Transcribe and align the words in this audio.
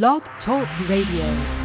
Blog 0.00 0.22
Talk 0.42 0.66
Radio. 0.88 1.61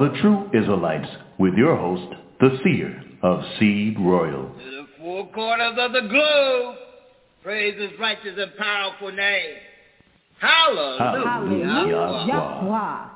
The 0.00 0.08
True 0.22 0.48
Israelites 0.54 1.08
with 1.38 1.52
your 1.54 1.76
host, 1.76 2.14
the 2.40 2.58
seer 2.64 3.04
of 3.22 3.44
Seed 3.58 3.98
Royal. 4.00 4.48
To 4.48 4.70
the 4.70 4.86
four 4.98 5.30
corners 5.30 5.76
of 5.78 5.92
the 5.92 6.08
globe, 6.08 6.76
praise 7.42 7.78
his 7.78 7.90
righteous 8.00 8.34
and 8.38 8.50
powerful 8.56 9.12
name. 9.12 9.56
Hallelujah. 10.40 11.66
Hallelujah. 11.66 13.10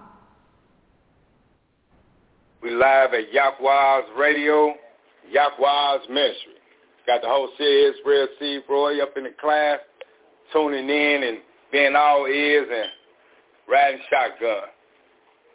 We 2.62 2.70
live 2.72 3.14
at 3.14 3.32
Yahweh's 3.32 4.10
Radio, 4.18 4.74
Yahweh's 5.30 6.06
Ministry. 6.10 6.52
Got 7.06 7.22
the 7.22 7.28
whole 7.28 7.48
seer 7.56 7.94
Israel 7.94 8.28
Seed 8.38 8.62
Royal 8.68 9.00
up 9.00 9.16
in 9.16 9.24
the 9.24 9.30
class, 9.40 9.78
tuning 10.52 10.90
in 10.90 11.22
and 11.22 11.38
being 11.72 11.96
all 11.96 12.26
ears 12.26 12.68
and 12.70 12.90
riding 13.70 14.00
shotgun. 14.10 14.68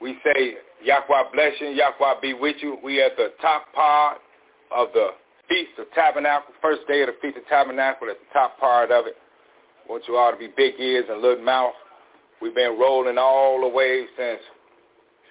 We 0.02 0.18
say 0.24 0.56
Yahweh 0.84 1.24
bless 1.34 1.54
you. 1.60 1.68
Yahweh 1.68 2.22
be 2.22 2.34
with 2.34 2.58
you. 2.62 2.78
We 2.84 3.02
at 3.02 3.16
the 3.18 3.34
top 3.42 3.74
part 3.74 4.18
of 4.72 4.90
the 4.94 5.10
Feast 5.50 5.72
of 5.80 5.92
Tabernacle, 5.94 6.54
first 6.62 6.82
day 6.88 7.02
of 7.02 7.08
the 7.08 7.16
Feast 7.22 7.38
of 7.38 7.46
Tabernacle 7.48 8.10
at 8.10 8.18
the 8.20 8.34
top 8.34 8.60
part 8.60 8.92
of 8.92 9.08
it. 9.08 9.16
Want 9.90 10.04
you 10.08 10.16
all 10.16 10.32
to 10.32 10.38
be 10.38 10.48
big 10.56 10.76
ears 10.80 11.06
and 11.10 11.22
little 11.22 11.44
mouth. 11.44 11.74
We've 12.42 12.54
been 12.54 12.78
rolling 12.80 13.18
all 13.18 13.60
the 13.62 13.68
way 13.68 14.06
since 14.16 14.40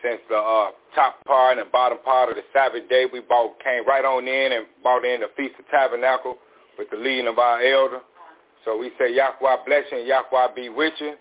since 0.03 0.20
the 0.28 0.36
uh, 0.36 0.70
top 0.94 1.25
part 1.25 1.59
and 1.59 1.70
bottom 1.72 1.98
part 2.04 2.28
of 2.28 2.36
the 2.36 2.42
Sabbath 2.53 2.88
day. 2.88 3.06
We 3.12 3.20
bought, 3.20 3.59
came 3.62 3.86
right 3.86 4.04
on 4.04 4.28
in 4.28 4.53
and 4.53 4.66
bought 4.82 5.04
in 5.04 5.20
the 5.20 5.26
Feast 5.36 5.54
of 5.59 5.66
Tabernacle 5.70 6.36
with 6.78 6.88
the 6.91 6.97
leading 6.97 7.26
of 7.26 7.38
our 7.38 7.62
elder. 7.62 8.00
So 8.65 8.78
we 8.78 8.91
say 8.98 9.15
Yahweh 9.15 9.56
bless 9.66 9.84
you 9.91 9.98
and 9.98 10.06
Yahweh 10.06 10.54
be 10.54 10.69
with 10.69 10.94
you. 11.00 11.15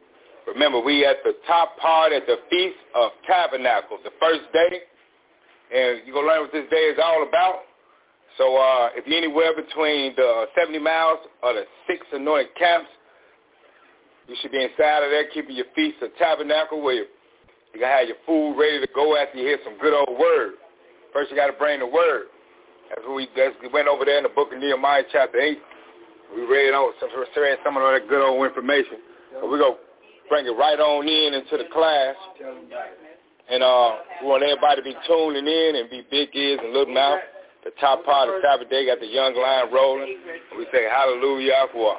Remember, 0.48 0.80
we 0.80 1.06
at 1.06 1.18
the 1.24 1.34
top 1.46 1.78
part 1.78 2.14
at 2.14 2.26
the 2.26 2.38
Feast 2.50 2.80
of 2.96 3.12
Tabernacles, 3.28 4.00
the 4.04 4.16
first 4.20 4.48
day. 4.54 4.80
And 5.68 6.08
you're 6.08 6.16
going 6.16 6.26
to 6.26 6.32
learn 6.32 6.42
what 6.48 6.54
this 6.54 6.70
day 6.72 6.88
is 6.88 6.98
all 7.04 7.28
about. 7.28 7.68
So 8.38 8.56
uh, 8.56 8.90
if 8.96 9.06
you're 9.06 9.18
anywhere 9.18 9.52
between 9.52 10.16
the 10.16 10.46
70 10.58 10.80
miles 10.80 11.20
or 11.44 11.54
the 11.54 11.66
six 11.88 12.06
anointed 12.14 12.56
camps, 12.56 12.88
you 14.28 14.36
should 14.42 14.52
be 14.52 14.64
inside 14.64 15.04
of 15.04 15.12
there 15.12 15.28
keeping 15.34 15.56
your 15.56 15.68
Feast 15.76 15.98
of 16.02 16.16
Tabernacle 16.16 16.82
where 16.82 16.96
you, 16.96 17.06
you 17.74 17.80
can 17.82 17.90
have 17.90 18.08
your 18.08 18.18
food 18.26 18.56
ready 18.56 18.80
to 18.80 18.88
go 18.96 19.18
after 19.18 19.38
you 19.38 19.48
hear 19.48 19.60
some 19.66 19.78
good 19.80 19.94
old 19.94 20.18
word. 20.20 20.54
First, 21.12 21.32
you 21.32 21.36
got 21.36 21.48
to 21.48 21.60
bring 21.60 21.80
the 21.80 21.88
word. 21.88 22.32
As 22.96 23.04
we, 23.04 23.28
as 23.36 23.52
we 23.62 23.68
went 23.68 23.88
over 23.88 24.06
there 24.06 24.18
in 24.18 24.24
the 24.24 24.32
book 24.32 24.54
of 24.54 24.60
Nehemiah 24.60 25.04
chapter 25.12 25.40
8, 25.40 25.58
we 26.36 26.46
read, 26.46 26.74
out 26.74 26.94
some, 27.00 27.10
read 27.36 27.58
some 27.66 27.76
of 27.76 27.84
that 27.84 28.08
good 28.08 28.24
old 28.24 28.46
information. 28.46 29.04
So 29.42 29.50
we're 29.50 29.60
going 29.60 29.76
bring 30.30 30.46
it 30.46 30.56
right 30.56 30.80
on 30.80 31.08
in 31.08 31.34
into 31.34 31.58
the 31.58 31.70
class. 31.72 32.16
And 33.50 33.64
uh, 33.64 33.96
we 34.22 34.28
want 34.28 34.44
everybody 34.44 34.82
to 34.82 34.86
be 34.86 34.96
tuning 35.08 35.48
in 35.48 35.76
and 35.76 35.90
be 35.90 36.04
big 36.12 36.36
ears 36.36 36.60
and 36.62 36.74
little 36.74 36.94
mouth. 36.94 37.20
The 37.64 37.72
top 37.80 38.04
part 38.06 38.30
of 38.30 38.36
Sabbath 38.44 38.70
day 38.70 38.86
got 38.86 39.00
the 39.00 39.08
young 39.08 39.36
line 39.36 39.72
rolling. 39.74 40.18
We 40.58 40.68
say 40.72 40.88
hallelujah 40.88 41.68
for. 41.74 41.98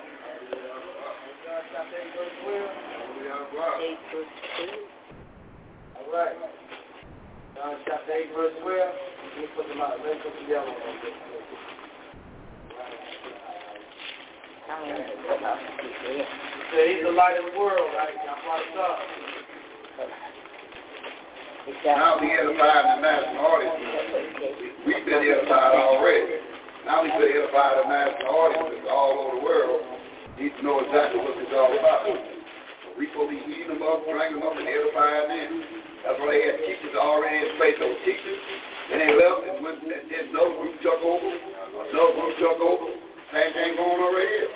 John 7.58 7.74
chapter 7.84 8.12
8, 8.12 8.30
verse 8.36 8.54
12. 8.62 8.70
Let 8.70 9.36
me 9.36 9.46
put 9.56 9.68
them 9.68 9.80
out. 9.80 9.98
Let 9.98 10.14
me 10.14 10.22
put 10.22 10.30
the 10.30 11.37
on 14.68 14.84
he's 16.84 17.00
the 17.00 17.12
light 17.12 17.40
of 17.40 17.52
the 17.52 17.58
world, 17.58 17.88
right? 17.96 18.12
Now 21.84 22.20
we 22.20 22.32
edified 22.32 22.84
the 22.84 23.00
national 23.00 23.44
audience. 23.48 23.80
We've 24.84 25.04
been 25.04 25.24
edified 25.24 25.72
already. 25.72 26.44
Now 26.84 27.02
we 27.02 27.10
could 27.10 27.32
edify 27.32 27.80
the 27.80 27.88
national 27.88 28.28
audience 28.28 28.84
all 28.90 29.12
over 29.24 29.40
the 29.40 29.44
world. 29.44 29.80
Need 30.38 30.52
to 30.60 30.62
know 30.62 30.80
exactly 30.84 31.20
what 31.20 31.40
is 31.40 31.48
all 31.52 31.72
about. 31.72 32.04
We 32.96 33.08
supposed 33.08 33.30
to 33.30 33.36
be 33.36 33.42
eating 33.48 33.72
them 33.72 33.82
up, 33.82 34.04
drinking 34.04 34.40
them 34.40 34.48
up, 34.48 34.56
and 34.58 34.68
edifying 34.68 35.28
them. 35.32 35.64
That's 36.04 36.18
why 36.20 36.28
they 36.34 36.42
had 36.44 36.56
teachers 36.62 36.94
already 36.94 37.40
in 37.40 37.56
place. 37.56 37.76
Those 37.80 37.96
teachers, 38.04 38.40
and 38.92 39.00
they 39.00 39.12
left 39.16 39.48
and 39.48 39.64
went 39.64 39.80
and 39.80 40.08
did 40.08 40.32
no 40.32 40.52
group 40.60 40.76
took 40.82 41.00
over, 41.00 41.30
no 41.92 42.04
group 42.16 42.32
took 42.36 42.60
over. 42.60 43.07
Same 43.28 43.52
thing 43.52 43.76
going 43.76 44.00
right 44.00 44.24
here. 44.24 44.48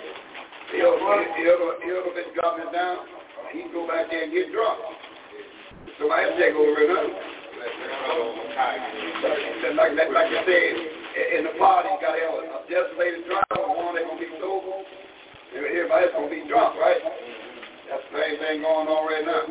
Other, 0.81 1.29
the 1.29 1.93
other 1.93 2.13
been 2.17 2.33
dropping 2.33 2.73
down. 2.73 3.05
He 3.53 3.61
can 3.61 3.71
go 3.71 3.85
back 3.85 4.09
there 4.09 4.25
and 4.25 4.33
get 4.33 4.49
drunk. 4.49 4.81
So 6.01 6.09
I 6.09 6.25
have 6.25 6.33
to 6.33 6.41
take 6.41 6.57
over 6.57 6.81
now. 6.81 7.05
Like, 9.77 9.93
like, 9.93 10.09
like 10.09 10.31
I 10.33 10.41
said, 10.41 10.73
in 11.37 11.45
the 11.45 11.53
party, 11.61 11.89
you 11.93 12.01
got 12.01 12.17
to 12.17 12.21
have 12.25 12.33
a, 12.33 12.65
desolated 12.65 13.29
driver, 13.29 13.61
one 13.77 13.93
that's 13.93 14.09
going 14.09 14.17
to 14.17 14.25
be 14.25 14.33
sober. 14.41 14.81
Everybody's 15.53 16.09
going 16.17 16.29
to 16.29 16.33
be 16.33 16.41
drunk, 16.49 16.73
right? 16.81 16.97
That's 17.93 18.01
the 18.09 18.17
same 18.17 18.35
thing 18.41 18.65
going 18.65 18.89
on 18.89 19.05
right 19.05 19.21
now. 19.21 19.45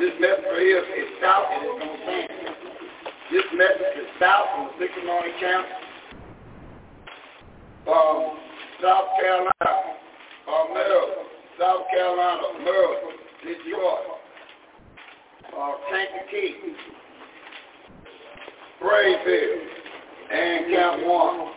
This 0.00 0.14
message 0.24 0.48
here 0.56 0.84
is 0.88 1.08
south 1.20 1.52
and 1.52 1.68
it's 1.68 1.76
going 1.84 1.92
to 1.92 2.00
stand. 2.08 2.32
This 3.28 3.48
message 3.52 3.92
is 3.98 4.08
south 4.16 4.46
from 4.56 4.72
the 4.72 4.88
Six 4.88 4.92
Morning 5.04 5.36
Camp. 5.36 5.66
Um, 7.92 8.40
South 8.80 9.08
Carolina, 9.20 9.72
uh, 10.48 10.64
Maryland, 10.72 11.28
South 11.58 11.82
Carolina, 11.90 12.62
Maryland, 12.62 13.17
Detroit, 13.42 14.18
uh, 15.56 15.72
Kankakee, 15.90 16.56
Brayville, 18.82 19.58
and 20.30 20.74
Camp 20.74 21.06
1. 21.06 21.52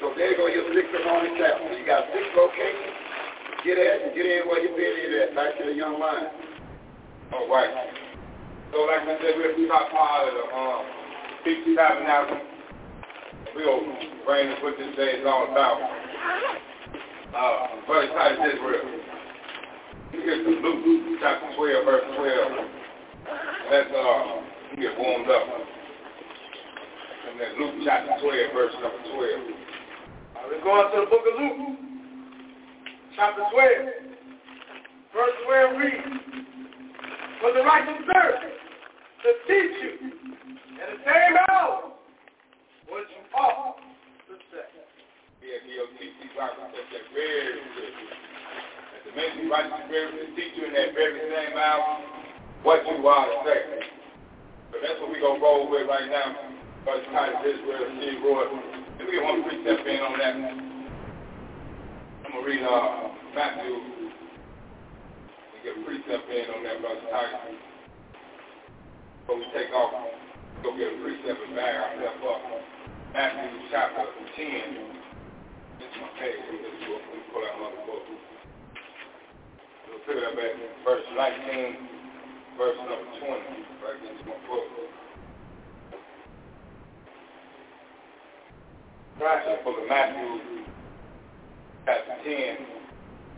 So 0.00 0.10
there 0.16 0.30
you 0.32 0.36
go, 0.36 0.46
your 0.46 0.66
six 0.74 0.88
morning 1.06 1.38
camp. 1.38 1.62
So 1.62 1.78
you 1.78 1.86
got 1.86 2.04
six 2.10 2.26
locations. 2.34 2.90
Get 3.64 3.78
at 3.78 4.02
and 4.02 4.14
get 4.14 4.26
in 4.26 4.50
where 4.50 4.58
you've 4.58 4.74
been 4.74 4.94
in 4.98 5.10
at, 5.22 5.34
back 5.34 5.58
to 5.58 5.64
the 5.70 5.74
young 5.74 6.00
line. 6.00 6.26
All 7.32 7.46
right. 7.46 7.70
So 8.72 8.82
like 8.82 9.06
I 9.06 9.14
said, 9.22 9.38
we're 9.38 9.54
the 9.54 9.68
top 9.68 9.90
part 9.94 10.26
of 10.26 10.34
the 10.34 10.44
um, 10.50 10.82
Peak 11.44 11.62
Tabernacle. 11.78 12.40
We'll 13.54 13.86
bring 14.26 14.50
what 14.62 14.74
this 14.78 14.96
day 14.96 15.22
is 15.22 15.26
all 15.26 15.46
about. 15.50 15.78
Uh, 17.30 17.86
Brother 17.86 18.08
Titus 18.08 18.54
Israel. 18.54 19.01
Get 20.12 20.44
to 20.44 20.50
Luke 20.60 21.18
chapter 21.20 21.56
12, 21.56 21.84
verse 21.84 22.04
12. 22.16 22.52
Let's 23.70 23.90
uh, 23.96 24.22
get 24.76 24.92
warmed 24.98 25.28
up. 25.30 25.42
And 27.28 27.40
then 27.40 27.58
Luke 27.58 27.80
chapter 27.84 28.12
12, 28.20 28.52
verse 28.52 28.74
number 28.82 29.02
12. 29.08 29.40
Uh, 30.36 30.40
we're 30.50 30.62
going 30.62 30.92
to 30.92 31.00
the 31.00 31.10
book 31.10 31.24
of 31.24 31.40
Luke, 31.40 31.78
chapter 33.16 33.42
12. 33.52 34.12
Verse 35.16 35.36
12 35.46 35.76
reads, 35.80 36.12
For 37.40 37.52
the 37.52 37.64
righteous 37.64 38.04
servant 38.12 38.52
to 39.24 39.30
teach 39.48 39.76
you 39.80 39.92
in 40.76 40.86
the 40.92 41.00
same 41.08 41.36
hour 41.48 41.88
what 42.88 43.04
you 43.08 43.22
ought 43.34 43.76
to 44.28 44.34
say. 44.52 44.68
Yeah, 45.40 45.56
you 45.72 45.88
right. 46.38 46.52
That's 46.58 46.88
that 46.92 47.04
very 47.14 47.60
good. 47.76 48.31
To 49.02 49.08
make 49.18 49.34
you 49.34 49.50
righteous 49.50 49.82
spirit 49.90 50.14
to 50.14 50.26
teach 50.36 50.54
you 50.54 50.70
in 50.70 50.72
that 50.74 50.94
very 50.94 51.18
same 51.26 51.58
hour 51.58 52.00
what 52.62 52.86
you 52.86 53.02
ought 53.02 53.26
to 53.26 53.38
say. 53.42 53.82
So 54.70 54.78
that's 54.78 54.98
what 55.02 55.10
we're 55.10 55.20
going 55.20 55.40
to 55.40 55.44
roll 55.44 55.70
with 55.70 55.88
right 55.88 56.08
now. 56.08 56.54
Brother 56.84 57.02
Titus 57.10 57.42
Israel, 57.42 57.90
Steve 57.98 58.22
Roy. 58.22 58.46
And 58.98 59.06
we 59.10 59.18
want 59.18 59.42
to 59.42 59.50
precept 59.50 59.86
in 59.86 60.00
on 60.00 60.18
that. 60.18 60.34
I'm 60.38 62.30
going 62.30 62.42
to 62.42 62.46
read 62.46 62.62
uh, 62.62 63.10
Matthew. 63.34 63.74
We 65.50 65.58
get 65.66 65.74
precept 65.82 66.26
in 66.30 66.46
on 66.54 66.62
that, 66.62 66.78
Brother 66.80 67.02
Titus. 67.10 67.58
Before 69.26 69.38
we 69.38 69.46
take 69.50 69.74
off, 69.74 69.90
go 70.62 70.74
get 70.78 70.94
a 70.94 70.98
precept 71.02 71.38
and 71.42 71.54
bag 71.58 71.74
ourselves 71.74 72.22
up. 72.22 72.42
Matthew 73.12 73.50
chapter 73.70 74.06
10. 74.38 74.46
This 75.78 75.90
is 75.90 75.98
my 75.98 76.08
page. 76.22 76.38
This 76.48 76.86
book. 76.86 77.02
We 77.10 77.18
pull 77.34 77.42
out 77.42 77.58
another 77.58 77.82
book. 77.86 78.21
We'll 80.06 80.16
pick 80.16 80.24
it 80.24 80.70
verse 80.84 81.04
19, 81.16 81.76
verse 82.58 82.76
number 82.78 83.10
20. 83.20 83.32
Right 83.82 84.00
into 84.02 84.24
my 84.26 84.34
book. 84.48 84.66
Right. 89.20 89.44
The 89.46 89.64
book 89.64 89.78
of 89.82 89.88
Matthew, 89.88 90.66
chapter 91.86 92.16
10. 92.24 92.66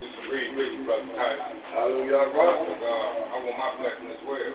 This 0.01 0.09
is 0.09 0.33
read 0.33 0.57
with 0.57 0.73
you, 0.73 0.85
Brother 0.85 1.05
Titus. 1.17 1.61
Hallelujah, 1.73 2.33
brother. 2.33 2.77
Uh, 2.81 3.33
I 3.33 3.45
want 3.45 3.59
my 3.59 3.71
blessing 3.81 4.11
as 4.11 4.23
well. 4.27 4.55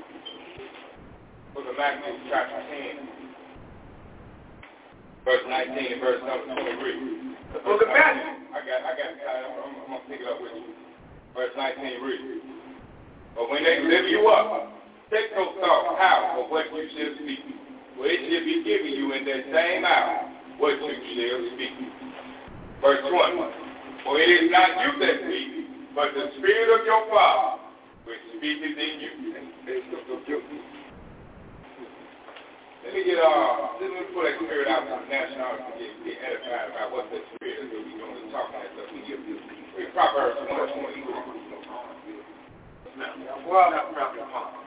Book 1.55 1.67
of 1.67 1.77
Matthew, 1.77 2.15
chapter 2.31 2.63
10, 2.71 3.18
verse 5.29 5.45
19 5.45 5.77
and 5.77 6.01
verse 6.01 6.25
number 6.25 6.57
23. 6.57 7.53
The 7.53 7.61
book 7.61 7.85
of 7.85 7.93
Matthew. 7.93 8.49
I 8.49 8.65
got, 8.65 8.81
I 8.81 8.93
got, 8.97 9.13
I'm, 9.13 9.61
I'm, 9.61 9.73
I'm 9.85 9.89
going 9.93 10.01
to 10.01 10.09
pick 10.09 10.25
it 10.25 10.29
up 10.33 10.41
with 10.41 10.57
you. 10.57 10.73
Verse 11.37 11.53
19 11.53 12.01
reads, 12.01 12.49
But 13.37 13.53
when 13.53 13.61
they 13.61 13.85
lift 13.85 14.09
you 14.09 14.25
up, 14.33 14.73
take 15.13 15.29
no 15.37 15.53
thought 15.61 16.01
how 16.01 16.41
or 16.41 16.49
what 16.49 16.73
you 16.73 16.89
shall 16.97 17.13
speak. 17.21 17.45
For 18.01 18.09
it 18.09 18.25
shall 18.25 18.41
be 18.41 18.65
given 18.65 18.93
you 18.97 19.13
in 19.13 19.29
that 19.29 19.45
same 19.53 19.85
hour 19.85 20.33
what 20.57 20.81
you 20.81 20.97
shall 20.97 21.41
speak. 21.61 21.77
Verse 22.81 23.05
20. 23.05 24.09
For 24.09 24.17
it 24.17 24.33
is 24.33 24.49
not 24.49 24.81
you 24.81 24.97
that 24.97 25.29
speak, 25.29 25.93
but 25.93 26.09
the 26.17 26.33
Spirit 26.41 26.73
of 26.73 26.89
your 26.89 27.05
Father 27.13 27.69
which 28.09 28.23
speaketh 28.41 28.81
in 28.81 28.95
you. 28.97 29.13
And 29.37 29.45
speak 29.61 29.93
of 29.93 30.25
you. 30.25 30.41
Let 32.85 32.95
me 32.95 33.03
get 33.03 33.19
uh 33.19 33.75
let 33.83 33.91
me 33.91 34.01
pull 34.15 34.23
that 34.23 34.39
spirit 34.39 34.71
out 34.71 34.87
from 34.87 35.03
the 35.03 35.11
national 35.11 35.59
to 35.59 35.73
get, 35.79 35.93
get 36.07 36.17
edified 36.23 36.71
about 36.71 36.95
what 36.95 37.11
that 37.11 37.23
spirit 37.35 37.67
is 37.67 37.75
that 37.75 37.81
we're 37.83 37.99
going 37.99 38.15
to 38.15 38.31
talk 38.31 38.55
about 38.55 38.67
stuff. 38.75 38.87
We 38.95 39.03
give 39.03 39.19
we 39.27 39.35
Proverbs 39.95 40.39
one 40.47 40.71
twenty 40.79 41.03
three. 41.03 41.19
Well, 43.47 43.71
not 43.71 43.91
upon. 43.95 44.59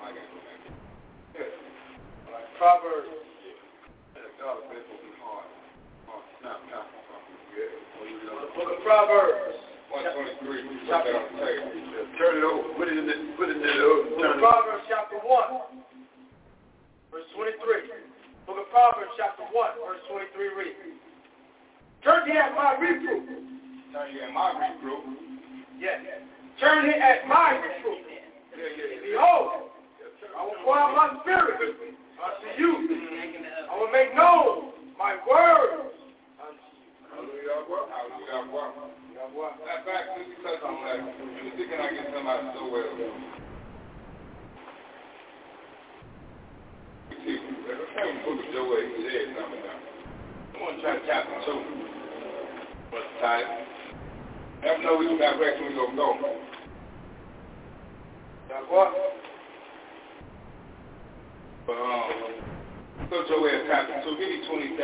Proverbs. 2.61 3.09
Book 8.53 8.69
of 8.69 8.83
Proverbs. 8.85 9.57
One 9.89 10.05
twenty 10.13 10.35
three. 10.45 10.61
Put 10.85 11.03
that 11.03 11.15
on. 11.15 11.25
Turn 12.21 12.37
it 12.37 12.45
over. 12.45 12.69
Put 12.77 12.87
it 12.87 12.97
in 13.01 13.07
the, 13.07 13.33
put 13.33 13.49
it 13.49 13.57
in 13.57 13.65
the, 13.65 13.73
Book 13.73 14.21
turn 14.21 14.31
of 14.31 14.37
it 14.37 14.45
Proverbs 14.45 14.85
chapter 14.85 15.17
1, 15.17 15.80
verse 17.11 17.27
23. 17.35 17.59
Book 18.47 18.57
of 18.57 18.67
Proverbs 18.71 19.11
chapter 19.19 19.43
1, 19.43 19.53
verse 19.53 20.01
23 20.07 20.55
reads, 20.55 20.79
Turn 22.03 22.25
ye 22.25 22.33
at 22.39 22.55
my 22.55 22.73
reproof. 22.79 23.27
Turn 23.91 24.07
you 24.15 24.23
in 24.23 24.33
my 24.33 24.55
reproof. 24.55 25.03
Yes. 25.77 25.99
Turn 26.59 26.87
ye 26.87 26.95
at 26.95 27.27
my 27.27 27.59
reproof. 27.59 27.99
Behold, 28.55 29.69
I 30.37 30.45
will 30.45 30.57
pour 30.63 30.79
out 30.79 30.95
my 30.95 31.21
spirit 31.21 31.59
unto 31.59 32.47
you. 32.57 32.71
I 33.69 33.77
will 33.77 33.91
make 33.91 34.15
known 34.15 34.71
my 34.97 35.19
words 35.27 35.91
unto 36.39 36.63
you. 36.79 36.91
Hallelujah. 37.11 37.67
Hallelujah. 37.67 38.81
Matter 39.21 39.79
of 39.79 39.85
fact, 39.85 40.17
let 40.17 40.27
me 40.27 40.35
touch 40.41 40.63
on 40.65 40.81
that. 40.85 40.97
Let 40.97 41.43
me 41.45 41.51
see 41.55 41.69
I 41.75 41.93
get 41.93 42.13
somebody 42.13 42.47
so 42.55 42.71
well. 42.71 43.50
See, 47.21 47.37
the 47.37 47.77
same 47.93 48.17
book 48.25 48.41
of 48.41 48.49
Joel 48.49 48.81
said 48.81 49.37
something 49.37 49.61
now. 49.61 49.77
I 49.77 50.57
want 50.57 50.73
to 50.77 50.81
try 50.81 50.97
chapter 51.05 51.37
2. 51.45 51.53
What's 52.89 53.05
the 53.13 53.21
title? 53.21 53.61
Never 54.65 54.81
know 54.81 54.97
which 54.97 55.13
direction 55.21 55.69
we're 55.69 55.77
going 55.77 55.93
to 55.93 56.01
go. 56.01 56.17
To 63.21 64.01
2, 64.01 64.17
give 64.17 64.25
me 64.25 64.41
27, 64.49 64.81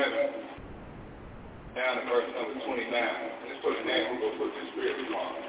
down 1.74 1.98
to 1.98 2.06
number 2.38 2.54
29. 2.70 2.86
And 2.86 3.50
let's 3.50 3.62
put 3.66 3.82
a 3.82 3.86
name, 3.86 4.14
we're 4.14 4.30
going 4.30 4.38
to 4.38 4.46
put 4.46 4.54
this 4.54 4.70
on. 5.10 5.42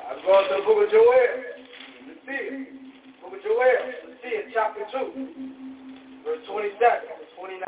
I 0.00 0.16
going 0.24 0.48
to 0.48 0.56
the 0.56 0.64
book 0.64 0.80
of 0.80 0.88
Joel. 0.88 1.52
Let's 2.08 2.24
see. 2.24 2.83
Book 3.24 3.32
of 3.32 3.40
Joel. 3.40 3.56
Let's 3.56 4.20
see 4.20 4.36
it, 4.36 4.52
chapter 4.52 4.84
2, 4.84 6.28
verse 6.28 6.44
27 6.44 6.76
to 6.76 7.24
29. 7.40 7.64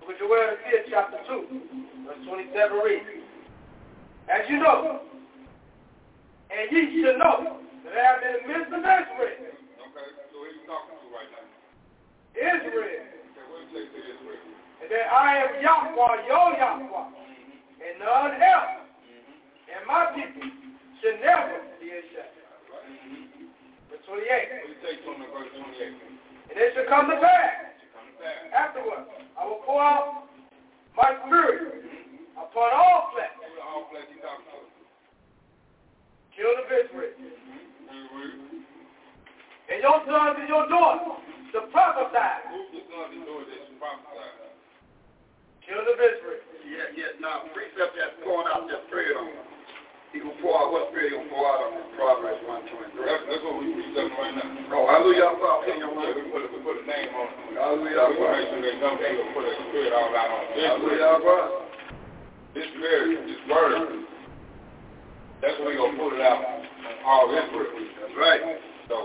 Book 0.00 0.08
of 0.08 0.16
Joel, 0.16 0.56
let's 0.56 0.64
see 0.64 0.72
it, 0.72 0.88
chapter 0.88 1.20
2, 1.28 2.08
verse 2.08 2.22
27 2.24 2.80
reads. 2.80 3.04
As 4.32 4.48
you 4.48 4.56
know, 4.56 5.04
and 6.48 6.64
ye 6.72 6.96
should 6.96 7.20
know 7.20 7.60
that 7.84 7.92
I 7.92 8.04
have 8.08 8.20
been 8.24 8.40
in 8.40 8.48
the 8.48 8.56
midst 8.56 8.72
of 8.72 8.80
Israel. 8.80 9.52
Okay, 9.84 10.08
so 10.32 10.36
who 10.40 10.48
you 10.48 10.64
talking 10.64 10.96
to 10.96 11.08
right 11.12 11.28
now? 11.28 11.44
Israel. 12.32 13.04
Okay, 13.04 13.44
what 13.52 13.68
you 13.68 13.76
say 13.76 13.84
to 13.84 14.00
Israel? 14.00 14.48
And 14.80 14.88
that 14.88 15.12
I 15.12 15.44
am 15.44 15.52
Yahweh, 15.60 16.24
your 16.24 16.48
Yahweh, 16.56 17.04
and 17.84 17.94
none 18.00 18.32
else. 18.40 18.80
Mm-hmm. 19.04 19.76
And 19.76 19.82
my 19.84 20.08
people 20.16 20.48
should 21.04 21.20
never 21.20 21.68
be 21.84 21.92
ashamed. 21.92 22.32
Verse 22.72 23.37
28. 24.08 24.24
What 24.24 24.72
you 24.72 24.78
say 24.80 24.94
to 24.98 25.06
him 25.12 25.20
in 25.22 25.30
verse 25.30 25.52
28? 25.52 26.50
And 26.50 26.56
it 26.56 26.72
shall 26.72 26.88
come 26.88 27.12
to 27.12 27.16
pass 27.20 27.68
afterward, 28.54 29.06
I 29.38 29.46
will 29.46 29.62
pour 29.64 29.80
out 29.80 30.26
my 30.96 31.14
spirit 31.26 31.84
upon 32.34 32.68
all 32.74 33.10
flesh. 33.14 33.30
All 33.62 33.86
flesh 33.90 34.08
you? 34.10 34.18
Children 36.34 36.64
of 36.64 36.70
Israel. 36.70 37.14
And 39.68 39.78
your 39.82 40.00
sons 40.08 40.36
and 40.40 40.48
your 40.48 40.64
daughters 40.68 41.20
to 41.52 41.60
prophesy. 41.70 42.32
Who's 42.48 42.68
the 42.72 42.82
son 42.88 43.12
and 43.12 43.24
daughter 43.26 43.46
that 43.46 43.60
you 43.68 43.76
prophesy? 43.76 44.28
Children 45.66 45.92
of 45.92 46.00
Israel. 46.00 46.40
Yeah, 46.64 46.88
yeah. 46.96 47.20
Now, 47.20 47.44
precept 47.52 47.92
that's 47.96 48.16
pouring 48.24 48.48
out 48.48 48.68
that 48.70 48.86
spirit 48.88 49.16
on. 49.16 49.28
He 50.12 50.24
gonna 50.24 50.32
pour 50.40 50.56
out 50.56 50.72
what 50.72 50.88
spirit 50.88 51.12
he 51.12 51.20
gonna 51.20 51.28
pour 51.28 51.44
out 51.44 51.68
on 51.68 51.70
him? 51.76 51.84
Proverbs 51.92 52.40
one 52.48 52.64
twenty 52.72 52.88
three. 52.96 53.04
That's, 53.04 53.22
that's 53.28 53.42
what 53.44 53.60
we 53.60 53.76
preaching 53.76 54.08
right 54.16 54.34
now. 54.40 54.48
Oh, 54.72 54.88
hallelujah, 54.88 55.36
Father. 55.36 55.68
Yeah, 55.68 55.84
we 55.84 56.32
put, 56.32 56.44
a, 56.44 56.48
we 56.48 56.58
put 56.64 56.76
a 56.80 56.84
name 56.88 57.12
on 57.12 57.28
it. 57.28 57.60
Hallelujah, 57.60 58.04
We 58.08 58.16
want 58.16 58.32
to 58.32 58.40
make 58.40 58.48
sure 58.48 58.62
they 58.64 58.76
know 58.80 58.92
they 58.96 59.12
gonna 59.20 59.36
put 59.36 59.44
a 59.44 59.52
spirit 59.68 59.92
all 59.92 60.08
out 60.16 60.32
on 60.32 60.40
this 60.48 60.64
spirit. 60.64 61.04
Hallelujah, 61.04 61.12
Father. 61.20 61.48
This 62.56 62.66
spirit, 62.72 63.08
this 63.28 63.42
word, 63.52 64.08
that's 65.44 65.56
what 65.60 65.68
we 65.68 65.76
gonna 65.76 66.00
put 66.00 66.16
it 66.16 66.24
out 66.24 66.40
on 66.40 66.64
all 67.04 67.28
this 67.28 67.44
spirit. 67.52 67.68
That's 68.00 68.16
right. 68.16 68.42
So, 68.88 68.96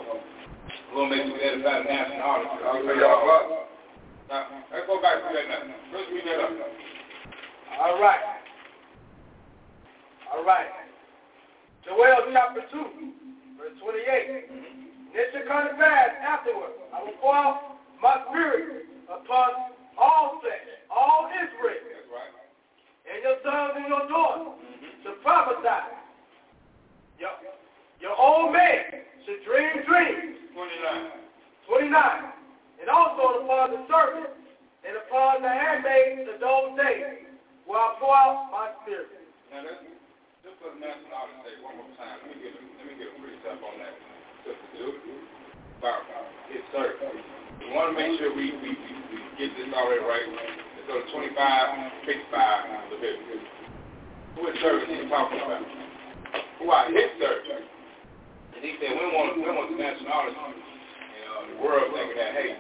we'll 0.96 1.12
make 1.12 1.28
sure 1.28 1.36
that 1.36 1.52
it's 1.60 1.68
out 1.68 1.84
of 1.84 1.88
nationality. 1.92 2.48
Hallelujah, 2.64 3.12
Father. 3.28 3.60
Now, 4.32 4.48
let's 4.72 4.88
go 4.88 5.04
back 5.04 5.20
to 5.20 5.30
that 5.36 5.46
now. 5.52 5.68
Let's 5.92 6.08
read 6.16 6.24
that 6.32 6.40
up. 6.48 6.52
All 7.84 8.00
right. 8.00 8.24
All 10.32 10.48
right. 10.48 10.83
Joel 11.86 12.32
chapter 12.32 12.64
2, 12.72 13.60
verse 13.60 13.76
28. 13.84 14.48
And 14.48 14.64
it 15.14 15.30
shall 15.36 15.48
come 15.48 15.68
to 15.68 15.76
pass 15.76 16.16
afterward. 16.24 16.72
I 16.96 17.04
will 17.04 17.18
pour 17.20 17.36
out 17.36 17.78
my 18.02 18.24
spirit 18.32 18.88
upon 19.12 19.76
all 20.00 20.40
flesh, 20.40 20.68
all 20.90 21.30
Israel, 21.30 21.84
That's 21.84 22.10
right. 22.10 22.34
and 23.12 23.20
your 23.20 23.38
sons 23.44 23.74
and 23.78 23.88
your 23.92 24.08
daughters 24.08 24.56
mm-hmm. 24.58 25.04
to 25.06 25.10
prophesy. 25.22 25.84
Your, 27.20 27.36
your 28.00 28.16
old 28.16 28.54
man 28.54 29.04
should 29.28 29.44
dream 29.44 29.84
dreams. 29.86 30.40
29. 30.56 31.24
29. 31.68 31.94
And 32.82 32.90
also 32.90 33.44
upon 33.44 33.72
the 33.72 33.82
servant 33.92 34.32
and 34.88 34.98
upon 35.08 35.44
the 35.44 35.50
handmaids 35.52 36.32
of 36.32 36.40
those 36.40 36.76
days 36.80 37.28
will 37.68 37.76
I 37.76 37.96
pour 38.00 38.16
out 38.16 38.50
my 38.52 38.72
spirit. 38.84 39.08
Now, 39.52 39.93
just 40.44 40.60
put 40.60 40.76
nationality 40.76 41.40
say 41.48 41.56
one 41.64 41.80
more 41.80 41.88
time. 41.96 42.20
Let 42.20 42.36
me 42.36 42.44
get 42.44 42.52
a, 42.52 42.60
let 42.60 42.84
me 42.84 42.94
get 43.00 43.08
a 43.08 43.16
precept 43.16 43.64
on 43.64 43.76
that. 43.80 43.96
About 45.80 46.04
his 46.52 46.64
service. 46.72 47.00
We 47.60 47.72
want 47.72 47.92
to 47.92 47.96
make 47.96 48.20
sure 48.20 48.32
we, 48.36 48.52
we, 48.60 48.72
we, 48.76 48.92
we 49.08 49.18
get 49.40 49.56
this 49.56 49.72
already 49.72 50.04
right. 50.04 50.28
Let's 50.32 50.88
go 50.88 51.00
to 51.00 51.08
25, 51.12 51.32
55, 52.08 52.92
Leviticus. 52.92 53.44
Who 54.36 54.42
is 54.52 54.56
service 54.60 54.88
he 54.92 55.08
talking 55.08 55.40
about? 55.44 55.64
Who 56.60 56.72
are 56.72 56.88
his 56.92 57.08
servants? 57.20 57.68
And 58.56 58.64
he 58.64 58.76
said, 58.84 58.96
we 59.00 59.16
want, 59.16 59.40
we 59.40 59.48
want 59.48 59.72
the 59.72 59.80
nationality. 59.80 60.36
You 60.36 60.44
uh, 60.44 61.40
know, 61.40 61.40
the 61.52 61.58
world 61.64 61.88
thinking 61.96 62.20
that, 62.20 62.32
hey, 62.36 62.52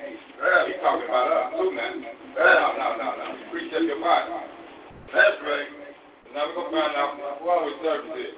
he's 0.71 0.79
talking 0.79 1.07
about 1.07 1.31
us 1.31 1.47
too 1.59 1.71
now. 1.75 1.91
No, 1.99 2.63
no, 2.79 2.87
no, 2.95 3.07
no. 3.19 3.27
Precept 3.51 3.87
your 3.87 3.99
body. 3.99 4.31
That's 5.11 5.39
right. 5.43 5.82
Now 6.33 6.49
we're 6.49 6.65
going 6.65 6.73
to 6.73 6.81
find 6.81 6.97
out 6.97 7.13
who 7.37 7.45
our 7.45 7.69
service 7.85 8.09
is. 8.17 8.33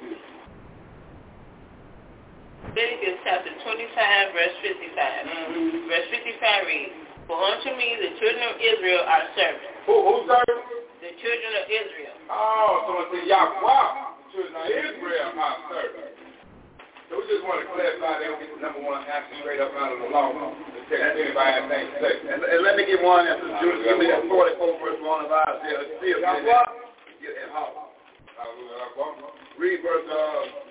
Leviticus 2.76 3.24
chapter 3.24 3.56
25, 3.56 4.36
verse 4.36 4.56
55. 4.68 5.00
Mm-hmm. 5.00 5.88
Verse 5.88 6.08
55 6.12 6.68
reads, 6.68 6.92
For 7.24 7.40
unto 7.40 7.72
me 7.80 7.96
the 8.04 8.12
children 8.20 8.52
of 8.52 8.60
Israel 8.60 9.00
are 9.00 9.24
servants. 9.40 9.72
Who, 9.88 9.96
who 9.96 10.16
serves? 10.28 10.60
The 11.00 11.16
children 11.24 11.52
of 11.56 11.66
Israel. 11.72 12.16
Oh, 12.28 12.84
someone 12.84 13.08
said 13.16 13.32
Yahweh. 13.32 13.64
The 13.64 14.28
children 14.36 14.56
of 14.60 14.68
Israel 14.76 15.28
are 15.40 15.58
servants. 15.72 16.20
So 17.08 17.12
we 17.16 17.24
just 17.32 17.48
want 17.48 17.64
to 17.64 17.68
clarify 17.72 18.20
that 18.20 18.28
we 18.28 18.36
get 18.44 18.60
the 18.60 18.60
number 18.60 18.84
one 18.84 19.08
answer 19.08 19.40
straight 19.40 19.64
up 19.64 19.72
out 19.72 19.96
of 19.96 20.04
the 20.04 20.12
law. 20.12 20.36
Let's 20.36 20.84
check 20.92 21.00
if 21.00 21.16
anybody 21.16 21.48
has 21.48 21.64
anything 21.72 21.96
to 21.96 21.98
say. 22.04 22.14
And, 22.28 22.44
and 22.44 22.60
let 22.60 22.76
me 22.76 22.84
give 22.84 23.00
one 23.00 23.24
answer. 23.24 23.48
Give 23.64 24.04
me 24.04 24.12
that 24.12 24.28
44 24.28 24.84
verse 24.84 25.00
1 25.00 25.24
of 25.24 25.32
Isaiah. 25.32 25.96
See 26.04 26.12
if 26.12 26.20
Yahweh. 27.26 27.34
Get 27.34 27.34
that 27.42 27.52
house. 27.54 27.74
Hallelujah. 28.38 28.86
Yahweh. 28.94 29.58
Read 29.58 29.80
verse 29.82 30.08
uh, 30.12 30.66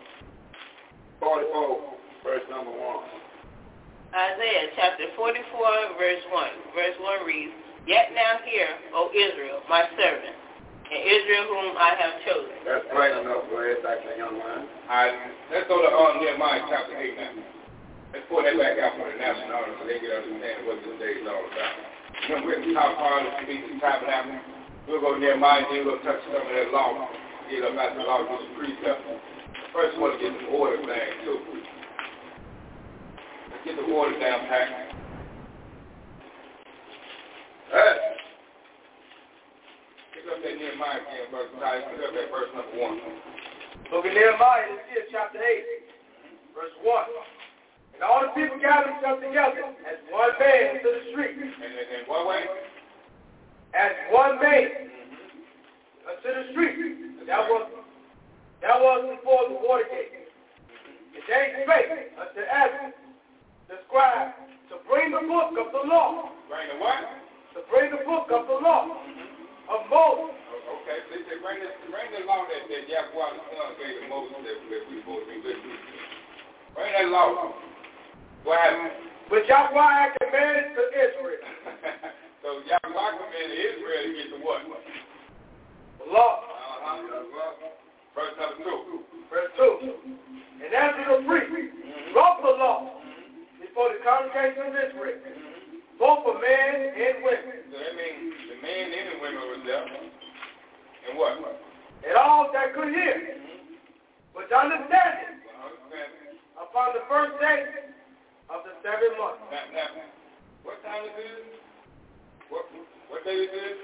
44, 1.21 1.95
verse 2.23 2.47
number 2.51 2.71
1. 2.71 3.25
Isaiah 4.15 4.71
chapter 4.79 5.11
44, 5.17 5.99
verse 5.99 6.23
1. 6.31 6.77
Verse 6.77 6.97
1 7.01 7.27
reads, 7.27 7.55
Yet 7.87 8.15
now 8.15 8.39
hear, 8.47 8.69
O 8.95 9.11
Israel, 9.11 9.61
my 9.69 9.85
servant, 9.99 10.37
and 10.89 11.01
Israel 11.03 11.45
whom 11.51 11.69
I 11.77 11.93
have 11.99 12.15
chosen. 12.23 12.55
That's 12.63 12.87
plain 12.95 13.13
enough. 13.19 13.45
Go 13.51 13.59
ahead, 13.59 13.83
back 13.83 14.05
to 14.05 14.13
young 14.17 14.39
man. 14.39 14.69
All 14.89 14.95
right, 14.95 15.17
let's 15.51 15.67
go 15.67 15.83
to 15.83 15.91
um, 15.91 16.23
Nehemiah 16.23 16.65
chapter 16.71 16.95
8 16.97 17.17
now. 17.19 17.43
Let's 18.15 18.25
pull 18.31 18.47
that 18.47 18.55
back 18.55 18.79
out 18.79 18.95
for 18.95 19.11
the 19.11 19.19
national 19.19 19.51
audience 19.51 19.77
so 19.81 19.85
they 19.91 19.99
can 19.99 20.13
understand 20.15 20.71
what 20.71 20.79
this 20.87 20.97
day 21.03 21.19
is 21.19 21.27
all 21.27 21.45
about. 21.51 21.75
Remember, 22.31 22.47
we're 22.47 22.57
at 22.57 22.65
the 22.65 22.73
top 22.73 22.95
part 22.95 23.27
of 23.27 23.33
the 23.35 23.43
feast 23.43 23.67
of 23.75 23.81
tabernacle. 23.83 24.54
We'll 24.87 25.01
go 25.01 25.15
to 25.15 25.21
Nehemiah 25.21 25.65
and 25.65 25.67
then 25.73 25.87
we'll 25.87 25.99
touch 26.05 26.21
some 26.29 26.37
of 26.37 26.49
that 26.49 26.69
law. 26.69 27.09
Get 27.49 27.65
up 27.65 27.77
out 27.77 27.97
the 27.97 28.05
law, 28.05 28.21
get 28.25 28.41
some 28.41 28.57
precepts. 28.57 29.05
First, 29.73 29.97
we 29.97 30.03
want 30.03 30.17
to 30.17 30.21
get 30.21 30.33
the 30.37 30.49
order 30.53 30.77
thing, 30.85 31.11
too. 31.25 31.41
Let's 33.49 33.65
get 33.65 33.77
the 33.77 33.89
order 33.89 34.19
down, 34.21 34.45
Pat. 34.47 34.69
Hey. 37.73 37.97
Pick 40.13 40.25
up 40.29 40.39
that 40.45 40.55
Nehemiah 40.57 41.01
again, 41.01 41.33
verse 41.33 41.53
9. 41.57 41.65
Pick 41.91 42.01
up 42.05 42.13
that 42.13 42.29
verse 42.29 42.51
number 42.53 42.77
1. 42.77 43.01
Book 43.91 44.05
of 44.05 44.13
Nehemiah, 44.13 44.69
let's 44.69 44.85
see 44.93 45.01
it, 45.01 45.09
chapter 45.11 45.41
8, 45.41 46.55
verse 46.55 46.77
1. 46.85 47.05
And 47.97 48.03
all 48.05 48.21
the 48.21 48.33
people 48.37 48.61
gathered 48.61 49.01
themselves 49.01 49.25
together 49.25 49.65
as 49.89 49.97
one 50.13 50.33
man 50.39 50.77
into 50.77 50.89
the 50.93 51.03
street, 51.13 51.41
And 51.41 51.73
in, 51.73 51.87
in 51.99 52.03
what 52.07 52.29
way? 52.29 52.45
As 53.75 53.93
one 54.11 54.39
man 54.41 54.91
uh, 56.07 56.15
unto 56.15 56.29
the 56.31 56.45
street. 56.53 57.27
That 57.27 57.49
was 57.51 57.67
that 58.63 58.79
was 58.81 59.17
before 59.19 59.49
the 59.49 59.59
water 59.61 59.85
gate. 59.91 60.31
And 61.15 61.23
they 61.27 61.65
spake 61.65 62.13
unto 62.17 62.41
Ezra, 62.41 62.93
the 63.69 63.77
scribe, 63.89 64.33
to 64.71 64.77
bring 64.89 65.13
the 65.13 65.25
book 65.27 65.53
of 65.57 65.69
the 65.73 65.85
law, 65.89 66.31
Bring 66.49 66.69
the 66.73 66.79
what? 66.81 67.01
to 67.55 67.61
bring 67.71 67.91
the 67.93 68.03
book 68.05 68.29
of 68.33 68.47
the 68.49 68.59
law 68.61 68.89
of 69.69 69.81
Moses. 69.89 70.37
Oh, 70.37 70.81
Okay, 70.85 71.01
so 71.09 71.17
they 71.17 71.23
say 71.29 71.37
bring 71.41 71.61
the, 71.65 71.71
bring 71.89 72.09
the 72.13 72.25
law 72.29 72.45
that, 72.45 72.63
that 72.69 72.85
Yahweh 72.89 73.31
the 73.37 73.43
son 73.53 73.73
gave 73.81 73.95
to 74.01 74.07
Moses 74.09 74.37
that, 74.45 74.59
that 74.69 74.83
we 74.91 75.01
supposed 75.01 75.25
to 75.25 75.33
be 75.33 75.39
with. 75.41 75.61
Bring 76.77 76.93
that 76.93 77.09
law. 77.09 77.53
What 78.45 78.61
happened? 78.61 79.15
which 79.29 79.49
Yahweh 79.49 79.81
had 79.81 80.13
commanded 80.21 80.77
to 80.77 80.83
Israel. 80.93 81.54
So 82.45 82.61
Yahweh 82.69 83.11
commanded 83.17 83.57
Israel 83.57 84.03
to 84.05 84.13
get 84.13 84.29
the 84.37 84.41
what? 84.45 84.61
The 84.69 86.13
law. 86.13 86.45
Uh-huh. 86.45 87.73
Verse 88.13 88.37
number 88.37 88.61
two. 88.61 89.01
Verse 89.33 89.49
2. 89.57 90.13
And 90.61 90.71
Ezra 90.71 91.19
the 91.19 91.25
priest 91.25 91.49
wrote 92.15 92.39
the 92.45 92.55
law 92.61 93.01
before 93.57 93.91
the 93.91 93.99
congregation 94.05 94.69
of 94.69 94.77
Israel, 94.77 95.19
mm-hmm. 95.25 95.97
both 95.99 96.23
for 96.23 96.37
men 96.39 96.95
and 96.95 97.25
women, 97.25 97.65
So 97.73 97.81
that 97.81 97.97
means 97.97 98.37
the 98.53 98.57
men 98.61 98.87
and 98.93 99.07
the 99.11 99.19
women 99.19 99.43
was 99.51 99.63
there. 99.65 99.89
And 101.09 101.19
what? 101.19 101.41
and 101.41 102.15
all 102.21 102.53
that 102.53 102.77
could 102.77 102.93
hear, 102.93 103.41
mm-hmm. 103.41 104.37
with 104.37 104.53
understanding 104.53 105.41
Understand? 105.65 106.39
upon 106.61 106.93
the 106.93 107.03
first 107.09 107.35
day 107.41 107.89
of 108.53 108.63
the 108.69 108.77
seven 108.85 109.17
months. 109.17 109.43
Now, 109.49 109.65
now, 109.73 109.91
what 110.63 110.79
time 110.85 111.09
is 111.09 111.17
this? 111.17 111.64
What 112.55 112.71
what 113.11 113.21
day 113.27 113.35
is 113.35 113.51
this? 113.51 113.79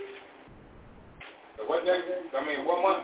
What 1.67 1.83
day? 1.83 1.99
I 1.99 2.39
mean, 2.47 2.63
what 2.63 2.79
month? 2.87 3.03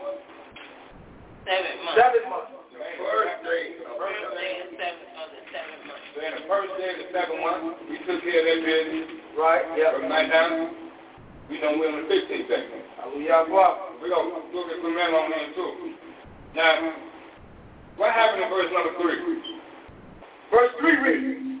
Seven 1.43 1.75
months. 1.83 1.99
Seven 1.99 2.23
months. 2.31 2.55
First 2.71 3.43
day. 3.43 3.75
First 3.83 4.23
day 4.31 4.51
is 4.63 4.71
seven 4.79 5.07
of 5.19 5.27
the 5.27 5.41
seven 5.51 5.77
months. 5.83 6.07
So 6.15 6.23
in 6.23 6.31
the 6.39 6.43
first 6.47 6.71
day 6.79 6.87
of 6.95 6.97
the 7.03 7.07
second 7.11 7.43
month, 7.43 7.83
we 7.91 7.99
took 8.07 8.23
care 8.23 8.39
of 8.39 8.47
that 8.47 8.59
business. 8.63 9.07
Right, 9.35 9.67
yeah. 9.75 9.91
From 9.91 10.07
night 10.07 10.31
down, 10.31 10.71
we 11.51 11.59
know 11.59 11.75
we're 11.75 11.91
on 11.91 11.99
the 11.99 12.15
15th 12.15 12.47
day. 12.47 12.63
Hallelujah. 13.03 13.51
We're 13.51 14.07
going 14.07 14.39
to 14.39 14.47
look 14.55 14.71
at 14.71 14.79
some 14.79 14.95
men 14.95 15.11
on 15.11 15.27
there 15.35 15.51
too. 15.51 15.99
Now, 16.55 16.95
what 17.99 18.15
happened 18.15 18.47
in 18.47 18.49
verse 18.49 18.71
number 18.71 18.95
3? 19.03 19.19
Verse 20.47 20.71
3 20.79 20.95
reads, 21.03 21.56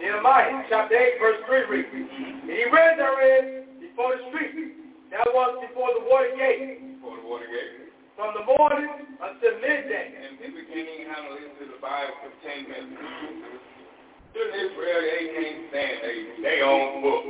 Nehemiah 0.00 0.64
chapter 0.72 0.96
8, 0.96 1.20
verse 1.20 1.40
3 1.44 1.68
reads, 1.68 1.88
And 1.92 2.48
he 2.48 2.64
read 2.72 2.96
therein 2.96 3.68
before 3.84 4.16
the 4.16 4.24
street, 4.32 4.72
that 5.12 5.28
was 5.28 5.60
before 5.60 5.92
the 5.92 6.08
water 6.08 6.32
gate, 6.40 6.96
Before 6.96 7.20
the 7.20 7.26
water 7.28 7.44
gate. 7.44 7.92
from 8.16 8.32
the 8.32 8.44
morning 8.48 8.88
until 9.20 9.54
midday. 9.60 10.16
And 10.24 10.40
people 10.40 10.64
can't 10.72 10.88
even 10.88 11.04
handle 11.04 11.36
into 11.36 11.68
the 11.68 11.78
Bible 11.84 12.16
for 12.24 12.32
10 12.40 12.64
minutes. 12.64 12.96
Children 14.32 14.56
Israel, 14.56 15.00
they 15.04 15.24
can't 15.36 15.58
stand 15.68 15.94
they, 16.00 16.16
they 16.48 16.56
own 16.64 17.02
book. 17.04 17.24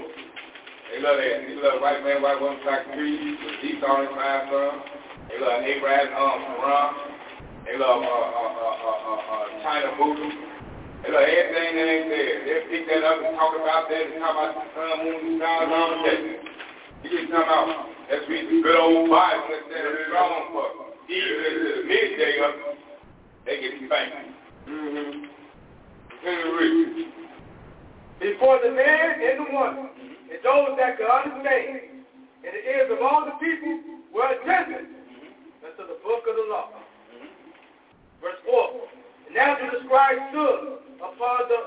They 0.95 1.03
love 1.03 1.19
that. 1.19 1.39
They 1.51 1.57
love 1.59 1.83
white 1.83 2.05
man, 2.07 2.23
white 2.23 2.39
woman, 2.39 2.61
black 2.63 2.87
trees, 2.95 3.35
Esau 3.67 3.99
and 3.99 4.15
five 4.15 4.47
sons. 4.47 4.83
They 5.27 5.39
love 5.43 5.63
Abraham, 5.67 6.07
um, 6.15 6.39
Quran. 6.55 6.91
They 7.67 7.75
love 7.79 7.99
uh, 7.99 8.07
uh, 8.07 8.51
uh, 8.63 8.79
uh, 8.79 8.99
uh, 9.11 9.23
uh, 9.27 9.45
China 9.65 9.91
Buddha. 9.99 10.29
They 11.01 11.09
love 11.09 11.25
everything 11.25 11.71
that 11.81 11.89
ain't 11.89 12.09
there. 12.13 12.37
They'll 12.45 12.69
pick 12.69 12.85
that 12.93 13.03
up 13.09 13.25
and 13.25 13.33
talk 13.33 13.57
about 13.57 13.89
that 13.89 14.05
and 14.05 14.21
talk 14.21 14.37
about 14.37 14.53
the 14.53 14.65
sun, 14.77 14.97
moon, 15.01 15.21
and 15.25 15.37
stars 15.41 15.69
all 15.73 15.89
the 15.97 16.01
day. 16.05 16.21
You 17.05 17.09
can 17.09 17.27
come 17.33 17.49
out. 17.49 17.89
Let's 18.13 18.29
read 18.29 18.45
the 18.53 18.61
good 18.61 18.77
old 18.77 19.09
Bible 19.09 19.49
instead 19.49 19.81
of 19.81 19.95
strong 20.13 20.53
for 20.53 20.67
even 21.09 21.41
into 21.41 21.63
the 21.73 21.83
midday 21.89 22.35
of 22.45 22.53
they 23.47 23.57
get 23.65 23.73
spanked. 23.89 24.29
Mm-hmm. 24.69 25.25
Continue 26.21 26.85
to. 26.85 27.21
Before 28.21 28.61
the 28.63 28.71
man 28.71 29.25
and 29.25 29.41
the 29.41 29.49
woman, 29.57 29.89
and 30.29 30.39
those 30.45 30.77
that 30.77 30.99
could 31.01 31.09
understand, 31.09 32.05
and 32.45 32.53
the 32.53 32.63
ears 32.69 32.93
of 32.93 33.01
all 33.01 33.25
the 33.25 33.33
people 33.41 34.05
were 34.13 34.29
attentive 34.37 34.85
unto 35.65 35.83
the 35.89 35.97
book 36.05 36.29
of 36.29 36.37
the 36.37 36.47
law. 36.53 36.69
Verse 38.21 38.37
4. 38.45 38.69
And 39.27 39.35
now 39.35 39.57
the 39.57 39.81
scribe 39.87 40.19
stood 40.29 40.90
upon 41.01 41.49
the 41.49 41.61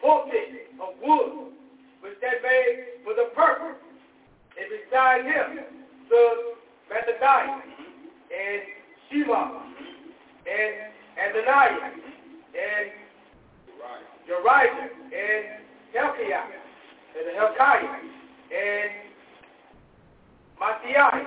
pulpit 0.00 0.68
of 0.82 0.94
wood, 1.02 1.52
which 2.00 2.18
they 2.20 2.34
made 2.42 3.04
for 3.04 3.14
the 3.14 3.30
purpose. 3.34 3.78
And 4.58 4.66
beside 4.68 5.24
him 5.24 5.64
stood 6.06 6.36
Matthias 6.90 7.62
and 8.28 8.62
Shema 9.08 9.62
and 10.44 10.74
Ananias 11.16 11.94
and 12.52 12.90
Uriah 14.26 14.90
and 15.12 15.62
Helkiah 15.94 16.44
and 17.16 17.26
Helkiah 17.38 17.96
and 18.52 18.90
Matthias 20.60 21.26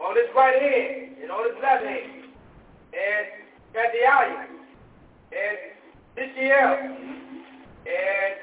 on 0.00 0.16
his 0.16 0.26
right 0.34 0.62
hand 0.62 1.16
and 1.22 1.30
on 1.30 1.44
his 1.50 1.62
left 1.62 1.84
hand 1.84 2.24
and 2.92 3.26
Gadiah 3.74 4.46
and 5.32 5.58
Mishael 6.18 6.74
and 7.86 8.34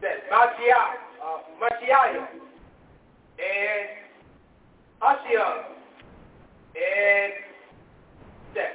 that 0.00 0.18
Matthias, 0.30 0.96
uh, 1.20 1.38
Matthias 1.60 2.28
and 3.36 3.88
Ashiel 5.02 5.76
and 6.72 7.32
that 8.54 8.72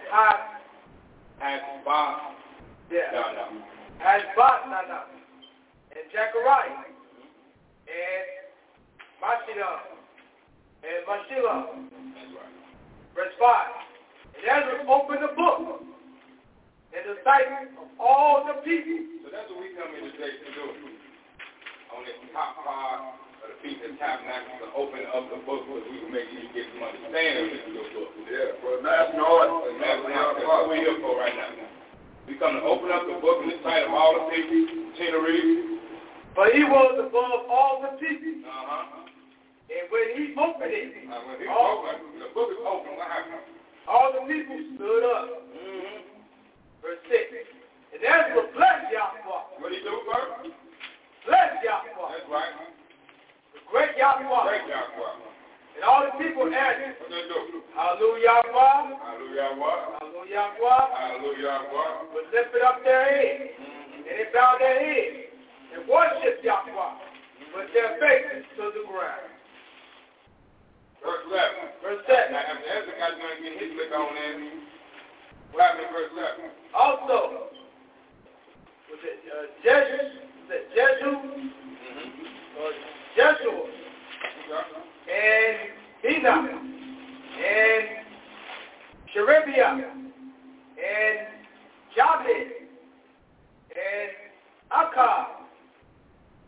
And 1.42 1.62
Bob. 1.84 2.34
yeah. 2.92 3.00
No, 3.14 3.22
no. 3.34 3.46
Batnana, 4.38 5.06
and 5.92 6.06
Zechariah, 6.12 6.86
and 7.88 8.28
Mashila, 9.22 9.74
and 10.84 11.02
Mashila, 11.08 11.66
That's 12.14 12.34
right. 12.38 13.16
verse 13.16 13.34
5. 13.40 13.68
And 14.38 14.64
Ezra 14.64 14.92
opened 14.92 15.24
the 15.24 15.34
book 15.36 15.81
in 16.92 17.04
the 17.08 17.16
sight 17.24 17.48
of 17.80 17.88
all 18.00 18.44
the 18.48 18.60
people. 18.68 19.00
So 19.24 19.28
that's 19.32 19.48
what 19.48 19.60
we 19.64 19.72
come 19.76 19.92
in 19.96 20.12
today 20.12 20.34
to 20.44 20.50
do. 20.52 20.66
On 21.96 22.04
this 22.08 22.16
top 22.32 22.56
part 22.64 23.20
of 23.44 23.52
the 23.52 23.58
Feast 23.60 23.84
of 23.84 23.96
Tabernacles 24.00 24.64
to 24.64 24.68
open 24.80 25.04
up 25.12 25.28
the 25.28 25.40
book 25.44 25.68
so 25.68 25.76
we 25.76 26.00
can 26.04 26.12
make 26.12 26.28
sure 26.32 26.40
you 26.40 26.52
get 26.56 26.68
some 26.72 26.84
understanding 26.88 27.52
of 27.52 27.68
this 27.76 27.90
book. 27.96 28.12
Yeah, 28.32 28.56
for 28.64 28.80
the 28.80 28.84
national 28.88 29.28
order. 29.28 29.76
And 29.76 29.80
that's 29.84 30.00
what 30.04 30.12
that's 30.16 30.48
what 30.48 30.72
we're 30.72 30.80
here 30.84 30.96
for 31.04 31.20
right 31.20 31.36
now. 31.36 31.52
We 32.28 32.40
come 32.40 32.56
to 32.56 32.64
open 32.64 32.88
up 32.96 33.04
the 33.12 33.20
book 33.20 33.44
in 33.44 33.52
the 33.52 33.60
sight 33.60 33.84
of 33.84 33.92
all 33.92 34.16
the 34.16 34.26
people. 34.32 34.56
Continue 34.96 35.12
to 35.16 35.22
read. 35.24 35.48
For 36.32 36.48
he 36.56 36.64
was 36.64 36.96
above 36.96 37.44
all 37.52 37.84
the 37.84 38.00
people. 38.00 38.40
Uh-huh. 38.48 39.04
And 39.72 39.84
when 39.92 40.06
he 40.16 40.24
opened 40.40 40.72
it, 40.72 40.96
Uh, 41.12 41.20
when 41.28 41.40
he 41.44 41.48
all, 41.48 41.84
open, 41.84 42.24
the 42.24 42.32
book 42.32 42.52
is 42.56 42.60
open, 42.64 42.96
what 42.96 43.08
happened? 43.08 43.44
all 43.88 44.12
the 44.16 44.24
people 44.32 44.56
stood 44.80 45.04
up. 45.12 45.28
Mm-hmm. 45.52 45.71
Verse 46.82 47.02
6. 47.06 47.62
And 47.94 48.02
Ezra 48.02 48.50
blessed 48.58 48.90
Yahweh. 48.90 49.62
What 49.62 49.70
do 49.70 49.76
you 49.78 49.86
do 49.86 50.02
first? 50.10 50.50
Blessed 51.30 51.62
Yahweh. 51.62 51.94
That's 51.94 52.28
right. 52.34 52.54
The 53.54 53.62
great 53.70 53.94
Yahweh. 53.98 54.26
Great 54.26 54.66
Yahweh. 54.66 55.30
And 55.78 55.84
all 55.86 56.04
the 56.04 56.18
people 56.18 56.50
answered, 56.50 56.98
What 57.00 57.14
they 57.14 57.26
do? 57.30 57.62
Hallelujah, 57.78 58.44
Yahweh. 58.50 58.98
Hallelujah? 58.98 59.50
Hallelujah, 60.02 60.46
Yahweh. 60.58 60.84
Hallelujah, 60.98 61.58
what? 61.70 62.12
Would 62.18 62.28
lift 62.34 62.52
it 62.58 62.64
up 62.66 62.82
their 62.84 63.06
head. 63.06 63.56
Mm-hmm. 63.56 64.10
And 64.10 64.14
they 64.18 64.28
bowed 64.34 64.60
their 64.60 64.78
heads 64.82 65.32
and 65.78 65.86
worship 65.86 66.42
Yahweh 66.42 66.94
with 67.56 67.70
their 67.78 68.02
faces 68.02 68.44
to 68.58 68.74
the 68.74 68.84
ground. 68.90 69.32
Verse 71.06 71.24
11. 71.30 71.86
Verse 71.86 72.02
7. 72.10 72.34
Now, 72.34 72.46
after 72.46 72.68
Ezra 72.68 72.94
got 72.98 73.14
done 73.18 73.38
getting 73.42 73.60
his 73.60 73.72
lick 73.78 73.92
on 73.94 74.14
in, 74.16 74.71
what 75.54 75.64
happened 75.64 75.88
in 75.88 75.94
verse 75.94 76.12
11? 76.14 76.52
Also, 76.74 77.52
was 78.90 79.02
it 79.04 79.20
uh, 79.28 79.48
Jesu, 79.64 80.22
was 80.48 80.52
it 80.52 80.66
Jesu, 80.76 81.12
or 82.60 82.72
Jeshua, 83.16 83.64
and 85.08 85.58
Enoch, 86.16 86.50
and 87.38 87.86
Sherebiah, 89.14 89.72
and 89.72 91.20
Jabez, 91.96 92.52
and 93.72 94.12
Akkad, 94.72 95.26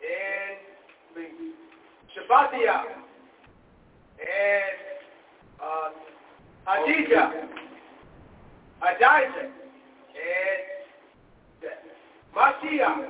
and 0.02 0.58
and 4.20 4.80
uh, 5.60 5.90
Hadijah, 6.66 7.48
Adijah, 8.84 9.48
and 10.14 10.74
Mashiach, 12.36 13.08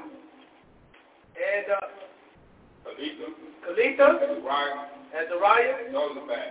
and 1.33 1.67
uh, 1.71 2.89
Alisa, 2.89 3.27
Kalitha, 3.65 4.07
Uriah, 4.21 4.85
Azariah, 5.17 5.75
Josaphat, 5.91 6.49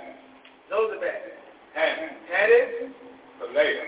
Zozabad, 0.71 1.23
Hannah, 1.75 2.13
Hadid, 2.33 2.91
Kalea. 3.41 3.85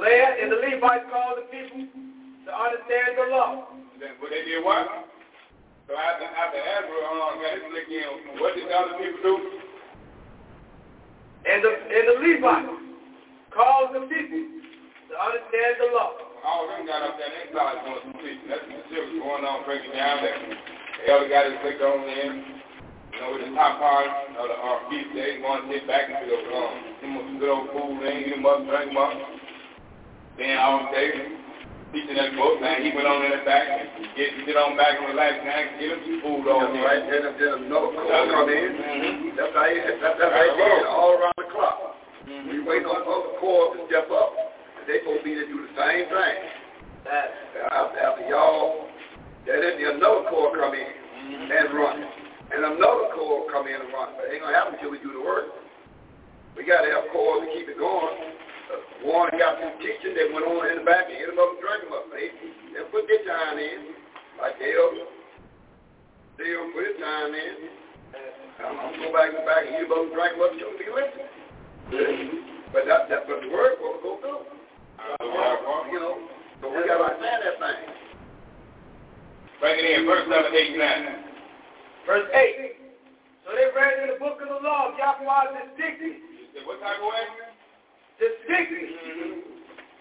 Leah, 0.00 0.36
and 0.42 0.52
the 0.52 0.56
Levites 0.56 1.04
called 1.10 1.38
the 1.38 1.46
people 1.48 1.88
to 2.44 2.50
understand 2.52 3.16
the 3.16 3.30
law. 3.30 3.68
Then 4.00 4.10
what 4.20 4.30
they 4.30 4.44
did 4.44 4.64
what? 4.64 4.88
So 5.88 5.94
after 5.94 6.26
after 6.26 6.58
Ezra 6.58 6.98
um, 7.06 7.40
got 7.40 7.54
his 7.54 7.66
lick 7.72 7.88
in, 7.88 8.40
what 8.40 8.56
did 8.56 8.68
the 8.68 8.74
other 8.74 8.98
people 8.98 9.20
do? 9.22 9.34
And 11.46 11.62
the, 11.62 11.70
and 11.70 12.04
the 12.10 12.16
Levites 12.18 12.85
called 13.56 13.96
the 13.96 14.04
people 14.04 14.44
to 15.08 15.14
understand 15.16 15.72
the 15.80 15.88
law. 15.96 16.12
All 16.44 16.68
of 16.68 16.76
them 16.76 16.84
got 16.86 17.02
up 17.02 17.16
there 17.16 17.26
and 17.26 17.36
they 17.40 17.46
started 17.50 17.80
doing 17.88 18.02
some 18.04 18.16
teaching. 18.20 18.46
That's 18.52 18.62
what 18.68 18.84
shit 18.92 19.00
was 19.00 19.16
going 19.18 19.44
on, 19.48 19.64
breaking 19.64 19.96
down 19.96 20.22
there. 20.22 20.36
The 20.36 21.02
elder 21.10 21.26
got 21.32 21.48
his 21.48 21.58
lick 21.64 21.80
on 21.80 22.04
in. 22.04 22.54
You 23.16 23.24
know, 23.24 23.32
with 23.32 23.48
the 23.48 23.56
top 23.56 23.80
part 23.80 24.12
of 24.36 24.44
the 24.44 24.56
uh, 24.60 24.78
feast 24.92 25.08
day, 25.16 25.40
going 25.40 25.64
to 25.64 25.66
sit 25.72 25.88
back 25.88 26.12
into 26.12 26.28
the 26.28 26.36
um, 26.52 26.72
him 27.00 27.10
with 27.16 27.26
some 27.32 27.38
good 27.40 27.48
old 27.48 27.72
food, 27.72 28.04
and 28.04 28.12
eat 28.20 28.36
him 28.36 28.44
up, 28.44 28.60
drink 28.68 28.92
him 28.92 29.00
up. 29.00 29.16
Then 30.36 30.60
all 30.60 30.84
day, 30.92 31.24
teaching 31.96 32.12
that 32.12 32.36
book, 32.36 32.60
man, 32.60 32.84
he 32.84 32.92
went 32.92 33.08
on 33.08 33.24
in 33.24 33.32
the 33.32 33.40
back 33.48 33.64
and 33.72 33.88
get 34.20 34.36
sit 34.44 34.52
on 34.52 34.76
back 34.76 35.00
and 35.00 35.08
relax, 35.16 35.40
man, 35.48 35.80
get 35.80 35.96
him 35.96 36.00
some 36.04 36.20
food 36.28 36.44
on 36.44 36.76
That's 36.76 36.84
right. 36.84 37.02
Then, 37.08 37.24
then 37.40 37.52
another 37.72 37.88
call 37.96 38.04
come 38.04 38.52
in. 38.52 38.68
Mm-hmm. 38.76 39.32
That's 39.32 39.54
how 39.56 39.64
he, 39.64 39.80
that's, 39.80 39.96
that's 40.20 40.20
how 40.20 40.44
he 40.44 40.52
did 40.60 40.72
it 40.76 40.88
all 40.92 41.16
around 41.16 41.40
the 41.40 41.48
clock. 41.56 41.95
Mm-hmm. 42.26 42.50
We 42.50 42.58
wait 42.66 42.82
on 42.82 43.06
other 43.06 43.38
corps 43.38 43.78
to 43.78 43.86
step 43.86 44.10
up. 44.10 44.34
They 44.90 44.98
supposed 45.02 45.22
to 45.22 45.26
be 45.26 45.34
to 45.38 45.46
do 45.46 45.62
the 45.62 45.72
same 45.78 46.10
thing. 46.10 46.38
After, 47.06 47.98
after 48.02 48.26
y'all, 48.26 48.90
there 49.46 49.62
then 49.62 49.78
another 49.78 50.26
corps 50.26 50.50
come 50.58 50.74
in 50.74 50.90
mm-hmm. 50.90 51.54
and 51.54 51.66
run. 51.70 51.98
And 52.50 52.62
another 52.66 53.14
corps 53.14 53.46
come 53.50 53.70
in 53.70 53.78
and 53.78 53.90
run. 53.94 54.18
But 54.18 54.26
it 54.26 54.38
ain't 54.38 54.42
gonna 54.42 54.58
happen 54.58 54.74
until 54.74 54.90
we 54.90 54.98
do 54.98 55.14
the 55.14 55.22
work. 55.22 55.54
We 56.58 56.66
gotta 56.66 56.90
have 56.90 57.14
corps 57.14 57.46
to 57.46 57.48
keep 57.54 57.70
it 57.70 57.78
going. 57.78 58.34
Uh, 58.66 59.06
Warren 59.06 59.38
got 59.38 59.62
some 59.62 59.78
teachers 59.78 60.18
that 60.18 60.26
went 60.34 60.50
on 60.50 60.66
in 60.66 60.82
the 60.82 60.86
back 60.86 61.06
and 61.06 61.14
hit 61.14 61.30
them 61.30 61.38
up 61.38 61.54
and 61.54 61.62
drank 61.62 61.86
them 61.86 61.94
up. 61.94 62.10
They, 62.10 62.34
they 62.74 62.82
put 62.90 63.06
their 63.06 63.22
time 63.22 63.54
in, 63.62 63.94
like 64.42 64.58
Dale. 64.58 65.06
Dale 66.42 66.66
put 66.74 66.82
their 66.90 66.98
time 66.98 67.30
in. 67.38 67.54
I'm, 68.66 68.74
I'm 68.82 68.94
going 68.98 69.14
back 69.14 69.30
and 69.30 69.46
back 69.46 69.62
and 69.62 69.78
hit 69.78 69.86
them 69.86 69.94
up 69.94 70.10
and 70.10 70.14
drank 70.14 70.34
them 70.34 70.42
up 70.42 70.50
until 70.58 70.74
they 70.74 70.90
listen. 70.90 71.45
But 71.86 72.82
that, 72.90 73.06
that's 73.08 73.26
what 73.30 73.40
the 73.42 73.50
word 73.50 73.78
will 73.78 73.98
go 74.02 74.18
through. 74.18 74.42
Uh, 74.98 75.86
you 75.92 76.00
know, 76.00 76.18
so 76.60 76.66
we 76.66 76.82
got 76.88 76.98
to 76.98 77.04
understand 77.14 77.42
that 77.46 77.56
thing. 77.62 77.80
Bring 79.60 79.78
it 79.78 79.86
in, 79.86 80.06
verse 80.06 80.26
number 80.28 80.50
8 80.50 80.76
9. 80.76 81.26
Verse 82.06 82.28
8. 82.34 82.76
So 83.46 83.54
they 83.54 83.70
read 83.70 84.02
in 84.02 84.06
the 84.12 84.18
book 84.18 84.42
of 84.42 84.50
the 84.50 84.60
law 84.66 84.90
Yahweh 84.98 85.54
the 85.54 85.62
60. 85.78 86.66
What 86.66 86.82
type 86.82 86.98
of 86.98 87.06
way? 87.06 87.24
The 88.18 88.28
60. 88.50 88.50
Mm-hmm. 88.50 89.46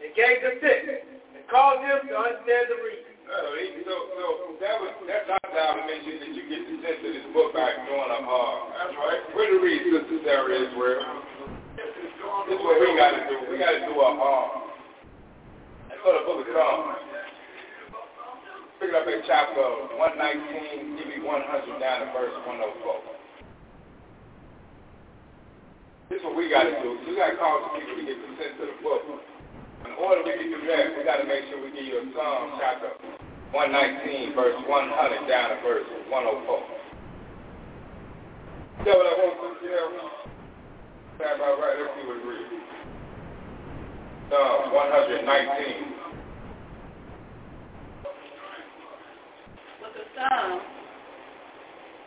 And 0.01 0.11
gave 0.17 0.41
them 0.41 0.57
this 0.59 1.05
and 1.37 1.43
caused 1.47 1.85
them 1.85 2.01
to 2.09 2.13
understand 2.17 2.65
the 2.73 2.77
reading. 2.81 3.15
Uh, 3.25 3.41
so, 3.85 3.95
so 4.17 4.25
that 4.61 4.77
was 4.77 4.93
that's 5.09 5.25
our 5.25 5.41
obligation 5.49 6.21
that 6.21 6.31
you 6.37 6.45
get 6.45 6.61
the 6.61 6.77
sense 6.85 7.01
of 7.01 7.09
this 7.09 7.25
book 7.33 7.57
by 7.57 7.73
doing 7.89 8.11
a 8.13 8.21
uh 8.21 8.55
that's 8.77 8.93
right. 9.01 9.21
Where 9.33 9.49
to 9.49 9.57
read 9.65 9.81
Sister 9.81 10.21
Sarah 10.21 10.53
Israel. 10.53 11.34
This 12.43 12.59
is 12.59 12.63
what 12.67 12.75
we 12.83 12.91
gotta 12.99 13.23
do. 13.31 13.35
We 13.47 13.55
gotta 13.55 13.79
do 13.87 13.95
a 13.95 14.09
uh 14.11 14.45
let's 15.87 16.03
go 16.03 16.11
to 16.11 16.19
the 16.19 16.25
book 16.27 16.43
of 16.43 16.51
Psalms. 16.51 16.99
Pick 18.75 18.91
it 18.91 18.95
up 18.99 19.07
at 19.07 19.23
chapter 19.23 19.63
119, 19.95 20.99
give 20.99 21.07
me 21.07 21.23
100 21.23 21.79
down 21.79 22.03
to 22.03 22.07
verse 22.11 22.35
104. 22.43 23.15
This 26.11 26.19
is 26.19 26.27
what 26.27 26.35
we 26.35 26.51
got 26.51 26.67
to 26.67 26.75
do. 26.83 26.99
We 27.07 27.15
got 27.15 27.31
to 27.31 27.39
call 27.39 27.71
the 27.71 27.79
people 27.79 27.95
to 27.97 28.03
get 28.03 28.19
sense 28.35 28.59
of 28.59 28.67
the 28.67 28.77
book. 28.83 29.01
In 29.87 29.95
order 29.95 30.27
we 30.27 30.35
can 30.35 30.51
do 30.51 30.59
that, 30.67 30.91
we 30.91 31.07
got 31.07 31.23
to 31.23 31.25
make 31.25 31.47
sure 31.47 31.63
we 31.63 31.71
give 31.71 31.87
you 31.87 32.03
a 32.03 32.05
Psalm 32.11 32.59
chapter 32.59 32.91
119, 33.55 34.35
verse 34.35 34.59
100 34.67 35.23
down 35.31 35.55
to 35.55 35.57
verse 35.63 35.87
104. 36.11 36.11
Is 38.75 38.85
that 38.85 38.91
what 38.91 39.07
I 39.07 39.13
want 39.23 39.39
to 39.39 39.49
see 39.63 40.24
Stand 41.15 41.39
by 41.39 41.47
right. 41.47 41.79
Let's 41.79 41.95
see 41.95 42.03
what 42.07 42.17
it 42.19 42.27
reads. 42.27 42.51
Psalm 44.27 44.73
119. 44.75 45.95
Book 49.79 49.95
of 49.95 50.07
Psalms, 50.11 50.59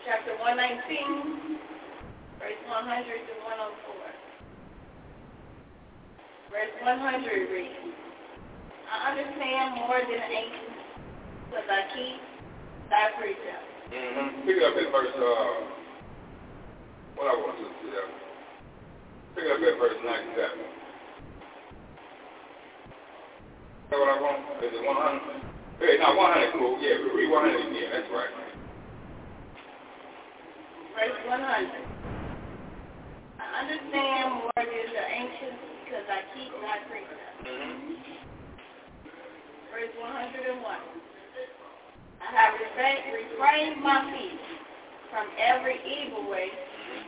chapter 0.04 0.36
119, 0.36 1.56
verse 2.36 2.60
100 2.68 3.08
to 3.08 3.34
104. 3.48 3.96
Verse 6.52 6.74
100 6.84 7.48
reads, 7.48 7.96
I 8.92 9.16
understand 9.16 9.88
more 9.88 10.04
than 10.04 10.20
ancients, 10.20 10.84
because 11.48 11.64
I 11.64 11.80
keep 11.96 12.20
thy 12.92 13.08
precepts. 13.16 13.72
Mm-hmm. 13.88 14.44
Pick 14.44 14.60
it 14.60 14.64
up 14.68 14.76
at 14.76 14.92
verse, 14.92 15.16
uh, 15.16 15.64
what 17.16 17.24
I 17.24 17.40
want 17.40 17.56
to 17.56 17.72
see 17.80 17.88
there. 17.88 18.27
Pick 19.38 19.46
up 19.54 19.62
at 19.62 19.78
verse 19.78 19.94
97. 20.02 20.34
Is 20.34 20.66
that 23.94 23.98
what 24.02 24.10
I 24.10 24.18
want? 24.18 24.42
Is 24.66 24.74
it 24.74 24.82
100? 24.82 25.78
Hey, 25.78 25.94
no, 26.02 26.10
100 26.10 26.58
cool. 26.58 26.74
Yeah, 26.82 26.98
we 26.98 27.22
read 27.22 27.30
100 27.30 27.70
again. 27.70 27.86
That's 27.94 28.10
right. 28.10 28.34
Verse 30.90 31.22
100. 31.22 31.38
I 33.38 33.46
understand 33.62 34.42
more 34.42 34.58
than 34.58 34.90
the 34.90 35.04
ancients 35.06 35.62
because 35.86 36.02
I 36.10 36.26
keep 36.34 36.50
thy 36.58 36.82
precepts. 36.90 37.38
Mm-hmm. 37.46 37.94
Verse 39.70 39.94
101. 40.02 40.58
I 40.58 42.28
have 42.34 42.58
refrained, 42.58 43.06
refrained 43.14 43.86
my 43.86 44.02
feet 44.10 44.42
from 45.14 45.30
every 45.38 45.78
evil 45.86 46.26
way, 46.26 46.50
and 46.50 47.07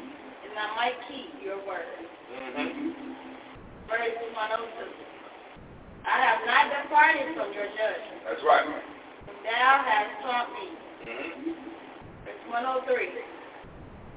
I 0.61 0.69
might 0.77 0.99
keep 1.09 1.33
your 1.41 1.57
word. 1.65 1.89
Mm-hmm. 2.37 2.93
Verse 3.89 4.21
102. 4.37 4.93
I 6.05 6.17
have 6.21 6.41
not 6.45 6.69
departed 6.69 7.33
from 7.33 7.49
your 7.57 7.65
judgment. 7.73 8.21
That's 8.29 8.45
right. 8.45 8.69
Thou 9.41 9.73
hast 9.89 10.13
taught 10.21 10.53
me. 10.53 10.69
Mm-hmm. 11.09 11.57
Verse 12.29 12.45
103. 12.53 13.09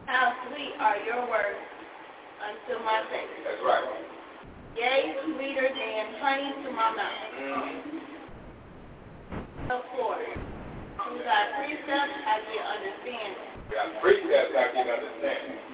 How 0.05 0.35
sweet 0.51 0.75
are 0.83 0.99
your 1.07 1.23
words 1.31 1.63
unto 2.43 2.75
my 2.83 3.07
taste. 3.07 3.39
That's 3.47 3.63
right. 3.63 3.87
Yea, 4.75 5.15
sweeter 5.23 5.69
than 5.71 6.05
honey 6.19 6.51
to 6.65 6.69
my 6.75 6.91
mouth. 6.91 7.31
Mm-hmm. 7.39 8.03
Therefore, 9.71 10.19
through 10.19 11.23
thy 11.23 11.41
precepts 11.55 12.19
I 12.27 12.35
get 12.51 12.67
understanding. 12.67 13.47
Yeah, 13.71 13.95
precepts 14.03 14.51
I 14.59 14.75
get 14.75 14.91
understanding. 14.91 15.72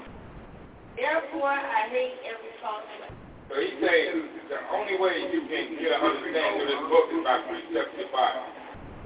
Therefore, 1.00 1.56
I 1.56 1.88
hate 1.88 2.20
every 2.28 2.52
false 2.60 2.84
way. 3.00 3.08
So 3.48 3.56
he 3.56 3.72
says 3.80 4.20
the 4.52 4.60
only 4.76 5.00
way 5.00 5.32
you 5.32 5.48
can 5.48 5.80
get 5.80 5.96
an 5.96 6.04
understanding 6.04 6.60
of 6.60 6.68
this 6.68 6.84
book 6.92 7.08
is 7.16 7.24
by 7.24 7.40
precept 7.48 7.96
of 7.96 8.04
the 8.04 8.08
Bible. 8.12 8.52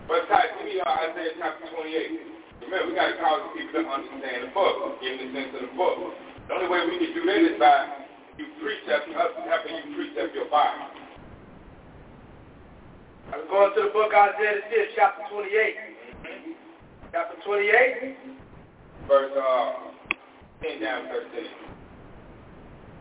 But 0.10 0.26
type 0.26 0.58
me 0.66 0.82
uh, 0.82 0.90
Isaiah 0.90 1.38
chapter 1.38 1.70
28. 1.70 2.66
Remember, 2.66 2.90
we 2.90 2.98
got 2.98 3.14
to 3.14 3.18
cause 3.22 3.46
people 3.54 3.78
to 3.78 3.86
understand 3.86 4.50
the 4.50 4.52
book, 4.58 4.98
give 5.06 5.22
them 5.22 5.32
the 5.32 5.38
sense 5.38 5.54
of 5.54 5.70
the 5.70 5.74
book. 5.78 6.18
The 6.50 6.52
only 6.58 6.68
way 6.74 6.82
we 6.90 6.98
can 6.98 7.14
do 7.14 7.24
that 7.30 7.40
is 7.46 7.62
by 7.62 7.78
you 8.42 8.50
precept, 8.58 9.14
us 9.14 9.32
having 9.46 9.78
you 9.78 9.94
precept 9.94 10.34
your 10.34 10.50
Bible. 10.50 10.98
I'm 13.38 13.46
going 13.54 13.70
to 13.70 13.82
the 13.86 13.94
book 13.94 14.10
Isaiah 14.18 14.66
the 14.66 14.76
5th, 14.76 14.98
chapter 14.98 15.24
28. 15.30 15.46
Mm-hmm. 15.46 16.58
Chapter 17.14 17.38
28. 17.46 18.18
Verse 19.06 19.32
uh, 19.38 19.94
10 20.66 20.82
down 20.82 21.06
13. 21.32 21.63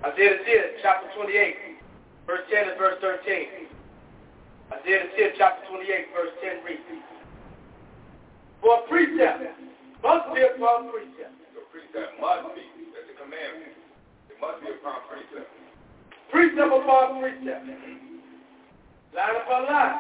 Isaiah 0.03 0.35
the 0.35 0.51
5th, 0.51 0.83
chapter 0.83 1.07
28, 1.15 1.79
verse 2.27 2.43
10 2.51 2.75
and 2.75 2.79
verse 2.79 2.99
13. 2.99 3.71
Isaiah 4.75 5.07
the 5.07 5.15
5th, 5.15 5.35
chapter 5.39 5.63
28, 5.71 6.11
verse 6.11 6.35
10 6.43 6.67
reads. 6.67 6.83
For 8.59 8.83
precept 8.91 9.47
must 10.03 10.27
be 10.35 10.43
upon 10.43 10.91
precept. 10.91 11.39
The 11.55 11.63
precept 11.71 12.19
must 12.19 12.51
be. 12.59 12.67
That's 12.91 13.15
a 13.15 13.17
commandment. 13.19 13.79
It 14.27 14.39
must 14.43 14.59
be 14.59 14.75
upon 14.75 15.07
precept. 15.07 15.51
Precept 16.35 16.71
upon 16.71 17.23
precept. 17.23 17.63
Line 19.15 19.37
upon 19.39 19.63
line. 19.71 19.99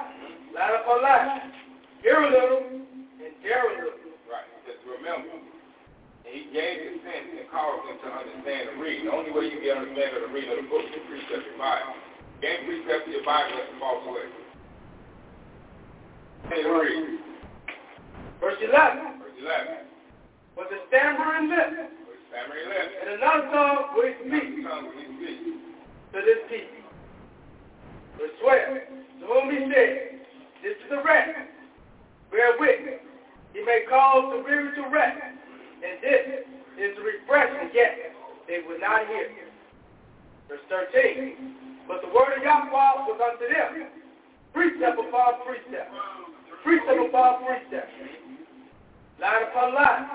Line 0.50 0.74
upon 0.82 0.98
line. 1.02 1.54
Here 2.02 2.18
a 2.18 2.30
little 2.30 2.66
and 3.22 3.34
there 3.46 3.70
a 3.70 3.86
little. 3.86 4.02
Right. 4.26 4.50
Just 4.66 4.82
remember, 4.82 5.30
he 6.24 6.48
gave 6.54 6.76
the 6.86 6.92
sense 7.04 7.28
and 7.38 7.46
caused 7.50 7.82
them 7.88 7.98
to 8.02 8.08
understand 8.10 8.70
and 8.72 8.78
read. 8.80 9.04
The 9.06 9.12
only 9.12 9.32
way 9.34 9.50
you 9.50 9.58
get 9.60 9.76
understanding 9.76 10.22
of 10.22 10.30
the 10.30 10.32
reading 10.34 10.52
of 10.56 10.64
the 10.64 10.68
book 10.70 10.84
is 10.86 10.92
to 10.96 11.00
precept 11.10 11.44
your 11.48 11.58
Bible. 11.58 11.94
Gain 12.40 12.64
precept 12.66 13.06
of 13.08 13.12
your 13.12 13.26
Bible, 13.26 13.52
that's 13.58 13.72
a 13.74 13.78
false 13.78 14.04
way. 14.08 14.26
Hey, 16.50 16.62
read. 16.66 17.18
Verse 18.40 18.58
11. 18.60 19.22
Verse 19.22 19.38
11. 19.40 19.86
Was 20.58 20.68
a 20.74 20.80
stammering 20.88 21.48
lip 21.48 21.70
Verse 22.04 22.22
stammering 22.28 22.66
lips. 22.68 22.92
and 23.00 23.08
another 23.16 23.46
tongue 23.54 23.84
with 23.96 24.14
speak 24.26 24.62
Tongue 24.66 24.84
when 24.90 24.98
he 24.98 25.06
speaks. 25.16 25.58
to 26.12 26.18
this 26.26 26.42
people. 26.50 26.82
Verse 28.18 28.34
12. 28.42 29.22
To 29.22 29.24
whom 29.30 29.46
he 29.54 29.58
said, 29.72 30.20
This 30.62 30.74
is 30.76 30.88
the 30.90 31.00
rest, 31.02 31.30
wherewith 32.30 32.98
he 33.54 33.64
may 33.64 33.84
cause 33.88 34.34
the 34.34 34.42
weary 34.42 34.74
to 34.76 34.82
rest, 34.90 35.22
and 35.82 35.98
this 36.02 36.46
is 36.78 36.96
the 36.96 37.02
refreshing, 37.02 37.70
yet 37.74 38.14
they 38.46 38.62
would 38.66 38.80
not 38.80 39.06
hear. 39.06 39.30
Verse 40.48 40.62
13. 40.70 41.82
But 41.88 42.00
the 42.02 42.08
word 42.08 42.38
of 42.38 42.42
Yahweh 42.42 43.10
was 43.10 43.18
unto 43.18 43.46
them, 43.50 43.90
precept 44.54 44.98
upon 44.98 45.42
precept, 45.42 45.90
precept 46.62 47.00
upon 47.10 47.44
precept, 47.44 47.90
line 49.20 49.42
upon 49.50 49.74
line, 49.74 50.06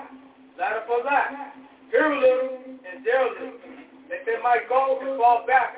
line 0.58 0.76
upon 0.80 1.04
line, 1.04 1.52
here 1.90 2.10
a 2.10 2.18
little 2.18 2.56
and 2.64 3.04
there 3.04 3.20
a 3.20 3.30
little, 3.30 3.60
that 4.08 4.24
they 4.24 4.40
might 4.42 4.68
go 4.68 4.98
and 5.00 5.18
fall 5.20 5.44
back, 5.46 5.76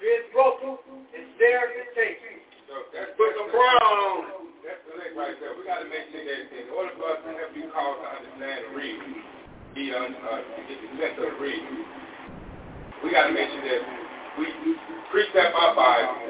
being 0.00 0.24
broken, 0.32 0.76
and 1.12 1.24
stare 1.36 1.68
and 1.68 1.88
take. 1.94 2.18
That's 2.94 3.12
Put 3.16 3.34
some 3.36 3.50
brown 3.50 3.82
on. 3.82 4.39
That's 4.60 4.84
the 4.84 4.92
link 4.92 5.16
right 5.16 5.36
there. 5.40 5.56
We 5.56 5.64
got 5.64 5.80
to 5.80 5.88
make 5.88 6.12
sure 6.12 6.20
that 6.20 6.52
in 6.52 6.68
order 6.76 6.92
for 7.00 7.16
us 7.16 7.24
to 7.24 7.32
help 7.32 7.52
you 7.56 7.72
cause 7.72 7.96
to 7.96 8.08
understand 8.12 8.68
and 8.68 8.72
read, 8.76 9.00
uh, 9.00 10.04
uh, 10.04 10.40
to 10.44 10.60
get 10.68 10.78
the 10.84 10.88
sense 11.00 11.16
of 11.16 11.32
the 11.32 11.36
read, 11.40 11.64
we 13.00 13.08
got 13.08 13.28
to 13.28 13.32
make 13.32 13.48
sure 13.56 13.64
that 13.64 13.82
we 14.36 14.46
precept 15.08 15.56
our 15.56 15.72
Bible. 15.72 16.28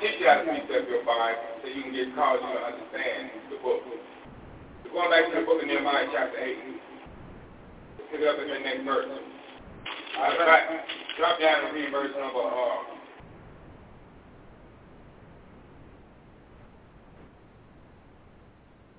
Teach 0.00 0.16
you 0.20 0.26
how 0.26 0.40
to 0.40 0.48
precept 0.48 0.88
your 0.88 1.04
Bible 1.04 1.44
so 1.60 1.68
you 1.68 1.84
can 1.84 1.92
get 1.92 2.08
you 2.08 2.16
to 2.16 2.60
understand 2.64 3.28
the 3.52 3.60
book. 3.60 3.84
We're 3.84 4.96
going 4.96 5.12
back 5.12 5.28
to 5.28 5.36
the 5.36 5.44
book 5.44 5.60
of 5.60 5.68
Nehemiah 5.68 6.08
chapter 6.16 6.40
8. 6.40 6.56
pick 8.08 8.24
it 8.24 8.28
up 8.28 8.40
in 8.40 8.48
the 8.48 8.60
next 8.64 8.88
verse. 8.88 9.12
All 10.16 10.32
right, 10.32 10.80
drop 11.20 11.36
down 11.36 11.76
and 11.76 11.92
verse 11.92 12.16
number 12.16 12.40
uh, 12.40 12.96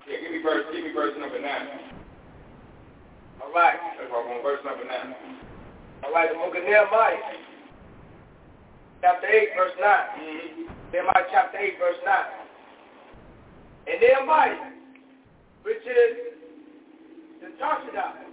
Yeah, 0.08 0.17
give 0.28 0.36
me 0.36 0.42
verse, 0.42 0.64
give 0.72 0.84
me 0.84 0.92
verse 0.92 1.16
number 1.18 1.40
nine. 1.40 1.88
All 3.40 3.52
right. 3.54 3.80
That's 3.96 4.12
I'm 4.12 4.28
on 4.28 4.42
verse 4.42 4.60
number 4.64 4.84
nine. 4.84 5.14
All 6.04 6.12
right, 6.12 6.28
the 6.30 6.38
book 6.38 6.54
of 6.54 6.62
Nehemiah, 6.62 7.16
chapter 9.00 9.26
8, 9.26 9.48
verse 9.56 9.72
9. 9.80 9.88
Mm-hmm. 9.88 10.92
Nehemiah 10.92 11.26
chapter 11.32 11.58
8, 11.58 11.74
verse 11.80 11.96
9. 12.04 12.14
And 13.88 14.00
Nehemiah, 14.00 14.70
which 15.62 15.82
is 15.82 16.38
the 17.40 17.48
Tirshatha, 17.56 18.28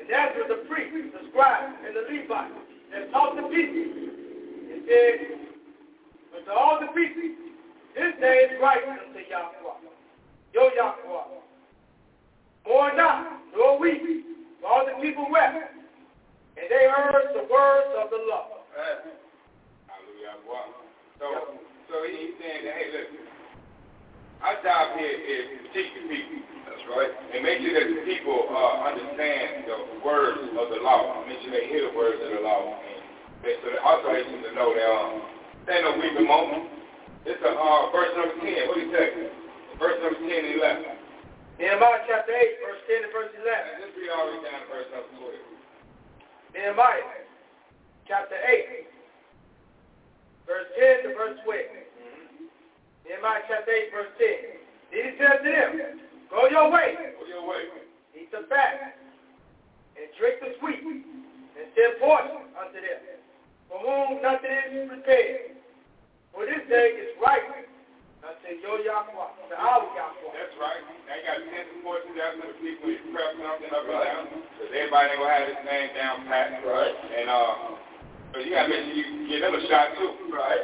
and 0.00 0.10
that's 0.10 0.34
with 0.34 0.48
the 0.48 0.66
priest, 0.66 1.12
the 1.12 1.28
scribe, 1.30 1.70
and 1.86 1.94
the 1.94 2.02
Levite, 2.08 2.50
that 2.90 3.12
taught 3.12 3.36
the 3.36 3.42
people. 3.42 4.10
It 4.74 4.82
said, 4.88 5.38
but 6.32 6.50
to 6.50 6.52
all 6.52 6.80
the 6.80 6.88
people, 6.88 7.30
this 7.94 8.18
day 8.18 8.48
is 8.50 8.58
right 8.60 8.82
unto 8.82 9.20
Yahweh. 9.28 9.61
Yo 10.52 10.68
Yahweh. 10.76 11.40
Mourn 12.68 12.96
not, 12.96 13.42
nor 13.56 13.80
weep, 13.80 14.02
for 14.60 14.68
all 14.68 14.86
the 14.86 14.94
people 15.02 15.26
wept, 15.32 15.56
and 16.54 16.66
they 16.70 16.84
heard 16.86 17.34
the 17.34 17.48
words 17.50 17.90
of 17.98 18.12
the 18.12 18.20
Lord. 18.28 18.62
Hallelujah. 19.88 20.36
So, 21.18 21.26
so 21.90 21.94
he's 22.06 22.36
saying 22.38 22.62
that, 22.68 22.74
hey, 22.76 22.88
listen, 22.92 23.26
our 24.44 24.60
job 24.62 24.94
here 25.00 25.16
is 25.16 25.44
to 25.56 25.60
teach 25.74 25.90
the 25.96 26.04
people. 26.06 26.44
That's 26.68 26.84
right. 26.92 27.12
And 27.34 27.42
make 27.42 27.64
sure 27.64 27.74
that 27.74 27.88
the 27.88 28.02
people 28.06 28.46
uh, 28.52 28.92
understand 28.92 29.66
the 29.66 30.04
words 30.04 30.38
of 30.54 30.66
the 30.68 30.80
law. 30.84 31.24
Make 31.26 31.42
sure 31.42 31.50
they 31.50 31.66
hear 31.66 31.90
the 31.90 31.96
words 31.96 32.20
of 32.22 32.30
the 32.30 32.42
law. 32.44 32.78
And 32.78 33.00
they, 33.42 33.58
so 33.64 33.72
they 33.72 33.80
also 33.82 34.06
they 34.12 34.22
need 34.28 34.44
to 34.46 34.54
know 34.54 34.70
that 34.70 34.88
um, 34.88 35.22
there 35.66 35.80
ain't 35.80 35.86
no 35.88 35.94
weeping 35.98 36.28
moment. 36.28 36.70
It's 37.26 37.42
a 37.42 37.50
uh, 37.54 37.90
verse 37.94 38.10
number 38.18 38.38
10. 38.38 38.68
What 38.70 38.76
do 38.78 38.82
you 38.82 38.90
say? 38.94 39.41
Verse 39.78 39.98
number 40.02 40.18
10 40.20 40.28
and 40.28 40.60
11. 40.60 40.84
Nehemiah 41.58 42.02
chapter 42.08 42.32
8, 42.32 42.64
verse 42.64 42.82
10 42.88 43.04
and 43.06 43.12
verse 43.12 43.32
11. 43.38 43.46
And 43.46 43.78
just 43.86 43.94
read 43.98 44.10
all 44.12 44.26
the 44.26 44.38
way 44.38 44.42
down 44.46 44.60
to 44.64 44.68
verse 44.72 44.88
number 44.92 45.12
12. 45.20 46.54
Nehemiah 46.54 47.22
chapter 48.08 48.38
8, 48.38 48.88
verse 50.46 50.68
10 50.74 51.06
to 51.06 51.08
verse 51.16 51.36
12. 51.44 51.54
Mm-hmm. 51.54 52.50
Nehemiah 53.06 53.42
chapter 53.48 53.72
8, 53.72 53.94
verse 53.94 54.12
10. 54.18 54.62
Then 54.92 55.02
he 55.06 55.12
said 55.16 55.36
to 55.40 55.48
them, 55.48 55.70
Go 56.28 56.48
your 56.48 56.68
way, 56.72 56.96
Go 57.20 57.24
your 57.28 57.44
way. 57.48 57.68
eat 58.16 58.32
the 58.32 58.44
fat, 58.48 58.96
and 59.96 60.08
drink 60.16 60.40
the 60.40 60.56
sweet, 60.60 60.80
and 60.84 61.66
send 61.76 62.00
portion 62.00 62.48
unto 62.56 62.80
them, 62.80 63.00
for 63.68 63.78
whom 63.80 64.22
nothing 64.24 64.50
is 64.72 64.88
prepared. 64.88 65.56
For 66.32 66.46
this 66.48 66.64
day 66.68 66.96
is 66.96 67.12
right 67.20 67.68
That's 68.22 68.38
your 68.62 68.78
yamo, 68.86 69.34
that's 69.50 69.58
out, 69.58 69.82
cap. 69.98 70.14
That's 70.30 70.54
right. 70.62 70.78
Now 71.10 71.18
you 71.18 71.26
got 71.26 71.42
ten 71.42 71.66
portions 71.82 72.14
out 72.22 72.38
to 72.38 72.54
the 72.54 72.56
people 72.62 72.86
you 72.86 73.02
prep 73.10 73.34
something 73.34 73.74
up 73.74 73.82
and 73.82 73.98
down. 73.98 74.22
Because 74.30 74.70
everybody 74.70 75.10
ain't 75.10 75.18
gonna 75.18 75.34
have 75.34 75.46
this 75.50 75.62
name 75.66 75.90
down 75.98 76.22
pat. 76.30 76.62
Right. 76.62 76.94
And 77.18 77.26
uh 77.26 77.54
so 78.30 78.38
you 78.38 78.54
gotta 78.54 78.70
make 78.70 78.86
sure 78.86 78.94
you 78.94 79.26
give 79.26 79.42
them 79.42 79.58
a 79.58 79.62
shot 79.66 79.98
too. 79.98 80.30
Right. 80.30 80.62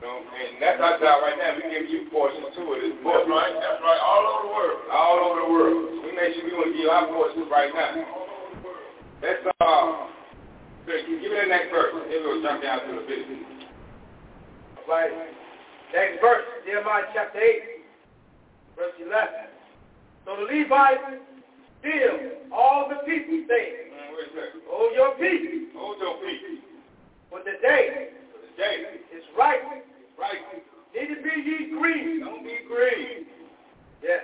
So, 0.00 0.08
and 0.08 0.56
that's 0.64 0.80
our 0.80 0.96
job 0.96 1.20
right 1.28 1.36
now. 1.36 1.60
We 1.60 1.68
give 1.68 1.92
you 1.92 2.08
portions 2.08 2.56
too 2.56 2.72
of 2.72 2.80
this 2.80 2.96
book. 3.04 3.20
That's 3.20 3.28
right, 3.28 3.52
that's 3.52 3.80
right. 3.84 4.00
All 4.00 4.24
over 4.24 4.42
the 4.48 4.52
world. 4.56 4.78
All 4.88 5.16
over 5.28 5.38
the 5.44 5.50
world. 5.52 6.08
We 6.08 6.10
make 6.16 6.40
sure 6.40 6.48
we 6.48 6.56
wanna 6.56 6.72
give 6.72 6.88
you 6.88 6.92
our 6.92 7.04
portions 7.12 7.52
right 7.52 7.68
now. 7.68 8.00
Let's 9.20 9.44
uh 9.60 10.08
give 10.88 11.20
me 11.20 11.28
the 11.28 11.52
next 11.52 11.68
verse. 11.68 12.00
Then 12.08 12.24
we'll 12.24 12.40
jump 12.40 12.64
down 12.64 12.80
to 12.88 12.96
the 12.96 13.04
business. 13.04 13.44
Right. 14.88 15.43
Next 15.94 16.20
verse, 16.20 16.42
Nehemiah 16.66 17.04
chapter 17.14 17.38
8, 17.38 17.62
verse 18.76 18.96
11. 18.98 19.14
So 20.26 20.34
the 20.36 20.46
Levites 20.50 21.22
still 21.80 22.18
all 22.52 22.88
the 22.90 22.98
people 23.06 23.46
saying, 23.48 23.80
Mm? 23.94 24.46
Oh, 24.70 24.90
your 24.94 25.10
people, 25.18 25.80
Hold 25.80 25.98
your 25.98 26.16
feet. 26.22 26.62
for 27.30 27.38
the 27.40 27.54
day 27.62 28.10
For 28.32 28.38
the 28.42 28.52
day. 28.56 28.98
is 29.14 29.22
right. 29.38 29.82
Right. 30.18 30.42
Neither 30.94 31.18
be 31.22 31.34
ye 31.42 31.70
grieved. 31.78 32.24
Don't 32.24 32.42
be 32.42 32.58
grieved. 32.66 33.26
Yes. 34.02 34.22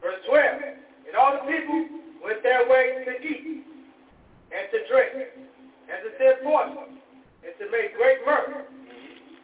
Verse 0.00 0.20
12. 0.28 0.60
And 1.08 1.16
all 1.16 1.32
the 1.40 1.44
people 1.50 1.88
went 2.24 2.42
their 2.42 2.68
way 2.68 3.04
to 3.04 3.12
eat 3.26 3.64
and 4.52 4.64
to 4.72 4.78
drink 4.88 5.12
and 5.88 5.98
to 6.04 6.10
send 6.20 6.44
portions 6.44 7.00
and 7.44 7.52
to 7.58 7.64
make 7.72 7.96
great 7.96 8.18
mirth 8.24 8.64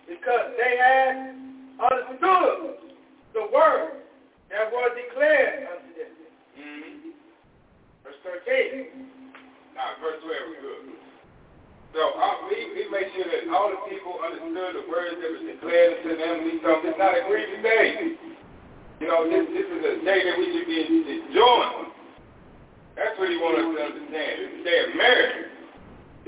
because 0.09 0.57
they 0.57 0.75
had 0.81 1.37
understood 1.77 2.81
the 3.37 3.45
word 3.53 4.03
that 4.49 4.73
was 4.73 4.91
declared 4.97 5.69
unto 5.69 5.91
them. 5.93 6.13
Mm-hmm. 6.57 7.13
Verse 8.03 8.19
13. 8.25 9.05
Now, 9.77 10.01
verse 10.01 10.19
12 10.25 10.33
is 10.33 10.61
good. 10.65 10.85
So 11.93 12.03
uh, 12.17 12.49
we, 12.49 12.57
we 12.73 12.83
make 12.89 13.13
sure 13.17 13.29
that 13.29 13.49
all 13.53 13.69
the 13.69 13.81
people 13.89 14.17
understood 14.21 14.81
the 14.81 14.85
words 14.89 15.17
that 15.21 15.31
was 15.33 15.45
declared 15.45 16.05
to 16.05 16.11
them. 16.17 16.35
We 16.45 16.61
them 16.61 16.85
it's 16.85 16.99
not 17.01 17.17
a 17.17 17.25
grievous 17.29 17.61
day. 17.65 18.17
You 19.01 19.07
know, 19.07 19.25
this, 19.29 19.47
this 19.55 19.69
is 19.69 19.81
a 19.85 19.95
day 20.05 20.21
that 20.25 20.37
we 20.37 20.47
should 20.53 20.69
be 20.69 20.79
enjoying. 20.85 21.93
That's 22.97 23.15
what 23.15 23.31
he 23.31 23.39
wants 23.39 23.63
us 23.63 23.69
to 23.71 23.81
understand. 23.95 24.35
It's 24.43 24.57
a 24.59 24.65
day 24.67 24.79
of 24.85 24.91
marriage. 24.99 25.58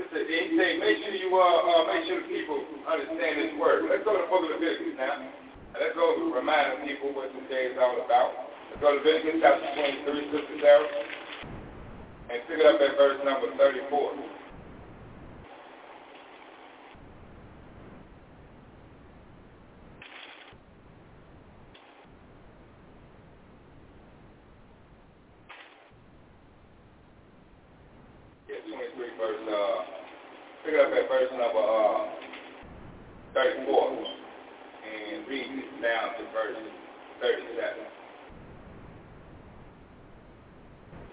He 0.09 0.57
say, 0.57 0.81
make 0.81 0.97
sure 1.05 1.13
you 1.13 1.29
uh, 1.29 1.45
uh, 1.45 1.93
make 1.93 2.09
sure 2.09 2.17
the 2.21 2.27
people 2.27 2.57
understand 2.89 3.37
this 3.37 3.53
word. 3.61 3.85
Let's 3.85 4.01
go 4.01 4.17
to 4.17 4.25
the 4.25 4.29
book 4.33 4.41
of 4.49 4.57
Leviticus 4.57 4.97
now. 4.97 5.29
Let's 5.77 5.93
go 5.93 6.17
remind 6.33 6.81
the 6.81 6.87
people 6.89 7.13
what 7.13 7.29
this 7.37 7.45
day 7.49 7.69
is 7.69 7.77
all 7.77 8.01
about. 8.01 8.33
Let's 8.73 8.81
go 8.81 8.91
to 8.91 8.97
Leviticus 8.97 9.37
chapter 9.45 9.69
23, 9.77 10.33
Sister 10.33 10.57
Sarah, 10.57 10.89
and 12.33 12.41
pick 12.49 12.57
it 12.59 12.65
up 12.65 12.81
at 12.81 12.97
verse 12.97 13.21
number 13.21 13.53
34. 13.61 14.17
Yeah, 28.49 28.65
23 28.65 29.21
verse, 29.21 29.45
uh, 29.45 29.77
pick 30.65 30.73
it 30.73 30.79
up 30.80 30.80
at 30.91 31.07
verse 31.07 31.31
number, 31.31 31.63
uh, 31.63 32.11
34, 33.33 33.63
and 34.83 35.23
read 35.27 35.51
down 35.79 36.19
to 36.19 36.23
verse 36.35 36.59
37. 37.23 37.87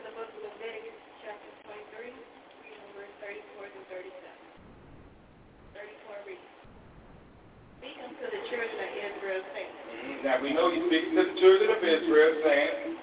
The 0.03 0.11
book 0.19 0.31
of 0.31 0.41
Leviticus, 0.43 0.99
chapter 1.23 1.51
23, 1.95 2.11
reading 2.11 2.91
verse 2.99 3.15
34 3.23 3.71
to 3.71 3.81
37. 3.87 4.11
34 5.79 6.27
reads, 6.27 6.49
Speak 7.79 7.97
unto 8.03 8.25
the 8.27 8.43
children 8.51 8.79
of 8.83 8.91
Israel, 8.99 9.43
saying, 9.55 9.73
Mhm. 9.79 10.25
Now 10.27 10.37
we 10.43 10.51
know 10.51 10.75
you 10.75 10.91
speak 10.91 11.15
to 11.15 11.23
the 11.23 11.31
children 11.39 11.71
of 11.71 11.83
Israel, 11.85 12.33
saying, 12.43 12.99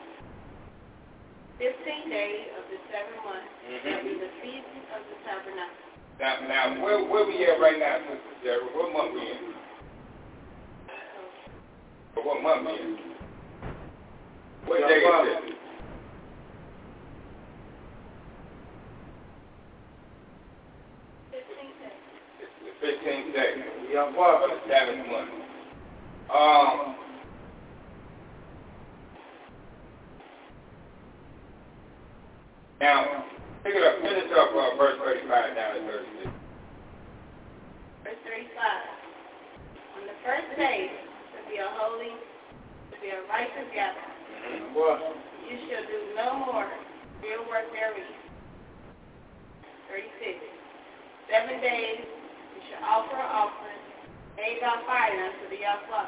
Fifteen 1.55 2.09
days 2.11 2.51
of 2.59 2.67
the 2.67 2.79
seventh 2.91 3.23
month 3.23 3.47
Mhm. 3.63 3.79
shall 3.87 4.03
be 4.03 4.13
the 4.19 4.31
feast 4.43 4.67
of 4.91 5.01
the 5.07 5.15
tabernacle. 5.23 5.87
Now, 6.19 6.35
now 6.47 6.83
where, 6.83 7.03
where 7.05 7.25
we 7.27 7.45
at 7.45 7.59
right 7.59 7.79
now, 7.79 7.97
Sister 7.99 8.19
Sarah? 8.43 8.63
What 8.73 8.93
month 8.93 9.13
we 9.13 9.21
in? 9.21 9.53
What 12.23 12.41
month 12.43 12.67
we 12.67 12.73
in? 12.73 12.97
What 14.65 14.79
day 14.87 14.95
is 14.95 15.27
it? 15.27 15.55
Fifteen 21.31 21.71
the 22.63 22.87
15th 22.87 23.33
day. 23.33 23.75
For 24.13 24.47
the 24.49 24.59
seventh 24.67 25.07
month. 25.09 25.29
Um, 26.33 26.95
now, 32.81 33.25
pick 33.65 33.73
it 33.73 33.81
up, 33.81 33.97
finish 33.97 34.29
up 34.37 34.53
uh, 34.53 34.77
verse 34.77 34.93
35 35.01 35.57
down 35.57 35.73
to 35.73 35.81
36. 36.21 36.29
Verse 38.05 38.21
35. 38.21 38.45
On 39.97 40.01
the 40.05 40.17
first 40.21 40.49
day 40.53 40.93
shall 41.33 41.49
be 41.49 41.57
a 41.57 41.65
holy, 41.81 42.13
shall 42.93 43.01
be 43.01 43.09
a 43.09 43.25
righteous 43.25 43.65
gathering. 43.73 44.69
What? 44.77 45.01
You 45.49 45.57
shall 45.65 45.81
do 45.81 45.97
no 46.13 46.45
more 46.45 46.69
real 47.25 47.41
work 47.49 47.65
therein. 47.73 48.05
36. 49.89 50.13
Seven 51.25 51.57
days 51.57 52.05
you 52.05 52.61
shall 52.69 52.85
offer 52.85 53.17
an 53.17 53.29
offering 53.33 53.81
made 54.37 54.61
by 54.61 54.77
fire 54.85 55.25
unto 55.25 55.49
the 55.49 55.65
Yahweh. 55.65 56.05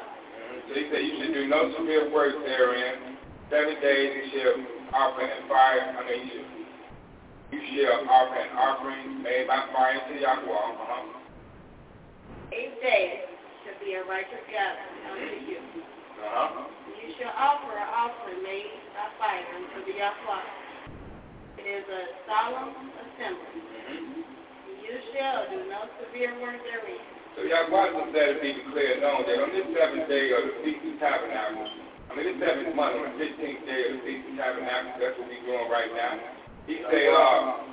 So 0.69 0.71
he 0.77 0.85
said, 0.93 1.01
you 1.01 1.13
should 1.17 1.33
do 1.33 1.49
no 1.49 1.73
severe 1.73 2.13
work 2.13 2.37
therein. 2.45 3.17
Seven 3.49 3.81
days 3.81 4.13
you 4.13 4.25
shall 4.29 4.61
offer 4.93 5.25
and 5.25 5.49
fire, 5.49 6.05
mean, 6.05 6.29
you 6.29 6.56
You 7.47 7.63
shall 7.63 8.03
offer 8.11 8.35
an 8.35 8.51
offering 8.59 9.23
made 9.23 9.47
by 9.47 9.63
fire 9.71 10.03
to 10.03 10.13
Yahweh. 10.19 10.51
Uh-huh. 10.51 11.15
Eight 12.51 12.75
days 12.83 13.23
shall 13.63 13.79
be 13.79 13.95
a 13.95 14.03
righteous 14.03 14.43
gathering 14.51 15.03
unto 15.07 15.37
you. 15.47 15.63
Uh-huh. 16.19 16.67
You 16.91 17.15
shall 17.15 17.31
offer 17.31 17.71
an 17.71 17.87
offering 17.87 18.43
made 18.43 18.67
by 18.91 19.07
fire 19.15 19.47
unto 19.55 19.79
the 19.87 19.95
Yahweh. 19.95 21.63
It 21.63 21.65
is 21.71 21.87
a 21.87 22.01
solemn 22.27 22.75
assembly. 22.99 23.63
Mm-hmm. 23.63 24.27
You 24.83 24.95
shall 25.15 25.47
do 25.47 25.63
no 25.71 25.87
severe 26.03 26.35
work 26.43 26.59
therein. 26.67 26.99
So 27.39 27.47
Yahweh 27.47 27.95
just 27.95 28.11
let 28.11 28.27
it 28.35 28.43
be 28.43 28.59
declared 28.59 28.99
known 28.99 29.23
that 29.23 29.39
on 29.39 29.55
this 29.55 29.71
seventh 29.71 30.11
day 30.11 30.35
of 30.35 30.51
the 30.51 30.55
Feast 30.67 30.83
of 30.83 30.99
Tabernacles, 30.99 31.71
I 32.11 32.11
mean 32.11 32.27
this 32.27 32.39
seventh 32.43 32.75
month, 32.75 32.99
on 32.99 33.07
the 33.07 33.15
fifteenth 33.15 33.63
day 33.63 33.87
of 33.87 33.91
the 33.97 34.03
Feast 34.03 34.35
of 34.35 34.35
Tabernacles, 34.35 34.99
that's 34.99 35.15
what 35.15 35.31
we're 35.31 35.47
doing 35.47 35.71
right 35.71 35.95
now. 35.95 36.36
He 36.67 36.83
said, 36.91 37.07
uh, 37.15 37.63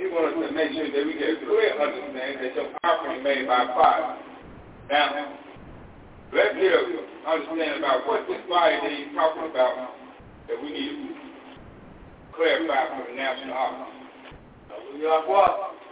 he 0.00 0.08
wanted 0.08 0.40
to 0.40 0.48
make 0.56 0.72
sure 0.72 0.88
that 0.88 1.04
we 1.04 1.12
get 1.12 1.36
a 1.36 1.44
clear 1.44 1.76
understanding 1.76 2.40
that 2.40 2.56
your 2.56 2.72
offering 2.80 3.22
made 3.22 3.44
by 3.44 3.68
fire. 3.76 4.16
Now, 4.88 5.36
let's 6.32 6.56
get 6.56 6.72
an 6.72 7.04
understanding 7.28 7.84
about 7.84 8.08
what 8.08 8.24
this 8.24 8.40
fire 8.48 8.80
that 8.80 8.90
he's 8.90 9.12
talking 9.12 9.44
about 9.44 9.92
that 10.48 10.56
we 10.56 10.72
need 10.72 10.88
to 10.88 11.20
clarify 12.32 12.96
for 12.96 13.12
the 13.12 13.16
national 13.16 13.52
office. 13.52 13.92
Hallelujah. 14.72 15.20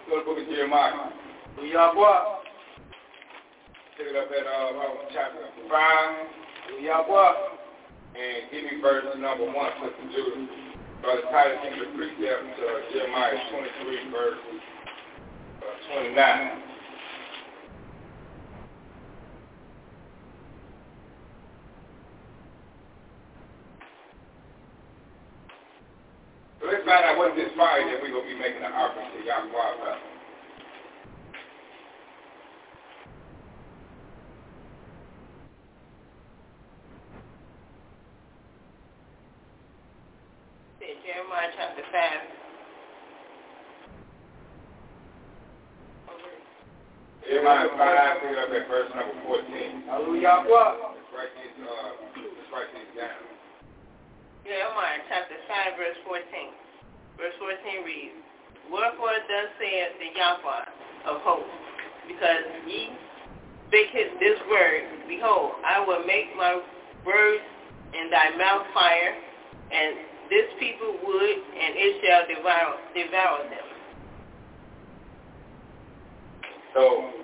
Go 0.09 0.17
to 0.17 0.17
the 0.17 0.25
book 0.25 0.41
of 0.41 0.49
Jeremiah. 0.49 1.13
Pick 1.53 1.69
it 4.09 4.17
up 4.17 4.31
at 4.33 4.47
uh, 4.49 4.73
chapter 5.13 5.53
5 5.69 5.69
Hallelujah. 5.69 7.05
and 8.17 8.51
give 8.51 8.65
me 8.65 8.81
verse 8.81 9.05
number 9.19 9.45
1, 9.45 9.55
Sister 9.85 10.17
Judah. 10.17 10.68
Brother 11.03 11.23
Titus, 11.31 11.59
give 11.63 11.73
me 11.73 11.79
the 11.79 11.91
precept 11.97 12.43
to 12.59 12.65
uh, 12.67 12.93
Jeremiah 12.93 13.39
23, 13.51 14.11
verse 14.11 14.39
uh, 15.63 16.01
29. 16.03 16.69
So 26.61 26.67
let's 26.67 26.85
find 26.85 27.05
out 27.05 27.17
what 27.17 27.37
this 27.37 27.51
fire 27.57 27.87
that 27.87 28.03
we're 28.03 28.11
going 28.11 28.27
to 28.27 28.35
be 28.35 28.39
making 28.39 28.63
an 28.65 28.73
offering 28.73 29.07
to 29.15 29.25
Yahweh 29.25 29.47
about. 29.49 29.99
Say 40.81 40.99
Jeremiah 41.07 41.51
chapter 41.57 41.83
5. 41.93 42.39
Jeremiah 47.29 47.69
5, 47.77 48.23
pick 48.23 48.31
it 48.33 48.39
up 48.39 48.51
at 48.51 48.69
verse 48.69 48.91
number 48.97 49.15
14. 50.21 50.27
Hallelujah. 50.27 50.99
Let's 50.99 51.11
write 51.15 51.33
these, 51.39 51.57
uh, 51.63 51.91
let's 52.19 52.51
write 52.51 52.71
these 52.75 52.93
down. 52.99 53.23
Jeremiah 54.43 55.03
chapter 55.07 55.39
5, 55.47 55.79
verse 55.79 55.99
14. 56.07 56.23
Verse 57.19 57.37
14 57.39 57.85
reads, 57.85 58.19
Wherefore 58.71 59.17
thus 59.27 59.49
saith 59.59 59.95
the 59.99 60.11
Yahweh 60.17 61.11
of 61.11 61.21
hosts, 61.23 61.51
because 62.07 62.45
ye 62.67 62.91
spake 63.69 63.93
this 64.21 64.39
word, 64.51 64.83
Behold, 65.09 65.61
I 65.65 65.85
will 65.85 66.05
make 66.05 66.35
my 66.37 66.61
words 67.05 67.45
in 67.95 68.11
thy 68.11 68.37
mouth 68.37 68.67
fire, 68.75 69.15
and 69.73 69.97
this 70.31 70.49
people 70.61 70.97
would, 71.05 71.39
and 71.57 71.73
it 71.77 71.93
shall 72.05 72.25
devour, 72.29 72.77
devour 72.95 73.43
them. 73.49 73.69
So, 76.75 77.18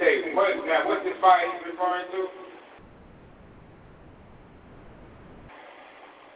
he 0.00 0.32
what, 0.32 0.56
now 0.64 0.88
what's 0.88 1.04
this 1.04 1.14
fire 1.20 1.44
he's 1.44 1.72
referring 1.72 2.08
to? 2.16 2.28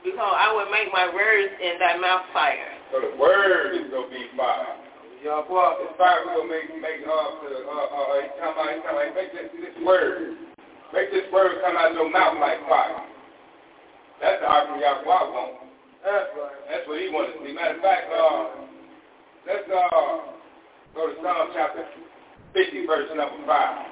Behold, 0.05 0.37
I 0.37 0.53
will 0.53 0.69
make 0.69 0.93
my 0.93 1.09
words 1.09 1.53
in 1.65 1.81
thy 1.81 1.97
mouth 1.97 2.29
fire. 2.37 2.77
So 2.93 3.01
the 3.01 3.17
word 3.17 3.73
is 3.73 3.89
going 3.89 4.05
to 4.05 4.13
be 4.13 4.29
fire. 4.37 4.77
Hallelujah. 5.25 5.81
This 5.81 5.97
fire 5.97 6.21
we're 6.29 6.45
going 6.45 6.49
to 6.49 6.53
make, 6.53 6.69
make 6.85 7.01
uh, 7.09 7.41
to, 7.41 7.49
uh, 7.65 7.73
uh, 7.73 7.89
uh, 7.89 8.21
he's 8.21 8.37
talking 8.37 8.53
about, 8.53 8.69
he's 8.69 8.85
talking 8.85 9.01
about, 9.01 9.17
make 9.17 9.33
this, 9.33 9.49
this 9.57 9.77
word, 9.81 10.37
make 10.93 11.09
this 11.09 11.25
word 11.33 11.57
come 11.65 11.81
out 11.81 11.89
of 11.89 11.97
your 11.97 12.13
mouth 12.13 12.37
like 12.37 12.61
fire. 12.69 13.01
That's 14.21 14.45
the 14.45 14.47
offering 14.47 14.85
Yahweh 14.85 15.09
wants. 15.09 15.65
That's 16.05 16.29
right. 16.37 16.61
That's 16.69 16.85
what 16.85 17.01
he 17.01 17.09
wants 17.09 17.33
to 17.33 17.39
see. 17.41 17.57
Matter 17.57 17.81
of 17.81 17.81
fact, 17.81 18.13
uh, 18.13 18.45
let's 19.49 19.65
uh, 19.73 20.37
go 20.93 21.09
to 21.09 21.15
Psalm 21.25 21.49
chapter 21.57 21.89
50, 22.55 22.87
verse 22.87 23.11
number 23.19 23.35
5. 23.47 23.87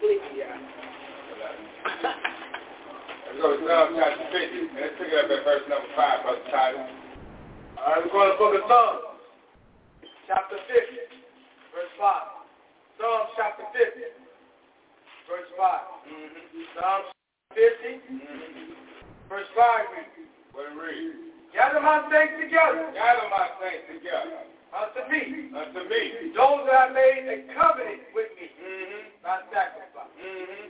Sleepy. 0.00 0.40
Let's 2.00 3.36
go 3.36 3.52
to 3.52 3.60
Psalm 3.68 3.92
chapter 3.92 4.24
50. 4.32 4.72
Let's 4.72 4.96
pick 4.96 5.12
it 5.12 5.20
up 5.20 5.28
at 5.28 5.44
verse 5.44 5.68
number 5.68 5.92
5, 5.92 6.24
Brother 6.24 6.48
Titus. 6.48 6.80
All 7.76 7.92
right, 7.92 8.00
we're 8.00 8.08
going 8.08 8.32
to 8.32 8.32
the 8.32 8.40
book 8.40 8.56
of 8.56 8.64
Psalms, 8.64 9.20
chapter 10.24 10.56
50, 10.64 11.12
verse 11.76 11.92
5. 12.00 12.08
Psalms 12.96 13.28
chapter 13.36 13.68
50, 13.76 14.00
verse 15.28 15.50
5. 15.60 16.08
Psalms 16.72 17.12
50, 17.52 18.00
verse 19.28 19.50
5 19.52 19.92
reads, 19.92 20.08
What 20.56 20.72
it 20.72 20.80
reads? 20.80 21.20
Gather 21.52 21.84
my 21.84 22.02
saints 22.10 22.34
together 22.40 22.90
Gather 22.96 23.30
my 23.30 23.46
saints 23.62 23.86
together 23.86 24.53
unto 24.74 25.00
me, 25.06 25.54
unto 25.54 25.80
me. 25.86 26.02
those 26.34 26.66
that 26.66 26.90
have 26.90 26.92
made 26.92 27.24
a 27.30 27.38
covenant 27.54 28.02
with 28.14 28.30
me 28.34 28.44
Mm-hmm. 28.64 29.20
by 29.20 29.44
sacrifice. 29.52 30.08
Mm-hmm. 30.16 30.64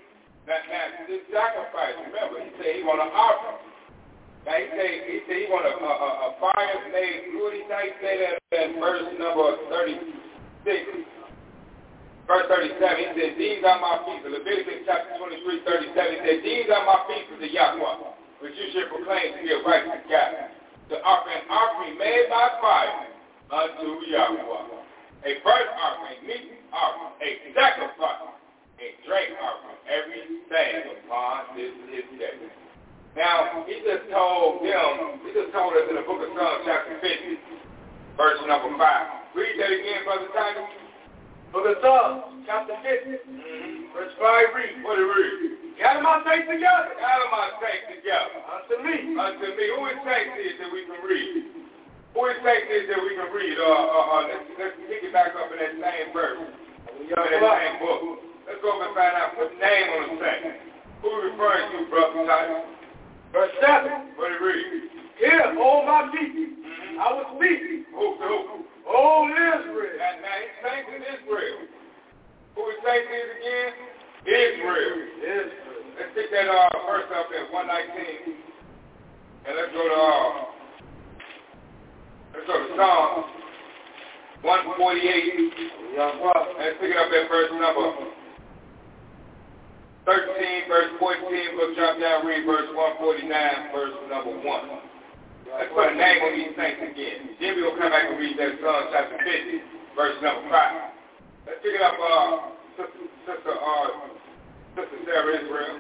Now, 0.51 0.61
now, 0.67 1.07
this 1.07 1.23
sacrifice, 1.31 1.95
remember, 2.03 2.43
he 2.43 2.51
said 2.59 2.75
he 2.75 2.83
want 2.83 3.01
an 3.01 3.15
offering. 3.15 3.63
Now, 4.45 4.59
he 4.59 4.67
said 4.75 4.91
he, 5.07 5.17
said 5.31 5.39
he 5.41 5.47
want 5.47 5.63
a, 5.63 5.73
a, 5.79 5.93
a, 6.27 6.29
fire 6.43 6.75
made, 6.91 7.31
he 7.31 7.63
say, 7.71 7.81
he 7.87 7.93
say 8.03 8.15
that 8.19 8.35
in 8.51 8.83
verse 8.83 9.07
number 9.17 9.57
36. 9.71 10.67
Verse 12.27 12.47
37, 12.51 12.77
he 12.83 13.09
said, 13.15 13.31
these 13.39 13.63
are 13.63 13.79
my 13.79 14.03
people. 14.05 14.35
Leviticus 14.35 14.85
chapter 14.91 15.15
23, 15.23 15.95
37, 15.95 15.95
he 15.95 16.21
said, 16.27 16.39
these 16.43 16.67
are 16.73 16.85
my 16.85 16.99
people, 17.09 17.39
the 17.39 17.49
Yahweh, 17.49 18.11
which 18.43 18.59
you 18.59 18.69
should 18.75 18.91
proclaim 18.91 19.39
to 19.39 19.41
be 19.45 19.55
a 19.55 19.63
righteous 19.63 20.03
God. 20.11 20.51
To 20.93 21.01
offer 21.01 21.31
an 21.31 21.47
offering 21.49 21.97
made 21.97 22.27
by 22.29 22.59
fire 22.61 23.14
unto 23.55 24.03
Yahweh. 24.11 24.83
A 25.25 25.31
burnt 25.41 25.71
offering, 25.79 26.21
meat 26.27 26.53
offering, 26.75 27.15
a 27.23 27.31
sacrifice, 27.55 28.35
a 28.83 28.87
drink 29.07 29.31
offering, 29.41 29.81
everything 29.89 30.75
upon 31.01 31.55
this 31.57 31.73
his 31.89 32.05
day. 32.19 32.37
Now, 33.17 33.63
he 33.65 33.79
just 33.87 34.11
told 34.11 34.61
them, 34.67 35.23
he 35.23 35.31
just 35.33 35.55
told 35.55 35.73
us 35.79 35.87
in 35.89 35.95
the 35.97 36.03
book 36.03 36.19
of 36.19 36.35
Psalms, 36.35 36.67
chapter 36.67 36.99
50, 36.99 37.39
verse 38.19 38.43
number 38.51 38.75
5. 38.75 39.39
Read 39.39 39.55
that 39.63 39.71
again, 39.71 40.03
Brother 40.03 40.29
Titus. 40.35 40.69
Book 41.55 41.65
of 41.71 41.79
Psalms, 41.79 42.45
chapter 42.45 42.75
50, 42.83 43.15
Mm-hmm. 43.15 43.95
verse 43.95 44.13
5 44.19 44.59
reads, 44.59 44.83
What 44.83 44.99
it 44.99 45.07
read? 45.07 45.79
Gather 45.79 46.03
my 46.03 46.21
saints 46.27 46.51
together 46.51 46.91
Gather 46.99 47.31
my 47.31 47.49
saints 47.63 47.87
together 47.95 48.35
unto 48.51 48.75
me, 48.83 49.15
unto 49.15 49.47
me. 49.55 49.65
Who 49.73 49.87
is 49.89 49.99
saints 50.05 50.35
is 50.43 50.55
that 50.59 50.71
we 50.75 50.83
can 50.85 50.99
read? 51.07 51.64
Is 52.15 52.39
saints 52.47 52.67
is 52.71 52.85
that 52.89 53.01
we 53.03 53.19
can 53.19 53.29
read? 53.35 53.59
Uh, 53.59 53.67
uh, 53.67 54.15
uh, 54.15 54.23
let's, 54.31 54.47
let's 54.59 54.77
pick 54.87 55.03
it 55.03 55.13
back 55.13 55.35
up 55.35 55.51
in 55.51 55.59
that 55.59 55.75
same 55.83 56.09
verse, 56.15 56.39
in 57.03 57.11
that 57.11 57.27
same 57.27 57.77
book. 57.83 58.23
Let's 58.47 58.61
go 58.63 58.79
over 58.79 58.87
and 58.87 58.95
find 58.95 59.15
out 59.19 59.35
what 59.35 59.51
name 59.59 59.89
on 59.99 60.03
the 60.15 60.17
saint. 60.23 60.57
Who 61.03 61.09
referring 61.33 61.69
to, 61.75 61.91
Brother 61.91 62.23
Titus? 62.25 62.75
verse 63.35 63.51
7. 63.61 64.15
What 64.15 64.31
it 64.31 64.41
read? 64.41 64.95
Hear, 65.19 65.43
O 65.59 65.83
my 65.85 66.09
people, 66.15 66.55
Mm-hmm. 66.65 67.01
I 67.01 67.13
will 67.13 67.31
speak. 67.37 67.87
Who, 67.91 68.05
who? 68.19 68.65
O 68.87 69.27
Israel, 69.27 69.99
Now, 69.99 70.15
now 70.23 70.37
he's 70.39 70.55
saints 70.63 70.91
in 70.95 71.03
Israel. 71.03 71.59
Who 72.55 72.63
is 72.71 72.79
saints 72.87 73.11
is 73.11 73.31
again? 73.43 73.73
Israel. 74.27 74.95
Israel. 75.19 75.83
Let's 75.99 76.11
pick 76.15 76.31
that 76.31 76.47
uh, 76.47 76.71
verse 76.87 77.11
up 77.15 77.27
at 77.31 77.53
119. 77.53 78.39
And 79.47 79.53
let's 79.59 79.73
go 79.75 79.83
to, 79.83 79.99
uh, 79.99 80.31
let's 82.35 82.47
go 82.47 82.55
to 82.55 82.69
Psalm 82.79 83.25
148. 84.79 85.75
Yahweh. 85.95 86.59
Let's 86.59 86.75
pick 86.83 86.91
it 86.91 86.99
up 86.99 87.07
at 87.07 87.31
verse 87.31 87.55
number 87.55 87.95
13, 90.05 90.69
verse 90.69 90.91
14. 90.99 91.57
We'll 91.57 91.73
drop 91.75 91.99
down, 92.03 92.27
read 92.27 92.45
verse 92.45 92.67
149, 92.75 93.31
verse 93.73 93.95
number 94.11 94.35
1. 94.35 94.43
Let's 95.55 95.71
put 95.71 95.87
a 95.87 95.95
name 95.95 96.19
these 96.35 96.51
saints 96.59 96.83
again. 96.83 97.39
We'll 97.39 97.79
come 97.79 97.95
back 97.95 98.11
and 98.11 98.19
read 98.19 98.35
that 98.37 98.59
Psalm 98.59 98.91
chapter 98.91 99.23
50, 99.23 99.63
verse 99.95 100.19
number 100.19 100.51
5. 100.51 101.47
Let's 101.47 101.63
pick 101.63 101.79
it 101.79 101.83
up, 101.83 101.95
Sister, 102.75 103.07
Sister, 103.23 103.55
Sarah 105.07 105.31
Israel. 105.39 105.79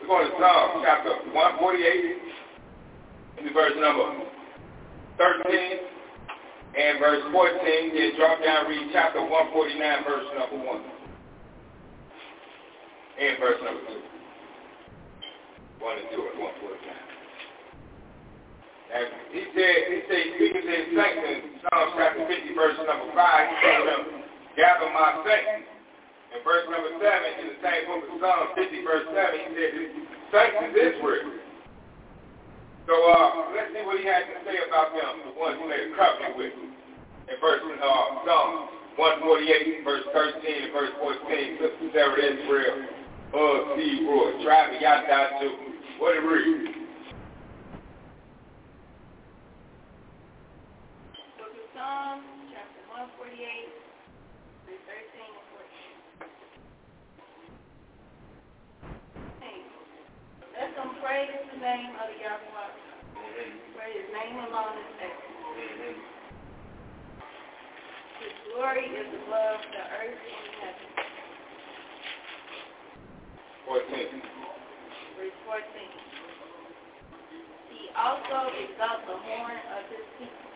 We're 0.00 0.06
going 0.06 0.30
to 0.30 0.38
Psalm 0.38 0.86
chapter 0.86 1.18
148, 1.34 3.42
in 3.42 3.50
verse 3.52 3.74
number 3.82 4.22
13 5.18 5.93
and 6.74 6.98
verse 6.98 7.22
14. 7.30 7.94
Then 7.94 8.16
drop 8.18 8.42
down, 8.42 8.66
read 8.66 8.90
chapter 8.92 9.22
149, 9.22 10.04
verse 10.04 10.26
number 10.38 10.58
1. 10.58 10.82
And 13.14 13.38
verse 13.38 13.60
number 13.62 13.82
2. 13.86 13.94
1 15.78 15.98
and 15.98 16.08
2 16.10 16.18
and 16.18 16.38
149. 16.42 17.04
And 18.94 19.06
he 19.34 19.42
said, 19.54 19.76
he 19.90 19.98
said, 20.06 20.24
to 20.38 20.44
his 20.54 20.86
saints 20.94 21.22
in 21.26 21.38
Psalm 21.66 21.94
chapter 21.98 22.22
50, 22.26 22.54
verse 22.54 22.78
number 22.86 23.10
5, 23.10 23.18
he 23.18 23.54
told 23.62 23.86
them, 23.90 24.02
gather 24.54 24.90
my 24.94 25.18
saints. 25.26 25.66
In 26.34 26.42
verse 26.42 26.66
number 26.66 26.90
7, 26.98 27.06
in 27.42 27.46
the 27.54 27.58
same 27.62 27.86
book 27.86 28.02
of 28.06 28.18
Psalm 28.18 28.54
50, 28.58 28.82
verse 28.82 29.06
7, 29.14 29.14
he 29.14 29.50
said, 29.54 29.70
saints 30.34 30.58
is 30.66 30.74
Israel. 30.74 31.43
So 32.86 32.92
uh, 32.92 33.48
let's 33.56 33.72
see 33.72 33.80
what 33.80 33.96
he 33.96 34.04
has 34.04 34.28
to 34.28 34.44
say 34.44 34.60
about 34.68 34.92
them, 34.92 35.32
the 35.32 35.40
ones 35.40 35.56
who 35.56 35.68
made 35.68 35.88
a 35.88 35.96
covenant 35.96 36.36
with 36.36 36.52
him. 36.52 36.76
In 37.32 37.40
verse 37.40 37.64
uh, 37.64 38.28
Psalm 38.28 38.68
148, 39.00 39.84
verse 39.84 40.04
13 40.12 40.68
and 40.68 40.72
verse 40.72 40.92
14, 41.00 41.64
Sister 41.64 41.88
Sarah 41.96 42.20
Israel, 42.20 42.84
uh, 43.32 43.72
Steve 43.72 44.04
Roy, 44.04 44.36
tribe 44.44 44.76
of 44.76 44.80
Yadatu. 44.84 45.48
What 45.96 46.12
it 46.12 46.20
read? 46.20 46.76
Book 51.40 51.56
of 51.56 51.66
Psalms, 51.72 52.28
chapter 52.52 52.84
148, 53.16 53.64
verse 54.68 54.84
13 54.84 55.24
and 55.24 55.48
14. 55.56 56.04
Let 60.52 60.70
them 60.76 60.93
praise 61.04 61.28
the 61.52 61.60
name 61.60 61.92
of 62.00 62.08
Yahweh. 62.16 62.72
Praise 63.76 63.92
his 63.92 64.08
name 64.08 64.40
alone 64.40 64.72
is 64.80 64.88
excellent. 65.04 66.00
His 68.24 68.32
glory 68.48 68.88
is 68.88 69.12
above 69.12 69.60
the 69.68 69.84
earth 70.00 70.16
and 70.16 70.48
heaven. 70.64 70.88
14. 73.68 73.84
Verse 75.20 75.36
14. 75.44 75.60
He 77.68 77.80
also 78.00 78.48
exalts 78.64 79.04
the 79.04 79.16
horn 79.28 79.60
of 79.76 79.84
his 79.92 80.08
people. 80.16 80.48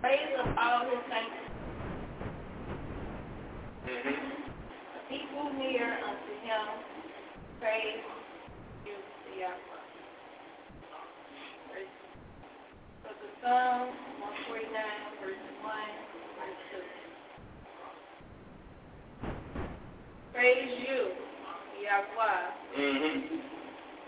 Praise 0.00 0.32
of 0.40 0.56
all 0.56 0.88
his 0.88 1.04
saints. 1.12 1.36
Mm-hmm. 3.84 4.29
People 5.10 5.50
near 5.58 5.90
unto 6.06 6.32
him 6.46 6.66
praise 7.58 7.98
you, 8.86 8.94
the 9.26 9.40
Yahweh. 9.42 9.82
So 13.02 13.10
the 13.10 13.28
Psalm 13.42 13.90
149, 14.54 14.70
verse 15.18 15.34
1, 15.66 15.74
verse 16.38 16.62
2. 19.18 19.34
Praise 20.32 20.78
you, 20.78 21.10
Yahweh. 21.82 22.54
Mm-hmm. 22.78 23.34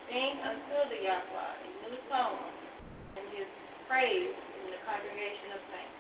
Sing 0.07 0.39
unto 0.39 0.79
the 0.87 1.03
Yahweh 1.03 1.67
a 1.83 1.91
new 1.91 1.99
song, 2.09 2.39
and 3.19 3.27
his 3.35 3.51
praise 3.91 4.31
in 4.31 4.71
the 4.71 4.79
congregation 4.87 5.51
of 5.51 5.61
saints. 5.67 5.99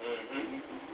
Mm-hmm. 0.00 0.89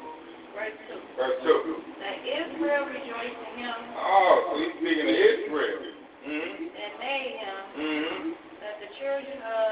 Verse 0.56 0.72
2. 0.88 1.20
Verse 1.20 1.38
2. 1.44 2.00
Let 2.00 2.16
Israel 2.24 2.84
rejoice 2.88 3.36
in 3.36 3.52
him 3.60 3.76
Oh, 4.00 4.34
so 4.48 4.52
he's 4.56 4.72
speaking 4.80 5.04
to 5.04 5.16
Israel. 5.16 5.80
Mm-hmm. 6.24 6.72
that 6.74 6.92
made 6.98 7.32
him, 7.38 7.58
Mm-hmm. 7.76 8.22
that 8.64 8.74
the 8.80 8.88
children 8.98 9.36
of 9.44 9.70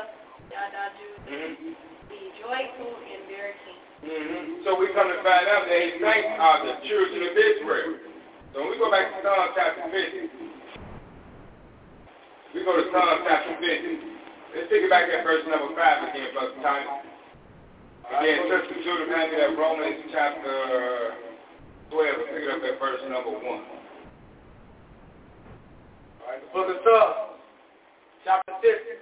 Yadaju 0.53 1.09
Mm-hmm. 1.25 1.73
be 2.13 2.21
joyful 2.39 2.93
in 3.11 3.21
their 3.33 3.57
king. 3.65 3.81
Mm-hmm. 4.05 4.45
So 4.69 4.77
we 4.77 4.93
come 4.93 5.09
to 5.09 5.19
find 5.25 5.49
out 5.49 5.65
that 5.67 5.79
his 5.81 5.97
saints 6.05 6.37
are 6.37 6.59
the 6.69 6.77
children 6.85 7.21
of 7.27 7.35
Israel. 7.35 7.91
So 8.53 8.61
when 8.63 8.71
we 8.71 8.79
go 8.79 8.93
back 8.93 9.09
to 9.09 9.17
Psalm 9.25 9.51
chapter 9.57 9.89
50, 9.89 10.31
we 12.55 12.63
go 12.63 12.77
to 12.77 12.87
Psalm 12.93 13.25
chapter 13.27 13.57
50. 13.59 13.67
Let's 14.55 14.69
take 14.71 14.87
it 14.87 14.91
back 14.93 15.11
at 15.11 15.25
verse 15.27 15.43
number 15.51 15.75
5 15.75 16.09
again, 16.13 16.31
Brother 16.37 16.55
Tony. 18.11 18.29
Again, 18.29 18.41
Sister 18.51 18.77
Judah, 18.85 19.07
hand 19.17 19.33
me 19.33 19.37
that 19.41 19.57
Romans 19.59 20.01
chapter 20.13 21.15
12. 21.91 22.05
Let's 22.05 22.29
pick 22.33 22.45
it 22.45 22.51
up 22.53 22.63
at 22.63 22.77
verse 22.81 23.01
number 23.09 23.31
1. 23.33 23.43
All 23.43 23.63
right, 26.29 26.41
the 26.41 26.49
book 26.53 26.69
of 26.69 26.79
Psalms, 26.85 27.41
chapter 28.25 28.53
50. 28.61 29.01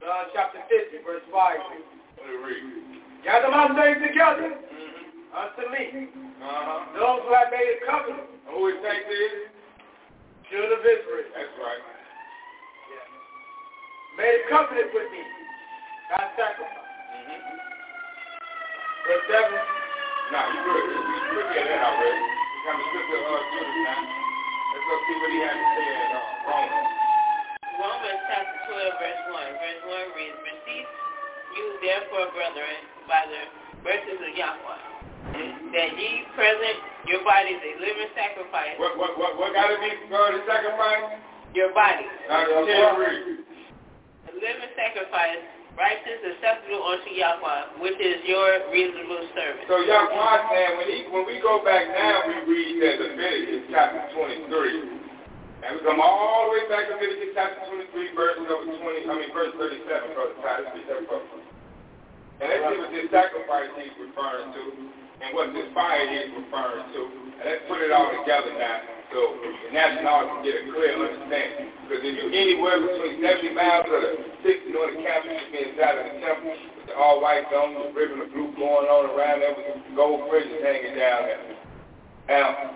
Psalm 0.00 0.24
chapter 0.34 0.60
50, 0.68 1.04
verse 1.04 1.24
5. 1.32 1.34
What 1.34 2.26
do 2.26 2.32
you 2.32 2.40
read? 2.44 3.00
Gather 3.24 3.48
my 3.48 3.68
saints 3.72 4.00
together 4.04 4.52
Mm-hmm. 4.52 5.32
unto 5.32 5.62
me, 5.72 5.84
Uh-huh. 6.44 6.92
those 6.92 7.20
who 7.24 7.32
have 7.32 7.48
made 7.50 7.80
a 7.80 7.80
covenant, 7.88 8.28
who 8.52 8.68
his 8.68 8.76
saints 8.84 9.08
is? 9.08 9.48
children 10.52 10.76
of 10.76 10.84
Israel. 10.84 11.24
That's 11.32 11.56
right. 11.56 11.80
Made 14.20 14.44
a 14.44 14.48
covenant 14.52 14.92
with 14.94 15.08
me, 15.10 15.22
not 16.12 16.36
sacrifice. 16.38 16.83
Verse 19.04 19.24
7. 19.28 20.32
No, 20.32 20.40
you 20.50 20.60
good. 20.64 20.84
We 20.88 20.96
we 20.96 21.16
looked 21.36 21.52
that 21.54 21.80
already. 21.84 22.24
We 22.24 22.58
come 22.64 22.78
to 22.80 22.86
Sister 22.92 23.18
uh, 23.20 23.42
Judah 23.52 23.76
now. 23.84 24.00
Let's 24.00 24.84
go 24.88 24.94
see 25.04 25.16
what 25.20 25.30
he 25.30 25.40
has 25.44 25.56
to 25.60 25.68
say 25.76 25.86
in 25.92 26.10
uh, 26.10 26.20
Romans. 26.48 26.90
Romans 27.76 28.20
chapter 28.32 28.58
12, 28.72 29.02
verse 29.02 29.22
1. 29.28 29.60
Verse 29.60 29.82
1 29.84 30.16
reads, 30.16 30.38
Receive 30.48 30.86
you 31.54 31.64
therefore, 31.84 32.32
brethren, 32.32 32.80
by 33.06 33.22
the 33.28 33.42
mercies 33.84 34.20
of 34.20 34.32
Yahweh, 34.36 34.82
Mm-hmm. 35.24 35.72
that 35.74 35.90
ye 35.98 36.22
present 36.36 36.78
your 37.10 37.24
bodies 37.26 37.56
a 37.58 37.72
living 37.80 38.12
sacrifice, 38.14 38.76
What, 38.78 38.94
what, 39.00 39.16
what, 39.18 39.34
what 39.40 39.50
got 39.56 39.66
to 39.72 39.80
be 39.82 39.90
uh, 40.12 40.30
the 40.36 40.44
sacrifice? 40.46 41.16
your 41.56 41.72
bodies, 41.74 42.12
Now, 42.28 42.44
continue 42.44 42.76
to 42.76 43.42
a 44.30 44.32
living 44.36 44.72
sacrifice, 44.78 45.42
righteous, 45.74 46.20
acceptable 46.22 46.82
unto 46.86 47.10
Yahweh, 47.10 47.82
which 47.82 47.98
is 47.98 48.22
your 48.26 48.70
reasonable 48.70 49.26
service. 49.34 49.66
So 49.66 49.82
Yahweh 49.82 50.38
saying, 50.50 50.74
when, 50.78 50.88
he, 50.90 50.98
when 51.10 51.24
we 51.26 51.38
go 51.42 51.62
back 51.62 51.86
now, 51.90 52.26
we 52.26 52.34
read 52.46 52.74
that 52.82 52.94
Leviticus 53.02 53.70
chapter 53.70 54.02
23. 54.14 55.04
And 55.64 55.70
we 55.76 55.80
come 55.80 55.98
all 55.98 56.50
the 56.50 56.60
way 56.60 56.64
back 56.70 56.86
to 56.90 56.94
Leviticus 56.98 57.34
chapter 57.34 57.62
23, 57.90 58.14
verse 58.14 58.38
number 58.46 58.70
20, 58.70 59.10
I 59.10 59.14
mean 59.18 59.32
verse 59.34 59.52
37, 59.58 60.14
brother 60.14 60.36
Titus. 60.42 60.74
And 62.42 62.46
let's 62.50 62.62
see 62.66 62.78
what 62.78 62.90
this 62.90 63.08
sacrifice 63.14 63.70
he's 63.78 63.94
referring 63.98 64.50
to 64.52 64.64
and 65.22 65.30
what 65.32 65.54
this 65.54 65.70
fire 65.72 66.02
he's 66.10 66.34
referring 66.34 66.86
to. 66.92 67.02
And 67.40 67.44
let's 67.46 67.64
put 67.70 67.80
it 67.80 67.94
all 67.94 68.10
together 68.10 68.52
now 68.58 69.03
so 69.14 69.38
the 69.38 69.70
national 69.70 70.10
audience 70.10 70.34
can 70.34 70.42
get 70.42 70.54
a 70.58 70.64
clear 70.74 70.92
understanding. 70.98 71.70
Because 71.86 72.02
if 72.02 72.12
you're 72.18 72.34
anywhere 72.34 72.82
between 72.82 73.22
70 73.22 73.54
miles 73.54 73.86
of 73.86 74.00
the 74.02 74.12
60 74.42 74.74
north 74.74 74.98
campus, 74.98 75.38
you 75.54 75.70
inside 75.70 76.02
of 76.02 76.04
the 76.10 76.18
temple 76.18 76.50
with 76.50 76.90
the 76.90 76.94
all-white 76.98 77.46
dome, 77.54 77.78
the 77.78 77.94
ribbon 77.94 78.26
of 78.26 78.34
blue 78.34 78.50
going 78.58 78.90
on 78.90 79.14
around 79.14 79.38
there 79.38 79.54
with 79.54 79.70
the 79.70 79.94
gold 79.94 80.26
fringes 80.26 80.58
hanging 80.66 80.98
down 80.98 81.30
there. 81.30 81.46
Now, 82.26 82.74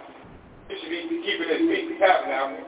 you 0.70 0.78
should 0.78 0.94
be 0.94 1.26
keeping 1.26 1.50
this 1.50 1.64
feast 1.66 1.98
tabernacle, 1.98 2.62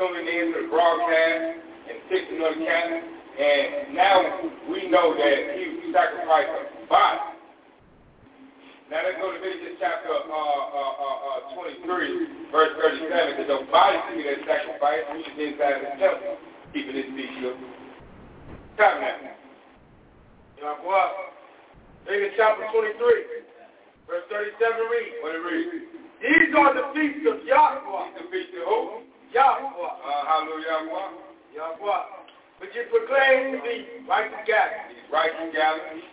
tuning 0.00 0.24
in 0.24 0.56
to 0.56 0.64
the 0.64 0.68
broadcast 0.72 1.60
and 1.92 2.00
60 2.08 2.40
north 2.40 2.56
campus. 2.64 3.04
And 3.36 3.92
now 3.92 4.24
we 4.72 4.88
know 4.88 5.12
that 5.12 5.38
he 5.60 5.92
sacrificed 5.92 6.48
a 6.48 6.88
body. 6.88 7.35
Now 8.86 9.02
let's 9.02 9.18
go 9.18 9.34
to 9.34 9.42
Leviticus 9.42 9.82
chapter 9.82 10.14
uh, 10.14 10.30
uh, 10.30 10.94
uh, 10.94 11.50
uh, 11.50 11.58
23, 11.58 12.54
verse 12.54 12.70
37. 12.78 13.34
Because 13.34 13.50
the 13.50 13.58
body 13.66 13.98
to 13.98 14.10
be 14.14 14.22
that 14.22 14.46
sacrifice, 14.46 15.02
which 15.10 15.26
is 15.26 15.34
inside 15.42 15.82
the 15.82 15.90
temple, 15.98 16.38
keeping 16.70 16.94
this 16.94 17.10
of 17.10 17.58
tabernacle. 18.78 19.34
Yahweh. 20.62 21.10
Leviticus 22.06 22.38
chapter 22.38 22.62
23, 22.70 24.06
verse 24.06 24.22
37 24.30 24.54
reads, 24.54 25.18
What 25.18 25.34
it 25.34 25.42
read? 25.42 25.66
These 26.22 26.54
are 26.54 26.70
the 26.70 26.86
feasts 26.94 27.26
of 27.26 27.42
Yahweh. 27.42 28.22
The 28.22 28.24
feast 28.30 28.54
of 28.54 28.70
who? 28.70 29.02
Yahweh. 29.34 29.66
Uh, 29.82 30.22
hallelujah. 30.30 31.10
Yahweh. 31.58 32.02
Which 32.62 32.70
is 32.70 32.86
proclaimed 32.94 33.58
to 33.58 33.60
be 33.66 34.06
gathering. 34.46 34.94
These 34.94 35.10
righteous 35.10 35.50
gatherings. 35.50 36.06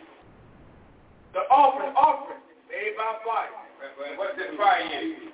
The 1.38 1.45
offering, 1.53 1.93
offering, 1.97 2.42
made 2.74 2.97
by 2.97 3.13
fire. 3.21 3.53
And 4.09 4.17
What's 4.17 4.34
this 4.38 4.49
fire 4.57 4.82
is? 4.82 5.30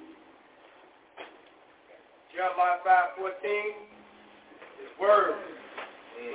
Jeremiah 2.36 2.84
5, 2.84 3.20
14, 3.20 3.32
his 4.84 4.92
word, 5.00 5.40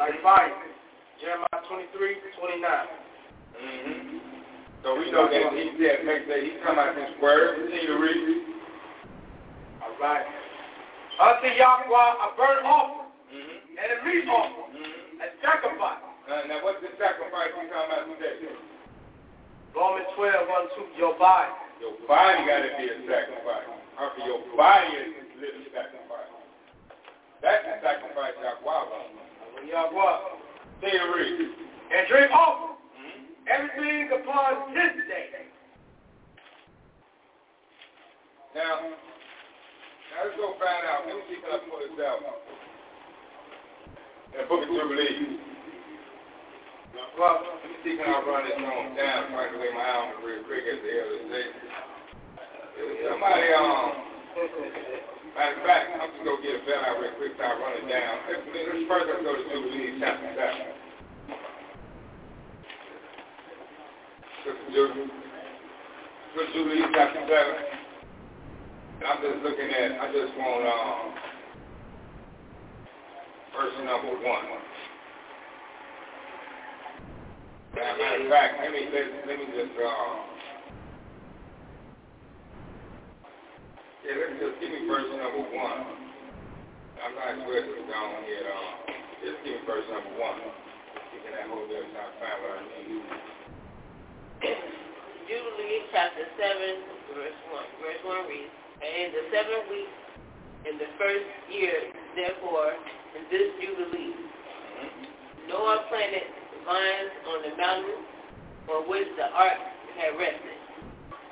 like 0.01 0.17
fire. 0.25 0.53
Jeremiah 1.21 1.61
23, 1.69 2.17
29. 2.41 2.65
Mm-hmm. 3.55 4.19
So 4.83 4.99
we 4.99 5.09
know 5.13 5.31
that 5.31 5.55
he 5.55 5.73
said, 5.81 6.05
makes 6.05 6.27
that 6.29 6.43
he 6.43 6.59
come 6.65 6.77
out 6.77 6.97
his 6.97 7.15
word. 7.23 7.63
Continue 7.63 7.87
to 7.87 7.99
read. 8.01 8.59
All 9.81 9.97
right. 10.01 10.27
unto 11.21 11.49
Yahweh 11.49 12.11
a 12.21 12.29
burnt 12.37 12.67
offering 12.67 13.09
mm-hmm. 13.33 13.81
and 13.81 13.89
a 13.95 13.99
meat 14.05 14.29
offering, 14.29 14.77
mm-hmm. 14.77 15.25
a 15.25 15.29
sacrifice. 15.41 16.05
Uh, 16.25 16.49
now, 16.49 16.59
what's 16.65 16.81
the 16.83 16.91
sacrifice 17.01 17.53
we 17.57 17.69
talking 17.71 17.93
about 17.93 18.09
today? 18.13 18.49
Romans 19.75 20.07
12, 20.15 20.47
1, 20.47 20.95
2, 20.95 21.03
your 21.03 21.19
body. 21.19 21.51
Your 21.83 21.99
body 22.07 22.47
got 22.47 22.63
to 22.63 22.71
be 22.79 22.87
a 22.87 22.97
sacrifice. 23.11 23.67
After 23.99 24.23
your 24.23 24.39
body 24.55 24.87
is 25.03 25.11
a 25.19 25.25
living 25.43 25.67
sacrifice. 25.75 26.31
That's 27.43 27.67
the 27.67 27.83
sacrifice 27.83 28.39
Yahweh. 28.39 29.67
Yahweh. 29.67 30.17
Say 30.79 30.95
it 30.95 31.07
read. 31.11 31.51
And 31.91 32.07
drink 32.07 32.31
offering. 32.31 32.79
Mm-hmm. 33.03 33.51
Everything 33.51 34.15
upon 34.15 34.75
this 34.79 34.95
day. 35.11 35.51
Now, 38.55 38.79
now 38.79 40.19
let's 40.23 40.39
go 40.39 40.55
find 40.63 40.87
out. 40.87 41.03
Let 41.11 41.19
me 41.19 41.23
see 41.27 41.43
if 41.43 41.45
I 41.51 41.59
pull 41.67 41.83
this 41.83 41.99
out. 41.99 42.23
In 44.31 44.39
the 44.39 44.47
book 44.47 44.63
of 44.63 44.71
Jubilee. 44.71 45.54
Me 46.95 47.75
see 47.83 47.99
can 47.99 48.07
I 48.07 48.23
run 48.23 48.47
this 48.47 48.55
down 48.55 49.35
can 49.51 49.59
lay 49.59 49.75
my 49.75 49.83
arm 49.83 50.15
real 50.23 50.47
quick 50.47 50.63
as 50.63 50.79
the 50.79 50.93
elders 50.95 51.27
say. 51.27 51.47
Somebody, 53.11 53.51
um, 53.55 53.99
matter 55.35 55.59
of 55.59 55.67
fact, 55.67 55.91
I'm 55.99 56.11
just 56.15 56.23
going 56.23 56.39
to 56.39 56.43
get 56.43 56.63
a 56.63 56.67
bell 56.67 56.87
out 56.87 57.03
real 57.03 57.15
quick 57.19 57.35
I 57.43 57.51
run 57.59 57.75
it 57.83 57.87
down. 57.91 58.15
Let's, 58.31 58.47
go 59.27 59.35
to 59.35 59.43
Jubilee 59.43 59.99
chapter 59.99 60.31
7. 60.39 60.75
Sister 64.47 64.71
Jubilee. 64.71 65.11
Chapter 66.95 67.23
7. 67.27 67.75
I'm 69.03 69.19
just 69.19 69.43
looking 69.43 69.71
at, 69.71 69.99
I 69.99 70.07
just 70.15 70.31
want 70.39 70.63
um, 70.63 71.15
verse 73.51 73.75
number 73.83 74.15
one. 74.23 74.47
As 77.75 77.99
matter 77.99 78.23
of 78.23 78.31
fact, 78.31 78.55
let 78.63 78.71
me, 78.71 78.87
let, 78.95 79.07
let 79.27 79.35
me 79.35 79.47
just, 79.51 79.75
uh, 79.75 80.15
yeah, 84.07 84.15
let 84.15 84.29
me 84.31 84.37
just 84.39 84.57
give 84.63 84.71
me 84.71 84.87
verse 84.87 85.11
number 85.11 85.43
one. 85.51 85.83
I'm 87.03 87.15
not 87.19 87.35
sure 87.43 87.59
if 87.59 87.67
it's. 87.67 87.91
Um, 87.91 88.15
just 89.27 89.39
give 89.43 89.59
me 89.59 89.63
verse 89.67 89.83
number 89.91 90.15
one. 90.23 90.39
You 90.39 91.19
can 91.27 91.35
that 91.35 91.51
whole 91.51 91.67
there, 91.67 91.83
trying 91.91 92.15
find 92.23 92.39
what 92.47 92.63
I 92.63 92.65
need. 92.79 93.03
Jubilee 95.27 95.83
chapter 95.91 96.31
7, 96.37 97.17
verse 97.17 97.39
1. 97.51 97.83
Verse 97.83 98.03
1 98.07 98.31
reads, 98.31 98.55
and 98.85 98.93
in 99.03 99.09
the 99.19 99.25
seventh 99.35 99.67
week, 99.73 99.91
in 100.69 100.75
the 100.79 100.91
first 100.95 101.27
year, 101.51 101.91
therefore, 102.15 102.77
in 103.19 103.23
this 103.35 103.51
Jubilee, 103.59 104.15
Noah 105.49 105.89
planted 105.89 106.29
vines 106.65 107.13
on 107.29 107.39
the 107.45 107.53
mountain 107.57 108.01
on 108.73 108.89
which 108.89 109.09
the 109.17 109.25
ark 109.25 109.61
had 110.01 110.17
rested, 110.19 110.59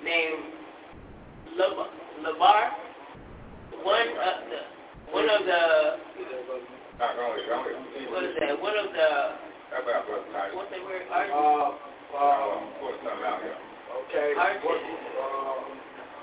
named 0.04 0.44
Lubar, 1.58 2.70
one 3.82 4.08
of 4.08 4.36
the 4.48 4.60
one 5.12 5.28
of 5.28 5.44
the 5.44 5.96
what 8.12 8.24
is 8.24 8.36
that? 8.38 8.60
One 8.60 8.76
of 8.78 8.92
the 8.92 9.08
what's 10.54 10.70
that 10.70 10.84
word? 10.84 11.02
Art? 11.10 11.30
Uh, 11.32 11.72
uh, 12.12 12.60
okay. 14.04 14.34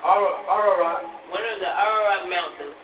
Art, 0.04 0.36
Ararat. 0.50 1.04
One 1.30 1.44
of 1.44 1.60
the 1.60 1.68
Ararat 1.68 2.30
mountains. 2.30 2.78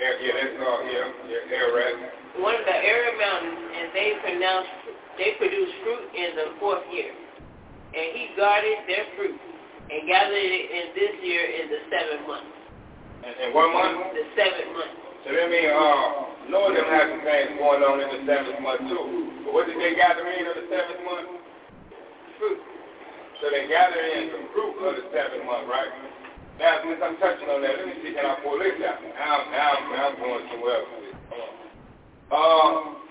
Yeah, 0.00 0.10
yeah, 0.20 0.32
that's 0.34 0.58
all. 0.66 0.82
Yeah, 0.84 1.06
yeah, 1.28 1.54
Ararat. 1.54 1.94
One 2.40 2.54
of 2.54 2.64
the 2.66 2.74
Ararat 2.74 3.16
mountains, 3.20 3.60
and 3.78 3.86
they 3.94 4.18
pronounced 4.20 4.83
they 5.18 5.38
produced 5.38 5.74
fruit 5.82 6.04
in 6.14 6.28
the 6.36 6.46
fourth 6.58 6.84
year, 6.90 7.10
and 7.10 8.06
he 8.14 8.34
guarded 8.36 8.78
their 8.86 9.06
fruit 9.14 9.38
and 9.90 10.08
gathered 10.08 10.48
it 10.48 10.66
in 10.70 10.86
this 10.96 11.14
year 11.22 11.42
in 11.44 11.64
the 11.70 11.80
seventh 11.92 12.24
month. 12.26 12.50
And, 13.24 13.34
and 13.38 13.50
what 13.54 13.72
month? 13.72 14.12
The 14.16 14.24
seventh 14.34 14.70
month. 14.74 14.94
So 15.24 15.32
that 15.32 15.48
means 15.48 15.72
uh, 15.72 16.52
Lord 16.52 16.76
them 16.76 16.84
had 16.88 17.08
some 17.08 17.24
things 17.24 17.56
going 17.56 17.80
on 17.80 17.96
in 18.00 18.08
the 18.12 18.20
seventh 18.28 18.60
month 18.60 18.84
too. 18.88 19.44
But 19.48 19.56
what 19.56 19.64
did 19.64 19.80
they 19.80 19.96
gather 19.96 20.24
in 20.24 20.44
of 20.44 20.56
the 20.60 20.66
seventh 20.68 21.00
month? 21.04 21.28
Fruit. 22.36 22.60
So 23.40 23.48
they 23.48 23.64
gathered 23.68 24.04
in 24.20 24.32
some 24.32 24.46
fruit 24.52 24.74
of 24.84 24.92
the 25.00 25.04
seventh 25.12 25.44
month, 25.48 25.68
right? 25.68 25.92
Now, 26.60 26.78
since 26.86 27.00
I'm 27.02 27.18
touching 27.18 27.50
on 27.50 27.64
that, 27.66 27.82
let 27.82 27.86
me 27.88 27.98
see, 28.04 28.14
can 28.14 28.24
I 28.24 28.38
pull 28.44 28.60
this 28.62 28.78
out? 28.86 29.02
Now, 29.02 29.48
now, 29.50 29.70
now 29.90 30.02
I'm 30.12 30.16
going 30.22 30.44
somewhere 30.52 30.76
else 30.80 30.88
with 30.92 31.02
this. 31.10 31.16
Um, 32.30 33.03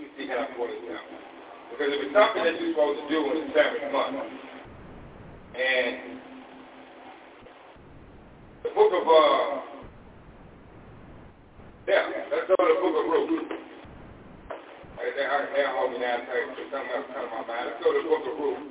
me 0.00 0.08
see, 0.16 0.26
can 0.26 0.38
I 0.38 0.48
pull 0.56 0.66
this 0.66 0.80
out? 0.90 1.04
Because 1.70 1.92
if 1.92 2.00
it's 2.02 2.14
something 2.16 2.42
that 2.42 2.56
you're 2.58 2.72
supposed 2.72 2.98
to 3.04 3.06
do 3.12 3.18
in 3.30 3.46
the 3.46 3.54
seventh 3.54 3.92
month, 3.92 4.16
and 5.54 6.18
the 8.64 8.70
book 8.74 8.90
of, 8.90 9.04
uh, 9.06 9.60
yeah, 11.86 12.08
let's 12.32 12.46
go 12.48 12.56
to 12.56 12.66
the 12.74 12.80
book 12.80 12.96
of 12.96 13.06
Ruth. 13.12 13.50
Let's 15.00 15.16
go 17.82 17.92
to 17.92 18.00
the 18.02 18.08
book 18.08 18.24
of 18.24 18.36
Ruth. 18.40 18.66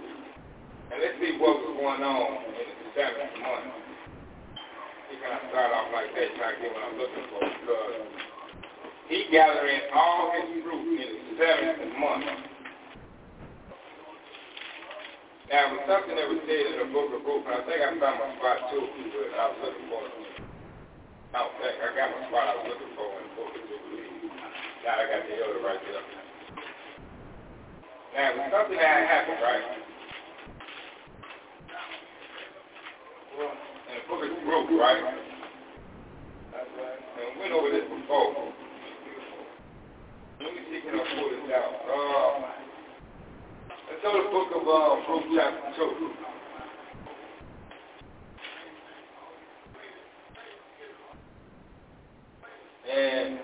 And 0.90 0.98
let's 1.02 1.18
see 1.22 1.38
what 1.38 1.62
was 1.62 1.78
going 1.78 2.02
on 2.02 2.42
in 2.58 2.66
the 2.66 2.90
seventh 2.98 3.36
month. 3.42 3.70
He 5.10 5.18
kind 5.22 5.38
of 5.38 5.50
start 5.50 5.74
off 5.74 5.90
like 5.94 6.14
that, 6.14 6.30
trying 6.38 6.58
to 6.58 6.62
get 6.62 6.74
what 6.74 6.84
I'm 6.86 6.98
looking 6.98 7.26
for, 7.34 7.42
because 7.46 8.02
he 9.10 9.26
gathering 9.34 9.90
all 9.94 10.32
his 10.38 10.62
fruit 10.62 11.02
in 11.02 11.10
the 11.18 11.42
seventh 11.42 11.98
month. 11.98 12.30
Now, 15.50 15.66
it 15.66 15.82
was 15.82 15.86
something 15.90 16.14
that 16.14 16.30
was 16.30 16.46
said 16.46 16.78
in 16.78 16.78
the 16.78 16.94
book 16.94 17.10
of 17.10 17.26
Ruth, 17.26 17.42
and 17.50 17.58
I 17.58 17.66
think 17.66 17.82
I 17.82 17.90
found 17.98 18.22
my 18.22 18.30
spot 18.38 18.70
too, 18.70 18.86
but 18.86 19.34
I 19.34 19.50
was 19.50 19.58
looking 19.66 19.90
for 19.90 20.06
it. 20.06 20.14
I 21.34 21.42
don't 21.42 21.58
think 21.58 21.74
I 21.82 21.90
got 21.98 22.14
my 22.14 22.22
spot 22.30 22.46
I 22.46 22.56
was 22.62 22.66
looking 22.70 22.94
for 22.94 23.10
in 23.18 23.26
the 23.26 23.34
book 23.34 23.50
of 23.50 23.64
Jubilee. 23.66 24.30
Now 24.86 25.02
I 25.02 25.06
got 25.10 25.26
the 25.26 25.36
other 25.42 25.62
right 25.66 25.82
there. 25.90 26.06
Now, 28.14 28.26
it 28.30 28.36
was 28.38 28.48
something 28.54 28.78
that 28.78 29.10
happened, 29.10 29.42
right? 29.42 29.66
and 33.90 33.98
the 33.98 34.06
book 34.06 34.22
is 34.22 34.38
broke, 34.46 34.70
right? 34.78 35.02
And 36.54 37.26
we 37.26 37.42
went 37.42 37.58
over 37.58 37.74
this 37.74 37.90
before. 37.90 38.69
Let 40.40 40.54
me 40.54 40.62
see 40.72 40.82
can 40.82 40.96
I 40.96 41.04
pull 41.20 41.30
this 41.30 41.52
out. 41.52 41.74
Uh, 41.84 42.32
let's 43.90 44.02
go 44.04 44.10
to 44.16 44.24
the 44.24 44.32
book 44.32 44.50
of 44.56 44.64
uh, 44.68 45.12
Ruth 45.12 45.28
chapter 45.36 45.68
2. 45.76 46.10
And 52.90 53.40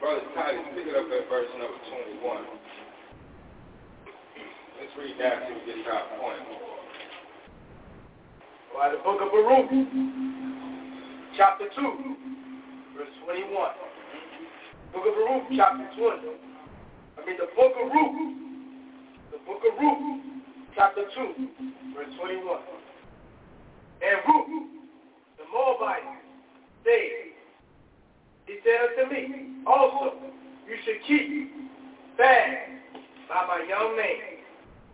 Brother 0.00 0.24
Titus, 0.34 0.64
pick 0.74 0.86
it 0.86 0.96
up 0.96 1.06
at 1.06 1.28
verse 1.28 1.48
number 1.58 1.78
21. 2.20 2.44
Let's 4.80 4.94
read 4.98 5.16
that 5.20 5.46
till 5.46 5.54
we 5.54 5.66
get 5.66 5.84
to 5.84 5.90
our 5.90 6.08
point 6.18 6.60
by 8.80 8.88
the 8.88 8.96
book 9.04 9.20
of 9.20 9.30
Baruch, 9.30 9.68
chapter 11.36 11.66
2, 11.76 12.16
verse 12.96 13.12
21. 13.26 13.52
Book 14.92 15.04
of 15.06 15.14
Baruch, 15.14 15.44
chapter 15.56 15.88
20. 15.96 16.28
I 17.18 17.26
mean, 17.26 17.36
the 17.36 17.48
book 17.54 17.72
of 17.78 17.92
Ruth, 17.92 18.36
the 19.32 19.38
book 19.46 19.62
of 19.62 19.78
Ruth, 19.78 20.22
chapter 20.74 21.04
2, 21.14 21.48
verse 21.94 22.12
21. 22.18 22.58
And 24.02 24.18
Ruth, 24.26 24.70
the 25.38 25.44
Moabite, 25.52 26.02
said, 26.84 27.32
he 28.46 28.58
said 28.64 28.98
unto 28.98 29.14
me, 29.14 29.62
also, 29.66 30.14
you 30.68 30.76
should 30.84 31.02
keep 31.06 31.52
fast 32.16 32.70
by 33.28 33.46
my 33.46 33.64
young 33.68 33.96
man 33.96 34.42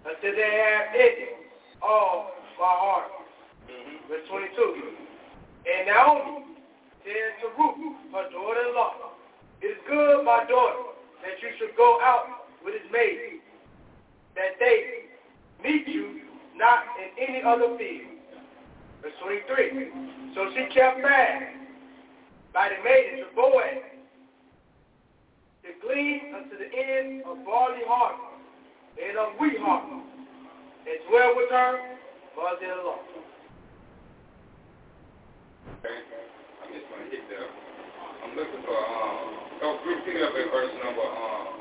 until 0.04 0.32
they 0.32 0.64
have 0.64 0.94
ended 0.94 1.28
all 1.82 2.30
my 2.58 2.66
heart 2.66 3.16
Mm-hmm. 3.66 4.06
Verse 4.06 4.22
22. 4.30 4.94
And 5.66 5.86
Naomi 5.90 6.46
said 7.02 7.34
to 7.42 7.46
Ruth, 7.58 7.98
her 8.14 8.30
daughter-in-law, 8.30 9.15
It 9.62 9.66
is 9.66 9.78
good, 9.88 10.24
my 10.24 10.44
daughter, 10.48 10.94
that 11.22 11.40
you 11.42 11.48
should 11.58 11.76
go 11.76 11.98
out 12.02 12.46
with 12.64 12.74
his 12.74 12.90
maid, 12.92 13.40
that 14.34 14.58
they 14.60 15.06
meet 15.62 15.86
you 15.88 16.20
not 16.56 16.80
in 17.00 17.28
any 17.28 17.42
other 17.42 17.76
field. 17.78 18.16
Verse 19.02 19.12
23. 19.22 20.34
So 20.34 20.50
she 20.54 20.66
kept 20.74 21.00
fast 21.00 21.44
by 22.52 22.68
the 22.68 22.82
maidens 22.84 23.26
of 23.28 23.36
Boaz 23.36 23.84
to 25.62 25.68
glean 25.86 26.34
unto 26.34 26.56
the 26.56 26.70
end 26.72 27.22
of 27.26 27.44
barley 27.44 27.82
harvest 27.86 28.22
and 29.02 29.18
of 29.18 29.38
wheat 29.40 29.58
harvest, 29.60 30.06
and 30.88 30.98
dwell 31.08 31.34
with 31.36 31.50
her 31.50 31.96
mother-in-law. 32.36 32.98
Okay. 35.80 35.98
I'm 36.64 36.72
just 36.72 36.88
going 36.88 37.04
to 37.04 37.10
hit 37.10 37.28
there. 37.28 37.48
I'm 38.24 38.36
looking 38.36 38.62
for, 38.64 38.72
um, 38.72 39.45
oh, 39.62 39.78
pick 40.04 40.14
it 40.14 40.22
up 40.22 40.34
at 40.34 40.50
verse 40.52 40.72
number, 40.84 41.06
um, 41.06 41.60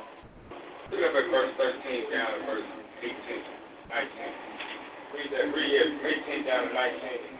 pick 0.89 0.99
it 0.99 1.05
up 1.05 1.15
at 1.15 1.29
verse 1.31 1.51
13 1.57 2.11
down 2.11 2.39
to 2.39 2.45
verse 2.45 2.69
18, 3.01 3.15
19. 3.89 4.09
Read 5.15 5.29
that, 5.31 5.47
read 5.55 5.71
it, 5.71 5.89
18 6.27 6.45
down 6.45 6.67
to 6.67 6.73
19. 6.73 7.35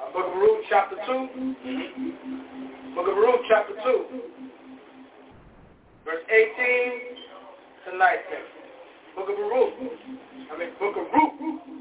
Uh, 0.00 0.12
Book 0.12 0.26
of 0.28 0.36
Ruth, 0.36 0.64
chapter 0.68 0.96
2. 0.96 1.12
Mm-hmm. 1.12 2.94
Book 2.94 3.08
of 3.08 3.16
Ruth, 3.16 3.40
chapter 3.48 3.74
2. 3.84 4.20
Verse 6.04 6.24
18 6.28 7.22
to 7.86 7.96
19. 7.96 8.52
Book 9.16 9.28
of 9.30 9.38
Ruth. 9.38 9.74
I 10.52 10.58
mean, 10.58 10.70
Book 10.78 10.96
of 10.96 11.06
Ruth. 11.12 11.72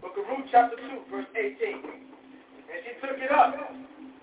Book 0.00 0.12
of 0.16 0.24
Ruth, 0.28 0.48
chapter 0.50 0.76
2, 0.76 1.10
verse 1.10 1.26
18. 1.36 1.84
And 2.70 2.78
she 2.84 3.06
took 3.06 3.18
it 3.18 3.30
up 3.30 3.54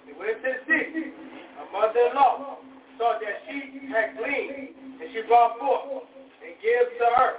and 0.08 0.18
went 0.18 0.40
to 0.44 0.50
the 0.50 0.62
city. 0.66 1.12
Her 1.60 1.68
mother-in-law 1.72 2.58
saw 2.98 3.20
that 3.20 3.36
she 3.48 3.88
had 3.92 4.18
gleaned, 4.18 4.74
and 5.04 5.08
she 5.14 5.22
brought 5.28 5.60
forth 5.60 6.08
and 6.42 6.54
gave 6.64 6.88
to 6.98 7.08
her 7.16 7.32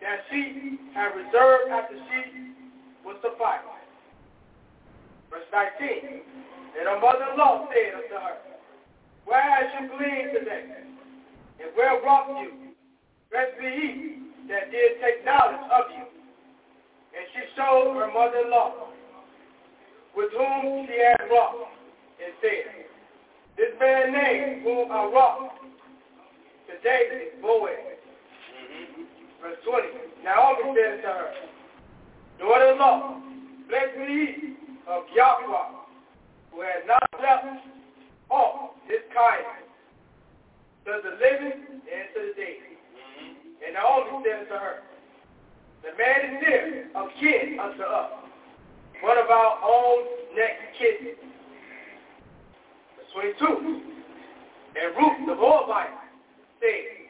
that 0.00 0.24
she 0.30 0.80
had 0.94 1.12
reserved 1.12 1.70
after 1.70 1.94
she 1.94 2.56
was 3.04 3.16
sufficed. 3.22 3.68
Verse 5.30 5.46
19. 5.52 6.24
And 6.80 6.88
her 6.88 7.00
mother-in-law 7.00 7.68
said 7.68 7.94
unto 7.94 8.16
her, 8.18 8.36
Where 9.26 9.42
has 9.42 9.68
you 9.78 9.88
gleaned 9.92 10.32
today? 10.32 10.64
And 11.60 11.70
where 11.76 12.00
wrought 12.02 12.40
you? 12.40 12.74
Blessed 13.30 13.58
be 13.60 13.68
he 13.68 14.20
that 14.48 14.70
did 14.74 14.98
take 14.98 15.24
knowledge 15.24 15.62
of 15.70 15.84
you. 15.94 16.06
And 17.14 17.24
she 17.34 17.42
showed 17.54 17.94
her 17.94 18.10
mother-in-law, 18.10 18.89
with 20.16 20.30
whom 20.32 20.86
she 20.86 20.98
had 20.98 21.28
wrought, 21.30 21.70
and 22.24 22.32
said, 22.40 22.86
This 23.56 23.72
man 23.80 24.12
named 24.12 24.62
whom 24.62 24.90
I 24.90 25.04
wrought 25.06 25.52
today 26.66 27.02
is 27.12 27.42
Boaz. 27.42 27.70
Mm-hmm. 27.70 29.02
Verse 29.42 29.58
20. 29.64 29.88
Naomi 30.24 30.76
said 30.76 30.92
unto 30.94 31.06
her, 31.06 31.32
Daughter-in-law, 32.38 33.20
blessed 33.68 33.96
be 33.96 34.06
he 34.06 34.56
of 34.88 35.04
Yahweh, 35.14 35.80
who 36.52 36.60
has 36.62 36.82
not 36.86 37.02
left 37.20 37.64
off 38.30 38.70
his 38.86 39.00
kindness 39.14 39.68
to 40.84 41.00
the 41.04 41.16
living 41.20 41.60
and 41.70 42.04
to 42.14 42.20
the 42.20 42.32
dead. 42.36 42.60
Mm-hmm. 42.60 43.64
And 43.64 43.74
Naomi 43.74 44.24
said 44.24 44.40
unto 44.40 44.54
her, 44.54 44.76
The 45.84 45.92
man 45.96 46.18
is 46.26 46.42
near 46.42 46.90
of 46.94 47.08
kin 47.20 47.58
unto 47.60 47.82
us, 47.82 48.10
one 49.02 49.18
of 49.18 49.30
our 49.30 49.58
own 49.64 50.04
next 50.36 50.76
kin. 50.78 51.14
Verse 52.96 53.34
22. 53.38 53.82
And 54.76 54.96
Ruth 54.96 55.26
the 55.26 55.34
Moabite 55.34 55.96
said, 56.60 57.08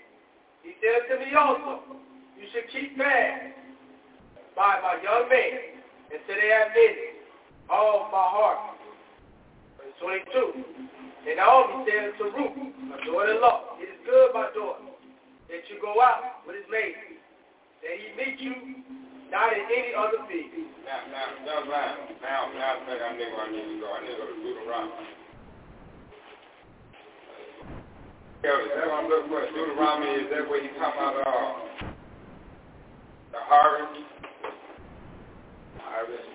He 0.63 0.73
said 0.81 1.11
unto 1.11 1.25
me 1.25 1.35
also, 1.35 1.83
You 2.39 2.47
should 2.53 2.71
keep 2.73 2.97
fast 2.97 3.55
by 4.57 4.81
my 4.83 4.99
young 5.03 5.29
men 5.29 5.83
until 6.11 6.37
they 6.41 6.49
have 6.49 6.69
many 6.75 7.21
all 7.69 8.09
my 8.11 8.27
heart. 8.27 8.77
Verse 9.79 9.95
22. 10.01 10.65
And 11.29 11.37
Naomi 11.37 11.85
said 11.85 12.17
to 12.19 12.25
Ruth, 12.33 12.57
my 12.89 12.97
daughter-in-law, 13.05 13.77
it 13.79 13.93
is 13.93 14.01
good, 14.07 14.31
my 14.33 14.49
daughter, 14.55 14.89
that 15.53 15.63
you 15.69 15.77
go 15.83 16.01
out 16.01 16.41
with 16.47 16.57
his 16.57 16.65
maiden, 16.71 17.21
that 17.85 17.93
he 17.93 18.09
meet 18.17 18.41
you 18.41 18.55
not 19.31 19.55
in 19.55 19.63
any 19.63 19.95
other 19.95 20.27
field. 20.27 20.67
Now, 20.83 21.07
now, 21.07 21.27
now, 21.47 21.63
now, 21.71 21.95
now, 22.19 22.51
now, 22.51 22.73
now, 22.83 23.07
I 23.07 23.15
know 23.15 23.31
where 23.31 23.47
I 23.47 23.51
need 23.55 23.63
to 23.63 23.79
go. 23.79 23.87
I 23.95 24.03
need 24.03 24.11
to 24.11 24.19
go 24.19 24.27
to 24.27 24.37
Deuteronomy. 24.43 25.07
Kelly, 28.43 28.67
that's 28.75 28.91
what 28.91 28.99
I'm 28.99 29.07
looking 29.07 29.31
for. 29.31 29.47
Deuteronomy, 29.55 30.11
is 30.19 30.29
that 30.35 30.51
where 30.51 30.59
you 30.59 30.75
talk 30.83 30.99
about 30.99 31.15
uh, 31.23 31.87
the 33.31 33.41
harvest? 33.47 34.03
Harvest. 35.79 36.31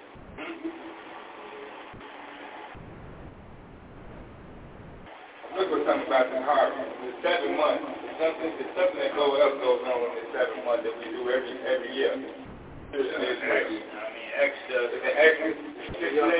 look 5.55 5.71
for 5.71 5.81
something 5.87 6.07
about 6.07 6.31
the 6.31 6.39
harvest. 6.47 6.91
The 7.03 7.11
seven 7.23 7.57
months. 7.59 7.83
It's 8.07 8.19
something, 8.23 8.51
it's 8.55 8.71
something 8.75 8.99
that 9.03 9.11
goes 9.19 9.35
else 9.35 9.59
goes 9.59 9.83
on 9.83 9.99
in 9.99 10.11
the 10.15 10.25
seven 10.31 10.63
months 10.63 10.83
that 10.87 10.95
we 10.95 11.11
do 11.11 11.27
every 11.27 11.59
every 11.67 11.91
year. 11.91 12.44
I 12.95 14.71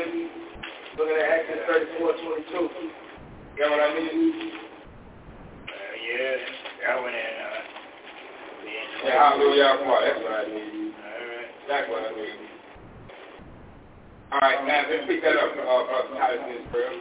mean? 0.08 0.30
Look 0.98 1.12
at 1.12 1.20
Exodus 1.20 1.68
34, 1.68 2.14
22. 2.24 2.96
You 3.56 3.60
know 3.60 3.72
what 3.72 3.80
I 3.80 3.92
mean? 3.96 4.52
Yeah, 6.06 6.38
that 6.88 7.02
one 7.02 7.12
in, 7.12 7.18
uh, 7.18 7.60
yeah, 9.04 9.12
hallelujah, 9.12 9.76
that's 9.76 10.22
what 10.24 10.32
I 10.32 10.46
need. 10.48 10.94
All 10.96 11.12
right. 11.28 11.50
That's 11.68 11.90
what 11.90 12.04
I. 12.04 12.16
All 14.32 14.40
right, 14.40 14.68
now 14.68 14.84
let's 14.90 15.08
pick 15.08 15.22
that 15.24 15.36
up, 15.36 15.52
uh, 15.56 15.88
Brother 16.12 16.40
this 16.48 16.68
prayer. 16.72 16.92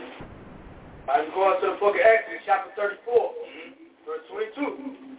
I'm 1.10 1.30
going 1.30 1.60
to 1.60 1.66
the 1.74 1.76
book 1.78 1.94
of 1.94 2.00
Exodus, 2.00 2.42
chapter 2.46 2.70
34, 2.76 3.12
mm-hmm. 3.12 3.74
verse 4.06 4.24
22. 4.30 5.14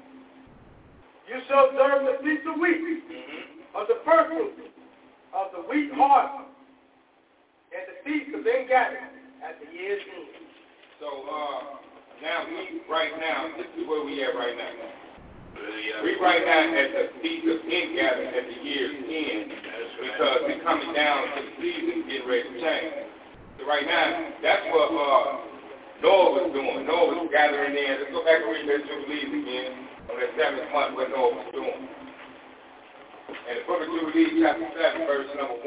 You 1.28 1.38
shall 1.48 1.70
observe 1.70 2.04
the 2.04 2.18
feast 2.24 2.48
of 2.48 2.60
wheat 2.60 2.80
mm-hmm. 2.80 3.55
Of 3.76 3.88
the 3.88 4.00
first 4.08 4.32
of 5.36 5.46
the 5.52 5.62
wheat 5.68 5.92
harvest 5.94 6.48
and 7.76 7.84
the 7.92 7.98
feast 8.08 8.32
of 8.32 8.48
ingathering 8.48 9.12
at 9.44 9.60
the 9.60 9.68
year's 9.68 10.00
end. 10.00 10.32
So, 11.04 11.08
uh, 11.12 11.60
now 12.24 12.48
we, 12.48 12.80
right 12.88 13.12
now, 13.20 13.52
this 13.60 13.68
is 13.76 13.84
where 13.84 14.00
we 14.08 14.24
at 14.24 14.32
right 14.32 14.56
now. 14.56 14.72
We 16.04 16.16
right 16.20 16.44
now 16.44 16.72
at 16.72 16.90
the 16.96 17.06
feast 17.20 17.44
of 17.52 17.60
ingathering 17.68 18.32
at 18.32 18.48
the 18.48 18.60
year's 18.64 18.96
end 18.96 19.52
because 19.52 20.40
we're 20.48 20.64
coming 20.64 20.96
down 20.96 21.28
to 21.36 21.40
the 21.44 21.54
season 21.60 22.08
getting 22.08 22.28
ready 22.28 22.48
to 22.48 22.56
change. 22.64 22.96
So 23.60 23.68
right 23.68 23.84
now, 23.84 24.32
that's 24.40 24.64
what, 24.72 24.88
uh, 24.96 25.56
Noah 26.04 26.32
was 26.44 26.52
doing. 26.56 26.88
Noah 26.88 27.24
was 27.24 27.28
gathering 27.32 27.76
in. 27.76 27.92
Let's 28.00 28.12
go 28.12 28.24
back 28.24 28.40
and 28.40 28.52
read 28.52 28.68
that 28.68 28.84
Jubilees 28.88 29.32
again 29.32 29.68
on 30.12 30.16
that 30.20 30.32
seventh 30.40 30.72
month 30.72 30.96
what 30.96 31.08
Noah 31.12 31.36
was 31.40 31.48
doing. 31.56 32.05
In 33.26 33.58
the 33.58 33.66
book 33.66 33.82
of 33.82 33.90
Jubilees, 33.90 34.38
chapter 34.38 34.70
7, 34.70 35.10
verse 35.10 35.26
number 35.34 35.58
1. 35.58 35.66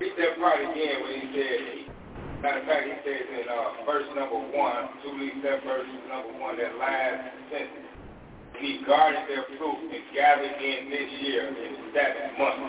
Read 0.00 0.16
that 0.16 0.40
part 0.40 0.64
again 0.64 0.96
when 1.04 1.12
he 1.20 1.24
said, 1.36 1.60
matter 2.40 2.60
of 2.60 2.66
fact, 2.68 2.88
he 2.88 2.96
says 3.04 3.20
in 3.20 3.44
uh, 3.52 3.84
verse 3.84 4.08
number 4.16 4.40
1, 4.40 4.52
Jubilees 5.04 5.44
7, 5.44 5.60
verse 5.68 5.88
number 6.08 6.32
1, 6.40 6.56
that 6.56 6.72
last 6.80 7.36
sentence. 7.52 7.84
He 8.56 8.80
guarded 8.88 9.28
their 9.28 9.44
fruit 9.60 9.92
and 9.92 10.04
gathered 10.16 10.56
in 10.56 10.88
this 10.88 11.10
year 11.20 11.52
in 11.52 11.72
the 11.76 11.84
seventh 11.92 12.38
month. 12.40 12.64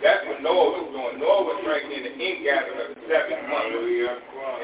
That's 0.00 0.24
what 0.32 0.40
Noah 0.40 0.80
was 0.80 0.88
doing. 0.96 1.20
Noah 1.20 1.44
was 1.44 1.60
right 1.68 1.84
in 1.84 2.08
the 2.08 2.14
ingathering 2.16 2.88
of 2.88 2.88
the 2.96 3.04
seventh 3.04 3.44
month. 3.52 3.68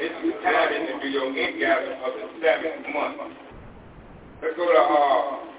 It's 0.01 0.17
the 0.17 0.33
time 0.41 0.73
to 0.73 0.97
do 0.97 1.07
your 1.13 1.29
ingathering 1.29 2.01
of 2.01 2.09
the 2.09 2.25
seventh 2.41 2.89
month. 2.89 3.37
Let's 4.41 4.57
go 4.57 4.65
to 4.65 4.81
uh 4.81 5.56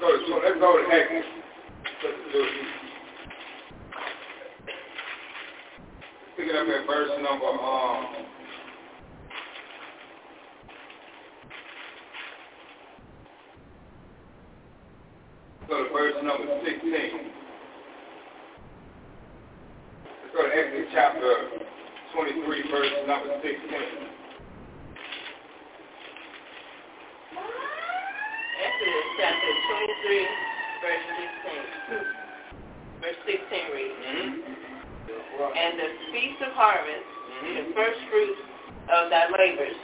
to 0.00 0.18
so 0.28 0.40
let's 0.44 0.58
go 0.60 0.76
to 0.78 0.94
Exodus. 0.94 1.24
Pick 6.36 6.46
it 6.46 6.54
up 6.54 6.68
at 6.68 6.86
verse 6.86 7.10
number 7.22 7.46
um 7.46 8.26
go 15.68 15.84
to 15.84 15.90
verse 15.92 16.14
number 16.22 16.60
sixteen. 16.64 17.32
Let's 20.22 20.34
go 20.34 20.42
to 20.42 20.54
Exodus 20.54 20.88
chapter 20.92 21.34
23, 22.14 22.70
verse 22.70 22.92
number 23.06 23.34
16. 23.42 24.08
Exodus 28.58 29.06
chapter 29.22 29.50
23, 30.02 30.26
verse 30.82 31.06
16. 31.46 32.18
Verse 32.98 33.20
16 33.30 33.74
reads, 33.74 33.94
mm-hmm. 34.02 34.58
And 35.54 35.78
the 35.78 35.88
feast 36.10 36.42
of 36.42 36.50
harvest, 36.58 37.06
mm-hmm. 37.06 37.54
the 37.54 37.64
first 37.78 38.00
fruits 38.10 38.42
of 38.90 39.14
thy 39.14 39.30
labors, 39.30 39.78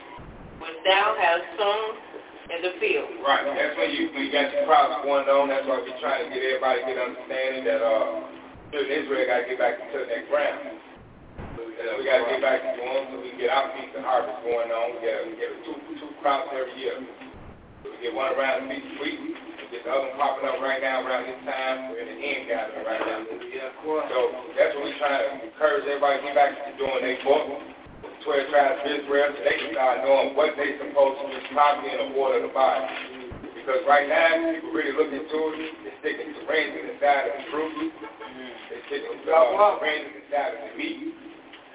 which 0.58 0.74
thou 0.82 1.14
hast 1.14 1.46
sown 1.54 1.94
in 2.50 2.58
the 2.66 2.74
field. 2.82 3.08
Right. 3.22 3.46
That's 3.46 3.78
when 3.78 3.94
you, 3.94 4.10
you 4.10 4.34
got 4.34 4.50
your 4.50 4.66
crops 4.66 5.06
going 5.06 5.30
on. 5.30 5.54
That's 5.54 5.70
why 5.70 5.78
we're 5.78 5.94
trying 6.02 6.26
to 6.26 6.28
get 6.34 6.42
everybody 6.42 6.82
to 6.82 6.86
get 6.90 6.98
understanding 6.98 7.62
that 7.70 7.78
uh, 7.78 8.26
children 8.74 8.90
Israel 8.90 9.22
got 9.30 9.46
to 9.46 9.54
get 9.54 9.58
back 9.62 9.78
to 9.78 9.98
that 10.02 10.22
ground. 10.26 10.82
Uh, 11.38 11.94
we 11.94 12.02
got 12.10 12.26
to 12.26 12.26
get 12.26 12.42
back 12.42 12.58
to 12.58 12.70
doing 12.74 13.06
so 13.06 13.14
we 13.22 13.38
get 13.38 13.54
our 13.54 13.70
piece 13.78 13.94
of 13.94 14.02
harvest 14.02 14.42
going 14.42 14.74
on. 14.74 14.98
We 14.98 15.06
get, 15.06 15.14
we 15.30 15.32
get 15.38 15.54
two, 15.62 15.78
two 16.02 16.10
crops 16.18 16.50
every 16.50 16.74
year. 16.74 16.98
Get 18.02 18.14
one 18.14 18.32
around 18.34 18.66
the 18.66 18.74
piece 18.74 18.86
of 18.86 19.70
Get 19.70 19.82
the 19.82 19.90
other 19.90 20.06
one 20.06 20.16
popping 20.16 20.46
up 20.46 20.62
right 20.62 20.78
now 20.78 21.02
around 21.02 21.26
this 21.26 21.40
time. 21.42 21.90
We're 21.90 22.06
in 22.06 22.14
the 22.14 22.18
end 22.22 22.46
gathering 22.46 22.86
right 22.86 23.02
now. 23.02 23.26
Yeah, 23.50 23.74
of 23.74 23.76
course. 23.82 24.06
So 24.06 24.30
that's 24.54 24.70
what 24.78 24.86
we're 24.86 25.00
trying 25.02 25.18
to 25.18 25.50
encourage 25.50 25.82
everybody 25.90 26.22
to 26.22 26.30
get 26.30 26.38
back 26.38 26.52
to 26.54 26.70
doing 26.78 27.02
their 27.02 27.18
book. 27.26 27.74
12 28.24 28.48
tribes 28.48 28.80
of 28.80 28.88
Israel 28.88 29.28
so 29.36 29.40
they 29.44 29.58
can 29.60 29.76
start 29.76 30.00
knowing 30.00 30.32
what 30.32 30.56
they're 30.56 30.80
supposed 30.80 31.20
to 31.20 31.24
do 31.28 31.38
properly 31.52 31.92
in 31.92 31.98
the 32.00 32.16
order 32.16 32.40
of 32.40 32.48
the 32.48 32.54
Bible. 32.56 32.88
Because 33.52 33.84
right 33.84 34.08
now, 34.08 34.54
people 34.54 34.72
really 34.72 34.96
look 34.96 35.12
into 35.12 35.38
it, 35.58 35.74
they're 35.84 35.98
sticking 36.00 36.32
to 36.32 36.42
ranges 36.48 36.88
inside 36.96 37.32
of 37.32 37.34
the 37.36 37.44
fruit. 37.52 37.92
They're 38.72 38.84
sticking 38.88 39.24
to 39.24 39.32
uh, 39.32 39.76
ranges 39.80 40.24
inside 40.24 40.56
of 40.56 40.60
the 40.68 40.72
meat. 40.76 41.23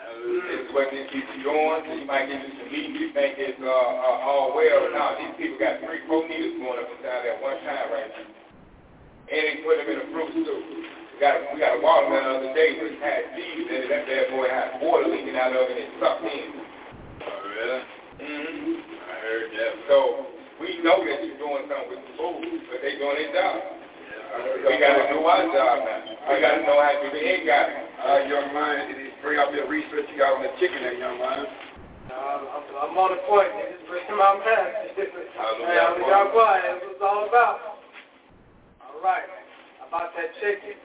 This 0.09 0.65
is 0.65 0.71
what 0.73 0.89
these 0.89 1.09
people 1.13 1.35
doing. 1.45 1.81
So 1.85 1.91
you 1.93 2.07
might 2.09 2.25
get 2.25 2.41
you 2.41 2.51
some 2.57 2.69
meat. 2.73 2.89
You 2.97 3.13
think 3.13 3.37
it's 3.37 3.61
uh, 3.61 3.69
uh, 3.69 4.27
all 4.29 4.57
well. 4.57 4.89
No, 4.89 5.13
these 5.21 5.35
people 5.37 5.57
got 5.61 5.77
three, 5.85 6.01
four 6.09 6.25
needles 6.25 6.57
going 6.57 6.81
up 6.81 6.89
inside 6.89 7.29
at 7.29 7.37
one 7.41 7.57
time 7.61 7.87
right 7.93 8.09
now. 8.09 8.27
And 9.29 9.41
they 9.45 9.55
put 9.61 9.77
them 9.77 9.87
in 9.93 9.97
a 10.01 10.07
fruit 10.09 10.33
too. 10.33 10.61
We 11.13 11.17
got 11.21 11.37
a, 11.37 11.41
we 11.53 11.61
got 11.61 11.77
a 11.77 11.81
watermelon 11.83 12.41
the 12.41 12.49
other 12.49 12.53
day 12.57 12.81
which 12.81 12.97
had 12.97 13.29
seeds 13.37 13.69
in 13.69 13.85
it. 13.85 13.89
That 13.93 14.09
bad 14.09 14.25
boy 14.33 14.49
had 14.49 14.81
water 14.81 15.05
leaking 15.05 15.37
out 15.37 15.53
of 15.53 15.69
it 15.69 15.77
and 15.77 15.85
it 15.85 15.91
sucked 16.01 16.25
in. 16.25 16.49
Oh, 16.57 17.39
really? 17.45 17.81
Mm-hmm. 18.19 18.75
I 19.05 19.15
heard 19.21 19.47
that. 19.53 19.73
So 19.85 19.97
we 20.57 20.81
know 20.81 21.05
that 21.05 21.21
you're 21.21 21.37
doing 21.37 21.69
something 21.69 21.89
with 21.93 22.01
the 22.01 22.13
food, 22.17 22.65
but 22.73 22.81
they 22.81 22.97
doing 22.97 23.19
their 23.21 23.33
job. 23.35 23.79
We 24.65 24.77
got 24.77 24.93
to 24.95 25.05
do 25.13 25.19
our 25.25 25.45
job 25.53 25.75
now. 25.83 25.99
We 26.29 26.41
got 26.41 26.57
to 26.57 26.63
know 26.63 26.77
how 26.77 26.93
to 26.93 26.99
do 27.01 27.09
the 27.11 27.23
end 27.23 27.43
guy. 27.49 27.65
Uh, 27.99 28.17
young 28.29 28.53
man, 28.53 28.87
did 28.87 29.08
you 29.19 29.27
bring 29.27 29.39
up 29.39 29.51
your 29.51 29.67
research 29.67 30.07
you 30.07 30.17
got 30.17 30.39
on 30.39 30.43
the 30.43 30.49
chicken 30.59 30.79
there, 30.79 30.95
young 30.95 31.19
man? 31.19 31.45
I'm, 32.07 32.63
I'm 32.89 32.97
on 32.97 33.11
the 33.11 33.21
point. 33.27 33.51
It's 33.67 33.83
bringing 33.87 34.15
my 34.15 34.39
man. 34.39 34.95
Hallelujah. 35.35 35.99
Hey, 35.99 36.31
quiet. 36.31 36.63
That's 36.63 36.81
what 36.81 36.95
it's 36.95 37.03
all 37.03 37.27
about. 37.27 37.83
All 38.81 38.99
right. 39.03 39.27
About 39.87 40.15
that 40.15 40.31
chicken. 40.41 40.79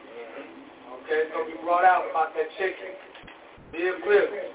Okay, 1.05 1.26
it's 1.26 1.32
going 1.32 1.51
to 1.51 1.57
be 1.57 1.62
brought 1.62 1.85
out 1.85 2.11
about 2.11 2.35
that 2.35 2.49
chicken. 2.59 2.99
Be 3.72 3.91
clear. 4.05 4.51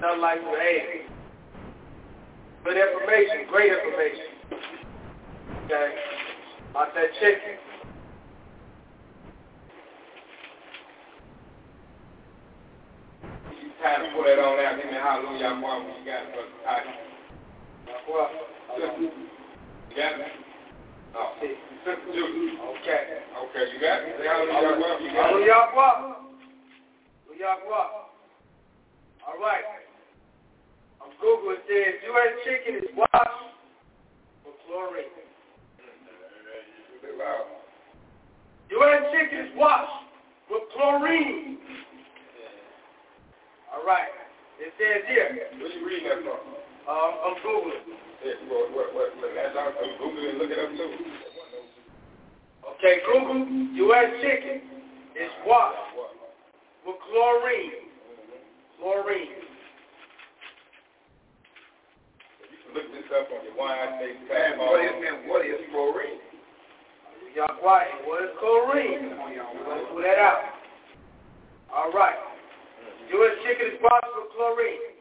Nothing 0.00 0.20
like 0.20 0.40
you 0.40 0.56
ate. 0.56 1.06
Good 2.64 2.76
information, 2.76 3.46
great 3.48 3.72
information. 3.72 4.26
Okay, 5.64 5.94
about 6.70 6.94
that 6.94 7.10
chicken. 7.20 7.56
You 13.62 13.70
time 13.86 14.02
to 14.02 14.10
pull 14.10 14.26
that 14.26 14.42
on 14.42 14.58
out. 14.58 14.74
Give 14.82 14.90
me 14.90 14.98
a 14.98 15.02
hallelujah, 15.02 15.54
boy, 15.62 15.78
when 15.86 15.94
you 15.94 16.02
got 16.02 16.26
it, 16.26 16.34
brother. 16.34 16.50
All 16.66 16.74
right. 16.74 16.86
Well, 18.10 18.30
You 18.98 19.94
got 19.94 20.18
it? 20.18 20.26
Oh. 21.14 21.32
Sister 21.38 21.94
Judy. 22.10 22.58
okay. 22.82 23.22
Okay, 23.46 23.64
you 23.70 23.78
got 23.78 24.02
it? 24.02 24.18
Say 24.18 24.26
hallelujah, 24.26 24.74
boy, 24.74 24.98
you 25.06 25.14
got 25.14 25.30
it? 25.30 25.46
Hallelujah, 25.46 25.70
boy. 25.70 26.26
Hallelujah. 27.30 27.54
All 29.22 29.38
right. 29.38 29.64
On 31.00 31.10
Google, 31.20 31.54
it 31.54 31.62
says 31.70 31.94
U.S. 32.10 32.32
chicken 32.42 32.74
is 32.82 32.90
washed 32.96 33.54
for 34.42 34.52
chlorine. 34.66 35.14
U.S. 38.68 39.02
chicken 39.12 39.46
is 39.46 39.52
washed 39.56 40.10
with 40.50 40.62
chlorine. 40.74 41.58
All 43.74 43.84
right. 43.86 44.10
It 44.58 44.72
says 44.78 45.04
here. 45.08 45.50
Where 45.58 45.72
you 45.72 45.86
reading 45.86 46.08
that 46.08 46.22
from? 46.22 46.40
Um, 46.86 47.12
I'm 47.26 47.36
Googling. 47.42 47.82
Yeah, 48.24 48.38
what, 48.48 48.70
what, 48.72 48.94
what, 48.94 49.08
what, 49.18 49.30
that's 49.34 49.54
Google 49.98 50.22
it 50.22 50.30
and 50.30 50.38
look 50.38 50.50
it 50.50 50.58
up 50.58 50.70
too. 50.70 50.90
Okay, 52.78 53.02
Google, 53.04 53.46
U.S. 53.90 54.08
chicken 54.22 54.62
is 55.18 55.30
washed 55.46 55.76
with 56.86 56.96
chlorine. 57.10 57.90
Chlorine. 58.78 59.34
You 62.44 62.58
can 62.64 62.74
look 62.74 62.88
this 62.94 63.10
up 63.18 63.28
on 63.34 63.44
your 63.44 63.56
wine 63.58 63.76
And 63.76 64.58
what 64.58 64.84
is, 64.84 64.92
and 64.94 65.28
what 65.28 65.44
is 65.44 65.60
chlorine? 65.70 66.22
Y'all 67.34 67.56
quiet. 67.60 67.88
What 68.06 68.22
is 68.24 68.30
chlorine? 68.38 69.10
Let's 69.68 69.84
put 69.92 70.02
that 70.02 70.18
out. 70.18 70.56
All 71.74 71.92
right. 71.92 72.16
U.S. 73.06 73.34
chicken 73.46 73.66
is 73.70 73.78
washed 73.82 74.10
with 74.18 74.34
chlorine. 74.34 74.96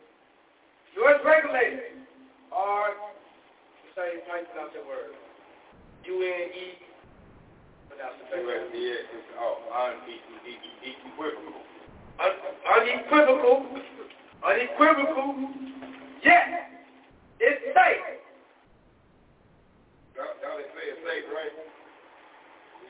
U.S. 1.01 1.19
regulators 1.25 2.05
are, 2.53 2.93
let's 2.93 3.93
say, 3.97 4.21
how 4.29 4.39
you 4.39 4.47
pronounce 4.53 4.73
that 4.77 4.85
word? 4.85 5.11
U-N-E, 6.05 6.67
pronounce 7.89 8.15
the 8.21 8.45
word. 8.45 8.69
USDA 8.69 9.09
is 9.09 9.25
oh, 9.41 9.57
unequivocal. 9.73 11.65
Un- 12.15 12.39
unequivocal, 12.77 13.65
unequivocal, 14.45 15.35
yes, 16.23 16.47
it's 17.41 17.61
safe. 17.75 18.05
Y'all 20.15 20.31
y'all 20.39 20.61
say 20.61 20.85
it's 20.95 21.03
safe, 21.03 21.27
right? 21.33 21.51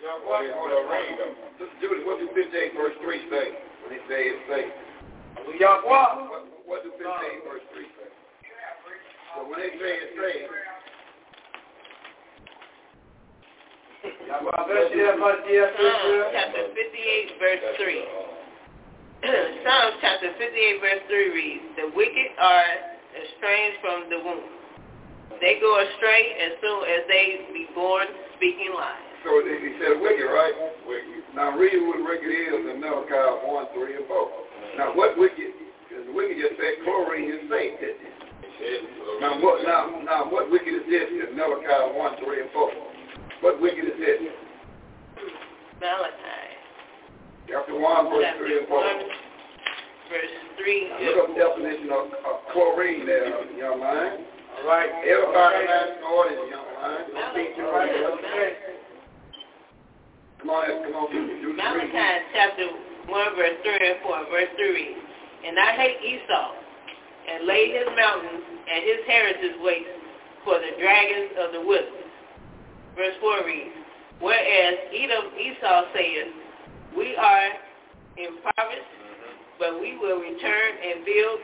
Y'all 0.04 0.22
what 0.30 0.46
is 0.46 0.54
chlorine 0.54 1.18
though? 1.18 1.34
Sister 1.58 1.74
Judy, 1.82 2.06
what 2.06 2.20
does 2.22 2.30
15 2.36 2.78
verse 2.78 2.94
3 3.02 3.32
say 3.34 3.48
when 3.82 3.90
they 3.98 4.02
say 4.06 4.30
it's 4.30 4.46
safe? 4.46 4.70
We 5.44 5.60
y'all. 5.60 5.84
What, 5.84 6.48
what 6.66 6.80
does 6.84 6.96
15 6.96 7.04
verse 7.44 7.66
3 7.74 7.84
say? 8.00 8.10
So 9.36 9.44
when 9.50 9.60
they 9.60 9.76
say 9.76 9.92
it's 10.00 10.16
safe, 10.16 10.48
Y'all 14.28 14.42
quiet. 14.42 14.70
Let's 14.70 14.94
see 14.94 15.02
that 15.02 15.18
much, 15.18 15.42
yes, 15.50 15.74
Psalms 15.78 16.30
chapter 16.30 16.64
58, 16.78 17.42
verse 17.42 17.64
3. 17.82 18.06
Psalms 19.66 19.96
chapter 20.02 20.30
58, 20.38 20.82
verse 20.82 21.04
3 21.10 21.34
reads, 21.34 21.66
The 21.78 21.90
wicked 21.98 22.30
are 22.38 22.70
estranged 23.18 23.82
from 23.82 24.06
the 24.14 24.20
womb. 24.22 24.46
They 25.42 25.58
go 25.58 25.74
astray 25.82 26.38
as 26.38 26.54
soon 26.62 26.86
as 26.86 27.02
they 27.10 27.50
be 27.50 27.66
born 27.74 28.06
speaking 28.38 28.72
lies. 28.78 29.02
so 29.26 29.42
he 29.42 29.74
said 29.82 29.98
wicked, 30.00 30.30
right? 30.30 30.54
Now 31.34 31.58
read 31.58 31.76
what 31.90 32.00
wicked 32.06 32.30
is 32.30 32.70
in 32.70 32.80
Malachi 32.80 33.42
1, 33.42 33.66
3, 33.74 33.96
and 33.98 34.08
4. 34.08 34.45
Now 34.78 34.92
what 34.96 35.18
wicked? 35.18 35.56
Because 35.88 36.06
the 36.06 36.14
wicked 36.14 36.36
just 36.36 36.60
said 36.60 36.84
chlorine 36.84 37.32
is 37.32 37.48
safe, 37.48 37.80
didn't 37.80 38.04
it? 38.04 38.16
Now 39.22 39.40
what, 39.40 39.64
now, 39.64 40.04
now 40.04 40.32
what 40.32 40.52
wicked 40.52 40.74
is 40.74 40.84
this 40.90 41.08
in 41.08 41.36
Malachi 41.36 41.96
1, 41.96 42.24
3, 42.24 42.42
and 42.42 42.52
4? 42.52 42.72
What 43.42 43.62
wicked 43.62 43.86
is 43.86 43.98
this? 44.00 44.20
Malachi 45.80 46.56
Chapter 47.48 47.78
1, 47.78 48.10
verse 48.10 48.26
chapter 48.26 48.48
3 48.48 48.58
and 48.60 48.68
4. 48.68 48.80
1, 48.80 48.88
verse 50.12 50.34
3. 50.60 50.90
Now, 50.90 51.00
Look 51.00 51.18
up 51.20 51.28
the 51.30 51.40
definition 51.40 51.90
of, 51.94 52.06
of 52.26 52.36
chlorine 52.52 53.06
there, 53.06 53.32
young 53.56 53.80
man. 53.80 54.26
All 54.60 54.68
right. 54.68 54.90
Everybody 55.04 55.68
has 55.68 55.88
an 55.96 56.04
audience, 56.04 56.48
young 56.52 56.70
man. 56.80 57.00
Don't 57.16 57.34
think 57.36 57.56
you 57.56 57.64
right 57.70 57.92
here. 57.92 58.12
Malachi 58.12 58.76
Come 60.40 60.50
on, 60.50 60.84
come 60.84 60.96
on, 60.96 61.12
do 61.12 61.22
the 61.26 61.48
reading. 61.48 61.92
chapter 62.34 62.85
1, 63.08 63.36
verse 63.36 63.58
3 63.64 63.74
and 63.74 64.00
4, 64.04 64.26
verse 64.32 64.52
3 64.58 64.70
reads, 64.74 65.00
And 65.46 65.60
I 65.60 65.72
hate 65.76 66.00
Esau, 66.02 66.52
and 67.30 67.48
laid 67.48 67.74
his 67.74 67.90
mountains 67.96 68.44
and 68.70 68.82
his 68.84 69.02
heritage 69.08 69.58
waste 69.62 69.98
for 70.44 70.58
the 70.60 70.78
dragons 70.78 71.34
of 71.42 71.54
the 71.54 71.62
wilderness. 71.62 72.14
Verse 72.96 73.16
4 73.22 73.46
reads, 73.46 73.76
Whereas 74.20 74.76
Edom 74.94 75.34
Esau 75.38 75.82
saith, 75.94 76.34
We 76.98 77.16
are 77.18 77.50
impoverished, 78.18 78.94
but 79.60 79.80
we 79.82 79.98
will 79.98 80.20
return 80.22 80.72
and 80.82 81.06
build 81.06 81.40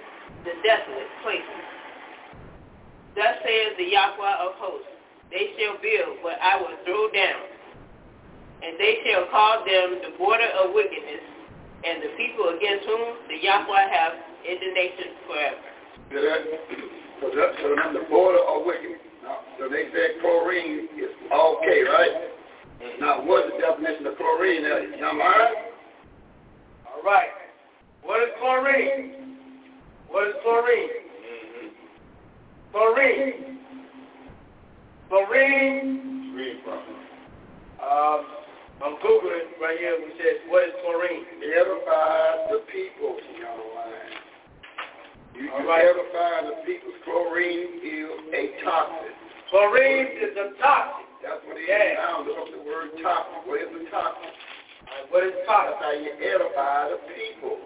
the 0.45 0.55
desolate 0.63 1.11
places. 1.21 1.61
Thus 3.13 3.37
says 3.43 3.75
the 3.77 3.91
Yahweh 3.91 4.37
of 4.39 4.55
hosts, 4.55 4.87
They 5.29 5.51
shall 5.59 5.77
build, 5.81 6.23
but 6.23 6.39
I 6.41 6.57
will 6.57 6.77
throw 6.85 7.11
down 7.11 7.51
and 8.61 8.77
they 8.79 9.01
shall 9.05 9.25
call 9.29 9.65
them 9.65 9.99
the 10.05 10.17
border 10.17 10.47
of 10.61 10.73
wickedness, 10.73 11.25
and 11.83 12.03
the 12.03 12.11
people 12.17 12.53
against 12.57 12.85
whom 12.85 13.17
the 13.27 13.37
Yahweh 13.41 13.85
have 13.89 14.13
indignation 14.45 15.17
forever. 15.25 15.67
See 16.09 16.21
that? 16.21 16.41
So, 17.21 17.25
that, 17.29 17.49
so 17.61 17.67
now 17.73 17.93
the 17.93 18.05
border 18.09 18.41
of 18.41 18.65
wicked. 18.65 18.97
Now, 19.23 19.39
so 19.59 19.69
they 19.69 19.89
said 19.93 20.21
chlorine 20.21 20.89
is 20.97 21.13
okay, 21.29 21.81
right? 21.85 22.31
Now, 22.99 23.23
what's 23.25 23.47
the 23.53 23.61
definition 23.61 24.07
of 24.07 24.17
chlorine 24.17 24.63
there, 24.63 24.83
young 24.97 25.17
man? 25.17 25.71
All 26.89 27.03
right. 27.05 27.29
What 28.03 28.23
is 28.23 28.29
chlorine? 28.39 29.37
What 30.09 30.27
is 30.27 30.33
chlorine? 30.43 30.89
Chlorine. 32.71 33.59
Chlorine. 35.09 36.33
Read 36.35 36.57
from. 36.63 36.79
Um, 37.81 38.25
I'm 38.81 38.97
Googling 38.97 39.61
right 39.61 39.77
here. 39.77 39.93
We 40.01 40.09
said, 40.17 40.49
what 40.49 40.65
is 40.65 40.73
chlorine? 40.81 41.21
Edify 41.37 42.49
the 42.49 42.65
people. 42.73 43.13
You, 45.37 45.45
you 45.45 45.69
right. 45.69 45.85
edify 45.85 46.49
the 46.49 46.65
people. 46.65 46.89
Chlorine 47.05 47.77
is 47.85 48.09
a 48.33 48.65
toxin. 48.65 49.13
Chlorine 49.53 50.09
is 50.17 50.33
a 50.33 50.57
toxic. 50.57 51.05
That's 51.21 51.45
what 51.45 51.61
it 51.61 51.69
Yeah. 51.69 51.93
is 51.93 51.97
now. 52.01 52.25
Look 52.25 52.41
up 52.41 52.49
the 52.49 52.63
word 52.65 52.89
toxic. 53.05 53.45
What 53.45 53.61
is 53.61 53.69
a 53.69 53.85
toxic? 53.93 54.33
Uh, 54.89 55.05
what 55.13 55.29
is 55.29 55.33
That's 55.45 55.77
how 55.77 55.93
you 55.93 56.17
edify 56.17 56.89
the 56.89 56.97
people, 57.13 57.61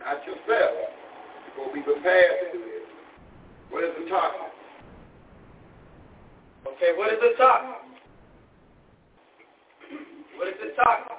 not 0.00 0.24
yourself. 0.24 0.96
You're 1.44 1.56
going 1.60 1.68
to 1.68 1.74
be 1.76 1.82
prepared 1.84 2.32
to 2.40 2.46
do 2.56 2.64
this. 2.64 2.88
What 3.68 3.84
is 3.84 3.92
a 4.00 4.08
toxic? 4.08 4.52
Okay, 6.72 6.96
what 6.96 7.12
is 7.12 7.20
a 7.20 7.36
toxic? 7.36 7.87
What 10.38 10.54
is 10.54 10.62
a 10.62 10.70
toxic? 10.78 11.18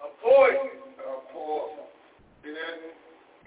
A 0.00 0.08
poison. 0.24 0.80
Uh, 0.96 1.20
poison. 1.28 1.84
See 2.40 2.56
that? 2.56 2.76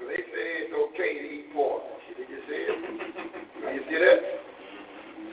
They 0.06 0.22
say 0.22 0.46
it's 0.62 0.74
okay 0.86 1.18
to 1.18 1.26
eat. 1.34 1.50
See 1.50 2.14
what 2.14 2.30
you 2.30 2.42
said? 2.46 2.78
Now, 3.66 3.74
you 3.74 3.82
see 3.90 3.98
that? 3.98 4.20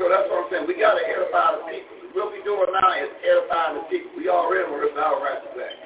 So 0.01 0.09
that's 0.09 0.25
what 0.33 0.49
I'm 0.49 0.49
saying. 0.49 0.65
We 0.65 0.81
got 0.81 0.97
to 0.97 1.05
edify 1.05 1.61
the 1.61 1.69
people. 1.69 1.93
What 2.17 2.33
we 2.33 2.41
doing 2.41 2.73
now 2.73 2.89
is 2.97 3.13
edifying 3.21 3.85
the 3.85 3.85
people. 3.93 4.17
We 4.17 4.33
already 4.33 4.65
were 4.73 4.89
our 4.97 5.21
right 5.21 5.45
back. 5.61 5.77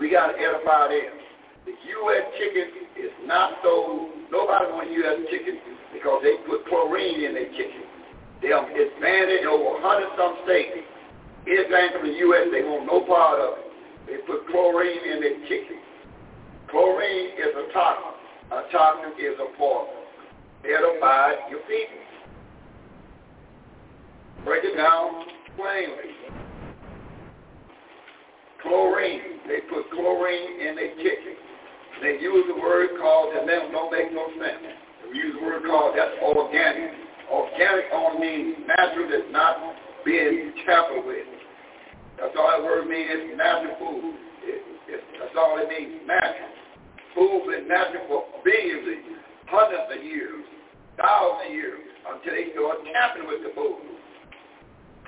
We 0.00 0.08
got 0.08 0.32
to 0.32 0.36
edify 0.40 0.88
them. 0.88 1.20
The 1.68 1.76
U.S. 1.76 2.24
chicken 2.40 2.88
is 2.96 3.12
not 3.28 3.60
so, 3.60 4.08
nobody 4.32 4.72
wants 4.72 4.88
U.S. 4.88 5.20
chicken 5.28 5.60
because 5.92 6.24
they 6.24 6.40
put 6.48 6.64
chlorine 6.64 7.28
in 7.28 7.36
their 7.36 7.52
chicken. 7.52 7.84
They 8.40 8.56
are, 8.56 8.64
in 8.64 9.44
over 9.44 9.84
100 9.84 10.16
some 10.16 10.40
states. 10.48 10.80
Anything 11.46 11.88
from 11.92 12.06
the 12.06 12.16
U.S., 12.28 12.48
they 12.52 12.62
want 12.62 12.86
no 12.86 13.00
part 13.06 13.40
of 13.40 13.58
it. 13.58 13.70
They 14.06 14.16
put 14.26 14.46
chlorine 14.48 15.04
in 15.08 15.20
their 15.20 15.40
chicken. 15.48 15.78
Chlorine 16.70 17.32
is 17.38 17.52
a 17.56 17.72
toxin. 17.72 18.14
A 18.52 18.62
toxin 18.72 19.12
is 19.18 19.38
a 19.38 19.56
poison. 19.56 19.94
Edify 20.64 21.48
your 21.48 21.60
people. 21.64 22.00
Break 24.44 24.64
it 24.64 24.76
down 24.76 25.24
plainly. 25.56 26.12
Chlorine. 28.62 29.40
They 29.48 29.60
put 29.68 29.90
chlorine 29.90 30.60
in 30.60 30.76
their 30.76 30.94
chicken. 30.96 31.36
They 32.02 32.18
use 32.20 32.44
a 32.48 32.60
word 32.60 32.90
called, 33.00 33.34
and 33.36 33.48
that 33.48 33.72
don't 33.72 33.92
make 33.92 34.12
no 34.12 34.28
sense. 34.40 34.62
They 35.04 35.16
use 35.16 35.36
a 35.40 35.44
word 35.44 35.62
called, 35.64 35.94
that's 35.96 36.16
organic. 36.22 36.92
Organic 37.30 37.84
only 37.92 38.20
means 38.20 38.56
natural 38.66 39.08
that's 39.10 39.32
not 39.32 39.56
being 40.04 40.52
tampered 40.66 41.04
with. 41.04 41.26
That's 42.18 42.36
all 42.36 42.52
that 42.52 42.62
word 42.62 42.88
means. 42.88 43.08
It's 43.08 43.36
natural 43.36 43.76
food. 43.80 44.14
It, 44.44 44.60
it, 44.88 45.00
that's 45.16 45.36
all 45.36 45.56
it 45.56 45.68
means, 45.68 46.04
natural. 46.04 46.52
Food 47.16 47.48
been 47.48 47.66
natural 47.66 48.04
for 48.06 48.20
billions 48.44 48.86
of 48.86 48.98
years, 49.02 49.24
hundreds 49.48 49.88
of 49.88 50.00
years, 50.04 50.44
thousands 51.00 51.48
of 51.48 51.52
years, 51.52 51.80
until 52.06 52.32
they 52.36 52.52
start 52.52 52.78
tampering 52.86 53.28
with 53.28 53.42
the 53.42 53.52
food. 53.56 53.82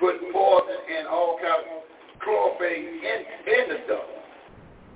Put 0.01 0.19
poison 0.33 0.79
and 0.89 1.07
all 1.07 1.37
kinds 1.37 1.63
of 1.69 1.85
chlorophane 2.19 2.97
in, 2.97 3.19
in 3.45 3.63
the 3.71 3.77
stuff. 3.85 4.09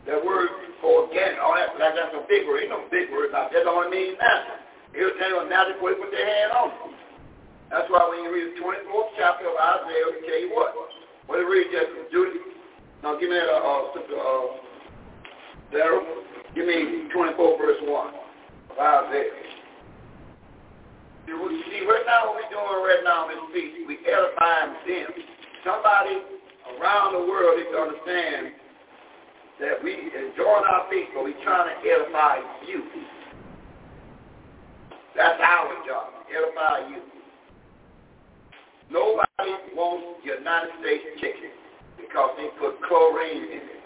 That 0.10 0.20
word 0.26 0.50
organic, 0.84 1.40
all 1.40 1.56
that, 1.56 1.76
like 1.80 1.96
that's 1.96 2.16
a 2.16 2.24
big 2.28 2.48
word. 2.48 2.66
Ain't 2.66 2.72
no 2.72 2.88
big 2.90 3.12
word 3.12 3.30
about 3.30 3.52
that. 3.52 3.64
That 3.64 3.70
only 3.70 3.92
means 3.92 4.18
natural. 4.20 4.60
It'll 4.96 5.16
tell 5.20 5.30
you 5.30 5.40
a 5.44 5.50
natural 5.50 5.84
way 5.84 5.94
put 5.96 6.12
their 6.12 6.26
hand 6.26 6.52
on 6.52 6.68
it. 6.72 6.97
That's 7.70 7.88
why 7.92 8.08
when 8.08 8.24
you 8.24 8.32
read 8.32 8.56
the 8.56 8.64
24th 8.64 9.12
chapter 9.20 9.48
of 9.48 9.56
Isaiah, 9.60 10.08
it'll 10.08 10.24
tell 10.24 10.40
you 10.40 10.52
what. 10.56 10.72
What 11.28 11.40
it 11.40 11.44
read, 11.44 11.68
just 11.72 11.92
Judy? 12.12 12.40
Now 13.04 13.20
give 13.20 13.30
me 13.30 13.36
that, 13.36 13.52
uh, 13.52 13.60
uh, 13.60 13.94
sister, 13.94 14.16
uh, 14.16 14.68
Sarah. 15.72 16.02
Give 16.56 16.66
me 16.66 17.12
24 17.14 17.58
verse 17.60 17.78
1 17.84 18.14
of 18.72 18.78
Isaiah. 18.80 19.48
See, 21.28 21.84
right 21.84 22.08
now 22.08 22.32
what 22.32 22.40
we're 22.40 22.50
doing 22.50 22.80
right 22.88 23.04
now 23.04 23.28
in 23.28 23.36
this 23.52 23.86
we 23.86 24.00
edifying 24.08 24.74
them. 24.88 25.12
Somebody 25.68 26.24
around 26.80 27.14
the 27.14 27.28
world 27.28 27.60
needs 27.60 27.70
to 27.76 27.80
understand 27.84 28.56
that 29.60 29.84
we 29.84 30.08
enjoying 30.08 30.64
our 30.72 30.88
feast, 30.90 31.12
but 31.14 31.26
we're 31.26 31.44
trying 31.44 31.68
to 31.68 31.76
edify 31.84 32.40
you. 32.66 32.84
That's 35.16 35.40
our 35.44 35.74
job, 35.86 36.14
edify 36.32 36.88
you. 36.90 37.17
Nobody 38.90 39.52
wants 39.76 40.24
United 40.24 40.72
States 40.80 41.04
chicken 41.20 41.52
because 41.98 42.32
they 42.38 42.48
put 42.60 42.82
chlorine 42.88 43.44
in 43.52 43.64
it. 43.68 43.84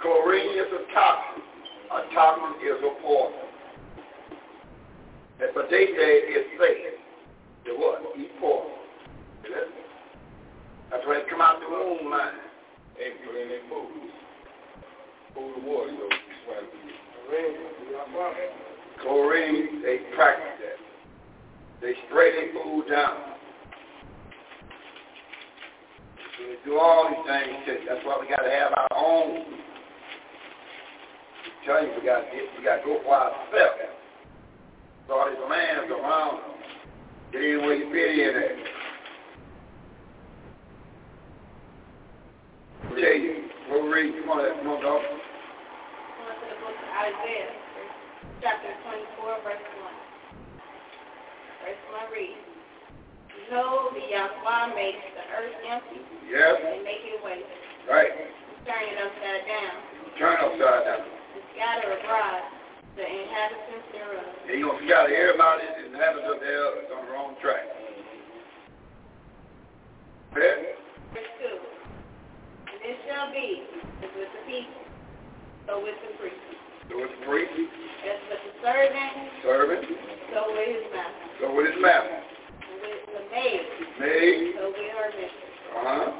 Chlorine 0.00 0.58
is 0.58 0.70
a 0.70 0.82
toxin. 0.94 1.42
A 1.90 2.14
toxin 2.14 2.54
is 2.62 2.78
a 2.78 3.02
poison. 3.02 3.48
But 5.54 5.68
they 5.70 5.86
say 5.86 6.10
it's 6.32 6.50
safe 6.58 6.94
to 7.66 7.72
what? 7.74 8.00
Eat 8.18 8.30
pork. 8.40 8.66
That's 10.90 11.06
why 11.06 11.20
they 11.20 11.30
come 11.30 11.40
out 11.40 11.58
the 11.60 11.68
womb 11.68 12.10
line. 12.10 12.38
They 12.96 13.10
put 13.26 13.34
in 13.40 13.48
their 13.48 13.64
food. 13.68 14.10
Food 15.34 15.56
and 15.56 15.66
water, 15.66 15.90
so 15.98 16.08
Chlorine, 19.02 19.82
they 19.82 19.98
practice 20.14 20.60
that. 20.60 20.78
They 21.80 21.94
spray 22.08 22.30
their 22.32 22.52
food 22.62 22.84
down. 22.88 23.31
They 26.42 26.58
do 26.64 26.78
all 26.78 27.08
these 27.08 27.22
things. 27.26 27.62
too. 27.66 27.78
That's 27.88 28.04
why 28.04 28.18
we 28.20 28.28
got 28.28 28.42
to 28.42 28.50
have 28.50 28.72
our 28.74 28.88
own. 28.98 29.46
I 31.46 31.66
tell 31.66 31.82
you, 31.86 31.94
we 31.94 32.04
got 32.04 32.18
to 32.18 32.26
get, 32.34 32.42
we 32.58 32.64
got 32.64 32.76
to 32.78 32.84
go 32.84 32.98
for 33.04 33.14
ourselves. 33.14 33.94
All 35.10 35.26
these 35.30 35.38
lands 35.48 35.90
around. 35.90 36.38
us. 36.38 36.44
Get 37.32 37.42
in 37.42 37.62
where 37.62 37.76
you 37.76 37.86
fit 37.92 38.18
in 38.18 38.34
at. 38.42 38.82
Tell 42.90 42.98
you, 42.98 43.48
what 43.68 43.82
we'll 43.82 43.92
read. 43.92 44.14
Come 44.20 44.30
on, 44.30 44.58
come 44.58 44.68
on, 44.68 44.82
dog. 44.82 45.00
Going 45.00 46.38
to 46.38 46.46
the 46.48 46.58
book 46.60 46.76
of 46.76 46.90
Isaiah, 47.06 47.54
chapter 48.42 48.72
24, 48.84 49.46
verse 49.46 49.64
1. 49.64 49.94
Verse 51.62 51.82
1 52.04 52.12
reads, 52.12 52.51
Behold, 53.36 53.92
the 53.96 54.04
uh, 54.12 54.28
Yahweh 54.28 54.74
makes 54.74 55.04
the 55.16 55.24
earth 55.36 55.56
empty 55.68 56.00
Yes, 56.28 56.56
and 56.64 56.84
make 56.84 57.04
it 57.04 57.20
waste, 57.24 57.44
right. 57.90 58.12
turn 58.64 58.82
it 58.88 58.96
upside 58.96 59.44
down, 59.44 59.74
Turn 60.16 60.36
upside 60.40 60.84
down. 60.88 61.00
and 61.04 61.44
scatter 61.52 61.92
abroad 61.92 62.42
the 62.96 63.04
inhabitants 63.04 63.88
thereof. 63.92 64.32
And 64.48 64.56
you're 64.60 64.68
going 64.72 64.80
to 64.80 64.88
scatter 64.88 65.12
everybody 65.12 65.64
that 65.68 65.84
inhabits 65.92 66.24
up 66.28 66.40
there 66.40 66.66
that's 66.80 66.92
on 66.92 67.04
the 67.06 67.12
wrong 67.12 67.32
track. 67.40 67.64
Verse 70.32 70.64
2. 71.12 71.44
And 72.72 72.80
it 72.80 72.96
shall 73.04 73.28
be 73.32 73.64
with 74.00 74.12
the 74.16 74.42
people, 74.48 74.80
so 75.68 75.82
with 75.84 75.96
the 76.08 76.12
priest. 76.16 76.40
So 76.88 76.96
it's 77.04 77.16
priest, 77.28 77.52
As 78.08 78.20
with 78.32 78.40
the 78.40 78.52
servant, 78.64 79.12
servant, 79.44 79.84
so 80.32 80.40
with 80.56 80.68
his 80.68 80.84
master. 80.92 81.28
so 81.40 81.46
with 81.54 81.66
his 81.72 81.80
master. 81.80 82.20
With 82.82 83.02
the 83.14 83.22
maid, 83.30 83.62
Maid, 84.02 84.58
so 84.58 84.62
with 84.74 84.90
her 84.90 85.08
mistress. 85.14 85.56
uh-huh, 85.70 86.10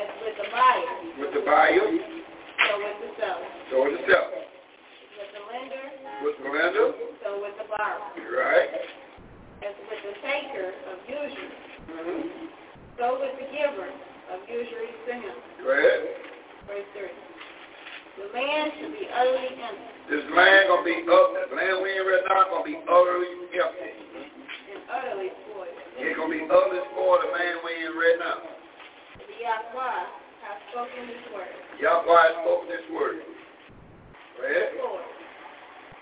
As 0.00 0.08
with 0.24 0.36
the 0.40 0.48
buyer, 0.48 0.94
with 1.20 1.32
the 1.36 1.42
buyer, 1.44 1.84
so 1.84 2.72
with 2.80 2.98
the 3.04 3.10
seller. 3.20 3.48
so 3.70 3.74
with 3.84 3.94
the 4.00 4.02
seller. 4.08 4.40
With 5.14 5.30
the 5.36 5.42
lender, 5.44 5.84
With 6.24 6.36
the 6.40 6.48
lender, 6.50 6.88
so 7.20 7.28
with 7.44 7.54
the 7.60 7.66
borrower. 7.68 8.08
right? 8.16 8.70
As 9.62 9.74
with 9.86 10.00
the 10.08 10.14
taker 10.24 10.72
of 10.88 10.96
usury, 11.04 11.52
Mm-hmm. 11.84 12.48
so 12.96 13.20
with 13.20 13.36
the 13.36 13.46
giver 13.52 13.90
of 14.32 14.38
usury 14.48 14.88
to 15.04 15.12
him. 15.20 15.36
Go 15.60 15.68
ahead. 15.68 16.00
Verse 16.64 16.88
3. 16.96 17.12
The 18.24 18.26
land 18.32 18.72
should 18.80 18.94
be 18.96 19.04
utterly 19.12 19.52
empty 19.52 19.84
This 20.08 20.24
land 20.32 20.64
to 20.72 20.76
be 20.80 20.96
up, 21.04 21.28
the 21.34 21.56
land 21.60 21.76
we 21.84 21.92
in 21.92 22.06
right 22.08 22.24
now 22.24 22.48
going 22.48 22.64
to 22.64 22.68
be 22.72 22.78
utterly 22.88 23.30
empty. 23.52 23.90
and 24.72 24.80
utterly. 24.88 25.28
It's 25.96 26.16
going 26.18 26.30
to 26.30 26.38
be 26.38 26.44
spoiled, 26.46 27.22
the 27.22 27.30
land 27.30 27.56
we 27.62 27.72
in 27.86 27.92
right 27.94 28.18
now. 28.18 28.38
Yahweh 29.38 30.00
has 30.42 30.56
spoken 30.72 31.02
this 31.06 31.24
word. 31.30 31.52
Yahweh 31.78 32.22
has 32.26 32.34
spoken 32.42 32.66
this 32.70 32.86
word. 32.90 33.18
Ahead. 34.40 34.74
Lord, 34.82 35.04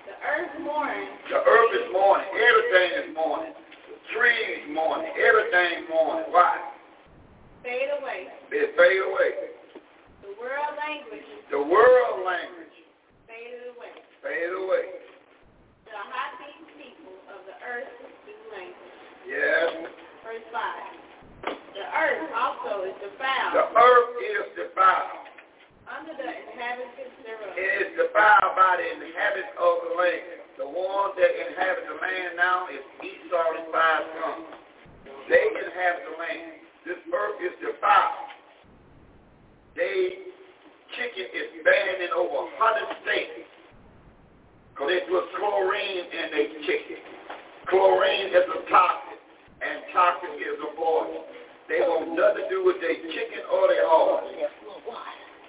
the 0.08 0.14
earth 0.24 0.54
mourns, 0.64 1.10
The 1.28 1.40
earth 1.44 1.72
is 1.76 1.86
mourning. 1.92 2.28
Everything 2.32 2.88
is 3.04 3.08
mourning. 3.14 3.52
The 3.52 3.96
trees 4.16 4.64
mourning. 4.72 5.12
Everything 5.14 5.86
mourning. 5.92 6.32
Why? 6.32 6.72
fade 7.62 7.94
away. 8.00 8.26
It 8.50 8.74
fade 8.74 9.02
away. 9.06 9.54
The 10.26 10.34
world 10.34 10.74
languages 10.74 11.30
The 11.50 11.62
world 11.62 12.26
language 12.26 12.74
faded 13.30 13.70
away. 13.78 13.94
fade 14.18 14.50
away. 14.50 14.86
The 15.86 15.94
happy 15.94 16.50
people 16.74 17.14
of 17.30 17.46
the 17.46 17.54
earth 17.62 17.86
language. 17.86 18.01
Yes. 19.32 19.88
Verse 20.28 20.44
5. 20.52 21.56
The 21.72 21.84
earth 21.88 22.28
also 22.36 22.84
is 22.84 22.92
The 23.00 23.08
defiled 23.16 23.56
earth 23.72 24.12
is 24.20 24.46
defiled. 24.60 25.24
under 25.88 26.12
the 26.12 26.28
inhabitants 26.28 27.16
thereof. 27.24 27.56
It 27.56 27.70
is 27.80 27.90
defiled 27.96 28.52
by 28.60 28.76
the 28.76 28.86
inhabitants 28.92 29.56
of 29.56 29.74
the 29.88 29.92
land. 29.96 30.40
The 30.60 30.68
ones 30.68 31.16
that 31.16 31.32
inhabit 31.32 31.84
the 31.88 31.96
land 31.96 32.36
now 32.36 32.68
is 32.68 32.84
Esau 33.00 33.46
and 33.56 33.68
five 33.72 34.04
sons. 34.20 34.46
they 35.32 35.40
inhabit 35.48 36.04
the 36.12 36.16
land. 36.20 36.52
This 36.84 37.00
earth 37.08 37.40
is 37.40 37.56
defiled. 37.64 38.28
They 39.74 40.28
chicken 40.92 41.24
is 41.32 41.48
banned 41.64 42.04
in 42.04 42.12
over 42.12 42.52
100 42.52 43.00
states 43.00 43.48
because 44.76 44.92
they 44.92 45.00
put 45.08 45.24
chlorine 45.40 46.04
in 46.12 46.26
their 46.36 46.50
chicken. 46.68 47.00
Chlorine 47.72 48.28
is 48.28 48.44
a 48.44 48.60
toxin, 48.68 49.11
and 49.62 49.86
toxin 49.94 50.34
is 50.42 50.58
a 50.58 50.70
poison. 50.74 51.22
They 51.70 51.78
want 51.86 52.18
nothing 52.18 52.42
to 52.42 52.50
do 52.50 52.66
with 52.66 52.82
their 52.82 52.98
chicken 52.98 53.46
or 53.46 53.70
their 53.70 53.86
horse. 53.86 54.26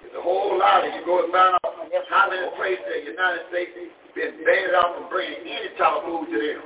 It's 0.06 0.14
a 0.14 0.22
whole 0.22 0.54
lot. 0.56 0.86
If 0.86 0.94
you 0.94 1.04
go 1.04 1.26
and 1.26 1.32
find 1.34 1.58
out 1.58 1.74
how 2.08 2.30
many 2.30 2.46
places 2.54 2.86
in 2.86 3.10
the 3.10 3.18
United 3.18 3.44
States 3.50 3.74
been 4.14 4.46
banned 4.46 4.78
out 4.78 4.94
from 4.94 5.10
bringing 5.10 5.42
any 5.42 5.74
type 5.74 5.98
of 5.98 6.06
food 6.06 6.30
to 6.30 6.38
them, 6.38 6.62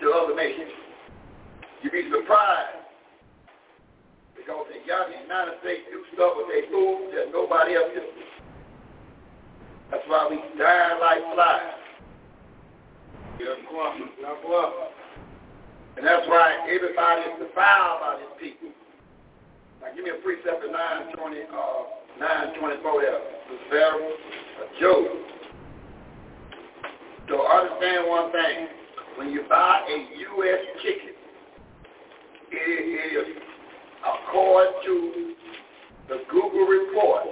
to 0.00 0.04
other 0.16 0.34
nations. 0.34 0.72
You'd 1.84 1.92
be 1.92 2.08
surprised 2.08 2.88
because 4.32 4.64
the 4.72 4.80
United 4.80 5.60
States 5.60 5.84
do 5.92 6.00
stuff 6.16 6.40
with 6.40 6.48
their 6.48 6.64
food 6.72 7.12
that 7.12 7.28
nobody 7.32 7.76
else 7.76 7.92
does. 7.92 8.08
That's 9.92 10.06
why 10.08 10.26
we 10.32 10.40
die 10.58 10.98
like 10.98 11.22
flies. 11.36 11.76
And 15.96 16.04
that's 16.04 16.28
why 16.28 16.68
everybody 16.68 17.22
is 17.32 17.48
defiled 17.48 18.00
by 18.04 18.20
these 18.20 18.52
people. 18.52 18.68
Now 19.80 19.94
give 19.96 20.04
me 20.04 20.10
a 20.10 20.20
precept 20.20 20.64
of 20.64 20.70
920, 20.70 21.48
uh, 21.48 21.96
924 22.20 23.00
there. 23.00 23.20
This 23.48 23.60
Pharaoh, 23.70 24.04
uh, 24.04 24.80
Job. 24.80 25.26
So 27.28 27.46
understand 27.48 28.08
one 28.08 28.30
thing. 28.32 28.68
When 29.16 29.32
you 29.32 29.44
buy 29.48 29.80
a 29.88 29.96
U.S. 30.36 30.60
chicken, 30.82 31.16
it 32.52 33.26
is, 33.26 33.42
according 34.04 34.74
to 34.84 35.34
the 36.08 36.22
Google 36.30 36.66
report, 36.66 37.24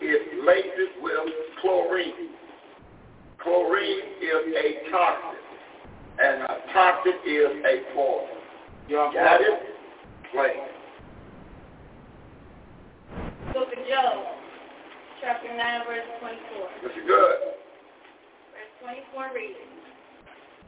it 0.00 0.44
laces 0.46 0.88
with 1.02 1.28
chlorine. 1.60 2.30
Chlorine 3.42 3.98
is 4.22 4.54
a 4.56 4.90
toxin, 4.90 5.38
and 6.18 6.42
a 6.68 6.74
toxin 6.74 7.12
is 7.26 7.64
a 7.64 7.94
poison. 7.94 8.38
Got 8.90 9.40
it? 9.40 9.60
Play. 10.32 10.56
Book 13.52 13.68
of 13.68 13.82
Job, 13.88 14.16
chapter 15.20 15.48
9, 15.48 15.80
verse 15.86 16.08
24. 16.20 16.68
This 16.82 16.92
is 16.92 17.04
good. 17.06 17.36
Verse 18.52 18.72
24 18.80 19.32
reads, 19.34 19.56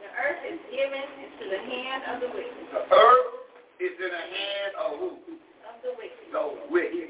The 0.01 0.09
earth 0.17 0.41
is 0.49 0.59
given 0.69 1.05
into 1.21 1.43
the 1.49 1.61
hand 1.61 2.01
of 2.13 2.15
the 2.21 2.29
wicked. 2.33 2.65
The 2.73 2.83
earth 2.89 3.31
is 3.79 3.93
in 3.97 4.11
the 4.11 4.25
hand 4.25 4.71
of 4.77 4.89
who? 4.99 5.09
Of 5.65 5.75
the 5.85 5.93
wicked. 5.97 6.25
The 6.33 6.45
wicked. 6.69 7.09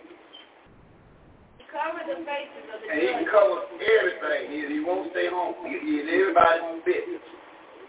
He 1.59 1.63
covered 1.71 2.07
the 2.07 2.19
faces 2.23 2.65
of 2.71 2.77
the 2.83 2.87
And 2.91 3.23
he 3.23 3.25
covers 3.27 3.67
everything. 3.79 4.43
He, 4.51 4.59
he 4.75 4.79
won't 4.83 5.11
stay 5.11 5.27
home. 5.27 5.55
He, 5.63 5.79
he 5.79 6.03
in 6.03 6.07
everybody's 6.07 6.83
business. 6.83 7.40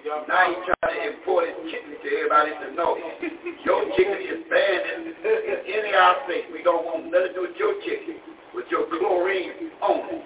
Now 0.02 0.50
he's 0.50 0.58
trying 0.66 0.98
to 0.98 1.14
import 1.14 1.46
his 1.46 1.70
chicken 1.70 1.94
to 1.94 2.08
everybody 2.10 2.50
to 2.58 2.74
know. 2.74 2.98
Your 3.64 3.86
chicken 3.94 4.18
is 4.18 4.42
banned 4.50 4.84
in, 4.98 5.14
in 5.14 5.58
any 5.62 5.94
our 5.94 6.16
states. 6.26 6.50
We 6.52 6.62
don't 6.62 6.84
want 6.84 7.06
nothing 7.06 7.30
to 7.30 7.34
do 7.34 7.42
with 7.46 7.56
your 7.56 7.74
chicken, 7.86 8.18
with 8.54 8.66
your 8.70 8.90
chlorine 8.90 9.70
on 9.78 10.02
it. 10.10 10.24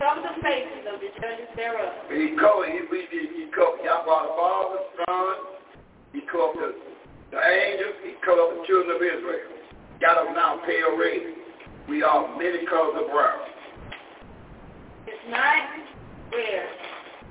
Cover 0.00 0.22
the 0.24 0.40
faces 0.40 0.86
of 0.88 0.96
the 0.96 1.12
judges 1.20 1.52
thereof. 1.56 1.92
He 2.08 2.32
covered, 2.40 2.72
he, 2.72 2.80
he, 3.12 3.44
he, 3.44 3.52
covered 3.52 3.84
Yahweh 3.84 4.00
the 4.00 4.32
Father, 4.32 4.80
Son, 4.96 5.36
he 6.14 6.20
covered 6.24 6.56
the, 6.56 6.68
the 7.36 7.40
angels, 7.42 8.00
he 8.00 8.16
covered 8.24 8.56
the 8.56 8.64
children 8.64 8.96
of 8.96 9.02
Israel. 9.02 9.44
Got 10.00 10.24
them 10.24 10.32
now 10.32 10.56
pale 10.64 10.96
red. 10.96 11.36
We 11.86 12.02
are 12.02 12.32
many 12.38 12.64
colors 12.64 12.96
of 12.96 13.12
brown. 13.12 13.59
Not 15.28 15.64
where 16.32 16.68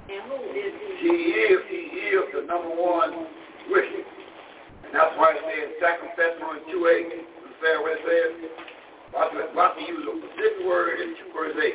and 0.09 0.21
who 0.29 0.37
is 0.53 0.73
He 1.01 1.07
he. 1.07 1.15
is, 1.49 1.59
he 1.69 1.77
is 2.13 2.25
the 2.33 2.41
number 2.45 2.69
one 2.69 3.27
wicked. 3.69 4.05
And 4.85 4.93
that's 4.93 5.13
why 5.17 5.33
it 5.37 5.41
says, 5.45 5.69
Second 5.81 6.09
Thessalonians 6.17 6.65
2 6.71 6.87
8, 6.87 7.09
the 7.09 7.49
fair 7.61 7.81
what 7.81 7.93
it 7.93 8.01
says. 8.05 8.49
Watch, 9.13 9.33
it- 9.33 9.53
watch 9.55 9.77
me 9.77 9.87
use 9.87 10.05
a 10.05 10.13
specific 10.21 10.65
word 10.65 10.99
in 11.01 11.15
2 11.17 11.33
verse 11.33 11.55
8. 11.57 11.73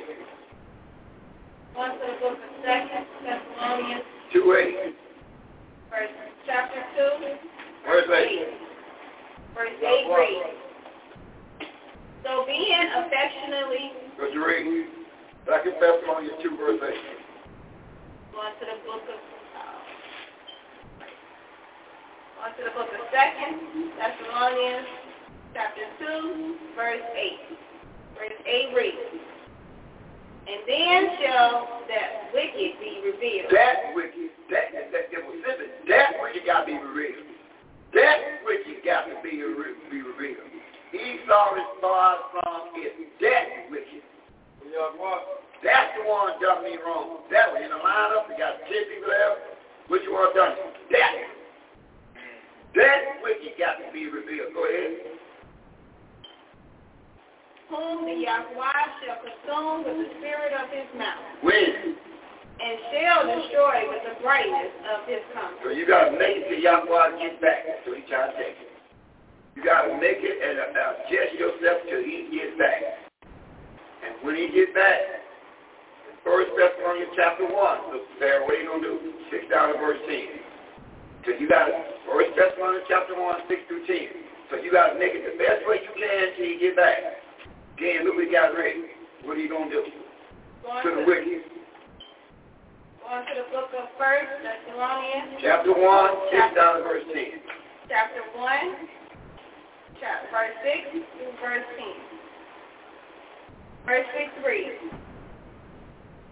One 1.74 1.90
to 1.90 1.98
the 1.98 2.14
book 2.22 2.38
of 2.38 2.50
Second 2.62 3.06
Thessalonians, 3.22 4.04
2 4.32 4.54
8. 4.54 4.94
verse 5.90 6.10
chapter 6.46 6.82
2, 6.96 7.38
Verse 7.86 8.08
8. 8.10 8.14
8. 8.14 8.48
Verse 9.54 9.78
8 9.78 10.06
reads, 10.10 10.58
So 12.24 12.44
being 12.46 12.86
affectionately, 12.98 13.92
What 14.18 14.32
you 14.32 14.42
read? 14.46 14.86
Second 15.44 15.76
Thessalonians 15.76 16.40
2 16.40 16.56
verse 16.56 16.80
8. 16.80 16.96
going 18.32 18.56
to 18.56 18.64
the 18.64 18.80
book 18.88 19.04
of, 19.12 19.20
uh, 22.40 22.48
to 22.48 22.64
the 22.64 22.72
book 22.72 22.88
of 22.88 23.04
Second 23.12 23.92
Thessalonians, 23.92 24.88
chapter 25.52 25.84
2, 26.00 26.56
verse 26.72 27.04
8. 27.12 27.60
Verse 28.16 28.40
8 28.40 28.72
reads, 28.72 29.20
And 30.48 30.64
then 30.64 31.12
shall 31.20 31.84
that 31.92 32.32
wicked 32.32 32.80
be 32.80 33.04
revealed. 33.04 33.52
That 33.52 33.92
wicked, 33.92 34.32
that, 34.48 34.72
that, 34.72 35.12
that, 35.12 35.28
was 35.28 35.36
simple. 35.44 35.68
That 35.92 36.24
wicked 36.24 36.48
got 36.48 36.64
to 36.64 36.72
be 36.72 36.80
revealed. 36.80 37.28
That 37.92 38.40
wicked 38.48 38.80
got 38.80 39.12
to 39.12 39.20
be, 39.20 39.44
re- 39.44 39.76
be 39.92 40.00
revealed. 40.00 40.48
Esau 40.96 41.60
is 41.60 41.68
far 41.84 42.32
from 42.32 42.80
is 42.80 42.96
that 43.20 43.68
wicked. 43.68 44.00
That's 45.64 45.90
the 45.96 46.04
one 46.04 46.36
done 46.40 46.64
me 46.64 46.76
wrong. 46.84 47.24
That 47.32 47.52
one 47.52 47.62
in 47.64 47.70
the 47.72 47.80
lineup, 47.80 48.28
you 48.28 48.36
got 48.36 48.60
10 48.68 48.68
people 48.68 49.08
there. 49.08 49.56
Which 49.88 50.04
one 50.08 50.28
done? 50.36 50.56
That 50.92 51.12
one. 51.16 51.34
That 52.76 52.98
wicked 53.22 53.56
got 53.56 53.80
to 53.80 53.88
be 53.92 54.10
revealed. 54.10 54.52
Go 54.52 54.64
ahead. 54.68 55.14
whom 57.70 58.04
the 58.04 58.16
Yahweh 58.22 58.84
shall 59.02 59.18
consume 59.24 59.88
with 59.88 59.96
the 60.06 60.08
spirit 60.20 60.52
of 60.52 60.68
his 60.68 60.86
mouth, 60.98 61.24
When? 61.42 61.96
and 62.60 62.74
shall 62.92 63.24
destroy 63.24 63.88
with 63.88 64.02
the 64.04 64.14
brightness 64.22 64.70
of 64.94 65.08
his 65.08 65.24
coming. 65.32 65.58
So 65.64 65.70
you 65.70 65.86
got 65.86 66.10
to 66.10 66.12
make 66.12 66.44
it 66.44 66.48
till 66.48 66.60
Yahweh 66.60 67.18
get 67.18 67.40
back. 67.40 67.66
That's 67.66 67.82
what 67.88 67.98
he 67.98 68.04
trying 68.06 68.30
to 68.30 68.36
take. 68.36 68.58
You 69.56 69.64
got 69.64 69.88
to 69.88 69.94
make 69.96 70.18
it 70.20 70.36
and 70.38 70.60
uh, 70.60 71.02
adjust 71.08 71.34
yourself 71.38 71.82
till 71.88 72.02
he 72.04 72.28
gets 72.30 72.54
back. 72.58 73.03
And 74.04 74.20
when 74.20 74.36
he 74.36 74.52
get 74.52 74.74
back, 74.76 75.00
in 76.12 76.14
First 76.20 76.52
Thessalonians 76.52 77.12
chapter 77.16 77.48
1, 77.48 77.52
so 77.88 78.04
Sarah, 78.20 78.44
what 78.44 78.52
are 78.54 78.60
you 78.60 78.68
going 78.68 78.84
to 78.84 79.00
do? 79.00 79.12
6 79.32 79.48
down 79.48 79.72
to 79.72 79.80
verse 79.80 80.00
10. 80.04 81.24
Because 81.24 81.40
you 81.40 81.48
got 81.48 81.72
to, 81.72 81.74
First 82.04 82.36
Thessalonians 82.36 82.84
chapter 82.84 83.16
1, 83.16 83.48
6 83.48 83.60
through 83.68 83.86
10. 83.88 83.96
So 84.52 84.60
you 84.60 84.68
got 84.68 84.92
to 84.92 84.96
make 85.00 85.16
it 85.16 85.24
the 85.24 85.40
best 85.40 85.64
way 85.64 85.80
you 85.80 85.92
can 85.96 86.36
till 86.36 86.44
he 86.44 86.60
get 86.60 86.76
back. 86.76 87.00
Again, 87.80 88.04
look 88.04 88.20
what 88.20 88.28
he 88.28 88.32
got 88.32 88.52
ready. 88.52 88.92
What 89.24 89.40
are 89.40 89.40
you 89.40 89.48
going 89.48 89.72
to 89.72 89.82
do? 89.82 89.84
Going 90.62 90.84
To 90.84 90.90
the 91.00 91.04
wicked. 91.08 91.48
going 93.00 93.24
to 93.24 93.34
the 93.40 93.48
book 93.48 93.72
of 93.72 93.88
First 93.96 94.30
Thessalonians, 94.44 95.40
Chapter 95.40 95.72
1, 95.72 95.80
6 95.80 96.60
down 96.60 96.76
to 96.76 96.82
verse 96.84 97.08
10. 97.08 97.40
chapter 97.88 98.20
1, 98.36 98.84
chapter, 100.00 100.28
verse 100.28 100.56
6 100.92 101.08
through 101.16 101.34
verse 101.40 101.64
10. 101.80 102.13
Verse 103.86 104.06
6 104.16 104.46
reads, 104.46 104.80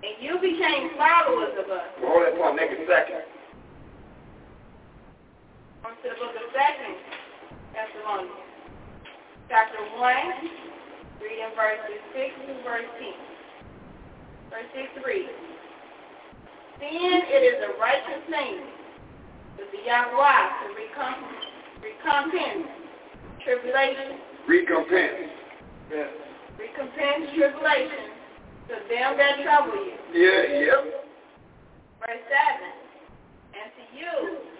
And 0.00 0.16
you 0.24 0.40
became 0.40 0.96
followers 0.96 1.52
of 1.60 1.68
us. 1.68 1.84
Hold 2.00 2.24
that 2.24 2.38
one, 2.38 2.56
make 2.56 2.70
it 2.72 2.88
second. 2.88 3.28
On 5.84 5.92
to 5.92 6.06
the 6.08 6.16
book 6.16 6.32
of 6.32 6.48
Second 6.56 6.96
Thessalonians, 7.76 8.48
chapter 9.52 9.84
1, 10.00 11.20
reading 11.20 11.52
verses 11.52 12.00
6 12.16 12.24
through 12.46 12.62
verse 12.64 12.88
10. 12.96 13.20
Verse 14.48 14.70
6 14.96 15.04
reads, 15.04 15.36
Then 16.80 17.20
it 17.28 17.42
is 17.44 17.60
a 17.68 17.76
righteous 17.76 18.24
thing 18.32 18.64
with 19.60 19.68
the 19.76 19.84
Yahweh 19.84 20.40
to 20.56 20.66
recompense, 20.72 21.44
recompense 21.84 22.68
tribulation, 23.44 24.16
Recompense. 24.48 25.30
Recompense 26.58 27.32
tribulation 27.34 28.12
to 28.68 28.74
them 28.88 29.16
that 29.16 29.42
trouble 29.42 29.76
you. 29.76 29.96
Yeah, 30.12 30.72
yep. 30.72 31.02
Verse 32.00 32.24
7, 32.24 32.72
And 33.56 33.68
to 33.78 33.84
you 33.94 34.14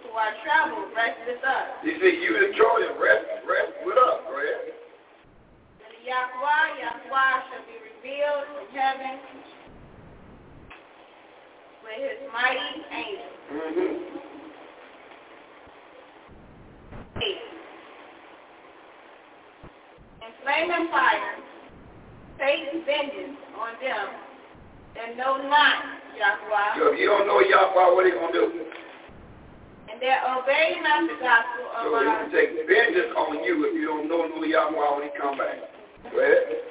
who 0.05 0.11
are 0.15 0.35
troubled, 0.47 0.95
rest 0.95 1.19
with 1.27 1.43
us. 1.45 1.69
You 1.85 1.95
see, 1.99 2.23
you 2.23 2.33
the 2.39 2.55
Trojan, 2.55 2.95
rest, 3.01 3.27
rest 3.49 3.73
with 3.85 3.99
us, 3.99 4.21
ahead. 4.27 4.75
And 5.83 5.91
the 5.91 6.01
Yahweh, 6.07 6.67
Yahweh 6.83 7.35
shall 7.51 7.65
be 7.67 7.77
revealed 7.83 8.47
from 8.55 8.67
heaven 8.77 9.19
with 11.83 11.99
his 11.99 12.21
mighty 12.33 12.71
angels. 12.95 13.37
Mm-hmm. 13.53 14.23
Eight. 17.23 17.43
In 20.23 20.31
flaming 20.43 20.89
fire, 20.91 21.43
take 22.43 22.67
vengeance 22.83 23.39
on 23.55 23.79
them 23.79 24.07
that 24.99 25.15
know 25.17 25.39
not 25.47 26.03
Yahweh, 26.19 26.71
So 26.77 26.93
if 26.93 26.99
you 26.99 27.07
don't 27.07 27.27
know 27.31 27.39
Yahweh, 27.39 27.95
what 27.95 28.03
are 28.03 28.09
you 28.11 28.19
going 28.19 28.35
to 28.35 28.41
do? 28.43 28.67
and 29.89 30.01
that 30.03 30.25
obey 30.27 30.81
not 30.83 31.05
the 31.07 31.17
gospel 31.23 31.65
of 31.71 31.83
So 31.85 32.01
he 32.01 32.09
will 32.11 32.33
take 32.35 32.51
vengeance 32.67 33.13
on 33.15 33.45
you 33.45 33.63
if 33.71 33.75
you 33.79 33.87
don't 33.87 34.09
know 34.11 34.27
who 34.27 34.43
Yahweh 34.43 34.89
when 34.99 35.05
he 35.07 35.11
come 35.15 35.39
back. 35.39 35.63
Go 36.11 36.19
ahead. 36.19 36.67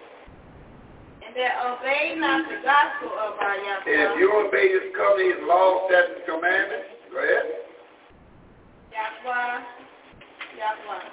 and 1.24 1.32
that 1.40 1.54
obey 1.64 2.20
not 2.20 2.44
the 2.52 2.60
gospel 2.68 3.14
of 3.16 3.40
our 3.40 3.56
And 3.56 3.88
if 3.88 4.12
you 4.20 4.28
obey 4.28 4.68
his 4.76 4.92
covenant, 4.92 5.40
his 5.40 5.42
laws, 5.48 5.88
statutes, 5.88 6.28
commandments, 6.28 7.00
go 7.14 7.18
ahead. 7.24 7.48
Yahweh, 8.92 9.56
Yahweh. 10.60 11.06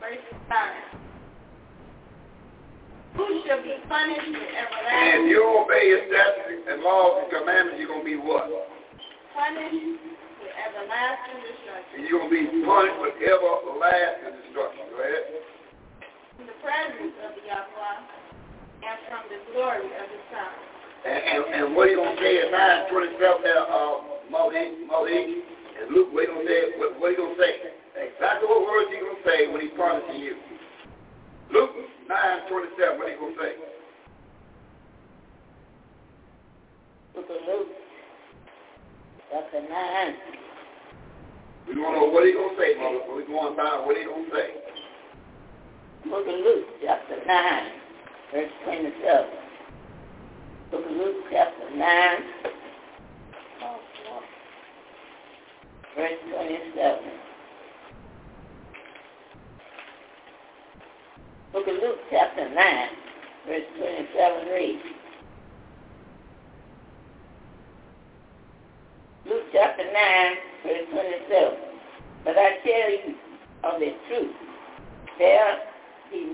Verse 0.00 0.26
9. 0.48 1.11
Who 3.16 3.26
shall 3.44 3.60
be 3.60 3.76
punished 3.88 4.24
with 4.24 4.40
And 4.40 5.28
if 5.28 5.30
you 5.30 5.44
obey 5.44 5.84
his 5.92 6.08
statutes 6.08 6.64
and 6.64 6.80
laws 6.80 7.24
and 7.24 7.28
commandments, 7.28 7.76
you're 7.76 7.92
going 7.92 8.04
to 8.04 8.08
be 8.08 8.16
what? 8.16 8.48
punished 9.36 10.00
with 10.40 10.52
everlasting 10.52 11.40
destruction. 11.44 11.92
And 11.96 12.02
you're 12.08 12.24
going 12.24 12.32
to 12.32 12.52
be 12.52 12.64
punished 12.64 12.98
with 13.00 13.16
everlasting 13.20 14.32
destruction. 14.44 14.82
Go 14.92 14.96
ahead. 15.00 15.24
From 16.36 16.44
the 16.48 16.56
presence 16.64 17.16
of 17.24 17.30
the 17.36 17.44
Yahweh 17.48 18.22
and 18.82 18.96
from 19.08 19.22
the 19.28 19.38
glory 19.52 19.88
of 19.92 20.06
the 20.08 20.20
Son. 20.32 20.52
And, 21.02 21.20
and, 21.20 21.40
and 21.52 21.64
what 21.74 21.90
are 21.90 21.92
you 21.92 21.98
going 21.98 22.14
to 22.14 22.22
say 22.22 22.46
in 22.46 22.54
927 22.54 23.42
there, 23.42 23.66
uh, 23.66 24.22
Malik, 24.30 24.70
Malik, 24.86 25.28
and 25.82 25.90
Luke, 25.90 26.14
what 26.14 26.24
are 26.24 26.30
you 26.30 26.32
going 26.32 26.46
to 26.46 26.52
say? 26.52 26.60
What, 26.78 26.90
what 26.96 27.06
are 27.10 27.14
you 27.18 27.20
going 27.20 27.36
to 27.36 27.42
say? 27.42 27.52
Exactly 27.92 28.46
what 28.48 28.64
words 28.64 28.88
you 28.88 29.02
going 29.04 29.20
to 29.20 29.26
say 29.26 29.38
when 29.50 29.60
he's 29.60 29.74
punishing 29.74 30.22
you. 30.22 30.38
Luke 31.52 31.70
927, 32.08 32.98
what 32.98 33.08
are 33.08 33.12
you 33.12 33.18
going 33.20 33.34
to 33.34 33.40
say? 33.42 33.52
Book 37.14 37.28
of 37.28 37.36
Luke, 37.46 37.68
chapter 39.30 39.60
9, 39.60 40.14
We 41.68 41.74
to 41.94 42.00
know 42.00 42.06
what 42.08 42.24
you 42.26 42.34
going 42.40 42.56
to 42.56 42.62
say, 42.62 42.72
mother. 42.80 43.04
We're 43.06 43.26
going 43.26 43.56
down, 43.56 43.84
what 43.84 43.96
are 43.96 44.00
you 44.00 44.08
going 44.08 44.24
to 44.24 44.32
say? 44.32 44.48
Book 46.08 46.26
of 46.26 46.40
Luke, 46.40 46.66
chapter 46.82 47.20
9, 47.26 47.72
verse 48.32 48.50
27. 48.64 49.28
Book 50.70 50.84
of 50.86 50.92
Luke, 50.92 51.16
chapter 51.30 51.76
9, 51.76 52.18
verse 55.96 56.18
27. 56.32 57.31
Book 61.52 61.68
of 61.68 61.74
Luke, 61.82 61.98
chapter 62.10 62.48
9, 62.48 62.88
verse 63.46 63.68
27 63.76 64.48
reads, 64.54 64.80
Luke 69.26 69.44
chapter 69.52 69.84
9, 69.84 69.92
verse 70.64 70.86
27. 71.28 71.58
But 72.24 72.38
I 72.38 72.56
tell 72.64 72.88
you 72.88 73.14
of 73.64 73.80
the 73.80 73.92
truth, 74.08 74.32
there 75.18 75.58
be, 76.10 76.32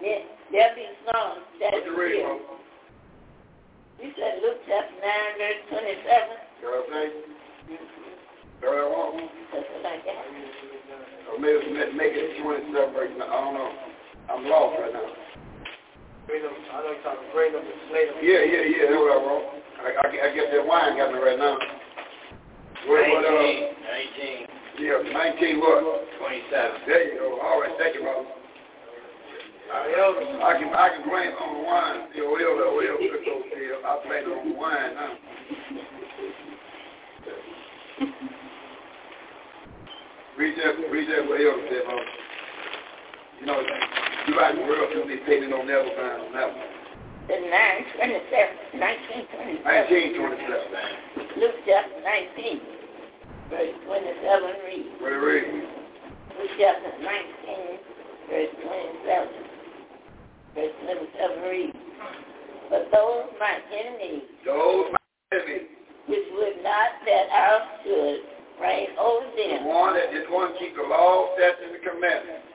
there 0.53 0.75
be 0.77 0.87
some 1.11 1.43
that 1.61 1.75
will. 1.75 2.39
mother? 2.39 2.39
You 4.01 4.13
said 4.15 4.39
Luke 4.41 4.63
chapter 4.69 5.03
9, 5.03 5.03
verse 5.39 5.63
27? 5.69 5.99
You 6.63 6.63
know 6.63 6.71
what 6.71 6.87
I'm 6.87 6.95
saying? 6.95 7.13
Go 8.61 8.71
ahead, 8.71 8.87
wrong. 8.87 9.29
That's 9.53 9.67
what 9.67 9.83
I 9.83 9.97
got. 10.07 11.35
Or 11.35 11.39
maybe 11.41 11.75
make 11.97 12.15
it 12.15 12.41
27 12.41 12.95
verse. 12.95 13.11
I 13.19 13.27
don't 13.27 13.55
know. 13.55 13.98
I'm 14.29 14.45
lost 14.45 14.77
right 14.81 14.93
now. 14.93 15.09
Bring 16.29 16.43
them, 16.45 16.53
I 16.53 16.85
know 16.85 16.93
you're 16.93 17.03
talking, 17.03 17.29
bring 17.33 17.53
them 17.53 17.65
and 17.65 17.81
slay 17.89 18.05
them. 18.05 18.21
Yeah, 18.21 18.45
yeah, 18.45 18.65
yeah. 18.69 18.85
That's 18.93 19.01
what 19.01 19.17
I 19.17 19.21
wrote. 19.25 19.47
I, 19.81 19.89
I, 19.97 20.07
I 20.09 20.29
guess 20.37 20.49
that 20.53 20.65
wine 20.65 21.01
got 21.01 21.13
me 21.13 21.19
right 21.19 21.41
now. 21.41 21.57
What, 22.85 23.03
what, 23.09 23.25
uh, 23.25 23.33
19, 23.33 24.85
yeah, 24.85 25.01
19 25.01 25.61
what? 25.61 25.81
27. 26.21 26.87
There 26.87 27.05
you 27.09 27.19
go. 27.19 27.41
All 27.41 27.61
right, 27.61 27.73
thank 27.81 27.97
you, 27.97 28.03
brother. 28.05 28.29
I 29.69 30.57
can 30.57 30.73
I 30.73 30.89
can 30.89 31.05
blame 31.09 31.33
on 31.37 31.49
the 31.57 31.63
wine. 31.65 32.09
The 32.17 32.23
oil, 32.25 32.57
the 32.57 32.67
oil, 32.73 32.97
cook 33.05 33.21
those 33.25 33.53
here. 33.53 33.77
I 33.85 34.01
blame 34.01 34.25
it 34.25 34.33
on 34.33 34.49
the 34.49 34.57
wine 34.57 34.95
now. 34.97 35.13
read 40.39 40.55
that, 40.57 40.91
read 40.91 41.09
that 41.11 41.29
what 41.29 41.41
else 41.41 41.63
said, 41.69 41.83
huh? 41.85 42.28
You 43.41 43.47
know, 43.47 43.61
you 43.63 44.41
out 44.41 44.51
in 44.55 44.63
the 44.63 44.67
world, 44.67 44.91
you 44.95 45.07
be 45.07 45.23
painting 45.23 45.53
on 45.53 45.67
never 45.67 45.87
mind 45.95 46.27
on 46.27 46.33
that 46.35 46.49
one. 46.51 46.67
The 47.31 47.39
9, 47.39 47.49
27, 48.03 48.83
19, 48.83 49.63
27. 49.63 49.63
1927. 49.63 51.39
Luke 51.39 51.59
chapter 51.63 51.99
19, 52.03 52.59
verse 53.53 53.75
27 53.87 54.67
reads, 54.67 54.91
What 54.99 55.13
it 55.13 55.23
read? 55.23 55.45
Luke 56.35 56.55
chapter 56.59 56.93
19, 56.99 57.79
verse 58.27 58.53
27. 58.59 59.29
Verse 60.57 60.75
27 60.83 61.53
reads, 61.53 61.79
But 62.73 62.91
those 62.91 63.29
my 63.39 63.55
enemies, 63.71 64.27
Those 64.43 64.91
my 64.91 65.05
enemies. 65.37 65.69
which 66.11 66.27
would 66.33 66.59
not 66.65 66.91
that 67.07 67.27
I 67.31 67.87
should 67.87 68.19
reign 68.59 68.97
over 68.99 69.31
The 69.37 69.63
them, 69.63 69.69
one 69.69 69.95
that 69.95 70.11
just 70.11 70.27
want 70.33 70.57
to 70.57 70.59
keep 70.59 70.75
the 70.75 70.83
law, 70.83 71.37
statutes, 71.39 71.77
and 71.77 71.85
commandments. 71.87 72.48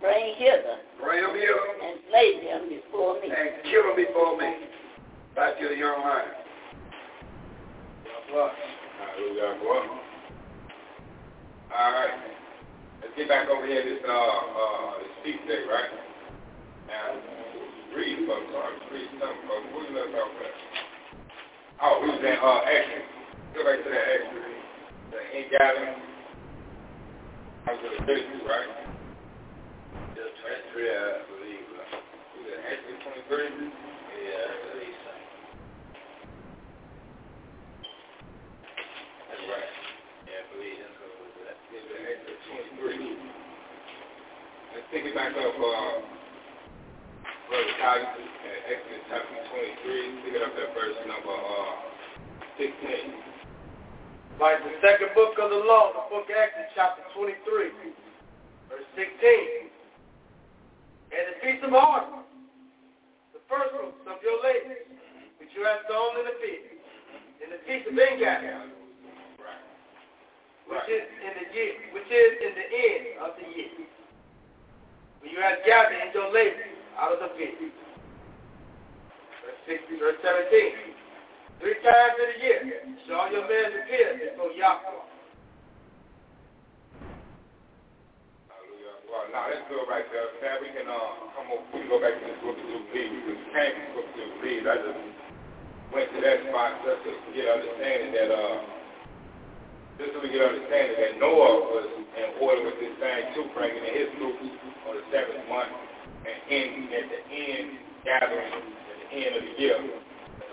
Bring 0.00 0.34
hither 0.36 0.78
Bring 1.02 1.22
them 1.22 1.34
here 1.34 1.58
and 1.84 1.98
slay 2.10 2.40
them 2.44 2.68
before 2.68 3.14
me. 3.20 3.28
and 3.28 3.62
kill 3.70 3.82
them 3.84 3.96
before 3.96 4.36
me. 4.38 4.50
Back 5.34 5.58
to 5.60 5.68
the 5.68 5.76
young 5.76 6.00
lion. 6.00 6.28
Hallelujah. 8.32 9.58
Well, 9.62 10.00
all 11.76 11.92
right. 11.92 12.10
Let's 13.02 13.14
get 13.16 13.28
back 13.28 13.48
over 13.48 13.66
here 13.66 13.84
this 13.84 14.02
uh 14.08 14.12
uh 14.12 14.98
this 14.98 15.12
feast 15.24 15.46
day, 15.46 15.62
right? 15.70 15.90
Now 16.88 17.20
read 17.94 18.26
folks, 18.26 18.50
all 18.54 18.60
right, 18.60 18.92
read 18.92 19.08
something 19.20 19.44
folks. 19.48 19.66
What 19.74 19.90
you 19.90 19.96
left 19.96 20.14
off 20.16 20.30
at? 20.42 20.54
Oh, 21.82 22.00
we 22.02 22.08
was 22.10 22.20
in 22.20 22.36
uh 22.40 22.60
Exodus. 22.66 23.08
Go 23.54 23.64
back 23.64 23.84
to 23.84 23.90
that 23.90 24.06
Exodus. 24.16 24.56
The 25.12 25.20
ingathering. 25.38 26.00
I 27.66 27.72
was 27.72 27.80
in 27.84 27.92
the 28.00 28.06
business, 28.06 28.42
right? 28.48 28.95
Just 30.76 30.84
23, 30.84 30.92
I 30.92 31.24
believe. 31.32 31.64
It 32.44 32.60
Exodus 32.68 33.00
23? 33.32 33.72
Yeah, 34.28 34.44
believe 34.68 34.98
so. 35.08 35.12
That's 39.24 39.44
right. 39.56 39.72
Yeah, 40.28 40.44
believe 40.52 40.76
it 40.76 40.92
was. 41.00 41.32
That's 41.48 41.64
Exodus 41.80 42.40
23. 42.76 43.08
Let's 44.76 44.88
it 45.08 45.16
back 45.16 45.32
up, 45.32 45.56
uh, 45.56 45.96
Brother 47.48 47.72
Titus, 47.80 48.28
Exodus 48.68 49.04
chapter 49.08 49.40
23. 49.80 50.28
Pick 50.28 50.34
it 50.36 50.44
up 50.44 50.52
at 50.60 50.76
verse 50.76 51.00
number 51.08 51.32
uh, 51.32 51.72
16. 52.60 53.16
Like 54.36 54.60
the 54.60 54.76
second 54.84 55.16
book 55.16 55.40
of 55.40 55.48
the 55.48 55.62
law, 55.64 55.96
the 55.96 56.04
book 56.12 56.28
of 56.28 56.36
Exodus, 56.36 56.68
chapter 56.76 57.00
23, 57.16 57.96
verse 58.68 58.84
16. 58.92 59.55
Feast 61.46 61.62
of 61.62 61.70
harvest, 61.70 62.26
the 63.30 63.38
first 63.46 63.70
fruits 63.70 64.02
of 64.10 64.18
your 64.18 64.42
labor, 64.42 64.82
which 65.38 65.54
you 65.54 65.62
have 65.62 65.86
sown 65.86 66.18
in 66.18 66.26
the 66.26 66.34
field, 66.42 66.74
and 67.38 67.54
the 67.54 67.62
feast 67.62 67.86
of 67.86 67.94
Ingathering, 67.94 68.74
which 70.66 70.90
is 70.90 71.06
in 71.06 71.32
the 71.38 71.46
year, 71.54 71.78
which 71.94 72.10
is 72.10 72.32
in 72.42 72.50
the 72.50 72.66
end 72.66 73.06
of 73.22 73.38
the 73.38 73.46
year, 73.54 73.78
when 75.22 75.30
you 75.30 75.38
have 75.38 75.62
gathered 75.62 75.94
in 75.94 76.10
your 76.10 76.34
labor 76.34 76.66
out 76.98 77.14
of 77.14 77.22
the 77.22 77.30
field. 77.38 77.70
Verse 79.46 79.78
16, 79.86 80.02
verse 80.02 80.18
17. 80.26 80.50
Three 81.62 81.78
times 81.86 82.18
in 82.26 82.26
a 82.26 82.38
year 82.42 82.58
shall 83.06 83.22
all 83.22 83.30
your 83.30 83.46
men 83.46 83.70
appear 83.86 84.18
before 84.18 84.50
Yahweh. 84.50 85.15
Well, 89.26 89.42
now 89.42 89.50
let's 89.50 89.66
right 89.90 90.06
there. 90.14 90.30
Now 90.38 90.62
we 90.62 90.70
can 90.70 90.86
uh, 90.86 91.34
come 91.34 91.50
over, 91.50 91.66
we 91.74 91.82
can 91.82 91.90
go 91.90 91.98
back 91.98 92.14
to 92.14 92.22
this 92.30 92.38
book 92.46 92.54
of 92.54 92.62
Jubilee 92.62 93.26
we 93.26 93.34
came 93.50 93.74
from 93.74 93.82
the 93.82 93.94
book 93.98 94.06
of 94.06 94.14
Jubilee. 94.14 94.62
I 94.62 94.76
just 94.86 95.02
went 95.90 96.08
to 96.14 96.18
that 96.22 96.38
spot 96.46 96.70
just 96.86 97.02
to 97.02 97.30
get 97.34 97.50
understanding 97.50 98.14
that, 98.14 98.30
uh, 98.30 98.58
just 99.98 100.14
so 100.14 100.22
we 100.22 100.30
get 100.30 100.46
understanding 100.46 100.94
that 101.02 101.12
Noah 101.18 101.58
was 101.74 101.90
in 102.06 102.28
order 102.38 102.70
with 102.70 102.78
this 102.78 102.94
thing 103.02 103.34
too, 103.34 103.50
bringing 103.50 103.82
in 103.82 103.92
his 103.98 104.10
group 104.22 104.38
on 104.86 104.94
the 104.94 105.02
seventh 105.10 105.42
month 105.50 105.74
and 106.22 106.36
ending 106.46 106.86
at 106.94 107.06
the 107.10 107.20
end, 107.26 107.66
gathering 108.06 108.54
at 108.62 108.96
the 109.02 109.08
end 109.10 109.32
of 109.34 109.42
the 109.42 109.54
year. 109.58 109.78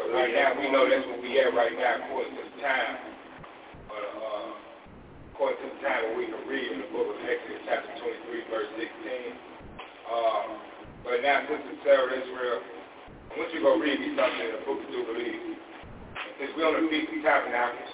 So 0.02 0.10
And 0.18 0.34
now 0.34 0.58
we 0.58 0.74
know 0.74 0.90
that's 0.90 1.06
what 1.14 1.22
we 1.22 1.38
at 1.38 1.54
right 1.54 1.78
now 1.78 2.10
according 2.10 2.42
to 2.42 2.42
the 2.42 2.58
time. 2.58 3.13
To 5.34 5.50
the 5.50 5.82
time 5.82 6.14
we 6.14 6.30
can 6.30 6.46
read 6.46 6.78
in 6.78 6.86
the 6.86 6.90
book 6.94 7.10
of 7.10 7.18
Exodus 7.26 7.66
chapter 7.66 7.90
23, 7.90 8.54
verse 8.54 8.70
16. 8.78 8.86
Uh, 10.06 10.62
but 11.02 11.26
now, 11.26 11.42
Sister 11.50 11.74
Sarah 11.82 12.14
Israel, 12.14 12.62
I 12.62 13.42
want 13.42 13.50
you 13.50 13.60
to 13.60 13.66
go 13.66 13.74
read 13.82 13.98
me 13.98 14.14
something 14.14 14.46
in 14.46 14.54
the 14.54 14.64
book 14.64 14.78
of 14.78 14.88
Jubilees. 14.94 15.58
Since 16.38 16.54
we're 16.54 16.70
on 16.70 16.86
the 16.86 16.86
Feast 16.86 17.18
of 17.18 17.26
Tabernacles, 17.26 17.92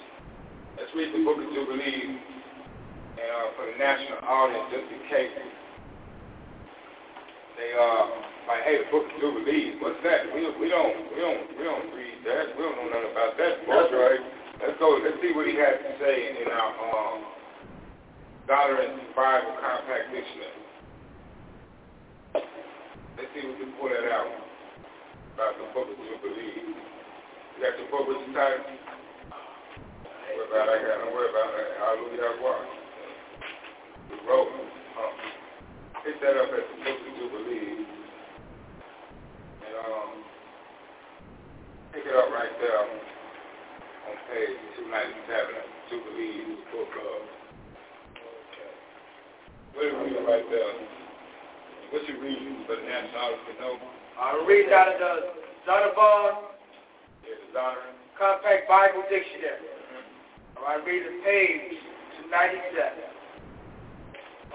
let's 0.75 0.91
read 0.91 1.15
the 1.15 1.23
book 1.23 1.39
of 1.39 1.47
Jubilees 1.55 2.11
and, 2.11 3.29
uh, 3.31 3.55
for 3.55 3.71
the 3.71 3.75
national 3.79 4.19
audience, 4.19 4.67
just 4.75 4.87
in 4.91 5.01
case 5.07 5.31
they 7.55 7.71
uh 7.71 8.03
like, 8.51 8.67
hey, 8.67 8.83
the 8.83 8.87
book 8.91 9.07
of 9.07 9.15
Jubilees, 9.15 9.79
what's 9.79 9.97
that? 10.03 10.27
We 10.35 10.43
we 10.59 10.67
don't 10.67 10.95
we 11.15 11.23
don't 11.23 11.43
we 11.55 11.63
don't 11.63 11.87
read 11.95 12.19
that. 12.27 12.51
We 12.59 12.67
don't 12.67 12.77
know 12.83 12.89
nothing 12.91 13.15
about 13.15 13.31
that 13.39 13.63
book. 13.63 13.89
That's 13.89 13.95
right. 13.95 14.23
Let's 14.59 14.75
go. 14.75 14.99
Let's 14.99 15.15
see 15.23 15.31
what 15.31 15.47
he 15.47 15.55
has 15.55 15.79
to 15.79 15.91
say 16.03 16.35
in 16.35 16.51
our 16.51 16.71
um, 16.75 17.23
Dollars 18.43 18.91
Bible 19.15 19.55
Compact 19.55 20.11
Dictionary. 20.11 20.59
Let's 23.15 23.31
see 23.31 23.39
if 23.39 23.55
we 23.55 23.55
can 23.55 23.71
pull 23.79 23.87
that 23.87 24.03
out 24.11 24.27
about 25.39 25.55
the 25.55 25.67
book 25.71 25.87
of 25.87 25.95
Jubilees. 25.95 26.75
You 26.75 27.59
got 27.63 27.79
your 27.79 27.87
book 27.87 28.11
with 28.11 28.19
your 28.19 28.35
title? 28.35 28.67
Worry 30.27 30.43
about 30.51 30.67
it. 30.67 30.75
I 30.75 30.77
got. 30.83 31.07
Don't 31.07 31.15
worry 31.15 31.31
about 31.31 31.55
it. 31.55 31.67
Hallelujah. 31.79 32.43
What? 32.43 32.59
We 34.11 34.15
rolling. 34.27 34.67
Huh. 34.91 36.03
Pick 36.03 36.19
that 36.19 36.35
up 36.35 36.51
at 36.51 36.67
the 36.67 36.77
book 36.83 36.99
of 36.99 37.11
Jubilees. 37.15 37.87
And 39.63 39.73
um, 39.87 40.09
pick 41.95 42.03
it 42.03 42.11
up 42.11 42.27
right 42.27 42.51
there 42.59 43.18
on 44.09 44.17
page 44.33 44.57
297, 44.89 45.93
Jubilees, 45.93 46.57
book. 46.73 46.89
Okay. 46.89 48.73
What 49.77 49.85
are 49.85 49.89
you 49.89 49.97
reading 50.01 50.25
right 50.25 50.47
there? 50.49 50.73
What 51.93 52.01
you 52.09 52.17
reading 52.21 52.65
for 52.65 52.75
the 52.75 52.85
national 52.89 53.37
to 53.37 53.53
know? 53.61 53.73
I'm 54.17 54.45
reading 54.49 54.73
out 54.73 54.89
of 54.89 54.97
uh, 54.97 54.97
the 54.97 55.45
Zondervan 55.69 56.33
Yeah. 57.53 57.73
Compact 58.17 58.67
Bible 58.67 59.03
Dictionary. 59.09 59.61
All 60.57 60.63
right, 60.65 60.81
read 60.85 61.05
the 61.05 61.13
page 61.23 61.77
297. 62.29 63.05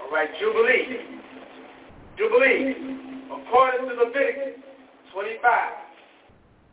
All 0.03 0.11
right, 0.11 0.29
Jubilee. 0.39 0.99
Jubilee, 2.19 2.75
according 3.31 3.89
to 3.89 3.95
Leviticus 4.03 4.59
25, 5.11 5.39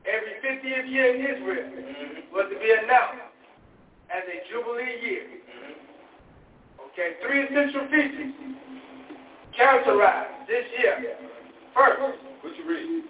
every 0.06 0.34
50th 0.42 0.88
year 0.90 1.14
in 1.14 1.20
Israel 1.22 1.68
mm-hmm. 1.70 2.34
was 2.34 2.46
to 2.50 2.56
be 2.58 2.70
announced 2.70 3.30
as 4.10 4.24
a 4.26 4.38
Jubilee 4.50 4.98
year. 5.02 5.26
Mm-hmm. 5.26 6.90
Okay, 6.90 7.16
three 7.24 7.46
essential 7.48 7.88
features 7.88 8.34
characterize 9.56 10.32
this 10.48 10.64
year. 10.80 11.16
First, 11.76 12.00
What 12.00 12.52
you 12.56 12.64
read? 12.68 13.04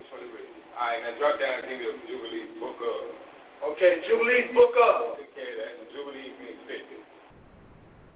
Which 0.00 0.08
one 0.12 0.20
you 0.24 0.32
read? 0.32 0.48
All 0.76 0.88
right, 0.88 1.00
now 1.04 1.12
drop 1.20 1.36
down 1.40 1.60
and 1.60 1.68
give 1.68 1.80
me 1.80 1.86
the 1.88 2.00
Jubilee 2.08 2.48
book 2.60 2.80
of. 2.80 3.12
okay, 3.76 4.00
Jubilee 4.08 4.52
book 4.56 4.72
of. 4.76 5.20
Take 5.20 5.36
care 5.36 5.52
of 5.52 5.56
that. 5.60 5.72
Jubilee 5.92 6.32
means 6.40 6.60
50. 6.64 7.00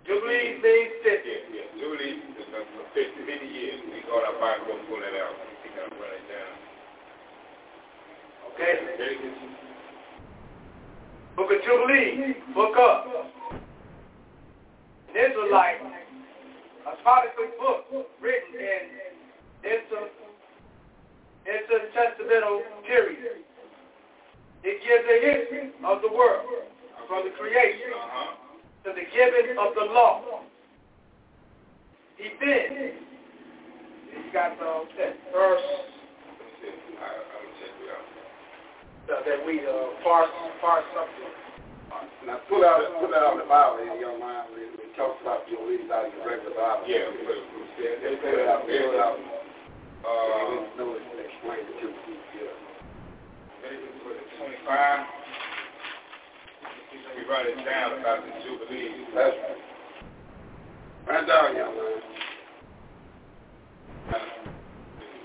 Jubilees 0.09 0.61
means 0.61 0.93
50. 1.05 1.29
Yeah, 1.29 1.65
yeah. 1.65 1.69
Jubilee 1.81 2.21
is 2.21 2.49
50, 2.93 3.25
50 3.25 3.45
years. 3.49 3.81
We 3.89 4.05
to 4.05 4.13
our 4.13 4.37
Bible, 4.37 4.77
pull 4.89 5.01
that 5.01 5.17
out. 5.17 5.37
We 5.65 5.73
run 5.73 6.13
it 6.13 6.25
down. 6.29 6.64
Okay, 8.55 8.79
book 11.37 11.51
of 11.51 11.59
Jubilees, 11.65 12.37
book 12.55 12.77
of. 12.79 13.27
An 15.11 15.17
Israelite, 15.17 15.83
apocryphal 16.87 17.83
book 17.91 18.07
written 18.23 18.55
in 18.55 19.05
inter, 19.65 20.07
intertestamental 21.51 22.61
period. 22.87 23.43
It 24.63 24.81
gives 24.87 25.05
a 25.05 25.19
history 25.27 25.73
of 25.85 26.01
the 26.03 26.13
world 26.15 26.47
from 27.09 27.25
the 27.25 27.31
creation 27.37 27.91
to 28.85 28.91
the 28.91 29.03
giving 29.13 29.59
of 29.59 29.75
the 29.75 29.93
law. 29.93 30.43
He 32.17 32.31
then, 32.41 32.93
he's 34.11 34.33
got 34.33 34.57
the 34.59 34.87
verse 35.33 35.61
Let 35.67 36.39
me 36.39 36.47
see. 36.63 36.97
I, 36.97 37.03
I'm 37.03 37.51
check 37.59 37.75
it 37.83 37.91
out. 37.91 38.15
Uh, 39.11 39.21
that 39.25 39.41
we 39.47 39.61
uh, 39.61 39.73
parse, 40.03 40.31
parse 40.61 40.85
something. 40.95 41.33
Now 42.27 42.41
pull 42.49 42.65
out 42.65 42.81
pull 43.01 43.13
out 43.13 43.37
the 43.37 43.45
Bible 43.45 43.85
in 43.85 44.01
your 44.01 44.17
mind 44.19 44.49
when 44.57 44.65
it 44.81 44.93
talks 44.97 45.21
about 45.21 45.45
your 45.47 45.61
leaders 45.69 45.93
out 45.93 46.09
of 46.09 46.13
your 46.17 46.25
regular 46.25 46.57
Bible. 46.57 46.89
Yeah, 46.89 47.13
put 47.13 47.37
it, 47.37 47.45
yeah, 47.77 48.01
They 48.01 48.17
they 48.17 48.17
pull 48.17 48.33
it 48.33 48.49
out, 48.49 48.65
pull 48.65 48.73
it 48.73 48.97
out. 48.99 49.17
Uh, 49.21 50.09
Uh, 50.09 50.77
know 50.77 50.97
it 50.97 51.05
and 51.05 51.21
explain 51.21 51.61
it 51.65 51.77
to 51.81 51.89
you. 51.89 52.17
Yeah. 52.37 52.53
Leviticus 53.65 54.05
was 54.05 54.17
it 54.21 54.29
25. 54.37 55.05
We 57.17 57.23
write 57.31 57.47
it 57.47 57.61
down 57.65 58.01
about 58.01 58.21
the 58.25 58.33
Jubilee. 58.45 59.05
That's 59.15 59.37
right. 59.37 59.61
Right 61.09 61.27
down, 61.29 61.57
young 61.57 61.77
man. 61.77 62.01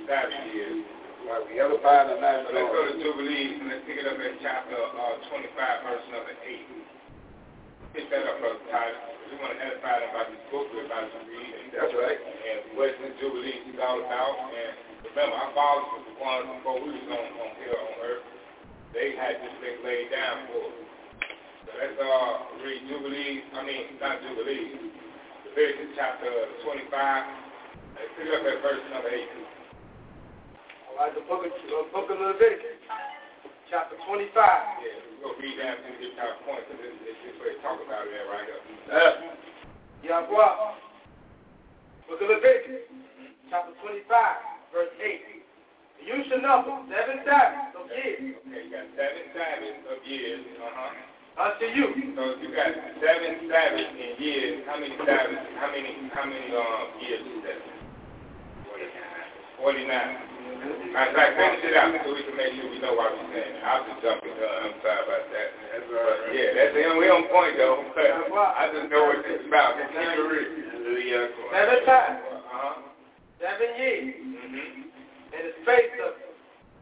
Sabbath 0.07 0.53
years. 0.53 0.98
Like 1.30 1.45
we 1.45 1.61
ever 1.61 1.77
find 1.85 2.10
a 2.10 2.18
So 2.18 2.49
let's 2.57 2.73
go 2.73 2.89
to 2.89 2.95
Jubilee 2.97 3.61
and 3.61 3.69
let's 3.69 3.85
pick 3.85 4.01
it 4.01 4.10
up 4.10 4.18
at 4.18 4.34
chapter 4.41 4.73
uh, 4.73 5.30
25, 5.30 5.85
verse 5.85 6.01
number 6.10 6.34
8. 6.34 7.93
Pick 7.93 8.10
that 8.10 8.26
up, 8.26 8.41
Brother 8.41 8.65
Tyler. 8.73 8.97
We 9.30 9.38
want 9.38 9.53
to 9.53 9.61
edify 9.61 10.01
them 10.01 10.10
about 10.10 10.34
this 10.34 10.41
book 10.49 10.65
we're 10.73 10.89
about 10.89 11.06
to 11.06 11.22
read. 11.30 11.69
That's 11.69 11.93
right. 11.93 12.18
and 12.18 12.73
what 12.73 12.97
the 12.97 13.14
Jubilee 13.22 13.61
is 13.61 13.77
all 13.77 14.01
about. 14.01 14.34
And 14.49 14.73
remember, 15.06 15.38
our 15.38 15.53
fathers 15.53 16.01
was 16.01 16.03
the 16.10 16.15
ones 16.18 16.49
before 16.49 16.81
we 16.81 16.97
was 16.97 17.10
on, 17.14 17.26
on 17.45 17.51
here 17.61 17.77
on 17.77 17.93
earth. 18.10 18.26
They 18.97 19.14
had 19.14 19.38
this 19.38 19.53
thing 19.61 19.85
laid 19.85 20.10
down 20.10 20.49
for 20.49 20.65
us. 20.65 20.77
So 21.61 21.69
let's 21.77 21.93
uh, 21.93 22.57
read 22.65 22.89
Jubilee, 22.89 23.45
I 23.53 23.61
mean, 23.69 24.01
not 24.01 24.18
Jubilee, 24.26 24.97
Leviticus 25.45 25.93
chapter 25.93 26.34
25. 26.65 26.89
Let's 26.89 28.18
pick 28.18 28.26
it 28.26 28.34
up 28.34 28.49
at 28.49 28.65
verse 28.65 28.81
number 28.89 29.14
8. 29.14 29.59
Right, 30.99 31.15
the 31.15 31.23
book 31.31 31.47
of, 31.47 31.55
uh, 31.55 31.88
book 31.95 32.11
of 32.11 32.19
Leviticus, 32.19 32.76
chapter 33.71 33.95
25. 34.03 34.35
Yeah, 34.35 34.99
we're 35.23 35.31
going 35.31 35.39
to 35.39 35.47
read 35.47 35.55
that 35.63 35.80
we 35.88 35.95
get 35.95 36.19
our 36.19 36.35
point, 36.43 36.59
because 36.67 36.76
it's, 36.84 36.99
it's 37.07 37.19
just 37.23 37.39
where 37.39 37.55
they 37.55 37.59
talk 37.63 37.80
about 37.80 38.03
it 38.03 38.19
at 38.19 38.27
right 38.27 38.43
here. 38.43 38.59
Yeah. 40.03 40.27
Yahweh. 40.27 40.76
Book 42.03 42.19
of 42.19 42.27
Leviticus, 42.27 42.84
chapter 43.47 43.71
25, 43.80 44.11
verse 44.76 44.91
8. 44.99 46.03
You 46.03 46.19
shall 46.27 46.43
number 46.43 46.76
seven 46.91 47.23
Sabbaths 47.23 47.80
of 47.80 47.88
years 47.95 48.35
Okay, 48.43 48.67
you 48.67 48.71
got 48.76 48.91
seven 48.99 49.23
Sabbaths 49.31 49.80
of 49.88 50.03
years, 50.03 50.43
uh-huh. 50.59 51.47
unto 51.47 51.65
you. 51.80 52.11
So 52.19 52.35
if 52.35 52.43
you 52.43 52.51
got 52.51 52.76
seven 52.99 53.47
Sabbaths 53.47 53.95
in 53.95 54.19
years, 54.19 54.67
how 54.67 54.76
many 54.76 54.91
Sabbaths, 54.99 55.47
how 55.63 55.71
many, 55.71 56.11
how 56.11 56.27
many, 56.27 56.51
um, 56.51 56.91
years 56.99 57.23
is 57.23 57.39
that? 57.47 57.59
Forty-nine. 58.67 59.31
Forty-nine. 59.63 60.38
Matter 60.60 61.10
of 61.11 61.15
fact, 61.15 61.31
finish 61.38 61.61
it 61.69 61.76
out 61.77 61.94
so 62.03 62.10
we 62.11 62.22
can 62.26 62.36
make 62.36 62.52
sure 62.60 62.68
we 62.68 62.80
know 62.84 62.94
what 62.98 63.14
we're 63.15 63.30
saying. 63.31 63.56
I'll 63.64 63.84
just 63.88 64.02
jump 64.03 64.19
in, 64.26 64.34
uh, 64.36 64.65
I'm 64.68 64.76
sorry 64.84 65.02
about 65.06 65.23
that. 65.31 65.48
That's 65.72 65.88
all 65.88 66.03
right. 66.03 66.34
Yeah, 66.36 66.49
that's 66.57 66.73
it. 66.76 66.88
We 66.98 67.06
on 67.07 67.23
point 67.31 67.56
though. 67.56 67.80
I 68.60 68.64
just 68.73 68.90
know 68.91 69.03
what 69.07 69.22
this 69.23 69.40
is 69.40 69.48
about. 69.48 69.77
Continue 69.80 70.18
to 70.18 70.26
read. 70.27 70.49
Seven 71.53 71.80
times, 71.86 72.19
Uh-huh. 72.27 72.76
seven 73.40 73.69
years, 73.80 74.07
Mm-hmm. 74.19 75.36
in 75.38 75.41
the 75.48 75.53
space 75.64 75.94
of 76.03 76.11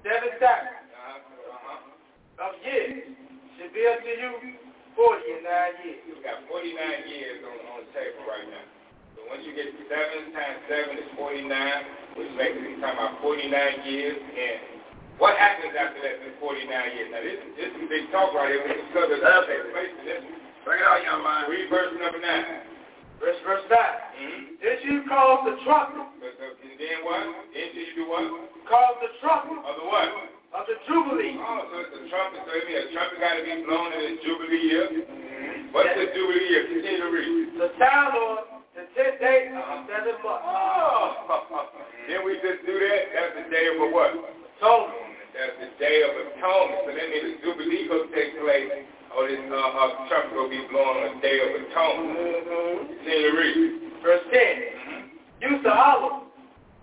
seven 0.02 0.32
Sabbaths 0.40 0.88
Uh-huh. 0.96 2.48
of 2.48 2.52
years 2.66 3.14
should 3.60 3.72
be 3.76 3.84
unto 3.86 4.08
you 4.08 4.32
forty 4.96 5.28
and 5.38 5.44
nine 5.46 5.76
years. 5.86 6.02
You 6.08 6.16
got 6.24 6.42
49 6.50 6.74
years 7.14 7.44
on, 7.46 7.58
on 7.76 7.78
the 7.86 7.90
table 7.94 8.24
right 8.26 8.48
now. 8.50 8.66
So 9.18 9.26
once 9.26 9.42
you 9.42 9.58
get 9.58 9.74
seven 9.90 10.30
times 10.30 10.62
seven 10.70 10.94
is 11.02 11.10
49, 11.18 11.50
which 12.22 12.30
makes 12.38 12.54
it 12.54 12.78
talking 12.78 13.02
about 13.02 13.18
49 13.26 13.50
years. 13.90 14.22
And 14.22 14.78
what 15.18 15.34
happens 15.42 15.74
after 15.74 15.98
that 16.06 16.22
in 16.22 16.38
49 16.38 16.70
years? 16.70 17.10
Now 17.10 17.26
this, 17.26 17.42
this 17.58 17.72
is 17.74 17.90
big 17.90 18.14
talk 18.14 18.38
right 18.38 18.54
here. 18.54 18.62
We 18.62 18.78
can 18.78 18.94
cover 18.94 19.18
take 19.18 19.66
place 19.74 19.94
this. 20.06 20.22
Bring 20.62 20.78
it 20.78 20.86
out, 20.86 21.02
young 21.02 21.26
man. 21.26 21.50
Read 21.50 21.66
verse 21.74 21.90
number 21.98 22.22
nine. 22.22 22.62
Verse, 23.18 23.42
verse 23.42 23.66
9. 23.66 23.74
Mm-hmm. 23.74 24.62
Then 24.62 24.78
you 24.86 25.02
cause 25.10 25.42
the 25.50 25.58
trumpet, 25.66 26.06
and 26.22 26.78
then 26.78 27.02
what? 27.02 27.26
Then 27.50 27.74
you 27.74 27.90
do 27.98 28.06
what? 28.06 28.30
cause 28.70 28.96
the 29.02 29.10
trumpet 29.26 29.58
Of 29.58 29.74
the 29.82 29.86
what? 29.90 30.38
of 30.54 30.64
the 30.70 30.78
Jubilee. 30.86 31.34
Oh, 31.42 31.66
so 31.66 31.76
it's 31.82 31.92
the 31.98 32.04
trumpet. 32.14 32.46
So 32.46 32.52
it 32.54 32.70
means 32.70 32.88
a 32.88 32.94
trumpet 32.94 33.18
got 33.18 33.36
to 33.36 33.44
be 33.44 33.58
blown 33.66 33.90
in 33.98 34.02
the 34.06 34.14
Jubilee 34.22 34.64
year. 34.70 34.86
What's 35.74 35.98
the 35.98 36.14
Jubilee 36.14 36.46
year? 36.46 36.64
Continue 36.70 37.02
to 37.02 37.10
read. 37.10 37.58
The 37.58 37.70
time 37.82 38.14
on 38.14 38.57
the 38.78 38.86
tenth 38.94 39.18
day 39.18 39.50
of 39.50 39.58
the 39.58 39.90
seventh 39.90 40.22
month. 40.22 40.46
Oh, 40.46 41.18
then 42.06 42.22
we 42.22 42.38
just 42.46 42.62
do 42.62 42.78
that. 42.78 43.02
That's 43.10 43.34
the 43.42 43.46
day 43.50 43.66
of 43.74 43.82
a 43.82 43.88
what? 43.90 44.14
Atonement. 44.14 45.18
That's 45.34 45.58
the 45.62 45.70
Day 45.82 46.02
of 46.02 46.14
Atonement. 46.14 46.82
So 46.86 46.90
that 46.94 47.08
means 47.14 47.26
the 47.26 47.36
Jubilee 47.46 47.86
will 47.90 48.10
take 48.14 48.38
place 48.42 48.70
or 49.14 49.30
this 49.30 49.42
uh, 49.50 49.54
uh, 49.54 50.10
trumpet 50.10 50.34
will 50.34 50.50
be 50.50 50.62
blown 50.70 50.98
on 50.98 51.18
the 51.18 51.22
Day 51.22 51.38
of 51.42 51.58
Atonement. 51.58 52.18
Mm-hmm. 52.18 53.02
Continue 53.02 53.22
to 53.22 53.34
read. 53.38 53.58
Verse 54.02 54.26
10. 54.30 54.34
Mm-hmm. 54.34 55.46
Use 55.46 55.62
the 55.66 55.74
olive. 55.74 56.26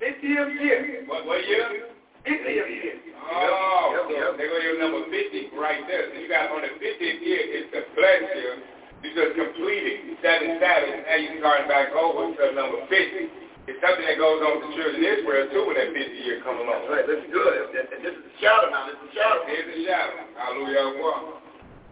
50th 0.03 0.51
year. 0.59 1.07
What, 1.07 1.27
what 1.27 1.43
year? 1.47 1.95
50th 2.27 2.47
year. 2.47 2.95
Oh, 3.27 4.07
yep, 4.11 4.19
yep. 4.19 4.31
they 4.39 4.47
go 4.51 4.59
to 4.59 4.83
number 4.83 5.03
50 5.11 5.57
right 5.59 5.83
there. 5.87 6.11
So 6.11 6.19
you 6.19 6.29
got 6.29 6.51
on 6.51 6.63
the 6.63 6.75
50th 6.75 7.23
year, 7.23 7.43
it's 7.59 7.71
the 7.71 7.87
blessed 7.95 8.74
just 9.13 9.37
completed 9.37 10.17
seven 10.25 10.57
Sabbaths, 10.57 11.05
and 11.05 11.19
you 11.21 11.37
starting 11.45 11.69
back 11.69 11.93
over 11.93 12.33
to 12.33 12.45
number 12.57 12.81
50. 12.89 13.45
It's 13.65 13.81
something 13.81 14.05
that 14.05 14.21
goes 14.21 14.45
on 14.45 14.61
with 14.61 14.69
the 14.69 14.73
children 14.77 15.01
of 15.01 15.09
Israel 15.09 15.45
too 15.49 15.65
when 15.65 15.77
that 15.81 15.89
50 15.93 16.21
year 16.21 16.45
come 16.45 16.61
along. 16.61 16.85
Right, 16.89 17.05
that's 17.09 17.25
good. 17.33 17.73
This 17.73 18.13
is 18.13 18.25
a 18.25 18.33
shadow 18.37 18.69
now. 18.69 18.93
This 18.93 19.01
is 19.01 19.09
a 19.09 19.13
shadow. 19.17 19.41
Here's 19.49 19.69
a 19.73 19.77
shadow. 19.89 20.21
Hallelujah. 20.37 21.01
What? 21.01 21.41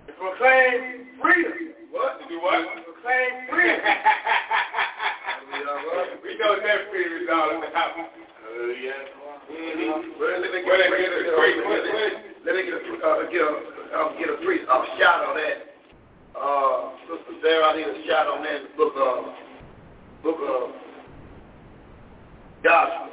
To 0.08 0.12
proclaim 0.20 1.16
freedom. 1.16 1.72
What? 1.88 2.20
To 2.20 2.24
do 2.28 2.36
what? 2.44 2.60
Proclaim 2.84 3.48
freedom. 3.48 3.80
we 6.20 6.36
know 6.36 6.60
that 6.60 6.92
freedom 6.92 7.24
is 7.24 7.28
all 7.32 7.56
about. 7.56 7.92
Hallelujah. 7.96 9.08
Mm-hmm. 9.48 10.20
Well, 10.20 10.44
let 10.44 10.52
me 10.52 10.60
get, 10.60 10.76
a 10.76 10.92
priest. 10.92 11.56
Let 12.44 12.52
me 12.52 12.68
get 12.68 12.76
a 12.76 12.84
uh, 13.00 13.32
get 13.32 13.40
a 13.40 13.52
uh, 13.96 14.12
get 14.20 14.28
a 14.28 14.36
priest 14.44 14.68
a 14.68 14.76
shot 15.00 15.24
on 15.24 15.40
that. 15.40 15.71
Uh, 16.32 16.90
Sister 17.08 17.34
Sarah, 17.42 17.66
I 17.72 17.76
need 17.76 17.86
a 17.86 18.06
shot 18.08 18.26
on 18.26 18.42
that 18.42 18.76
book 18.76 18.94
of 18.96 19.24
book 20.22 20.38
of 20.40 20.70
Joshua. 22.64 23.10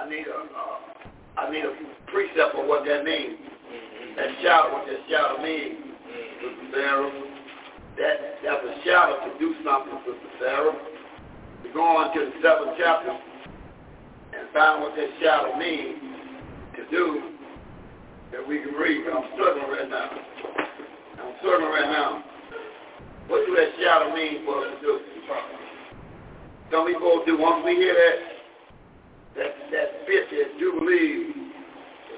I 0.00 0.08
need 0.08 0.26
a 0.26 0.40
uh, 0.40 0.92
I 1.36 1.50
need 1.50 1.64
a 1.64 1.74
precept 2.10 2.56
of 2.56 2.66
what 2.66 2.84
that 2.86 3.04
means. 3.04 3.36
Mm-hmm. 3.36 4.16
That 4.16 4.30
shout, 4.42 4.72
what 4.72 4.86
that 4.86 5.00
shout 5.10 5.42
means, 5.42 5.76
mm-hmm. 5.76 6.40
Sister 6.40 6.66
Sarah. 6.72 7.10
That 7.98 8.16
that's 8.42 8.64
a 8.64 8.74
shout 8.84 9.28
to 9.28 9.38
do 9.38 9.54
something, 9.64 9.98
Sister 10.06 10.30
Sarah. 10.40 10.72
We 11.62 11.72
go 11.72 11.84
on 11.84 12.14
to 12.16 12.20
the 12.20 12.32
seventh 12.42 12.76
chapter 12.78 13.12
and 13.12 14.48
find 14.52 14.82
what 14.82 14.96
that 14.96 15.08
shadow 15.20 15.56
means 15.58 16.00
to 16.76 16.88
do 16.90 17.32
that 18.32 18.46
we 18.46 18.60
can 18.60 18.72
read. 18.72 19.04
I'm 19.12 19.24
struggling 19.34 19.68
right 19.70 19.90
now. 19.90 20.10
Struggling 21.40 21.70
right 21.70 21.90
now. 21.90 22.24
What 23.28 23.46
do 23.46 23.54
that 23.56 23.70
shadow 23.80 24.14
mean 24.14 24.44
for 24.44 24.66
us 24.66 24.74
to 24.80 24.86
do? 24.86 25.00
Some 26.70 26.86
people 26.86 27.22
do, 27.26 27.38
once 27.38 27.64
we 27.64 27.76
hear 27.76 27.94
that, 27.94 28.18
that, 29.36 29.52
that 29.70 29.88
fit, 30.06 30.28
that 30.30 30.58
jubilee, 30.58 31.32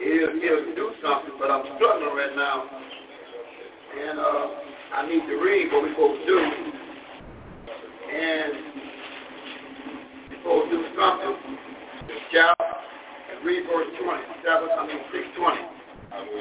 it'll, 0.01 0.39
it'll 0.39 0.75
do 0.75 0.93
something, 1.03 1.35
but 1.39 1.51
I'm 1.51 1.65
struggling 1.77 2.15
right 2.15 2.37
now. 2.37 2.71
And 3.95 4.19
uh, 4.19 4.47
I 4.95 5.09
need 5.09 5.27
to 5.27 5.37
read 5.43 5.73
what 5.73 5.83
we're 5.83 5.91
supposed 5.91 6.21
to 6.21 6.27
do. 6.27 6.39
And 8.15 8.53
we're 10.31 10.39
supposed 10.39 10.71
to 10.71 10.77
do 10.77 10.85
something 10.99 11.55
shout 12.35 12.59
and 12.59 13.47
read 13.47 13.63
verse 13.71 13.87
20. 13.95 14.43
Seven, 14.43 14.69
I 14.75 14.83
mean 14.91 14.99
620. 15.15 15.75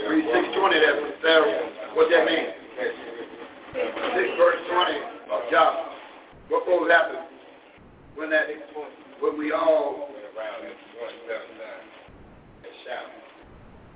Read 0.09 0.25
620 0.25 0.79
there 0.81 0.97
from 0.97 1.95
What 1.95 2.09
that 2.09 2.25
mean? 2.25 2.62
6 2.77 4.37
verse 4.37 4.61
20 4.69 4.97
of 5.31 5.41
Job. 5.51 5.73
What 6.49 6.67
will 6.67 6.89
happen 6.89 7.25
when 8.15 8.29
that 8.29 8.47
when 9.19 9.37
we 9.37 9.51
all 9.51 10.13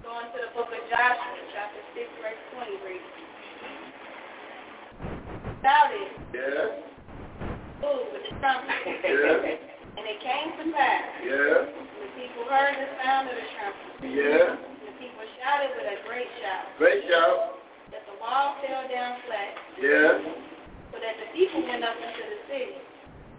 Going 0.07 0.31
to 0.31 0.39
the 0.39 0.51
book 0.55 0.71
of 0.71 0.79
Joshua, 0.87 1.35
chapter 1.51 1.83
6, 1.91 2.07
verse 2.23 2.39
20, 2.55 2.79
read. 2.87 3.03
Shouted. 5.59 6.09
Yeah. 6.31 6.79
Ooh, 7.83 8.07
with 8.15 8.23
the 8.23 8.31
trumpet. 8.39 8.71
Yeah. 8.87 9.99
And 9.99 10.07
it 10.07 10.23
came 10.23 10.55
to 10.55 10.63
pass. 10.71 11.11
Yeah. 11.27 11.67
The 11.67 12.07
people 12.15 12.47
heard 12.47 12.79
the 12.79 12.87
sound 13.03 13.27
of 13.27 13.35
the 13.35 13.47
trumpet. 13.51 14.15
Yeah. 14.15 14.55
The 14.87 14.95
people 14.95 15.27
shouted 15.43 15.75
with 15.75 15.91
a 15.91 15.99
great 16.07 16.31
shout. 16.39 16.71
Great 16.79 17.03
shout. 17.11 17.59
That 18.17 18.25
the 18.25 18.25
wall 18.25 18.57
fell 18.65 18.85
down 18.89 19.17
flat. 19.25 19.53
Yeah. 19.77 20.17
So 20.91 20.97
that 20.97 21.15
the 21.21 21.29
people 21.37 21.61
went 21.61 21.83
up 21.83 21.95
into 21.97 22.23
the 22.25 22.39
city, 22.49 22.81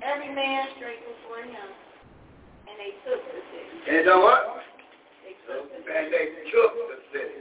every 0.02 0.30
man 0.34 0.68
straight 0.76 1.02
before 1.02 1.42
him, 1.42 1.68
and 2.68 2.76
they 2.78 2.94
took 3.02 3.18
the 3.18 3.42
city. 3.50 3.74
And 3.88 3.96
you 3.98 4.04
know 4.06 4.20
what? 4.20 4.62
They 5.24 5.34
took 5.48 5.66
the 5.66 5.82
city. 5.82 5.98
And 5.98 6.06
they 6.12 6.26
took 6.52 6.72
the 6.76 6.98
city. 7.10 7.38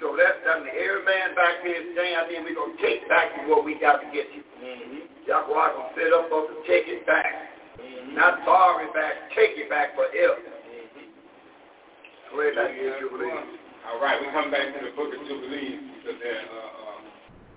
So 0.00 0.16
that's 0.16 0.40
done. 0.42 0.66
Every 0.66 1.04
man 1.04 1.34
back 1.36 1.62
here 1.62 1.78
saying, 1.94 2.16
I 2.16 2.26
mean, 2.26 2.42
we're 2.42 2.56
going 2.56 2.74
to 2.74 2.82
take 2.82 3.06
back 3.08 3.30
what 3.46 3.64
we 3.64 3.78
got 3.78 4.02
to 4.02 4.08
get 4.10 4.26
you. 4.34 4.42
Mm-hmm. 4.58 5.30
Y'all 5.30 5.46
going 5.46 5.70
to 5.70 5.84
set 5.94 6.10
up 6.10 6.26
for 6.26 6.48
to 6.48 6.56
take 6.66 6.90
it 6.90 7.06
back. 7.06 7.54
Mm-hmm. 7.78 8.16
Not 8.16 8.42
borrow 8.46 8.82
it 8.82 8.94
back, 8.94 9.30
take 9.36 9.54
it 9.54 9.70
back 9.70 9.94
forever. 9.94 10.42
Mm-hmm. 10.42 12.38
Way 12.38 12.54
back 12.54 12.74
here, 12.74 12.98
Jubilee. 12.98 13.61
All 13.82 13.98
right, 13.98 14.14
we 14.22 14.30
come 14.30 14.46
back 14.54 14.70
to 14.70 14.78
the 14.78 14.94
book 14.94 15.10
of 15.10 15.18
Jubilee 15.26 15.82
because 15.98 16.14
then, 16.22 16.42
uh, 16.54 16.70
uh, 16.86 16.98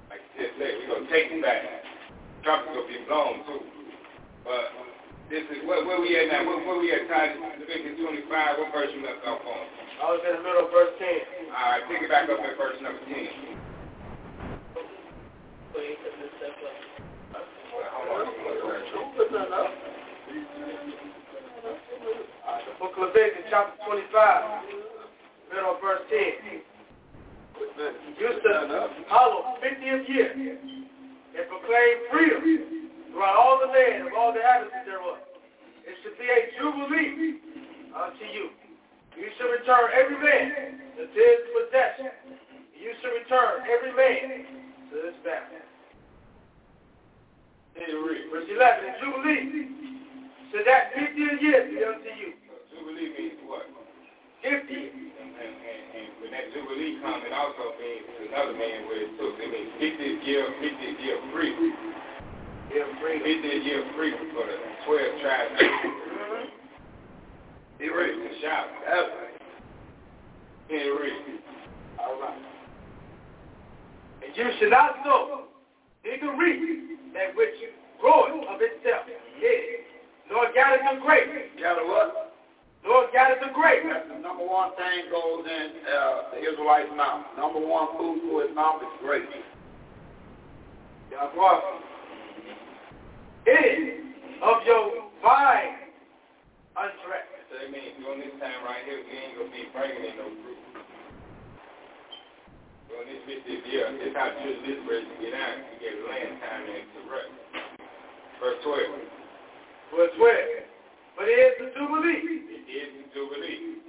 like 0.10 0.26
I 0.26 0.50
said, 0.58 0.74
we're 0.82 0.90
going 0.90 1.06
to 1.06 1.12
take 1.14 1.30
it 1.30 1.38
back. 1.38 1.62
Trumpets 2.42 2.74
will 2.74 2.90
be 2.90 2.98
blown 3.06 3.46
too. 3.46 3.62
But 4.42 4.74
this 5.30 5.46
is, 5.54 5.62
where, 5.70 5.86
where 5.86 6.02
we 6.02 6.18
at 6.18 6.34
now? 6.34 6.42
Where, 6.50 6.66
where 6.66 6.82
we 6.82 6.90
at, 6.98 7.06
Titus? 7.06 7.38
Leviticus 7.62 8.02
25, 8.02 8.26
what 8.58 8.74
verse 8.74 8.90
you 8.98 9.06
left 9.06 9.22
off 9.30 9.46
on? 9.46 9.66
I 10.02 10.06
was 10.18 10.22
in 10.26 10.34
the 10.38 10.42
middle 10.42 10.66
of 10.66 10.74
verse 10.74 10.98
10. 10.98 11.54
All 11.54 11.78
right, 11.78 11.86
pick 11.94 12.02
it 12.02 12.10
back 12.10 12.26
up 12.26 12.42
at 12.42 12.58
verse 12.58 12.78
number 12.82 13.06
10. 13.06 13.62
The 22.66 22.74
book 22.82 22.98
of 22.98 23.14
Leviticus, 23.14 23.46
chapter 23.54 23.78
25, 23.86 24.85
middle 25.56 25.72
of 25.76 25.80
verse 25.80 26.04
10. 26.12 26.60
Used 28.20 28.44
to 28.44 28.52
hollow 29.08 29.56
50th 29.64 30.08
year 30.12 30.32
and 30.36 31.46
proclaim 31.48 31.96
freedom 32.12 32.44
throughout 33.12 33.36
all 33.40 33.60
the 33.64 33.72
land 33.72 34.08
of 34.08 34.14
all 34.14 34.36
the 34.36 34.44
inhabitants 34.44 34.84
thereof. 34.84 35.24
It 35.88 35.96
should 36.04 36.20
be 36.20 36.28
a 36.28 36.52
jubilee 36.60 37.40
unto 37.96 38.26
you. 38.36 38.52
You 39.16 39.32
should 39.40 39.48
return 39.56 39.88
every 39.96 40.20
man 40.20 40.84
to 41.00 41.08
his 41.08 41.40
possession. 41.56 42.12
You 42.76 42.92
should 43.00 43.16
return 43.24 43.64
every 43.72 43.96
man 43.96 44.44
to 44.92 44.96
his 45.00 45.16
family. 45.24 45.64
Verse 48.32 48.48
11, 48.52 49.00
Jubilee. 49.00 49.72
So 50.52 50.60
that 50.68 50.92
50th 50.96 51.42
year 51.42 51.64
be 51.72 51.84
unto 51.84 52.12
you. 52.20 52.36
Jubilee 52.72 53.12
means 53.18 53.40
what? 53.48 53.64
50. 54.44 55.15
And, 55.36 55.52
and, 55.52 55.82
and 56.00 56.08
when 56.24 56.32
that 56.32 56.48
Jubilee 56.56 56.96
comes, 57.04 57.24
it 57.28 57.34
also 57.36 57.76
means 57.76 58.08
another 58.32 58.56
man 58.56 58.88
where 58.88 59.04
it 59.04 59.12
took. 59.20 59.36
It 59.36 59.52
means 59.52 59.72
50th 59.84 60.24
year, 60.24 60.48
50th 60.64 61.00
year 61.04 61.20
free. 61.36 61.52
Yeah, 62.72 62.88
free. 63.04 63.20
50th 63.20 63.66
year 63.68 63.84
free 63.96 64.16
for 64.32 64.48
the 64.48 64.58
12 64.88 65.22
tribes. 65.22 65.52
Mm-hmm. 65.60 66.46
He 67.80 67.90
ready 67.90 68.16
to 68.16 68.32
shout. 68.42 68.68
That's 68.88 69.12
right. 69.12 69.36
He 70.70 70.90
ready. 70.90 71.44
All 72.00 72.20
right. 72.22 72.40
And 74.24 74.36
you 74.36 74.46
should 74.60 74.72
not 74.72 74.96
sow, 75.04 75.52
neither 76.04 76.32
reap 76.38 77.14
that 77.14 77.36
which 77.36 77.56
groweth 78.00 78.48
of 78.48 78.60
itself. 78.62 79.04
Yeah. 79.42 80.32
Nor 80.32 80.52
gather 80.54 80.80
the 80.80 81.02
grape. 81.02 81.60
Gather 81.60 81.86
what? 81.86 82.25
The 82.86 83.50
grape. 83.54 83.82
That's 83.90 84.06
the 84.10 84.22
number 84.22 84.46
one 84.46 84.74
thing 84.78 85.10
goes 85.10 85.46
in 85.46 85.68
uh, 85.86 86.34
the 86.34 86.40
Israelite's 86.42 86.94
mouth. 86.98 87.26
Number 87.38 87.62
one 87.62 87.98
food 87.98 88.22
for 88.30 88.46
his 88.46 88.54
mouth 88.54 88.82
is 88.82 88.94
grapes. 89.02 89.30
That's 91.10 91.34
what. 91.34 91.62
It 93.46 94.06
of 94.42 94.58
your 94.66 95.10
vine 95.22 95.94
undressed. 96.78 97.34
So 97.50 97.58
that 97.58 97.70
means 97.74 97.98
during 98.02 98.22
this 98.22 98.38
time 98.42 98.62
right 98.66 98.82
here, 98.86 99.02
we 99.02 99.14
ain't 99.14 99.38
going 99.38 99.50
to 99.50 99.54
be 99.54 99.66
bringing 99.74 100.06
in 100.06 100.16
no 100.22 100.30
fruit. 100.46 100.62
During 102.90 103.08
this 103.10 103.22
50th 103.26 103.66
year, 103.70 103.86
this 103.98 104.14
how 104.14 104.30
of 104.30 104.62
Israel 104.66 105.06
to 105.06 105.16
get 105.22 105.34
out 105.34 105.58
to 105.58 105.74
get 105.82 105.94
land 106.06 106.38
time 106.42 106.66
and 106.70 106.86
to 106.86 107.02
rest. 107.10 107.34
Verse 108.42 108.58
12. 108.62 108.78
Verse 109.94 110.14
12. 110.18 110.75
But 111.16 111.32
it 111.32 111.40
is 111.40 111.54
the 111.64 111.68
Jubilee. 111.80 112.44
It 112.52 112.68
is 112.68 112.90
the 113.00 113.06
Jubilee. 113.16 113.80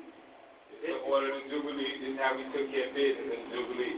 It's 0.71 0.83
the 0.87 0.95
order 1.11 1.35
of 1.35 1.43
the 1.43 1.51
Jubilee. 1.51 1.99
This 1.99 2.15
is 2.15 2.19
how 2.23 2.39
we 2.39 2.47
took 2.55 2.71
care 2.71 2.87
of 2.87 2.95
business 2.95 3.27
in 3.27 3.39
the 3.43 3.51
Jubilee. 3.51 3.97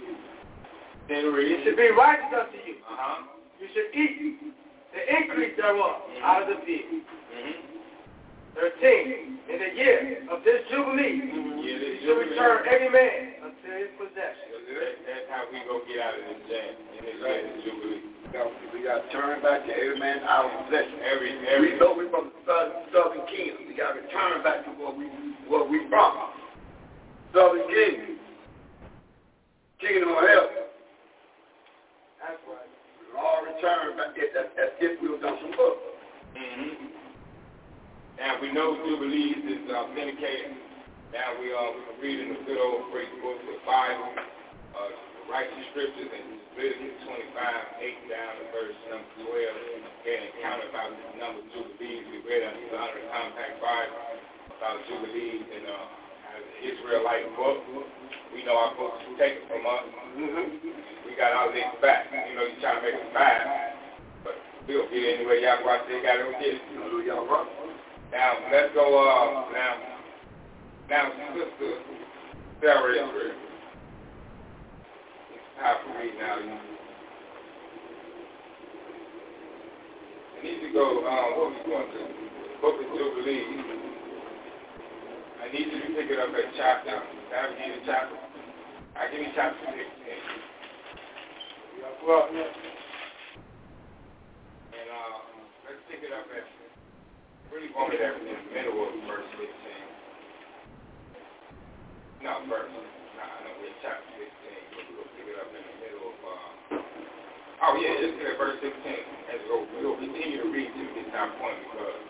It 1.09 1.65
should 1.65 1.77
be 1.77 1.89
righteous 1.93 2.33
unto 2.33 2.59
you. 2.65 2.81
Uh-huh. 2.85 3.29
You 3.61 3.67
should 3.73 3.89
eat 3.97 4.41
the 4.93 5.03
increase 5.09 5.57
thereof 5.57 6.09
mm-hmm. 6.09 6.25
out 6.25 6.45
of 6.45 6.49
the 6.49 6.59
field. 6.65 7.05
Mm-hmm. 7.05 7.69
13. 8.57 9.39
In 9.49 9.57
the 9.61 9.71
year 9.77 10.25
of 10.29 10.45
this 10.45 10.65
Jubilee, 10.69 11.21
mm-hmm. 11.21 11.63
yeah, 11.65 11.79
this 11.79 12.01
shall 12.05 12.19
return 12.21 12.65
every 12.69 12.91
man 12.91 13.45
unto 13.45 13.69
his 13.73 13.93
possession. 13.97 14.57
That's 15.05 15.29
how 15.31 15.49
we 15.53 15.61
go 15.65 15.81
get 15.89 16.01
out 16.01 16.17
of 16.17 16.25
this 16.29 16.41
jam 16.49 16.73
in 16.97 17.01
this 17.05 17.19
right. 17.25 17.45
We 18.29 18.85
got 18.85 19.01
to 19.01 19.09
turn 19.11 19.41
back 19.43 19.65
to 19.65 19.73
every 19.73 19.99
man 19.99 20.21
of 20.21 20.69
possession. 20.69 21.01
Every, 21.01 21.33
every. 21.49 21.73
We 21.73 21.79
know 21.81 21.95
we 21.97 22.09
from 22.11 22.31
the 22.45 22.85
southern, 22.93 23.25
kingdom. 23.27 23.65
We 23.67 23.75
got 23.75 23.97
to 23.97 24.05
return 24.05 24.45
back 24.45 24.65
to 24.65 24.71
what 24.77 24.99
we 24.99 25.09
what 25.49 25.71
we 25.71 25.89
from. 25.89 26.13
Southern 27.33 27.65
kingdom. 27.69 28.21
Kingdom 29.81 30.11
of 30.13 30.21
heaven. 30.21 30.69
That's 32.21 32.37
right. 32.45 32.71
We 33.01 33.17
all 33.17 33.41
return 33.49 33.97
back 33.97 34.13
as, 34.21 34.47
as 34.61 34.77
if 34.81 35.01
we 35.01 35.09
were 35.09 35.21
done 35.25 35.39
some 35.41 35.57
work. 35.57 35.79
Mm-hmm. 36.37 36.89
Now 38.19 38.41
we 38.43 38.53
know 38.53 38.77
Jubilees 38.85 39.41
is 39.47 39.71
authenticated. 39.73 40.53
Now 41.17 41.33
we 41.41 41.55
are 41.55 41.73
reading 42.03 42.35
the 42.35 42.45
good 42.45 42.61
old 42.61 42.93
great 42.93 43.09
book, 43.23 43.41
the 43.47 43.57
Bible, 43.65 44.13
uh, 44.77 44.93
the 45.29 45.35
righteous 45.37 45.61
scriptures, 45.77 46.09
and 46.09 46.41
Leviticus 46.57 46.97
25, 47.05 47.37
8 47.37 48.09
down 48.09 48.33
to 48.41 48.45
verse 48.49 48.79
number 48.89 49.29
12. 49.29 50.09
Again, 50.09 50.25
counted 50.41 50.73
about 50.73 50.89
the 50.89 51.21
number 51.21 51.45
of 51.45 51.49
Jubilees. 51.53 52.05
We 52.09 52.25
read 52.25 52.49
under 52.49 52.65
the 52.65 52.73
Honor 52.73 53.05
Compact 53.13 53.61
Bible 53.61 54.01
about 54.57 54.81
Jubilees 54.89 55.45
and 55.53 55.65
uh, 55.69 56.65
Israelite 56.65 57.29
book. 57.37 57.61
We 58.33 58.41
know 58.49 58.57
our 58.57 58.73
books 58.73 59.05
are 59.05 59.17
taken 59.21 59.45
from 59.53 59.69
us. 59.69 59.85
Mm-hmm. 60.17 61.05
We 61.05 61.13
got 61.21 61.37
our 61.37 61.53
links 61.53 61.77
back. 61.85 62.09
You 62.09 62.33
know, 62.33 62.49
you 62.49 62.57
try 62.65 62.81
to 62.81 62.83
make 62.83 62.97
us 62.97 63.13
bad, 63.13 63.77
but 64.25 64.37
we'll 64.65 64.89
get 64.89 64.97
it 64.97 65.21
anyway. 65.21 65.45
Y'all 65.45 65.61
watch 65.61 65.85
it, 65.93 66.09
got 66.09 66.25
to 66.25 66.33
get 66.41 66.57
it. 66.57 66.65
Now, 68.09 68.33
let's 68.49 68.73
go, 68.73 68.97
uh, 68.97 69.53
now, 69.53 69.77
now, 70.89 71.13
Sister 71.37 71.85
Sarah 72.61 72.97
Israel. 72.97 73.48
It's 75.59 75.67
time 75.67 75.83
for 75.83 75.91
me 75.99 76.15
now. 76.15 76.39
I 80.39 80.43
need 80.47 80.63
to 80.63 80.71
go, 80.71 81.03
um, 81.03 81.35
what 81.35 81.51
we 81.51 81.59
going 81.67 81.91
to? 81.91 82.03
Book 82.63 82.79
of 82.79 82.87
Jubilee. 82.95 83.43
I 85.43 85.51
need 85.51 85.67
you 85.67 85.83
to 85.83 85.91
pick 85.99 86.15
it 86.15 86.19
up 86.23 86.31
at 86.31 86.55
chapter. 86.55 86.95
That 86.95 87.51
would 87.51 87.59
be 87.59 87.75
the 87.75 87.83
chapter. 87.91 88.15
I 88.95 89.11
give 89.11 89.19
you 89.19 89.35
chapter 89.35 89.59
16. 89.67 89.83
Well, 92.07 92.31
And, 92.31 92.47
uh, 94.95 95.19
let's 95.67 95.83
pick 95.91 96.07
it 96.07 96.15
up 96.15 96.31
at 96.39 96.47
really 97.51 97.75
want 97.75 97.95
it 97.95 97.99
in 97.99 98.31
the 98.31 98.39
middle 98.55 98.79
of 98.79 98.95
verse 99.11 99.27
15. 99.35 99.51
No, 102.23 102.47
verse. 102.47 102.71
Nah, 102.71 103.43
no, 103.43 103.51
we're 103.59 103.75
chapter 103.83 104.07
16, 104.23 104.31
but 104.71 104.87
we'll 104.95 105.11
pick 105.19 105.19
it 105.19 105.27
up 105.39 105.51
in 105.55 105.62
the 105.62 105.77
middle 105.81 106.05
of, 106.10 106.19
uh, 106.20 106.82
oh 107.62 107.73
yeah, 107.78 107.94
just 108.02 108.19
at 108.19 108.36
verse 108.36 108.59
16. 108.59 108.74
As 108.74 109.40
we'll, 109.47 109.65
we'll 109.78 109.98
continue 110.02 110.43
to 110.43 110.48
read 110.51 110.70
to 110.74 110.82
this 110.98 111.09
time 111.15 111.32
point 111.39 111.59
because 111.70 112.02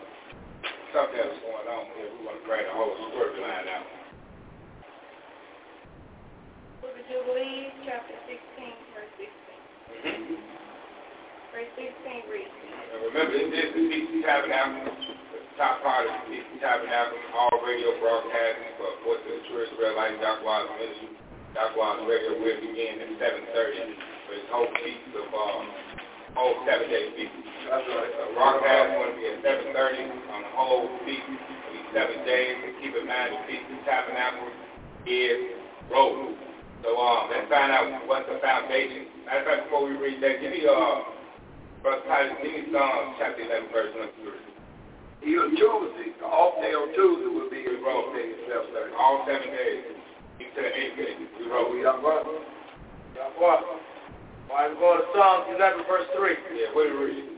something 0.91 1.19
else 1.21 1.37
going 1.45 1.67
on 1.69 1.83
here. 1.93 2.09
We 2.09 2.25
want 2.25 2.41
to 2.41 2.45
bring 2.49 2.65
the 2.65 2.73
whole 2.73 2.93
storyline 3.13 3.69
out. 3.69 3.85
Book 6.81 6.97
of 6.97 7.05
Jubilees, 7.05 7.73
chapter 7.85 8.17
16, 8.25 8.97
verse 8.97 9.13
16. 9.21 9.29
Mm-hmm. 10.09 10.41
Verse 11.53 11.71
16 11.77 12.33
reads, 12.33 12.49
And 12.49 12.99
remember, 13.13 13.33
this 13.53 13.69
is 13.69 13.73
the 13.77 13.83
Feast 13.89 14.09
of 14.09 14.21
Tabernacles 14.25 15.19
top 15.59 15.83
part 15.83 16.07
of 16.07 16.15
the 16.31 16.39
Tabernacle, 16.63 17.19
all 17.35 17.51
radio 17.67 17.91
broadcasting 17.99 18.79
for 18.79 18.95
of 18.95 19.19
the 19.27 19.43
True 19.51 19.67
Israelite, 19.67 20.15
Doc 20.23 20.39
Wild's 20.39 20.71
Ministry. 20.79 21.19
Wild's 21.55 22.05
radio 22.05 22.37
will 22.37 22.59
begin 22.61 23.01
at 23.01 23.09
7.30 23.17 23.49
for 24.27 24.33
his 24.37 24.47
whole 24.53 24.69
feast 24.85 25.09
of, 25.17 25.27
um, 25.33 25.65
whole. 26.37 26.55
That's 26.65 26.85
right. 26.85 28.11
So 28.17 28.33
broadcast 28.37 28.93
going 28.93 29.13
to 29.13 29.17
be 29.17 29.25
at 29.29 29.41
7.30 29.41 30.29
on 30.29 30.39
the 30.45 30.53
whole 30.53 30.87
feast. 31.05 31.25
It'll 31.25 31.73
be 31.73 31.81
seven 31.93 32.21
days. 32.25 32.55
And 32.65 32.73
keep 32.81 32.93
in 32.93 33.05
mind, 33.09 33.33
the 33.33 33.41
Feast 33.49 33.65
of 33.65 33.81
Tabernacle 33.85 34.49
is 35.09 35.57
road. 35.89 36.37
So 36.85 36.95
um, 36.95 37.33
let's 37.33 37.49
find 37.49 37.73
out 37.73 37.85
what's 38.05 38.29
the 38.29 38.37
foundation. 38.39 39.09
Matter 39.25 39.41
of 39.41 39.45
fact, 39.45 39.61
before 39.67 39.89
we 39.89 39.97
read 39.97 40.21
that, 40.21 40.41
give 40.41 40.53
me, 40.53 40.63
uh, 40.69 41.03
Brother 41.81 42.05
Titus, 42.07 42.37
give 42.45 42.53
me 42.53 42.71
Psalms 42.71 43.17
chapter 43.17 43.41
11, 43.41 43.73
verse 43.73 43.91
1 43.97 44.09
through 44.21 44.37
3. 45.25 45.33
Even 45.33 45.51
Tuesday, 45.59 46.15
the 46.21 46.29
off 46.29 46.55
day 46.63 46.71
on 46.71 46.93
Tuesday 46.95 47.27
will 47.27 47.51
be 47.51 47.65
his 47.67 47.83
road 47.83 48.15
day. 48.15 48.31
All 48.95 49.25
seven 49.27 49.49
days. 49.51 49.98
Into 50.39 50.59
the 50.63 50.71
eighth 50.71 50.95
day. 50.95 51.19
We 51.35 51.51
roll. 51.51 51.67
We 51.75 51.83
are 51.83 51.99
what? 51.99 52.23
Yeah, 53.11 53.27
what? 53.35 53.59
All 54.47 54.55
right, 54.55 54.71
we're 54.71 54.79
going 54.79 55.03
to 55.03 55.07
Psalms 55.11 55.51
11, 55.51 55.83
verse 55.85 56.07
3. 56.15 56.31
Yeah, 56.55 56.71
you 56.73 56.95
reading? 56.95 57.37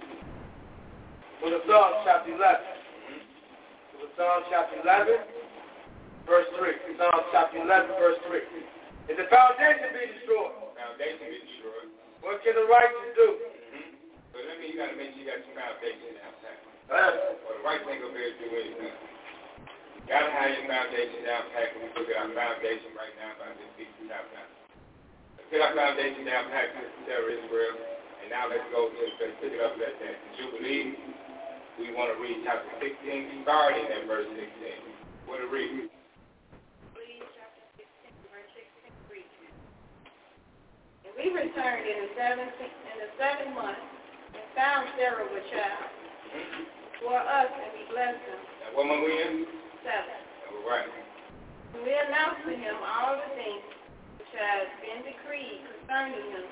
With 1.42 1.58
the 1.58 1.62
Psalms 1.66 2.06
chapter 2.06 2.32
11. 2.32 2.40
Mm-hmm. 2.40 4.06
With 4.06 4.14
Psalms 4.16 4.46
chapter 4.48 4.78
11, 4.80 6.30
verse 6.30 6.48
3. 6.56 6.96
Psalms 6.96 7.28
chapter 7.34 7.60
11, 7.60 8.00
verse 8.00 8.22
3. 8.30 9.12
If 9.12 9.18
the 9.18 9.28
foundation 9.28 9.92
be 9.92 10.08
destroyed. 10.22 10.56
Foundation 10.78 11.26
be 11.26 11.42
destroyed. 11.42 11.90
What 12.22 12.40
can 12.46 12.54
the 12.54 12.70
righteous 12.70 13.12
do? 13.18 13.28
Mm-hmm. 13.34 13.92
But 14.32 14.42
let 14.46 14.56
me, 14.62 14.72
you 14.72 14.78
got 14.78 14.94
to 14.94 14.96
make 14.96 15.18
sure 15.18 15.26
you 15.26 15.28
got 15.28 15.42
some 15.42 15.58
foundation 15.58 16.16
now. 16.16 16.32
Well, 16.92 17.60
the 17.60 17.64
right 17.66 17.82
thing 17.84 18.00
will 18.04 18.14
be 18.14 18.24
to 18.24 18.36
do 18.40 18.48
anything. 18.56 19.11
You 20.02 20.10
got 20.10 20.26
to 20.26 20.34
have 20.34 20.50
your 20.58 20.66
foundation 20.66 21.22
down 21.24 21.46
packed. 21.54 21.78
We 21.78 21.86
look 21.94 22.10
at 22.10 22.18
our 22.18 22.32
foundation 22.34 22.90
right 22.98 23.14
now 23.22 23.38
by 23.38 23.54
this 23.54 23.72
big 23.78 23.90
top 24.10 24.26
now. 24.34 24.50
Let's 25.38 25.50
get 25.54 25.62
our 25.62 25.76
foundation 25.78 26.26
down 26.26 26.50
packed, 26.50 26.74
Mr. 26.76 27.00
Sarah 27.06 27.30
Israel. 27.30 27.76
And 28.22 28.28
now 28.34 28.50
let's 28.50 28.66
go 28.74 28.90
to 28.90 29.04
let's 29.22 29.38
pick 29.40 29.54
it 29.54 29.62
up 29.62 29.78
at 29.78 29.96
that 30.02 30.18
Jubilee. 30.36 30.98
We 31.80 31.94
want 31.94 32.14
to 32.14 32.18
read 32.18 32.42
chapter 32.44 32.70
16, 32.82 33.46
starting 33.46 33.88
at 33.94 34.10
verse 34.10 34.28
16. 34.34 34.46
What 35.30 35.40
to 35.40 35.48
read? 35.48 35.90
We 41.22 41.30
returned 41.30 41.86
in 41.86 41.98
the 42.02 42.10
seventh 42.18 42.56
in 42.58 42.98
the 42.98 43.10
seventh 43.20 43.54
month 43.54 43.78
and 44.34 44.42
found 44.58 44.90
Sarah 44.98 45.28
with 45.30 45.44
child 45.54 45.86
for 46.98 47.14
us, 47.14 47.52
and 47.52 47.72
we 47.78 47.86
blessed 47.94 48.26
him. 48.26 48.42
What 48.74 48.88
month 48.88 49.06
we 49.06 49.14
in? 49.22 49.61
Seven. 49.82 50.20
All 50.54 50.64
right. 50.70 50.90
And 51.74 51.82
we 51.82 51.90
announced 51.90 52.46
to 52.46 52.54
him 52.54 52.78
all 52.86 53.18
the 53.18 53.30
things 53.34 53.66
which 54.22 54.30
have 54.38 54.70
been 54.82 55.02
decreed 55.02 55.66
concerning 55.66 56.22
him, 56.22 56.46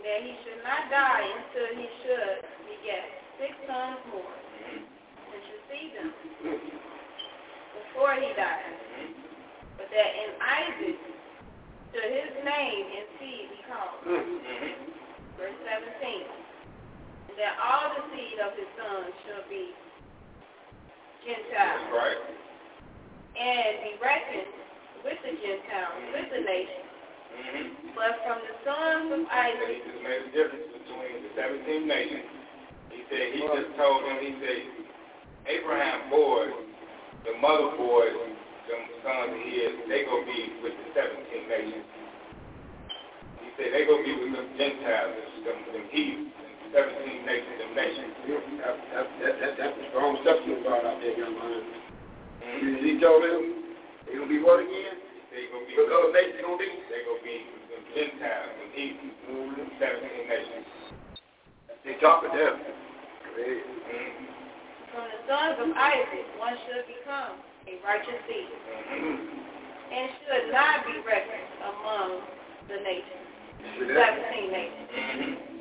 that 0.00 0.18
he 0.24 0.32
should 0.44 0.64
not 0.64 0.88
die 0.88 1.24
until 1.24 1.68
he 1.76 1.86
should 2.00 2.36
beget 2.64 3.04
six 3.36 3.52
sons 3.68 4.00
more, 4.08 4.36
and 4.72 5.38
should 5.44 5.64
see 5.68 5.92
them 5.92 6.08
before 7.76 8.16
he 8.16 8.32
died. 8.32 8.72
But 9.76 9.92
that 9.92 10.10
in 10.16 10.30
Isaac 10.40 10.98
should 11.92 12.08
his 12.08 12.32
name 12.40 12.84
and 12.88 13.06
seed 13.20 13.52
be 13.52 13.60
called. 13.68 14.00
Verse 15.36 15.58
17 15.66 16.44
that 17.34 17.58
all 17.58 17.90
the 17.98 18.02
seed 18.14 18.38
of 18.38 18.54
his 18.54 18.70
son 18.78 19.10
shall 19.26 19.42
be 19.50 19.74
Gentiles. 21.24 21.88
Right. 21.90 22.20
And 23.34 23.72
be 23.82 23.92
reckoned 23.98 24.52
with 25.02 25.18
the 25.24 25.32
Gentiles, 25.40 25.96
with 26.12 26.28
the 26.30 26.42
nations. 26.44 26.84
Mm-hmm. 27.34 27.98
But 27.98 28.14
from 28.22 28.38
the 28.44 28.54
sons 28.62 29.08
of 29.10 29.26
Isaac. 29.26 29.66
He 29.66 29.80
just 29.82 30.02
made 30.04 30.22
a 30.22 30.30
difference 30.30 30.70
between 30.70 31.24
the 31.24 31.30
17 31.34 31.88
nations. 31.88 32.28
He 32.92 33.00
said, 33.10 33.24
he 33.34 33.40
just 33.42 33.74
told 33.74 34.06
them, 34.06 34.22
he 34.22 34.38
said, 34.38 34.62
Abraham 35.50 36.08
boys, 36.12 36.54
the 37.26 37.34
mother 37.40 37.74
boys, 37.74 38.16
them 38.70 38.82
sons 39.02 39.34
of 39.34 39.42
his, 39.44 39.72
they 39.88 40.04
going 40.06 40.24
to 40.24 40.30
be 40.30 40.42
with 40.62 40.76
the 40.78 40.86
17 40.94 41.48
nations. 41.48 41.88
He 43.42 43.48
said, 43.58 43.74
they 43.74 43.82
going 43.88 44.04
to 44.04 44.06
be 44.06 44.14
with 44.14 44.32
them 44.36 44.48
Gentiles, 44.54 45.16
them, 45.42 45.58
them 45.72 45.84
heathens. 45.90 46.33
17 46.74 47.22
nations 47.22 47.58
of 47.62 47.70
nations. 47.78 48.10
That, 48.26 48.74
that, 48.90 49.06
that, 49.22 49.34
that, 49.38 49.52
that's 49.54 49.76
a 49.78 49.84
strong 49.94 50.18
substance 50.26 50.58
brought 50.66 50.82
out 50.82 50.98
there, 50.98 51.14
young 51.14 51.38
man. 51.38 51.62
Mm-hmm. 52.42 52.82
He 52.82 52.98
told 52.98 53.22
them, 53.22 53.62
they're 54.04 54.18
going 54.18 54.26
to 54.26 54.34
be 54.34 54.42
what 54.42 54.58
again? 54.58 54.98
They're 55.30 55.54
going 55.54 55.62
to 55.62 55.70
be, 55.70 55.78
what 55.78 55.94
other 55.94 56.10
nations 56.10 56.42
going 56.42 56.58
to 56.58 56.66
be? 56.66 56.70
They're 56.90 57.06
going 57.06 57.22
to 57.22 57.26
be 57.30 57.38
some 57.70 57.84
Gentiles, 57.94 58.50
some 58.58 58.70
heathens, 58.74 59.14
mm-hmm. 59.22 59.70
17 59.78 60.34
nations. 60.34 60.66
They 61.86 61.94
talk 62.02 62.26
to 62.26 62.30
them. 62.34 62.54
Mm-hmm. 62.58 64.34
From 64.90 65.06
the 65.14 65.20
sons 65.30 65.56
of 65.62 65.70
Isaac, 65.78 66.26
one 66.42 66.58
should 66.66 66.90
become 66.90 67.38
a 67.70 67.78
righteous 67.86 68.18
seed, 68.26 68.50
mm-hmm. 68.50 69.94
and 69.94 70.06
should 70.26 70.50
not 70.50 70.82
be 70.90 70.98
reckoned 71.06 71.50
among 71.70 72.18
the 72.66 72.82
nations, 72.82 73.30
17 73.78 74.50
nations. 74.50 75.53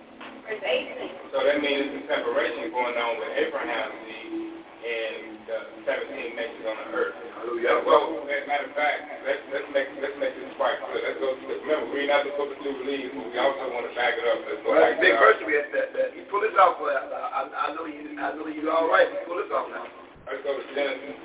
Verse 0.44 0.60
18. 0.60 1.32
So 1.32 1.40
that 1.40 1.60
means 1.64 1.88
there's 1.88 2.04
a 2.04 2.20
separation 2.20 2.72
going 2.76 3.00
on 3.00 3.20
with 3.20 3.32
Abraham's 3.40 3.96
seed 4.04 4.64
and 4.84 5.40
the 5.48 5.58
17 5.88 6.36
nations 6.36 6.66
on 6.68 6.76
the 6.76 6.88
earth. 6.92 7.16
Hallelujah. 7.40 7.80
Well, 7.88 8.28
matter 8.28 8.44
matter 8.48 8.68
of 8.68 8.76
fact, 8.76 9.24
let's 9.24 9.40
let's 9.56 9.70
make 9.72 9.88
let's 10.04 10.18
make 10.20 10.36
this 10.36 10.52
quite 10.60 10.76
clear. 10.84 11.00
Let's 11.00 11.20
go. 11.24 11.32
Remember, 11.40 11.88
we're 11.96 12.12
not 12.12 12.28
the 12.28 12.36
book 12.36 12.52
of 12.52 12.60
Jubilees, 12.60 13.16
but 13.16 13.32
we 13.32 13.36
also 13.40 13.72
want 13.72 13.88
to 13.88 13.96
back 13.96 14.20
it 14.20 14.28
up. 14.28 14.44
Let's 14.44 14.60
go. 14.68 14.76
Well, 14.76 14.84
back 14.84 15.00
big 15.00 15.16
to 15.16 15.24
verse 15.24 15.40
we 15.48 15.56
that, 15.56 15.96
that. 15.96 16.12
You 16.16 16.28
pull 16.28 16.44
this 16.44 16.56
off, 16.60 16.76
but 16.84 16.92
I, 16.92 17.08
I, 17.08 17.42
I 17.48 17.66
know 17.76 17.88
you. 17.88 18.20
I 18.20 18.36
know 18.36 18.48
you're 18.52 18.68
all 18.68 18.92
right. 18.92 19.08
Pull 19.24 19.40
this 19.40 19.52
off 19.56 19.72
now. 19.72 19.88
Let's 20.28 20.44
go 20.44 20.60
to 20.60 20.64
Genesis. 20.76 21.20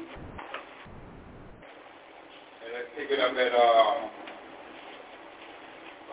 And 2.63 2.71
let's 2.71 2.91
pick 2.95 3.11
it 3.11 3.19
up 3.19 3.35
at 3.35 3.53
uh 3.55 3.95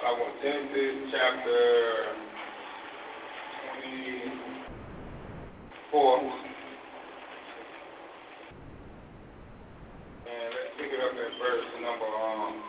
I 0.05 0.11
want 0.11 0.37
Genesis 0.41 1.09
chapter 1.09 2.25
twenty 3.85 4.31
four. 5.91 6.17
And 10.25 10.49
let's 10.53 10.73
pick 10.77 10.91
it 10.91 10.99
up 10.99 11.11
at 11.11 11.31
verse 11.39 11.65
number 11.81 12.05
um 12.05 12.63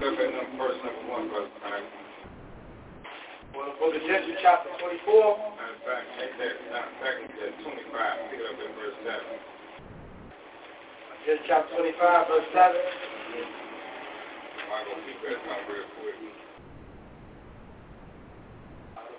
Look 0.00 0.18
at 0.18 0.34
number, 0.34 0.56
verse 0.58 0.78
number 0.82 1.12
one, 1.12 1.28
brother. 1.28 1.46
All 1.64 1.70
right. 1.70 1.84
Well, 3.54 3.70
the 3.70 3.78
book 3.78 3.94
of 3.94 4.02
Genesis 4.02 4.34
chapter 4.42 4.70
24. 4.80 5.06
Matter 5.06 5.78
of 5.78 5.82
fact, 5.86 6.06
take 6.18 6.34
that, 6.42 6.58
matter 6.74 6.90
of 6.90 6.98
fact, 6.98 7.30
it's 7.38 7.62
25, 7.62 7.86
pick 8.34 8.40
it 8.40 8.46
up 8.50 8.58
at 8.58 8.72
verse 8.74 8.98
7. 9.06 9.14
Genesis 11.22 11.46
chapter 11.46 11.70
25, 11.76 12.26
verse 12.26 12.48
7. 12.50 13.61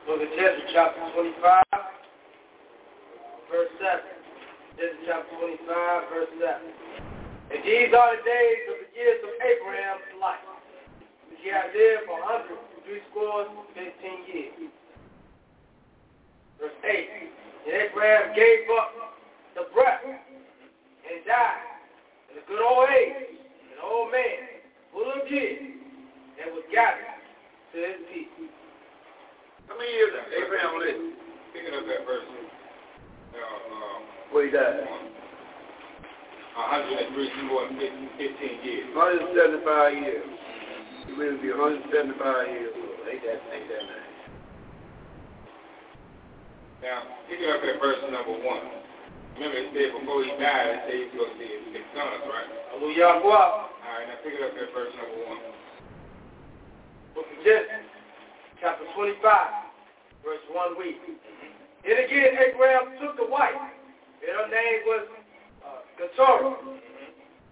Book 0.07 0.19
of 0.19 0.29
Genesis 0.35 0.65
chapter 0.73 0.99
25, 1.13 1.63
verse 3.53 3.69
7. 3.77 4.01
Genesis 4.77 5.05
chapter 5.05 5.29
25, 5.37 6.09
verse 6.09 6.33
7. 6.41 6.57
And 7.53 7.61
these 7.61 7.93
are 7.93 8.17
the 8.17 8.21
days 8.25 8.65
of 8.73 8.81
the 8.81 8.89
years 8.97 9.21
of 9.21 9.29
Abraham's 9.45 10.09
life. 10.17 10.41
He 11.37 11.49
had 11.49 11.69
lived 11.69 12.09
for 12.09 12.17
hundred 12.23 12.57
three 12.85 13.05
scores 13.11 13.47
and 13.53 13.69
fifteen 13.77 14.25
years. 14.25 14.73
Verse 16.59 16.77
8. 16.81 17.09
And 17.67 17.73
Abraham 17.89 18.33
gave 18.33 18.65
up 18.73 18.89
the 19.53 19.69
breath 19.73 20.01
and 20.01 21.19
died 21.29 21.61
in 22.31 22.41
a 22.41 22.45
good 22.47 22.63
old 22.63 22.89
age, 22.89 23.37
an 23.37 23.79
old 23.85 24.11
man, 24.11 24.52
full 24.93 25.09
of 25.09 25.25
years, 25.25 25.73
and 26.37 26.53
was 26.53 26.63
gathered 26.69 27.17
to 27.73 27.77
his 27.81 27.99
people. 28.13 28.45
How 29.67 29.75
many 29.77 29.89
years 29.89 30.13
did 30.13 30.37
Abraham 30.37 30.77
live? 30.77 31.01
Pick 31.53 31.65
it 31.65 31.73
up 31.73 31.85
at 31.85 32.05
verse 32.05 32.25
uh, 32.29 33.37
uh, 33.37 33.97
What 34.29 34.45
he 34.45 34.51
died? 34.53 34.85
103 36.53 37.09
scores 37.41 37.73
and 37.73 38.09
15 38.17 38.65
years. 38.65 38.85
175 38.93 39.93
years. 39.97 40.29
He 41.09 41.11
lived 41.17 41.41
to 41.41 41.41
be 41.41 41.49
175 41.49 42.13
years 42.53 42.73
old. 42.77 43.01
Ain't 43.09 43.25
that, 43.25 43.41
ain't 43.49 43.67
that 43.69 43.83
nice? 43.89 44.13
Now, 46.85 46.99
pick 47.25 47.41
it 47.41 47.49
up 47.49 47.65
at 47.65 47.81
verse 47.81 47.97
number 48.13 48.37
1. 48.37 48.45
Remember, 48.45 49.57
it 49.57 49.73
said 49.73 49.97
before 49.97 50.21
he 50.21 50.29
died, 50.37 50.77
it 50.77 50.79
said 50.85 50.93
he 50.93 51.05
was 51.09 51.13
going 51.17 51.33
to 51.33 51.37
see 51.41 51.53
his 51.73 51.85
sons, 51.97 52.21
right? 52.29 52.49
Hallelujah. 52.69 53.17
All 53.93 53.99
right, 53.99 54.07
now 54.09 54.15
pick 54.25 54.33
it 54.33 54.41
up 54.41 54.57
at 54.57 54.73
verse 54.73 54.89
number 54.97 55.21
1. 55.29 55.37
Book 57.13 57.29
of 57.29 57.45
Genesis, 57.45 57.85
chapter 58.59 58.85
25, 58.97 59.21
verse 60.25 60.41
1 60.49 60.79
week. 60.81 60.97
Then 61.85 62.01
again, 62.01 62.33
Abraham 62.41 62.97
took 62.97 63.21
a 63.21 63.29
wife, 63.29 63.53
and 63.53 64.33
her 64.33 64.49
name 64.49 64.81
was 64.89 65.05
uh, 65.61 65.85
Keturah. 66.01 66.57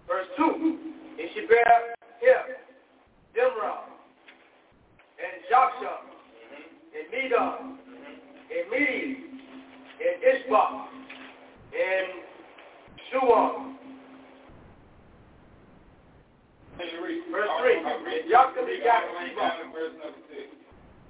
Verse 0.08 0.26
2, 0.36 0.78
and 1.22 1.28
she 1.32 1.46
bare 1.46 1.94
him, 2.18 2.58
Dimrah, 3.38 3.86
and 5.22 5.46
Jokshan, 5.46 6.10
and 6.90 7.06
Medan, 7.14 7.78
and 8.50 8.66
Midian, 8.68 9.38
and 10.02 10.16
Ishbak, 10.26 10.90
and 11.70 12.08
Shuam. 13.14 13.71
Verse 16.78 17.50
3, 17.60 17.78
and 17.78 18.24
Jacob 18.28 18.66
begot 18.66 19.02
Sheba. 19.20 19.72
Verse 19.72 19.92
number 20.00 20.22
6. 20.30 20.48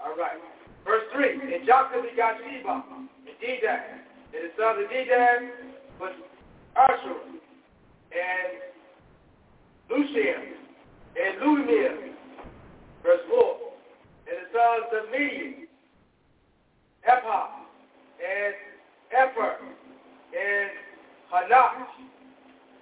All 0.01 0.17
right. 0.17 0.39
Verse 0.85 1.07
3, 1.15 1.55
and 1.55 1.67
Jacob 1.67 2.03
begot 2.09 2.35
Sheba, 2.43 2.83
and 2.99 3.37
Dedan, 3.41 4.03
and 4.35 4.43
the 4.43 4.51
sons 4.59 4.83
of 4.83 4.91
Dedan 4.91 5.51
was 6.01 6.13
Ashur, 6.77 7.21
and 8.11 8.53
Lucian, 9.91 10.59
and 11.17 11.41
Lumir. 11.43 11.95
Verse 13.03 13.21
4, 13.31 13.57
and 14.27 14.37
the 14.37 14.49
sons 14.53 14.87
of 14.93 15.11
Midian, 15.11 15.69
Ephah, 17.05 17.47
and 18.23 18.55
Epher, 19.13 19.55
and 20.33 20.71
Hanach, 21.33 21.87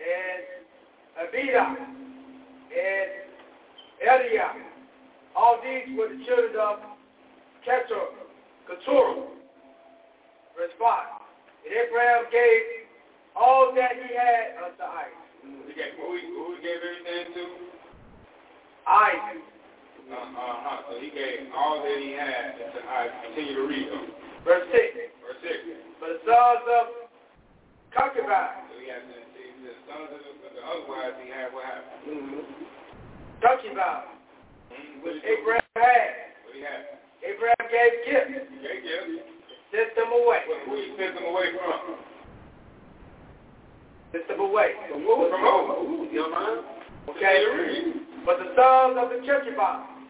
and 0.00 0.42
Abida, 1.20 1.99
and 2.70 3.30
Eliah. 4.00 4.54
All 5.36 5.60
these 5.62 5.96
were 5.96 6.08
the 6.08 6.24
children 6.24 6.54
of 6.58 6.78
Ketur, 7.66 8.14
Keturah. 8.66 9.26
Verse 10.56 10.74
5. 10.78 11.20
And 11.66 11.72
Abraham 11.72 12.24
gave 12.32 12.88
all 13.36 13.72
that 13.74 13.92
he 13.94 14.10
had 14.16 14.58
unto 14.58 14.82
Isaac. 14.82 15.24
He 15.68 15.72
gave, 15.72 15.94
who, 15.96 16.16
he, 16.16 16.24
who 16.34 16.56
he 16.56 16.60
gave 16.60 16.80
everything 16.82 17.32
to? 17.32 17.44
Isaac. 18.88 19.40
Uh, 20.10 20.16
uh-huh. 20.16 20.90
So 20.90 20.98
he 20.98 21.14
gave 21.14 21.48
all 21.54 21.78
that 21.84 21.96
he 22.02 22.12
had 22.12 22.58
to 22.58 22.80
Isaac. 22.82 23.14
Continue 23.30 23.54
to 23.54 23.64
read 23.68 23.86
them. 23.88 24.10
Verse 24.42 24.66
6. 24.72 24.82
Verse 25.22 25.40
6. 25.44 26.02
But 26.02 26.08
the 26.16 26.20
sons 26.26 26.64
of 26.66 26.84
concubines, 27.94 28.66
So 28.68 28.74
he 28.80 28.88
had 28.90 29.04
the, 29.06 29.20
the 29.62 29.74
sons 29.86 30.10
of 30.10 30.39
the, 30.70 30.86
the 30.86 30.94
other 30.94 31.22
he 31.22 31.28
had, 31.30 31.50
what 31.52 31.64
happened? 31.66 32.46
concubines, 33.42 34.06
Mm-hmm. 34.70 35.02
which 35.02 35.18
Abraham 35.26 35.66
had, 35.74 36.10
What 36.46 36.54
he 36.54 36.62
had? 36.62 37.02
Abraham 37.26 37.64
gave 37.74 37.92
gifts, 38.06 38.46
gave 38.62 38.80
gifts. 38.86 39.26
sent 39.74 39.90
them 39.98 40.14
away. 40.14 40.46
Who 40.46 40.72
he 40.78 40.94
sent 40.94 41.18
them 41.18 41.26
away 41.26 41.50
from? 41.58 41.98
Sent 44.14 44.26
them 44.30 44.40
away. 44.40 44.78
From 44.90 45.02
who? 45.02 45.26
From 45.26 45.42
who? 45.42 46.06
You 46.10 46.30
mind? 46.30 46.62
Okay? 47.10 47.42
But 48.26 48.38
the 48.38 48.54
sons 48.54 48.94
of 48.98 49.10
the 49.10 49.18
concubines, 49.26 50.06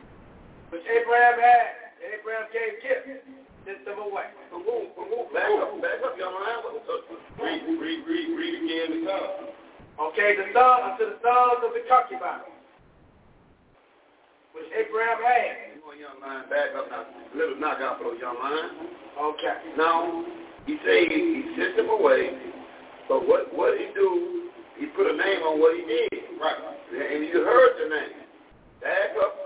which 0.73 0.85
Abraham 0.89 1.37
had, 1.41 1.97
Abraham 2.05 2.47
gave 2.53 2.81
gifts, 2.85 3.25
sent 3.65 3.81
them 3.89 3.97
away. 4.01 4.29
From 4.53 4.65
who? 4.69 4.93
From 4.93 5.09
who? 5.09 5.25
Back 5.33 5.49
up, 5.57 5.73
back 5.81 6.05
up, 6.05 6.15
you 6.21 6.25
don't 6.25 6.37
mind? 6.37 6.61
What- 6.69 6.85
what- 6.85 7.09
Read, 7.41 7.65
read, 7.81 8.01
read, 8.05 8.29
read 8.37 8.55
again 8.61 8.89
the 8.93 9.09
sons. 9.09 9.57
Okay, 10.01 10.33
the 10.37 10.49
son 10.57 10.81
unto 10.93 11.05
the 11.05 11.19
sons 11.21 11.61
of 11.61 11.77
the 11.77 11.85
concubines, 11.85 12.49
which 14.57 14.65
Abraham 14.73 15.21
had. 15.21 15.77
You 15.77 15.85
want 15.85 16.01
young 16.01 16.17
mind 16.25 16.49
back 16.49 16.73
up 16.73 16.89
now. 16.89 17.05
Little 17.37 17.61
knock 17.61 17.85
out 17.85 18.01
for 18.01 18.09
those 18.09 18.21
young 18.21 18.41
mind. 18.41 18.89
Okay. 19.21 19.77
Now, 19.77 20.25
he 20.65 20.81
say 20.89 21.05
he, 21.05 21.45
he 21.45 21.55
sent 21.61 21.77
them 21.77 21.91
away, 21.93 22.33
but 23.13 23.29
what 23.29 23.53
what 23.53 23.77
he 23.77 23.93
do? 23.93 24.49
He 24.81 24.87
put 24.97 25.05
a 25.05 25.13
name 25.13 25.45
on 25.45 25.61
what 25.61 25.77
he 25.77 25.85
did, 25.85 26.09
Right. 26.41 26.57
and 26.97 27.21
you 27.29 27.45
heard 27.45 27.77
the 27.85 27.89
name. 27.93 28.25
Back 28.81 29.13
up 29.21 29.37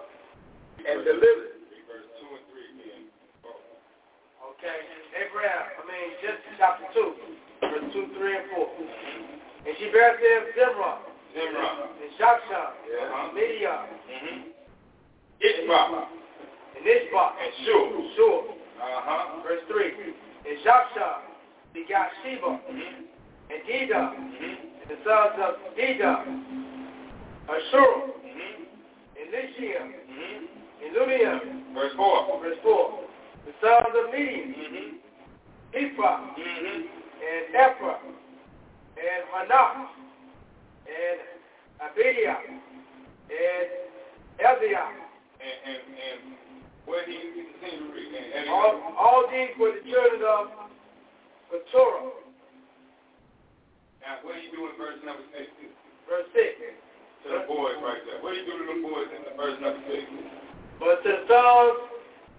and 0.86 1.02
deliver. 1.02 1.58
Read 1.66 1.82
verse 1.90 2.06
2 2.22 2.30
and 2.30 2.46
3 2.54 2.78
again. 2.78 3.10
Okay. 4.54 4.78
Abraham, 5.18 5.66
I 5.74 5.82
mean, 5.90 6.14
Genesis 6.22 6.54
chapter 6.62 6.86
2, 6.94 7.10
verse 7.66 7.90
2, 7.90 8.14
3, 8.14 8.36
and 8.38 8.46
4. 8.54 8.70
And 9.66 9.74
she 9.78 9.88
bare 9.90 10.16
to 10.16 10.22
him 10.22 10.42
Zimrah, 10.56 10.98
Zimrah. 11.34 11.88
and 11.96 12.12
Uh-huh. 12.20 13.26
and 13.26 13.34
Midian, 13.34 13.80
Mm-hmm. 14.04 14.40
Ishbak. 15.40 16.06
and 16.76 16.86
Ishbak, 16.86 17.30
And 17.42 17.52
Shur. 17.64 17.84
Shur. 18.16 18.40
Uh-huh. 18.82 19.42
Verse 19.42 19.62
3. 19.68 19.84
And 20.46 20.58
Jokshan 20.64 21.18
begot 21.74 22.08
Sheba, 22.22 22.46
Mm-hmm. 22.46 23.04
and 23.50 23.60
Dedan, 23.66 24.10
Mm-hmm. 24.14 24.82
and 24.82 24.88
the 24.90 24.96
sons 25.04 25.36
of 25.40 25.54
Dedan, 25.76 26.22
Ashur, 27.48 27.92
Mm-hmm. 28.20 28.62
and 29.16 29.26
Lishiam, 29.32 29.88
Mm-hmm. 30.12 30.84
and 30.84 30.96
Lumiam. 30.96 31.74
Verse 31.74 31.92
4. 31.96 32.40
Verse 32.42 32.58
4. 32.62 33.00
The 33.46 33.52
sons 33.60 33.94
of 33.96 34.12
Midian, 34.12 34.54
Mm-hmm. 34.54 34.88
Ephah, 35.74 36.20
Mm-hmm. 36.36 36.80
and 37.24 37.54
Ephra, 37.56 37.96
and 38.96 39.22
Hanach, 39.30 39.90
and 40.86 41.18
Abidiah, 41.82 42.38
and 42.46 43.68
Eliah. 44.40 44.88
And, 45.44 45.58
and, 45.66 45.80
and 45.92 46.20
where 46.86 47.04
he 47.06 47.16
continue 47.36 47.88
to 47.88 47.92
read. 47.92 48.12
And, 48.14 48.44
and 48.44 48.50
All, 48.50 48.80
all 48.98 49.24
these 49.30 49.52
were 49.58 49.72
the 49.72 49.84
children 49.88 50.22
of 50.24 50.46
the 51.50 51.60
Torah. 51.72 52.12
Now, 54.00 54.20
what 54.22 54.36
do 54.36 54.40
you 54.40 54.52
do 54.52 54.68
in 54.68 54.76
verse 54.76 55.00
number 55.04 55.24
6? 55.32 55.48
Verse 56.08 56.28
6. 56.36 56.44
To 57.24 57.28
the 57.40 57.44
boys 57.48 57.80
right 57.80 58.04
there. 58.04 58.20
What 58.20 58.36
do 58.36 58.40
you 58.40 58.46
do 58.46 58.56
to 58.60 58.66
the 58.68 58.80
boys 58.84 59.08
in 59.16 59.24
the 59.24 59.32
verse 59.32 59.56
number 59.64 59.80
6? 59.88 60.04
But 60.76 61.00
to 61.04 61.08
the 61.08 61.20
sons 61.24 61.93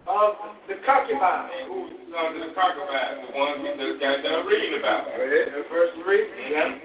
of 0.07 0.38
the 0.69 0.77
concubines. 0.86 1.49
And 1.49 1.65
who's 1.72 1.90
the 1.98 2.14
sons 2.14 2.38
the 2.38 2.53
concubines? 2.53 3.26
The 3.26 3.32
ones 3.34 3.57
we 3.65 3.69
just 3.77 3.98
got 4.02 4.22
done 4.22 4.45
reading 4.45 4.80
about. 4.80 5.10
Go 5.10 5.18
ahead. 5.22 5.49
Verse 5.69 5.94
3. 6.03 6.53
Yeah. 6.53 6.77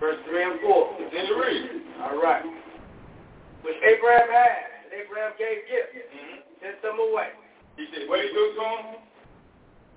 Verse 0.00 0.18
3 0.26 0.42
and 0.42 0.58
4. 0.60 0.98
Continue 0.98 1.36
read. 1.38 1.64
All 2.02 2.18
right. 2.18 2.42
Which 3.62 3.78
Abraham 3.80 4.28
had, 4.28 4.84
and 4.84 4.90
Abraham 4.92 5.32
gave 5.38 5.64
gifts, 5.70 5.94
Mm-hmm. 5.94 6.36
sent 6.60 6.82
them 6.82 6.98
away. 7.00 7.30
He 7.80 7.86
said, 7.94 8.06
what 8.10 8.20
do 8.20 8.28
you 8.28 8.34
do 8.34 8.44
to 8.54 8.60
them? 8.60 9.00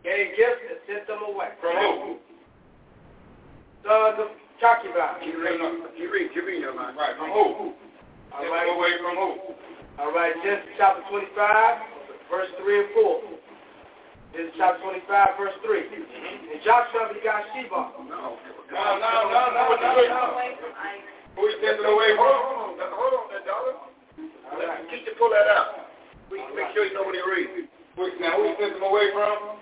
Gave 0.06 0.38
gifts 0.40 0.64
and 0.72 0.80
sent 0.88 1.04
them 1.10 1.20
away. 1.28 1.52
From 1.60 1.76
who? 1.76 2.22
Sons 3.84 4.18
of 4.24 4.30
concubines. 4.62 5.20
Keep 5.26 5.36
reading, 5.36 5.84
keep 5.98 6.10
reading, 6.12 6.32
keep 6.34 6.46
reading, 6.46 6.64
man. 6.78 6.96
Right, 6.96 7.18
from 7.20 7.32
who? 7.34 7.74
All 8.32 8.42
Take 8.44 8.52
right. 8.52 8.66
them 8.70 8.78
away 8.78 8.94
from 9.04 9.16
who? 9.20 9.32
All 10.00 10.12
right. 10.16 10.32
Genesis 10.46 10.72
chapter 10.78 11.04
25, 11.10 11.28
verse 12.30 12.52
3 12.60 12.80
and 12.80 12.90
4. 12.94 13.22
Genesis 14.36 14.54
chapter 14.60 14.84
25, 14.84 15.40
verse 15.40 15.58
3. 15.66 15.82
Mm-hmm. 15.88 16.52
And 16.54 16.60
Jokshan 16.62 17.08
begot 17.16 17.42
Sheba. 17.56 17.82
No. 18.06 18.38
No, 18.70 18.84
no, 19.00 19.12
no, 19.32 19.42
no, 19.56 19.64
no, 19.80 19.92
no. 19.96 20.22
Away 20.36 20.54
from 20.60 20.76
Isaac. 20.76 21.08
Who 21.40 21.46
you 21.48 21.58
sent 21.62 21.80
Hold 21.80 22.02
on, 22.02 22.92
hold 22.98 23.14
on, 23.14 23.26
that 23.32 23.46
dollar. 23.46 23.78
All 23.78 24.58
right. 24.58 24.84
Teach 24.90 25.06
you 25.06 25.14
pull 25.22 25.30
that 25.32 25.48
out. 25.54 25.88
We 26.30 26.42
can 26.44 26.52
make 26.58 26.74
sure 26.74 26.84
you 26.84 26.94
know 26.98 27.06
what 27.06 27.16
you're 27.16 27.30
reading. 27.30 27.70
Who- 27.96 28.12
Now, 28.20 28.36
who 28.38 28.50
you 28.52 28.56
sent 28.60 28.74
them 28.74 28.84
away 28.84 29.10
from? 29.14 29.62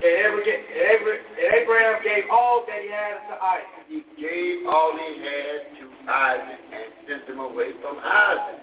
And 0.00 0.04
Abraham, 0.04 0.46
and 0.46 0.80
Abraham- 0.96 1.24
and 1.36 1.48
Abraham 1.60 2.02
gave 2.04 2.24
all 2.30 2.64
that 2.68 2.80
he 2.80 2.88
had 2.88 3.20
unto 3.20 3.36
Isaac. 3.42 3.84
He 3.88 4.00
gave 4.16 4.66
all 4.68 4.96
he 4.96 5.18
had 5.20 5.76
to 5.80 5.84
Isaac 6.08 6.60
and 6.72 6.88
sent 7.08 7.24
him 7.28 7.40
away 7.40 7.72
from 7.82 7.98
Isaac. 8.00 8.60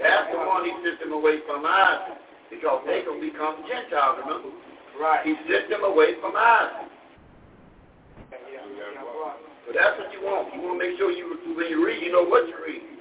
That's 0.00 0.32
the 0.32 0.40
one 0.40 0.64
he 0.64 0.72
sent 0.80 0.98
them 0.98 1.12
away 1.12 1.44
from 1.44 1.64
Isaac. 1.68 2.16
Because 2.48 2.82
they 2.88 3.04
to 3.06 3.14
become 3.20 3.62
Gentiles, 3.68 4.24
remember? 4.24 4.50
Right. 4.98 5.22
He 5.22 5.36
sent 5.46 5.70
them 5.70 5.84
away 5.84 6.18
from 6.18 6.34
Isaac. 6.34 6.90
So 9.68 9.76
that's 9.76 9.94
what 10.00 10.10
you 10.10 10.24
want. 10.24 10.50
You 10.50 10.66
want 10.66 10.80
to 10.80 10.82
make 10.82 10.98
sure 10.98 11.12
you, 11.12 11.30
when 11.54 11.68
you 11.70 11.78
read, 11.84 12.02
you 12.02 12.10
know 12.10 12.26
what 12.26 12.48
you're 12.48 12.64
reading. 12.64 12.98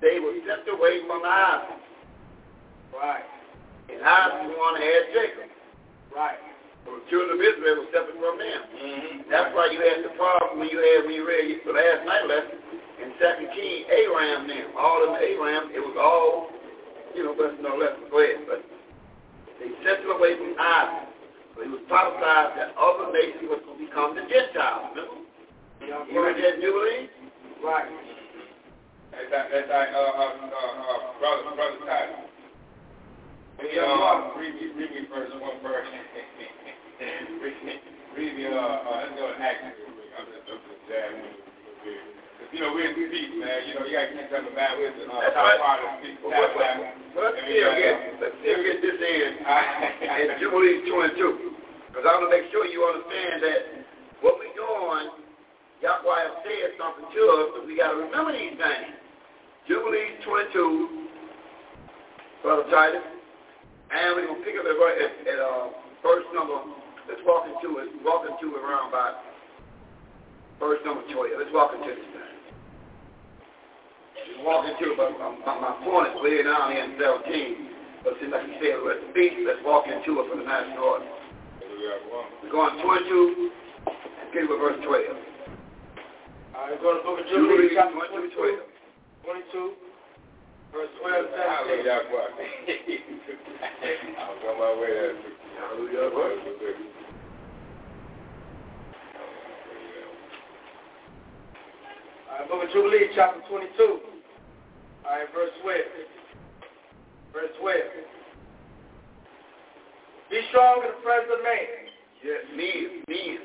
They 0.00 0.16
were 0.16 0.32
sent 0.48 0.64
away 0.70 1.04
from 1.04 1.20
Isaac. 1.26 1.76
Right. 2.94 3.26
And 3.92 4.00
Isaac 4.00 4.48
the 4.48 4.56
one 4.56 4.80
that 4.80 4.86
had 4.86 5.04
Jacob. 5.12 5.50
Right. 6.14 6.40
So 6.86 6.96
the 6.96 7.04
children 7.10 7.36
of 7.36 7.40
Israel 7.42 7.84
were 7.84 7.90
separate 7.92 8.16
from 8.16 8.38
them. 8.38 8.60
Mm-hmm. 8.70 9.28
That's 9.28 9.52
why 9.52 9.68
you 9.74 9.82
had 9.82 10.06
the 10.06 10.14
problem 10.16 10.62
when 10.62 10.70
you 10.70 10.78
had 10.78 11.04
when 11.04 11.14
you 11.18 11.26
read 11.26 11.60
the 11.66 11.74
last 11.74 12.06
night 12.06 12.24
lesson 12.30 12.65
Second 13.20 13.48
King, 13.54 13.84
Aram 13.90 14.48
them. 14.48 14.66
All 14.78 15.00
them 15.04 15.16
Aram, 15.16 15.70
it 15.72 15.80
was 15.80 15.96
all, 15.98 16.50
you 17.14 17.24
know, 17.24 17.34
but 17.36 17.56
no 17.62 17.76
lesson. 17.76 18.08
Go 18.10 18.20
ahead. 18.20 18.44
But 18.48 18.60
they 19.60 19.72
sent 19.84 20.02
them 20.04 20.12
away 20.16 20.36
from 20.36 20.52
Isaac. 20.58 21.08
So 21.56 21.62
it 21.64 21.70
was 21.72 21.80
prophesied 21.88 22.52
that 22.60 22.76
other 22.76 23.08
nations 23.16 23.48
was 23.48 23.60
going 23.64 23.78
to 23.80 23.84
become 23.88 24.10
the 24.16 24.24
Gentiles. 24.28 24.92
Remember? 24.92 25.24
You 26.12 26.18
read 26.20 26.36
that 26.36 26.60
Jubilee? 26.60 27.08
Right. 27.64 27.88
That's 29.12 29.32
like, 29.32 29.90
uh, 29.96 29.96
uh, 29.96 30.32
uh, 30.52 30.72
uh, 30.84 30.98
brother, 31.16 31.56
brother 31.56 31.80
Tyler. 31.88 32.20
Read, 33.56 33.72
Yeah, 33.72 33.88
uh, 33.88 34.36
read, 34.36 34.52
me- 34.60 34.76
read 34.76 34.90
me 34.92 35.08
first 35.08 35.32
one 35.40 35.56
verse. 35.64 35.88
read, 37.40 37.56
me- 37.64 37.80
read 38.12 38.52
uh, 38.52 38.60
uh, 38.60 39.00
let's 39.00 39.16
go 39.16 39.24
to 39.32 39.40
Acts. 39.40 39.64
I'm 39.64 39.72
just, 39.72 40.44
I'm 40.44 40.60
just 40.68 40.84
jabbing 40.84 41.24
with 41.24 41.32
it 41.32 41.40
a 41.40 41.84
bit. 41.84 42.00
'Cause, 42.04 42.35
you 42.52 42.60
know, 42.62 42.70
we're 42.74 42.86
in 42.90 42.94
speech, 42.94 43.32
man. 43.40 43.66
You 43.66 43.72
know, 43.74 43.82
you 43.86 43.94
got 43.96 44.06
to 44.06 44.12
keep 44.14 44.28
something 44.30 44.52
about 44.54 44.78
with 44.78 44.94
the 44.98 45.06
That's 45.10 45.34
top 45.34 45.46
right. 45.46 45.60
part 45.60 45.80
of 45.82 45.90
the. 46.02 46.10
Well, 46.22 46.36
let's 46.36 47.38
still 47.42 47.72
get, 47.74 47.96
let's 48.20 48.36
still 48.44 48.60
get 48.60 48.78
this 48.84 48.98
in 49.00 49.30
in 49.40 50.26
Jubilee 50.38 50.84
22. 50.86 51.56
Because 51.88 52.04
I 52.04 52.12
want 52.20 52.28
to 52.28 52.32
make 52.32 52.52
sure 52.52 52.68
you 52.68 52.84
understand 52.84 53.40
that 53.40 53.60
what 54.20 54.36
we're 54.36 54.52
doing, 54.52 55.16
Yahweh 55.80 56.20
has 56.28 56.36
said 56.44 56.76
something 56.76 57.08
to 57.08 57.22
us, 57.40 57.48
but 57.56 57.62
we 57.64 57.72
got 57.72 57.96
to 57.96 58.04
remember 58.04 58.36
these 58.36 58.52
things. 58.60 58.92
Jubilee 59.64 60.20
22, 60.20 61.08
Brother 62.44 62.68
Titus, 62.68 63.00
and 63.90 64.12
we're 64.12 64.28
going 64.28 64.38
to 64.38 64.44
pick 64.44 64.60
up 64.60 64.68
at, 64.68 64.76
at, 64.76 65.12
at 65.24 65.40
uh, 65.40 65.72
verse 66.04 66.28
number, 66.36 66.60
let's 67.08 67.24
walk 67.24 67.48
into 67.48 67.80
it, 67.80 67.88
walk 68.04 68.28
into 68.28 68.54
it 68.54 68.60
around 68.60 68.92
about 68.92 69.24
verse 70.60 70.78
number 70.84 71.02
12. 71.08 71.32
Let's 71.40 71.50
walk 71.56 71.72
into 71.74 71.96
this 71.96 72.06
thing. 72.12 72.35
Just 74.24 74.40
walk 74.40 74.64
into 74.64 74.92
it, 74.92 74.96
but 74.96 75.12
my, 75.18 75.30
my 75.60 75.74
point 75.84 76.16
is 76.16 76.22
way 76.24 76.40
down 76.42 76.72
here 76.72 76.84
in 76.84 76.96
17. 76.96 78.00
But 78.06 78.14
since 78.20 78.32
like 78.32 78.46
you 78.48 78.56
said, 78.62 78.80
the 78.80 79.12
beach, 79.12 79.34
let's 79.44 79.60
walk 79.66 79.84
into 79.90 80.22
it 80.22 80.24
from 80.30 80.40
the 80.40 80.46
national 80.46 80.78
order. 80.78 81.10
We're 82.42 82.50
going 82.50 82.80
22, 82.80 83.50
and 83.86 84.32
get 84.32 84.48
with 84.48 84.60
verse 84.60 84.78
12. 84.86 84.86
All 86.56 86.70
right, 86.70 86.80
go 86.80 86.94
to 86.94 86.98
the 86.98 87.04
book 87.04 87.20
of 87.20 87.26
Jubilee 87.28 87.74
chapter 87.74 87.92
22, 87.92 88.32
22, 88.32 88.62
22, 89.26 89.74
verse 90.72 90.88
12 91.02 91.26
17. 91.34 91.84
Hallelujah, 91.84 92.00
boy. 92.08 92.30
I 94.16 94.30
was 94.30 94.40
on 94.46 94.56
my 94.56 94.72
way 94.80 94.92
there. 94.94 95.14
Hallelujah, 95.60 96.10
boy. 96.14 96.30
All 102.25 102.25
right, 102.38 102.48
book 102.48 102.64
of 102.64 102.70
Jubilee, 102.72 103.08
chapter 103.14 103.40
22. 103.48 103.80
All 103.80 104.00
right, 105.08 105.28
verse 105.32 105.54
12. 105.62 105.80
Verse 107.32 107.52
12. 107.60 107.80
Be 110.30 110.40
strong 110.50 110.82
in 110.82 110.90
the 110.90 111.00
presence 111.06 111.32
of 111.32 111.40
man. 111.44 111.86
Yes, 112.24 112.42
me, 112.56 113.04
me, 113.06 113.38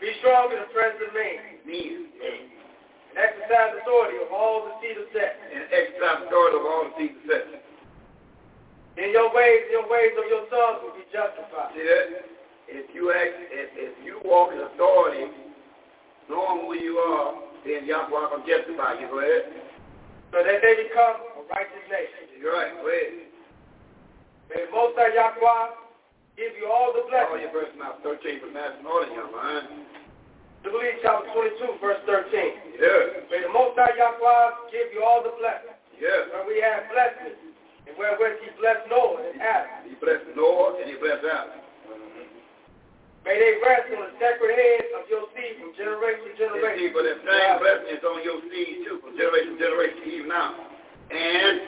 Be 0.00 0.08
strong 0.22 0.54
in 0.54 0.62
the 0.62 0.70
presence 0.70 1.02
of 1.02 1.12
man. 1.12 1.58
me. 1.66 2.06
And 2.22 3.18
exercise 3.18 3.74
authority 3.82 4.22
of 4.22 4.30
all 4.30 4.70
the 4.70 4.72
seed 4.78 4.94
of 4.94 5.10
Seth. 5.10 5.36
And 5.50 5.66
exercise 5.74 6.22
authority 6.28 6.56
of 6.62 6.64
all 6.64 6.82
the 6.86 6.94
seeds 6.96 7.18
of 7.18 7.24
Satan. 7.26 7.58
In 8.98 9.10
your 9.10 9.34
ways, 9.34 9.66
your 9.70 9.86
ways 9.90 10.14
of 10.14 10.26
your 10.30 10.46
sons 10.50 10.86
will 10.86 10.94
be 10.94 11.06
justified. 11.10 11.74
See 11.74 11.82
that? 11.82 12.30
If 12.68 12.94
you 12.94 13.10
act, 13.10 13.34
if, 13.50 13.68
if 13.74 13.94
you 14.04 14.20
walk 14.24 14.52
in 14.52 14.60
authority, 14.60 15.32
knowing 16.28 16.66
who 16.66 16.74
you 16.76 16.98
are, 16.98 17.47
then 17.64 17.86
Yahweh 17.86 18.26
can 18.34 18.42
justify 18.46 18.98
you. 19.00 19.08
Go 19.08 19.18
ahead. 19.22 19.50
So 20.30 20.44
that 20.44 20.60
they 20.60 20.74
become 20.84 21.16
a 21.38 21.42
righteous 21.48 21.86
nation. 21.88 22.36
You're 22.36 22.52
right. 22.52 22.74
Go 22.76 22.86
ahead. 22.86 23.28
May 24.52 24.64
the 24.64 24.72
Most 24.72 24.96
High 24.96 25.12
Yahweh 25.12 25.76
give 26.36 26.52
you 26.56 26.68
all 26.68 26.92
the 26.92 27.04
blessings. 27.08 27.32
All 27.32 27.40
your 27.40 27.52
verse 27.52 27.72
now 27.76 28.00
13 28.04 28.40
from 28.40 28.52
Master 28.52 28.80
Northern, 28.84 29.12
young 29.12 29.32
man. 29.32 29.88
Jubilee 30.64 30.98
chapter 31.00 31.28
22, 31.32 31.80
verse 31.80 32.00
13. 32.04 32.78
Yeah. 32.80 33.28
May 33.30 33.44
the 33.44 33.52
Most 33.52 33.76
High 33.76 33.94
Yahweh 33.96 34.72
give 34.72 34.92
you 34.92 35.04
all 35.04 35.20
the 35.24 35.32
blessings. 35.36 35.76
Yeah. 35.96 36.30
Where 36.32 36.46
we 36.46 36.60
have 36.62 36.88
blessings, 36.92 37.36
and 37.88 37.96
wherewith 37.96 38.40
he 38.44 38.48
blessed 38.60 38.88
Noah 38.88 39.22
and 39.32 39.40
Adam. 39.40 39.88
He 39.88 39.94
blessed 39.96 40.28
Noah 40.36 40.76
and 40.80 40.86
he 40.88 40.96
blessed 40.96 41.24
Adam. 41.24 41.67
May 43.24 43.36
they 43.36 43.58
rest 43.60 43.90
on 43.92 44.08
the 44.08 44.12
sacred 44.22 44.54
head 44.56 44.84
of 44.96 45.04
your 45.10 45.26
seed 45.36 45.60
from 45.60 45.74
generation 45.76 46.24
to 46.24 46.30
And 46.32 46.38
see, 46.78 46.88
generation. 46.88 46.90
but 46.94 47.02
that 47.04 47.18
same 47.26 47.54
blessing 47.60 47.90
is 47.98 48.02
on 48.06 48.18
your 48.24 48.40
seed 48.48 48.86
too, 48.86 48.96
from 49.04 49.18
generation 49.18 49.58
to 49.58 49.60
generation, 49.60 50.00
even 50.06 50.28
now. 50.32 50.54
And, 51.10 51.60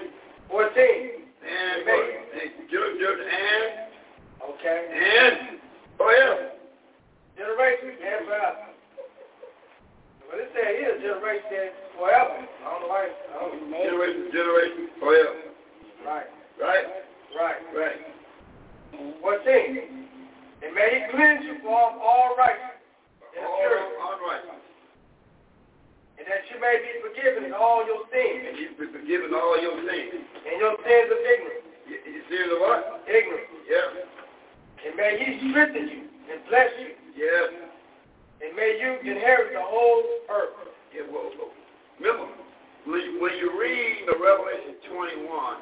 14. 0.48 0.70
and, 0.78 1.78
and, 1.84 2.06
and, 2.30 3.72
Okay. 4.40 4.78
and, 4.88 5.60
forever. 5.96 6.50
Generation 7.36 7.88
and 7.98 8.20
forever. 8.26 8.64
Well, 10.28 10.38
it 10.40 10.50
said 10.54 10.76
here, 10.78 10.96
generation 11.00 11.72
forever. 11.98 12.36
I 12.40 12.64
don't 12.70 12.80
know 12.82 12.88
why. 12.88 13.08
I 13.10 13.34
don't 13.40 13.70
know. 13.70 13.82
Generation 13.84 14.20
to 14.26 14.32
generation, 14.32 14.88
forever. 15.00 15.34
Right. 16.06 16.26
Right? 16.60 16.86
Right. 17.36 17.60
Right. 17.74 18.00
14. 19.20 20.08
And 20.62 20.74
may 20.74 20.88
he 20.92 21.00
cleanse 21.10 21.44
you 21.44 21.56
from 21.64 21.96
all 22.00 22.36
righteousness 22.36 22.80
and 23.32 23.46
purity, 23.46 23.96
all 24.02 24.18
right. 24.28 24.44
and 26.20 26.24
that 26.28 26.42
you 26.52 26.60
may 26.60 26.76
be 26.84 26.92
forgiven 27.00 27.44
in 27.48 27.54
all 27.56 27.80
your 27.86 28.04
sins, 28.12 28.44
And 28.44 28.54
you've 28.60 28.76
been 28.76 28.92
forgiven 28.92 29.32
all 29.32 29.56
your 29.56 29.76
sins. 29.88 30.20
and 30.20 30.54
your 30.60 30.76
sins 30.84 31.08
of 31.08 31.20
ignorance. 31.24 31.64
You, 31.88 31.96
you 32.04 32.20
see 32.28 32.42
the 32.44 32.58
what? 32.60 33.02
Ignorance. 33.08 33.48
Yeah. 33.64 34.84
And 34.84 34.92
may 34.96 35.16
he 35.16 35.50
strengthen 35.50 35.88
you 35.88 36.02
and 36.28 36.38
bless 36.48 36.68
you, 36.80 36.92
Yeah. 37.16 38.44
and 38.44 38.50
may 38.56 38.76
you 38.80 39.00
inherit 39.00 39.52
the 39.56 39.62
whole 39.64 40.04
earth. 40.28 40.68
Yeah, 40.92 41.08
well, 41.08 41.30
well, 41.38 41.52
remember, 42.00 42.28
when 42.84 43.00
you, 43.00 43.20
when 43.22 43.32
you 43.38 43.48
read 43.60 44.04
the 44.10 44.16
Revelation 44.18 44.76
21, 44.92 45.56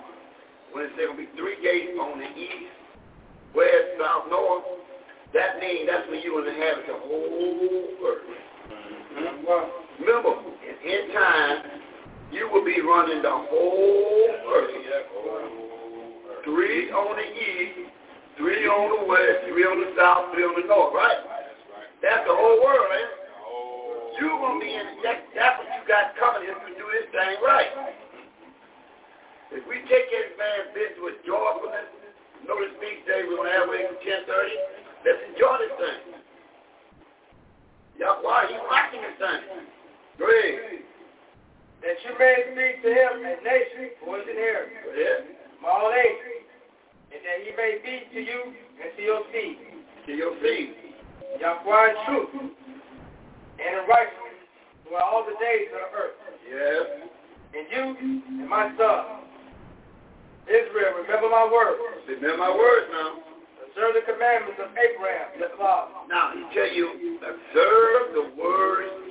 when 0.73 0.85
it 0.87 0.91
says 0.97 1.07
going 1.07 1.19
to 1.19 1.23
be 1.23 1.29
three 1.37 1.59
gates 1.63 1.95
on 2.01 2.19
the 2.19 2.31
east, 2.39 2.73
west, 3.55 3.97
south, 4.01 4.31
north, 4.31 4.65
that 5.35 5.61
means 5.61 5.89
that's 5.91 6.09
when 6.09 6.21
you're 6.25 6.41
going 6.41 6.49
to 6.49 6.55
inhabit 6.57 6.87
the 6.89 6.99
whole 7.05 7.89
earth. 8.01 8.25
Mm-hmm. 8.25 10.05
Remember, 10.05 10.33
in 10.65 11.13
time, 11.13 11.57
you 12.33 12.49
will 12.49 12.65
be 12.65 12.81
running 12.81 13.21
the 13.21 13.31
whole 13.31 14.29
earth. 14.57 14.73
Three 16.45 16.89
on 16.91 17.13
the 17.13 17.29
east, 17.29 17.93
three 18.39 18.65
on 18.65 18.89
the 18.89 19.03
west, 19.05 19.53
three 19.53 19.69
on 19.69 19.77
the 19.85 19.93
south, 20.01 20.33
three 20.33 20.49
on 20.49 20.57
the 20.57 20.65
north, 20.65 20.97
right? 20.97 21.21
That's 22.01 22.25
the 22.25 22.33
whole 22.33 22.63
world, 22.65 22.89
man. 22.89 23.09
You're 24.17 24.39
going 24.39 24.59
to 24.59 24.65
be 24.65 24.73
in, 24.73 24.87
that, 25.05 25.29
that's 25.37 25.61
what 25.61 25.69
you 25.77 25.83
got 25.85 26.17
coming 26.17 26.49
if 26.49 26.57
you 26.67 26.75
do 26.75 26.89
this 26.91 27.07
thing 27.13 27.39
right. 27.45 27.71
If 29.53 29.63
we 29.69 29.79
take 29.87 30.09
this 30.09 30.31
man's 30.41 30.73
business 30.75 30.99
with 31.05 31.19
joyfulness, 31.23 31.87
notice 32.49 32.75
these 32.81 33.03
days 33.05 33.29
we're 33.29 33.45
going 33.45 33.53
to 33.53 33.57
have 33.61 33.69
waiting 33.71 33.93
from 33.93 34.01
1030, 34.03 34.88
let's 35.05 35.23
enjoy 35.31 35.55
this 35.63 35.75
thing. 35.79 36.19
Are 38.07 38.47
you 38.47 38.61
watching 38.71 39.03
this 39.03 39.19
thing? 39.19 39.67
Go 40.19 40.31
ahead. 40.31 40.85
That 41.83 41.99
you 42.07 42.13
may 42.19 42.35
speak 42.55 42.83
to 42.87 42.91
him 42.91 43.25
and 43.27 43.39
nation 43.43 43.99
for 43.99 44.19
his 44.19 44.31
inheritance. 44.31 44.79
Go 44.85 44.91
ahead. 44.95 45.27
Small 45.59 45.91
age. 45.91 46.47
And 47.11 47.19
that 47.19 47.39
he 47.43 47.51
may 47.59 47.83
be 47.83 48.07
to 48.15 48.21
you 48.23 48.55
and 48.79 48.91
to 48.95 49.03
your 49.03 49.23
seed. 49.35 49.59
To 50.07 50.13
your 50.13 50.39
seed. 50.39 50.75
Yahweh 51.41 51.91
in 51.91 51.97
truth 52.07 52.31
and 53.59 53.73
in 53.75 53.85
righteousness 53.91 54.39
throughout 54.87 55.09
all 55.11 55.25
the 55.27 55.35
days 55.43 55.67
of 55.75 55.83
the 55.83 55.91
earth. 55.99 56.17
Yes. 56.47 57.11
And 57.59 57.65
you 57.75 57.83
and 58.39 58.49
my 58.49 58.71
son, 58.79 59.27
Israel, 60.47 60.95
remember 61.03 61.29
my 61.31 61.49
words. 61.51 61.81
Remember 62.07 62.39
my 62.39 62.55
words 62.55 62.87
now. 62.93 63.19
Observe 63.79 63.95
the 63.95 64.11
commandments 64.11 64.59
of 64.59 64.75
Abraham, 64.75 65.39
your 65.39 65.55
father. 65.55 65.95
Now, 66.11 66.35
he 66.35 66.43
tell 66.51 66.67
you, 66.67 67.23
observe 67.23 68.11
the 68.11 68.27
words 68.35 69.07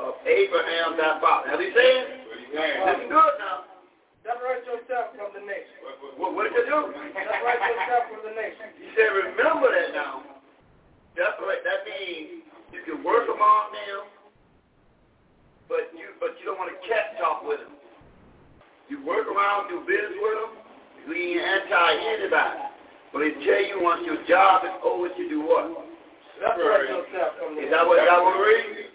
of 0.00 0.16
Abraham, 0.24 0.96
thy 0.96 1.20
father. 1.20 1.52
Have 1.52 1.60
he 1.60 1.68
said? 1.76 2.24
Listen 2.48 3.12
good 3.12 3.36
now. 3.36 3.68
Separate 4.24 4.64
yourself 4.64 5.12
from 5.12 5.36
the 5.36 5.44
nation. 5.44 5.76
What, 6.16 6.32
what 6.32 6.48
did 6.48 6.56
you 6.56 6.64
do? 6.72 6.88
Separate 6.88 7.60
yourself 7.60 8.04
from 8.08 8.24
the 8.24 8.32
nation. 8.32 8.72
He 8.80 8.88
said, 8.96 9.12
remember 9.12 9.68
that 9.76 9.92
now. 9.92 10.24
Separate, 11.12 11.60
that 11.68 11.84
means 11.84 12.48
you 12.72 12.80
can 12.88 13.04
work 13.04 13.28
among 13.28 13.76
them, 13.76 14.08
but 15.68 15.92
you 15.92 16.16
but 16.16 16.32
you 16.40 16.48
don't 16.48 16.56
want 16.56 16.72
to 16.72 16.80
cat 16.88 17.12
talk 17.20 17.44
with 17.44 17.60
them. 17.60 17.76
You 18.88 19.04
work 19.04 19.28
around, 19.28 19.68
do 19.68 19.84
business 19.84 20.16
with 20.16 20.36
them, 20.40 20.52
you 21.04 21.12
ain't 21.12 21.44
anti 21.44 21.92
anybody. 22.08 22.67
But 23.12 23.24
he 23.24 23.30
tell 23.44 23.62
you 23.64 23.80
once 23.80 24.02
your 24.04 24.20
job 24.28 24.64
is 24.64 24.76
over, 24.84 25.08
you 25.16 25.28
do 25.28 25.40
what? 25.40 25.88
Separate 26.38 26.92
yourself 26.92 27.34
from 27.40 27.56
the 27.56 27.66
Is 27.66 27.70
that 27.72 27.82
what 27.86 27.98
that 27.98 28.20
what 28.20 28.36
we 28.36 28.44
read? 28.46 28.88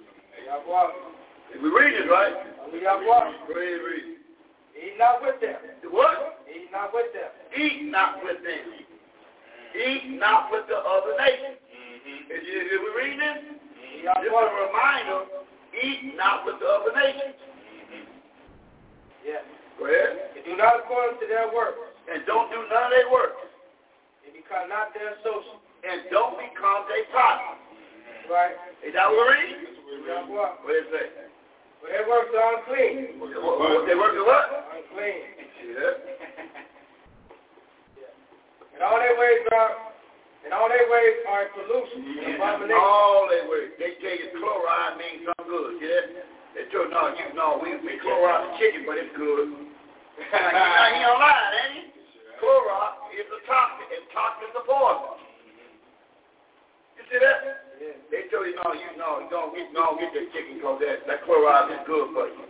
Yahweh. 0.47 1.61
We 1.61 1.69
read 1.69 1.93
it, 1.97 2.07
right? 2.07 2.33
Yahweh. 2.71 3.03
Go 3.03 3.53
ahead, 3.57 3.81
read. 3.83 4.13
Eat 4.77 4.95
not 4.97 5.21
with 5.21 5.41
them. 5.41 5.57
What? 5.91 6.45
Eat 6.49 6.69
not 6.71 6.93
with 6.93 7.09
them. 7.13 7.29
Eat 7.57 7.89
not 7.89 8.23
with 8.23 8.41
them. 8.41 8.63
Eat 9.73 10.05
not 10.19 10.51
with 10.51 10.65
the 10.69 10.77
other 10.77 11.13
nations. 11.17 11.57
Mm-hmm. 11.57 12.29
If, 12.29 12.41
you, 12.45 12.57
if 12.69 12.79
we 12.81 12.91
read 12.93 13.17
this, 13.17 13.37
this 13.49 14.05
is 14.05 14.29
a 14.29 14.53
reminder, 14.69 15.19
eat 15.73 16.13
not 16.13 16.45
with 16.45 16.61
the 16.61 16.69
other 16.69 16.93
nations. 16.93 17.33
Mm-hmm. 17.37 18.05
Yes. 19.25 19.43
Go 19.79 19.85
ahead. 19.89 20.37
And 20.37 20.45
do 20.45 20.53
not 20.57 20.85
according 20.85 21.19
to 21.21 21.25
their 21.25 21.49
works. 21.49 21.81
And 22.11 22.21
don't 22.25 22.49
do 22.51 22.61
none 22.69 22.87
of 22.87 22.93
their 22.93 23.09
work. 23.09 23.33
And 24.53 24.69
not 24.69 24.93
their 24.93 25.17
associates. 25.17 25.65
And 25.83 26.07
don't 26.13 26.37
become 26.37 26.85
their 26.87 27.05
partner. 27.09 27.57
Right. 28.29 28.55
Is 28.85 28.93
that 28.95 29.09
what 29.09 29.27
we 29.27 29.35
read? 29.35 29.73
Yahweh. 30.07 30.63
What 30.63 30.71
does 30.71 30.87
it 30.87 30.93
say? 30.93 31.07
For 31.83 31.87
their 31.91 32.07
works 32.07 32.31
are 32.31 32.63
unclean. 32.63 33.19
What, 33.19 33.35
what, 33.43 33.59
what, 33.59 33.83
they 33.83 33.95
work 33.95 34.15
are 34.15 34.23
what? 34.23 34.47
Unclean. 34.71 35.43
See 35.59 35.75
that? 35.75 35.95
And 38.73 38.81
all 38.81 38.97
their 38.97 39.15
ways 39.19 39.43
are 39.53 39.93
and 40.43 40.51
all 40.51 40.67
their 40.67 40.87
ways 40.91 41.15
are 41.31 41.47
pollution 41.55 42.03
and 42.03 42.35
abomination. 42.35 42.75
All 42.75 43.27
their 43.31 43.47
ways. 43.47 43.71
They 43.79 43.95
tell 44.03 44.11
you 44.11 44.27
chloride 44.35 44.99
means 44.99 45.23
something 45.23 45.47
good. 45.47 45.79
See 45.79 45.87
that? 45.87 46.07
They 46.51 46.67
told 46.69 46.91
no, 46.91 47.15
you 47.15 47.27
no, 47.31 47.59
we 47.63 47.79
we 47.79 47.95
chloride 48.03 48.47
the 48.47 48.51
chicken, 48.59 48.83
but 48.83 48.99
it's 48.99 49.15
good. 49.15 49.55
now, 50.35 50.87
he 50.91 50.99
don't 50.99 51.19
lie, 51.19 51.51
ain't 51.63 51.73
he? 51.79 51.81
Chloride 52.43 53.02
is 53.17 53.29
a 53.29 53.41
toxin, 53.45 53.87
and 53.93 54.03
toxin 54.13 54.49
is 54.49 54.55
a 54.57 54.63
poison. 54.65 55.23
You 56.97 57.03
see 57.09 57.19
that? 57.19 57.37
Yeah. 57.81 57.97
They 58.09 58.29
told 58.29 58.47
you 58.47 58.55
no, 58.61 58.71
you 58.73 58.93
no, 58.95 59.19
you 59.19 59.29
don't 59.29 59.51
get 59.51 59.73
no, 59.73 59.97
get 59.99 60.13
that 60.13 60.31
chicken 60.31 60.61
because 60.61 60.79
that 60.79 61.03
that 61.09 61.25
chloride 61.25 61.73
is 61.73 61.81
good 61.85 62.13
for 62.13 62.29
you. 62.29 62.45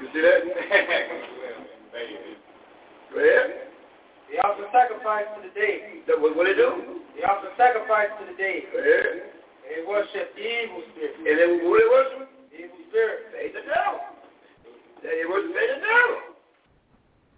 You 0.00 0.06
see 0.12 0.20
that? 0.20 0.44
Go 3.12 3.24
ahead. 3.24 3.72
They 4.28 4.36
offer 4.44 4.68
sacrifice 4.68 5.24
to 5.38 5.48
the 5.48 5.52
dead. 5.54 6.04
That, 6.06 6.20
what, 6.20 6.36
what 6.36 6.44
they 6.44 6.52
do? 6.52 7.00
They 7.16 7.24
offer 7.24 7.48
sacrifice 7.56 8.12
to 8.20 8.26
the 8.28 8.36
dead. 8.36 8.68
Go 8.74 8.78
ahead. 8.78 9.32
They 9.64 9.80
worship 9.88 10.36
evil 10.36 10.84
spirits. 10.92 11.16
And 11.24 11.34
then 11.40 11.50
who 11.64 11.72
they 11.72 11.88
worship? 11.88 12.28
Evil 12.52 12.76
spirits. 12.92 13.32
Say 13.32 13.56
the 13.56 13.64
devil. 13.64 14.04
They 15.00 15.24
worship 15.24 15.56
say 15.56 15.66
the 15.72 15.80
devil. 15.80 16.35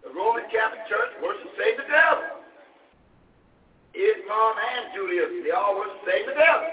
The 0.02 0.10
Roman 0.14 0.46
Catholic 0.50 0.86
Church 0.86 1.12
worship 1.22 1.50
say 1.58 1.74
the 1.74 1.86
devil. 1.90 2.38
Islam 3.96 4.54
and 4.54 4.94
Judaism, 4.94 5.42
they 5.42 5.50
all 5.50 5.74
worship 5.74 5.98
say 6.06 6.22
the 6.22 6.36
devil. 6.38 6.70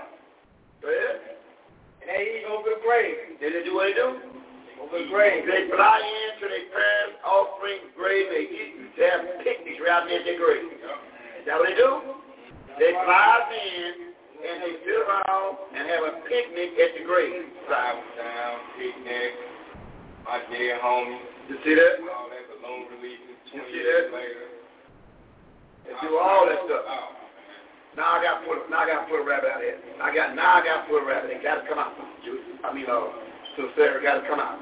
Go 0.81 0.87
ahead. 0.93 1.39
And 2.01 2.07
they 2.13 2.21
eat 2.41 2.45
over 2.45 2.69
the 2.69 2.81
grave. 2.85 3.41
Then 3.41 3.53
they 3.57 3.63
do 3.65 3.73
what 3.73 3.89
they 3.89 3.97
do? 3.97 4.21
Over 4.77 5.01
the 5.01 5.09
grave. 5.09 5.49
They 5.49 5.65
fly 5.73 5.97
into 5.97 6.45
their 6.45 6.69
parents' 6.69 7.17
offering 7.25 7.89
grave. 7.97 8.29
They 8.29 8.45
eat. 8.45 8.93
They 8.93 9.09
have 9.09 9.25
picnics 9.41 9.81
right 9.81 10.05
near 10.05 10.21
their 10.21 10.37
grave. 10.37 10.69
Is 11.41 11.49
that 11.49 11.57
what 11.57 11.69
they 11.71 11.77
do? 11.79 12.21
They 12.77 12.93
fly 12.93 13.41
in 13.49 14.13
and 14.45 14.61
they 14.61 14.73
sit 14.85 14.99
around 15.01 15.57
and 15.73 15.89
have 15.89 16.03
a 16.05 16.13
picnic 16.29 16.77
at 16.77 16.91
the 16.93 17.03
grave. 17.07 17.49
Drive 17.65 17.97
down, 18.13 18.53
picnic, 18.77 19.33
my 20.25 20.41
dear 20.51 20.77
homie, 20.83 21.17
You 21.49 21.57
see 21.63 21.73
that? 21.73 21.97
Releases, 22.89 23.37
You 23.53 23.61
20 23.61 23.71
see 23.71 23.77
years 23.77 24.09
later. 24.13 24.45
They 25.85 25.93
do 26.01 26.17
all 26.17 26.49
that 26.49 26.59
stuff. 26.65 26.85
Oh, 26.89 27.13
Now 27.93 28.17
I 28.17 28.23
got 28.25 28.41
to 28.41 28.49
put 28.49 28.65
now 28.73 28.81
I 28.81 28.89
got 28.89 29.05
to 29.05 29.07
put 29.07 29.21
a 29.21 29.25
rabbit 29.25 29.53
out 29.53 29.61
here. 29.61 29.77
I 30.01 30.09
got 30.09 30.33
now 30.33 30.57
I 30.57 30.61
got 30.65 30.83
to 30.83 30.85
put 30.89 31.03
a 31.03 31.05
rabbit. 31.05 31.29
It 31.29 31.45
got 31.45 31.61
to 31.61 31.65
come 31.69 31.77
out. 31.77 31.93
I 31.93 32.73
mean, 32.73 32.89
uh, 32.89 33.13
Sincere 33.53 34.01
got 34.01 34.19
to 34.21 34.25
come 34.25 34.41
out. 34.41 34.57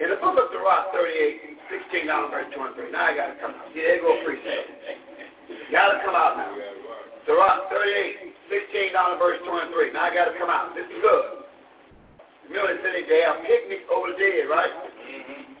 In 0.00 0.08
the 0.08 0.16
book 0.20 0.36
of 0.36 0.48
Sirach 0.52 0.92
38, 0.96 1.60
16 1.92 2.08
down 2.08 2.32
verse 2.32 2.48
23. 2.52 2.92
Now 2.92 3.08
I 3.08 3.16
got 3.16 3.32
to 3.32 3.36
come 3.40 3.52
out. 3.52 3.68
See, 3.72 3.84
there 3.84 4.00
go, 4.00 4.16
preset. 4.24 4.64
Got 5.72 5.92
to 5.92 5.98
come 6.04 6.16
out 6.16 6.36
now. 6.36 6.52
Sirach 7.24 7.68
38, 7.68 8.32
16 8.48 8.92
down 8.92 9.20
verse 9.20 9.40
23. 9.44 9.92
Now 9.92 10.08
I 10.08 10.14
got 10.14 10.32
to 10.32 10.36
come 10.40 10.48
out. 10.48 10.72
This 10.76 10.88
is 10.88 11.00
good. 11.00 11.40
Remember 12.48 12.74
they 12.74 12.82
said 12.82 12.92
they, 13.06 13.22
have 13.22 13.44
picnics 13.46 13.86
over 13.92 14.10
the 14.10 14.18
dead, 14.18 14.50
right? 14.50 14.74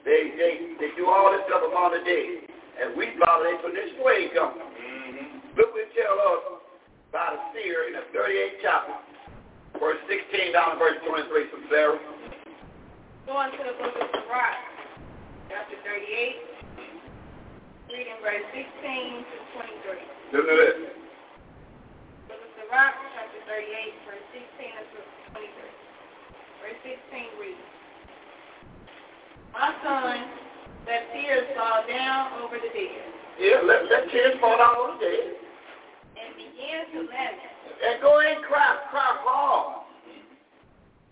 They 0.04 0.32
they 0.36 0.52
they 0.80 0.90
do 0.96 1.08
all 1.08 1.32
this 1.32 1.44
stuff 1.46 1.62
among 1.64 1.92
the 1.92 2.04
day. 2.04 2.48
And 2.80 2.96
we 2.96 3.12
follow 3.20 3.44
their 3.44 3.60
traditional 3.60 4.04
way 4.08 4.32
come. 4.32 4.56
Mm-hmm. 4.56 5.52
Look 5.60 5.76
what 5.76 5.84
it 5.84 5.92
tell 5.92 6.16
us 6.16 6.60
by 7.12 7.36
the 7.36 7.40
seer 7.52 7.90
in 7.90 7.98
the 7.98 8.04
38th 8.14 8.56
chapter, 8.64 8.96
verse 9.76 10.00
16 10.08 10.56
down 10.56 10.72
to 10.72 10.76
verse 10.80 10.96
23 11.04 11.50
from 11.52 11.62
Sarah. 11.68 12.00
Going 13.28 13.52
to 13.52 13.62
the 13.66 13.76
book 13.76 13.94
of 14.00 14.08
Sirach, 14.16 14.58
chapter 15.52 15.76
38, 15.82 16.40
reading 17.92 18.18
verse 18.24 18.46
16 18.54 18.64
to 18.64 19.36
23. 19.60 20.32
Listen 20.32 20.46
to 20.48 20.56
this. 20.56 20.78
Book 22.30 22.40
of 22.40 22.50
Sirach, 22.56 22.96
chapter 23.12 23.40
38, 23.44 24.08
verse 24.08 24.24
16 24.32 24.72
to 24.72 24.98
23. 25.36 25.68
Verse 26.64 26.80
16 26.86 27.42
reads, 27.42 27.79
My 29.52 29.74
son, 29.82 30.16
that 30.86 31.10
tears 31.12 31.46
fall 31.56 31.82
down 31.88 32.40
over 32.42 32.56
the 32.56 32.70
dead, 32.72 33.04
Yeah, 33.38 33.60
let, 33.66 33.84
let 33.90 34.10
tears 34.10 34.38
fall 34.40 34.56
down 34.56 34.74
on 34.78 34.96
the 34.96 35.04
dead. 35.04 35.26
and 36.16 36.30
begin 36.38 36.80
to 36.94 36.98
lament, 37.08 37.36
And 37.84 38.00
go 38.00 38.20
ahead 38.20 38.38
and 38.38 38.44
cry, 38.46 38.78
cry 38.90 39.10
hard. 39.26 39.84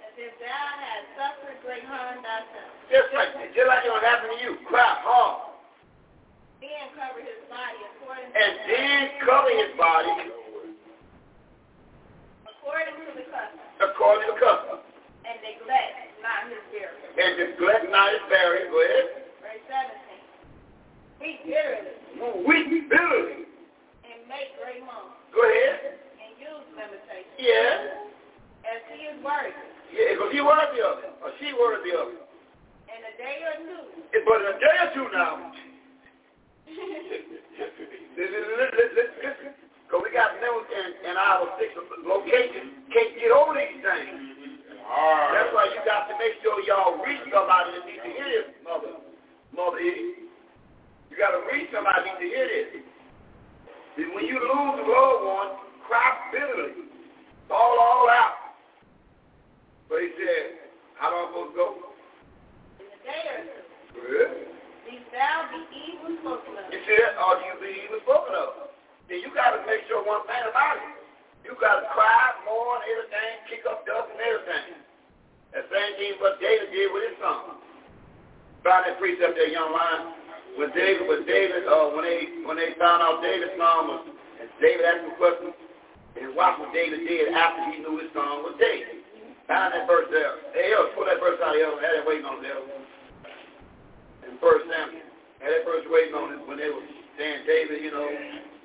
as 0.01 0.13
if 0.17 0.33
thou 0.41 0.65
had 0.81 1.03
suffered 1.19 1.59
great 1.67 1.85
harm 1.85 2.23
thyself. 2.23 2.71
Just 2.89 3.11
like 3.13 3.33
just 3.53 3.69
like 3.69 3.85
it 3.85 3.93
would 3.93 4.07
happen 4.07 4.31
to 4.33 4.39
you. 4.41 4.57
Cry 4.67 4.97
hard. 5.05 5.53
Then 6.65 6.89
cover 6.97 7.21
his 7.21 7.43
body 7.53 7.81
according 7.95 8.27
to 8.27 8.33
the. 8.33 8.41
And 8.41 8.53
then 8.67 9.01
cover 9.23 9.53
his 9.53 9.73
body 9.77 10.15
according 12.49 12.95
to 12.99 13.13
the 13.15 13.25
custom, 13.31 13.61
according 13.85 14.27
to 14.33 14.35
custom. 14.41 14.79
and 15.29 15.37
neglect 15.45 15.69
not 15.69 15.77
his 15.95 16.08
burial. 16.08 16.08
And 17.19 17.35
neglect 17.39 17.91
not 17.91 18.11
his 18.15 18.23
barrier. 18.31 18.71
Go 18.71 18.79
ahead. 18.79 19.27
Verse 19.43 19.59
17. 19.67 19.99
Weep 21.19 21.43
bitterly. 21.47 21.95
Weep 22.47 22.87
bitterly. 22.91 23.47
And 24.07 24.23
make 24.31 24.55
great 24.63 24.83
moan. 24.83 25.11
Go 25.35 25.43
ahead. 25.43 25.99
And 26.19 26.31
use 26.39 26.67
limitation. 26.75 27.35
Yeah. 27.39 28.07
As 28.67 28.83
he 28.95 29.07
is 29.11 29.19
worthy. 29.25 29.53
Yeah, 29.95 30.13
because 30.15 30.31
he 30.31 30.41
worthy 30.43 30.81
of 30.85 30.99
it. 31.03 31.11
Or 31.23 31.31
she 31.43 31.53
worthy 31.59 31.91
of 31.95 32.09
it. 32.15 32.23
In 32.89 33.03
a 33.03 33.13
day 33.19 33.43
or 33.47 33.57
two. 33.67 33.83
Eh, 34.15 34.23
but 34.27 34.41
in 34.43 34.47
a 34.55 34.57
day 34.63 34.77
or 34.79 34.91
two 34.95 35.11
now. 35.11 35.51
Because 39.89 40.05
we 40.05 40.13
got 40.13 40.37
members 40.37 40.69
in 40.69 41.09
and 41.09 41.17
our 41.17 41.49
six 41.57 41.73
locations 42.05 42.85
can't 42.93 43.17
get 43.17 43.33
over 43.33 43.57
these 43.57 43.81
things. 43.81 44.37
Right. 44.89 45.31
That's 45.37 45.53
why 45.53 45.69
you 45.69 45.81
got 45.85 46.09
to 46.09 46.17
make 46.17 46.41
sure 46.41 46.57
y'all 46.65 46.97
reach 47.05 47.21
somebody 47.29 47.77
that 47.77 47.85
needs 47.85 48.01
to 48.01 48.11
hear 48.11 48.29
this, 48.33 48.49
mother. 48.65 48.97
Mother 49.53 49.79
Edie. 49.79 50.25
You 51.13 51.17
got 51.21 51.37
to 51.37 51.45
reach 51.53 51.69
somebody 51.69 52.09
that 52.09 52.17
needs 52.17 52.25
to 52.25 52.29
hear 52.33 52.49
this. 52.49 52.85
And 54.01 54.15
when 54.17 54.25
you 54.25 54.41
lose 54.41 54.77
a 54.81 54.85
loved 54.89 55.25
one, 55.29 55.51
cry 55.85 56.33
bitterly. 56.33 56.89
Fall 57.49 57.77
all 57.77 58.09
out. 58.09 58.57
But 59.89 60.05
he 60.05 60.09
said, 60.17 60.73
how 60.97 61.13
am 61.13 61.17
I 61.17 61.23
supposed 61.33 61.53
to 61.53 61.57
go? 61.57 61.67
In 62.81 62.89
a 62.89 62.99
day 63.05 63.25
or 63.29 63.45
two. 63.45 63.65
Good. 63.99 64.31
Be 64.85 65.01
thou 65.13 65.49
be 65.53 65.61
evil 65.69 66.13
spoken 66.21 66.61
of. 66.61 66.73
You 66.73 66.81
see 66.85 66.97
that? 66.97 67.17
Or 67.21 67.41
you 67.45 67.53
be 67.61 67.89
evil 67.89 68.01
spoken 68.05 68.37
of. 68.37 68.73
Then 69.09 69.21
you 69.21 69.33
got 69.33 69.57
to 69.57 69.65
make 69.65 69.85
sure 69.89 70.05
one 70.05 70.25
thing 70.29 70.45
about 70.49 70.77
it. 70.77 70.98
You 71.49 71.57
got 71.57 71.81
to 71.81 71.89
cry, 71.97 72.37
mourn, 72.45 72.85
everything, 72.85 73.33
kick 73.49 73.65
up 73.65 73.89
dust 73.89 74.13
and 74.13 74.21
everything. 74.21 74.85
That 75.57 75.65
same 75.73 75.93
thing 75.97 76.21
what 76.21 76.37
David 76.45 76.69
did 76.77 76.93
with 76.93 77.09
his 77.09 77.17
son. 77.25 77.57
Found 78.69 78.85
that 78.85 79.01
precept 79.01 79.33
there, 79.33 79.49
young 79.49 79.73
man. 79.73 80.13
When 80.61 80.69
David, 80.77 81.09
when 81.09 81.25
David, 81.25 81.65
uh, 81.65 81.89
when 81.97 82.05
they, 82.05 82.45
when 82.45 82.61
they 82.61 82.77
found 82.77 83.01
out 83.01 83.25
David's 83.25 83.57
son 83.57 83.89
was, 83.89 84.13
and 84.13 84.49
David 84.61 84.85
asked 84.85 85.09
him 85.09 85.17
questions, 85.17 85.57
and 86.21 86.37
watch 86.37 86.61
what 86.61 86.69
David 86.77 87.09
did 87.09 87.33
after 87.33 87.65
he 87.73 87.81
knew 87.81 87.97
his 87.97 88.13
son 88.13 88.45
was 88.45 88.53
David. 88.61 89.01
Found 89.49 89.73
that 89.73 89.89
verse 89.89 90.13
there. 90.13 90.37
Hey, 90.53 90.77
yo, 90.77 90.93
pull 90.93 91.09
that 91.09 91.17
verse 91.17 91.41
out 91.41 91.57
here. 91.57 91.73
Had 91.81 91.97
it 91.97 92.05
waiting 92.05 92.29
on 92.29 92.45
there. 92.45 92.61
In 94.29 94.37
First 94.37 94.69
Samuel. 94.69 95.01
Had 95.41 95.57
that 95.57 95.65
verse 95.65 95.89
waiting 95.89 96.13
on 96.13 96.37
it 96.37 96.45
when 96.45 96.61
they 96.61 96.69
were 96.69 96.85
saying 97.17 97.49
David, 97.49 97.81
you 97.81 97.89
know, 97.89 98.05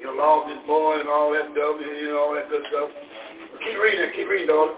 you 0.04 0.12
know, 0.12 0.20
lost 0.20 0.52
his 0.52 0.60
boy 0.68 1.00
and 1.00 1.08
all 1.08 1.32
that 1.32 1.48
stuff, 1.56 1.80
and, 1.80 1.96
you 1.96 2.12
know, 2.12 2.20
all 2.20 2.36
that 2.36 2.50
good 2.50 2.64
stuff. 2.68 2.92
Keep 3.64 3.80
reading, 3.80 4.12
keep 4.12 4.28
reading, 4.28 4.48
daughter. 4.52 4.76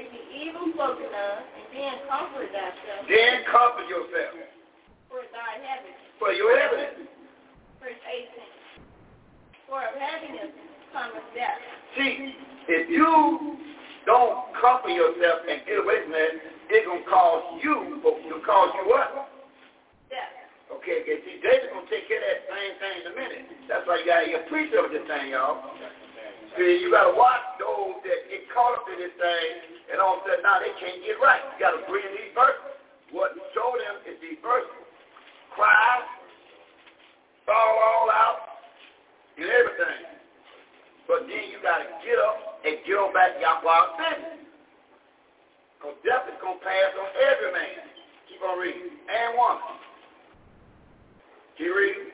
Be 0.00 0.08
evil 0.32 0.72
spoken 0.72 1.12
of, 1.12 1.36
and 1.44 1.68
then 1.76 1.94
comfort 2.08 2.48
thyself. 2.48 3.04
Then 3.04 3.44
comfort 3.52 3.84
yourself. 3.84 4.48
For 5.12 5.20
thy 5.28 5.60
heaven. 5.60 5.92
For 6.18 6.32
your 6.32 6.56
heaven. 6.56 7.04
Verse 7.84 8.00
18. 8.00 8.32
For 9.68 9.84
of 9.84 9.92
heaviness 10.00 10.56
cometh 10.92 11.28
death. 11.36 11.60
See, 12.00 12.32
if 12.68 12.88
you 12.88 13.60
don't 14.06 14.56
comfort 14.56 14.88
yourself 14.88 15.44
and 15.50 15.60
get 15.66 15.84
away 15.84 16.00
from 16.04 16.12
that, 16.12 16.32
it's 16.70 16.86
going 16.86 17.04
to 17.04 17.10
cause 17.10 17.60
you, 17.62 18.00
it'll 18.00 18.40
cause 18.40 18.72
you 18.80 18.88
what? 18.88 19.28
Death. 20.08 20.35
Okay, 20.66 21.06
okay. 21.06 21.22
See, 21.22 21.38
David's 21.38 21.70
going 21.70 21.86
to 21.86 21.90
take 21.90 22.10
care 22.10 22.18
of 22.18 22.26
that 22.26 22.42
same 22.50 22.74
thing 22.82 22.96
in 23.02 23.06
a 23.06 23.14
minute. 23.14 23.44
That's 23.70 23.86
why 23.86 24.02
you 24.02 24.06
got 24.06 24.26
to 24.26 24.30
get 24.30 24.50
preached 24.50 24.74
of 24.74 24.90
this 24.90 25.06
thing, 25.06 25.30
y'all. 25.30 25.62
See, 26.58 26.82
you 26.82 26.90
got 26.90 27.06
to 27.06 27.14
watch 27.14 27.44
those 27.62 28.02
that 28.02 28.20
get 28.26 28.48
caught 28.50 28.82
up 28.82 28.86
in 28.90 28.98
this 28.98 29.14
thing, 29.14 29.50
and 29.92 30.02
all 30.02 30.18
of 30.18 30.26
a 30.26 30.34
sudden 30.34 30.42
now 30.42 30.58
they 30.58 30.74
can't 30.82 31.04
get 31.06 31.22
right. 31.22 31.42
You 31.54 31.56
got 31.62 31.78
to 31.78 31.82
bring 31.86 32.06
these 32.16 32.34
verses. 32.34 32.80
What 33.14 33.38
show 33.54 33.70
them 33.78 34.02
is 34.10 34.18
these 34.18 34.40
verses. 34.42 34.82
Cry, 35.54 36.02
fall 37.46 37.54
all 37.78 38.10
out, 38.10 38.66
and 39.38 39.46
everything. 39.46 40.16
But 41.06 41.30
then 41.30 41.44
you 41.54 41.62
got 41.62 41.86
to 41.86 41.88
get 42.02 42.18
up 42.18 42.58
and 42.66 42.82
get 42.82 42.98
on 42.98 43.14
back 43.14 43.38
Yahweh's 43.38 43.94
business. 43.94 44.42
Because 45.78 45.94
death 46.02 46.26
is 46.26 46.40
going 46.42 46.58
to 46.58 46.64
pass 46.66 46.90
on 46.98 47.10
every 47.30 47.52
man. 47.54 47.84
Keep 48.26 48.42
on 48.42 48.58
reading. 48.58 48.90
And 49.06 49.38
woman. 49.38 49.85
Keep 51.56 51.72
reading. 51.72 52.12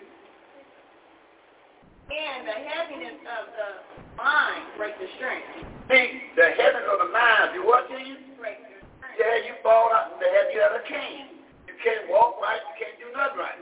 And 2.15 2.47
the 2.47 2.59
heaviness 2.63 3.19
of 3.27 3.45
the 3.59 3.69
mind 4.15 4.71
break 4.79 4.95
the 5.03 5.11
strength. 5.19 5.67
See, 5.91 6.31
the 6.39 6.55
heaven 6.55 6.87
of 6.87 7.03
the 7.03 7.11
mind, 7.11 7.59
do 7.59 7.67
what 7.67 7.91
to 7.91 7.99
you? 7.99 8.23
Break 8.39 8.63
the 8.63 8.79
strength. 8.87 9.19
Yeah, 9.19 9.43
you 9.43 9.59
fall 9.67 9.91
out 9.91 10.15
in 10.15 10.23
the 10.23 10.31
heaven, 10.31 10.51
you 10.55 10.63
have 10.63 10.79
a 10.79 10.85
cane. 10.87 11.43
You 11.67 11.75
can't 11.83 12.07
walk 12.07 12.39
right, 12.39 12.63
you 12.71 12.75
can't 12.87 12.99
do 13.03 13.11
nothing 13.11 13.43
right. 13.43 13.59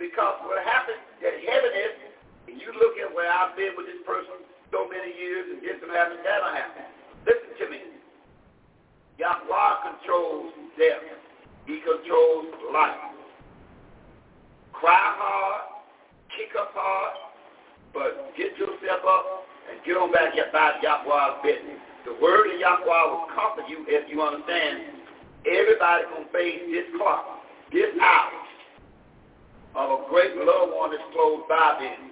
Because 0.00 0.40
what 0.48 0.64
happens, 0.64 1.04
that 1.20 1.36
heaven 1.36 1.72
is, 1.76 1.94
and 2.48 2.56
you 2.56 2.72
look 2.80 2.96
at 2.96 3.12
where 3.12 3.28
I've 3.28 3.52
been 3.60 3.76
with 3.76 3.84
this 3.84 4.00
person 4.08 4.40
so 4.72 4.88
many 4.88 5.12
years, 5.20 5.52
and 5.52 5.60
this 5.60 5.76
and 5.84 5.92
that 5.92 6.16
and 6.16 6.24
that 6.24 6.40
will 6.40 6.56
happen. 6.56 6.88
Listen 7.28 7.52
to 7.60 7.66
me. 7.68 7.80
Yahweh 9.20 9.72
controls 9.84 10.56
death. 10.80 11.04
He 11.68 11.84
controls 11.84 12.48
life. 12.72 13.13
Cry 14.74 14.98
hard, 14.98 15.62
kick 16.36 16.50
up 16.58 16.74
hard, 16.74 17.14
but 17.94 18.36
get 18.36 18.58
yourself 18.58 19.00
up 19.06 19.46
and 19.70 19.78
get 19.86 19.96
on 19.96 20.12
back 20.12 20.34
about 20.34 20.82
Yahweh's 20.82 21.40
business. 21.42 21.80
The 22.04 22.12
word 22.20 22.52
of 22.52 22.60
Yahweh 22.60 23.04
will 23.08 23.30
comfort 23.32 23.64
you 23.70 23.86
if 23.88 24.10
you 24.10 24.20
understand. 24.20 25.00
Everybody 25.46 26.04
to 26.04 26.32
face 26.32 26.60
this 26.68 26.88
clock, 26.96 27.44
this 27.72 27.92
hour 28.00 28.44
of 29.76 30.00
a 30.00 30.08
great 30.08 30.36
loved 30.36 30.72
one 30.72 30.90
that's 30.90 31.02
close 31.12 31.42
by 31.48 31.78
them. 31.80 32.10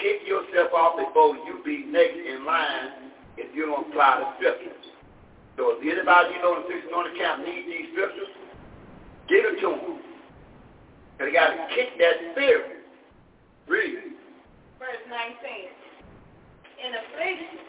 Kick 0.00 0.26
yourself 0.26 0.72
off 0.72 0.96
before 0.96 1.36
you 1.46 1.60
be 1.64 1.84
next 1.86 2.16
in 2.16 2.44
line 2.44 3.12
if 3.36 3.54
you 3.54 3.66
don't 3.66 3.88
apply 3.88 4.20
the 4.20 4.28
scriptures. 4.36 4.84
So 5.56 5.76
if 5.76 5.84
anybody 5.84 6.34
you 6.34 6.40
know 6.42 6.56
in 6.56 6.64
the 6.64 6.80
600 6.80 7.16
camp 7.16 7.44
needs 7.44 7.68
these 7.68 7.88
scriptures, 7.92 8.32
give 9.28 9.44
it 9.44 9.60
to 9.60 9.68
them. 9.68 10.11
And 11.22 11.30
you 11.30 11.38
got 11.38 11.54
to 11.54 11.70
kick 11.70 11.94
that 12.02 12.34
spirit. 12.34 12.82
Read. 13.70 14.18
Verse 14.82 15.02
19. 15.06 15.22
In 16.82 16.90
affliction, 16.98 17.62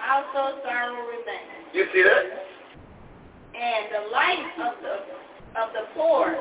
also 0.00 0.56
sorrow 0.64 0.96
remains. 1.04 1.68
You 1.76 1.84
see 1.92 2.00
that? 2.00 2.24
And 3.52 3.92
the 3.92 4.04
life 4.08 4.72
of 4.72 4.74
the 4.80 4.94
of 5.60 5.68
the 5.76 5.84
poor 5.92 6.32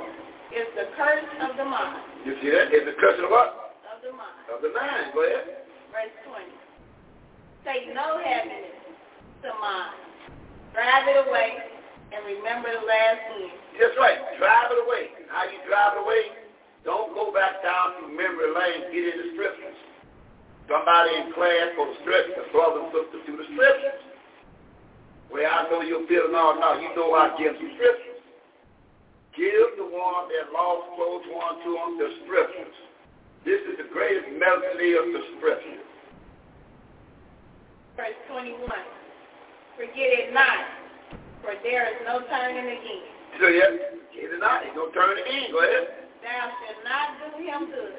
is 0.55 0.71
the 0.79 0.87
curse 0.95 1.27
of 1.43 1.59
the 1.59 1.67
mind. 1.67 1.99
You 2.23 2.39
see 2.39 2.47
that? 2.47 2.71
It's 2.71 2.87
the 2.87 2.95
curse 2.95 3.19
of 3.19 3.27
what? 3.27 3.75
Of 3.91 3.99
the 3.99 4.15
mind. 4.15 4.39
Of 4.55 4.63
the 4.63 4.71
mind. 4.71 5.11
Go 5.11 5.27
ahead. 5.27 5.67
Verse 5.91 6.15
20. 6.31 6.47
Take 7.67 7.91
no 7.91 8.23
happiness 8.23 8.71
to 9.43 9.51
mind. 9.59 9.99
Drive 10.71 11.11
it 11.11 11.27
away 11.27 11.59
and 12.15 12.23
remember 12.23 12.71
the 12.71 12.87
last 12.87 13.19
end. 13.35 13.51
That's 13.75 13.99
right. 13.99 14.15
Drive 14.39 14.71
it 14.71 14.79
away. 14.79 15.20
How 15.31 15.47
you 15.47 15.63
drive 15.63 15.95
away? 16.03 16.35
Don't 16.83 17.15
go 17.15 17.31
back 17.31 17.63
down 17.63 18.03
to 18.03 18.11
memory 18.11 18.51
lane. 18.51 18.91
Get 18.91 19.15
in 19.15 19.17
the 19.23 19.27
scriptures. 19.31 19.79
Somebody 20.67 21.23
in 21.23 21.31
class 21.31 21.71
for 21.79 21.87
the 21.87 21.95
scriptures. 22.03 22.47
Brother 22.51 22.83
and 22.83 22.91
sister 22.91 23.19
to 23.23 23.31
the 23.39 23.47
scriptures. 23.55 24.01
Well, 25.31 25.47
I 25.47 25.71
know 25.71 25.79
you're 25.81 26.03
feeling 26.11 26.35
all 26.35 26.59
now. 26.59 26.75
You 26.75 26.91
know 26.91 27.15
I 27.15 27.31
give 27.39 27.55
you 27.55 27.71
scriptures. 27.79 28.19
Give 29.31 29.79
the 29.79 29.87
one 29.87 30.27
that 30.27 30.51
lost 30.51 30.91
close 30.99 31.23
one 31.31 31.63
to 31.63 31.69
them 31.71 31.91
the 31.95 32.09
scriptures. 32.27 32.75
This 33.47 33.63
is 33.71 33.79
the 33.79 33.87
greatest 33.87 34.27
melody 34.35 34.99
of 34.99 35.07
the 35.15 35.21
scriptures. 35.39 35.87
Verse 37.95 38.19
21. 38.27 38.59
Forget 39.79 40.09
it 40.19 40.33
not, 40.33 40.67
for 41.41 41.55
there 41.63 41.87
is 41.87 41.99
no 42.05 42.21
turning 42.27 42.67
again. 42.67 43.07
So 43.39 43.47
yeah, 43.47 43.90
forget 44.11 44.35
it 44.35 44.39
not. 44.43 44.61
There's 44.63 44.75
no 44.75 44.91
turning 44.91 45.23
again. 45.23 45.51
Go 45.55 45.63
ahead. 45.63 46.11
Thou 46.19 46.43
shalt 46.59 46.79
not 46.83 47.07
do 47.17 47.27
him 47.39 47.71
good, 47.71 47.95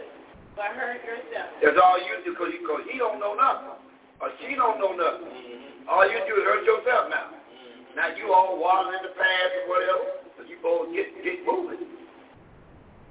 but 0.55 0.77
hurt 0.77 1.01
yourself. 1.03 1.51
That's 1.59 1.81
all 1.81 1.99
you 1.99 2.13
do 2.23 2.37
because 2.37 2.53
cause 2.69 2.85
he 2.87 3.01
don't 3.01 3.19
know 3.19 3.35
nothing. 3.35 3.81
Or 4.21 4.31
she 4.39 4.55
don't 4.55 4.79
know 4.79 4.95
nothing. 4.95 5.33
Mm-hmm. 5.33 5.91
All 5.91 6.07
you 6.07 6.21
do 6.29 6.39
is 6.39 6.45
hurt 6.47 6.63
yourself 6.63 7.11
now. 7.11 7.35
Mm-hmm. 7.35 7.99
Now 7.99 8.15
you 8.15 8.31
all 8.31 8.61
waddling 8.61 9.03
in 9.03 9.11
the 9.11 9.15
past 9.19 9.51
or 9.59 9.75
whatever. 9.75 10.05
So 10.39 10.47
you 10.47 10.61
both 10.63 10.95
get, 10.95 11.11
get 11.27 11.43
moving. 11.43 11.83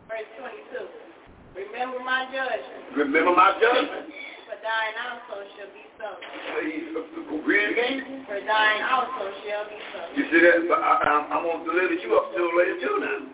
Verse 0.07 0.29
22. 0.39 0.87
Remember 1.59 1.99
my 1.99 2.23
judgment. 2.31 2.95
Remember 2.95 3.35
my 3.35 3.51
judgment. 3.59 4.07
For 4.51 4.59
thine 4.59 4.95
also 4.99 5.47
shall 5.55 5.71
be 5.71 5.83
so. 5.95 6.11
Read. 7.47 7.71
For 8.27 8.35
thine 8.43 8.83
also 8.83 9.31
shall 9.47 9.63
be 9.63 9.79
so. 9.95 9.99
You 10.11 10.27
see 10.27 10.43
that? 10.43 10.67
But 10.67 10.83
I, 10.83 10.91
I'm, 11.07 11.23
I'm 11.31 11.43
going 11.47 11.63
to 11.63 11.71
deliver 11.71 11.95
you 11.95 12.11
up 12.19 12.35
to 12.35 12.41
later 12.59 12.75
too 12.83 12.97
now. 12.99 13.31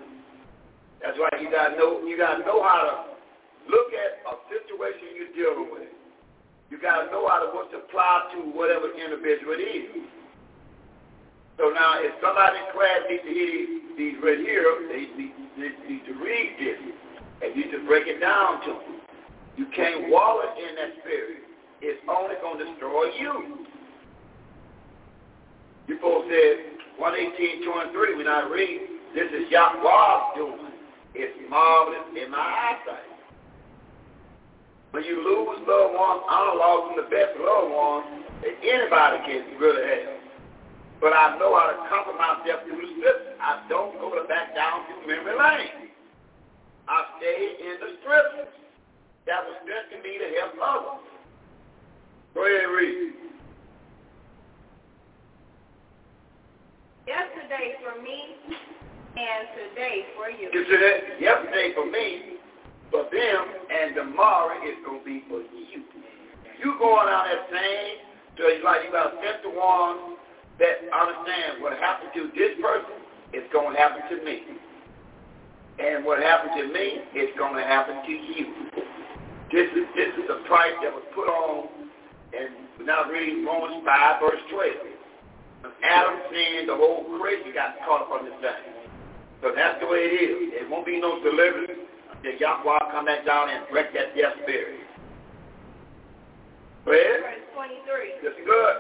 That's 1.02 1.18
why 1.18 1.34
you 1.42 1.50
got 1.50 1.74
to 1.74 1.82
know. 1.82 2.06
You 2.06 2.22
got 2.22 2.38
to 2.38 2.46
know 2.46 2.62
how 2.62 2.86
to 2.86 2.94
look 3.66 3.90
at 3.98 4.22
a 4.30 4.38
situation 4.46 5.18
you're 5.18 5.34
dealing 5.34 5.74
with. 5.74 5.90
You 6.70 6.78
got 6.78 7.02
to 7.02 7.06
know 7.10 7.26
how 7.26 7.42
to 7.42 7.50
what 7.50 7.74
to 7.74 7.82
apply 7.82 8.38
to 8.38 8.54
whatever 8.54 8.94
individual 8.94 9.58
it 9.58 9.66
is. 9.66 10.06
So 11.58 11.74
now, 11.74 11.98
if 11.98 12.14
somebody 12.22 12.62
in 12.62 12.70
class 12.78 13.10
needs 13.10 13.26
to 13.26 13.34
hear 13.34 13.50
these, 13.58 13.82
these 13.98 14.18
right 14.22 14.38
here, 14.38 14.70
they 14.86 15.10
need, 15.18 15.34
they 15.58 15.74
need 15.90 16.06
to 16.06 16.14
read 16.22 16.62
this. 16.62 16.78
And 17.42 17.58
you 17.58 17.74
to 17.74 17.82
break 17.90 18.06
it 18.06 18.22
down 18.22 18.62
to 18.70 18.72
them. 18.86 18.97
You 19.58 19.66
can't 19.76 20.10
wallow 20.10 20.54
in 20.54 20.76
that 20.76 21.02
spirit. 21.02 21.42
It's 21.82 22.00
only 22.08 22.36
going 22.42 22.60
to 22.60 22.66
destroy 22.66 23.10
you. 23.20 23.66
You 25.88 26.00
folks 26.00 26.28
said 26.30 26.78
118, 26.98 27.66
23, 27.66 28.18
when 28.18 28.28
I 28.28 28.46
read, 28.50 28.82
this 29.14 29.30
is 29.34 29.50
Yahweh's 29.50 30.38
doing. 30.38 30.74
It's 31.16 31.34
marvelous 31.50 32.06
in 32.14 32.30
my 32.30 32.38
eyesight. 32.38 33.18
When 34.92 35.04
you 35.04 35.18
lose 35.26 35.66
loved 35.66 35.94
ones, 35.94 36.22
I 36.30 36.54
lost 36.54 36.98
the 36.98 37.10
best 37.10 37.34
loved 37.42 37.74
ones 37.74 38.06
that 38.42 38.54
anybody 38.62 39.18
can 39.26 39.58
really 39.58 39.82
have. 39.82 40.22
But 41.02 41.14
I 41.14 41.38
know 41.38 41.54
how 41.58 41.74
to 41.74 41.78
comfort 41.90 42.18
myself 42.18 42.66
through 42.66 42.82
the 42.82 42.90
scripture. 42.98 43.38
I 43.42 43.66
don't 43.70 43.94
go 44.02 44.10
back 44.28 44.54
down 44.54 44.86
to 44.90 44.94
memory 45.06 45.38
lane. 45.38 45.90
I 46.90 46.98
stay 47.18 47.58
in 47.62 47.76
the 47.82 47.90
scriptures. 48.02 48.67
That 49.28 49.44
was 49.44 49.60
strengthen 49.68 50.00
me 50.08 50.16
to 50.24 50.28
help 50.40 50.56
others. 50.56 51.04
Go 52.32 52.48
ahead 52.48 52.64
and 52.64 52.76
read. 52.80 53.12
Yesterday 57.04 57.76
for 57.84 58.00
me 58.00 58.40
and 59.20 59.44
today 59.52 60.08
for 60.16 60.32
you. 60.32 60.48
That? 60.48 61.20
Yesterday 61.20 61.76
for 61.76 61.92
me, 61.92 62.40
for 62.90 63.04
them, 63.12 63.42
and 63.68 63.96
tomorrow 64.00 64.64
is 64.64 64.80
going 64.88 65.04
to 65.04 65.06
be 65.06 65.24
for 65.28 65.44
you. 65.44 65.84
You 66.64 66.80
going 66.80 67.12
out 67.12 67.28
there 67.28 67.44
saying, 67.52 68.08
so 68.40 68.48
it's 68.48 68.64
like 68.64 68.88
you 68.88 68.92
got 68.96 69.12
to 69.12 69.18
send 69.20 69.44
the 69.44 69.52
one 69.52 70.16
that 70.56 70.88
understand 70.88 71.60
what 71.60 71.76
happened 71.76 72.16
to 72.16 72.32
this 72.32 72.56
person 72.64 72.96
is 73.36 73.44
going 73.52 73.76
to 73.76 73.78
happen 73.78 74.08
to 74.08 74.24
me. 74.24 74.56
And 75.84 76.06
what 76.06 76.24
happened 76.24 76.56
to 76.64 76.72
me 76.72 77.04
is 77.12 77.28
going 77.38 77.56
to 77.60 77.64
happen 77.64 78.00
to 78.08 78.12
you. 78.12 78.97
This 79.52 79.68
is 79.72 79.88
this 79.96 80.12
is 80.20 80.28
a 80.28 80.44
price 80.48 80.76
that 80.84 80.92
was 80.92 81.04
put 81.16 81.28
on, 81.32 81.68
and 82.36 82.52
we're 82.78 82.86
now 82.86 83.08
reading 83.08 83.46
Romans 83.46 83.80
5, 83.86 84.20
verse 84.20 84.44
12. 84.52 85.72
Adam 85.84 86.16
sinned, 86.32 86.70
the 86.70 86.76
whole 86.76 87.08
creation 87.20 87.52
got 87.54 87.80
caught 87.88 88.08
up 88.08 88.12
on 88.12 88.26
this 88.26 88.36
thing. 88.44 88.76
So 89.42 89.52
that's 89.56 89.80
the 89.80 89.88
way 89.88 90.10
it 90.10 90.14
is. 90.20 90.52
There 90.54 90.68
won't 90.70 90.86
be 90.86 91.00
no 91.00 91.22
deliverance 91.24 91.80
until 92.12 92.36
Yahweh 92.40 92.92
come 92.92 93.06
back 93.06 93.26
down 93.26 93.50
and 93.50 93.64
break 93.72 93.94
that 93.94 94.16
death 94.18 94.36
spirit. 94.44 94.84
Go. 96.86 96.92
Verse 96.92 97.44
23. 97.56 98.24
That's 98.24 98.40
good. 98.48 98.76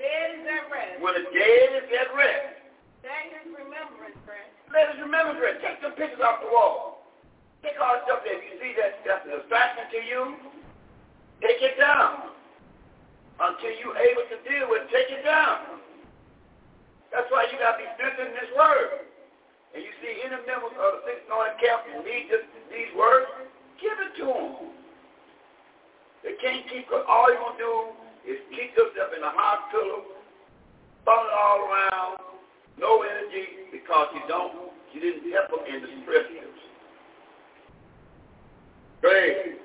Dead 0.00 0.28
is 0.40 0.44
at 0.44 0.64
rest. 0.72 1.00
When 1.00 1.14
the 1.14 1.24
dead 1.32 1.68
is 1.84 1.88
at 1.94 2.08
rest, 2.16 2.64
That 3.04 3.22
is 3.32 3.44
remembrance 3.52 4.18
rest. 4.28 4.50
let 4.72 4.92
us 4.92 4.98
remember 5.00 5.36
it. 5.46 5.60
Take 5.60 5.78
some 5.84 5.92
pictures 5.96 6.20
off 6.24 6.40
the 6.44 6.50
wall. 6.52 6.93
Take 7.64 7.80
all 7.80 7.96
the 7.96 8.04
stuff 8.04 8.20
that 8.28 8.36
you 8.44 8.60
see 8.60 8.76
that, 8.76 9.00
that's 9.08 9.24
a 9.24 9.40
distraction 9.40 9.88
to 9.88 10.00
you, 10.04 10.20
take 11.40 11.64
it 11.64 11.80
down. 11.80 12.36
Until 13.40 13.72
you're 13.80 13.96
able 13.96 14.28
to 14.28 14.38
deal 14.44 14.68
with 14.68 14.84
it, 14.84 14.92
take 14.92 15.08
it 15.08 15.24
down. 15.24 15.80
That's 17.08 17.26
why 17.32 17.48
you 17.48 17.56
got 17.56 17.74
to 17.74 17.82
be 17.82 17.88
strengthened 17.96 18.30
in 18.30 18.36
this 18.36 18.52
word. 18.52 19.08
And 19.72 19.82
you 19.82 19.90
see 19.98 20.22
any 20.22 20.38
members 20.46 20.76
of 20.76 21.02
the 21.02 21.08
six 21.08 21.24
anointed 21.26 21.58
camp 21.58 21.82
who 21.88 22.04
need 22.06 22.30
this, 22.30 22.46
these 22.70 22.92
words, 22.94 23.26
give 23.80 23.96
it 23.96 24.12
to 24.22 24.26
them. 24.28 24.70
They 26.22 26.38
can't 26.38 26.62
keep 26.70 26.86
it. 26.86 27.02
All 27.08 27.26
you're 27.26 27.42
going 27.42 27.58
to 27.58 27.64
do 27.64 27.74
is 28.28 28.38
keep 28.54 28.76
yourself 28.78 29.10
in 29.16 29.24
the 29.24 29.34
hospital, 29.34 30.14
falling 31.02 31.32
all 31.32 31.58
around, 31.66 32.14
no 32.78 33.02
energy, 33.02 33.72
because 33.74 34.14
you 34.14 34.22
don't, 34.30 34.70
you 34.94 35.02
didn't 35.02 35.26
help 35.34 35.50
them 35.50 35.66
in 35.66 35.82
the 35.82 35.90
scriptures. 36.06 36.53
Great. 39.04 39.60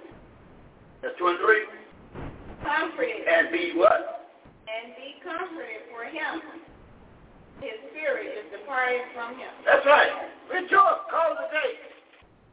That's 0.99 1.15
23. 1.15 1.39
Comforted. 2.59 3.23
And 3.23 3.47
be 3.55 3.71
what? 3.79 4.27
And 4.67 4.91
be 4.99 5.15
comforted 5.23 5.87
for 5.87 6.03
him. 6.03 6.43
His 7.63 7.79
spirit 7.87 8.35
is 8.35 8.51
departed 8.51 9.07
from 9.15 9.39
him. 9.39 9.47
That's 9.63 9.87
right. 9.87 10.11
Rejoice. 10.51 11.07
Call 11.07 11.39
the 11.39 11.47
day. 11.55 11.79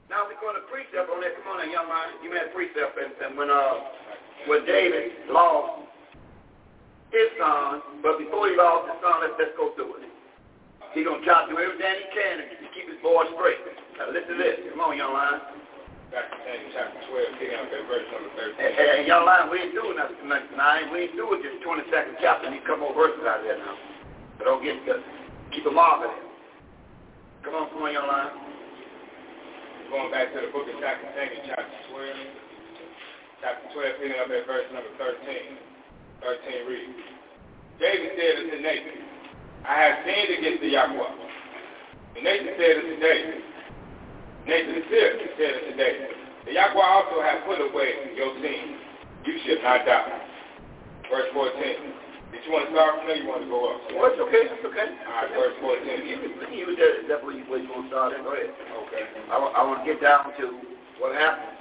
Now 0.07 0.31
we're 0.31 0.39
going 0.39 0.55
to 0.55 0.63
precept 0.71 1.11
on 1.11 1.19
that. 1.27 1.35
Come 1.43 1.59
on, 1.59 1.67
now, 1.67 1.67
young 1.67 1.91
man. 1.91 2.23
You 2.23 2.31
a 2.31 2.55
precept, 2.55 2.95
and, 2.95 3.11
and 3.19 3.35
when 3.35 3.51
uh, 3.51 4.47
when 4.47 4.63
David 4.63 5.27
lost 5.27 5.91
his 7.11 7.35
son, 7.35 7.99
but 7.99 8.15
before 8.23 8.47
he 8.47 8.55
lost 8.55 8.95
his 8.95 8.99
son, 9.03 9.27
let's 9.27 9.35
let's 9.43 9.59
go 9.59 9.75
through 9.75 10.07
it. 10.07 10.11
He's 10.95 11.03
gonna 11.03 11.27
try 11.27 11.43
to 11.43 11.51
do 11.51 11.59
everything 11.59 11.83
he 11.83 12.09
can 12.15 12.47
to 12.47 12.67
keep 12.71 12.87
his 12.87 13.03
boy 13.03 13.27
straight. 13.35 13.59
Now 13.99 14.15
listen 14.15 14.39
to 14.39 14.39
this. 14.39 14.71
Come 14.71 14.87
on, 14.87 14.95
young 14.95 15.11
man. 15.11 15.56
Second 16.17 16.41
Samuel 16.49 16.73
chapter 16.73 17.01
12, 17.13 17.37
picking 17.37 17.61
up 17.61 17.69
at 17.69 17.85
verse 17.93 18.09
number 18.09 18.33
13. 18.41 18.57
And, 18.57 18.73
and, 18.73 18.89
and 18.89 19.05
young 19.05 19.29
man, 19.29 19.53
we 19.53 19.69
ain't 19.69 19.77
doing 19.77 20.01
nothing 20.01 20.17
tonight. 20.17 20.89
We 20.89 21.13
ain't 21.13 21.13
doing 21.13 21.45
just 21.45 21.61
22nd 21.61 22.17
chapter. 22.25 22.49
You 22.49 22.65
come 22.65 22.81
more 22.81 22.97
verses 22.97 23.21
out 23.29 23.45
of 23.45 23.45
there 23.45 23.61
now. 23.61 23.77
But 24.41 24.49
don't 24.49 24.65
get 24.65 24.81
to 24.89 25.05
keep 25.53 25.69
them 25.69 25.77
off 25.77 26.01
of 26.01 26.09
it. 26.09 26.25
Come 27.45 27.53
on, 27.61 27.69
come 27.69 27.85
on, 27.85 27.93
young 27.93 28.09
man. 28.09 28.33
Going 29.93 30.09
back 30.09 30.33
to 30.33 30.41
the 30.41 30.49
book 30.57 30.65
of 30.65 30.81
Second 30.81 31.13
Samuel 31.21 31.53
chapter 31.53 31.81
12. 31.93 33.45
Chapter 33.45 33.67
12, 33.77 34.01
picking 34.01 34.17
up 34.17 34.33
at 34.33 34.49
verse 34.49 34.65
number 34.73 34.89
13. 34.97 35.21
13 35.21 36.65
reads, 36.65 36.97
David 37.77 38.17
said 38.17 38.41
unto 38.41 38.57
Nathan, 38.65 39.05
I 39.69 39.75
have 39.85 39.97
sinned 40.09 40.33
against 40.33 40.65
the 40.65 40.81
Yahweh. 40.81 41.13
And 42.17 42.25
Nathan 42.25 42.57
said 42.57 42.73
unto 42.81 42.97
David, 43.05 43.45
Nathan 44.47 44.83
said, 44.87 45.11
said 45.35 45.53
unto 45.59 45.73
David, 45.75 46.11
The 46.47 46.53
Yahweh 46.55 46.79
also 46.79 47.19
hath 47.21 47.43
put 47.51 47.59
away 47.59 48.15
your 48.15 48.31
sin. 48.39 48.79
You 49.27 49.35
should 49.43 49.59
not 49.67 49.83
die. 49.83 50.23
Verse 51.11 51.27
14. 51.35 51.51
Did 52.31 52.43
you 52.47 52.51
want 52.55 52.71
to 52.71 52.75
start 52.75 52.99
from 52.99 53.07
there? 53.11 53.19
You 53.19 53.27
want 53.27 53.43
to 53.43 53.51
go 53.51 53.75
up? 53.75 53.79
Well, 53.91 54.11
it's 54.11 54.23
okay. 54.23 54.47
It's 54.47 54.63
okay. 54.63 54.87
All 54.87 55.19
right, 55.19 55.31
verse 55.35 55.57
14. 55.59 56.07
You 56.07 56.17
can 56.23 56.55
you 56.55 56.67
that. 56.79 57.11
That's 57.11 57.23
where 57.27 57.35
you, 57.35 57.43
where 57.51 57.59
you 57.59 57.71
want 57.71 57.91
to 57.91 57.95
start 57.95 58.15
at. 58.15 58.23
Go 58.23 58.35
ahead. 58.35 58.55
Okay. 58.87 59.03
I, 59.31 59.35
I 59.35 59.61
want 59.67 59.83
to 59.83 59.87
get 59.87 59.99
down 59.99 60.31
to 60.39 60.47
what 61.03 61.15
happened. 61.19 61.59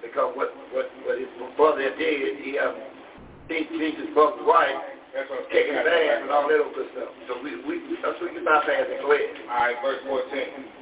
Because 0.00 0.32
what, 0.34 0.50
what, 0.72 0.88
what 1.04 1.16
his 1.20 1.30
brother 1.54 1.84
did, 1.94 2.42
he 2.42 2.58
um, 2.58 2.74
seen 3.46 3.68
his 3.70 4.10
brother's 4.16 4.42
wife 4.42 4.74
That's 5.14 5.30
what 5.30 5.46
I'm 5.46 5.50
taking 5.52 5.78
a 5.78 5.84
saying. 5.84 6.10
bath 6.10 6.22
and 6.26 6.30
all 6.32 6.48
that 6.48 6.58
other 6.58 6.86
stuff. 6.96 7.12
So 7.28 7.38
we, 7.38 7.60
we, 7.62 7.78
that's 8.02 8.18
what 8.18 8.32
we 8.32 8.40
can 8.40 8.44
bypass 8.44 8.88
it. 8.88 8.98
Go 9.04 9.14
ahead. 9.14 9.36
All 9.46 9.62
right, 9.62 9.78
verse 9.84 10.02
14. 10.08 10.81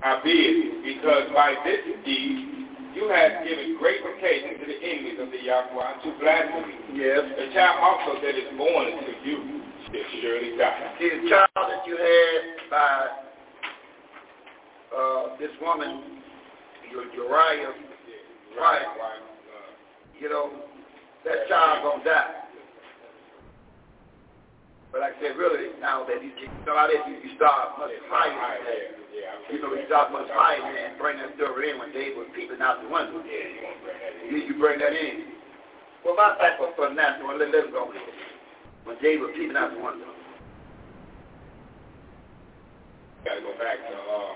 Howbeit, 0.00 0.84
because 0.84 1.28
by 1.34 1.54
this 1.64 1.80
deed 2.04 2.50
you 2.94 3.08
have 3.08 3.44
given 3.44 3.76
great 3.78 4.00
occasion 4.00 4.58
to 4.58 4.66
the 4.66 4.78
enemies 4.82 5.18
of 5.20 5.30
the 5.30 5.40
Yahweh 5.44 6.02
to 6.02 6.08
blaspheme. 6.18 6.96
Yes. 6.96 7.20
The 7.38 7.52
child 7.54 7.78
also 7.78 8.20
that 8.20 8.34
is 8.34 8.50
born 8.56 8.92
unto 8.96 9.12
you 9.24 9.62
shall 9.92 10.20
surely 10.20 10.56
die. 10.56 10.96
See, 10.98 11.10
the 11.10 11.28
child 11.28 11.48
that 11.54 11.86
you 11.86 11.96
had 11.96 12.70
by 12.70 13.08
uh, 14.96 15.36
this 15.38 15.50
woman, 15.60 16.20
Ur- 16.96 17.12
Uriah, 17.14 17.72
right, 18.58 18.86
you 20.18 20.28
know, 20.28 20.50
that 21.24 21.48
child 21.48 21.84
gonna 21.84 22.04
die. 22.04 22.34
But 24.92 25.02
like 25.02 25.14
I 25.18 25.22
said, 25.22 25.36
really, 25.36 25.78
now 25.80 26.04
that 26.04 26.22
you 26.22 26.30
you 26.34 26.48
start 26.64 26.90
it, 26.90 27.00
you, 27.06 27.30
you 27.30 27.36
start 27.36 27.78
much 27.78 27.90
higher. 28.10 28.99
You 29.50 29.58
know, 29.60 29.74
you 29.74 29.84
start 29.86 30.12
much 30.12 30.30
higher 30.30 30.62
and 30.62 30.98
bring 30.98 31.18
that 31.18 31.34
story 31.36 31.70
in 31.70 31.78
when 31.78 31.92
David 31.92 32.16
was 32.16 32.30
peeping 32.34 32.62
out 32.62 32.80
the 32.82 32.88
window. 32.88 33.20
You, 33.20 34.36
you 34.46 34.54
bring 34.58 34.78
that 34.78 34.94
in. 34.94 35.34
Well, 36.04 36.16
my 36.16 36.38
type 36.38 36.62
of 36.62 36.72
for 36.76 36.88
natural, 36.94 37.36
let, 37.36 37.50
let 37.50 37.68
it 37.68 37.72
go. 37.72 37.90
When 38.84 38.96
David 39.02 39.20
was 39.20 39.34
peeping 39.36 39.56
out 39.56 39.74
the 39.74 39.82
window. 39.82 40.08
Got 43.24 43.36
to 43.36 43.42
go 43.44 43.52
back 43.60 43.76
to, 43.84 43.96
uh, 44.00 44.32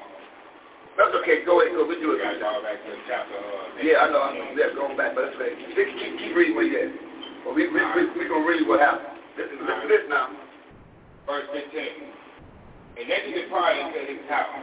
That's 1.00 1.14
okay. 1.24 1.40
Go 1.48 1.64
ahead. 1.64 1.72
Go. 1.72 1.88
We 1.88 1.96
do 1.96 2.12
it. 2.12 2.20
to 2.20 2.36
back 2.36 2.78
to 2.84 2.92
chapter, 3.08 3.38
uh, 3.40 3.80
Yeah, 3.80 4.04
I 4.04 4.12
know. 4.12 4.20
I 4.20 4.30
know. 4.36 4.46
Yeah, 4.52 4.76
going 4.76 4.96
back, 4.98 5.16
but 5.16 5.32
that's 5.32 5.36
okay. 5.40 5.56
Keep, 5.56 5.88
keep, 5.96 6.12
keep 6.20 6.32
reading 6.36 6.54
where 6.54 6.68
you 6.68 6.76
at. 6.84 6.92
Well, 7.46 7.54
we 7.56 7.68
we 7.68 7.80
we, 7.80 8.02
we 8.12 8.28
gonna 8.28 8.44
read 8.44 8.68
what 8.68 8.80
happened. 8.80 9.20
Listen, 9.36 9.56
listen 9.64 9.80
to 9.80 9.88
this 9.88 10.04
now. 10.08 10.28
verse 11.26 11.48
15. 11.52 12.13
And 12.94 13.10
then 13.10 13.20
he 13.26 13.30
departed 13.34 13.90
into 13.90 14.00
his 14.06 14.22
house. 14.30 14.62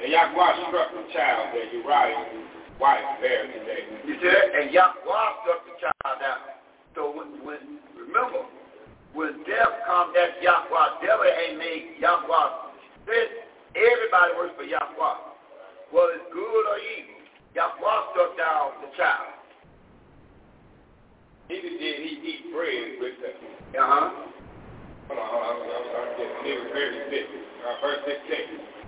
And 0.00 0.12
Yahweh 0.12 0.68
struck 0.68 0.92
the 0.92 1.04
child 1.12 1.52
that 1.52 1.72
Uriah's 1.72 2.44
wife 2.80 3.04
bare 3.20 3.48
today. 3.48 3.84
You 4.04 4.16
see 4.20 4.28
that? 4.28 4.48
And 4.56 4.72
Yahweh 4.72 5.28
struck 5.44 5.60
the 5.64 5.76
child 5.80 6.16
down. 6.20 6.40
So 6.96 7.12
when, 7.12 7.40
when 7.44 7.80
remember, 7.96 8.44
when 9.12 9.44
death 9.44 9.80
comes, 9.88 10.12
that's 10.12 10.36
Yahweh. 10.40 11.04
Devil 11.04 11.24
ain't 11.24 11.58
made 11.58 12.00
Yahweh. 12.00 12.48
Everybody 13.76 14.30
works 14.36 14.56
for 14.56 14.64
Yahweh. 14.64 15.16
Whether 15.92 16.20
it's 16.20 16.28
good 16.32 16.64
or 16.68 16.78
evil, 16.80 17.20
Yahweh 17.56 17.98
struck 18.12 18.36
down 18.36 18.76
the 18.84 18.92
child. 18.96 19.40
Neither 21.48 21.76
did 21.76 21.96
he 22.06 22.12
eat 22.24 22.54
bread 22.54 23.00
with 23.00 23.16
them. 23.24 23.36
Uh 23.74 23.82
huh. 23.82 24.10
Hold 25.08 25.18
on, 25.18 25.26
hold 25.28 25.42
on, 25.42 25.56
I'm, 25.56 26.14
I'm 26.14 26.44
getting 26.46 26.62
was 26.62 26.70
very 26.72 27.10
sick. 27.10 27.49
Uh, 27.60 27.76
verse 27.84 28.00
16. 28.08 28.80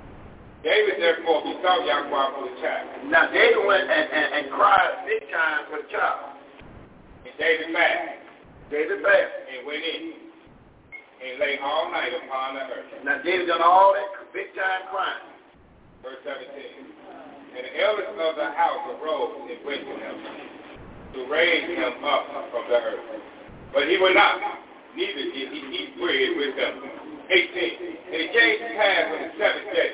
David 0.65 0.95
therefore 1.03 1.43
besought 1.43 1.85
Yahweh 1.85 2.29
for 2.39 2.49
the 2.49 2.55
child. 2.63 2.87
Now 3.11 3.27
David 3.29 3.67
went 3.67 3.91
and, 3.91 4.07
and, 4.09 4.29
and 4.33 4.45
cried 4.55 5.05
big 5.05 5.27
time 5.29 5.67
for 5.69 5.83
the 5.83 5.89
child. 5.91 6.39
And 7.27 7.35
David 7.37 7.75
fasted 7.75 8.23
David 8.71 9.05
fasted. 9.05 9.43
and 9.53 9.67
went 9.67 9.85
in 9.85 10.03
and 11.21 11.33
lay 11.43 11.59
all 11.61 11.91
night 11.91 12.15
upon 12.15 12.57
the 12.57 12.63
earth. 12.73 12.89
Now 13.05 13.21
David 13.21 13.51
done 13.51 13.61
all 13.61 13.93
that 13.93 14.33
big 14.33 14.55
time 14.57 14.89
crime. 14.89 15.29
Verse 16.01 16.23
17. 16.25 16.41
And 17.53 17.63
the 17.69 17.75
elders 17.85 18.17
of 18.17 18.33
the 18.41 18.49
house 18.57 18.81
arose 18.97 19.51
and 19.51 19.61
went 19.67 19.85
to 19.85 19.95
him 19.99 20.17
to 21.13 21.21
raise 21.29 21.69
him 21.69 22.01
up 22.07 22.25
from 22.49 22.65
the 22.71 22.81
earth. 22.81 23.21
But 23.75 23.91
he 23.91 23.99
would 23.99 24.15
not, 24.15 24.41
neither 24.97 25.27
did 25.37 25.53
he 25.53 25.61
eat 25.75 26.01
bread 26.01 26.33
with 26.39 26.57
them. 26.57 27.12
18. 27.31 28.13
And 28.13 28.19
it 28.19 28.31
came 28.33 28.57
to 28.63 28.69
pass 28.75 29.05
on 29.13 29.19
the 29.23 29.31
seventh 29.39 29.69
day 29.75 29.91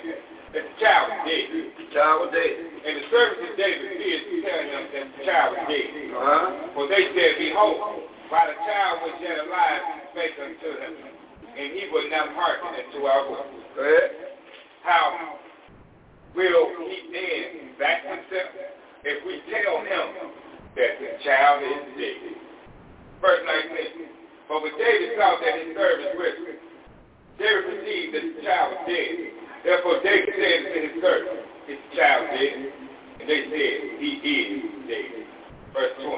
that 0.55 0.63
the 0.65 0.75
child 0.81 1.05
was 1.13 1.21
dead. 1.29 1.47
The 1.77 1.87
child 1.93 2.17
was 2.25 2.31
dead. 2.33 2.53
And 2.85 2.93
the 2.97 3.05
servants 3.13 3.43
of 3.45 3.53
David 3.61 3.89
feared 4.01 4.23
to 4.25 4.37
tell 4.45 4.63
him 4.65 4.83
that 4.93 5.05
the 5.13 5.21
child 5.29 5.49
was 5.57 5.65
dead. 5.69 5.89
Uh-huh. 6.09 6.73
For 6.73 6.85
they 6.89 7.05
said, 7.13 7.33
Behold, 7.37 8.09
while 8.29 8.49
the 8.49 8.59
child 8.65 8.95
was 9.05 9.15
yet 9.21 9.37
alive, 9.45 9.81
he 9.89 9.99
spake 10.13 10.37
unto 10.41 10.69
him, 10.81 10.93
and 11.57 11.69
he 11.73 11.89
would 11.93 12.09
not 12.13 12.33
hearken 12.37 12.77
unto 12.77 13.09
our 13.09 13.25
voice. 13.25 13.59
How 14.85 15.37
will 16.37 16.69
he 16.89 16.97
then 17.13 17.77
back 17.79 18.05
himself 18.05 18.53
if 19.05 19.25
we 19.25 19.41
tell 19.53 19.81
him 19.81 20.33
that 20.77 20.93
the 21.01 21.11
child 21.25 21.63
is 21.65 21.85
dead? 21.97 22.37
Verse 23.21 23.41
19. 23.45 24.09
But 24.49 24.63
when 24.63 24.73
David 24.77 25.17
saw 25.17 25.37
that 25.41 25.55
his 25.61 25.77
servants 25.77 26.15
whispered, 26.17 26.68
David 27.39 27.65
perceived 27.71 28.11
that 28.15 28.25
the 28.35 28.43
child 28.43 28.69
was 28.75 28.83
dead. 28.91 29.15
Therefore 29.65 29.97
David 30.03 30.35
said 30.35 30.59
to 30.75 30.79
his 30.83 30.95
servants, 31.03 31.47
Is 31.71 31.79
the 31.79 31.91
child 31.97 32.23
dead? 32.35 32.59
And 33.23 33.27
they 33.31 33.41
said, 33.51 33.77
He 34.03 34.11
is 34.23 34.63
dead. 34.91 35.13
Verse 35.73 35.95
20. 36.03 36.11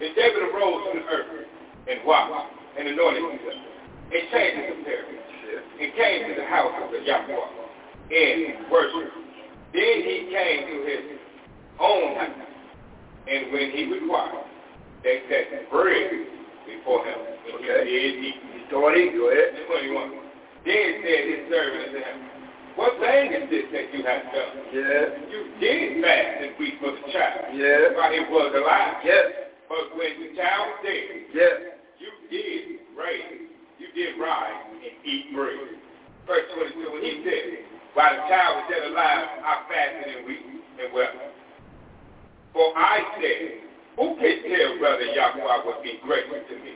Then 0.00 0.12
David 0.16 0.42
arose 0.52 0.80
from 0.88 0.94
the 1.00 1.06
earth 1.08 1.46
and 1.88 1.98
walked 2.04 2.52
and 2.78 2.88
anointed 2.88 3.22
himself 3.22 3.64
and 4.12 4.22
changed 4.32 4.56
his 4.60 4.70
appearance 4.80 5.24
and 5.80 5.88
came 5.94 6.20
to 6.28 6.34
the 6.40 6.46
house 6.48 6.72
of 6.84 6.90
the 6.92 7.00
Yahweh 7.00 7.62
and 8.12 8.70
worshiped. 8.70 9.16
Then 9.72 9.96
he 10.04 10.28
came 10.28 10.60
to 10.68 10.76
his 10.84 11.04
own 11.80 12.14
house, 12.16 12.44
and 13.26 13.52
when 13.52 13.70
he 13.70 13.86
was 13.88 14.00
required, 14.02 14.44
they 15.02 15.22
set 15.28 15.70
bread 15.70 16.10
before 16.66 17.04
him. 17.06 17.18
And 17.46 17.54
Okay. 17.56 17.84
he 17.84 17.90
did 17.90 18.24
eat. 18.24 18.34
You 18.54 18.60
started. 18.68 19.12
Go 19.16 19.30
ahead. 19.30 19.56
21. 19.66 20.21
Then 20.64 20.88
said 21.02 21.22
his 21.26 21.42
servant 21.50 21.90
unto 21.90 21.98
him, 21.98 22.18
What 22.76 22.94
thing 23.02 23.32
is 23.34 23.50
this 23.50 23.66
that 23.74 23.86
you 23.90 24.00
have 24.06 24.22
done? 24.30 24.54
Yeah. 24.70 25.04
You 25.28 25.40
did 25.58 26.02
fast 26.02 26.46
and 26.46 26.52
weep 26.58 26.78
for 26.80 26.92
the 26.94 27.02
child 27.12 27.52
Yeah. 27.58 27.98
while 27.98 28.12
he 28.12 28.20
was 28.30 28.50
alive. 28.54 29.02
Yes. 29.04 29.50
But 29.68 29.96
when 29.98 30.12
the 30.22 30.30
child 30.38 30.70
was 30.70 30.78
dead, 30.86 31.06
Yes. 31.34 31.56
you 31.98 32.10
did 32.30 32.62
raise, 32.94 33.50
you 33.78 33.88
did 33.94 34.18
rise 34.20 34.62
and 34.70 34.94
eat 35.04 35.34
bread. 35.34 35.80
Verse 36.26 36.46
22, 36.54 36.92
when 36.92 37.02
he 37.02 37.24
said, 37.26 37.66
while 37.94 38.14
the 38.14 38.22
child 38.30 38.62
was 38.62 38.66
yet 38.70 38.84
alive, 38.86 39.26
I 39.44 39.54
fasted 39.68 40.16
and 40.16 40.26
wept 40.26 40.46
and 40.78 40.92
wept. 40.94 41.16
For 42.54 42.72
I 42.76 43.02
said, 43.20 43.66
who 43.98 44.14
can 44.16 44.36
tell 44.48 44.78
brother 44.78 45.04
Yahweh 45.10 45.64
would 45.66 45.82
be 45.82 45.98
gracious 46.04 46.46
to 46.48 46.54
me, 46.56 46.72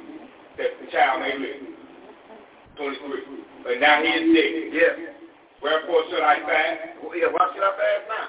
that 0.58 0.74
the 0.80 0.90
child 0.90 1.20
may 1.22 1.38
live? 1.38 1.76
23. 2.77 3.65
But 3.65 3.81
now 3.81 4.05
he 4.05 4.11
is 4.12 4.27
dead. 4.31 4.53
Yes. 4.73 4.94
Wherefore 5.65 6.05
should 6.12 6.23
I 6.23 6.40
fast? 6.44 7.01
Yeah. 7.16 7.32
Why 7.32 7.44
should 7.53 7.65
I 7.65 7.73
fast 7.74 8.05
now? 8.07 8.28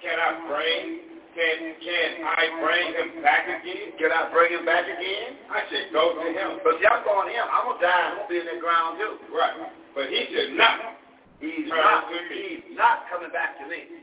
Can 0.00 0.16
I 0.16 0.30
bring, 0.48 1.20
can, 1.36 1.58
can 1.82 2.10
I 2.24 2.42
bring 2.62 2.86
him 2.96 3.20
back 3.20 3.44
again? 3.44 3.92
Can 4.00 4.08
I 4.08 4.32
bring 4.32 4.56
him 4.56 4.64
back 4.64 4.88
again? 4.88 5.36
I 5.52 5.66
should 5.68 5.92
go 5.92 6.16
to 6.16 6.26
him. 6.32 6.64
But 6.64 6.80
see, 6.80 6.88
I'm 6.88 7.04
going 7.04 7.28
to 7.28 7.34
him. 7.36 7.44
I'm 7.52 7.68
gonna 7.68 7.82
die. 7.84 7.92
I'm 7.92 8.24
gonna 8.24 8.32
be 8.32 8.40
in 8.40 8.48
that 8.48 8.60
ground 8.64 8.96
too. 8.96 9.20
Right. 9.28 9.52
But 9.92 10.08
he 10.08 10.30
should 10.32 10.56
not. 10.56 10.96
He's 11.42 11.68
not. 11.68 12.08
to 12.08 12.16
me. 12.32 12.64
He's 12.64 12.78
not 12.78 13.04
coming 13.12 13.28
back 13.34 13.60
to 13.60 13.68
me. 13.68 14.00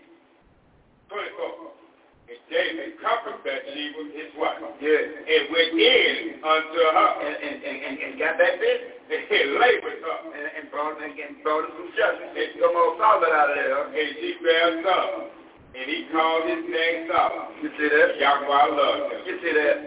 24. 1.10 1.87
And 2.28 2.40
David 2.52 3.00
comforted 3.00 3.40
Bathsheba, 3.48 4.02
his 4.12 4.32
wife, 4.36 4.60
Yeah. 4.84 5.00
and 5.32 5.44
went 5.48 5.72
in 5.80 6.44
unto 6.44 6.80
her, 6.92 7.10
And 7.24 7.36
and 7.40 7.56
and, 7.64 7.78
and, 7.88 7.96
and 8.04 8.12
got 8.20 8.36
back 8.36 8.60
busy. 8.60 9.00
and 9.16 9.48
lay 9.56 9.80
with 9.80 10.04
her. 10.04 10.18
And, 10.36 10.48
and 10.60 10.64
brought 10.68 11.00
him 11.00 11.08
and 11.16 11.40
brought 11.40 11.64
him 11.64 11.72
some 11.80 11.92
judgment. 11.96 12.36
Come 12.60 12.76
on, 12.76 13.00
solid 13.00 13.32
out 13.32 13.48
of 13.52 13.56
there. 13.56 13.80
And 13.96 14.08
she 14.20 14.36
bare 14.44 14.76
a 14.76 14.84
son. 14.84 15.32
And 15.72 15.86
he 15.88 16.10
called 16.12 16.44
his 16.52 16.64
name 16.68 17.08
Solomon. 17.08 17.64
You 17.64 17.70
see 17.80 17.88
that? 17.88 18.20
Yahweh 18.20 18.76
loved 18.76 19.14
him. 19.14 19.22
You 19.24 19.36
see 19.40 19.54
that? 19.56 19.78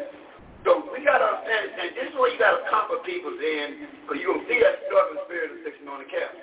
So 0.64 0.84
we 0.92 1.04
gotta 1.04 1.24
understand 1.24 1.76
this. 1.76 1.92
This 1.96 2.08
is 2.12 2.16
where 2.16 2.32
you 2.32 2.38
gotta 2.40 2.64
comfort 2.72 3.04
people 3.04 3.32
in, 3.36 3.84
because 4.04 4.16
you're 4.20 4.32
gonna 4.32 4.48
see 4.48 4.60
that 4.64 4.84
struggling 4.88 5.24
spirit 5.28 5.56
of 5.56 5.58
sitting 5.64 5.88
on 5.88 6.04
the 6.04 6.08
couch. 6.08 6.36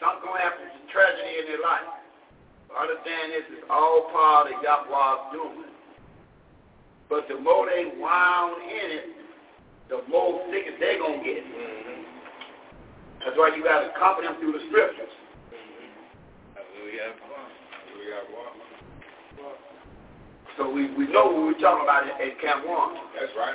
Something's 0.00 0.22
gonna 0.28 0.38
happen, 0.38 0.64
some 0.76 0.86
tragedy 0.92 1.40
in 1.42 1.44
their 1.50 1.62
life. 1.64 1.88
Understand 2.68 3.32
this 3.32 3.48
is 3.58 3.64
all 3.70 4.08
part 4.12 4.52
of 4.52 4.60
Yahweh's 4.62 5.32
doing. 5.32 5.72
But 7.08 7.28
the 7.28 7.40
more 7.40 7.64
they 7.64 7.88
wound 7.96 8.60
in 8.62 8.88
it, 8.92 9.06
the 9.88 10.04
more 10.08 10.44
sick 10.52 10.68
they're 10.78 11.00
gonna 11.00 11.24
get. 11.24 11.44
Mm-hmm. 11.44 12.02
That's 13.24 13.36
why 13.36 13.56
you 13.56 13.64
gotta 13.64 13.90
comfort 13.98 14.28
them 14.28 14.36
through 14.38 14.52
the 14.52 14.64
scriptures. 14.68 15.12
Hallelujah. 16.54 17.16
So 20.58 20.68
we, 20.68 20.90
we 20.98 21.06
know 21.06 21.30
what 21.30 21.54
we're 21.54 21.62
talking 21.62 21.86
about 21.86 22.02
at, 22.02 22.20
at 22.20 22.34
Camp 22.42 22.66
One. 22.66 22.98
That's 23.14 23.30
right. 23.38 23.54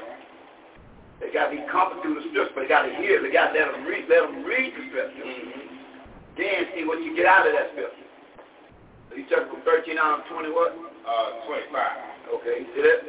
They 1.19 1.31
got 1.31 1.51
to 1.51 1.59
be 1.59 1.63
comforted 1.67 2.01
through 2.01 2.15
the 2.15 2.25
scriptures, 2.31 2.55
but 2.55 2.61
they 2.63 2.71
got 2.71 2.87
to 2.87 2.95
hear. 2.95 3.21
They 3.21 3.31
got 3.31 3.51
to 3.51 3.59
let 3.59 3.71
them 3.75 3.83
read. 3.83 4.07
Let 4.07 4.31
them 4.31 4.43
read 4.43 4.71
the 4.71 4.87
scriptures. 4.87 5.27
Mm-hmm. 5.27 6.39
Then 6.39 6.59
see 6.73 6.83
what 6.87 7.03
you 7.03 7.15
get 7.15 7.27
out 7.27 7.45
of 7.45 7.53
that 7.53 7.75
scripture. 7.75 8.02
You 9.15 9.25
took 9.29 9.49
from 9.49 9.61
13 9.61 9.97
on 9.97 10.25
20 10.29 10.49
what? 10.49 10.73
Uh, 11.05 11.45
25. 11.45 11.69
Okay, 12.39 12.65
you 12.65 12.67
see 12.73 12.81
that? 12.81 12.99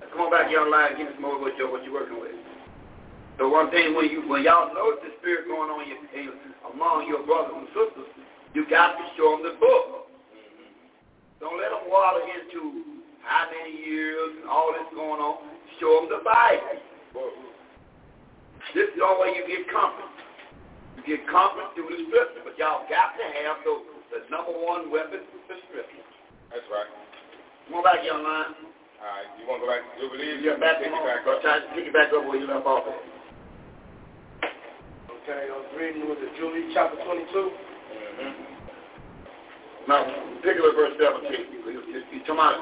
Now 0.00 0.06
come 0.08 0.20
on 0.26 0.30
back 0.32 0.48
here 0.48 0.60
online 0.60 0.94
and 0.94 0.98
give 0.98 1.08
us 1.08 1.18
more 1.20 1.36
what 1.36 1.52
you're, 1.56 1.70
what 1.70 1.84
you're 1.84 1.92
working 1.92 2.20
with. 2.20 2.32
So 3.36 3.50
one 3.50 3.70
thing 3.70 3.94
when 3.98 4.06
you 4.08 4.22
when 4.30 4.46
y'all 4.46 4.70
notice 4.70 5.02
the 5.02 5.10
spirit 5.18 5.50
going 5.50 5.66
on 5.66 5.82
in, 5.82 5.98
in, 6.14 6.30
among 6.70 7.10
your 7.10 7.26
brothers 7.26 7.66
and 7.66 7.68
sisters, 7.74 8.08
you 8.54 8.62
got 8.70 8.94
to 8.94 9.04
show 9.18 9.34
them 9.34 9.42
the 9.42 9.58
book. 9.58 10.06
Don't 11.42 11.58
let 11.58 11.74
them 11.74 11.90
water 11.90 12.22
into 12.22 13.02
how 13.26 13.50
many 13.50 13.74
years 13.84 14.38
and 14.40 14.48
all 14.48 14.70
this 14.70 14.86
going 14.94 15.18
on. 15.18 15.42
Show 15.82 16.06
them 16.06 16.14
the 16.14 16.22
Bible. 16.22 16.78
This 18.72 18.86
is 18.88 18.94
the 18.96 19.04
only 19.04 19.18
way 19.18 19.30
you 19.36 19.44
get 19.50 19.66
comfort. 19.66 20.08
You 20.96 21.02
get 21.02 21.26
comfort 21.26 21.74
through 21.74 21.90
the 21.90 22.06
scripture, 22.06 22.42
but 22.46 22.54
y'all 22.54 22.86
got 22.86 23.18
to 23.18 23.24
have 23.42 23.58
the, 23.66 23.93
the 24.14 24.22
number 24.30 24.54
one 24.54 24.88
weapon, 24.94 25.26
the 25.50 25.56
scripture. 25.66 26.06
That's 26.54 26.64
right. 26.70 26.86
Come 27.66 27.82
on 27.82 27.84
back 27.84 28.00
young 28.06 28.22
man. 28.22 28.54
All 29.02 29.10
right. 29.10 29.28
You 29.36 29.44
want 29.50 29.58
to 29.60 29.66
go 29.66 29.70
back 29.74 29.82
to 29.82 29.92
Jubilee? 29.98 30.38
Yeah, 30.40 30.56
back 30.62 30.78
Pick 30.78 30.88
come 30.94 30.96
it 30.96 31.02
on. 31.02 31.08
back 31.10 31.26
Go 31.26 31.34
up. 31.36 31.42
try 31.42 31.58
to 31.58 31.66
pick 31.74 31.90
it 31.90 31.94
back 31.96 32.14
up 32.14 32.22
where 32.24 32.38
you 32.38 32.46
left 32.46 32.64
off 32.64 32.86
at. 32.86 33.00
Okay, 35.24 35.48
I 35.48 35.54
was 35.56 35.68
reading 35.74 36.04
with 36.08 36.20
the 36.22 36.28
Jubilee 36.38 36.70
chapter 36.76 37.00
22. 37.02 37.50
Now, 39.88 40.04
particular 40.40 40.72
verse 40.76 40.96
17. 40.96 41.28
You, 41.52 41.60
you, 41.68 42.00
you 42.12 42.20
talking 42.24 42.40
about 42.40 42.56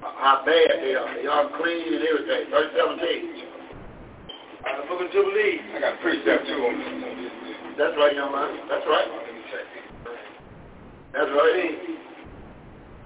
how 0.00 0.40
bad 0.44 0.80
they 0.80 0.94
are. 0.96 1.08
They 1.16 1.26
are 1.28 1.48
clean 1.60 1.92
and 1.98 2.04
everything. 2.04 2.48
Verse 2.52 2.70
17. 2.76 3.52
Uh, 4.62 4.80
the 4.80 4.84
book 4.88 5.00
of 5.04 5.08
Jubilee. 5.12 5.60
I 5.76 5.80
got 5.80 6.00
precept 6.00 6.46
too 6.48 6.60
on 6.64 6.72
this. 6.78 6.88
on 7.02 7.14
this. 7.20 7.32
That's 7.76 7.96
right, 7.98 8.14
young 8.16 8.32
man. 8.32 8.68
That's 8.68 8.86
right. 8.88 9.08
Let 9.08 9.34
me 9.34 9.42
check 9.52 9.66
this. 11.12 11.20
That's 11.20 11.30
right. 11.30 11.76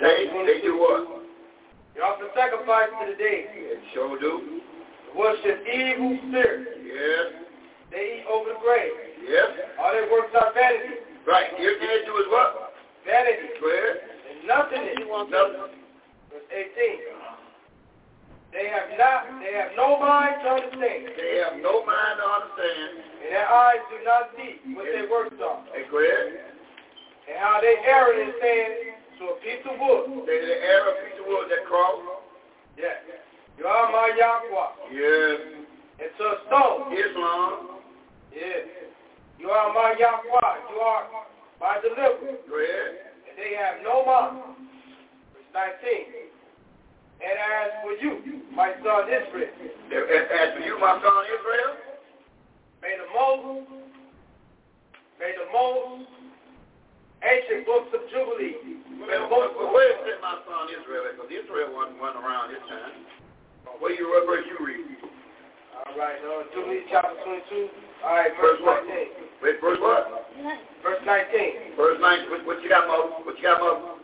They, 0.01 0.28
they 0.31 0.61
do 0.62 0.78
what? 0.78 1.24
You 1.97 2.03
offer 2.03 2.28
sacrifice 2.37 2.93
to 3.01 3.12
the 3.12 3.16
dead. 3.16 3.45
They 3.55 3.81
sure 3.95 4.19
do. 4.20 4.61
Worship 5.16 5.65
evil 5.65 6.19
spirits. 6.28 6.70
Yes. 6.85 7.27
They 7.91 8.20
eat 8.20 8.24
over 8.28 8.53
the 8.53 8.61
grave. 8.61 8.93
Yes. 9.24 9.49
All 9.81 9.93
their 9.93 10.11
works 10.12 10.35
are 10.37 10.53
vanity. 10.53 11.01
Right. 11.27 11.49
Everything 11.57 11.89
they 11.89 12.05
do 12.05 12.15
is 12.20 12.28
what? 12.28 12.74
Vanity. 13.09 13.49
Go 13.61 13.66
ahead. 13.73 13.97
And 14.28 14.39
nothing 14.47 14.83
is. 14.93 15.01
Nothing. 15.09 15.81
Verse 16.28 16.49
18. 16.53 17.16
They 18.53 18.69
have 18.73 18.89
not, 18.97 19.28
they 19.45 19.53
have 19.53 19.73
no 19.77 20.01
mind 20.01 20.41
to 20.41 20.49
understand, 20.49 21.12
They 21.12 21.45
have 21.45 21.61
no 21.61 21.85
mind 21.85 22.16
to 22.16 22.24
understand. 22.24 23.05
and 23.20 23.28
their 23.28 23.45
eyes 23.45 23.85
do 23.93 24.01
not 24.01 24.33
see 24.33 24.57
what 24.73 24.87
their 24.89 25.11
works 25.11 25.37
are, 25.45 25.61
Hey, 25.77 25.85
go 25.91 26.01
ahead. 26.01 26.56
And 27.28 27.36
how 27.39 27.61
they 27.61 27.74
err 27.86 28.15
in 28.23 28.32
saying 28.40 28.94
to 29.19 29.24
a 29.32 29.36
piece 29.43 29.65
of 29.66 29.78
wood, 29.81 30.27
They 30.27 30.39
the 30.44 30.57
air 30.62 30.82
a 30.89 30.94
piece 31.03 31.19
of 31.20 31.27
wood 31.27 31.48
that 31.51 31.65
cross. 31.66 31.98
yes, 32.78 32.97
you 33.59 33.66
are 33.66 33.90
my 33.90 34.12
Yahweh, 34.16 34.70
Yes. 34.93 35.40
and 35.98 36.11
to 36.19 36.23
a 36.24 36.36
stone, 36.47 36.93
Islam. 36.93 37.81
yes, 38.32 38.66
you 39.39 39.51
are 39.51 39.73
my 39.73 39.94
Yahweh, 39.98 40.55
you 40.70 40.78
are 40.81 41.05
my 41.61 41.81
deliverer, 41.81 42.36
Go 42.48 42.55
ahead. 42.61 43.16
and 43.28 43.35
they 43.39 43.57
have 43.57 43.82
no 43.82 44.05
mind. 44.05 44.57
Verse 45.32 45.51
19. 45.82 46.31
And 47.16 47.32
as 47.32 47.70
for 47.82 47.93
you, 48.05 48.43
my 48.53 48.73
son 48.85 49.09
Israel, 49.09 49.48
As 49.48 50.53
for 50.53 50.61
you, 50.61 50.78
my 50.78 51.01
son 51.01 51.23
Israel, 51.32 51.73
may 52.82 52.94
the 53.01 53.09
most, 53.16 53.69
may 55.19 55.32
the 55.32 55.48
most 55.51 56.05
ancient 57.25 57.65
books 57.65 57.89
of 57.97 58.03
Jubilee. 58.13 58.83
May 59.01 59.17
the 59.17 59.29
most, 59.31 59.55
but 59.57 59.71
where 59.73 59.93
is 59.93 60.19
my 60.21 60.41
son 60.45 60.73
Israel? 60.73 61.09
Because 61.15 61.31
Israel 61.31 61.73
wasn't 61.73 62.01
running 62.01 62.21
around 62.21 62.53
this 62.53 62.65
time. 62.69 63.07
Where 63.79 63.93
you 63.93 64.09
what 64.09 64.25
verse 64.25 64.45
you 64.49 64.59
read? 64.65 64.99
All 65.85 65.93
right, 65.97 66.17
uh, 66.17 66.49
Jubilee 66.57 66.89
chapter 66.89 67.13
22. 67.25 67.69
All 68.05 68.17
right, 68.17 68.33
Verse 68.41 68.59
verse 68.59 68.65
what? 68.65 68.89
19. 68.89 69.45
Wait, 69.45 69.61
verse 69.61 69.79
what? 69.81 70.27
Verse 70.83 71.03
19. 71.05 71.77
Verse 71.77 71.99
19. 72.01 72.31
What, 72.31 72.47
what 72.47 72.63
you 72.63 72.69
got, 72.69 72.89
Mo? 72.89 73.21
What 73.25 73.37
you 73.37 73.45
got, 73.45 73.61
Mo? 73.61 74.01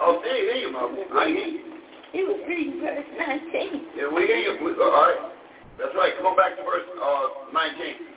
Oh, 0.00 0.20
see, 0.24 0.30
hear 0.30 0.58
you, 0.58 0.72
Mo. 0.72 0.90
I 1.16 1.28
hear 1.28 1.48
you. 1.48 1.64
He 2.12 2.22
was 2.24 2.40
reading 2.48 2.80
verse 2.80 3.04
19. 3.18 3.98
Yeah, 3.98 4.08
we 4.08 4.26
hear 4.26 4.38
you. 4.38 4.56
We, 4.64 4.72
all 4.80 4.90
right. 4.90 5.34
That's 5.78 5.94
right. 5.96 6.14
Come 6.16 6.26
on 6.32 6.36
back 6.36 6.56
to 6.56 6.62
verse 6.62 6.86
uh, 6.96 7.50
19. 7.52 8.13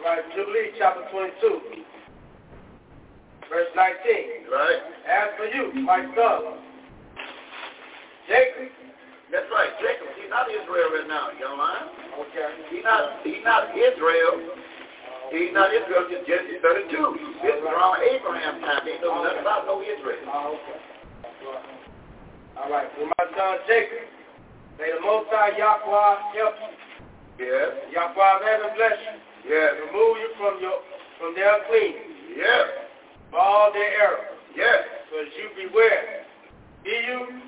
Right, 0.00 0.24
Jubilee 0.32 0.72
chapter 0.78 1.04
22. 1.12 1.84
Verse 3.52 3.68
19. 3.76 4.48
Right? 4.48 4.80
As 5.04 5.28
for 5.36 5.44
you, 5.44 5.76
my 5.84 6.00
son, 6.16 6.56
Jacob. 8.24 8.72
That's 9.28 9.46
right. 9.52 9.68
Jacob, 9.78 10.08
he's 10.16 10.32
not 10.32 10.48
Israel 10.48 10.88
right 10.90 11.06
now. 11.06 11.30
You 11.36 11.52
mind? 11.52 11.92
Okay. 12.16 12.48
He's 12.72 12.82
not, 12.82 13.20
he's 13.22 13.44
not 13.44 13.76
Israel. 13.76 14.40
He's 15.30 15.52
not 15.52 15.70
Israel 15.70 16.08
since 16.08 16.26
Genesis 16.26 16.64
32. 16.64 16.90
This 17.44 17.60
is 17.60 17.62
around 17.62 18.02
Abraham 18.02 18.58
time. 18.64 18.82
They 18.88 18.98
know 19.04 19.22
nothing 19.22 19.44
about 19.44 19.68
no 19.68 19.84
Israel. 19.84 20.18
Oh, 20.32 20.56
okay. 20.58 20.80
All 22.56 22.72
right. 22.72 22.88
For 22.96 23.06
my 23.06 23.24
son 23.36 23.62
Jacob, 23.68 24.08
may 24.80 24.90
the 24.96 25.04
Most 25.04 25.28
High 25.30 25.54
Yahweh 25.60 26.34
help 26.34 26.56
you. 26.64 27.46
Yes. 27.46 27.70
Yahweh 27.92 28.48
heaven 28.48 28.72
bless 28.74 28.98
you. 29.04 29.29
Yes. 29.48 29.70
Remove 29.88 30.16
you 30.18 30.30
from 30.38 30.60
your 30.60 30.78
from 31.18 31.34
their 31.34 31.60
clean, 31.68 31.94
Yes. 32.36 32.88
from 33.30 33.40
all 33.40 33.72
their 33.72 33.90
errors, 34.00 34.36
Yes. 34.56 34.84
so 35.10 35.20
that 35.20 35.30
you 35.36 35.68
beware. 35.68 36.24
Be 36.84 36.96
you, 36.96 37.42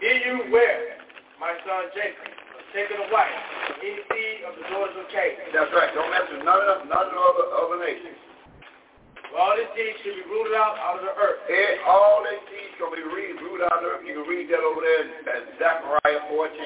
be 0.00 0.08
you 0.24 0.48
aware, 0.48 0.96
my 1.38 1.52
son 1.68 1.84
Jacob, 1.92 2.32
of 2.56 2.64
taking 2.72 2.96
a 2.96 3.08
wife 3.12 3.28
from 3.68 3.76
any 3.84 4.00
seed 4.08 4.40
of 4.48 4.56
the 4.56 4.64
daughters 4.72 4.96
of 4.96 5.08
Canaan. 5.12 5.52
That's 5.52 5.72
right. 5.76 5.92
Don't 5.92 6.08
mess 6.08 6.24
with 6.32 6.44
none 6.48 6.64
of 6.64 6.88
none 6.88 7.06
of 7.06 7.12
the 7.12 7.20
other, 7.20 7.46
other 7.60 7.78
nations. 7.84 8.16
All 9.36 9.52
these 9.52 9.68
seeds 9.76 10.00
should 10.00 10.16
be 10.16 10.24
rooted 10.32 10.56
out 10.56 10.80
out 10.80 10.96
of 10.96 11.04
the 11.04 11.12
earth. 11.12 11.44
And 11.44 11.84
all 11.84 12.24
they 12.24 12.40
seeds 12.48 12.72
can 12.80 12.88
be 12.88 13.04
rooted 13.04 13.68
out 13.68 13.78
of 13.78 13.84
the 13.84 13.88
earth. 14.00 14.02
You 14.08 14.24
can 14.24 14.26
read 14.32 14.48
that 14.48 14.64
over 14.64 14.80
there 14.80 15.02
in, 15.04 15.08
in 15.28 15.42
Zechariah 15.60 16.24
14. 16.32 16.56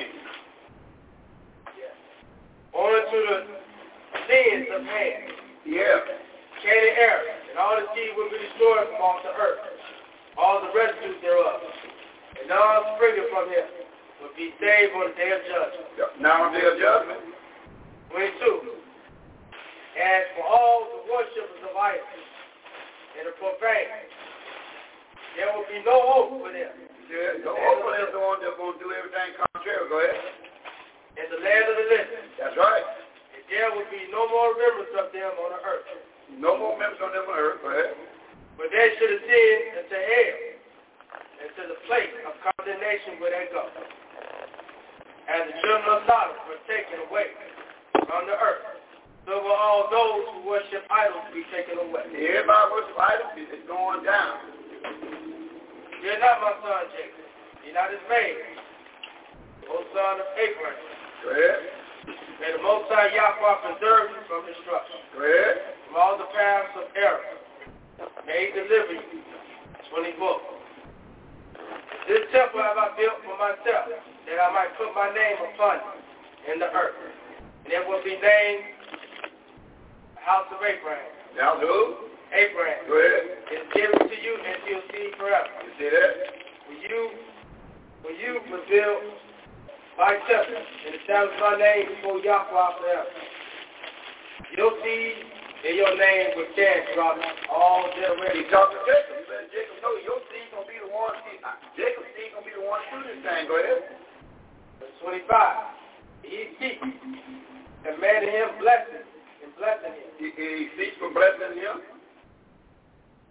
Only 2.71 3.01
to 3.03 3.19
the 3.27 3.60
sins 4.27 4.67
of 4.75 4.83
man. 4.85 5.19
Yeah. 5.67 6.03
Canaan 6.61 6.95
erred, 6.99 7.29
and 7.51 7.57
all 7.57 7.77
the 7.81 7.89
seed 7.97 8.13
will 8.17 8.29
be 8.29 8.37
destroyed 8.37 8.85
from 8.93 9.01
off 9.01 9.25
the 9.25 9.33
earth, 9.33 9.65
all 10.37 10.61
the 10.61 10.69
residues 10.77 11.17
thereof, 11.25 11.61
and 12.37 12.45
none 12.53 12.85
springing 13.01 13.29
from 13.33 13.49
him 13.49 13.65
will 14.21 14.35
be 14.37 14.53
saved 14.61 14.93
on 14.93 15.09
the 15.09 15.17
day 15.17 15.33
of 15.33 15.41
judgment. 15.49 15.89
Now 16.21 16.45
on 16.45 16.53
the 16.53 16.61
day 16.61 16.69
of 16.69 16.77
judgment. 16.77 17.21
22. 18.13 18.77
As 19.97 20.23
for 20.37 20.45
all 20.45 20.85
the 20.91 21.01
worshippers 21.09 21.63
of 21.65 21.73
idols 21.77 22.29
and 23.17 23.25
the 23.25 23.35
profane, 23.41 23.91
there 25.39 25.49
will 25.57 25.65
be 25.71 25.81
no 25.87 25.97
hope 26.13 26.31
for 26.45 26.51
them 26.53 26.75
Yeah. 27.09 27.41
Don't 27.41 27.57
open 27.57 27.91
them 27.97 28.11
the 28.13 28.21
one 28.21 28.39
that's 28.45 28.55
going 28.61 28.77
to 28.77 28.81
do 28.85 28.91
everything 28.93 29.33
contrary. 29.49 29.87
Go 29.89 29.97
ahead. 30.03 30.19
in 31.17 31.27
the 31.33 31.41
land 31.43 31.65
of 31.73 31.75
the 31.79 31.87
living, 31.89 32.27
That's 32.39 32.57
right. 32.61 32.87
There 33.51 33.75
will 33.75 33.91
be 33.91 34.07
no 34.15 34.31
more 34.31 34.55
remembrance 34.55 34.95
of 34.95 35.11
them 35.11 35.35
on 35.35 35.51
the 35.59 35.61
earth. 35.67 35.91
No 36.39 36.55
more 36.55 36.79
members 36.79 37.03
on 37.03 37.11
them 37.11 37.27
on 37.27 37.35
the 37.35 37.43
earth. 37.43 37.59
Go 37.61 37.69
ahead. 37.75 37.99
But 38.55 38.71
they 38.71 38.95
should 38.97 39.11
ascend 39.11 39.61
into 39.83 39.99
hell, 39.99 40.39
into 41.43 41.63
the 41.75 41.79
place 41.91 42.15
of 42.31 42.39
condemnation 42.47 43.19
where 43.19 43.35
they 43.35 43.51
go. 43.51 43.67
And 43.67 45.51
the 45.51 45.55
children 45.59 45.91
of 45.91 46.07
Sodom 46.07 46.39
were 46.47 46.63
taken 46.71 47.03
away 47.11 47.35
from 48.07 48.31
the 48.31 48.39
earth. 48.39 48.81
So 49.27 49.43
will 49.43 49.59
all 49.59 49.91
those 49.91 50.25
who 50.31 50.39
worship 50.47 50.87
idols 50.91 51.27
be 51.35 51.43
taken 51.51 51.79
away. 51.79 52.07
Everybody 52.07 52.67
worship 52.71 52.99
idols. 52.99 53.35
It's 53.35 53.67
going 53.67 54.07
down. 54.07 54.47
Fear 56.01 56.19
not, 56.23 56.41
my 56.41 56.55
son 56.63 56.87
Jacob. 56.95 57.27
Be 57.61 57.75
not 57.75 57.91
dismayed, 57.93 58.39
O 59.69 59.85
son 59.93 60.23
of 60.23 60.29
Abraham. 60.39 60.79
Go 61.23 61.31
ahead. 61.31 61.80
May 62.41 62.57
the 62.57 62.63
Most 62.65 62.89
High 62.89 63.13
Yahweh 63.13 63.57
preserve 63.69 64.17
you 64.17 64.21
from 64.25 64.49
destruction, 64.49 64.97
Go 65.13 65.29
from 65.87 65.95
all 66.01 66.17
the 66.17 66.25
paths 66.33 66.73
of 66.81 66.89
error. 66.97 67.21
May 68.25 68.49
he 68.49 68.57
deliver 68.57 68.97
you. 68.97 69.21
24. 69.93 70.41
This 72.09 72.25
temple 72.33 72.65
have 72.65 72.81
I 72.81 72.97
built 72.97 73.21
for 73.29 73.37
myself, 73.37 73.93
that 73.93 74.39
I 74.41 74.49
might 74.57 74.73
put 74.81 74.89
my 74.97 75.13
name 75.13 75.37
upon 75.53 75.85
it 75.85 76.53
in 76.53 76.57
the 76.65 76.73
earth. 76.73 76.97
And 77.69 77.75
it 77.77 77.85
will 77.85 78.01
be 78.01 78.17
named 78.17 78.65
the 80.17 80.23
house 80.25 80.49
of 80.49 80.65
Abraham. 80.65 81.13
Now 81.37 81.61
who? 81.61 82.09
Abraham 82.33 82.89
Go 82.89 82.95
ahead. 82.97 83.37
is 83.53 83.67
given 83.75 84.01
to 84.01 84.17
you 84.17 84.33
and 84.41 84.57
to 84.65 84.67
your 84.71 84.83
seed 84.89 85.13
forever. 85.19 85.51
You 85.67 85.71
see 85.77 85.91
that? 85.93 86.13
For 86.65 86.77
you, 86.89 87.01
for 88.01 88.13
you 88.17 88.33
will 88.49 88.65
my 90.01 90.17
temple 90.25 90.57
and 90.57 90.97
establish 90.97 91.37
my 91.45 91.61
name 91.61 91.93
before 91.93 92.25
Yahweh 92.25 92.73
forever. 92.81 93.13
Your 94.57 94.73
seed 94.81 95.29
and 95.61 95.77
your 95.77 95.93
name 95.93 96.41
will 96.41 96.49
stand 96.57 96.89
throughout 96.89 97.21
all 97.53 97.85
generations. 97.93 98.49
He 98.49 98.49
talked 98.49 98.73
to 98.73 98.81
Jacob. 98.89 99.21
He 99.21 99.25
said, 99.29 99.53
Jacob, 99.53 99.77
no, 99.85 99.93
your 100.01 100.25
seed 100.33 100.49
gonna 100.57 100.65
be 100.65 100.81
the 100.81 100.89
one. 100.89 101.13
Jacob's 101.77 102.09
seed 102.17 102.33
gonna 102.33 102.49
be 102.49 102.57
the 102.57 102.65
one 102.65 102.81
to 102.81 102.89
do 102.97 103.13
this 103.13 103.21
thing. 103.21 103.45
Go 103.45 103.61
ahead. 103.61 103.93
Verse 104.81 104.97
25. 105.05 105.29
He 106.25 106.57
seeks, 106.57 106.81
commanding 107.85 108.33
him 108.33 108.57
blessing 108.57 109.05
and 109.05 109.53
blessing 109.61 110.01
him. 110.01 110.09
He, 110.17 110.33
he 110.33 110.73
seeks 110.81 110.97
for 110.97 111.13
blessing 111.13 111.61
him. 111.61 111.77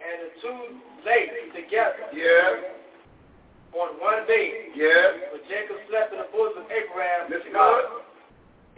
And 0.06 0.16
the 0.22 0.30
two 0.38 0.60
lay 1.02 1.34
together 1.50 2.14
Yeah. 2.14 2.78
On 3.74 3.90
one 4.02 4.26
day. 4.26 4.74
Yeah. 4.74 5.30
But 5.32 5.46
Jacob 5.46 5.78
slept 5.90 6.10
in 6.14 6.20
the 6.20 6.30
bosom 6.34 6.66
of 6.66 6.70
Abraham, 6.74 7.30
Listen 7.30 7.54
good. 7.54 7.86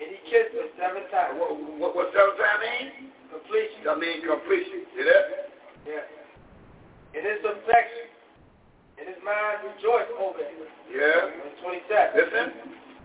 and 0.04 0.08
he 0.12 0.20
kissed 0.28 0.52
her 0.52 0.68
seven 0.76 1.08
times. 1.08 1.40
What, 1.40 1.56
what, 1.80 1.92
what 1.96 2.12
seven 2.12 2.36
times 2.36 2.60
mean? 2.60 2.88
Completion. 3.32 3.80
That 3.88 3.98
means 4.04 4.20
completion. 4.28 4.84
See 4.92 5.06
that? 5.08 5.26
Yeah. 5.88 6.04
In 7.16 7.24
his 7.24 7.40
affection, 7.40 8.12
in 9.00 9.08
his 9.16 9.20
mind 9.24 9.64
rejoiced 9.72 10.12
over 10.20 10.44
him. 10.44 10.68
Yeah. 10.92 11.40
Verse 11.40 11.56
27. 11.88 12.20
Listen. 12.20 12.48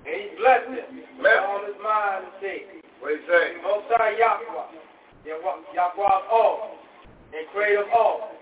And 0.07 0.15
he 0.23 0.27
blessed 0.39 0.71
him 0.75 0.91
Bless. 1.23 1.39
all 1.47 1.63
his 1.67 1.79
mind 1.83 2.27
and 2.31 2.35
said, 2.43 2.63
What 2.99 3.15
he 3.15 3.23
say? 3.31 3.59
Most 3.63 3.87
High 3.95 4.19
Yahweh, 4.19 4.75
Yahweh 5.27 5.71
Yahweh 5.75 6.03
of 6.19 6.27
all, 6.31 6.79
and 7.35 7.43
creator 7.55 7.83
of 7.87 7.91
all, 7.95 8.35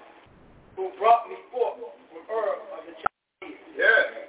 who 0.76 0.88
brought 1.00 1.28
me 1.28 1.36
forth 1.52 1.80
from 2.12 2.24
Ur 2.28 2.60
of 2.76 2.84
the 2.84 2.92
Chaldees, 3.00 3.13
That 3.76 4.24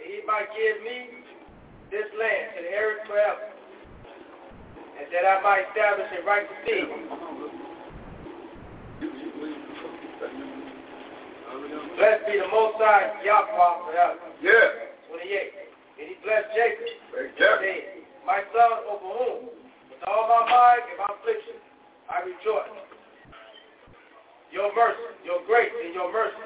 he 0.00 0.24
might 0.26 0.48
give 0.56 0.82
me 0.82 1.24
this 1.92 2.08
land 2.16 2.56
to 2.56 2.64
inherit 2.64 3.04
forever, 3.06 3.52
and 4.96 5.06
that 5.12 5.24
I 5.28 5.36
might 5.44 5.68
establish 5.68 6.08
a 6.08 6.24
right 6.24 6.48
to 6.48 6.56
see. 6.64 6.88
Blessed 11.96 12.24
be 12.26 12.40
the 12.40 12.48
Most 12.48 12.80
High 12.80 13.12
Yahweh 13.20 13.76
forever. 13.84 14.16
Yeah. 14.40 14.88
28. 15.12 15.52
And 16.00 16.08
he 16.08 16.16
blessed 16.24 16.48
Jacob. 16.56 16.88
Said, 17.36 18.08
My 18.24 18.40
son 18.56 18.72
over 18.88 19.04
whom, 19.04 19.52
with 19.92 20.02
all 20.08 20.24
my 20.32 20.48
mind 20.48 20.82
and 20.88 20.98
my 20.98 21.12
affliction, 21.12 21.60
I 22.08 22.24
rejoice. 22.24 22.72
Your 24.50 24.72
mercy, 24.74 25.12
your 25.24 25.44
grace, 25.46 25.72
and 25.84 25.92
your 25.92 26.12
mercy 26.12 26.40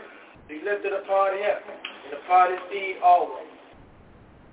be 0.49 0.61
lifted 0.67 0.93
upon 0.93 1.39
him 1.39 1.96
and 2.07 2.15
upon 2.23 2.51
his 2.51 2.63
seed 2.71 2.97
always. 3.03 3.51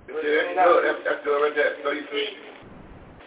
That's 0.06 0.18
good. 0.20 0.84
That's, 1.06 1.24
good 1.24 1.38
right 1.38 1.54
there. 1.54 1.78
So 1.82 1.92
you 1.92 2.02
see, 2.10 2.28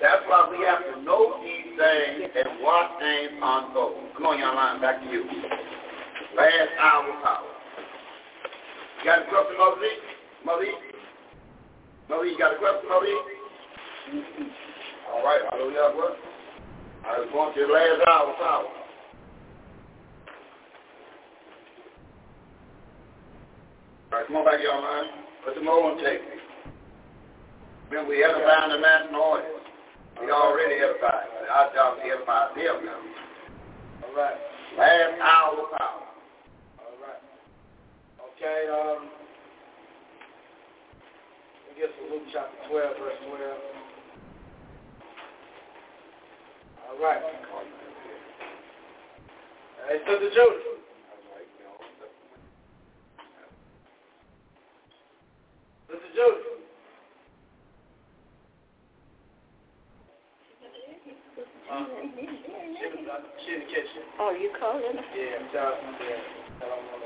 that's 0.02 0.22
why 0.28 0.52
we 0.52 0.64
have 0.66 0.84
to 0.94 1.02
know 1.02 1.40
these 1.42 1.74
things 1.74 2.30
and 2.36 2.62
watch 2.62 2.92
things 3.00 3.32
unfold. 3.42 4.14
Come 4.16 4.28
on, 4.28 4.40
young 4.40 4.56
line, 4.56 4.82
back 4.82 5.02
to 5.02 5.08
you. 5.10 5.26
Last 6.36 6.72
hour 6.80 7.10
power. 7.24 7.50
You 9.00 9.06
got 9.06 9.20
a 9.20 9.30
question, 9.30 9.58
Mother? 9.58 9.90
Mother? 10.46 10.66
Mother, 12.10 12.26
you 12.26 12.38
got 12.38 12.54
a 12.54 12.58
question, 12.58 12.90
Mother? 12.90 13.08
All 15.14 15.24
right, 15.26 15.42
hallelujah. 15.50 15.96
What? 15.96 16.18
I 17.08 17.20
was 17.20 17.30
going 17.32 17.54
to 17.56 17.62
the 17.66 17.74
last 17.74 18.04
hour 18.08 18.34
power. 18.38 18.77
All 24.18 24.26
right, 24.26 24.34
come 24.34 24.42
on 24.42 24.46
back, 24.50 24.66
y'all 24.66 24.82
line. 24.82 25.14
Put 25.46 25.54
them 25.54 25.70
all 25.70 25.94
on 25.94 26.02
tape. 26.02 26.26
Remember, 27.92 28.10
we 28.10 28.18
to 28.18 28.42
find 28.50 28.74
the 28.74 28.82
national 28.82 29.22
audience. 29.22 29.62
We 30.18 30.32
already 30.34 30.74
edified. 30.82 31.30
Job 31.78 32.02
is 32.02 32.02
to 32.02 32.18
edify 32.18 32.50
them 32.58 32.82
now. 32.82 32.98
All 32.98 34.18
right. 34.18 34.34
Last 34.74 35.22
hour 35.22 35.70
power. 35.78 36.10
All 36.82 36.98
right. 36.98 37.22
Okay, 38.34 38.66
um, 38.74 39.06
we 41.70 41.78
get 41.78 41.94
to 41.94 42.02
Luke 42.10 42.26
chapter 42.34 42.58
12, 42.74 42.98
verse 42.98 43.22
12. 43.22 43.38
All 46.90 46.98
right. 47.06 47.22
Hey, 49.86 50.02
Sister 50.10 50.30
Judy. 50.34 50.34
Sister 50.34 50.34
Judy. 50.34 50.74
Uh, 50.74 50.77
she 55.88 55.96
was, 62.92 63.22
she 63.46 63.54
in 63.54 63.60
the 63.60 63.66
kitchen. 63.68 64.04
Oh, 64.20 64.32
you 64.32 64.52
calling 64.60 64.84
her? 64.84 64.92
Yeah, 65.16 65.40
tell, 65.54 65.80
yeah, 65.80 66.20
tell 66.60 66.70
them 66.70 66.84
on 66.92 67.00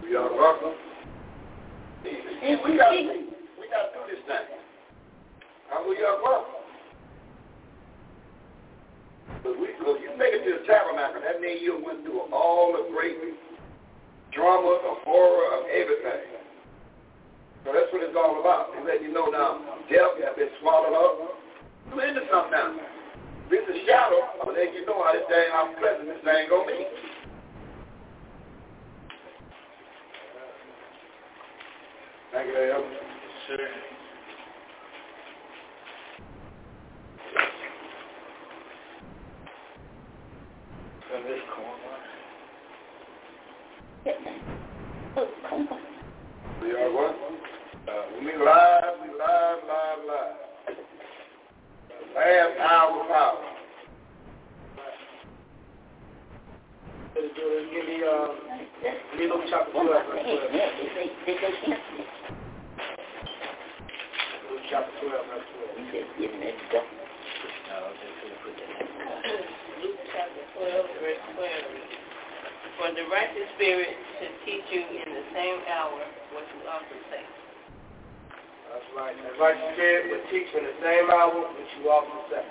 the, 0.00 0.06
We 0.06 0.16
are 0.16 0.32
welcome. 0.32 0.74
We 2.04 2.76
got 2.78 2.92
we 2.92 3.68
got 3.68 3.92
to 3.92 3.98
do 3.98 4.00
this 4.08 4.22
thing. 4.26 4.46
How 5.68 5.86
we 5.88 5.96
are 6.02 6.22
welcome. 6.22 6.54
But 9.42 9.60
we, 9.60 9.68
cause 9.84 9.98
you 10.02 10.16
make 10.16 10.32
it 10.32 10.44
to 10.44 10.58
the 10.60 10.66
tabernacle, 10.66 11.20
that 11.20 11.40
means 11.40 11.60
you 11.62 11.82
went 11.84 12.02
through 12.02 12.20
all 12.32 12.72
the 12.72 12.88
great 12.92 13.16
drama, 14.32 14.78
the 14.82 14.94
horror 15.04 15.60
of 15.60 15.68
everything. 15.68 16.47
So 17.68 17.74
that's 17.74 17.92
what 17.92 18.00
it's 18.00 18.16
all 18.16 18.40
about. 18.40 18.72
It's 18.72 18.86
letting 18.86 19.08
you 19.08 19.12
know 19.12 19.26
now, 19.26 19.60
death 19.92 20.16
has 20.24 20.34
been 20.40 20.48
swallowed 20.62 20.96
up. 20.96 21.36
You 21.92 22.00
into 22.00 22.22
something. 22.32 22.80
This 23.50 23.60
is 23.68 23.84
shadow, 23.86 24.24
but 24.42 24.54
let 24.54 24.72
you 24.72 24.86
know 24.86 25.04
how 25.04 25.12
this 25.12 25.28
thing, 25.28 25.52
how 25.52 25.68
pleasant 25.78 26.08
this 26.08 26.16
thing 26.24 26.48
gonna 26.48 26.64
be. 26.64 26.86
Thank 32.32 32.46
you, 32.46 32.54
Dale. 32.54 32.84
Sure. 33.48 33.58
From 41.10 41.22
this 41.24 41.40
corner. 41.52 41.98
Oh, 45.18 45.28
come 45.50 45.68
on. 45.68 45.80
We 46.62 46.72
are 46.72 46.90
what? 46.92 47.16
Uh, 47.88 48.04
we 48.18 48.32
live, 48.34 48.98
we 48.98 49.08
live, 49.14 49.62
live, 49.68 50.02
live. 50.08 50.48
Last 52.16 52.58
hour 52.58 53.06
power. 53.06 53.38
Me, 57.14 57.22
chapter 59.50 59.70
12, 59.70 59.86
verse 59.86 60.18
12. 60.18 60.34
Luke 64.50 64.66
chapter 64.68 64.98
12, 64.98 65.26
verse 65.30 65.46
12. 65.54 65.78
Luke 69.78 70.02
chapter 70.10 70.42
12, 70.58 70.86
verse 71.02 71.22
12 71.38 71.54
For 72.78 72.88
the 72.98 73.04
righteous 73.10 73.46
spirit 73.54 73.94
should 74.18 74.34
teach 74.44 74.66
you 74.74 74.82
in 74.82 75.06
the 75.14 75.22
same 75.34 75.62
hour 75.70 76.02
what 76.34 76.42
you 76.50 76.66
to 76.66 76.98
say. 77.10 77.22
That's 78.68 78.84
right. 78.92 79.16
The 79.16 79.32
righteous 79.40 79.64
spirit 79.74 80.12
will 80.12 80.24
teach 80.28 80.48
you 80.52 80.60
in 80.60 80.64
the 80.68 80.76
same 80.84 81.08
hour 81.08 81.32
which 81.32 81.72
you 81.80 81.88
often 81.88 82.20
say. 82.28 82.44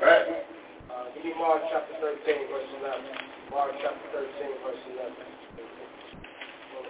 Right? 0.00 0.48
Uh, 0.88 1.12
give 1.12 1.24
me 1.28 1.36
Mark 1.36 1.60
chapter 1.68 1.92
13, 2.00 2.48
verse 2.48 2.70
11. 2.80 3.52
Mark 3.52 3.76
chapter 3.84 4.06
13, 4.16 4.64
verse 4.64 4.82
11. 4.96 5.12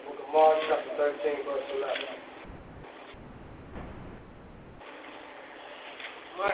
Book 0.06 0.18
of 0.22 0.30
Mark 0.30 0.56
chapter 0.70 1.18
13, 1.18 1.42
verse 1.42 1.68
11. 1.82 2.30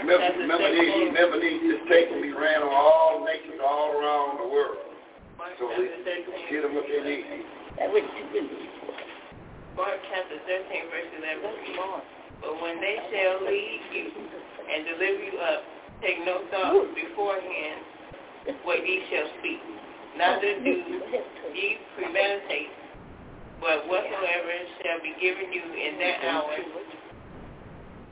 Remember, 0.03 0.41
remember 0.41 0.71
these, 0.73 1.15
remember 1.15 1.39
these 1.39 1.63
just 1.63 1.87
taking 1.87 2.19
me 2.19 2.33
ran 2.33 2.65
on 2.65 2.73
all 2.73 3.23
nations 3.23 3.61
all 3.63 3.93
around 3.93 4.41
the 4.41 4.49
world. 4.49 4.83
So 5.61 5.69
chapter 5.69 6.01
they 6.03 6.25
13, 6.27 6.51
get 6.51 6.63
them 6.65 6.75
what 6.75 6.89
they 6.89 7.05
need. 7.05 7.45
That 7.79 7.93
was 7.93 8.03
too 8.17 8.27
good. 8.33 8.86
Mark 9.77 10.01
chapter 10.09 10.41
13, 10.49 10.89
verse 10.89 11.13
11 11.21 11.53
reads, 11.61 12.01
But 12.41 12.57
when 12.65 12.81
they 12.81 12.97
shall 13.13 13.45
lead 13.45 13.81
you 13.93 14.09
and 14.73 14.89
deliver 14.89 15.21
you 15.21 15.37
up, 15.37 15.63
take 16.01 16.17
no 16.25 16.41
thought 16.49 16.97
beforehand 16.97 17.85
what 18.65 18.81
ye 18.81 19.05
shall 19.13 19.29
speak. 19.39 19.61
Neither 20.17 20.65
do 20.65 20.75
ye 21.53 21.77
premeditate, 21.93 22.73
but 23.61 23.85
whatsoever 23.85 24.55
shall 24.81 25.01
be 25.05 25.13
given 25.21 25.53
you 25.53 25.61
in 25.61 26.01
that 26.01 26.25
hour 26.25 26.57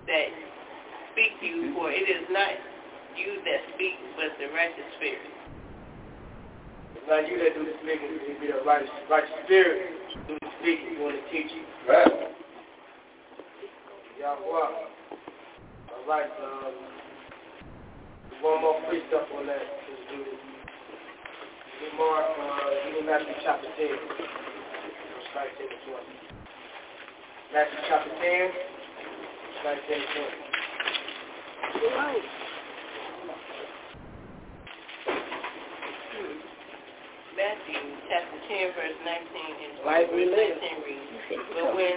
that 0.06 0.28
speak 1.12 1.32
you, 1.40 1.72
for 1.72 1.90
it 1.90 2.04
is 2.04 2.28
not 2.28 2.52
you 3.16 3.40
that 3.40 3.60
speak, 3.74 3.96
but 4.16 4.36
the 4.36 4.52
righteous 4.52 4.84
spirit. 5.00 5.33
It's 6.94 7.06
not 7.10 7.28
you 7.28 7.38
that 7.38 7.54
do 7.54 7.64
the 7.66 7.74
speaking, 7.82 8.16
it 8.22 8.40
be 8.40 8.46
the 8.46 8.64
righteous, 8.64 8.90
righteous 9.10 9.34
spirit 9.44 9.94
do 10.28 10.38
the 10.40 10.48
speaking. 10.60 10.96
You 10.96 11.02
want 11.02 11.16
to 11.18 11.24
teach 11.30 11.50
you. 11.52 11.62
Right? 11.88 12.06
Yahweh. 14.20 14.40
All 14.46 16.04
right. 16.08 16.30
Um, 16.40 16.72
one 18.40 18.60
more 18.62 18.80
precept 18.88 19.28
on 19.36 19.46
that. 19.46 19.58
Let's 19.58 20.04
do 20.08 20.20
it. 20.22 20.38
Give 21.80 21.92
me 21.92 21.98
Mark, 21.98 22.24
uh, 22.38 22.70
give 22.86 22.94
me 22.94 23.06
Matthew 23.06 23.34
chapter 23.42 23.68
10. 23.76 23.88
Verse 23.88 25.28
19 25.34 25.68
to 25.68 25.78
20. 25.90 26.24
Matthew 27.52 27.78
chapter 27.88 28.10
10, 28.10 28.50
19 29.64 29.98
to 29.98 30.22
20. 31.90 32.43
Matthew 37.34 37.82
chapter 38.06 38.38
10, 38.46 38.78
verse 38.78 38.98
19 39.02 39.10
and 39.10 39.72
20. 39.82 39.90
Right, 39.90 40.06
verse 40.06 40.30
19 40.38 40.86
reads, 40.86 41.10
But 41.50 41.74
when 41.74 41.96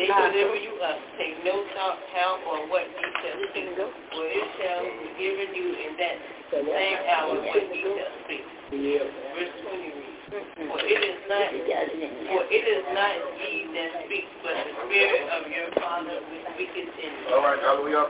they 0.00 0.08
deliver 0.08 0.56
you 0.56 0.80
up, 0.80 0.96
take 1.20 1.36
no 1.44 1.60
thought 1.76 2.00
how 2.16 2.40
or 2.48 2.64
what 2.72 2.88
ye 2.88 3.04
shall 3.20 3.36
speak, 3.52 3.68
for 3.76 4.24
it 4.24 4.48
shall 4.56 4.88
be 4.88 5.08
given 5.20 5.52
you 5.52 5.68
in 5.76 5.92
that 6.00 6.16
same 6.56 7.00
hour 7.04 7.36
what 7.36 7.64
ye 7.68 7.84
shall 7.84 8.16
speak. 8.24 8.44
Verse 8.72 9.52
20 9.68 9.92
reads, 9.92 10.24
For 10.56 10.80
it 10.80 11.00
is 11.04 11.20
not 11.28 11.52
for 11.52 12.42
it 12.48 12.64
is 12.64 12.84
not 12.96 13.16
ye 13.44 13.68
that 13.76 14.08
speak, 14.08 14.24
but 14.40 14.56
the 14.56 14.72
Spirit 14.88 15.24
of 15.36 15.42
your 15.52 15.68
Father 15.84 16.16
which 16.32 16.48
speaketh 16.56 16.96
in 16.96 17.12
you. 17.12 17.36
All 17.36 17.44
right, 17.44 17.60
hallelujah. 17.60 18.08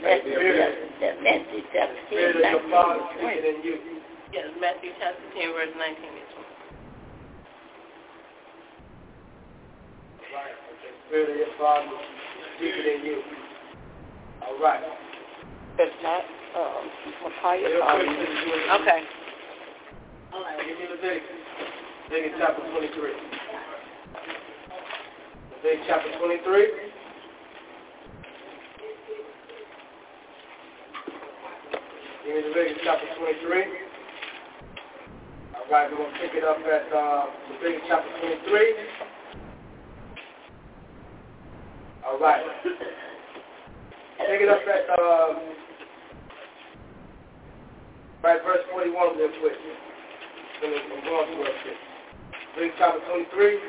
That's 0.00 0.24
the 0.24 1.20
message 1.20 1.68
of 1.68 1.88
Spirit 2.08 2.40
of 2.40 2.48
your 2.48 2.64
Father 2.72 3.04
speaking 3.12 3.44
in 3.44 3.60
you. 3.60 3.97
Yes, 4.30 4.44
Matthew 4.60 4.92
chapter 5.00 5.24
10, 5.40 5.52
verse 5.56 5.72
19 5.72 6.04
and 6.04 6.28
20. 6.36 6.48
Right. 10.36 10.52
The 10.52 10.92
Spirit 11.08 11.30
of 11.32 11.36
your 11.36 11.54
Father 11.56 11.88
speaking 12.56 12.84
in 12.84 13.06
you. 13.06 13.22
All 14.44 14.60
right. 14.60 14.84
It's 15.78 15.96
not, 16.02 16.28
um, 16.60 16.92
Micaiah. 17.24 17.72
Real 17.72 17.82
um, 17.82 18.04
Okay. 18.82 19.00
All 20.34 20.44
right, 20.44 20.60
give 20.60 20.76
me 20.76 20.84
Leviticus. 20.92 21.24
Leviticus 22.10 22.36
chapter 22.38 22.62
23. 22.68 23.12
Leviticus 25.56 25.86
chapter 25.88 26.18
23. 26.18 26.68
Give 32.26 32.34
me 32.34 32.42
Leviticus 32.44 32.82
chapter 32.84 33.08
23. 33.16 33.87
Right, 35.70 35.84
we're 35.92 35.98
going 36.00 36.08
to 36.08 36.20
pick 36.24 36.32
it 36.32 36.44
up 36.48 36.56
at 36.64 36.88
uh, 36.96 37.28
Leviticus 37.52 37.84
chapter 37.92 38.08
23. 38.24 38.72
All 42.08 42.18
right. 42.18 42.40
Pick 42.64 44.40
it 44.40 44.48
up 44.48 44.64
at 44.64 44.88
uh, 44.96 45.36
right, 48.24 48.40
verse 48.48 48.64
41 48.72 49.18
real 49.20 49.28
quick. 49.44 49.60
I'm 50.64 50.72
going 50.72 50.88
to 50.88 51.40
it. 51.44 51.76
Leviticus 52.56 52.80
chapter 52.80 53.04
23, 53.12 53.60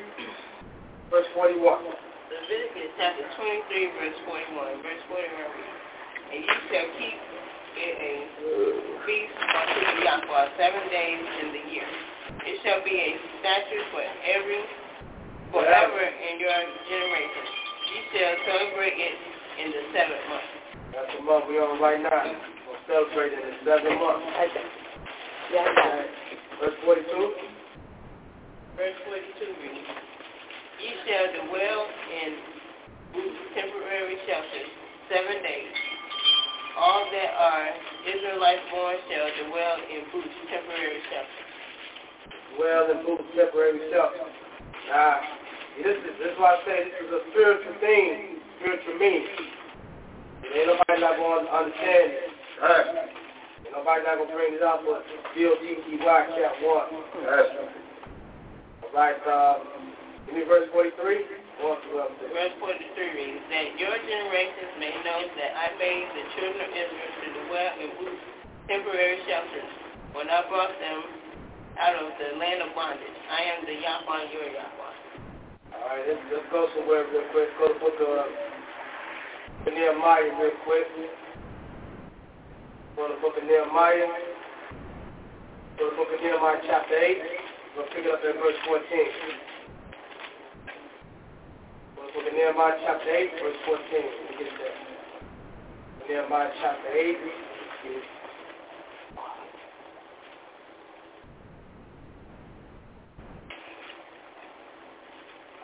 verse 1.12 1.28
41. 1.36 1.84
Leviticus 1.84 2.96
chapter 2.96 3.28
23, 3.44 3.92
verse 4.00 4.16
41. 4.24 4.88
Verse 4.88 5.04
41 5.12 5.36
reads, 5.52 5.84
And 6.32 6.48
ye 6.48 6.56
shall 6.72 6.88
keep 6.96 7.29
it 7.80 7.96
a 8.04 8.14
feast 9.08 9.40
unto 9.40 9.80
the 9.80 9.96
Yahweh 10.04 10.46
seven 10.60 10.84
days 10.92 11.24
in 11.40 11.48
the 11.56 11.64
year. 11.72 11.90
It 12.44 12.56
shall 12.64 12.84
be 12.84 12.92
a 12.92 13.12
statute 13.40 13.88
for 13.96 14.04
every, 14.04 14.62
forever 15.56 16.04
in 16.04 16.34
your 16.40 16.60
generation. 16.92 17.46
Ye 17.90 17.98
shall 18.12 18.36
celebrate 18.46 18.98
it 19.00 19.16
in 19.64 19.68
the 19.72 19.84
seventh 19.96 20.26
month. 20.28 20.50
That's 20.94 21.12
the 21.16 21.24
month 21.24 21.46
we're 21.48 21.64
on 21.64 21.80
right 21.82 22.02
now. 22.02 22.36
We're 22.68 22.84
celebrating 22.86 23.40
the 23.40 23.56
seven 23.64 23.96
months. 23.98 24.28
Yeah, 25.50 25.66
yeah. 25.66 26.04
Verse 26.60 26.78
42. 26.86 27.08
Verse 28.76 28.98
42 29.08 29.64
reads, 29.64 29.90
Ye 30.80 30.90
shall 31.08 31.28
dwell 31.48 31.82
in 32.12 32.32
temporary 33.56 34.18
shelters 34.28 34.72
seven 35.10 35.42
days. 35.44 35.89
All 36.78 37.06
that 37.12 37.32
are 37.34 37.66
Israelites 38.06 38.66
born 38.72 38.96
shall 39.10 39.30
dwell 39.50 39.78
in 39.90 40.02
booths 40.12 40.38
temporary 40.52 41.02
shelters. 41.10 41.50
Dwell 42.56 42.86
in 42.92 42.98
booths 43.06 43.30
temporary 43.36 43.80
shelter. 43.92 44.30
Now, 44.90 45.22
this 45.78 45.96
is, 45.96 46.14
this 46.20 46.32
is 46.34 46.38
why 46.38 46.58
I 46.58 46.66
say 46.66 46.78
this 46.92 46.98
is 47.08 47.12
a 47.14 47.22
spiritual 47.32 47.76
thing, 47.80 48.42
spiritual 48.60 48.98
meaning. 49.00 49.28
Ain't 50.56 50.68
nobody 50.68 51.00
not 51.02 51.16
going 51.18 51.46
to 51.46 51.52
understand 51.52 52.10
it. 52.16 52.30
Right. 52.62 53.10
Ain't 53.66 53.76
nobody 53.76 54.02
not 54.04 54.18
going 54.18 54.30
to 54.30 54.36
bring 54.36 54.54
it 54.56 54.64
up, 54.64 54.82
but 54.84 55.04
B-O-T-T-Y, 55.36 56.20
chapter 56.36 56.68
1. 56.68 57.26
Right. 57.26 57.50
All 58.84 58.98
right, 58.98 59.22
uh, 59.28 59.60
give 60.26 60.36
me 60.36 60.44
verse 60.44 60.68
43. 60.74 61.49
Verse 61.60 62.56
43 62.56 63.20
reads, 63.20 63.44
That 63.52 63.76
your 63.76 63.92
generations 63.92 64.72
may 64.80 64.96
know 65.04 65.20
that 65.28 65.52
I 65.60 65.76
made 65.76 66.08
the 66.16 66.24
children 66.40 66.64
of 66.64 66.72
Israel 66.72 67.12
to 67.20 67.28
dwell 67.36 67.72
in 67.84 67.90
temporary 68.72 69.20
shelters 69.28 69.68
when 70.16 70.32
I 70.32 70.48
brought 70.48 70.72
them 70.80 71.04
out 71.76 72.00
of 72.00 72.16
the 72.16 72.40
land 72.40 72.64
of 72.64 72.72
bondage. 72.72 73.20
I 73.28 73.44
am 73.52 73.68
the 73.68 73.76
Yahweh, 73.76 74.32
your 74.32 74.48
Yahweh. 74.56 74.96
All 75.76 75.84
right, 75.84 76.04
let's, 76.08 76.24
let's 76.32 76.48
go 76.48 76.72
somewhere 76.80 77.04
real 77.12 77.28
quick. 77.36 77.52
Go 77.60 77.68
to 77.68 77.74
the 77.76 77.80
book 77.84 78.00
of 78.08 79.68
Nehemiah 79.68 80.32
real 80.40 80.56
quick. 80.64 80.88
Go 82.96 83.12
to 83.12 83.16
the 83.16 83.20
book 83.20 83.36
of 83.36 83.44
Nehemiah. 83.44 84.08
Go 85.76 85.88
to 85.88 85.92
the 85.92 85.98
book 86.00 86.08
of 86.08 86.24
Nehemiah 86.24 86.64
chapter 86.64 86.96
8. 86.96 87.20
We'll 87.76 87.92
pick 87.92 88.08
it 88.08 88.12
up 88.16 88.24
at 88.24 88.40
verse 88.40 88.60
14. 88.64 89.49
Book 92.14 92.26
of 92.26 92.34
Nehemiah 92.34 92.74
chapter 92.86 93.06
8, 93.06 93.30
verse 93.38 93.56
14. 93.66 93.86
Let 93.86 94.02
me 94.02 94.38
get 94.42 94.50
there. 94.58 94.74
Nehemiah 96.10 96.50
chapter 96.60 96.90
8. 96.90 97.18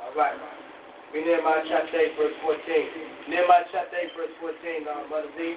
All 0.04 0.14
right. 0.16 0.38
We 1.14 1.26
Nehemiah 1.26 1.64
chapter 1.68 1.98
8, 1.98 2.14
verse 2.16 2.34
14. 2.44 2.62
Nehemiah 3.28 3.66
chapter 3.72 3.98
8, 3.98 4.10
verse 4.16 4.30
14, 4.40 4.86
uh, 4.86 5.10
Brother 5.10 5.28
Z. 5.38 5.56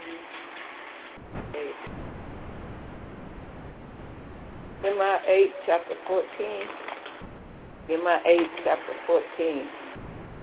Nehemiah 4.82 5.18
8, 5.26 5.52
chapter 5.66 5.94
14. 6.06 6.24
Nehemiah 7.88 8.20
8, 8.24 8.40
chapter 8.64 8.94
14. 9.06 9.87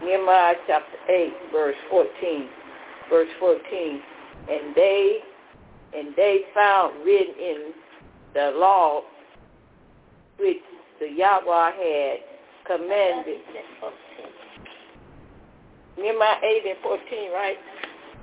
Nehemiah 0.03 0.55
chapter 0.67 0.97
8, 1.09 1.33
verse 1.51 1.75
14. 1.89 2.49
Verse 3.09 3.29
14. 3.39 4.01
And 4.49 4.75
they 4.75 5.19
and 5.95 6.13
they 6.17 6.41
found 6.53 7.03
written 7.05 7.33
in 7.39 7.71
the 8.33 8.51
law 8.57 9.01
which 10.37 10.57
the 10.99 11.07
Yahweh 11.09 11.71
had 11.71 12.17
commanded. 12.67 13.39
Nehemiah 15.97 16.35
8 16.43 16.63
and 16.67 16.79
14, 16.83 17.31
right? 17.31 17.57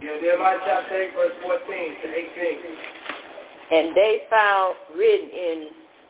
Yeah, 0.02 0.20
Nehemiah 0.20 0.58
chapter 0.66 1.02
8, 1.02 1.14
verse 1.14 1.32
14 1.42 1.66
to 1.66 2.08
18. 2.08 2.58
And 3.72 3.96
they 3.96 4.22
found 4.28 4.74
written 4.94 5.30
in 5.30 5.68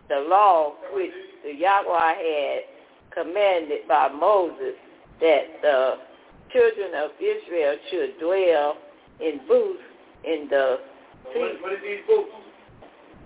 the 0.08 0.26
law 0.28 0.72
which 0.92 1.12
the 1.44 1.54
Yahweh 1.54 2.14
had 2.14 2.62
commanded 3.14 3.86
by 3.86 4.08
Moses 4.08 4.74
that 5.20 5.44
the 5.62 5.94
children 6.52 6.94
of 6.96 7.10
Israel 7.20 7.76
should 7.90 8.18
dwell 8.20 8.76
in 9.20 9.40
booths 9.46 9.82
in 10.24 10.48
the 10.50 10.78
what, 11.24 11.62
what 11.62 11.72
are 11.72 11.80
these 11.80 12.00
boots? 12.06 12.30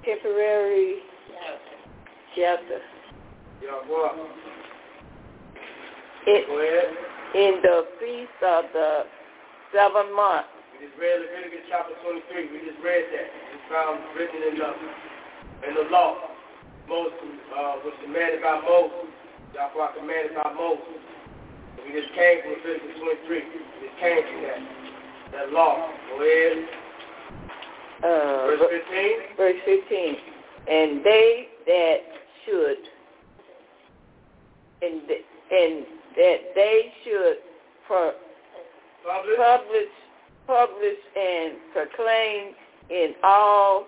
temporary 0.07 1.03
shelter. 2.39 2.79
Yeah, 3.59 3.83
what? 3.91 4.15
It, 6.27 6.47
Go 6.47 6.59
ahead. 6.63 6.95
in 7.35 7.59
the 7.63 7.87
feast 7.99 8.39
of 8.47 8.65
the 8.73 9.11
seven 9.75 10.15
months. 10.15 10.51
We 10.79 10.87
just 10.87 10.99
read 10.99 11.27
Leviticus 11.27 11.67
chapter 11.71 11.95
23. 12.07 12.55
We 12.55 12.59
just 12.71 12.79
read 12.79 13.11
that. 13.11 13.27
It's 13.51 13.67
found 13.67 13.99
written 14.15 14.43
in 14.47 14.55
the, 14.63 14.71
in 15.67 15.73
the 15.75 15.87
law. 15.91 16.37
Moses 16.87 17.35
uh, 17.51 17.83
was 17.83 17.95
commanded 18.05 18.43
by 18.43 18.63
Moses. 18.63 19.11
Yahweh 19.55 19.91
commanded 19.99 20.35
by 20.39 20.53
Moses. 20.55 21.03
We 21.87 21.93
just 22.01 22.13
came 22.15 22.43
from 22.43 22.51
Leviticus 22.53 22.99
23. 22.99 23.39
We 23.39 23.89
just 23.89 24.01
came 24.01 24.23
from 24.23 24.43
that. 24.43 24.61
That 25.33 25.53
law. 25.53 25.89
Go 26.11 26.23
ahead. 26.23 26.69
Uh, 28.03 28.47
Verse 28.47 28.83
15. 28.91 29.37
verse 29.37 29.61
15. 29.65 30.17
And 30.69 31.05
they 31.05 31.49
that 31.67 31.99
should, 32.45 32.77
and, 34.83 35.01
and 35.01 35.87
that 36.17 36.37
they 36.55 36.93
should 37.05 37.37
pro- 37.87 38.13
Publish. 39.05 39.37
publish, 39.37 39.93
publish 40.47 40.99
and 41.17 41.55
proclaim 41.73 42.55
in 42.91 43.15
all 43.23 43.87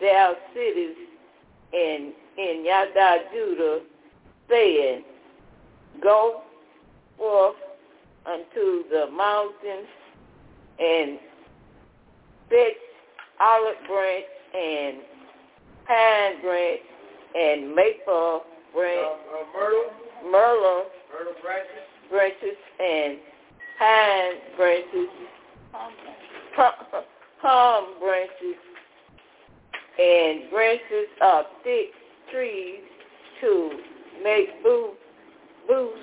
their 0.00 0.34
cities 0.54 0.94
and 1.72 2.12
in 2.36 2.64
Yada 2.64 3.24
Judah, 3.32 3.80
saying, 4.50 5.02
Go 6.02 6.42
forth 7.18 7.56
unto 8.26 8.88
the 8.90 9.06
mountains 9.14 9.88
and 10.78 11.18
fetch 12.48 12.76
olive 13.40 13.76
branch 13.88 14.24
and 14.54 14.96
pine 15.86 16.40
branch 16.42 16.80
and 17.34 17.74
maple 17.74 18.42
Uh, 18.44 18.74
branch, 18.74 19.00
uh, 19.02 19.58
myrtle. 19.58 19.92
myrtle 20.30 20.86
Myrtle 21.12 21.34
branches. 21.42 21.84
branches 22.10 22.56
and 22.80 23.18
pine 23.78 24.34
branches, 24.56 25.08
palm, 26.56 26.72
palm 27.40 27.84
branches, 28.00 28.56
and 29.98 30.50
branches 30.50 31.08
of 31.20 31.46
thick 31.64 31.92
trees 32.30 32.80
to 33.40 33.70
make 34.22 34.62
booths, 34.62 34.96
booths 35.68 35.98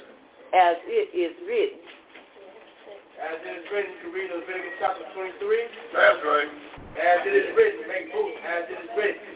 as 0.56 0.80
it 0.88 1.12
is 1.12 1.36
written. 1.44 1.84
As 3.20 3.36
it 3.44 3.60
is 3.60 3.68
written, 3.72 3.92
you 3.92 4.00
can 4.08 4.12
read 4.16 4.32
Leviticus 4.32 4.76
chapter 4.80 5.04
23. 5.12 5.36
That's 5.92 6.24
right. 6.24 6.48
As 6.96 7.28
it 7.28 7.36
is 7.36 7.52
written, 7.60 7.84
make 7.92 8.08
booths. 8.16 8.40
As 8.48 8.64
it 8.72 8.80
is 8.80 8.92
written. 8.96 9.36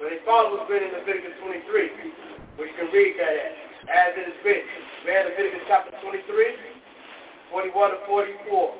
But 0.00 0.08
they 0.08 0.20
follow 0.24 0.56
what's 0.56 0.68
written 0.68 0.88
in 0.88 0.96
Leviticus 0.96 1.36
23, 1.44 2.56
which 2.56 2.72
you 2.72 2.76
can 2.80 2.88
read 2.96 3.12
that 3.20 3.32
at. 3.36 3.52
As 3.92 4.16
it 4.16 4.24
is 4.24 4.38
written. 4.40 4.64
Read 5.04 5.28
Leviticus 5.28 5.68
chapter 5.68 5.92
23, 6.00 6.24
41 7.52 7.68
to 7.92 7.98
44. 8.08 8.72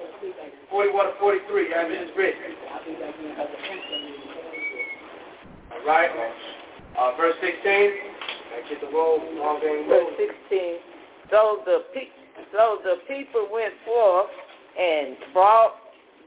41 0.73 1.05
to 1.05 1.15
43, 1.21 1.69
as 1.69 1.87
it 1.93 2.01
is 2.09 2.13
written. 2.17 2.49
All 5.69 5.85
right. 5.85 6.09
Uh, 6.97 7.13
verse 7.21 7.37
16. 7.45 7.61
I 7.61 8.65
get 8.73 8.81
the 8.81 8.89
roll, 8.89 9.21
long 9.37 9.61
game 9.61 9.85
roll. 9.85 10.09
Verse 10.17 10.33
16. 10.49 10.94
So 11.31 11.63
the, 11.65 11.85
pe- 11.95 12.45
so 12.53 12.79
the 12.85 12.97
people 13.09 13.49
went 13.53 13.75
forth 13.85 14.31
and 14.79 15.17
brought 15.33 15.75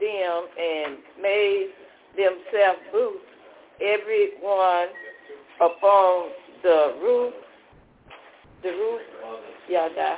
them 0.00 0.46
and 0.58 0.98
made 1.20 1.70
themselves 2.16 2.80
booths, 2.92 3.24
every 3.80 4.30
one 4.40 4.88
upon 5.60 6.30
the 6.62 6.94
roof, 7.02 7.34
the 8.62 8.70
roof, 8.70 9.00
y'all 9.68 9.88
die. 9.94 10.16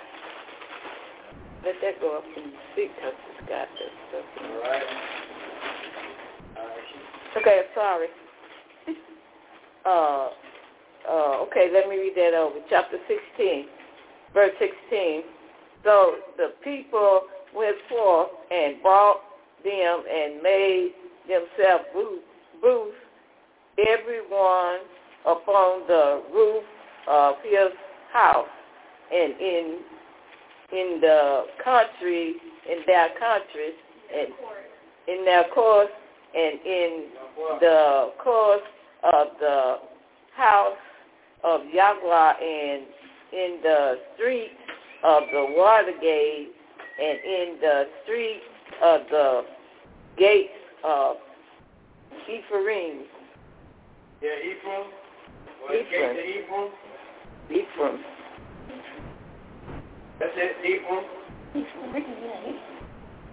Let 1.64 1.74
that 1.82 2.00
go 2.00 2.16
up 2.16 2.24
and 2.24 2.52
speak 2.72 2.90
because 2.96 3.12
it's 3.12 3.48
got 3.48 3.68
that 3.68 3.92
stuff. 4.08 4.24
All 4.44 4.60
right. 4.60 4.82
Okay, 7.36 7.62
sorry. 7.74 8.08
Uh, 9.82 10.28
uh, 11.08 11.40
okay, 11.40 11.70
let 11.72 11.88
me 11.88 11.96
read 11.96 12.12
that 12.14 12.34
over. 12.34 12.56
Chapter 12.68 12.98
16, 13.08 13.64
verse 14.34 14.52
16. 14.58 15.22
So 15.84 16.16
the 16.36 16.52
people 16.62 17.22
went 17.54 17.76
forth 17.88 18.28
and 18.50 18.82
brought 18.82 19.20
them 19.64 20.02
and 20.10 20.42
made 20.42 20.92
themselves 21.28 21.84
booths, 22.62 22.96
everyone 23.78 24.80
upon 25.26 25.86
the 25.86 26.22
roof 26.32 26.64
of 27.08 27.34
his 27.44 27.72
house 28.12 28.48
and 29.12 29.32
in 29.40 29.78
in 30.72 31.00
the 31.00 31.46
country, 31.64 32.36
in 32.70 32.78
their 32.86 33.08
countries, 33.18 33.74
and 34.14 34.28
in 35.08 35.24
their 35.24 35.44
course 35.52 35.90
and 36.34 36.60
in 36.64 37.06
the 37.60 38.12
course 38.22 38.62
of 39.02 39.26
the 39.40 39.76
house 40.36 40.76
of 41.42 41.62
Yahweh 41.72 42.32
and 42.40 42.84
in 43.32 43.58
the 43.62 43.98
street 44.14 44.52
of 45.04 45.22
the 45.32 45.46
Watergate 45.56 46.48
and 47.00 47.18
in 47.24 47.56
the 47.60 47.84
street 48.04 48.42
of 48.82 49.00
the 49.10 49.42
gates 50.18 50.50
of 50.84 51.16
Ephraim. 52.28 53.04
Yeah, 54.22 54.28
Ephraim. 54.44 54.86
Or 55.62 55.74
Ephraim. 55.74 56.16
Ephraim. 56.16 56.70
Ephraim. 57.50 58.04
That's 60.18 60.32
it, 60.36 60.56
Ephraim. 60.64 61.04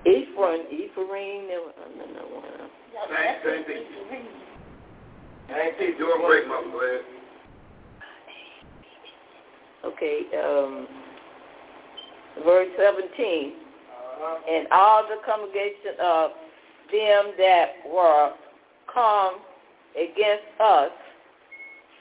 Ephraim, 0.05 0.61
Ephraim. 0.71 1.47
Same, 3.07 3.35
same 3.45 3.63
thing. 3.65 3.83
I 5.49 5.61
ain't 5.61 5.75
see 5.79 5.93
Doing 5.97 6.21
great, 6.25 6.47
Mama 6.47 6.71
Glad. 6.71 7.16
Okay, 9.87 10.21
um, 10.43 10.87
verse 12.43 12.67
17. 12.77 13.53
Uh-huh. 13.53 14.37
And 14.49 14.67
all 14.71 15.03
the 15.03 15.17
congregation 15.25 15.95
of 16.03 16.31
them 16.91 17.31
that 17.37 17.67
were 17.87 18.31
come 18.93 19.35
against 19.95 20.43
us 20.59 20.91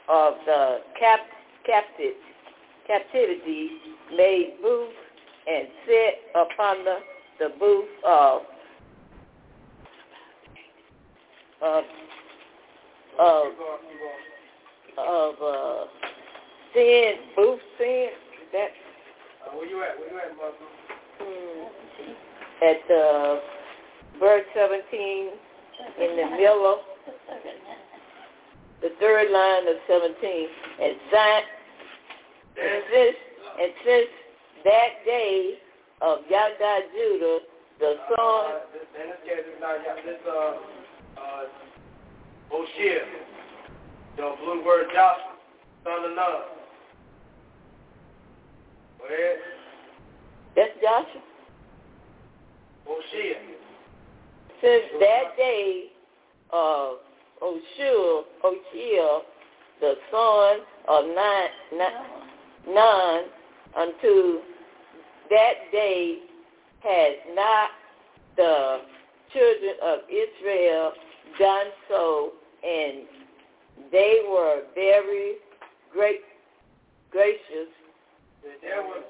of 0.09 0.35
the 0.47 0.79
cap, 0.99 1.21
captive, 1.65 2.15
captivity 2.87 3.71
made 4.17 4.55
booths 4.63 4.93
and 5.47 5.69
set 5.87 6.41
upon 6.41 6.85
the, 6.85 6.99
the 7.39 7.49
booth 7.59 7.89
of 8.07 8.43
of 11.63 11.85
of 13.19 13.45
Keep 13.47 13.59
going, 13.59 13.79
keep 13.89 14.97
going. 14.97 15.09
of 15.09 15.35
uh 15.43 16.16
sin 16.77 17.15
booth 17.35 17.61
sin 17.79 18.09
that 18.53 18.69
Uh, 19.47 19.57
where 19.57 19.65
you 19.67 19.81
at? 19.83 19.97
Where 19.99 20.13
you 20.13 20.19
at, 20.21 20.37
Mother? 20.37 20.69
Hmm. 21.19 21.65
at 22.61 22.85
uh, 22.93 23.41
verse 24.21 24.45
17 24.55 25.31
in 26.01 26.17
the 26.17 26.37
middle, 26.37 26.81
the 28.83 28.91
third 29.01 29.31
line 29.31 29.69
of 29.69 29.77
17. 29.89 30.49
And, 30.83 30.97
Zion, 31.11 31.43
and, 32.61 32.83
since, 32.93 33.17
and 33.61 33.73
since 33.85 34.09
that 34.65 34.91
day 35.07 35.55
of 36.03 36.19
Yada 36.29 36.81
Judah, 36.93 37.39
the 37.81 37.95
son, 38.09 38.19
Uh, 38.19 38.61
this, 38.73 38.89
in 39.01 39.09
this 39.09 39.21
case, 39.25 39.45
it's 39.49 39.61
not 39.61 39.81
this 40.05 40.21
uh 40.29 41.21
uh 41.21 41.45
Oshia. 42.53 43.01
The 44.17 44.35
blue 44.43 44.65
word 44.65 44.87
Joshua, 44.95 45.37
son 45.85 46.05
of 46.05 46.17
Nun. 46.17 46.56
That's 50.57 50.73
Joshua. 50.83 51.23
Oshia. 52.89 53.35
Since 54.63 54.85
that 55.01 55.37
day 55.37 55.87
of 56.53 56.99
Oshua, 57.43 58.23
Oshia, 58.45 59.21
the 59.81 59.95
son 60.11 60.61
of 60.89 61.05
Nun 62.69 63.25
unto 63.77 64.41
that 65.31 65.55
day 65.73 66.19
has 66.81 67.15
not 67.35 67.71
the 68.37 68.81
children 69.33 69.75
of 69.83 69.99
Israel 70.09 70.93
done 71.39 71.67
so, 71.89 72.33
and 72.65 73.07
they 73.93 74.21
were 74.29 74.63
very 74.75 75.35
great, 75.93 76.21
gracious. 77.11 77.69
There 78.63 78.83
was 78.83 79.03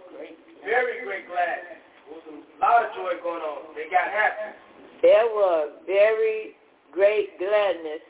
very 0.65 1.05
great 1.05 1.27
gladness. 1.29 1.83
There 2.07 2.15
was 2.17 2.25
a 2.29 2.61
lot 2.61 2.85
of 2.85 2.95
joy 2.95 3.21
going 3.23 3.43
on. 3.43 3.75
They 3.75 3.91
got 3.91 4.09
happy. 4.09 4.57
There 5.03 5.27
was 5.27 5.71
very 5.87 6.57
great 6.93 7.39
gladness. 7.39 8.01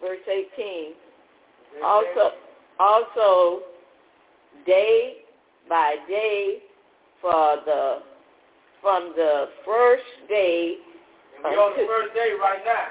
Verse 0.00 0.22
18. 0.26 0.94
Also, 1.82 2.32
also, 2.78 3.62
day 4.66 5.24
by 5.68 5.96
day, 6.08 6.58
for 7.24 7.56
the 7.64 7.98
from 8.82 9.14
the 9.16 9.48
first 9.64 10.04
day 10.28 10.76
And 11.36 11.44
we 11.44 11.56
on 11.56 11.72
the 11.72 11.86
first 11.88 12.12
day 12.12 12.36
right 12.36 12.60
now. 12.60 12.86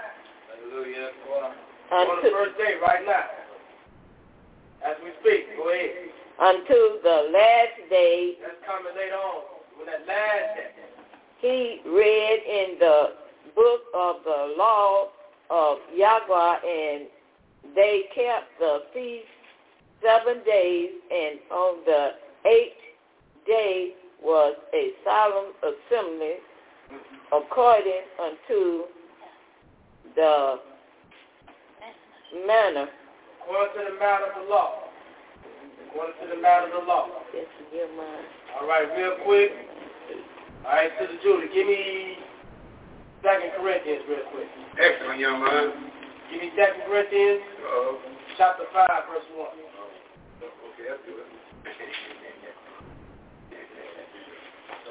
Hallelujah. 0.49 1.11
We're 1.29 2.09
on 2.09 2.23
the 2.23 2.31
first 2.31 2.57
day 2.57 2.81
right 2.81 3.05
now. 3.05 3.29
As 4.81 4.97
we 5.05 5.11
speak, 5.21 5.55
go 5.55 5.69
ahead. 5.69 6.12
Unto 6.39 7.01
the 7.03 7.29
last 7.31 7.89
day 7.89 8.35
That's 8.41 8.55
coming 8.65 8.93
later 8.95 9.15
on. 9.15 9.43
When 9.77 9.87
that 9.87 10.07
last 10.07 10.55
day. 10.55 10.71
he 11.39 11.81
read 11.89 12.39
in 12.47 12.79
the 12.79 13.09
book 13.55 13.81
of 13.93 14.17
the 14.23 14.55
law 14.57 15.09
of 15.49 15.77
Yahweh, 15.93 16.55
and 16.65 17.07
they 17.75 18.03
kept 18.15 18.57
the 18.59 18.83
feast 18.93 19.25
seven 20.01 20.43
days, 20.45 20.89
and 21.11 21.39
on 21.51 21.77
the 21.85 22.09
eighth 22.45 22.75
day 23.45 23.93
was 24.21 24.55
a 24.73 24.91
solemn 25.03 25.53
assembly 25.61 26.35
according 27.31 28.03
unto 28.21 28.83
the 30.15 30.59
manner. 32.45 32.87
According 33.43 33.73
to 33.73 33.93
the 33.93 33.99
matter 33.99 34.25
of 34.25 34.43
the 34.43 34.49
law. 34.49 34.82
According 35.93 36.17
to 36.25 36.27
the 36.33 36.41
matter 36.41 36.73
of 36.73 36.73
the 36.73 36.89
law. 36.89 37.05
Yes, 37.37 37.45
your 37.69 37.85
mind. 37.93 38.25
All 38.57 38.65
right, 38.65 38.89
real 38.97 39.13
quick. 39.21 39.53
All 40.65 40.73
right, 40.73 40.89
Sister 40.97 41.21
Julie, 41.21 41.53
give 41.53 41.69
me 41.69 42.17
Second 43.21 43.53
Corinthians 43.61 44.01
real 44.09 44.25
quick. 44.33 44.49
Excellent, 44.81 45.21
young 45.21 45.37
man. 45.37 45.93
Give 46.33 46.41
me 46.41 46.49
Second 46.57 46.89
Corinthians 46.89 47.45
Uh-oh. 47.61 48.01
chapter 48.41 48.65
5, 48.73 48.89
verse 49.05 49.29
1. 49.37 49.53
Okay, 50.73 50.89
that's 50.89 51.05
good. 51.05 51.29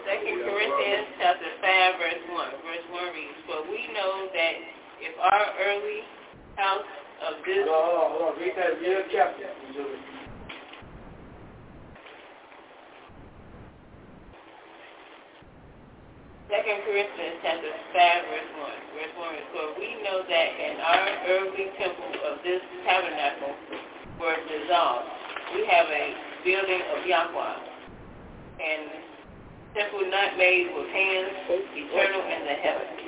Second 0.07 0.39
Corinthians 0.47 1.07
chapter 1.19 1.51
five 1.63 1.95
verse 1.99 2.23
one. 2.31 2.51
Verse 2.63 2.87
one 2.91 3.11
reads, 3.15 3.39
For 3.47 3.63
we 3.71 3.87
know 3.95 4.31
that 4.35 4.55
if 4.99 5.15
our 5.19 5.47
early 5.63 6.03
house 6.57 6.87
of 7.27 7.43
this 7.47 7.67
Hold 7.67 7.71
on, 7.71 7.87
hold 7.87 7.99
on, 7.99 8.11
hold 8.11 8.35
on. 8.35 8.43
Read 8.43 8.55
that 8.59 8.83
real 8.83 9.03
chapter, 9.11 9.47
Julie. 9.75 10.13
Second 16.53 16.85
Corinthians 16.85 17.41
chapter 17.41 17.73
five 17.97 18.29
verse 18.29 18.51
one. 18.61 18.77
Verse 18.93 19.15
one 19.17 19.33
is 19.41 19.49
for 19.57 19.73
we 19.81 19.97
know 20.05 20.21
that 20.21 20.49
in 20.61 20.77
our 20.85 21.09
earthly 21.33 21.73
temple 21.81 22.13
of 22.29 22.45
this 22.45 22.61
tabernacle 22.85 23.57
were 24.21 24.37
dissolved. 24.45 25.09
We 25.57 25.65
have 25.65 25.89
a 25.89 26.13
building 26.45 26.85
of 26.93 27.09
Yahweh, 27.09 27.57
and 28.61 28.85
temple 29.73 30.05
not 30.13 30.37
made 30.37 30.69
with 30.77 30.93
hands, 30.93 31.33
eternal 31.73 32.21
in 32.21 32.45
the 32.45 32.57
heavens. 32.61 33.01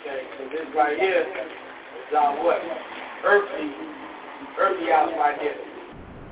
Okay, 0.00 0.24
so 0.40 0.48
this 0.48 0.64
right 0.74 0.96
here 0.96 1.28
is 1.28 2.16
our 2.16 2.40
what? 2.42 2.56
Earthly, 3.20 3.68
earthly 4.58 4.88
house 4.88 5.12
right 5.20 5.38
here. 5.38 5.60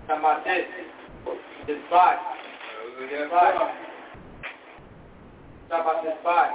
Talking 0.09 0.24
about 0.24 0.44
this, 0.44 0.64
this 1.68 1.76
body. 1.90 2.16
This 3.12 3.28
body. 3.28 3.91
Talking 5.73 5.89
about 5.89 6.05
this 6.05 6.20
body. 6.23 6.53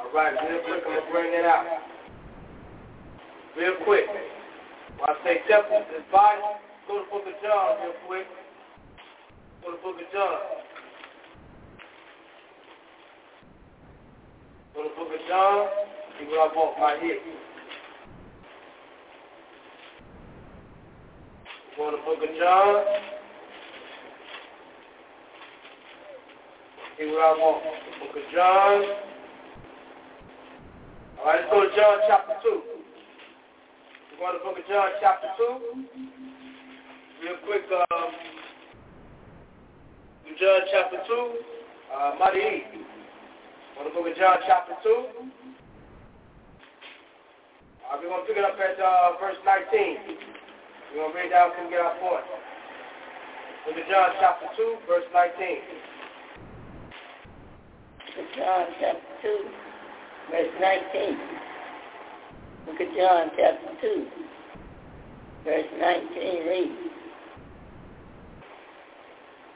All 0.00 0.08
right, 0.14 0.32
real 0.32 0.62
quick, 0.64 0.82
I'm 0.88 1.04
gonna 1.04 1.12
bring 1.12 1.34
it 1.34 1.44
out. 1.44 1.66
Real 3.58 3.74
quick. 3.84 4.06
When 4.96 5.04
I 5.04 5.12
say 5.22 5.42
temple, 5.46 5.84
this 5.92 6.00
body, 6.10 6.40
go 6.88 6.96
to 6.96 7.04
the 7.04 7.10
book 7.12 7.28
of 7.28 7.34
John 7.42 7.76
real 7.84 7.92
quick. 8.06 8.26
Go 9.60 9.72
to 9.72 9.76
the 9.76 9.82
book 9.82 9.96
of 10.00 10.08
John. 10.14 10.40
Go 14.72 14.82
to 14.84 14.88
the 14.88 14.96
book 14.96 15.12
of 15.12 15.28
John. 15.28 15.68
See 16.18 16.24
what 16.24 16.50
I 16.50 16.56
want 16.56 16.80
right 16.80 17.02
here. 17.02 17.20
Go 21.76 21.90
to 21.90 21.96
the 21.98 22.02
book 22.02 22.24
of 22.24 22.34
John. 22.40 23.27
See 26.98 27.06
what 27.06 27.22
I 27.22 27.30
want. 27.38 27.62
The 27.62 27.94
book 28.02 28.16
of 28.18 28.26
John. 28.34 28.82
All 31.22 31.30
right, 31.30 31.46
let's 31.46 31.46
go 31.46 31.62
to 31.62 31.70
John 31.78 32.02
chapter 32.10 32.34
2. 32.42 32.50
We're 32.50 34.18
going 34.18 34.34
to 34.34 34.42
the 34.42 34.46
book 34.50 34.58
of 34.58 34.66
John 34.66 34.90
chapter 34.98 35.30
2. 35.38 35.86
Real 37.22 37.38
quick, 37.46 37.70
um, 37.70 38.10
John 40.42 40.60
chapter 40.74 40.98
2. 41.06 41.38
Uh, 41.94 42.18
mighty. 42.18 42.66
Go 43.78 43.86
to 43.86 43.90
the 43.90 43.94
book 43.94 44.10
of 44.10 44.18
John 44.18 44.42
chapter 44.42 44.74
2. 44.82 44.90
Uh, 47.86 47.94
we're 48.02 48.10
going 48.10 48.22
to 48.22 48.26
pick 48.26 48.42
it 48.42 48.42
up 48.42 48.58
at 48.58 48.74
uh, 48.74 49.14
verse 49.22 49.38
19. 49.46 50.18
We're 50.98 51.06
going 51.06 51.14
to 51.14 51.18
read 51.18 51.30
down 51.30 51.54
and 51.62 51.70
get 51.70 51.78
our 51.78 51.94
point. 52.02 52.26
Look 53.70 53.78
at 53.78 53.86
John 53.86 54.18
chapter 54.18 54.50
2, 54.58 54.82
verse 54.90 55.06
19. 55.14 55.87
John 58.36 58.66
chapter 58.80 59.00
2, 59.22 59.44
verse 60.30 60.52
19. 60.60 61.18
Look 62.66 62.80
at 62.80 62.96
John 62.96 63.30
chapter 63.36 63.70
2, 63.80 64.06
verse 65.44 65.66
19 65.78 66.46
reads. 66.48 66.88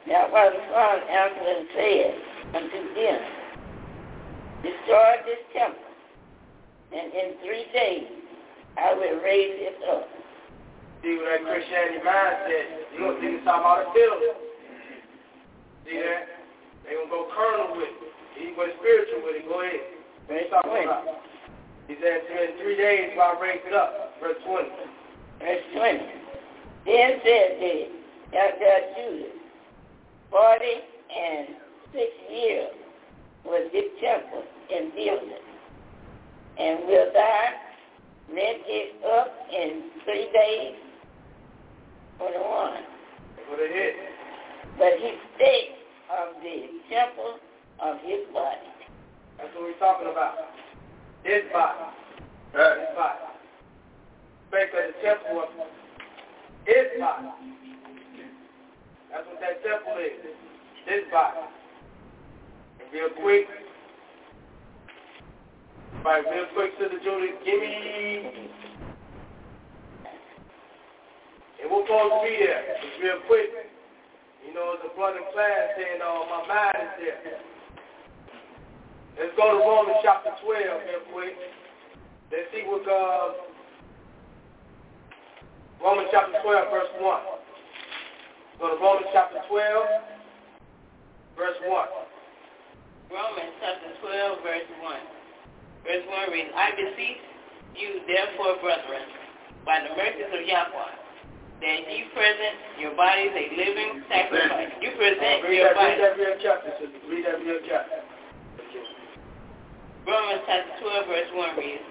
Now 0.07 0.31
while 0.31 0.51
the 0.51 0.59
son 0.71 0.99
answered 1.09 1.47
and 1.47 1.67
said 1.75 2.15
unto 2.55 2.79
them, 2.95 3.19
Destroy 4.63 5.11
this 5.25 5.43
temple, 5.55 5.83
and 6.95 7.13
in 7.13 7.35
three 7.43 7.65
days 7.73 8.07
I 8.77 8.93
will 8.93 9.19
raise 9.23 9.59
it 9.59 9.77
up. 9.91 10.07
See 11.03 11.19
what 11.19 11.35
that 11.35 11.43
Christianity 11.43 11.99
mindset, 11.99 12.95
you 12.95 12.99
don't 12.99 13.19
think 13.19 13.35
it's 13.35 13.45
talking 13.45 13.59
about 13.59 13.87
a 13.87 13.93
building. 13.93 14.39
See 15.85 15.99
that? 15.99 16.33
They 16.83 16.95
gonna 16.95 17.09
go 17.09 17.27
carnal 17.35 17.75
with 17.75 17.91
it. 17.91 18.02
He 18.37 18.53
go 18.55 18.65
spiritual 18.79 19.21
with 19.23 19.41
it. 19.41 19.45
Go 19.47 19.61
ahead. 19.61 19.81
Verse 20.27 20.47
talking 20.49 20.71
20. 20.71 20.85
about? 20.85 21.05
He 21.87 21.95
said, 21.99 22.23
in 22.25 22.57
three 22.61 22.77
days 22.77 23.11
I'll 23.19 23.39
raise 23.39 23.61
it 23.65 23.73
up. 23.73 24.15
Verse 24.21 24.37
20. 24.45 24.69
Verse 25.39 25.63
20. 25.75 25.99
Then 26.85 27.11
said 27.23 27.49
they, 27.59 27.87
after 28.35 28.73
Judas, 28.95 29.39
forty 30.31 30.75
and 31.13 31.47
six 31.93 32.09
years 32.31 32.71
was 33.45 33.69
this 33.71 33.85
temple 34.01 34.43
in 34.69 34.89
building. 34.91 35.43
And 36.59 36.87
will 36.87 37.11
thou 37.13 37.43
rent 38.29 38.63
it 38.65 38.95
up 39.05 39.31
in 39.51 39.89
three 40.03 40.29
days? 40.33 40.75
21. 42.17 42.83
What 43.49 43.59
it 43.59 43.73
is. 43.75 43.95
But 44.77 44.93
he 44.99 45.13
spake 45.35 45.75
of 46.09 46.41
the 46.41 46.67
temple 46.89 47.37
of 47.79 47.97
his 48.03 48.21
body. 48.33 48.69
That's 49.37 49.49
what 49.55 49.63
we're 49.63 49.79
talking 49.79 50.07
about. 50.11 50.35
His 51.23 51.43
body. 51.51 51.89
Right. 52.53 52.79
His 52.79 52.95
body. 52.95 53.19
Spake 54.49 54.69
of 54.73 54.93
the 54.93 55.01
temple 55.01 55.41
of 55.41 55.49
his 56.65 56.99
body. 56.99 57.27
That's 59.11 59.27
what 59.27 59.39
that 59.41 59.63
temple 59.63 59.97
is. 59.97 60.21
His 60.85 61.03
body. 61.11 61.47
And 62.81 62.93
real 62.93 63.09
quick, 63.21 63.47
right, 66.03 66.23
real 66.31 66.45
quick, 66.53 66.71
Sister 66.79 66.99
Julie, 67.03 67.33
give 67.45 67.59
me 67.59 68.49
and 71.63 71.71
we're 71.71 71.87
supposed 71.87 72.11
to 72.11 72.19
be 72.27 72.35
there. 72.43 72.59
It's 72.75 72.99
real 72.99 73.23
quick. 73.23 73.47
You 74.43 74.53
know, 74.53 74.75
it's 74.75 74.83
a 74.83 74.91
brother 74.99 75.23
in 75.23 75.31
class 75.31 75.79
saying, 75.79 76.03
oh, 76.03 76.27
my 76.27 76.43
mind 76.43 76.75
is 76.75 77.15
there. 77.23 77.39
Let's 79.17 79.33
go 79.37 79.45
to 79.53 79.59
Romans 79.61 80.01
chapter 80.01 80.33
12 80.41 80.89
real 80.89 81.05
quick. 81.13 81.37
Let's 82.33 82.49
see 82.49 82.65
what, 82.65 82.81
uh, 82.89 83.45
Romans 85.77 86.09
chapter 86.09 86.33
12, 86.41 86.73
verse 86.73 86.93
1. 86.97 87.21
Go 88.57 88.73
to 88.73 88.77
Romans 88.81 89.09
chapter 89.13 89.37
12, 89.49 91.37
verse 91.37 91.59
1. 91.61 93.13
Romans 93.13 93.53
chapter 93.61 93.91
12, 94.01 94.41
verse 94.41 94.69
1. 94.81 94.97
Verse 95.85 96.05
1 96.09 96.33
reads, 96.33 96.49
I 96.57 96.73
beseech 96.73 97.21
you, 97.77 98.01
therefore, 98.09 98.57
brethren, 98.65 99.05
by 99.65 99.85
the 99.85 99.93
mercies 99.93 100.31
of 100.33 100.41
Yahweh, 100.41 100.93
that 101.61 101.79
ye 101.85 102.09
present 102.17 102.55
your 102.81 102.97
bodies 102.97 103.29
a 103.29 103.45
living 103.53 104.01
sacrifice. 104.09 104.73
You 104.81 104.89
present 104.97 105.45
read 105.45 105.61
your 105.61 105.69
that, 105.69 105.77
body. 105.77 105.93
Read 105.93 106.01
that 106.01 106.13
real 106.17 106.37
chapter, 106.41 106.71
sister. 106.81 106.97
Read 107.05 107.25
that 107.29 107.37
real 107.45 107.61
chapter. 107.69 108.12
Romans 110.03 110.43
chapter 110.43 110.83
12, 110.83 111.07
verse 111.07 111.31
1 111.31 111.57
reads, 111.63 111.87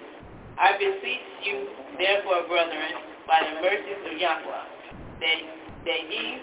I 0.61 0.77
beseech 0.77 1.25
you, 1.49 1.65
therefore, 1.97 2.45
brethren, 2.45 2.93
by 3.25 3.41
the 3.41 3.57
mercies 3.57 3.97
of 4.05 4.13
Yahweh, 4.21 4.65
that, 5.17 5.39
that 5.89 6.01
ye 6.13 6.37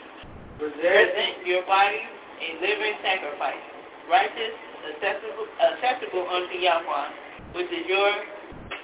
Present. 0.59 0.83
present 0.83 1.47
your 1.47 1.63
bodies 1.71 2.11
a 2.43 2.49
living 2.59 2.97
sacrifice, 3.07 3.63
righteous, 4.11 4.55
acceptable, 4.91 5.47
acceptable 5.63 6.27
unto 6.27 6.59
Yahweh, 6.59 7.55
which 7.55 7.71
is 7.71 7.87
your 7.87 8.19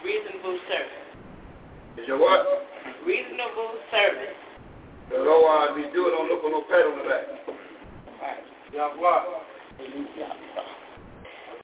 reasonable 0.07 0.55
service. 0.71 1.07
Is 1.99 2.07
your 2.07 2.23
what? 2.23 2.47
Reasonable 3.03 3.83
service. 3.91 4.39
So 5.11 5.25
don't 5.25 5.43
uh, 5.43 5.75
be 5.75 5.91
doing, 5.91 6.15
don't 6.15 6.31
look 6.31 6.43
for 6.43 6.55
no 6.55 6.63
pat 6.71 6.87
on 6.87 7.03
the 7.03 7.05
back. 7.09 7.27
Right. 8.23 8.47
Yahweh. 8.71 8.95
What 9.03 9.91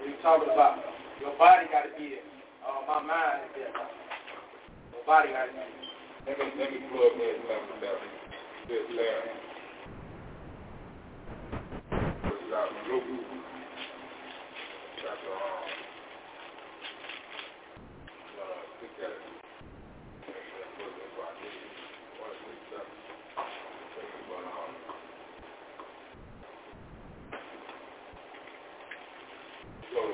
are 0.03 0.07
you 0.09 0.19
talking 0.23 0.51
about? 0.51 0.92
Your 1.23 1.39
body 1.39 1.71
got 1.71 1.87
to 1.87 1.95
be 1.95 2.19
there. 2.19 2.27
Oh, 2.67 2.83
my 2.83 2.99
mind 2.99 3.47
is 3.47 3.55
there. 3.55 3.71
Your 3.71 5.07
body 5.07 5.31
got 5.31 5.47
to 5.47 5.55
be 5.55 5.63
there. 5.63 5.71
Let 6.27 6.35
me, 6.35 6.51
let 6.59 6.67
me 6.75 6.83
plug 6.91 7.15
in 7.15 7.39
something 7.47 7.79
that 7.79 7.95
this 8.67 8.91
our 12.53 12.69
group. 12.85 13.07
That's, 14.99 15.23
um, 15.31 15.63
uh, 18.35 18.67
that's 18.83 19.15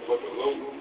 what 0.09 0.21
it 0.21 0.25
is, 0.25 0.78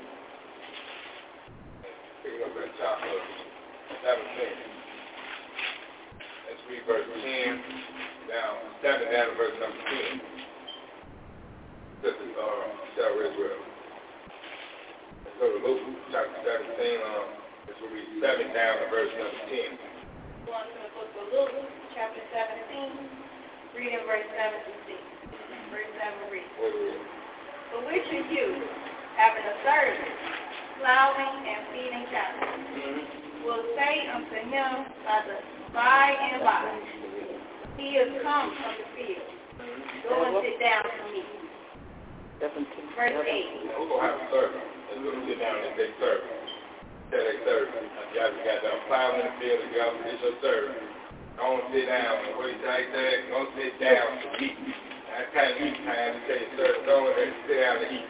7 18.17 18.49
down 18.49 18.81
to 18.81 18.89
verse 18.89 19.13
number 19.13 19.45
10. 19.45 19.77
Going 20.49 20.65
to 20.73 20.79
the 20.81 20.91
book 20.97 21.11
of 21.21 21.27
Luke, 21.29 21.69
chapter 21.93 22.17
17, 22.33 23.77
reading 23.77 24.01
verse 24.09 24.25
7 24.33 24.57
to 24.57 24.73
6. 24.89 24.97
Verse 25.69 25.91
7 26.01 26.33
reads, 26.33 26.49
But 26.57 27.85
which 27.85 28.09
of 28.09 28.25
you, 28.33 28.65
having 29.21 29.45
a 29.45 29.55
servant, 29.61 30.17
plowing 30.81 31.45
and 31.45 31.61
feeding 31.69 32.05
cattle, 32.09 32.41
mm-hmm. 32.41 33.45
will 33.45 33.61
say 33.77 34.09
unto 34.09 34.37
him 34.49 34.89
by 35.05 35.21
the 35.29 35.37
by 35.77 36.09
and 36.09 36.41
by, 36.41 36.73
He 37.77 38.01
has 38.01 38.09
come 38.25 38.49
from 38.49 38.73
the 38.81 38.87
field, 38.97 39.29
go 40.09 40.25
and 40.25 40.41
sit 40.41 40.57
down 40.57 40.81
for 40.89 41.05
me. 41.13 41.21
Verse 42.41 43.13
8. 43.13 43.77
gonna 43.77 44.01
have 44.01 44.17
a 44.17 44.25
servant? 44.33 44.65
And 44.89 45.05
gonna 45.05 45.21
sit 45.29 45.37
down 45.37 45.53
and 45.53 45.77
their 45.77 45.93
servant? 46.01 46.36
Tell 47.11 47.23
they 47.23 47.39
servant. 47.47 47.87
You 48.11 48.19
guys 48.19 48.35
got 48.43 48.59
them 48.63 48.79
plowing 48.91 49.19
in 49.23 49.25
the 49.31 49.33
field, 49.39 49.59
you 49.63 49.71
got 49.79 49.95
it's 50.03 50.19
your 50.23 50.35
servant. 50.43 50.79
Don't 51.39 51.63
sit 51.71 51.85
down. 51.87 52.13
And 52.19 52.33
he 52.35 52.55
say, 52.65 52.79
say, 52.91 53.09
don't 53.31 53.51
sit 53.55 53.73
down 53.79 54.07
to 54.19 54.27
eat. 54.43 54.57
That's 55.07 55.29
kind 55.31 55.51
of 55.53 55.57
eat 55.63 55.77
time. 55.87 56.13
Tell 56.27 56.39
your 56.39 56.51
servant, 56.57 56.83
go 56.89 56.95
and 57.13 57.31
sit 57.47 57.57
down 57.61 57.75
to 57.79 57.87
eat. 57.93 58.09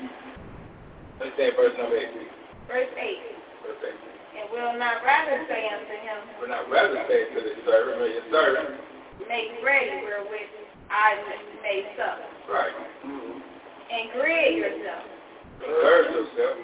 Let's 1.22 1.34
say 1.38 1.50
verse 1.58 1.74
number 1.78 1.98
eight. 1.98 2.14
verse 2.70 2.94
8, 2.94 3.66
Verse 3.66 3.82
eight. 3.90 4.02
and 4.38 4.46
will 4.54 4.78
not 4.78 5.02
rather 5.06 5.44
say 5.50 5.66
unto 5.70 5.94
him, 5.98 6.20
We're 6.42 6.50
not 6.54 6.70
rather 6.70 6.98
say 7.10 7.26
to 7.34 7.40
the 7.42 7.54
servant, 7.66 7.98
but 8.02 8.10
your 8.14 8.28
servant. 8.34 8.82
Make 9.28 9.50
ready 9.66 9.98
wherewith 10.06 10.52
I 10.94 11.18
may 11.66 11.90
sup, 11.98 12.22
Right. 12.50 12.72
Mm-hmm. 13.04 13.38
and 13.92 14.04
gird 14.14 14.54
yourself, 14.56 15.04
Serve 15.60 16.06
yourself. 16.14 16.58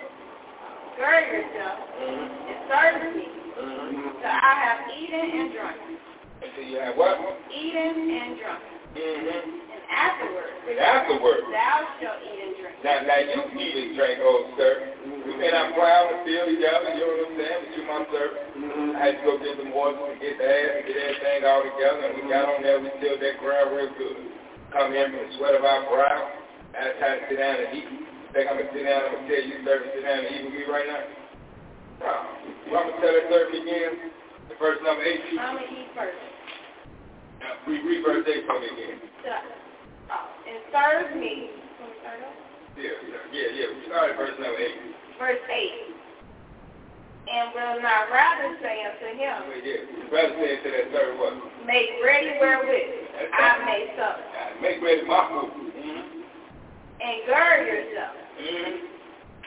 Gird 0.98 1.26
yourself, 1.32 1.78
Mm-hmm. 2.00 2.54
serve 2.70 3.16
me, 3.16 3.28
Mm-hmm. 3.54 4.26
I 4.26 4.54
have 4.66 4.80
eaten 4.98 5.26
and 5.40 5.50
drunk, 5.54 5.78
Until 6.42 6.66
you 6.66 6.78
have 6.82 6.96
what? 6.98 7.18
eaten 7.54 8.10
and 8.10 8.34
drunk, 8.40 8.62
Mm-hmm. 8.94 9.30
and 9.30 9.46
afterwards 9.94 10.54
afterwards. 10.80 11.44
thou 11.54 11.78
shalt 12.02 12.20
eat 12.26 12.40
and 12.40 12.54
drink. 12.58 12.76
Now, 12.86 12.98
now 13.06 13.20
you 13.22 13.40
eat 13.62 13.76
and 13.78 13.92
drink, 13.98 14.18
old 14.26 14.58
sir. 14.58 14.90
We 15.28 15.38
may 15.38 15.52
not 15.54 15.76
plow 15.78 16.10
and 16.14 16.24
field 16.26 16.50
together, 16.50 16.90
you 16.98 17.04
know 17.04 17.14
what 17.14 17.30
I'm 17.30 17.38
saying? 17.38 17.60
But 17.62 17.72
you 17.78 17.84
my 17.86 18.00
servant. 18.10 18.96
I 18.96 19.00
had 19.06 19.14
to 19.20 19.22
go 19.28 19.32
get 19.44 19.54
some 19.60 19.72
water 19.76 19.98
to 20.02 20.16
get 20.18 20.38
the 20.40 20.46
ass 20.46 20.72
and 20.82 20.86
get 20.88 20.98
everything 20.98 21.42
all 21.46 21.62
together, 21.68 22.02
and 22.10 22.14
we 22.18 22.22
got 22.32 22.48
on 22.50 22.60
there, 22.64 22.80
we 22.82 22.90
tilled 23.04 23.22
that 23.22 23.38
ground 23.44 23.70
real 23.76 23.92
good. 23.98 24.18
Come 24.74 24.94
in 24.98 25.06
from 25.14 25.20
the 25.20 25.30
sweat 25.38 25.54
of 25.54 25.64
our 25.68 25.84
brow. 25.90 26.22
It's 26.74 26.98
time 26.98 27.22
to 27.22 27.24
sit 27.30 27.38
down 27.38 27.56
and 27.62 27.70
eat. 27.78 27.90
Think 28.34 28.50
I'm 28.50 28.58
gonna 28.58 28.74
sit 28.74 28.84
down, 28.84 29.02
I'm 29.14 29.30
tell 29.30 29.46
you, 29.46 29.62
servant, 29.62 29.94
sit 29.94 30.02
down 30.02 30.26
and 30.26 30.30
eat 30.34 30.44
with 30.50 30.54
me 30.58 30.66
right 30.66 30.90
now? 30.90 31.06
No. 32.02 32.14
You 32.66 32.74
want 32.74 32.90
me 32.90 32.98
to 32.98 33.00
tell 33.00 33.14
that 33.14 33.30
service 33.30 33.62
again? 33.62 34.10
The 34.50 34.56
verse 34.58 34.82
number 34.84 35.06
8. 35.06 35.38
I'm 35.40 35.56
going 35.56 35.64
to 35.64 35.72
eat 35.72 35.90
first. 35.96 36.20
Now, 37.40 37.62
read, 37.70 37.86
read 37.86 38.02
verse 38.04 38.26
8 38.28 38.44
for 38.50 38.58
me 38.60 38.68
again. 38.74 38.98
Oh, 40.12 40.26
and 40.50 40.60
serve 40.74 41.16
me. 41.16 41.54
Can 41.80 41.88
we 41.88 41.96
start 42.04 42.20
off? 42.28 42.36
Yeah, 42.76 42.98
yeah, 43.32 43.48
yeah. 43.56 43.68
We 43.72 43.88
started 43.88 44.14
at 44.14 44.20
verse 44.20 44.36
number 44.42 44.60
8. 44.60 45.22
Verse 45.22 45.44
8. 45.48 45.94
And 47.24 47.56
will 47.56 47.80
not 47.80 48.12
rather 48.12 48.52
say 48.60 48.84
unto 48.84 49.16
him, 49.16 49.48
yeah. 49.64 49.80
His 49.96 50.10
brother 50.12 50.36
said 50.42 50.60
to 50.66 50.70
that 50.76 50.86
servant 50.92 51.22
what? 51.24 51.34
Make 51.64 51.88
ready 52.04 52.36
wherewith 52.36 53.00
I 53.32 53.64
may 53.64 53.96
sup, 53.96 54.20
make 54.60 54.84
ready 54.84 55.08
my 55.08 55.24
food. 55.32 55.72
and 57.00 57.18
gird 57.24 57.64
yourself, 57.64 58.12
Mm-hmm. 58.34 58.74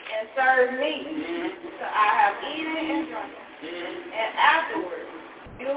and 0.06 0.24
serve 0.36 0.70
me, 0.78 0.92
Mm-hmm. 1.06 1.48
till 1.76 1.90
I 1.90 2.08
have 2.22 2.34
eaten 2.46 2.76
and 2.76 3.04
drunk. 3.08 3.32
Mm-hmm. 3.62 4.14
And 4.14 4.30
afterward 4.38 5.06
you 5.60 5.72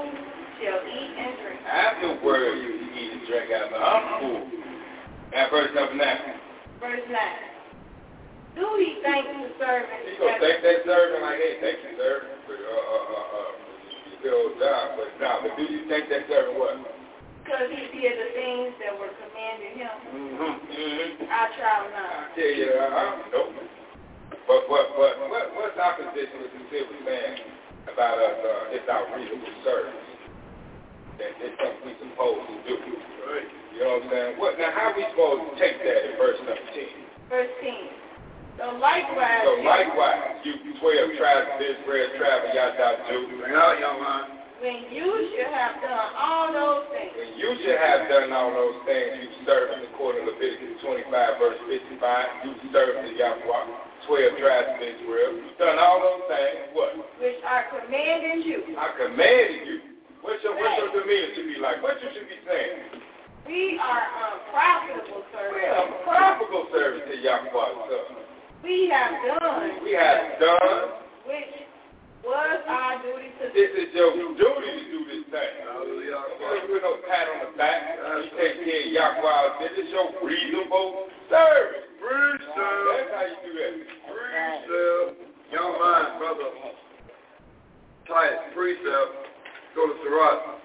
shall 0.60 0.80
eat 0.84 1.12
and 1.16 1.32
drink. 1.40 1.60
Afterward, 1.66 2.54
you 2.60 2.70
eat 2.94 3.10
and 3.16 3.22
drink 3.26 3.48
out 3.52 3.72
of 3.72 3.80
I'm 3.80 4.04
full. 4.20 4.42
Now, 5.32 5.48
verse 5.50 5.70
number 5.74 5.94
9. 5.96 6.06
Verse 6.80 7.06
9. 7.08 7.16
Do 8.56 8.66
he 8.82 8.98
thank 9.06 9.24
the 9.30 9.48
servant 9.62 10.00
You 10.10 10.18
gonna 10.18 10.36
thank 10.42 10.58
that 10.66 10.82
servant 10.84 11.22
like, 11.22 11.38
hey, 11.38 11.54
thank 11.62 11.78
you, 11.86 11.94
sir, 11.96 12.26
for 12.50 12.58
uh, 12.58 12.66
uh, 12.66 13.04
uh, 13.14 13.26
uh, 13.38 13.50
your 14.26 14.50
good 14.50 14.58
job. 14.58 14.98
But 14.98 15.08
no, 15.22 15.30
but 15.46 15.56
do 15.56 15.62
you 15.70 15.86
thank 15.88 16.10
that 16.10 16.26
servant 16.28 16.58
what? 16.58 16.76
Because 17.44 17.66
he 17.72 17.82
did 17.96 18.14
the 18.16 18.28
things 18.36 18.70
that 18.84 18.92
were 18.96 19.12
commanded 19.16 19.72
him? 19.76 19.94
Mm-hmm. 20.12 20.54
Mm-hmm. 20.70 21.26
I 21.28 21.42
trow 21.56 21.80
I 21.84 21.94
not. 21.94 22.36
tell 22.36 22.52
you, 22.54 22.68
uh, 22.70 23.12
nope. 23.32 23.52
But 24.48 24.66
but 24.66 24.86
but 24.98 25.12
what 25.30 25.46
what's 25.54 25.78
our 25.78 25.94
position 25.98 26.42
with 26.42 26.52
the 26.54 26.62
civil 26.74 26.96
saying 27.06 27.38
about 27.90 28.18
us? 28.18 28.36
Uh, 28.42 28.74
it's 28.76 28.88
our 28.90 29.04
reasonable 29.14 29.54
service. 29.62 29.94
That 31.22 31.32
it's 31.38 31.54
something 31.60 31.84
we 31.86 31.92
supposed 32.02 32.44
to 32.50 32.56
do. 32.66 32.76
Right. 33.30 33.46
You 33.76 33.84
know 33.86 34.00
what 34.00 34.08
I'm 34.08 34.10
saying? 34.10 34.32
What 34.42 34.58
now? 34.58 34.72
How 34.74 34.90
we 34.96 35.06
supposed 35.14 35.44
to 35.44 35.52
take 35.60 35.78
that 35.84 35.98
in 36.10 36.12
verse 36.18 36.38
number 36.42 36.66
ten? 36.74 36.90
Verse 37.30 37.52
10. 37.62 38.00
So 38.58 38.76
likewise, 38.76 39.40
So 39.46 39.62
likewise, 39.62 40.42
you 40.44 40.52
twelve 40.82 41.14
tribes 41.16 41.46
of 41.54 41.60
Israel, 41.62 42.10
travel 42.18 42.50
Yada 42.52 43.06
Jew. 43.08 43.38
Bring 43.38 43.54
out 43.54 43.78
young 43.78 44.02
man. 44.02 44.39
When 44.60 44.92
you 44.92 45.08
should 45.32 45.48
have 45.48 45.80
done 45.80 46.08
all 46.20 46.52
those 46.52 46.84
things, 46.92 47.12
When 47.16 47.32
you 47.40 47.50
should 47.64 47.80
have 47.80 48.08
done 48.12 48.28
all 48.32 48.52
those 48.52 48.76
things, 48.84 49.16
you 49.24 49.28
served 49.48 49.72
according 49.88 50.28
to 50.28 50.32
Leviticus 50.36 50.76
25, 50.84 51.08
verse 51.40 51.60
55. 51.64 51.96
You 52.44 52.52
served 52.68 53.08
the 53.08 53.12
Yahweh, 53.16 53.64
12 54.04 54.36
tribes 54.36 54.68
of 54.76 54.80
Israel. 54.84 55.30
You've 55.40 55.56
done 55.56 55.80
all 55.80 55.98
those 56.04 56.24
things. 56.28 56.76
What? 56.76 56.92
which 57.16 57.40
I 57.40 57.64
commanded 57.72 58.44
you, 58.44 58.76
I 58.76 58.92
commanded 59.00 59.64
you. 59.64 59.76
What's 60.20 60.44
your, 60.44 60.52
what's 60.52 60.76
your 60.76 60.92
demeanor 60.92 61.32
to 61.32 61.42
be 61.48 61.56
like? 61.56 61.80
What 61.80 61.96
you 62.04 62.12
should 62.12 62.28
be 62.28 62.36
saying? 62.44 63.00
we 63.48 63.80
are 63.80 64.04
unprofitable 64.28 65.24
We 65.56 65.64
are 65.64 65.88
profitable 66.04 66.68
service 66.68 67.08
to 67.08 67.16
Yahweh, 67.16 67.48
son. 67.88 68.20
We 68.62 68.92
have 68.92 69.16
done 69.24 69.80
We 69.82 69.96
have 69.96 70.36
done. 70.36 71.00
which 71.24 71.69
was 72.24 72.60
our 72.68 73.00
duty 73.02 73.32
to 73.40 73.44
do. 73.48 73.56
This 73.56 73.72
is 73.76 73.88
your 73.96 74.12
duty 74.12 74.36
to 74.36 74.84
do 74.92 75.00
this 75.08 75.24
thing. 75.32 75.54
Hallelujah. 75.64 76.20
Don't 76.40 76.68
give 76.68 76.82
no 76.84 77.00
pat 77.08 77.26
on 77.32 77.38
the 77.48 77.52
back. 77.56 77.96
You 77.96 78.28
take 78.36 78.60
care 78.64 78.84
of 78.84 78.92
Yahweh. 78.92 79.64
This 79.64 79.74
is 79.84 79.88
your 79.92 80.12
reasonable 80.20 81.08
service. 81.32 81.88
Preach, 82.00 82.44
That's 82.56 83.12
how 83.12 83.24
you 83.28 83.36
do 83.44 83.52
that. 83.60 83.72
Precept, 84.08 85.20
young 85.52 85.72
man, 85.76 86.16
brother, 86.16 86.48
Titus, 88.08 88.40
precept, 88.56 89.12
go 89.76 89.84
to 89.86 89.94
Sirach. 90.00 90.60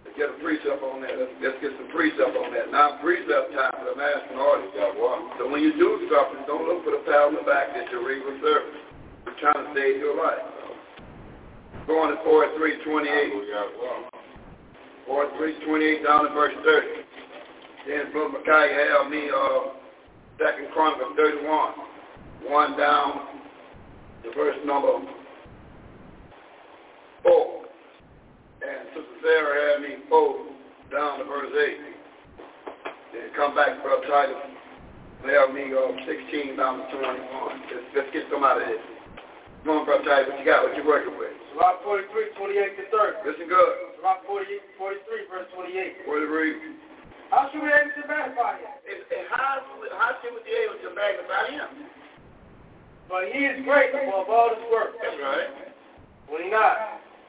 Let's 0.00 0.16
get 0.16 0.32
a 0.32 0.36
precept 0.40 0.80
on 0.80 1.04
that. 1.04 1.12
Let's, 1.14 1.34
let's 1.44 1.60
get 1.60 1.76
some 1.76 1.92
precept 1.92 2.32
on 2.34 2.50
that. 2.56 2.72
Now, 2.72 2.98
precept 3.04 3.52
time 3.52 3.76
for 3.78 3.92
the 3.92 3.96
master 4.00 4.32
and 4.32 4.40
order, 4.40 4.66
Yahweh. 4.72 5.38
So 5.38 5.46
when 5.46 5.60
you 5.60 5.76
do 5.76 6.08
something, 6.08 6.42
don't 6.48 6.64
look 6.64 6.82
for 6.88 6.96
the 6.96 7.04
pat 7.04 7.30
on 7.30 7.36
the 7.36 7.44
back 7.44 7.76
that 7.76 7.92
you're 7.92 8.02
regal 8.02 8.32
service. 8.40 8.89
You're 9.26 9.40
trying 9.40 9.64
to 9.66 9.70
save 9.74 9.98
your 9.98 10.16
life. 10.16 10.38
Go 11.86 12.00
on 12.02 12.10
to 12.10 12.22
4328. 12.22 13.90
4328 15.06 16.04
down 16.04 16.24
to 16.24 16.30
verse 16.34 16.54
30. 16.64 16.86
Then 17.88 18.12
Brother 18.12 18.38
Micaiah 18.38 18.94
have 18.94 19.10
me, 19.10 19.30
uh, 19.32 19.74
Second 20.38 20.70
Chronicles 20.72 21.12
31, 21.16 21.42
one 22.48 22.76
down 22.78 23.26
to 24.22 24.30
verse 24.36 24.56
number 24.64 25.00
four. 27.22 27.64
And 28.62 28.88
Sister 28.94 29.16
Sarah 29.22 29.72
had 29.72 29.82
me 29.82 29.96
four 30.08 30.46
down 30.92 31.18
to 31.18 31.24
verse 31.24 31.52
eight. 31.58 31.80
Then 33.12 33.30
come 33.34 33.54
back 33.54 33.82
Brother 33.82 34.06
Titus. 34.08 34.36
They 35.26 35.32
have 35.32 35.52
me 35.52 35.74
uh, 35.74 35.92
16 36.06 36.56
down 36.56 36.78
to 36.78 36.84
21. 36.96 37.18
Let's, 37.74 37.84
let's 37.96 38.08
get 38.12 38.24
some 38.32 38.44
out 38.44 38.62
of 38.62 38.68
this. 38.68 38.99
Come 39.64 39.76
on, 39.76 39.84
Brother 39.84 40.08
Titus, 40.08 40.32
what 40.32 40.40
you 40.40 40.48
got? 40.48 40.64
What 40.64 40.72
you 40.72 40.84
working 40.88 41.20
with? 41.20 41.36
Sirach 41.52 41.84
43, 41.84 42.32
28 42.32 42.80
to 42.80 42.84
30. 42.88 43.28
Listen 43.28 43.44
good. 43.44 43.72
Sirach 44.00 44.24
48, 44.24 44.56
43, 44.80 45.28
verse 45.28 45.48
28. 45.52 46.08
Word 46.08 46.24
of 46.24 46.32
read. 46.32 46.56
How 47.28 47.52
should 47.52 47.60
we 47.60 47.68
able 47.68 47.92
to 47.92 48.08
magnify 48.08 48.56
him? 48.56 48.72
And, 48.88 49.00
and 49.04 49.24
how, 49.28 49.60
how 50.00 50.16
should 50.24 50.32
we 50.32 50.40
be 50.48 50.56
able 50.64 50.80
to 50.80 50.90
magnify 50.96 51.44
him? 51.52 51.68
But 53.12 53.28
he 53.36 53.44
is 53.44 53.60
great 53.68 53.92
above 53.92 54.32
all 54.32 54.48
his 54.48 54.64
works. 54.72 54.96
That's 54.96 55.20
right. 55.20 55.52
29. 56.32 56.56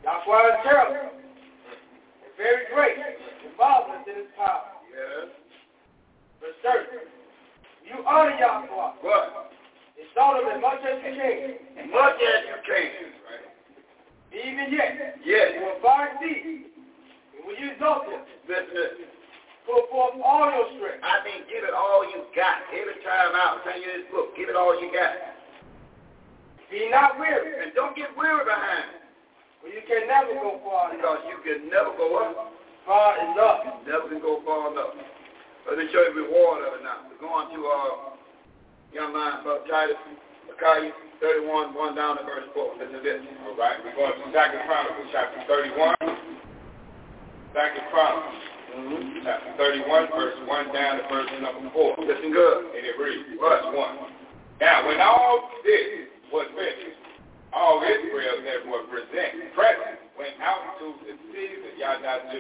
Yahweh 0.08 0.56
is 0.56 0.60
terrible. 0.64 1.12
And 1.12 2.32
very 2.40 2.64
great. 2.72 2.96
And 2.96 3.52
marvelous 3.60 4.08
in 4.08 4.24
his 4.24 4.32
power. 4.40 4.72
Yes. 4.88 5.36
Verse 6.40 6.58
30. 6.64 7.12
You 7.92 8.08
honor 8.08 8.40
Yahweh. 8.40 9.04
What? 9.04 9.52
Exalt 10.02 10.42
him 10.42 10.48
as 10.50 10.62
much 10.62 10.82
as 10.82 10.98
you 11.06 11.14
can. 11.14 11.38
As 11.78 11.88
much 11.94 12.18
as 12.18 12.40
you 12.50 12.58
can. 12.66 12.90
Right. 13.30 13.46
Even 14.34 14.66
yet. 14.74 15.22
Yes. 15.24 15.48
You 15.58 15.62
will 15.70 15.82
find 15.86 16.18
thee. 16.18 16.66
And 17.38 17.42
when 17.46 17.56
you 17.62 17.72
exalt 17.78 18.10
him, 18.10 18.22
Listen, 18.50 18.74
listen. 18.74 19.08
put 19.70 19.86
forth 19.94 20.18
all 20.26 20.50
your 20.50 20.68
strength. 20.76 21.04
I 21.06 21.22
mean, 21.24 21.46
give 21.48 21.64
it 21.64 21.76
all 21.76 22.04
you 22.10 22.26
got. 22.36 22.66
Every 22.74 22.98
time 23.06 23.32
out, 23.38 23.62
send 23.64 23.80
you 23.86 23.90
this 24.02 24.08
book. 24.12 24.34
Give 24.36 24.50
it 24.50 24.58
all 24.58 24.74
you 24.76 24.90
got. 24.92 25.14
Be 26.72 26.88
not 26.90 27.20
weary. 27.20 27.62
And 27.62 27.72
don't 27.76 27.96
get 27.96 28.12
weary 28.18 28.44
behind 28.48 28.96
it. 28.96 29.02
For 29.62 29.68
you 29.70 29.84
can 29.86 30.08
never 30.10 30.34
go 30.40 30.58
far 30.66 30.90
enough. 30.90 30.98
Because 30.98 31.22
you 31.30 31.38
can 31.46 31.70
never 31.70 31.94
go 32.00 32.18
up. 32.18 32.56
Far 32.88 33.20
enough. 33.22 33.86
Never 33.86 34.10
can 34.10 34.20
go 34.24 34.42
far 34.44 34.72
enough. 34.72 34.96
Let 35.70 35.78
me 35.78 35.86
show 35.94 36.02
you 36.02 36.16
the 36.18 36.26
reward 36.26 36.66
of 36.66 36.80
it 36.80 36.84
now. 36.84 37.06
We're 37.06 37.22
going 37.22 37.54
to 37.54 37.60
uh, 37.62 38.11
young 38.94 39.12
man, 39.14 39.44
Brother 39.44 39.66
Titus, 39.70 40.00
Micaiah 40.48 40.92
31, 41.20 41.74
1 41.74 41.96
down 41.96 42.18
to 42.18 42.24
verse 42.24 42.48
4. 42.54 42.76
Listen 42.80 42.94
to 42.94 43.02
this. 43.02 43.22
All 43.48 43.56
right, 43.58 43.80
we're 43.84 43.96
going 43.96 44.14
to 44.14 44.26
Second 44.36 44.62
Chronicles 44.68 45.10
chapter 45.12 45.40
31. 45.48 45.96
Second 47.56 47.86
Chronicles 47.92 48.52
Mm-hmm. 48.72 49.28
chapter 49.28 49.52
31, 49.60 50.08
verse 50.16 50.40
1 50.48 50.72
down 50.72 50.96
to 50.96 51.04
verse 51.12 51.28
number 51.44 51.68
4. 51.76 52.08
Listen 52.08 52.32
good. 52.32 52.72
And 52.72 52.88
it 52.88 52.96
reads, 52.96 53.28
verse 53.36 53.68
1. 53.68 53.76
Now, 54.64 54.88
when 54.88 54.96
all 55.04 55.52
this 55.68 56.08
was 56.32 56.48
finished, 56.56 56.96
all 57.52 57.84
Israel 57.84 58.40
that 58.48 58.64
were 58.64 58.88
present, 58.88 59.52
present 59.52 60.00
went 60.16 60.40
out 60.40 60.80
to 60.80 60.96
the 61.04 61.20
cities 61.36 61.68
of 61.68 61.74
Yada 61.76 62.32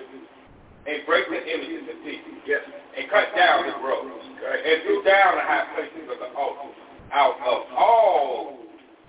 and 0.87 1.05
break 1.05 1.29
the 1.29 1.37
images 1.37 1.83
in 1.89 1.97
pieces. 2.03 2.37
Yes. 2.45 2.61
and 2.97 3.09
cut 3.09 3.31
down 3.35 3.65
the 3.67 3.73
groves, 3.79 4.25
and 4.25 4.83
threw 4.83 5.03
down 5.03 5.35
the 5.35 5.45
high 5.45 5.67
places 5.75 6.09
of 6.11 6.17
the 6.19 6.29
altar. 6.37 6.73
Out 7.13 7.35
of 7.45 7.61
all, 7.77 8.57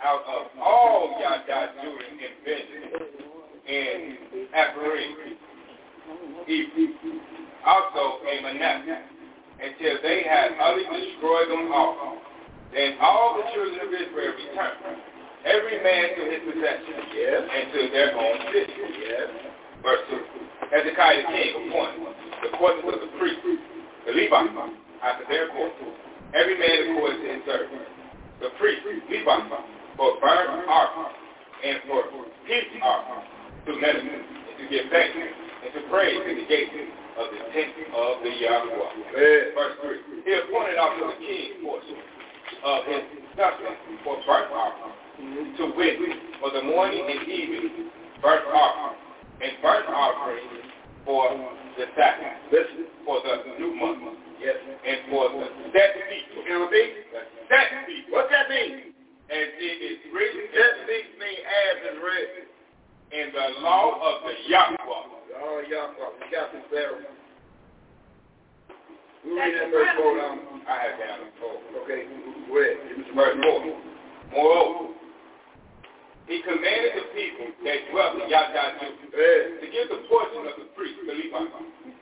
out 0.02 0.23
of 0.26 0.47
all 0.60 1.17
Yada 1.20 1.70
Judah 1.81 2.05
and 2.12 2.34
Benjamin, 2.44 2.92
and 3.62 4.02
Ephraim, 4.51 5.39
Ephraim, 6.47 7.20
also 7.65 8.18
in 8.26 8.42
Manasseh, 8.42 9.02
until 9.62 9.94
they 10.02 10.23
had 10.28 10.51
utterly 10.60 10.84
destroyed 10.84 11.49
them 11.51 11.73
all. 11.73 12.18
Then 12.75 12.97
all 13.01 13.36
the 13.39 13.44
children 13.55 13.78
of 13.86 13.94
Israel 13.94 14.33
returned, 14.34 14.99
every 15.44 15.78
man 15.83 16.07
to 16.18 16.23
his 16.26 16.41
possession, 16.52 16.97
Yes. 17.15 17.42
and 17.55 17.73
to 17.73 17.81
their 17.92 18.10
own 18.18 18.39
city. 18.52 18.73
Yes. 19.07 19.28
Verse 19.83 20.01
2. 20.10 20.41
Hezekiah 20.70 21.23
the 21.23 21.32
king 21.32 21.50
appointed 21.68 22.15
the 22.42 22.50
quarters 22.57 22.84
of 22.86 23.00
the 23.00 23.10
priests, 23.18 23.42
the 24.07 24.12
Levites, 24.12 24.55
after 25.02 25.24
their 25.28 25.49
course, 25.50 25.73
every 26.34 26.58
man 26.58 26.94
according 26.94 27.23
to 27.23 27.28
his 27.34 27.42
service. 27.47 27.86
The 28.41 28.50
priests, 28.58 28.86
Levites, 28.86 29.50
for 29.97 30.18
burnt 30.20 30.68
offering 30.68 31.15
and 31.65 31.78
for 31.86 32.02
peace 32.47 32.70
offering 32.82 33.26
to 33.66 33.73
minister 33.78 34.18
and 34.18 34.57
to 34.58 34.65
give 34.70 34.91
thanks 34.91 35.15
and 35.15 35.70
to 35.74 35.81
praise 35.91 36.18
in 36.26 36.42
the 36.42 36.47
gates 36.50 36.74
of 37.18 37.26
the 37.31 37.41
tent 37.55 37.70
of 37.94 38.23
the 38.24 38.32
Yahweh. 38.34 39.55
Verse 39.55 39.76
3. 39.82 40.24
He 40.26 40.32
appointed 40.34 40.78
also 40.78 41.15
the 41.15 41.18
king 41.23 41.62
portion 41.62 41.99
of 42.65 42.82
uh, 42.82 42.91
his 42.91 43.02
substance 43.39 43.78
for 44.02 44.18
burnt 44.26 44.50
offering 44.50 45.55
to 45.57 45.65
wit, 45.76 45.99
for 46.41 46.50
the 46.50 46.62
morning 46.62 47.07
and 47.07 47.28
evening 47.28 47.91
burnt 48.20 48.47
offering, 48.50 48.99
and 49.42 49.52
burnt 49.60 49.88
offering 49.90 50.46
for 51.04 51.34
the 51.76 51.86
Sabbath, 51.98 52.38
for 53.04 53.18
the 53.26 53.58
new 53.58 53.74
month, 53.74 54.18
yes, 54.38 54.54
and 54.86 55.10
for 55.10 55.28
the 55.34 55.46
set 55.74 55.98
feet. 56.06 56.26
You 56.46 56.54
know 56.54 56.60
what 56.66 56.70
I 56.70 56.78
mean? 56.78 56.90
The 57.10 57.22
set 57.50 57.68
feet. 57.86 58.04
What's 58.10 58.30
that 58.30 58.48
mean? 58.48 58.94
And 59.32 59.46
it 59.58 59.76
is 59.82 59.98
written, 60.14 60.46
set 60.54 60.86
feet 60.86 61.08
mean 61.18 61.40
as 61.42 61.74
is 61.90 61.98
written 61.98 62.42
in 63.10 63.26
the 63.34 63.60
law 63.60 63.98
of 63.98 64.22
the 64.24 64.34
Yahweh. 64.46 64.78
Oh, 64.78 65.62
Yahweh, 65.68 66.30
Captain 66.30 66.62
Sarah. 66.70 67.02
We 69.24 69.38
read 69.38 69.54
that 69.54 69.70
verse 69.70 69.88
4 69.96 70.16
down. 70.18 70.38
Um, 70.38 70.62
I 70.66 70.76
have 70.86 70.98
down 70.98 71.30
4. 71.38 71.82
Okay, 71.82 72.06
go 72.48 72.58
ahead. 72.58 72.78
Verse 73.14 73.38
4. 73.42 73.78
Moreover, 74.32 74.94
he 76.31 76.39
commanded 76.47 76.92
the 77.02 77.07
people 77.12 77.51
that 77.67 77.78
dwelt 77.91 78.23
in 78.23 78.31
Yahweh 78.31 79.59
to 79.59 79.67
give 79.67 79.86
the 79.91 80.07
portion 80.07 80.47
of 80.47 80.55
the 80.55 80.68
priest, 80.78 81.02
the 81.02 81.15
Levite, 81.18 81.51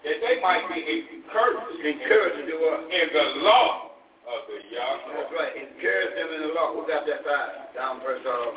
that 0.05 0.19
they 0.21 0.37
might 0.45 0.69
be 0.69 0.85
encouraged, 0.85 1.81
encouraged 1.81 2.37
to 2.37 2.45
do 2.45 2.57
what? 2.61 2.85
In 2.93 3.07
the 3.17 3.27
law 3.41 3.97
of 4.29 4.41
the 4.45 4.61
Yahweh. 4.69 5.17
That's 5.17 5.33
right. 5.33 5.53
Encourage 5.57 6.13
them 6.21 6.29
in 6.37 6.41
the 6.49 6.53
law. 6.53 6.77
Who 6.77 6.85
got 6.85 7.09
that 7.09 7.25
five? 7.25 7.73
Down 7.73 8.05
verse 8.05 8.21
uh, 8.29 8.53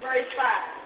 Verse 0.00 0.28
5. 0.32 0.80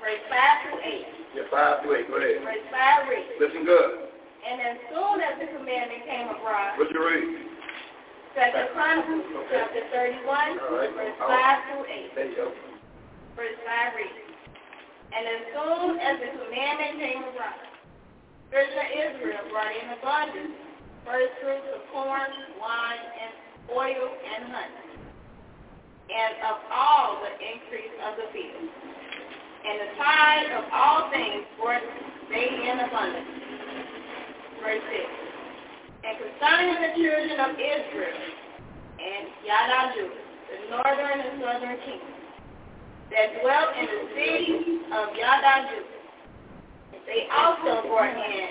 Verse 0.00 0.24
5 0.30 0.64
through 0.64 0.80
8. 0.80 1.04
Yeah, 1.36 1.42
5 1.52 1.82
through 1.84 1.96
8. 2.00 2.08
Go 2.08 2.16
ahead. 2.16 2.40
Verse 2.40 2.64
5 2.72 3.08
reads. 3.12 3.28
Listen 3.40 3.64
good. 3.64 4.08
And 4.48 4.56
as 4.62 4.76
soon 4.88 5.20
as 5.20 5.34
the 5.36 5.48
commandment 5.52 6.00
came 6.08 6.32
abroad. 6.32 6.80
What 6.80 6.88
you 6.88 7.02
read? 7.02 7.47
Second 8.34 8.68
Chronicles 8.74 9.24
chapter 9.50 9.82
31, 9.92 10.24
right. 10.26 10.92
verse 10.94 11.16
5 11.20 11.58
through 11.68 11.84
8. 11.88 12.14
There 12.14 12.28
you 12.28 12.36
go. 12.36 12.46
Verse 13.36 13.58
5 13.64 13.96
reads. 13.96 14.28
And 15.12 15.24
as 15.24 15.42
soon 15.56 15.90
as 16.00 16.14
the 16.20 16.30
commandment 16.36 16.94
came 17.00 17.24
children 18.52 18.76
of 18.76 18.88
Israel 18.92 19.42
brought 19.48 19.72
in 19.72 19.86
abundance 19.96 20.56
first 21.04 21.32
fruits 21.40 21.68
of 21.72 21.80
corn, 21.92 22.32
wine, 22.60 23.06
and 23.16 23.32
oil, 23.72 24.08
and 24.12 24.42
honey, 24.52 24.84
and 26.12 26.32
of 26.52 26.56
all 26.72 27.20
the 27.24 27.32
increase 27.40 27.96
of 28.04 28.12
the 28.20 28.28
field 28.32 28.68
and 29.68 29.80
the 29.80 29.90
tithe 30.00 30.52
of 30.56 30.64
all 30.72 31.10
things 31.10 31.44
brought 31.60 31.82
they 32.30 32.48
in 32.48 32.78
abundance. 32.80 33.28
Verse 34.62 34.80
6. 34.80 35.27
And 36.08 36.16
concerning 36.16 36.80
the 36.80 36.92
children 36.96 37.36
of 37.36 37.52
Israel 37.60 38.16
and 38.96 39.28
Yadaju, 39.44 40.08
the 40.08 40.58
northern 40.72 41.20
and 41.20 41.36
southern 41.36 41.76
kingdoms, 41.84 42.24
that 43.12 43.36
dwelt 43.44 43.76
in 43.76 43.84
the 43.84 44.02
city 44.16 44.56
of 44.88 45.12
Yadaju, 45.12 45.84
they 47.04 47.28
also 47.28 47.84
brought 47.92 48.16
in 48.16 48.48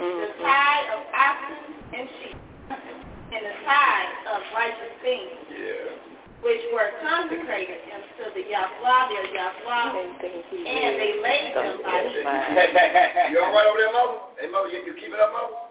the 0.00 0.28
tithe 0.40 0.88
of 0.96 1.02
oxen 1.12 1.76
and 1.92 2.08
sheep, 2.24 2.40
and 2.72 3.42
the 3.52 3.56
tithe 3.68 4.16
of 4.32 4.40
righteous 4.56 4.96
things. 5.04 5.44
Yeah 5.52 6.04
which 6.44 6.60
were 6.76 6.92
consecrated 7.00 7.80
unto 7.88 8.28
the 8.36 8.44
Yahweh, 8.52 9.08
their 9.08 9.24
Yahweh, 9.32 9.96
and 10.04 10.92
they 11.00 11.16
laid 11.24 11.56
them 11.56 11.80
by 11.80 12.04
his 12.04 12.20
You 13.32 13.40
all 13.40 13.48
right 13.48 13.64
over 13.64 13.80
there, 13.80 13.88
Mother? 13.88 14.28
Hey, 14.36 14.52
Mother, 14.52 14.68
you, 14.68 14.84
you 14.84 14.92
keep 14.92 15.08
it 15.08 15.20
up, 15.24 15.32
Mother? 15.32 15.63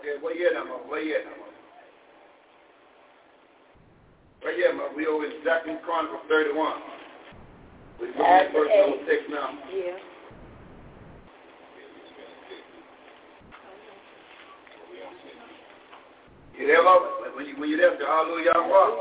No. 0.00 0.08
Okay, 0.10 0.22
where 0.22 0.34
you 0.34 0.46
at 0.46 0.54
now, 0.54 0.64
Mother? 0.64 0.88
Where 0.88 1.02
you 1.02 1.14
at 1.14 1.24
now, 1.24 1.30
Mother? 1.30 1.52
Where 4.42 4.56
you? 4.56 4.96
We 4.96 5.06
over 5.06 5.26
in 5.26 5.32
Second 5.44 5.80
Chronicles 5.84 6.22
31. 6.28 6.72
We're 8.00 8.12
going 8.16 8.46
to 8.46 8.52
verse 8.52 8.70
number 8.80 9.04
6 9.04 9.22
now. 9.30 9.58
Yeah. 9.68 10.00
You 16.56 16.66
there, 16.66 16.82
Mother? 16.82 17.36
When 17.36 17.46
you, 17.46 17.56
when 17.60 17.68
you 17.68 17.76
there, 17.76 17.96
say 17.98 18.04
hallelujah, 18.04 18.52
Yahweh. 18.52 18.72
All 18.72 18.96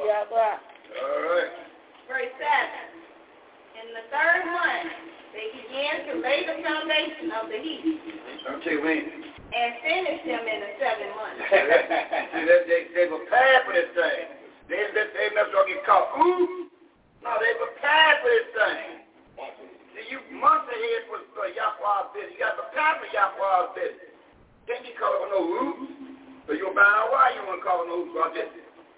right. 1.31 1.51
Verse 2.07 2.31
7. 2.35 2.99
In 3.79 3.87
the 3.95 4.03
third 4.11 4.43
month, 4.51 4.91
they 5.31 5.47
began 5.55 6.07
to 6.11 6.19
lay 6.19 6.43
the 6.43 6.59
foundation 6.63 7.31
of 7.39 7.47
the 7.47 7.59
heap. 7.59 7.99
Don't 8.43 8.65
you 8.65 8.83
mean? 8.83 9.38
And 9.49 9.71
finish 9.81 10.21
them 10.29 10.45
in 10.45 10.59
the 10.61 10.71
seven 10.77 11.09
months. 11.17 11.41
See, 12.37 12.45
they, 12.45 12.59
they, 12.69 12.81
they 12.93 13.05
prepared 13.09 13.65
for 13.65 13.73
this 13.73 13.89
thing. 13.97 14.37
They, 14.69 14.77
they, 14.93 15.09
they 15.09 15.33
never 15.33 15.49
going 15.49 15.73
to 15.73 15.73
get 15.73 15.89
caught. 15.89 16.13
Ooh. 16.21 16.69
No, 17.25 17.33
they 17.41 17.57
prepared 17.57 18.21
for 18.21 18.29
this 18.29 18.49
thing. 18.53 18.81
See, 19.97 20.05
you 20.13 20.21
months 20.37 20.69
ahead 20.69 21.01
for, 21.09 21.25
for 21.33 21.49
Yahweh's 21.49 22.13
business. 22.13 22.37
You 22.37 22.45
got 22.45 22.61
to 22.61 22.69
prepare 22.69 22.93
for 23.01 23.09
Yahweh's 23.09 23.73
business. 23.73 24.13
Can't 24.69 24.85
get 24.85 24.95
caught 25.01 25.17
up 25.17 25.21
with 25.25 25.33
no 25.33 25.41
oops. 25.41 25.97
So 26.45 26.53
find 26.53 26.77
out 26.77 27.09
why 27.09 27.33
you 27.33 27.41
want 27.49 27.61
to 27.61 27.65
call 27.65 27.85
no 27.89 28.05
about 28.05 28.37
this. 28.37 28.53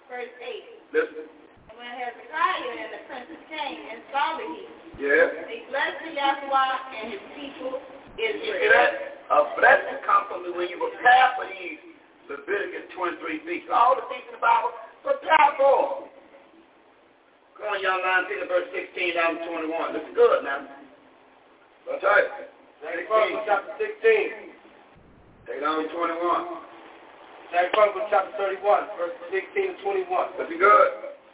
Verse 0.08 0.32
8. 0.36 0.92
Listen. 0.92 1.24
And 1.72 1.76
when 1.80 1.88
Hezekiah 1.96 2.76
and 2.76 2.90
the 2.92 3.02
princes 3.08 3.40
came 3.48 3.80
and 3.88 4.04
saw 4.12 4.36
the 4.36 4.44
heap, 4.52 4.72
yeah. 5.00 5.48
they 5.48 5.64
blessed 5.72 6.00
the 6.04 6.12
Yahweh 6.12 6.76
and 7.00 7.04
his 7.16 7.24
people 7.40 7.80
Israel. 8.20 8.44
You 8.44 8.52
see 8.52 8.68
that? 8.68 9.21
A 9.32 9.48
blessing 9.56 9.96
comes 10.04 10.28
from 10.28 10.44
when 10.44 10.68
you 10.68 10.76
prepare 10.76 11.32
for 11.40 11.48
these 11.48 11.80
Leviticus 12.28 12.84
23 12.92 13.48
feasts. 13.48 13.72
All 13.72 13.96
the 13.96 14.04
things 14.12 14.28
in 14.28 14.36
the 14.36 14.44
Bible, 14.44 14.76
prepare 15.00 15.56
for 15.56 16.12
Come 17.56 17.72
on, 17.72 17.80
young 17.80 18.04
man, 18.04 18.28
pick 18.28 18.44
up 18.44 18.52
verse 18.52 18.68
16 18.76 19.16
down 19.16 19.40
to 19.40 19.72
21. 19.72 19.96
Looks 19.96 20.12
good 20.12 20.44
now. 20.44 20.68
That's 21.88 22.04
right. 22.04 22.28
16. 22.84 23.48
Chapter 23.48 23.72
16. 24.04 24.52
Take 25.48 25.64
down 25.64 25.80
to 25.80 25.88
21. 25.88 26.68
Second 27.56 27.72
Chronicles 27.72 28.08
chapter 28.12 28.36
31, 28.36 29.00
verse 29.00 29.16
16 29.32 29.48
to 29.48 29.76
21. 29.80 30.36
That'd 30.36 30.52
be 30.52 30.60
good. 30.60 30.88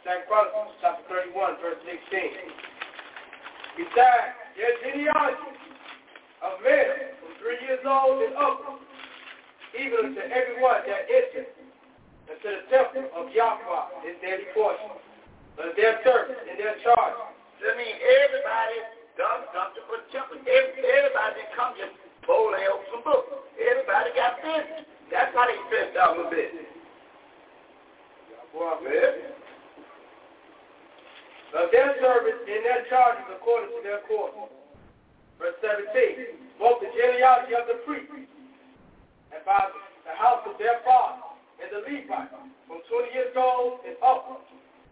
Second 0.07 0.23
Chronicles 0.31 0.71
chapter 0.79 1.03
31, 1.35 1.59
verse 1.59 1.83
16. 1.83 1.99
Besides, 3.75 4.35
their 4.55 4.71
genealogy 4.87 5.51
of 6.47 6.63
men 6.63 7.18
three 7.39 7.59
years 7.65 7.83
old 7.87 8.21
and 8.21 8.35
up, 8.35 8.59
even 9.75 10.15
to 10.15 10.21
everyone 10.29 10.83
that 10.85 11.07
entered 11.07 11.49
into 12.29 12.47
the 12.47 12.63
temple 12.69 13.09
of 13.15 13.31
Yahweh 13.33 14.05
is 14.05 14.15
their 14.21 14.39
portion, 14.53 14.93
but 15.57 15.73
their 15.75 15.97
service 16.05 16.37
and 16.45 16.59
their 16.59 16.77
charge. 16.85 17.17
That 17.63 17.75
means 17.75 17.97
everybody 17.99 18.77
done 19.19 19.43
something 19.51 19.83
for 19.89 19.99
the 19.99 20.07
temple. 20.15 20.39
Everybody 20.39 21.43
that 21.43 21.51
comes 21.57 21.75
in 21.81 21.91
bowl 22.23 22.53
and 22.55 22.63
help 22.63 22.85
some 22.93 23.03
books. 23.03 23.27
Everybody 23.59 24.15
got 24.15 24.39
business. 24.39 24.87
That's 25.11 25.33
how 25.35 25.49
they 25.49 25.57
stressed 25.67 25.97
out 25.97 26.15
a 26.15 26.23
little 26.23 26.31
bit. 26.31 26.53
Well, 28.55 28.79
their 31.71 31.89
service 31.99 32.39
and 32.45 32.61
their 32.63 32.85
charges 32.89 33.25
according 33.33 33.73
to 33.75 33.81
their 33.83 33.99
course. 34.05 34.37
Verse 35.41 35.57
17. 35.59 36.48
Both 36.59 36.83
the 36.83 36.91
genealogy 36.91 37.55
of 37.55 37.65
the 37.71 37.79
priests 37.87 38.11
and 39.31 39.41
by 39.47 39.71
the 40.03 40.15
house 40.19 40.43
of 40.43 40.59
their 40.59 40.83
father 40.83 41.23
and 41.63 41.71
the 41.71 41.81
Levites 41.87 42.35
from 42.67 42.83
20 42.83 43.15
years 43.15 43.31
old 43.33 43.79
and 43.87 43.95
up, 44.03 44.43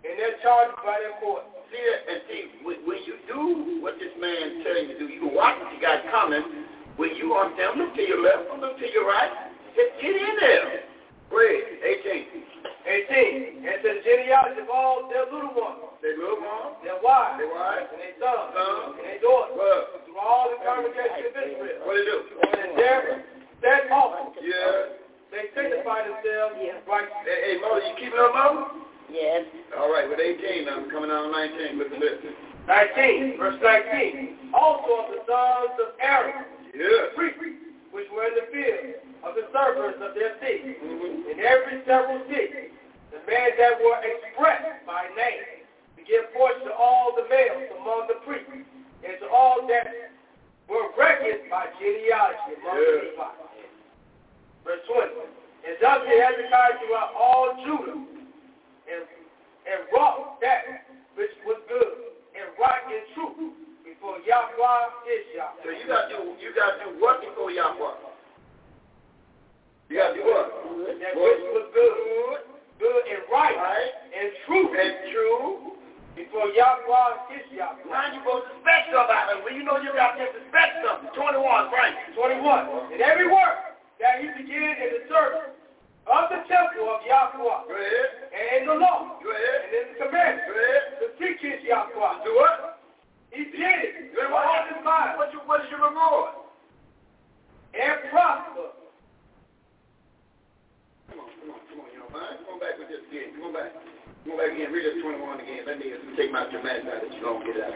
and 0.07 0.15
their 0.15 0.39
charges 0.39 0.79
by 0.81 0.97
their 1.03 1.19
court. 1.19 1.43
See? 1.67 1.83
And 1.83 2.23
see, 2.31 2.41
when 2.63 3.03
you 3.03 3.19
do 3.27 3.83
what 3.83 3.99
this 3.99 4.15
man 4.15 4.63
telling 4.63 4.87
you 4.87 4.95
to 4.95 4.99
do, 4.99 5.07
you 5.11 5.27
watch 5.27 5.59
what 5.59 5.75
you 5.75 5.81
got 5.83 6.07
coming. 6.09 6.65
When 6.95 7.13
you 7.13 7.35
on 7.35 7.53
them, 7.59 7.77
look 7.77 7.93
to 7.93 8.01
your 8.01 8.23
left, 8.23 8.49
look 8.57 8.79
to 8.79 8.87
your 8.89 9.05
right, 9.05 9.29
just 9.75 9.93
Get 10.01 10.15
in 10.15 10.35
there. 10.39 10.96
Read, 11.31 11.63
18. 11.83 12.47
18. 12.87 13.67
And 13.67 13.79
the 13.83 13.99
genealogy 13.99 14.63
of 14.63 14.71
all 14.71 15.11
their 15.11 15.27
little 15.27 15.51
ones. 15.51 15.91
Their 15.99 16.15
little 16.15 16.39
ones. 16.39 16.79
Their 16.83 16.99
wives. 17.03 17.35
Their 17.35 17.51
wives. 17.51 17.91
And 17.91 17.99
their 17.99 18.15
sons. 18.15 18.55
Sons. 18.55 18.95
And 18.95 19.05
their 19.11 19.19
daughters. 19.19 19.59
What? 19.59 20.07
Through 20.07 20.19
all 20.23 20.47
the 20.55 20.59
congregation 20.63 21.27
of 21.27 21.35
Israel. 21.35 21.83
What 21.83 21.99
they 21.99 22.05
do? 22.07 22.17
And 22.55 22.71
their 22.79 23.27
that 23.61 23.91
office. 23.91 24.39
Yeah. 24.39 24.95
They 25.33 25.51
signify 25.51 26.07
themselves 26.07 26.55
yeah. 26.61 26.79
right. 26.87 27.09
Hey, 27.27 27.39
hey, 27.51 27.55
Mother, 27.59 27.83
you 27.83 27.93
keeping 27.99 28.15
up, 28.15 28.31
Mother? 28.31 28.79
Yes. 29.11 29.43
All 29.75 29.91
right, 29.91 30.07
with 30.07 30.23
18, 30.23 30.69
I'm 30.69 30.87
coming 30.87 31.11
out 31.11 31.27
on 31.27 31.31
19. 31.35 31.79
Listen 31.79 31.99
to 31.99 32.07
this. 32.23 32.31
19, 32.67 33.35
verse 33.35 33.59
19. 33.59 34.53
Also 34.55 35.03
of 35.03 35.07
the 35.11 35.19
sons 35.27 35.75
of 35.83 35.99
Aaron. 35.99 36.47
Yeah. 36.71 37.11
Priests, 37.15 37.43
which 37.91 38.07
were 38.15 38.31
in 38.31 38.35
the 38.39 38.47
field 38.53 39.06
of 39.23 39.35
the 39.35 39.45
servants 39.53 39.99
of 40.01 40.13
their 40.13 40.37
city. 40.41 40.77
Mm-hmm. 40.77 41.31
In 41.31 41.37
every 41.41 41.81
several 41.85 42.21
city, 42.29 42.73
the 43.09 43.21
men 43.25 43.49
that 43.57 43.79
were 43.81 43.97
expressed 44.03 44.83
by 44.85 45.07
name, 45.15 45.65
to 45.97 46.01
give 46.05 46.29
portion 46.33 46.67
to 46.67 46.73
all 46.75 47.15
the 47.15 47.25
males 47.29 47.71
among 47.81 48.07
the 48.07 48.19
priests, 48.25 48.67
and 49.01 49.15
to 49.21 49.27
all 49.29 49.65
that 49.67 50.13
were 50.69 50.91
reckoned 50.97 51.49
by 51.49 51.71
genealogy 51.79 52.59
among 52.59 52.77
yeah. 52.77 52.91
the 52.91 53.15
Levites. 53.15 53.47
Verse 54.65 54.83
20. 54.91 55.31
And 55.67 55.75
thus 55.79 55.99
did 56.07 56.19
Hezekiah 56.19 56.75
throughout 56.79 57.11
all 57.15 57.55
Judah, 57.63 57.97
and, 58.87 59.03
and 59.67 59.79
wrought 59.91 60.39
that 60.41 60.87
which 61.15 61.33
was 61.43 61.59
good 61.67 62.07
and 62.37 62.47
right 62.61 62.85
and 62.87 63.03
true 63.17 63.57
before 63.81 64.21
Yahweh 64.21 65.09
is 65.09 65.25
Yahweh. 65.33 65.63
So 65.65 65.69
you 65.73 65.85
got 65.89 66.07
to 66.07 66.15
do 66.15 66.21
you 66.37 66.53
got 66.53 66.77
to 66.77 66.85
do 66.85 67.01
what 67.01 67.19
before 67.19 67.49
Yahweh? 67.49 68.16
You 69.89 69.95
got 69.97 70.11
to 70.11 70.15
do 70.19 70.23
what? 70.27 70.47
That 70.99 71.13
which 71.15 71.41
was 71.55 71.67
good, 71.71 72.39
good 72.83 73.03
and 73.07 73.23
right, 73.31 73.55
Right. 73.55 73.91
and 74.11 74.27
true 74.45 74.67
And 74.75 74.93
true. 75.13 75.79
before 76.15 76.49
Yahweh 76.51 77.37
is 77.39 77.45
Yahweh. 77.55 77.87
Now 77.87 78.11
you 78.11 78.19
supposed 78.19 78.51
to 78.51 78.53
expect 78.59 78.91
something. 78.91 79.47
Well, 79.47 79.53
you 79.55 79.63
know 79.63 79.79
you're 79.79 79.95
got 79.95 80.19
to 80.19 80.25
expect 80.27 80.83
something. 80.83 81.07
21, 81.15 81.71
right? 81.71 81.95
21. 82.19 82.91
And 82.91 82.99
every 82.99 83.31
work 83.31 83.79
that 84.03 84.19
he 84.19 84.27
began 84.35 84.75
in 84.81 84.89
the 84.99 85.03
service 85.07 85.55
of 86.07 86.23
the 86.35 86.39
temple 86.51 86.87
of 86.91 86.99
Yahweh 87.07 87.39
Go 87.39 87.71
ahead. 87.71 88.09
and 88.35 88.45
in 88.59 88.63
the 88.67 88.75
law 88.75 89.15
Go 89.23 89.29
ahead. 89.31 89.59
and 89.67 89.71
in 89.71 89.85
the 89.93 89.97
commandments 90.03 90.45
Go 90.51 90.53
ahead. 90.57 90.83
to 90.99 91.05
seek 91.21 91.37
his 91.39 91.63
Yahweh. 91.63 92.27
Do 92.27 92.31
what? 92.35 92.83
He 93.31 93.43
did 93.55 94.11
it 94.11 94.31
what? 94.31 94.43
all 94.43 94.63
his 94.67 94.81
mind 94.83 95.15
What, 95.15 95.31
you, 95.31 95.39
what 95.47 95.63
is 95.63 95.71
your 95.71 95.87
reward? 95.87 96.43
and 97.77 97.97
prosper. 98.09 98.73
Come 101.09 101.19
on, 101.23 101.29
come 101.39 101.49
on, 101.55 101.59
come 101.71 101.79
on, 101.83 101.87
you 101.95 102.03
man. 102.11 102.33
Come 102.43 102.53
on 102.55 102.59
back 102.59 102.75
with 102.79 102.89
this 102.91 103.01
again. 103.07 103.31
Come 103.35 103.43
on 103.49 103.53
back. 103.55 103.71
Come 103.73 104.29
on 104.33 104.37
back 104.39 104.51
again. 104.55 104.69
Read 104.71 104.85
this 104.85 104.97
21 104.99 105.39
again. 105.39 105.61
Let 105.67 105.79
me 105.79 105.85
take 106.19 106.31
my 106.31 106.43
dramatic 106.51 106.83
out 106.87 106.99
that 107.03 107.11
you're 107.15 107.23
going 107.23 107.41
to 107.41 107.45
get 107.47 107.57
out. 107.63 107.73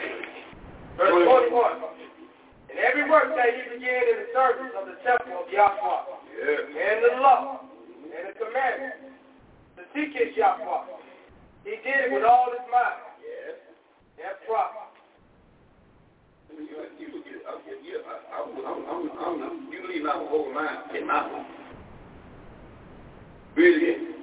Verse 1.00 1.16
21. 1.16 2.12
And 2.72 2.80
every 2.80 3.04
work 3.10 3.36
that 3.36 3.50
he 3.52 3.62
began 3.76 4.04
in 4.08 4.16
the 4.24 4.30
service 4.32 4.72
of 4.80 4.88
the 4.88 4.96
temple 5.04 5.44
of 5.44 5.48
Yahweh 5.52 6.00
Yeah. 6.40 6.72
and 6.72 6.98
the 7.04 7.12
law 7.20 7.60
and 8.08 8.24
the 8.32 8.36
commandments 8.40 9.12
to 9.76 9.84
seek 9.92 10.16
his 10.16 10.32
Yahweh. 10.40 10.88
He 11.68 11.76
did 11.84 12.00
it 12.08 12.12
with 12.16 12.24
all 12.24 12.48
his 12.52 12.64
mind 12.72 13.04
Yes. 13.20 13.60
and 14.24 14.36
prosper. 14.48 14.88
I 16.48 16.50
mean, 16.56 16.64
you, 16.68 16.76
you, 17.00 17.08
you, 17.28 17.28
you, 17.28 17.76
you 17.84 18.00
my 20.04 20.12
whole 20.28 20.52
mind 20.54 20.96
in 20.96 21.08
my. 21.08 21.24
Read. 23.56 24.16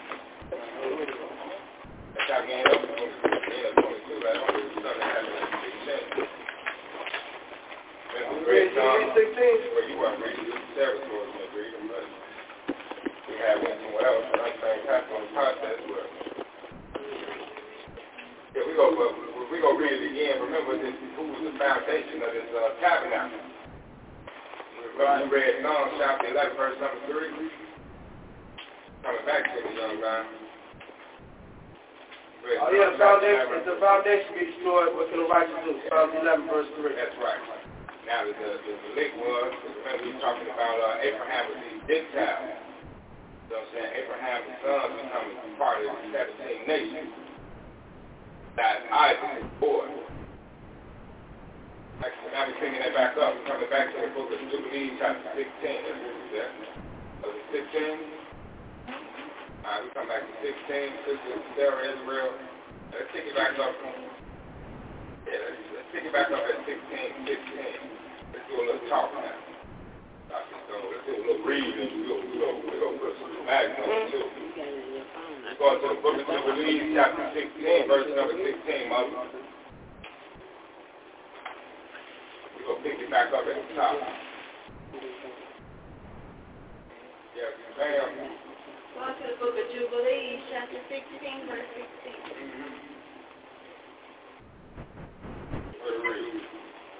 That's 2.14 2.30
how 2.30 2.40
we 2.46 2.52
end 2.54 2.68
up 2.70 2.78
with 2.82 2.94
22, 2.94 3.10
end 3.26 3.74
up 3.74 3.82
22, 3.82 4.22
right? 4.22 4.38
Only 4.38 4.62
in 4.62 4.78
16. 4.78 6.28
When 8.14 8.24
we 8.30 8.38
Jubilee, 8.38 8.54
read 8.54 8.70
John, 8.78 8.96
Jubilee 9.14 9.34
16. 9.34 9.74
well, 9.74 9.86
you 9.90 9.96
weren't 9.98 10.18
reading 10.22 10.46
the 10.46 10.58
territories 10.78 11.30
in 11.34 11.38
the 11.42 11.48
reading, 11.58 11.86
but 11.90 12.06
we 13.26 13.34
had 13.42 13.56
went 13.62 13.78
somewhere 13.82 14.06
else, 14.06 14.26
and 14.30 14.40
I 14.42 14.50
think 14.62 14.78
happened 14.86 15.14
on 15.18 15.22
the 15.26 15.32
process 15.34 15.78
where 15.90 16.06
Yeah, 18.54 18.62
we 18.66 18.72
go, 18.78 18.86
but 18.94 19.10
we 19.50 19.58
go 19.58 19.74
read 19.74 19.90
it 19.90 20.06
again. 20.14 20.38
Remember 20.42 20.78
this, 20.78 20.94
who 21.18 21.22
was 21.34 21.42
the 21.50 21.54
foundation 21.58 22.22
of 22.22 22.30
this 22.30 22.48
uh, 22.54 22.78
tabernacle? 22.78 23.42
We 24.98 25.04
read 25.30 25.62
Psalm 25.62 25.94
chapter 25.94 26.26
11, 26.26 26.58
verse 26.58 26.74
number 26.82 26.98
3. 27.06 27.30
Coming 29.06 29.26
back 29.30 29.46
to 29.46 29.58
the 29.62 29.70
young 29.70 30.02
man. 30.02 30.26
Oh, 32.58 32.66
yeah, 32.74 32.90
the 32.90 32.98
foundation, 32.98 33.62
the 33.62 33.78
foundation 33.78 34.26
be 34.34 34.50
destroyed, 34.50 34.98
what 34.98 35.06
can 35.06 35.22
the 35.22 35.30
righteous 35.30 35.54
do? 35.62 35.78
Psalms 35.86 36.18
11, 36.18 36.50
verse 36.50 36.66
3. 36.82 36.98
That's 36.98 37.14
right. 37.22 37.38
Now, 38.10 38.26
the, 38.26 38.34
the, 38.34 38.50
the 38.74 38.90
link 38.98 39.14
was, 39.22 39.54
remember 39.86 40.02
we 40.02 40.18
talking 40.18 40.50
about 40.50 40.76
uh, 40.82 41.06
Abraham 41.06 41.46
was 41.46 41.58
these 41.62 41.78
Gentiles. 41.86 42.58
You 42.58 43.54
know 43.54 43.62
what 43.62 43.70
I'm 43.70 43.74
saying? 43.78 43.92
Abraham's 44.02 44.50
sons 44.66 44.92
becoming 44.98 45.38
part 45.62 45.78
of 45.78 45.94
the 45.94 46.10
17 46.10 46.66
nations. 46.66 47.14
That 48.58 48.82
Isaac 48.90 49.46
is 49.46 49.50
born. 49.62 50.07
Actually, 51.98 52.30
now 52.30 52.46
we're 52.46 52.54
picking 52.62 52.78
that 52.78 52.94
back 52.94 53.18
up. 53.18 53.34
We're 53.34 53.50
coming 53.50 53.70
back 53.74 53.90
to 53.90 53.98
the 53.98 54.14
book 54.14 54.30
of 54.30 54.38
Jubilees, 54.54 55.02
chapter 55.02 55.34
16. 55.34 55.42
That's 55.42 55.98
what 55.98 56.14
we 56.14 56.26
said. 56.30 56.50
Was 57.26 57.34
it 57.34 57.66
16? 57.74 58.94
All 59.66 59.66
right, 59.66 59.82
we 59.82 59.90
come 59.98 60.06
back 60.06 60.22
to 60.22 60.34
16. 60.38 60.54
Sister 61.10 61.34
Sarah 61.58 61.82
Israel. 61.90 62.38
Let's 62.94 63.10
pick 63.10 63.26
it 63.26 63.34
back 63.34 63.58
up. 63.58 63.74
Yeah, 63.82 65.42
let's, 65.42 65.58
let's 65.74 65.90
pick 65.90 66.06
it 66.06 66.14
back 66.14 66.30
up 66.30 66.38
at 66.38 66.62
16, 66.70 66.78
16. 66.78 67.34
Let's 68.30 68.46
do 68.46 68.54
a 68.54 68.62
little 68.62 68.86
talk 68.86 69.10
now. 69.18 69.34
Let's 70.30 71.02
do 71.02 71.18
a 71.18 71.22
little 71.34 71.42
reading. 71.42 72.06
We'll, 72.06 72.22
we'll, 72.30 72.62
we'll 72.62 72.94
put 73.02 73.18
some 73.18 73.42
mags 73.42 73.74
on 73.74 73.90
it 73.90 74.14
too. 74.14 74.22
Let's 75.50 75.58
go 75.58 75.66
to 75.74 75.82
the 75.82 75.98
book 75.98 76.14
of 76.14 76.30
Jubilees, 76.30 76.94
chapter 76.94 77.26
16, 77.34 77.90
verse 77.90 78.06
number 78.14 78.38
16, 78.38 78.86
mother. 78.86 79.57
To 82.68 82.74
pick 82.84 83.00
it 83.00 83.08
back 83.10 83.32
up 83.32 83.48
at 83.48 83.56
the 83.56 83.74
top. 83.74 83.96
Yes, 87.32 87.52
ma'am. 87.80 88.28
Go 88.92 89.04
to 89.08 89.24
the 89.24 89.36
book 89.40 89.56
of 89.56 89.66
Jubilees, 89.72 90.40
chapter 90.52 90.76
16, 90.92 91.48
verse 91.48 91.64
16. 92.04 92.12
Where 95.80 95.96
to? 95.96 96.12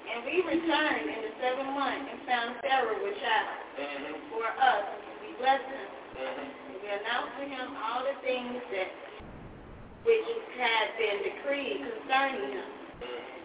And 0.09 0.25
we 0.25 0.41
returned 0.41 1.05
in 1.05 1.19
the 1.21 1.33
seventh 1.37 1.69
month 1.77 2.05
and 2.09 2.19
found 2.25 2.49
Sarah 2.65 2.97
with 2.97 3.13
child 3.21 3.57
Mm-hmm. 3.79 4.33
for 4.33 4.43
us. 4.49 4.83
We 5.23 5.37
blessed 5.37 5.69
him. 5.69 5.87
Mm-hmm. 6.17 6.81
We 6.81 6.87
announced 6.97 7.35
to 7.39 7.45
him 7.45 7.67
all 7.77 8.01
the 8.03 8.17
things 8.25 8.57
that 8.73 8.89
which 10.03 10.27
had 10.57 10.87
been 10.97 11.17
decreed 11.29 11.77
concerning 11.85 12.57
him, 12.57 12.69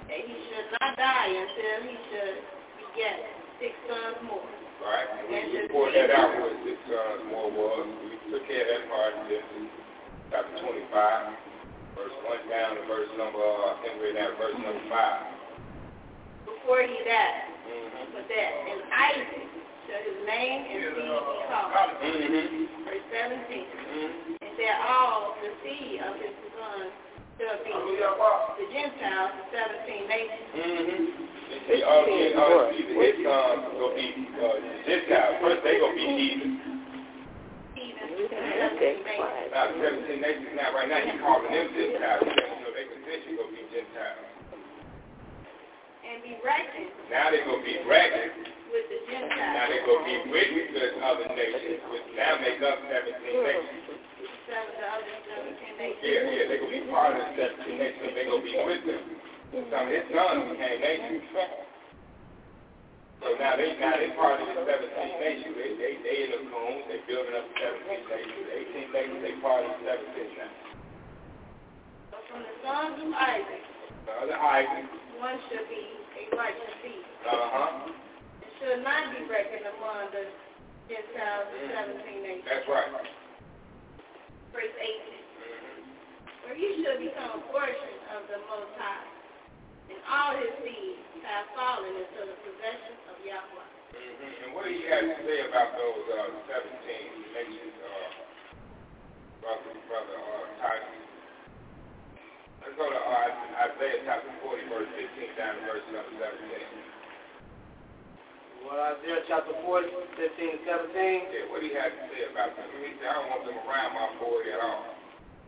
that 0.08 0.20
he 0.24 0.34
should 0.50 0.68
not 0.80 0.96
die 0.96 1.30
until 1.32 1.76
he 1.88 1.94
should 2.10 2.36
beget 2.80 3.16
six 3.60 3.72
sons 3.88 4.18
more. 4.28 4.46
Right? 4.84 5.08
And 5.32 5.48
we 5.52 5.68
poured 5.72 5.94
that 5.96 6.10
out 6.12 6.34
with 6.42 6.60
six 6.66 6.76
sons 6.88 7.24
more 7.30 7.48
was. 7.48 7.86
We 8.04 8.16
took 8.32 8.44
care 8.48 8.62
of 8.64 8.68
that 8.68 8.82
part 8.90 9.12
in 9.16 9.22
Genesis 9.32 9.70
chapter 10.30 10.54
25, 10.60 11.96
verse 11.96 12.16
1 12.26 12.50
down 12.50 12.76
to 12.76 12.82
verse 12.90 13.10
number, 13.16 13.38
uh, 13.38 13.70
I 13.70 13.74
think 13.82 14.02
we're 14.02 14.16
at 14.18 14.34
verse 14.36 14.58
number 14.58 14.84
5. 14.90 16.48
Before 16.48 16.82
he 16.82 16.96
died, 17.06 17.54
Mm-hmm. 17.64 18.12
for 18.12 18.20
that, 18.28 18.52
and 18.68 18.80
Isaac 18.92 19.48
shall 19.88 20.02
his 20.04 20.20
name 20.28 20.60
and 20.68 21.00
seed 21.00 21.24
be 21.24 21.36
called. 21.48 21.72
Mm-hmm. 21.96 22.84
Verse 22.84 23.04
17. 23.08 23.40
Mm-hmm. 23.40 24.36
And 24.36 24.54
that 24.60 24.76
all 24.84 25.32
the 25.40 25.48
seed 25.64 26.04
of 26.04 26.12
his 26.20 26.36
sons 26.52 26.92
be 27.38 28.64
Gentiles 28.70 29.32
and 29.34 29.48
17 29.50 30.08
nations. 30.08 30.46
Mm-hmm. 30.54 31.02
See, 31.66 31.82
all, 31.82 32.04
yeah, 32.06 32.38
all 32.38 32.70
people, 32.70 32.98
his 33.02 33.18
gonna 33.24 33.94
be 33.94 34.08
uh, 34.38 34.56
Gentiles. 34.86 35.34
First, 35.42 35.60
they 35.64 35.78
gonna 35.80 35.96
be 35.98 36.06
heathen. 36.06 36.52
Okay, 37.74 39.00
17 39.02 39.02
nations. 39.02 39.50
Now, 39.50 39.70
17 39.74 40.20
nations 40.20 40.52
now, 40.54 40.74
right 40.74 40.88
now, 40.88 41.00
he's 41.02 41.18
calling 41.18 41.50
them 41.50 41.66
Gentiles. 41.74 42.22
He 42.22 42.30
said, 42.38 42.50
you 42.54 42.60
know, 42.62 42.72
they 42.74 42.86
position 42.90 43.30
gonna 43.38 43.54
be 43.54 43.62
Gentiles. 43.72 44.24
And 46.04 46.20
be 46.20 46.36
reckoned 46.44 46.92
Now 47.08 47.32
they 47.32 47.40
gonna 47.48 47.64
be 47.64 47.80
reckoned. 47.88 48.44
with 48.70 48.86
the 48.92 48.98
Now 49.08 49.24
Gentiles. 49.24 49.68
they 49.72 49.80
gonna 49.88 50.04
be 50.06 50.16
with 50.30 50.68
the 50.76 50.86
other 51.02 51.28
nations, 51.34 51.80
which 51.90 52.06
now 52.14 52.38
make 52.44 52.60
up 52.62 52.78
17 52.92 53.18
nations. 53.24 53.84
Seven, 54.44 54.76
the 54.76 54.86
other 54.92 55.16
17 55.56 55.80
nations. 55.80 56.04
Yeah, 56.04 56.28
yeah, 56.28 56.44
they 56.52 56.56
gonna 56.60 56.74
be 56.76 56.84
part 56.92 57.16
of 57.16 57.24
the 57.24 57.48
17 57.64 57.80
nations. 57.80 58.12
They 58.12 58.24
gonna 58.28 58.44
be 58.44 58.52
with 58.60 58.82
them. 58.84 59.02
Some 59.72 59.86
of 59.88 59.92
his 59.94 60.04
sons 60.12 60.42
became 60.52 60.78
nations. 60.84 61.24
So 63.24 63.32
now 63.40 63.56
they 63.56 63.72
now 63.80 63.96
they 63.96 64.12
part 64.20 64.36
of 64.42 64.46
the 64.52 64.68
17 64.68 64.68
nations. 65.24 65.54
They 65.56 65.70
they 65.80 65.92
they 66.04 66.16
in 66.28 66.30
the 66.36 66.40
coons. 66.52 66.84
They 66.92 67.00
building 67.08 67.32
up 67.40 67.46
the 67.48 67.56
17 67.88 68.04
nations. 68.12 68.44
18 68.84 68.92
nations. 68.92 69.20
They 69.24 69.34
part 69.40 69.64
of 69.64 69.72
the 69.80 69.96
17 70.12 70.36
now. 70.36 70.52
So 72.12 72.16
from 72.28 72.40
the 72.44 72.54
sons 72.60 72.96
of 73.00 73.08
Isaac, 73.16 73.64
The 74.04 74.12
other 74.28 74.36
Isaac. 74.36 74.84
one 75.24 75.40
should 75.48 75.64
be 75.72 75.88
a 76.20 76.22
righteous 76.36 76.74
seed. 76.84 77.00
Uh 77.24 77.32
huh. 77.32 77.88
It 78.44 78.50
should 78.60 78.84
not 78.84 79.08
be 79.16 79.24
reckoned 79.24 79.72
among 79.72 80.12
the 80.12 80.28
Gentiles 80.92 81.48
and 81.48 81.96
17 82.04 82.20
nations. 82.20 82.44
That's 82.44 82.68
right. 82.68 82.92
Verse 84.54 84.70
18. 84.70 86.46
For 86.46 86.54
he 86.54 86.78
should 86.78 87.02
become 87.02 87.42
a 87.42 87.42
portion 87.50 87.94
of 88.14 88.22
the 88.30 88.38
Most 88.46 88.70
High, 88.78 89.10
and 89.90 89.98
all 90.06 90.38
his 90.38 90.54
seeds 90.62 91.02
have 91.26 91.50
fallen 91.58 91.90
into 91.90 92.20
the 92.22 92.38
possession 92.46 92.94
of 93.10 93.18
Yahweh. 93.26 93.68
Mm-hmm. 93.98 94.42
And 94.46 94.48
what 94.54 94.70
do 94.70 94.70
you 94.70 94.86
have 94.94 95.10
to 95.10 95.18
say 95.26 95.42
about 95.50 95.74
those 95.74 96.06
uh, 96.06 96.54
17 96.54 97.34
nations, 97.34 97.74
uh, 97.82 98.10
brother, 99.42 99.74
brother 99.90 100.18
uh? 100.22 100.44
Let's 102.62 102.78
go 102.78 102.86
to 102.88 102.96
uh, 102.96 103.66
Isaiah 103.74 104.06
chapter 104.06 104.30
40, 104.38 104.70
verse 104.70 104.90
15 104.94 105.34
down 105.34 105.58
to 105.58 105.62
verse 105.66 105.86
number 105.90 106.14
17. 106.16 106.93
Well, 108.64 108.80
Isaiah 108.80 109.20
chapter 109.28 109.52
40, 109.60 109.92
15 110.16 110.24
and 110.24 110.64
17. 110.64 110.96
Yeah, 110.96 111.52
what 111.52 111.60
you 111.60 111.76
have 111.76 111.92
to 111.92 112.04
say 112.08 112.24
about 112.32 112.56
them? 112.56 112.64
He 112.80 112.96
said, 112.96 113.12
I 113.12 113.20
don't 113.20 113.28
want 113.28 113.44
them 113.44 113.60
around 113.60 113.92
my 113.92 114.08
boy 114.16 114.40
at 114.40 114.56
all. 114.64 114.88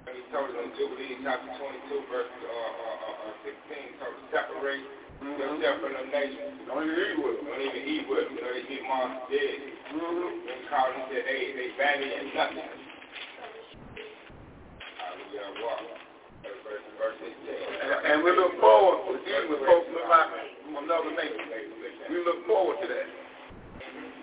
And 0.04 0.20
he 0.20 0.22
told 0.28 0.52
us 0.52 0.60
in 0.60 0.76
Jubilee 0.76 1.16
chapter 1.24 1.48
22, 1.48 2.12
verse 2.12 2.28
uh, 2.28 2.52
uh, 2.52 3.32
uh, 3.32 3.40
16, 3.40 3.56
he 3.72 3.96
told 3.96 4.20
us, 4.20 4.28
separate 4.28 4.84
yourself 5.24 5.80
from 5.80 5.96
the 5.96 6.04
nations. 6.12 6.60
Don't 6.68 6.84
even 6.84 6.92
eat 6.92 7.16
with 7.24 7.40
them. 7.40 7.48
Don't 7.48 7.64
even 7.64 7.82
eat 7.88 8.04
with 8.04 8.20
them. 8.28 8.36
You 8.36 8.44
know, 8.44 8.52
they 8.52 8.68
get 8.68 8.84
monsters 8.84 9.24
dead. 9.32 9.58
Mm-hmm. 9.96 10.52
And 10.52 10.60
called 10.68 10.92
him 10.92 11.04
said 11.08 11.24
they 11.24 11.40
they 11.56 11.68
value 11.80 12.12
in 12.20 12.26
nothing. 12.36 12.68
Hallelujah. 15.00 15.64
Walk. 15.64 16.04
16. 16.44 17.32
And, 17.80 17.90
and 18.12 18.16
we 18.20 18.30
look 18.36 18.60
forward 18.60 19.08
to 19.08 19.16
eating 19.24 19.48
with 19.48 19.64
folks 19.64 19.88
from 19.88 20.84
another 20.84 21.16
nation. 21.16 21.75
We 22.06 22.22
look 22.22 22.46
forward 22.46 22.78
to 22.82 22.86
that. 22.86 23.08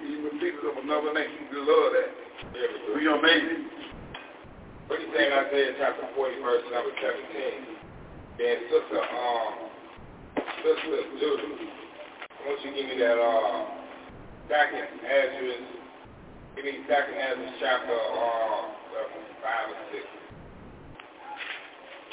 Even 0.07 0.39
people 0.39 0.71
of 0.71 0.79
another 0.79 1.11
nation, 1.11 1.51
we 1.51 1.59
love 1.59 1.91
that. 1.91 2.09
We 2.95 3.07
amazing. 3.11 3.67
What 4.87 4.99
do 4.99 5.07
you 5.07 5.11
in 5.27 5.35
Isaiah 5.35 5.75
chapter 5.79 6.07
40, 6.15 6.43
verse 6.43 6.63
number 6.71 6.95
17? 6.95 8.39
Then 8.39 8.55
sister, 8.71 9.03
um, 9.03 9.67
sister 10.63 10.95
I 10.95 12.39
want 12.47 12.59
you 12.63 12.71
give 12.71 12.87
me 12.87 12.95
that, 13.03 13.19
uh, 13.19 13.67
second 14.47 14.87
Ezra, 15.03 15.55
give 16.55 16.63
me 16.63 16.87
second 16.87 17.15
Ezra 17.19 17.51
chapter, 17.59 17.95
uh, 17.95 18.63
uh, 18.95 19.11
5 19.43 19.75
or 19.75 19.79
6. 19.91 20.07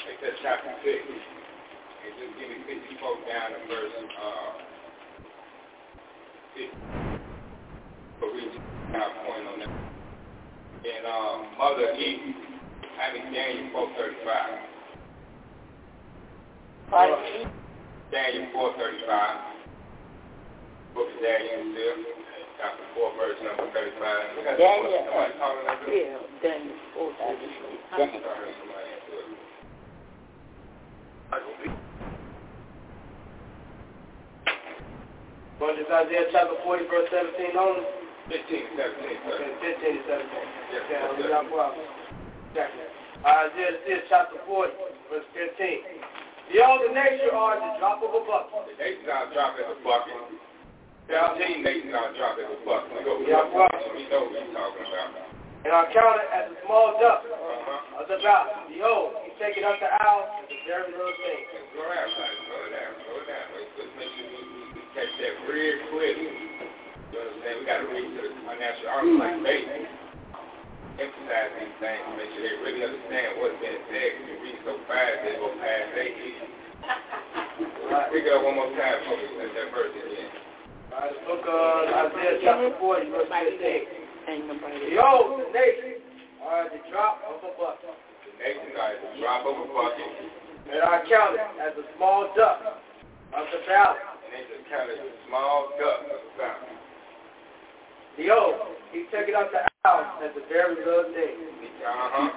Make 0.03 0.19
that 0.19 0.35
chapter 0.43 0.71
6. 0.83 0.99
And 0.99 2.11
just 2.19 2.33
give 2.39 2.49
me 2.51 2.59
54 2.67 3.23
down 3.23 3.55
to 3.55 3.59
verse, 3.71 3.95
uh, 4.19 4.70
50. 6.55 6.69
So 8.19 8.27
we 8.33 8.41
have 8.93 9.11
a 9.11 9.25
point 9.25 9.47
on 9.47 9.59
that. 9.59 9.71
And, 10.81 11.05
um, 11.05 11.47
Mother 11.57 11.93
E, 11.95 12.35
I 12.99 13.13
mean, 13.13 13.33
Daniel 13.33 13.69
435. 13.71 14.59
Daniel 18.11 18.47
435. 18.51 19.51
Book 20.93 21.07
of 21.07 21.21
Daniel 21.23 21.71
still. 21.71 21.95
Chapter 22.59 22.83
4, 22.93 23.15
verse 23.17 23.39
number 23.41 23.65
35. 23.73 24.37
We 24.37 24.43
got 24.43 24.57
Daniel. 24.57 25.07
somebody 25.07 25.33
calling 25.39 25.65
us. 25.65 25.79
Yeah, 25.87 26.19
Daniel 26.43 26.77
4, 26.93 27.09
I 27.17 28.35
heard 28.37 28.53
somebody 28.59 28.87
answer 28.91 29.17
it. 29.17 29.41
Well, 35.61 35.77
it's 35.77 35.85
Isaiah 35.93 36.25
chapter 36.33 36.57
40, 36.65 36.89
verse 36.89 37.05
17 37.13 37.53
only. 37.53 37.85
15, 38.33 38.81
17, 38.81 38.81
sir. 38.81 39.37
Okay, 39.37 39.53
15 39.61 39.93
and 39.93 40.05
17. 40.09 40.73
Yes, 40.73 40.83
Okay, 40.89 41.29
not 41.29 41.45
well. 41.53 41.73
Second. 42.57 42.89
Isaiah 43.21 44.01
chapter 44.09 44.41
40, 44.49 44.73
verse 45.13 45.27
15. 45.37 46.49
Behold, 46.49 46.81
the 46.89 46.91
nation 46.97 47.29
are 47.37 47.55
the 47.61 47.71
drop 47.77 48.01
of 48.01 48.09
a 48.09 48.21
bucket. 48.25 48.73
The 48.73 48.77
nations 48.81 49.05
are 49.05 49.29
dropping 49.29 49.69
the 49.69 49.77
bucket. 49.85 50.17
17 51.05 51.61
nations 51.61 51.93
are 51.93 52.09
dropping 52.17 52.49
the 52.49 52.57
bucket. 52.65 52.89
We 52.97 53.05
go, 53.05 53.21
Yeah, 53.21 53.45
we 53.45 53.61
know 53.61 53.69
what 53.69 53.93
he's 53.93 54.09
talking 54.09 54.41
about. 54.49 55.29
And 55.61 55.69
are 55.77 55.85
counted 55.93 56.25
as 56.33 56.49
a 56.49 56.57
small 56.65 56.97
dust 56.97 57.21
Uh-huh. 57.29 58.01
of 58.01 58.09
the 58.09 58.17
valley. 58.25 58.49
Behold, 58.73 59.13
he 59.21 59.29
taketh 59.37 59.61
up 59.61 59.77
the 59.77 59.93
owl 60.01 60.25
as 60.41 60.49
a 60.49 60.57
very 60.65 60.89
little 60.89 61.13
thing. 61.21 61.41
Slow 61.77 61.85
down. 61.85 62.09
Slow 62.17 62.65
down. 62.73 62.91
Slow 63.05 63.19
down. 63.29 63.45
Let's 63.53 63.69
just 63.77 63.93
make 63.93 64.09
sure 64.17 64.25
we, 64.25 64.40
we, 64.40 64.40
we 64.40 64.40
catch 64.91 65.11
that 65.23 65.33
real 65.47 65.77
quick. 65.91 66.15
You 66.19 67.15
understand? 67.15 67.53
We 67.59 67.63
got 67.67 67.79
to 67.83 67.87
read 67.91 68.07
to 68.11 68.21
the 68.27 68.31
financial 68.43 68.87
article 68.91 69.19
like 69.19 69.39
basic. 69.43 69.87
Emphasize 70.99 71.51
these 71.59 71.75
things 71.79 72.03
to 72.03 72.11
make 72.19 72.29
sure 72.35 72.43
they 72.43 72.55
really 72.59 72.83
understand 72.83 73.39
what's 73.39 73.55
being 73.63 73.79
said. 73.87 74.09
If 74.19 74.27
you 74.27 74.35
read 74.43 74.57
so 74.67 74.75
fast, 74.91 75.23
they 75.23 75.39
go 75.39 75.49
past 75.59 75.95
their 75.95 76.11
head. 76.11 76.51
Pick 78.11 78.27
it 78.27 78.31
up 78.35 78.43
one 78.43 78.59
more 78.59 78.71
time 78.75 78.99
for 79.07 79.15
me. 79.15 79.27
Let 79.39 79.55
that 79.55 79.71
verse 79.71 79.95
again. 79.95 80.27
All 80.91 80.99
right, 80.99 81.15
the 81.15 81.23
book 81.23 81.43
of 81.47 82.11
Isaiah 82.11 82.43
chapter 82.43 82.75
40, 82.75 83.15
verse 83.15 83.31
15. 83.31 84.27
Ain't 84.27 84.45
nobody. 84.51 84.91
Behold, 84.91 85.39
the 85.39 85.47
nation 85.55 86.03
are 86.43 86.67
the 86.67 86.83
drop 86.91 87.23
of 87.23 87.39
a 87.47 87.51
bucket. 87.55 87.95
The 88.27 88.31
nations 88.43 88.75
are 88.75 88.91
at 88.91 88.99
the 88.99 89.11
drop 89.23 89.47
of 89.47 89.55
a 89.55 89.67
bucket, 89.71 90.11
And 90.67 90.83
are 90.83 90.99
counted 91.07 91.47
as 91.63 91.79
a 91.79 91.85
small 91.95 92.27
dust 92.35 92.75
of 93.31 93.47
the 93.55 93.63
valley. 93.71 94.10
And 94.31 94.39
they 94.39 94.47
just 94.47 94.63
counted 94.71 94.95
a 94.95 95.11
small 95.27 95.75
dust 95.75 96.07
of 96.07 96.23
the. 96.39 96.49
Behold, 98.15 98.55
he 98.91 99.03
taketh 99.11 99.35
up 99.35 99.51
the 99.51 99.67
owl 99.83 100.07
as 100.23 100.31
a 100.35 100.43
very 100.47 100.75
little 100.79 101.11
thing. 101.11 101.35
Uh-huh. 101.83 102.31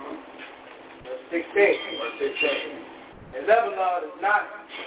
Verse 1.06 1.22
16. 1.30 1.54
Verse 1.54 2.16
16. 2.18 3.38
And 3.38 3.46
Lebanon 3.46 4.10
is 4.10 4.18
not 4.22 4.42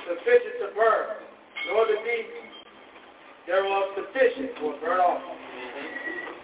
sufficient 0.07 0.55
to 0.63 0.67
burn, 0.75 1.23
nor 1.67 1.87
the 1.87 1.99
beast 2.03 2.31
thereof 3.47 3.95
sufficient 3.95 4.51
for 4.59 4.75
a 4.75 4.79
burnt 4.79 4.99
offering. 4.99 5.39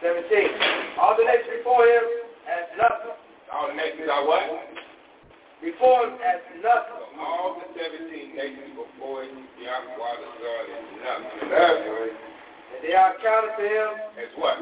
17. 0.03 0.99
All 0.99 1.15
the 1.15 1.23
nations 1.23 1.59
before 1.59 1.83
him 1.87 2.03
as 2.47 2.67
nothing. 2.75 3.15
All 3.51 3.67
the 3.67 3.75
nations 3.75 4.07
are 4.11 4.27
what? 4.27 4.43
Before 5.63 6.11
him 6.11 6.19
as 6.19 6.43
nothing. 6.59 7.15
All 7.23 7.55
the 7.55 7.71
17 7.71 8.35
nations 8.35 8.75
before 8.75 9.23
Yahweh 9.23 10.15
the 10.19 10.29
Son 10.43 10.63
is 10.67 10.83
nothing. 10.99 11.39
Nothing. 11.47 12.11
And 12.75 12.79
they 12.83 12.91
are 12.91 13.15
counted 13.23 13.55
to 13.55 13.63
him 13.63 13.89
It's 14.19 14.35
what? 14.35 14.59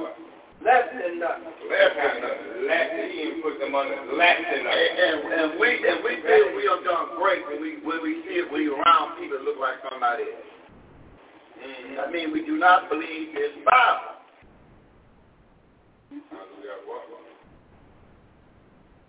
less 0.62 0.86
than 0.94 1.18
nothing. 1.18 1.50
Less 1.66 1.90
than 1.98 2.22
nothing. 2.22 2.70
Less 2.70 2.88
than 2.94 3.06
he 3.10 3.18
even 3.34 3.42
put 3.42 3.58
them 3.58 3.74
under 3.74 3.98
less 4.14 4.46
than 4.46 4.62
nothing. 4.62 4.94
and, 4.94 5.18
and 5.26 5.50
we 5.58 5.74
and 5.82 6.06
we 6.06 6.22
feel 6.22 6.54
we 6.54 6.70
are 6.70 6.86
done 6.86 7.18
great 7.18 7.50
when 7.50 7.58
we 7.58 7.82
when 7.82 8.06
we 8.06 8.22
see 8.30 8.46
it 8.46 8.52
when 8.54 8.62
we 8.62 8.70
around 8.70 9.18
people 9.18 9.42
look 9.42 9.58
like 9.58 9.82
somebody 9.90 10.30
else. 10.30 10.54
Mm-hmm. 11.58 11.98
I 11.98 12.06
mean, 12.14 12.30
we 12.30 12.46
do 12.46 12.62
not 12.62 12.94
believe 12.94 13.34
this 13.34 13.58
Bible. 13.66 14.22
Hallelujah. 16.30 16.78
What? 16.86 17.10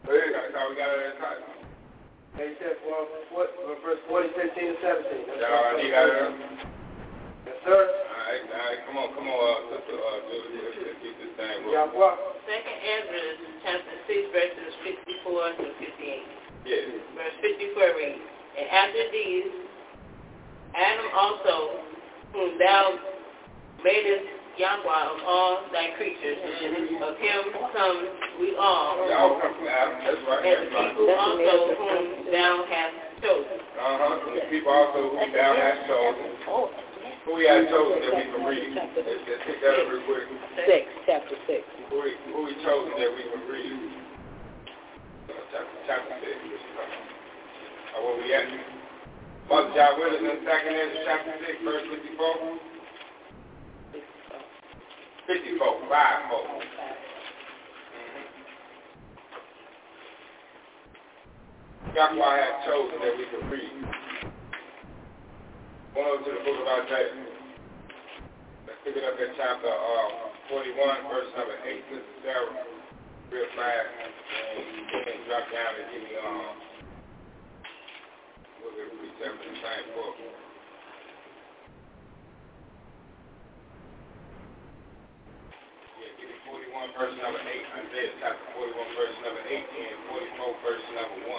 Hey, 0.09 0.33
that's 0.33 0.57
how 0.57 0.73
we 0.73 0.77
got 0.77 0.89
it 0.89 1.13
in 1.13 1.21
title. 1.21 1.63
And 2.33 2.49
he 2.49 2.65
well, 2.89 3.05
what, 3.37 3.53
verse 3.85 4.01
40, 4.09 4.29
15, 4.33 4.41
and 4.41 4.79
17. 4.81 5.29
That's 5.29 5.41
That 5.45 5.53
all 5.53 5.77
you 5.79 5.91
got 5.93 6.09
it? 6.09 6.33
Yes, 7.45 7.59
sir. 7.67 7.77
All 7.77 8.23
right, 8.25 8.43
all 8.49 8.57
right, 8.57 8.81
come 8.89 8.97
on, 8.97 9.09
come 9.13 9.27
on, 9.29 9.37
uh, 9.37 9.59
sister, 9.77 9.97
uh, 10.01 10.19
Julie, 10.31 10.63
let's 10.65 10.79
let's 10.81 11.01
get 11.05 11.15
this 11.21 11.33
thing 11.37 11.59
Yeah, 11.69 11.85
rolling. 11.93 11.99
well, 11.99 12.17
Second 12.49 12.79
Ezra 12.81 13.23
chapter 13.63 13.97
6 14.09 14.33
verses 14.33 14.73
54 14.83 15.61
to 15.61 15.67
58. 15.77 16.25
Yes. 16.65 16.85
Verse 17.15 17.37
54 17.43 18.01
reads, 18.01 18.25
And 18.57 18.67
after 18.71 19.05
these 19.13 19.51
Adam 20.73 21.09
also, 21.13 21.57
whom 22.33 22.57
thou 22.59 22.85
madest 23.85 24.29
Yahweh 24.59 24.85
of 24.85 25.19
all 25.25 25.65
thy 25.73 25.97
creatures, 25.97 26.37
mm-hmm. 26.37 27.01
of 27.01 27.17
him 27.17 27.41
come 27.73 27.99
we 28.37 28.53
all. 28.61 29.01
We 29.01 29.13
all 29.17 29.41
come 29.41 29.57
from 29.57 29.65
Adam, 29.65 29.97
that's 30.05 30.21
right. 30.29 30.45
And 30.45 30.69
the 30.69 30.77
people 30.77 31.09
right. 31.09 31.25
also 31.25 31.73
whom 31.73 32.29
thou 32.29 32.53
hast 32.69 32.97
chosen. 33.25 33.59
Uh-huh, 33.73 34.13
the 34.29 34.45
people 34.53 34.73
also 34.73 35.01
whom 35.17 35.29
thou 35.33 35.53
hast 35.57 35.89
chosen. 35.89 36.37
Who 37.25 37.39
we 37.39 37.49
have 37.49 37.65
chosen 37.73 37.97
that 38.03 38.13
we 38.13 38.25
can 38.29 38.43
read. 38.45 38.77
Let's, 38.77 38.93
let's 38.99 39.43
pick 39.47 39.57
that 39.65 39.73
up 39.73 39.89
real 39.89 40.05
quick. 40.05 40.27
Six, 40.69 40.85
chapter 41.09 41.37
six. 41.49 41.63
Who 41.89 42.03
we, 42.03 42.13
who 42.29 42.45
we 42.45 42.53
chosen 42.61 42.93
that 42.99 43.09
we 43.09 43.23
can 43.25 43.43
read. 43.49 43.79
Chapter, 45.49 45.81
chapter 45.89 46.13
six. 46.21 46.37
Uh, 46.37 48.05
where 48.05 48.21
we 48.21 48.29
at? 48.37 48.45
Mother 49.49 49.73
John 49.73 49.97
Willis 49.97 50.21
in 50.21 50.45
second 50.45 50.77
Ezra 50.77 51.01
chapter 51.09 51.35
six, 51.41 51.57
verse 51.65 51.89
fifty-four. 55.27 55.81
54, 55.81 55.89
5 55.89 56.31
more. 56.31 56.63
That's 61.95 62.15
why 62.17 62.25
I 62.25 62.39
have 62.41 62.59
chosen 62.65 62.97
that 63.05 63.15
we 63.21 63.25
can 63.29 63.43
read. 63.53 63.85
Going 65.93 66.09
over 66.09 66.25
to 66.25 66.31
the 66.33 66.41
book 66.41 66.59
of 66.65 66.69
Isaiah. 66.89 67.21
Let's 68.65 68.81
pick 68.81 68.97
it 68.97 69.05
up 69.05 69.21
at 69.21 69.37
chapter 69.37 69.69
uh, 69.69 70.33
41, 70.49 71.13
verse 71.13 71.29
number 71.37 71.53
8. 71.61 71.85
This 71.93 72.01
is 72.01 72.17
Sarah, 72.25 72.49
real 73.29 73.45
fast. 73.61 73.93
And 73.93 74.57
you 74.73 75.25
drop 75.29 75.45
down 75.53 75.73
and 75.85 75.87
give 75.93 76.01
me, 76.01 76.17
um, 76.17 76.57
we'll 78.65 78.73
get 78.73 78.89
precept 78.97 79.37
in 79.45 79.53
the 79.53 79.61
same 79.61 79.87
book. 79.93 80.17
41 86.73 86.97
verse 86.97 87.13
number 87.21 87.37
8, 87.37 87.53
Isaiah 87.85 88.17
chapter 88.17 88.49
41 88.57 88.97
verse 88.97 89.17
number 89.21 89.45
8 89.45 89.61
and 89.61 90.01
44 90.09 90.65
verse 90.65 90.87
number 90.97 91.21
1. 91.29 91.37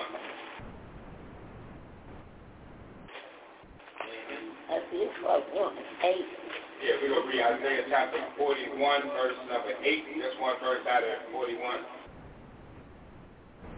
Mm-hmm. 4.13 4.45
Isaiah 4.77 5.09
1, 5.09 5.73
8. 6.05 6.85
Yeah, 6.85 7.01
we're 7.01 7.17
going 7.17 7.25
to 7.25 7.29
read 7.33 7.41
Isaiah 7.41 7.81
chapter 7.89 8.21
41 8.37 8.77
verse 8.77 9.39
number 9.49 9.73
8. 9.73 10.21
Just 10.21 10.37
one 10.37 10.53
verse 10.61 10.85
out 10.85 11.01
of 11.01 11.25
41. 11.33 11.81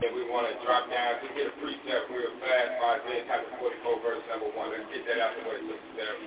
And 0.03 0.11
we 0.11 0.27
want 0.27 0.51
to 0.51 0.59
drop 0.59 0.91
down 0.91 1.23
to 1.23 1.27
get 1.39 1.47
a 1.47 1.55
precept 1.63 2.11
real 2.11 2.35
fast 2.43 2.69
for 2.83 2.99
Isaiah 2.99 3.31
chapter 3.31 3.55
44 3.63 4.03
verse 4.03 4.23
number 4.27 4.51
1. 4.51 4.75
Let's 4.75 4.91
get 4.91 5.07
that 5.07 5.23
out 5.23 5.31
the 5.39 5.47
way, 5.47 5.63
Sister 5.63 6.03
Sarah. 6.03 6.19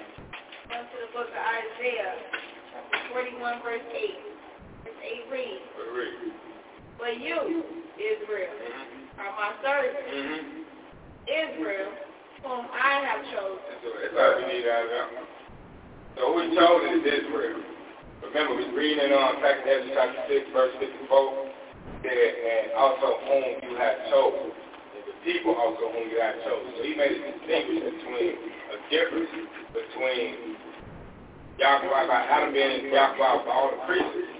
Come 0.73 0.89
to 0.89 0.97
the 1.05 1.13
book 1.13 1.29
of 1.29 1.37
Isaiah, 1.37 2.17
chapter 2.73 3.13
41 3.13 3.61
verse 3.61 3.85
8. 3.93 4.38
A 5.03 5.31
read. 5.31 6.33
But 6.99 7.21
you, 7.21 7.63
Israel, 7.95 8.51
mm-hmm. 8.51 9.21
are 9.23 9.33
my 9.39 9.51
servant, 9.63 10.07
mm-hmm. 10.11 10.67
Israel, 11.31 11.91
whom 12.43 12.67
I 12.75 13.07
have 13.07 13.23
chosen. 13.31 13.63
That's 13.79 14.15
all 14.19 14.35
we 14.39 14.45
need 14.51 14.67
out 14.67 14.83
of 14.83 14.91
them. 14.91 15.09
So 16.19 16.35
who 16.35 16.43
he 16.43 16.57
chosen 16.59 16.91
is 16.99 17.05
Israel. 17.07 17.63
Remember, 18.27 18.59
we're 18.59 18.75
reading 18.75 19.15
on 19.15 19.39
uh, 19.39 19.47
Ezra 19.47 19.95
chapter 19.95 20.23
6, 20.27 20.51
verse 20.51 20.75
54, 20.83 21.49
and 22.03 22.67
also 22.75 23.23
whom 23.31 23.47
you 23.63 23.79
have 23.79 24.11
chosen. 24.11 24.51
And 24.51 25.03
the 25.07 25.17
people 25.23 25.55
also 25.55 25.95
whom 25.95 26.11
you 26.11 26.19
have 26.19 26.35
chosen. 26.43 26.67
So 26.77 26.83
he 26.83 26.99
made 26.99 27.15
a 27.15 27.23
distinction 27.39 27.95
between 27.95 28.33
a 28.75 28.79
difference 28.91 29.31
between 29.71 30.59
Yahweh, 31.59 32.11
Adam 32.11 32.53
being 32.53 32.91
Yahweh 32.91 33.45
for 33.47 33.53
all 33.55 33.71
the 33.71 33.83
priests, 33.87 34.38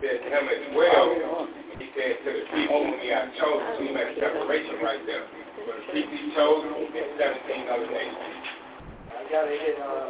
said 0.00 0.18
to 0.24 0.28
him 0.32 0.44
as 0.48 0.64
well, 0.72 1.46
he 1.76 1.86
said 1.92 2.24
to 2.24 2.30
the 2.32 2.44
people 2.56 2.88
whom 2.88 2.98
he 3.00 3.08
had 3.12 3.28
chosen, 3.36 3.64
so 3.76 3.80
he 3.84 3.92
made 3.92 4.08
a 4.08 4.16
separation 4.16 4.80
right 4.80 5.04
there. 5.04 5.28
For 5.60 5.76
the 5.76 5.84
people 5.92 6.12
he 6.16 6.32
chose 6.32 6.64
and 6.64 7.20
17 7.20 7.68
other 7.68 7.88
nations. 7.88 8.16
I 9.12 9.28
got 9.28 9.44
a 9.44 9.52
hit, 9.52 9.76
uh, 9.76 10.08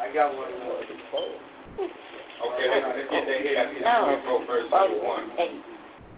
I 0.00 0.12
got 0.12 0.36
one. 0.36 0.52
Okay, 1.80 2.66
let's, 2.68 2.86
let's 2.88 3.10
get 3.12 3.24
that 3.28 3.40
hit 3.40 3.56
after 3.56 3.80
this 3.80 3.84
24 4.24 4.46
verse 4.46 4.68
number 4.70 4.96
1. 4.96 5.28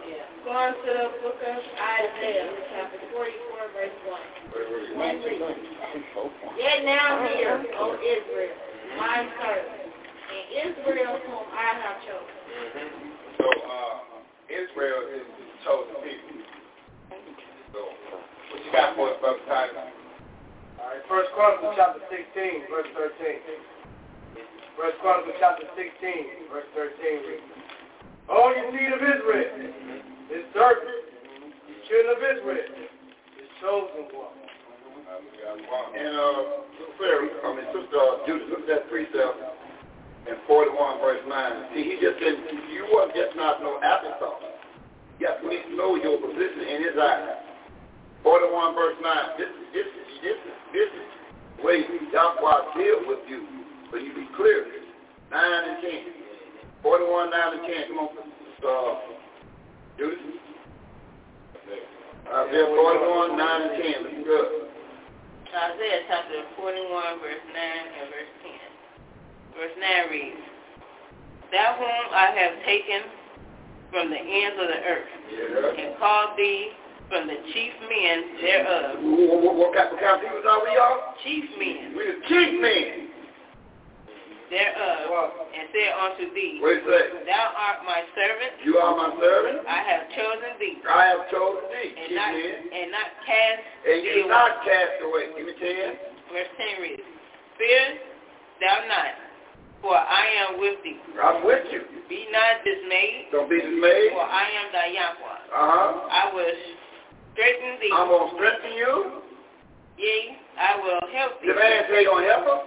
Yeah. 0.02 0.26
Going 0.42 0.74
to 0.74 0.90
the 0.90 1.06
book 1.22 1.38
of 1.38 1.58
Isaiah, 1.78 2.50
chapter 2.74 2.98
44, 3.14 3.70
verse 3.74 3.98
1. 4.06 4.18
Let's. 4.98 5.22
Yet 6.58 6.84
now 6.84 7.22
hear, 7.30 7.62
O 7.78 7.94
Israel, 8.02 8.54
my 8.98 9.26
servant, 9.38 9.94
and 10.30 10.74
Israel 10.74 11.18
whom 11.26 11.46
I 11.54 11.70
have 11.78 11.98
chosen. 12.02 13.11
So 13.42 13.50
uh, 13.50 14.22
Israel 14.46 15.02
is 15.18 15.26
the 15.26 15.46
chosen 15.66 15.98
people. 16.06 16.46
So 17.74 17.80
what 17.90 18.62
you 18.62 18.70
got 18.70 18.94
for 18.94 19.10
us, 19.10 19.18
Brother 19.18 19.42
Tyler? 19.50 19.90
All 20.78 20.86
right, 20.86 21.02
First 21.10 21.34
Chronicles 21.34 21.74
chapter 21.74 22.06
16, 22.06 22.70
verse 22.70 22.86
13. 22.94 23.42
First 24.78 24.94
Chronicles 25.02 25.34
chapter 25.42 25.66
16, 25.74 26.54
verse 26.54 26.70
13 26.70 26.94
reads, 27.26 27.42
All 28.30 28.54
you 28.54 28.62
seed 28.70 28.94
of 28.94 29.02
Israel, 29.02 29.50
his 30.30 30.46
servant, 30.54 31.02
the 31.66 31.74
children 31.90 32.14
of 32.14 32.22
Israel, 32.22 32.70
his 33.42 33.50
chosen 33.58 34.06
one. 34.14 34.38
And 34.38 36.14
uh, 36.14 36.62
I 37.42 37.50
mean, 37.58 37.66
Sister 37.74 37.98
uh, 37.98 38.22
look 38.22 38.62
at 38.62 38.70
that 38.70 38.86
precept 38.86 39.34
in 40.28 40.36
41 40.46 41.00
verse 41.00 41.22
9. 41.26 41.74
See, 41.74 41.82
he 41.82 41.94
just 41.98 42.18
said, 42.22 42.38
you 42.70 42.86
weren't 42.94 43.14
just 43.14 43.34
not 43.36 43.62
no 43.62 43.80
afterthought. 43.82 44.42
You 45.18 45.26
have 45.26 45.42
to 45.42 45.76
know 45.76 45.96
your 45.96 46.18
position 46.18 46.62
in 46.66 46.82
his 46.82 46.96
eyes. 46.98 47.42
41 48.22 48.74
verse 48.74 48.98
9. 49.02 49.38
This, 49.38 49.50
this, 49.74 49.88
this, 50.22 50.38
this 50.72 50.90
is 50.90 51.08
the 51.58 51.62
way 51.66 51.82
Yahweh 52.12 52.58
deal 52.78 53.06
with 53.06 53.22
you. 53.28 53.46
So 53.90 53.98
you 53.98 54.14
be 54.14 54.26
clear. 54.36 54.66
9 55.30 55.38
and 55.40 55.82
10. 55.82 56.22
41, 56.82 57.30
9 57.30 57.52
and 57.52 57.62
10. 57.62 57.88
Come 57.88 57.98
on, 57.98 58.08
uh, 58.62 58.94
Judith. 59.98 60.18
Isaiah 62.32 62.66
41, 62.66 63.36
9 63.36 63.62
and 63.62 63.82
10. 63.82 64.02
Looking 64.02 64.24
good. 64.24 64.48
Isaiah 65.52 66.00
chapter 66.08 66.40
41, 66.56 67.20
verse 67.20 67.44
9 67.44 67.54
and 67.54 68.08
verse 68.08 68.32
10. 68.40 68.61
Verse 69.56 69.76
9 69.78 70.10
reads, 70.10 70.44
Thou 71.52 71.76
whom 71.76 72.04
I 72.14 72.32
have 72.32 72.64
taken 72.64 73.00
from 73.92 74.08
the 74.08 74.16
ends 74.16 74.56
of 74.56 74.68
the 74.72 74.80
earth, 74.88 75.12
yeah. 75.28 75.84
and 75.84 75.98
called 76.00 76.32
thee 76.38 76.72
from 77.12 77.28
the 77.28 77.36
chief 77.52 77.76
men 77.84 78.16
thereof. 78.40 78.96
What, 79.04 79.44
what, 79.44 79.54
what 79.60 79.70
kind 79.76 79.92
of 79.92 80.24
people 80.24 80.40
are 80.48 80.64
we, 80.64 80.72
y'all? 80.72 81.12
Chief 81.20 81.44
men. 81.60 81.92
We're 81.92 82.16
the 82.16 82.24
chief 82.24 82.56
men. 82.56 83.12
Thereof, 84.48 85.48
and 85.52 85.68
said 85.72 85.92
unto 85.96 86.24
thee, 86.32 86.60
What 86.60 86.80
it 86.80 86.84
say? 86.88 87.24
Thou 87.28 87.44
art 87.52 87.84
my 87.84 88.00
servant. 88.16 88.64
You 88.64 88.80
are 88.80 88.96
my 88.96 89.12
servant. 89.20 89.64
I 89.68 89.80
have 89.84 90.08
chosen 90.12 90.56
thee. 90.60 90.76
I 90.88 91.04
have 91.12 91.24
chosen 91.28 91.68
thee. 91.68 91.92
And 91.92 92.08
chief 92.08 92.16
not, 92.16 92.32
men. 92.32 92.56
and 92.72 92.88
not 92.92 93.08
cast 93.28 93.60
And 93.84 93.98
you 94.04 94.28
not 94.28 94.64
cast 94.64 95.04
away. 95.04 95.36
Give 95.36 95.48
me 95.48 95.56
10. 95.56 96.12
Verse 96.32 96.52
10 96.56 96.84
reads, 96.84 97.04
Fear 97.60 97.84
thou 98.60 98.76
not, 98.88 99.12
for 99.82 99.92
I 99.98 100.24
am 100.46 100.60
with 100.62 100.78
thee. 100.86 100.96
I'm 101.18 101.44
with 101.44 101.66
you. 101.74 101.82
Be 102.08 102.26
not 102.30 102.62
dismayed. 102.62 103.28
Don't 103.34 103.50
be 103.50 103.58
dismayed. 103.60 104.14
For 104.14 104.22
I 104.24 104.46
am 104.62 104.66
thy 104.72 104.86
Yahweh. 104.94 105.38
Uh-huh. 105.50 106.06
I 106.08 106.30
will 106.32 106.54
strengthen 107.34 107.82
thee. 107.82 107.90
I'm 107.92 108.08
going 108.08 108.30
to 108.30 108.36
strengthen 108.38 108.72
you. 108.78 109.20
Yea, 109.98 110.38
I 110.56 110.72
will 110.80 111.02
help 111.12 111.42
thee. 111.42 111.50
The 111.50 111.58
man 111.58 111.84
say 111.90 112.04
going 112.06 112.24
to 112.24 112.30
help 112.30 112.46
him. 112.46 112.60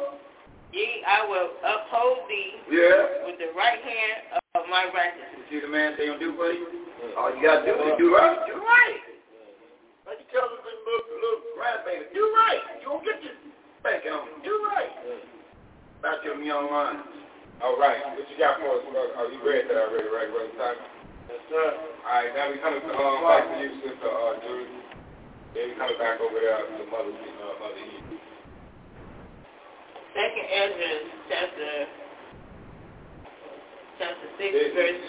Yea, 0.76 1.02
I 1.08 1.20
will 1.26 1.50
uphold 1.64 2.28
thee 2.28 2.60
Yeah. 2.68 3.26
with 3.26 3.40
the 3.40 3.56
right 3.56 3.80
hand 3.80 4.44
of 4.60 4.68
my 4.68 4.92
righteousness. 4.92 5.40
You 5.40 5.44
see 5.50 5.60
the 5.64 5.72
man 5.72 5.96
say 5.98 6.12
going 6.12 6.20
to 6.20 6.26
do 6.26 6.36
for 6.36 6.52
you? 6.52 6.68
All 7.16 7.32
you 7.32 7.40
got 7.40 7.64
to 7.64 7.70
do 7.70 7.74
is 7.80 7.96
do 7.96 8.12
right. 8.12 8.36
Do 8.50 8.60
right. 8.60 9.02
Like 10.04 10.20
you 10.20 10.28
tell 10.36 10.46
the 10.52 10.60
little, 10.62 11.06
little 11.18 11.42
grandbaby, 11.58 12.12
do 12.14 12.24
right. 12.38 12.62
You 12.82 12.92
don't 12.92 13.02
get 13.06 13.18
your 13.24 13.34
spanking 13.82 14.12
on. 14.14 14.28
Do 14.46 14.54
right. 14.70 14.92
Back 16.02 16.22
to 16.24 16.30
young 16.44 16.70
minds. 16.70 17.08
All 17.64 17.78
right. 17.80 17.98
What 18.14 18.28
you 18.30 18.38
got 18.38 18.60
for 18.60 18.78
us, 18.78 18.84
brother? 18.92 19.16
Oh, 19.18 19.28
you 19.32 19.40
read 19.42 19.66
that 19.72 19.78
already, 19.80 20.10
right, 20.12 20.30
Brother 20.30 20.52
Tyler? 20.60 20.86
Yes, 21.32 21.42
sir. 21.50 21.66
All 22.06 22.14
right, 22.14 22.30
now 22.36 22.52
we 22.52 22.60
coming 22.62 22.84
um, 22.84 23.24
back 23.26 23.48
to 23.50 23.56
you, 23.64 23.70
Sister 23.82 24.06
uh, 24.12 24.38
Judy. 24.44 24.70
Then 25.56 25.64
we 25.72 25.74
coming 25.80 25.98
back 25.98 26.20
over 26.22 26.36
there 26.38 26.62
to 26.62 26.84
Mother, 26.92 27.16
uh, 27.16 27.54
Mother 27.64 27.80
Eve. 27.80 28.20
Second 30.14 30.48
Ezra 30.48 30.92
chapter 31.32 31.72
chapter 34.00 34.28
six, 34.38 34.52
verse 34.76 35.02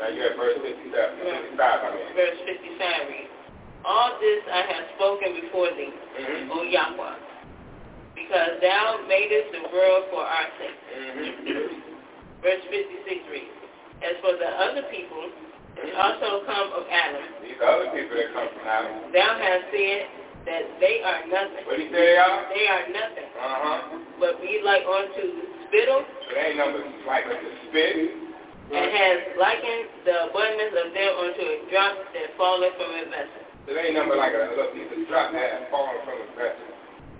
Now 0.00 0.08
you 0.12 0.20
at 0.24 0.34
verse 0.36 0.58
57, 0.60 0.92
55, 0.92 1.60
I 1.60 1.88
mean. 1.96 2.12
verse 2.16 2.38
fifty 2.44 2.70
five 2.76 3.08
reads, 3.08 3.32
All 3.88 4.16
this 4.20 4.42
I 4.52 4.62
have 4.68 4.84
spoken 5.00 5.36
before 5.40 5.68
thee, 5.78 5.92
Mhm. 5.92 6.50
O 6.52 6.64
Yahweh, 6.64 7.16
because 8.20 8.60
thou 8.60 9.00
madest 9.08 9.48
the 9.56 9.64
world 9.72 10.04
for 10.12 10.20
our 10.22 10.48
sake. 10.60 10.78
Mm-hmm. 10.92 12.44
Verse 12.44 12.62
56 12.68 13.32
reads, 13.32 13.56
As 14.04 14.16
for 14.24 14.36
the 14.36 14.48
other 14.60 14.84
people, 14.92 15.28
which 15.80 15.92
also 15.96 16.44
come 16.44 16.68
of 16.76 16.84
Adam, 16.88 17.24
These 17.44 17.60
other 17.60 17.88
people 17.96 18.16
that 18.16 18.28
come 18.36 18.48
from 18.52 18.64
Adam. 18.68 18.92
thou 19.12 19.30
hast 19.40 19.64
said 19.72 20.00
that 20.48 20.64
they 20.80 21.04
are 21.04 21.20
nothing. 21.28 21.62
What 21.68 21.76
do 21.76 21.84
you 21.84 21.92
say, 21.92 22.16
y'all? 22.16 22.48
They 22.52 22.64
are 22.68 22.84
nothing, 22.92 23.28
Uh-huh. 23.36 23.78
but 24.20 24.40
be 24.40 24.60
like 24.64 24.84
unto 24.88 25.24
spittle, 25.68 26.04
they 26.32 26.52
ain't 26.52 26.58
nothing 26.60 26.88
like 27.04 27.28
the 27.28 27.36
spit. 27.68 27.92
and 28.72 28.86
has 28.88 29.18
likened 29.36 29.86
the 30.08 30.30
abundance 30.30 30.74
of 30.80 30.88
them 30.96 31.12
unto 31.28 31.42
a 31.44 31.58
drop 31.74 31.92
that 32.14 32.26
falleth 32.40 32.72
from 32.80 32.90
a 32.94 33.04
vessel. 33.10 33.42
So 33.68 33.74
they 33.76 33.92
ain't 33.92 33.98
nothing 34.00 34.16
like 34.16 34.32
a 34.32 34.48
little 34.48 34.70
piece 34.72 34.88
of 34.94 35.04
drop 35.10 35.32
that 35.36 35.44
has 35.60 35.64
fallen 35.74 35.98
from 36.08 36.16
a 36.24 36.28
vessel. 36.38 36.69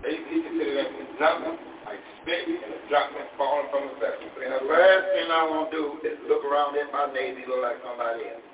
They 0.00 0.16
he 0.16 0.36
consider 0.40 0.74
them 0.80 0.88
as 0.96 1.12
nothing, 1.20 1.56
like 1.84 2.00
spit 2.24 2.48
and 2.48 2.72
a 2.72 2.80
drop 2.88 3.12
that's 3.12 3.28
fallen 3.36 3.68
from 3.68 3.92
a 3.92 3.94
vessel. 4.00 4.28
And 4.40 4.48
the 4.56 4.64
last 4.64 5.04
thing 5.12 5.28
I 5.28 5.42
want 5.44 5.68
to 5.68 5.76
do 5.76 5.84
is 6.08 6.16
look 6.24 6.40
around 6.48 6.72
at 6.80 6.88
my 6.88 7.12
neighbor 7.12 7.44
look 7.44 7.60
like 7.60 7.84
somebody 7.84 8.32
else. 8.32 8.44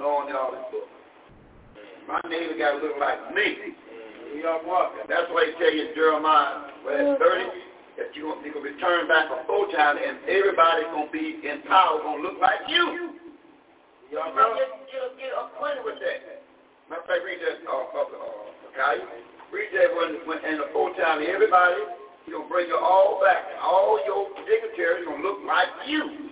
Knowing 0.00 0.32
all 0.32 0.50
this 0.50 0.64
book. 0.72 0.88
My 2.08 2.20
neighbor 2.26 2.56
got 2.56 2.76
to 2.76 2.78
look 2.80 2.96
like 2.98 3.20
me. 3.36 3.76
You 4.34 4.42
know 4.42 4.64
what? 4.64 4.96
That's 5.06 5.28
why 5.30 5.46
he 5.46 5.52
tell 5.60 5.70
you 5.70 5.88
in 5.88 5.94
Jeremiah, 5.94 6.72
well, 6.82 7.16
30, 7.20 8.00
that 8.00 8.10
you're 8.16 8.34
going 8.34 8.42
to 8.42 8.58
return 8.58 9.06
back 9.06 9.30
a 9.30 9.46
full 9.46 9.70
time 9.70 9.96
and 10.00 10.18
everybody's 10.26 10.90
going 10.90 11.06
to 11.06 11.14
be 11.14 11.38
in 11.46 11.62
power, 11.70 12.02
going 12.02 12.18
to 12.18 12.28
look 12.32 12.40
like 12.42 12.66
you. 12.66 13.14
You 14.10 14.16
know 14.18 14.34
what? 14.34 14.58
Get, 14.58 14.90
get, 14.90 15.30
get 15.30 15.32
acquainted 15.38 15.84
with 15.86 16.02
that. 16.02 16.42
Matter 16.90 17.00
of 17.00 17.06
fact, 17.06 17.22
read 17.24 17.40
that, 17.40 17.62
uh, 17.64 17.72
uh, 17.72 18.08
uh, 18.10 18.68
okay? 18.74 19.04
That 19.54 19.94
when, 19.94 20.10
when 20.26 20.38
in 20.50 20.58
the 20.58 20.66
full 20.74 20.90
time, 20.98 21.22
everybody, 21.22 21.78
you're 22.26 22.42
to 22.42 22.48
bring 22.50 22.66
you 22.66 22.74
all 22.74 23.22
back. 23.22 23.46
All 23.62 24.02
your 24.02 24.26
dignitaries 24.42 25.06
to 25.06 25.14
look 25.22 25.46
like 25.46 25.70
you. 25.86 26.30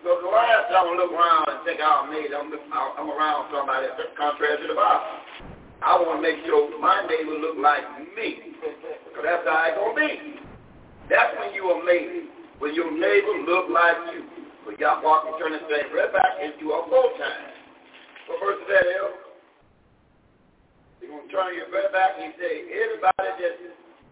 So 0.00 0.16
the 0.24 0.32
last 0.32 0.72
time 0.72 0.88
I 0.88 0.94
look 0.96 1.12
around 1.12 1.52
and 1.52 1.60
think, 1.68 1.84
oh, 1.84 2.08
man, 2.08 2.32
I'm, 2.32 2.48
I'm 2.96 3.12
around 3.12 3.52
somebody 3.52 3.92
that's 3.92 4.08
contrary 4.16 4.56
to 4.56 4.66
the 4.72 4.78
Bible. 4.78 5.20
I 5.84 6.00
want 6.00 6.20
to 6.20 6.24
make 6.24 6.40
sure 6.48 6.72
my 6.80 7.04
neighbor 7.04 7.36
look 7.36 7.60
like 7.60 7.84
me. 8.16 8.56
Because 8.56 9.24
that's 9.24 9.44
how 9.44 9.68
it's 9.68 9.76
to 9.76 9.92
be. 9.92 10.40
That's 11.12 11.36
when 11.36 11.52
you 11.52 11.68
are 11.76 11.84
made. 11.84 12.32
When 12.56 12.72
your 12.72 12.88
neighbor 12.88 13.36
look 13.44 13.68
like 13.68 14.16
you. 14.16 14.24
But 14.64 14.80
y'all 14.80 15.04
walk 15.04 15.28
and 15.28 15.36
turn 15.36 15.52
this 15.52 15.64
thing 15.68 15.92
right 15.92 16.08
back 16.08 16.40
into 16.40 16.72
a 16.72 16.88
full 16.88 17.12
time. 17.20 17.52
What 18.32 18.40
verse 18.40 18.64
is 18.64 18.68
that, 18.72 18.84
El? 18.96 19.27
You're 21.00 21.10
going 21.14 21.26
to 21.26 21.32
turn 21.32 21.54
your 21.54 21.70
right 21.70 21.92
back 21.92 22.18
and 22.18 22.34
say, 22.38 22.66
everybody 22.74 23.30
just, 23.38 23.58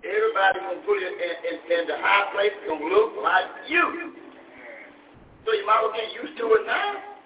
everybody 0.06 0.56
going 0.62 0.80
to 0.80 0.86
put 0.86 0.98
it 1.02 1.14
in, 1.14 1.34
in, 1.50 1.56
in 1.66 1.82
the 1.90 1.98
high 1.98 2.30
place 2.32 2.54
going 2.66 2.82
to 2.82 2.88
look 2.88 3.18
like 3.22 3.50
you. 3.66 4.14
So 5.46 5.52
you 5.54 5.66
might 5.66 5.78
as 5.78 5.82
well 5.86 5.94
get 5.94 6.10
used 6.14 6.34
to 6.38 6.46
it 6.58 6.64
now. 6.66 7.16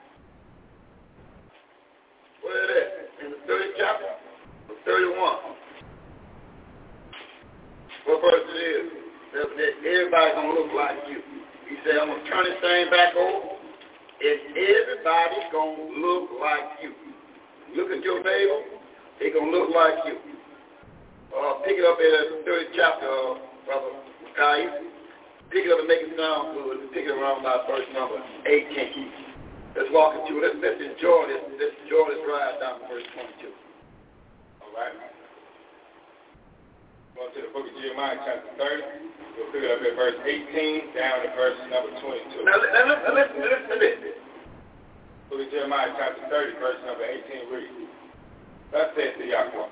Where 2.44 2.56
is 2.56 2.70
it? 2.72 3.10
In 3.24 3.28
the 3.36 3.40
30th 3.44 3.76
chapter? 3.76 4.12
31. 4.84 5.16
What 8.08 8.20
verse 8.24 8.46
it 8.48 8.60
is? 8.60 8.86
That, 9.36 9.46
that 9.56 9.72
everybody's 9.84 10.34
going 10.34 10.48
to 10.48 10.56
look 10.56 10.72
like 10.72 10.98
you. 11.08 11.20
He 11.68 11.76
said, 11.84 12.00
I'm 12.00 12.08
going 12.08 12.24
to 12.24 12.28
turn 12.28 12.44
this 12.44 12.58
thing 12.64 12.90
back 12.90 13.14
over, 13.14 13.54
and 13.54 14.38
everybody's 14.56 15.48
going 15.52 15.76
to 15.76 15.86
look 16.00 16.28
like 16.40 16.82
you. 16.82 16.92
Look 17.76 17.92
at 17.92 18.02
your 18.02 18.18
neighbor, 18.24 18.79
they're 19.20 19.36
going 19.36 19.52
to 19.52 19.56
look 19.56 19.68
like 19.76 20.00
you. 20.08 20.16
Uh, 21.30 21.60
pick 21.62 21.76
it 21.76 21.84
up 21.84 22.00
in 22.00 22.10
the 22.10 22.24
30th 22.42 22.72
chapter, 22.74 23.06
uh, 23.06 23.36
Brother 23.68 23.92
Micaiah. 24.24 24.82
Pick 25.52 25.68
it 25.68 25.70
up 25.70 25.84
and 25.84 25.90
make 25.92 26.02
it 26.02 26.16
sound 26.16 26.56
good. 26.56 26.90
Pick 26.90 27.04
it 27.04 27.14
around 27.14 27.44
by 27.44 27.60
verse 27.68 27.86
number 27.92 28.18
18. 28.48 29.76
Let's 29.76 29.92
walk 29.92 30.18
into 30.18 30.42
it. 30.42 30.56
Let's, 30.56 30.58
let's 30.58 30.80
enjoy 30.82 31.30
this. 31.30 31.42
Let's 31.54 31.76
enjoy 31.86 32.16
this 32.16 32.22
ride 32.26 32.58
down 32.58 32.82
to 32.82 32.84
verse 32.88 33.06
22. 33.44 33.52
All 34.64 34.72
right. 34.74 34.96
Going 37.14 37.30
to 37.36 37.40
the 37.44 37.52
book 37.52 37.68
of 37.68 37.74
Jeremiah, 37.78 38.18
chapter 38.24 38.50
30. 38.56 39.10
We'll 39.36 39.52
pick 39.54 39.62
it 39.62 39.70
up 39.70 39.84
at 39.84 39.94
verse 39.94 40.18
18 40.24 40.96
down 40.96 41.22
to 41.22 41.30
verse 41.36 41.60
number 41.70 41.92
22. 42.02 42.42
Now, 42.42 42.56
now 42.58 42.82
listen, 42.88 43.10
listen, 43.14 43.38
listen 43.44 43.68
to 43.70 43.78
this. 43.78 44.18
Book 45.30 45.46
of 45.46 45.50
Jeremiah, 45.54 45.94
chapter 45.94 46.26
30, 46.26 46.58
verse 46.58 46.80
number 46.82 47.06
18 47.06 47.54
reads, 47.54 47.79
Thus 48.72 48.94
saith 48.96 49.18
the 49.18 49.26
Yahweh, 49.26 49.66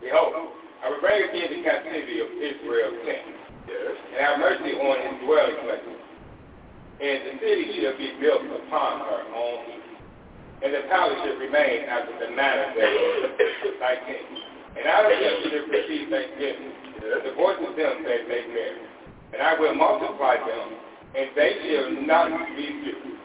Behold, 0.00 0.32
I 0.84 0.88
will 0.90 1.00
bring 1.00 1.20
again 1.28 1.48
the 1.52 1.62
captivity 1.64 2.20
of 2.20 2.28
Israel's 2.40 3.00
king, 3.04 3.24
Yes. 3.68 3.96
and 4.12 4.20
have 4.20 4.36
mercy 4.38 4.76
on 4.76 4.96
his 5.00 5.16
dwelling 5.24 5.56
place. 5.64 5.88
And 7.00 7.18
the 7.26 7.34
city 7.40 7.80
shall 7.80 7.96
be 7.96 8.12
built 8.20 8.44
upon 8.44 9.00
her 9.00 9.20
own 9.32 9.64
heap, 9.66 9.84
and 10.62 10.70
the 10.72 10.84
palace 10.92 11.16
shall 11.24 11.36
remain 11.40 11.88
after 11.88 12.12
the 12.20 12.30
manner 12.36 12.68
that 12.76 12.92
thy 13.80 13.96
king. 14.04 14.28
And 14.76 14.86
out 14.86 15.08
of 15.08 15.16
them 15.16 15.34
shall 15.48 15.66
receive 15.72 16.08
thanksgiving, 16.12 16.72
the 17.00 17.32
voice 17.36 17.56
of 17.64 17.76
them 17.76 18.04
that 18.04 18.28
make 18.28 18.48
merry. 18.52 18.84
And 19.32 19.40
I 19.42 19.58
will 19.58 19.74
multiply 19.74 20.36
them, 20.36 20.68
and 21.16 21.26
they 21.34 21.52
shall 21.64 21.90
not 22.06 22.28
be 22.56 22.66
few. 22.84 23.16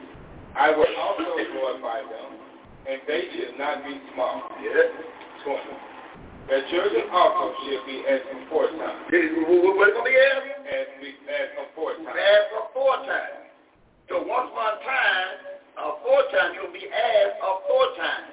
I 0.56 0.72
will 0.72 0.90
also 0.98 1.36
glorify 1.54 2.02
them, 2.08 2.39
and 2.90 3.02
they 3.06 3.22
shall 3.38 3.54
not 3.62 3.86
be 3.86 3.94
small. 4.14 4.50
Yes. 4.66 4.90
20. 5.46 5.62
Their 6.50 6.66
children 6.74 7.06
also 7.14 7.54
shall 7.62 7.86
be 7.86 8.02
as 8.10 8.22
aforetime, 8.26 9.06
This 9.14 9.30
is 9.30 9.38
what 9.46 9.78
what 9.78 9.94
it's 9.94 10.02
going 10.02 10.10
to 10.10 10.10
be 10.10 10.18
as? 10.18 10.42
as, 10.66 10.88
we, 10.98 11.10
as 11.30 11.50
aforetime. 11.62 12.10
As 12.10 12.46
a 12.58 12.62
foretime. 12.74 13.38
So 14.10 14.26
once 14.26 14.50
upon 14.50 14.74
a 14.74 14.82
time, 14.82 15.34
a 15.78 15.86
foretime, 16.02 16.58
you'll 16.58 16.74
be 16.74 16.90
as 16.90 17.30
a 17.38 17.52
foretime. 17.70 18.26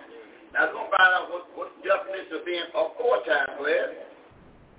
Now, 0.56 0.72
we're 0.72 0.80
going 0.80 0.88
to 0.88 0.96
find 0.96 1.12
out 1.12 1.28
what, 1.28 1.44
what 1.60 1.68
the 1.76 1.92
definition 1.92 2.40
of 2.40 2.42
being 2.48 2.64
a 2.72 2.84
foretime, 2.96 3.60
Blair. 3.60 3.92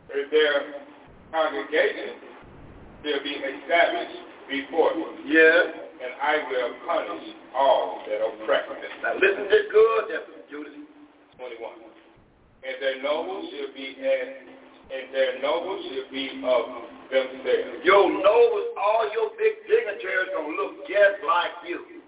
If 0.10 0.34
their 0.34 0.82
congregation 1.30 2.18
shall 3.06 3.22
be 3.22 3.38
established 3.38 4.18
before 4.50 4.98
Yes. 5.30 5.87
And 5.98 6.12
I 6.22 6.46
will 6.46 6.72
punish 6.86 7.26
all 7.56 8.02
that 8.06 8.22
oppress 8.22 8.70
them. 8.70 8.94
Now, 9.02 9.18
listen 9.18 9.50
to 9.50 9.60
good, 9.72 10.02
definition, 10.10 10.46
Judas. 10.50 10.78
21. 11.38 11.70
And 12.66 12.76
their 12.82 12.98
nobles 13.02 13.46
shall 13.54 13.72
be 13.74 13.94
as, 14.02 14.30
and 14.90 15.06
their 15.14 15.42
nobles 15.42 15.86
shall 15.86 16.10
be 16.10 16.42
of 16.42 16.66
themselves. 17.14 17.86
Your 17.86 18.10
nobles, 18.10 18.68
all 18.78 19.06
your 19.14 19.30
big 19.38 19.62
dignitaries 19.70 20.34
to 20.34 20.42
look 20.58 20.86
just 20.90 21.22
like 21.26 21.54
you. 21.66 22.02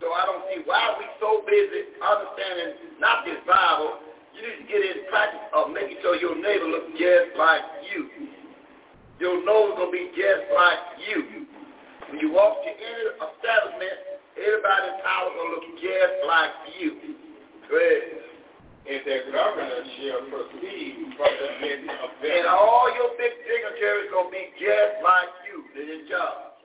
So 0.00 0.10
I 0.10 0.26
don't 0.26 0.42
see 0.50 0.62
why 0.66 0.98
we 0.98 1.06
so 1.22 1.46
busy 1.46 1.94
understanding 2.02 2.98
not 2.98 3.22
this 3.22 3.38
Bible. 3.46 4.02
You 4.34 4.42
need 4.42 4.58
to 4.64 4.66
get 4.66 4.82
in 4.82 5.06
practice 5.10 5.46
of 5.54 5.70
making 5.70 5.98
sure 6.02 6.16
your 6.16 6.34
neighbor 6.34 6.66
looks 6.66 6.90
just 6.98 7.38
like 7.38 7.62
you. 7.86 8.10
Your 9.20 9.44
nose 9.44 9.78
to 9.78 9.86
be 9.92 10.10
just 10.16 10.50
like 10.50 10.82
you. 11.06 11.46
When 12.12 12.20
you 12.20 12.28
walk 12.28 12.60
to 12.60 12.68
any 12.68 13.04
establishment, 13.08 14.20
everybody 14.36 14.84
in 14.84 15.00
power 15.00 15.32
going 15.32 15.48
to 15.48 15.52
look 15.56 15.66
just 15.80 16.16
like 16.28 16.52
you. 16.76 17.16
Go 17.72 17.80
ahead. 17.80 18.20
And 18.84 19.00
their 19.08 19.32
governor 19.32 19.80
shall 19.96 20.20
proceed 20.28 21.08
from 21.16 21.32
the 21.40 21.48
midst 21.64 21.88
of 21.88 22.12
And 22.20 22.44
all 22.52 22.92
your 22.92 23.16
big 23.16 23.32
dignitaries 23.48 24.12
going 24.12 24.28
to 24.28 24.36
be 24.36 24.44
just 24.60 25.00
like 25.00 25.32
you. 25.48 25.64
They're 25.72 25.88
in 25.88 26.04
charge. 26.04 26.60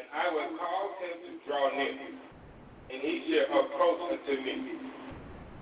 And 0.00 0.08
I 0.08 0.24
will 0.32 0.56
cause 0.56 0.96
him 1.04 1.16
to 1.28 1.32
draw 1.44 1.68
near, 1.76 1.92
and 1.92 2.96
he 2.96 3.28
shall 3.28 3.60
approach 3.60 4.08
unto 4.08 4.34
me. 4.40 4.88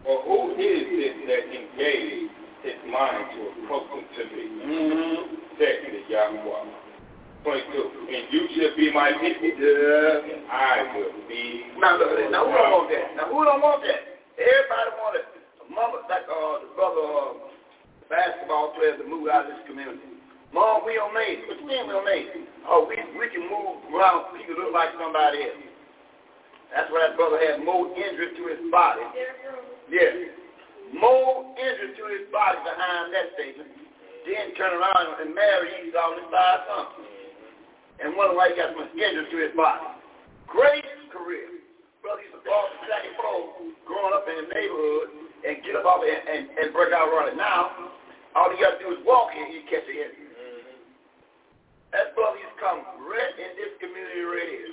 For 0.06 0.22
who 0.22 0.54
is 0.54 0.86
this 0.86 1.16
that 1.26 1.44
engaged 1.50 2.30
his 2.62 2.78
mind 2.94 3.26
to 3.34 3.38
approach 3.58 3.90
unto 3.90 4.22
me? 4.30 4.44
Mm-hmm. 4.70 5.34
Said 5.58 5.82
the 5.82 6.14
Yahweh. 6.14 6.89
22. 7.42 8.12
And 8.12 8.22
you 8.32 8.42
shall 8.54 8.76
be 8.76 8.92
my 8.92 9.08
Yeah. 9.10 9.16
and 9.16 10.44
I 10.50 10.92
will 10.94 11.12
be 11.28 11.64
Now, 11.78 11.96
look, 11.96 12.12
now 12.30 12.44
who 12.44 12.52
don't 12.52 12.70
want 12.72 12.90
that? 12.92 13.16
Now 13.16 13.26
who 13.32 13.44
don't 13.44 13.62
want 13.62 13.82
that? 13.84 14.00
Everybody 14.36 14.90
want 15.00 15.16
it. 15.16 15.26
Mama, 15.70 16.02
like 16.10 16.26
uh, 16.26 16.66
the 16.66 16.68
brother 16.74 17.04
uh, 17.06 17.32
basketball 18.10 18.74
players 18.74 18.98
to 18.98 19.06
move 19.06 19.30
out 19.30 19.46
of 19.46 19.54
this 19.54 19.62
community. 19.70 20.02
Mom, 20.52 20.82
we 20.82 20.98
don't 20.98 21.14
make. 21.14 21.46
What 21.46 21.62
you 21.62 21.66
mean 21.66 21.86
we 21.86 21.94
don't 21.94 22.04
make? 22.04 22.26
Oh, 22.66 22.82
we 22.82 22.98
we 23.14 23.30
can 23.30 23.46
move 23.46 23.86
around 23.94 24.34
people 24.34 24.58
look 24.58 24.74
like 24.74 24.90
somebody 24.98 25.46
else. 25.46 25.62
That's 26.74 26.90
why 26.90 27.06
that 27.06 27.14
brother 27.14 27.38
had 27.38 27.62
more 27.62 27.86
injury 27.94 28.34
to 28.34 28.42
his 28.50 28.62
body. 28.74 29.06
Yes. 29.90 30.34
More 30.90 31.46
injury 31.54 31.94
to 31.94 32.04
his 32.18 32.26
body 32.34 32.58
behind 32.66 33.14
that 33.14 33.30
statement. 33.38 33.70
Then 34.26 34.54
turn 34.58 34.74
around 34.74 35.22
and 35.22 35.30
marry 35.34 35.70
Esau 35.86 36.02
and 36.14 36.18
his 36.18 36.28
five 36.34 36.60
sons. 36.66 36.90
And 38.00 38.16
wonder 38.16 38.32
why 38.32 38.48
he 38.48 38.56
got 38.56 38.72
so 38.72 38.80
much 38.80 38.92
injury 38.96 39.28
to 39.28 39.36
his 39.44 39.54
body. 39.56 39.84
Great 40.48 40.84
career. 41.12 41.60
Brother 42.00 42.24
used 42.24 42.32
to 42.32 42.42
fall 42.48 42.64
to 42.64 42.74
the 42.80 42.88
second 42.88 43.12
floor 43.20 43.40
growing 43.84 44.16
up 44.16 44.24
in 44.24 44.36
the 44.40 44.48
neighborhood 44.48 45.08
and 45.44 45.60
get 45.60 45.76
up 45.76 45.84
off 45.84 46.00
and, 46.00 46.22
and, 46.24 46.42
and 46.56 46.68
break 46.72 46.96
out 46.96 47.12
running. 47.12 47.36
Now, 47.36 47.92
All 48.36 48.48
you 48.54 48.62
got 48.62 48.78
to 48.78 48.80
do 48.80 48.94
is 48.94 49.02
walk 49.02 49.34
here, 49.34 49.46
you 49.50 49.66
catch 49.66 49.84
a 49.84 49.92
hit. 49.92 50.14
Mm-hmm. 50.14 50.80
That 51.92 52.14
brother 52.14 52.38
used 52.38 52.54
to 52.54 52.60
come 52.62 52.78
right 53.04 53.34
in 53.36 53.50
this 53.58 53.72
community 53.82 54.22
right 54.22 54.48
here. 54.48 54.72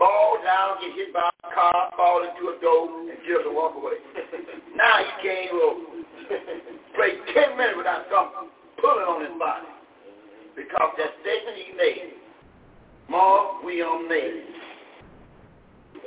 Fall 0.00 0.42
down, 0.42 0.82
get 0.82 0.90
hit 0.96 1.10
by 1.14 1.28
a 1.28 1.48
car, 1.54 1.92
fall 1.94 2.26
into 2.26 2.50
a 2.50 2.56
door, 2.58 2.88
and 3.04 3.20
just 3.28 3.46
walk 3.52 3.78
away. 3.78 4.00
now 4.80 4.94
he 5.04 5.10
can't 5.22 5.54
even 5.54 6.02
play 6.98 7.14
10 7.30 7.54
minutes 7.54 7.78
without 7.78 8.08
something 8.10 8.50
pulling 8.82 9.06
on 9.06 9.22
his 9.22 9.36
body. 9.38 9.70
Mm-hmm. 9.70 10.58
Because 10.58 10.90
that 10.98 11.14
statement 11.22 11.54
he 11.60 11.68
made, 11.76 12.23
Mark, 13.08 13.62
we 13.64 13.82
are 13.82 14.08
made. 14.08 14.44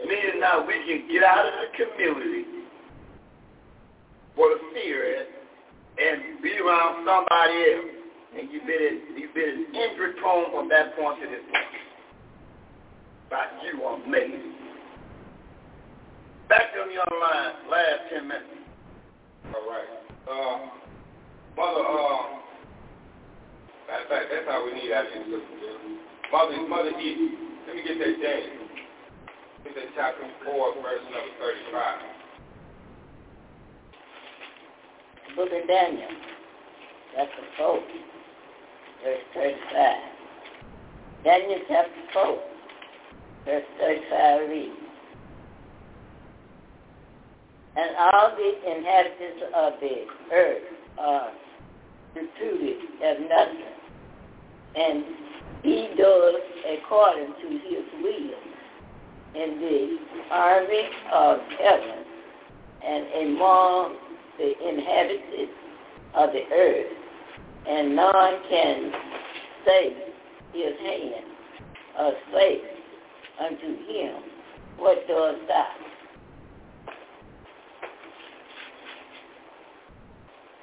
Meaning 0.07 0.39
now 0.39 0.65
we 0.65 0.73
can 0.73 1.07
get 1.11 1.23
out 1.23 1.45
of 1.45 1.53
the 1.53 1.85
community 1.85 2.45
for 4.35 4.49
the 4.49 4.59
fear 4.73 5.25
and 5.97 6.41
be 6.41 6.53
around 6.59 7.05
somebody 7.05 7.53
else. 7.73 7.93
And 8.37 8.51
you've 8.51 8.67
been, 8.67 9.01
you've 9.17 9.33
been 9.33 9.65
injury 9.73 10.13
prone 10.21 10.51
from 10.51 10.69
that 10.69 10.95
point 10.95 11.19
to 11.21 11.27
this 11.27 11.41
point. 11.49 11.65
But 13.29 13.47
you 13.65 13.83
are 13.83 13.97
made. 14.07 14.53
Back 16.49 16.73
to 16.73 16.85
the 16.85 17.15
line, 17.15 17.53
last 17.69 18.13
10 18.13 18.27
minutes. 18.27 18.45
All 19.53 19.67
right. 19.67 19.89
Uh, 20.29 20.67
Mother, 21.57 21.81
uh, 21.81 22.37
matter 23.87 24.03
of 24.03 24.09
fact, 24.09 24.25
that's 24.31 24.47
how 24.47 24.63
we 24.63 24.73
need 24.73 24.91
our 24.91 25.05
sister. 25.05 25.41
Mother, 26.31 26.67
Mother 26.67 26.89
E, 26.99 27.29
let 27.67 27.75
me 27.75 27.83
get 27.83 27.97
that 27.99 28.15
James. 28.21 28.69
Get 29.63 29.75
that 29.75 29.85
chapter 29.95 30.27
4, 30.45 30.73
verse 30.81 31.03
number 31.05 31.31
35. 31.39 31.99
Book 35.37 35.49
of 35.53 35.67
Daniel, 35.67 36.09
chapter 37.15 37.43
4, 37.57 37.79
verse 39.03 39.23
35. 39.35 39.95
Daniel 41.23 41.59
chapter 41.69 42.01
4, 42.13 42.39
verse 43.45 43.63
35 43.79 44.49
reads, 44.49 44.75
And 47.77 47.95
all 47.97 48.35
the 48.35 48.51
inhabitants 48.75 49.43
of 49.55 49.73
the 49.79 50.05
earth 50.33 50.63
are 50.99 51.31
reputed 52.15 52.77
as 53.03 53.17
nothing, 53.29 53.73
and 54.75 55.05
he 55.63 55.89
does 55.97 56.35
according 56.77 57.33
to 57.41 57.49
his 57.49 57.85
will 58.01 58.47
in 59.35 59.59
the 59.59 59.97
army 60.31 60.89
of 61.13 61.39
heaven 61.59 62.03
and 62.85 63.05
among 63.27 63.95
the 64.37 64.69
inhabitants 64.69 65.53
of 66.15 66.29
the 66.31 66.43
earth, 66.53 66.93
and 67.67 67.95
none 67.95 68.39
can 68.49 68.91
save 69.65 69.93
his 70.53 70.73
hand 70.79 71.25
or 71.99 72.13
say 72.33 72.61
unto 73.39 73.77
him, 73.87 74.23
What 74.77 75.07
does 75.07 75.35
thou? 75.47 75.67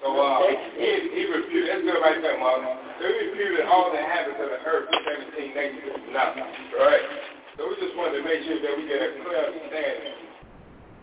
So 0.05 0.13
uh, 0.13 0.45
he, 0.77 1.17
he 1.17 1.23
refuted, 1.33 1.73
that's 1.73 1.81
good 1.81 1.97
right 2.05 2.21
there, 2.21 2.37
Martin. 2.37 2.69
So 3.01 3.09
he 3.09 3.25
refuted 3.25 3.65
all 3.65 3.89
the 3.89 4.05
habits 4.05 4.37
of 4.37 4.53
the 4.53 4.61
earth 4.69 4.85
for 4.93 5.01
17 5.01 5.33
nations. 5.57 5.97
Right. 6.13 7.09
So 7.57 7.73
we 7.73 7.81
just 7.81 7.97
wanted 7.97 8.21
to 8.21 8.25
make 8.29 8.45
sure 8.45 8.61
that 8.61 8.73
we 8.77 8.85
get 8.85 9.01
a 9.01 9.17
clear 9.25 9.49
understanding 9.49 10.29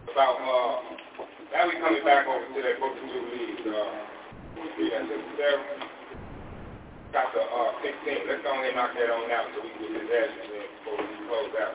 about, 0.05 0.38
uh, 0.38 0.73
now 1.49 1.65
we 1.65 1.81
coming 1.81 2.05
back 2.05 2.30
over 2.30 2.45
to 2.45 2.59
that 2.61 2.77
book 2.77 2.93
of 2.93 3.01
Jubilees. 3.09 3.65
Uh, 3.65 3.89
we'll 4.53 4.69
see 4.77 4.93
that, 4.93 5.09
Sister 5.09 5.33
Sarah. 5.33 5.65
Chapter 7.09 7.41
uh, 7.41 7.81
16. 7.81 8.30
Let's 8.30 8.45
go 8.45 8.53
ahead 8.53 8.69
and 8.69 8.77
knock 8.77 8.93
that 8.93 9.09
on 9.09 9.33
out 9.33 9.49
so 9.57 9.65
we 9.65 9.73
can 9.81 9.97
get 9.97 9.97
this 9.97 10.13
answer 10.13 10.45
in 10.45 10.69
before 10.77 11.01
we 11.01 11.09
close 11.25 11.53
out. 11.57 11.73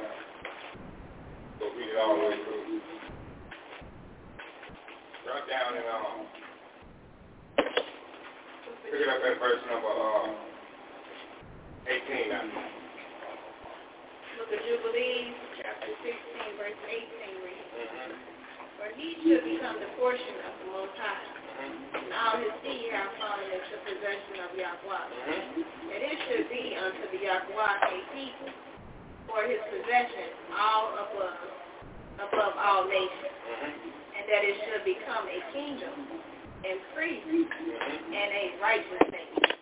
So 1.59 1.75
read 1.75 1.91
it 1.91 1.99
all 1.99 2.15
the 2.15 2.23
way 2.23 2.39
through. 2.39 2.79
Run 5.27 5.43
down 5.51 5.75
and 5.75 5.91
um, 5.91 6.46
Pick 8.91 9.01
it 9.03 9.09
up 9.11 9.19
at 9.23 9.37
verse 9.43 9.63
number 9.71 9.91
uh, 9.91 10.31
18 11.91 12.31
now. 12.31 12.43
Book 14.39 14.51
of 14.53 14.61
Jubilees, 14.63 15.35
chapter 15.59 15.91
16, 16.07 16.61
verse 16.61 16.81
18 16.87 17.45
reads, 17.45 17.71
Mm-hmm. 17.77 18.13
For 18.79 18.89
he 18.97 19.17
should 19.25 19.43
become 19.45 19.81
the 19.81 19.91
portion 19.97 20.37
of 20.47 20.53
the 20.63 20.69
Most 20.73 20.95
High, 21.01 21.27
Mm-hmm. 21.57 22.05
and 22.05 22.13
all 22.13 22.37
his 22.37 22.53
seed 22.61 22.93
have 22.93 23.09
fallen 23.17 23.49
into 23.49 23.75
possession 23.89 24.37
of 24.45 24.51
Yahweh. 24.55 25.05
Mm-hmm. 25.09 25.89
And 25.89 26.01
it 26.05 26.17
should 26.29 26.47
be 26.53 26.77
unto 26.77 27.05
the 27.17 27.21
Yahweh 27.25 27.77
a 27.91 27.97
people 28.13 28.53
for 29.25 29.41
his 29.49 29.59
possession, 29.73 30.29
all 30.53 30.93
above, 31.01 31.41
above 32.29 32.55
all 32.61 32.85
nations, 32.87 33.35
Mm-hmm. 33.47 33.73
and 34.21 34.25
that 34.31 34.43
it 34.45 34.57
should 34.69 34.85
become 34.85 35.25
a 35.27 35.41
kingdom 35.57 35.95
and 36.67 36.83
priest 36.99 37.23
and 37.31 38.29
a 38.35 38.45
righteous 38.59 39.07
nation. 39.15 39.55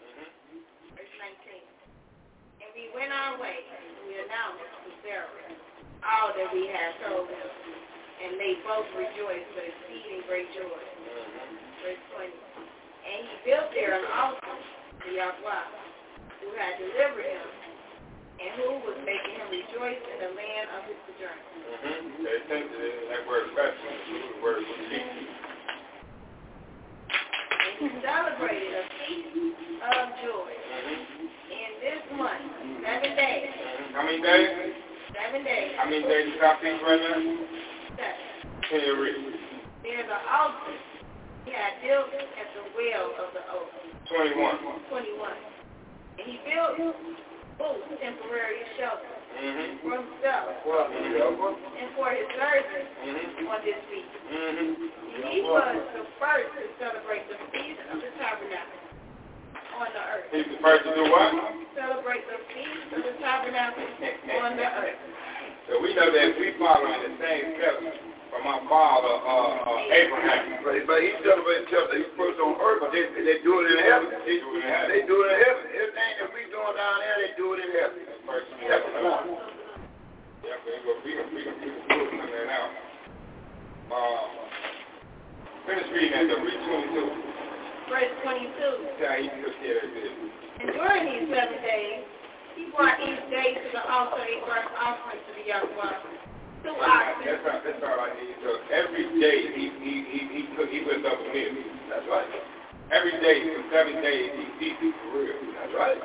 Verse 0.97 1.15
19. 1.21 1.61
And 2.65 2.69
we 2.73 2.89
went 2.97 3.13
our 3.13 3.37
way, 3.37 3.61
and 3.61 4.09
we 4.09 4.17
announced 4.25 4.65
to 4.65 4.91
Sarah 5.05 5.29
all 6.01 6.33
that 6.33 6.49
we 6.53 6.65
had 6.69 6.97
told 7.05 7.29
them, 7.29 7.51
and 8.25 8.41
they 8.41 8.57
both 8.65 8.89
rejoiced 8.97 9.53
with 9.53 9.69
exceeding 9.69 10.25
great 10.29 10.49
joy. 10.57 10.81
Verse 11.85 12.01
20. 12.17 12.33
And 12.33 13.21
he 13.29 13.35
built 13.53 13.69
there 13.77 14.01
an 14.01 14.09
altar 14.09 14.57
to 15.05 15.09
Yahweh, 15.13 15.69
who 16.41 16.49
had 16.57 16.81
delivered 16.81 17.29
him, 17.29 17.49
and 18.41 18.51
who 18.65 18.71
was 18.81 18.97
making 19.05 19.37
him 19.37 19.49
rejoice 19.53 20.01
in 20.09 20.17
the 20.25 20.33
land 20.33 20.67
of 20.73 20.81
his 20.89 20.99
sojourn. 21.05 21.37
Mm-hmm. 21.37 22.25
That 22.25 22.49
that 22.49 23.23
word 23.29 23.53
the 23.53 24.41
word. 24.41 24.65
And 24.65 24.89
he 24.89 25.54
celebrated 27.81 28.73
a 28.79 28.85
feast 29.03 29.35
of 29.83 30.07
joy 30.23 30.51
in 31.51 31.71
this 31.83 32.03
month, 32.17 32.47
seven 32.85 33.17
days. 33.17 33.51
How 33.95 34.05
many 34.05 34.23
days? 34.23 34.75
Seven 35.15 35.45
days. 35.45 35.71
How 35.79 35.85
many 35.91 36.03
days 36.03 36.25
you 36.35 36.41
got 36.41 36.63
these 36.63 36.79
right 36.83 37.01
now? 37.01 37.19
Seven. 37.99 38.35
Can 38.71 38.81
you 38.81 38.95
read? 39.03 39.35
There's 39.83 40.09
an 40.09 40.23
altar 40.31 40.79
he 41.45 41.53
had 41.53 41.77
built 41.85 42.09
at 42.15 42.49
the 42.57 42.65
well 42.73 43.09
of 43.21 43.29
the 43.37 43.45
oak. 43.53 43.69
21. 44.09 44.89
21. 44.89 45.33
And 46.19 46.25
he 46.25 46.41
built 46.47 46.79
booths, 47.59 48.01
temporary 48.01 48.65
shelter 48.79 49.24
Mm-hmm. 49.35 49.83
for 49.83 49.99
himself 49.99 50.45
and 50.55 51.89
for 51.99 52.09
his 52.15 52.29
servants 52.39 52.91
Mm-hmm. 53.05 53.51
on 53.53 53.61
this 53.67 53.81
feast. 53.91 54.15
Mm-hmm. 54.31 55.29
He 55.29 55.43
was 55.45 55.77
the 55.95 56.05
first 56.19 56.51
to 56.57 56.63
celebrate 56.81 57.27
the 57.29 57.39
feast 57.53 57.81
of 57.93 58.01
the 58.01 58.11
tabernacle 58.17 58.81
on 59.79 59.89
the 59.93 60.03
earth. 60.03 60.27
He's 60.33 60.49
the 60.49 60.61
first 60.63 60.83
to 60.87 60.91
do 60.95 61.05
what? 61.11 61.31
Celebrate 61.77 62.25
the 62.31 62.39
feast 62.55 62.89
of 62.95 63.03
the 63.05 63.15
tabernacle 63.21 63.85
on 64.41 64.57
the 64.57 64.67
earth. 64.67 64.99
So 65.69 65.81
we 65.83 65.95
know 65.95 66.09
that 66.13 66.29
we 66.39 66.55
following 66.59 67.01
the 67.05 67.13
same 67.21 67.47
steps 67.61 67.85
from 68.35 68.51
our 68.51 68.63
father, 68.67 69.15
uh, 69.15 69.63
uh, 69.63 69.95
Abraham. 69.95 70.59
But, 70.67 70.75
but 70.91 70.99
he 70.99 71.15
celebrated 71.23 71.71
chapter, 71.71 71.95
he's 71.95 72.11
first 72.19 72.43
on 72.43 72.59
earth, 72.59 72.83
but 72.83 72.91
they, 72.91 73.07
they 73.15 73.39
do 73.47 73.63
it 73.63 73.71
in 73.71 73.79
heaven. 73.87 74.11
They 74.27 74.43
do 74.43 74.49
it 74.59 74.67
in 74.67 74.71
heaven. 74.75 74.91
They 74.91 75.03
do 75.07 75.17
it 75.23 75.29
in 75.31 75.39
heaven. 75.39 75.63
Everything 75.71 76.13
that 76.19 76.31
we 76.35 76.43
doing 76.51 76.75
down 76.75 76.97
there, 76.99 77.17
they 77.23 77.33
do 77.39 77.47
it 77.55 77.59
in 77.63 77.71
heaven. 77.79 77.99
First 78.27 78.51
in 78.51 78.67
Chapter 78.67 78.91
one. 79.07 79.27
Yeah, 80.43 80.59
we 80.67 80.75
can, 80.83 80.99
we 81.07 81.11
can, 81.15 81.27
we 81.31 81.41
can, 81.47 81.55
we 81.63 81.69
can 81.71 81.83
prove 81.87 82.11
some 82.11 82.27
of 82.27 82.31
that 82.35 82.49
out. 82.51 82.73
Uh, 83.95 84.27
finish 85.71 85.89
reading 85.95 86.27
that. 86.27 86.43
Read 86.43 86.61
22. 86.91 87.87
Verse 87.87 88.13
22. 88.27 88.99
Yeah, 88.99 89.15
he 89.23 89.31
care 89.31 89.79
of 89.79 89.91
this. 89.95 90.13
And 90.59 90.69
during 90.75 91.03
these 91.07 91.27
seven 91.31 91.61
days, 91.63 92.03
he 92.59 92.67
brought 92.75 92.99
each 92.99 93.23
day 93.31 93.63
to 93.63 93.69
the 93.71 93.83
altar 93.87 94.19
a 94.19 94.35
burnt 94.43 94.69
offering 94.75 95.23
to 95.23 95.33
the. 95.39 95.45
Two 95.47 95.79
oxen. 95.79 96.34
That's 96.65 97.45
all, 97.45 97.61
that's 97.61 97.83
all 97.85 98.01
I 98.01 98.11
need. 98.17 98.37
So 98.41 98.51
every 98.73 99.05
day 99.21 99.53
he 99.53 99.65
he 99.85 99.93
he 100.09 100.21
he 100.33 100.41
he 100.49 100.79
went 100.89 101.05
up 101.05 101.21
a 101.21 101.27
meal. 101.29 101.53
That's 101.93 102.09
right. 102.09 102.29
Every 102.89 103.17
day 103.21 103.45
for 103.53 103.65
seven 103.69 104.01
days 104.01 104.33
he 104.33 104.45
feasted 104.57 104.97
for 105.05 105.21
real. 105.21 105.37
That's 105.61 105.75
right. 105.77 106.01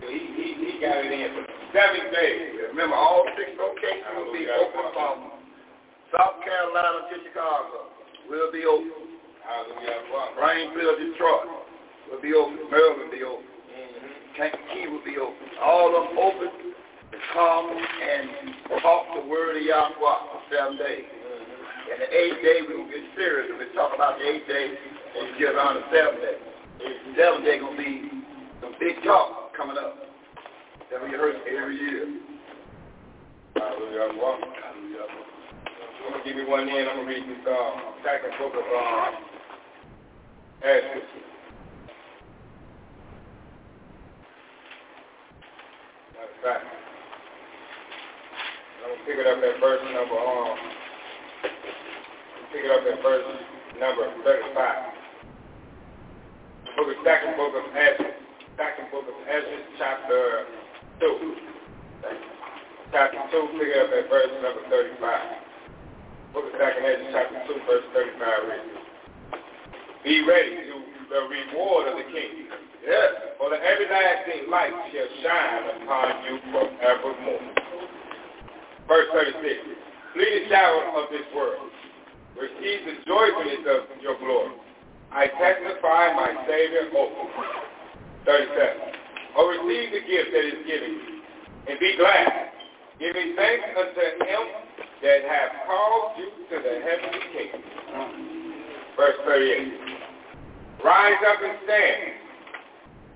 So 0.00 0.08
he 0.12 0.20
he 0.36 0.46
he 0.60 0.70
got 0.80 1.00
it 1.00 1.08
in 1.08 1.32
seven 1.72 2.04
days. 2.12 2.68
Remember, 2.68 2.96
all 2.96 3.24
six 3.32 3.56
locations 3.56 4.12
will 4.20 4.32
be 4.32 4.44
open 4.44 4.92
South 6.12 6.38
Carolina 6.44 7.08
to 7.08 7.16
Chicago. 7.24 7.88
Will 8.28 8.52
be 8.52 8.64
open. 8.68 9.20
Hallelujah. 9.44 10.04
Detroit 11.00 11.48
will 12.10 12.20
be 12.20 12.32
open. 12.32 12.60
Maryland 12.70 13.08
will 13.08 13.12
be 13.12 13.24
open. 13.24 13.44
Mm-hmm. 13.44 14.92
Will 14.92 15.04
be 15.04 15.16
open. 15.16 15.48
All 15.60 15.96
of 15.96 16.08
them 16.08 16.18
open 16.18 16.63
to 17.14 17.20
come 17.32 17.70
and 17.70 18.82
talk 18.82 19.06
the 19.14 19.28
word 19.30 19.56
of 19.56 19.62
Yahweh 19.62 19.94
for 19.94 20.40
seven 20.50 20.76
days. 20.78 21.06
And 21.06 22.02
the 22.02 22.10
eighth 22.10 22.42
day 22.42 22.58
we 22.66 22.74
will 22.74 22.90
get 22.90 23.06
serious. 23.14 23.50
When 23.50 23.62
we 23.62 23.70
talk 23.74 23.94
about 23.94 24.18
the 24.18 24.26
eighth 24.26 24.48
day, 24.48 24.74
we'll 25.14 25.38
get 25.38 25.54
around 25.54 25.78
the 25.78 25.86
seventh 25.94 26.18
day. 26.18 26.38
Devil 27.14 27.42
day 27.46 27.60
gonna 27.60 27.78
be 27.78 28.10
some 28.60 28.74
big 28.80 28.98
talk 29.04 29.54
coming 29.56 29.78
up. 29.78 29.94
That 30.90 31.02
we 31.02 31.10
heard 31.10 31.36
every 31.46 31.76
year. 31.76 32.18
Hallelujah. 33.54 34.18
Well, 34.18 34.38
I'm 34.42 36.12
gonna 36.12 36.24
give 36.24 36.36
you 36.36 36.50
one 36.50 36.68
in. 36.68 36.88
I'm 36.88 36.96
gonna 36.96 37.08
read 37.08 37.22
this 37.22 37.46
uh, 37.46 37.70
second 38.02 38.32
book 38.38 38.52
of 38.52 38.66
uh, 38.66 39.10
Esdras. 40.66 41.02
Of 46.18 46.42
fact, 46.42 46.83
I'm 48.84 48.92
gonna 48.92 49.00
pick 49.08 49.16
it 49.16 49.24
up 49.24 49.40
at 49.40 49.56
verse 49.64 49.80
number 49.96 50.12
um, 50.20 50.60
pick 52.52 52.68
it 52.68 52.70
up 52.70 52.84
at 52.84 53.00
verse 53.00 53.24
number 53.80 54.12
35. 54.20 54.60
Book 56.76 56.92
of 56.92 57.00
second 57.00 57.32
book 57.40 57.56
of 57.56 57.64
Esdras, 57.72 58.12
second 58.60 58.92
book 58.92 59.08
of 59.08 59.16
Esdras, 59.24 59.64
chapter 59.80 60.44
two. 61.00 61.16
Chapter 62.92 63.24
two, 63.32 63.56
pick 63.56 63.72
it 63.72 63.80
up 63.80 63.88
at 63.88 64.04
verse 64.12 64.28
number 64.44 64.60
35. 64.68 65.00
Book 66.36 66.44
of 66.44 66.52
second 66.60 66.84
Esdras, 66.84 67.08
chapter 67.16 67.40
two, 67.48 67.56
verse 67.64 67.88
35 67.96 68.52
reads. 68.52 68.84
Be 70.04 70.20
ready 70.28 70.60
to 70.60 70.76
the 71.08 71.20
reward 71.32 71.88
of 71.88 71.96
the 71.96 72.04
king. 72.12 72.52
Yes. 72.84 73.32
For 73.40 73.48
the 73.48 73.56
everlasting 73.56 74.52
light 74.52 74.76
shall 74.92 75.08
shine 75.24 75.72
upon 75.72 76.20
you 76.28 76.36
forevermore. 76.52 77.63
Verse 78.88 79.08
36. 79.12 79.40
Flee 80.12 80.44
the 80.44 80.48
shadow 80.48 81.02
of 81.02 81.10
this 81.10 81.26
world. 81.34 81.70
Receive 82.36 82.84
the 82.84 82.96
joyfulness 83.06 83.64
of 83.66 84.02
your 84.02 84.18
glory. 84.18 84.54
I 85.10 85.26
testify 85.26 86.12
my 86.14 86.44
Savior 86.46 86.90
over. 86.96 87.30
37. 88.26 89.36
Or 89.36 89.50
receive 89.50 89.90
the 89.92 90.02
gift 90.06 90.30
that 90.32 90.44
is 90.46 90.66
given 90.66 90.92
you, 90.94 91.22
and 91.68 91.78
be 91.78 91.96
glad, 91.98 92.50
giving 92.98 93.34
thanks 93.36 93.64
unto 93.76 94.04
him 94.24 94.42
that 95.02 95.20
hath 95.26 95.66
called 95.66 96.12
you 96.18 96.30
to 96.50 96.56
the 96.62 96.74
heavenly 96.82 97.24
kingdom. 97.34 97.62
Verse 98.96 99.16
38. 99.26 99.72
Rise 100.84 101.22
up 101.26 101.40
and 101.42 101.58
stand. 101.64 102.02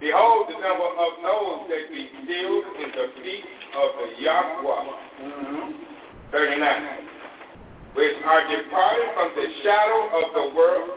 Behold 0.01 0.47
the 0.49 0.59
number 0.59 0.91
of 0.91 1.13
those 1.23 1.69
that 1.71 1.91
be 1.91 2.09
sealed 2.27 2.65
in 2.83 2.91
the 2.95 3.07
feet 3.23 3.58
of 3.75 3.89
the 4.01 4.23
Yahweh. 4.23 4.85
Mm-hmm. 5.23 5.89
39. 6.33 7.09
Which 7.95 8.17
are 8.25 8.45
departed 8.47 9.09
from 9.15 9.29
the 9.35 9.49
shadow 9.65 10.01
of 10.23 10.27
the 10.35 10.57
world 10.57 10.91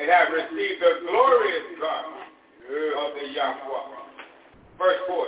and 0.00 0.10
have 0.10 0.28
received 0.32 0.82
the 0.82 1.06
glorious 1.06 1.66
garment 1.78 2.26
uh, 2.66 3.02
of 3.06 3.08
the 3.14 3.26
Yahweh. 3.32 3.94
Verse 4.78 5.00
4, 5.06 5.26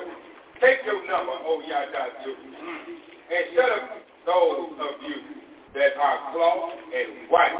Take 0.60 0.78
your 0.86 1.06
number, 1.06 1.32
O 1.46 1.62
Yadatu, 1.62 2.32
and 2.32 3.44
shut 3.54 3.70
up 3.70 3.90
those 4.24 4.72
of 4.80 4.94
you 5.06 5.36
that 5.74 5.94
are 6.00 6.32
clothed 6.32 6.80
in 6.92 7.28
white, 7.30 7.52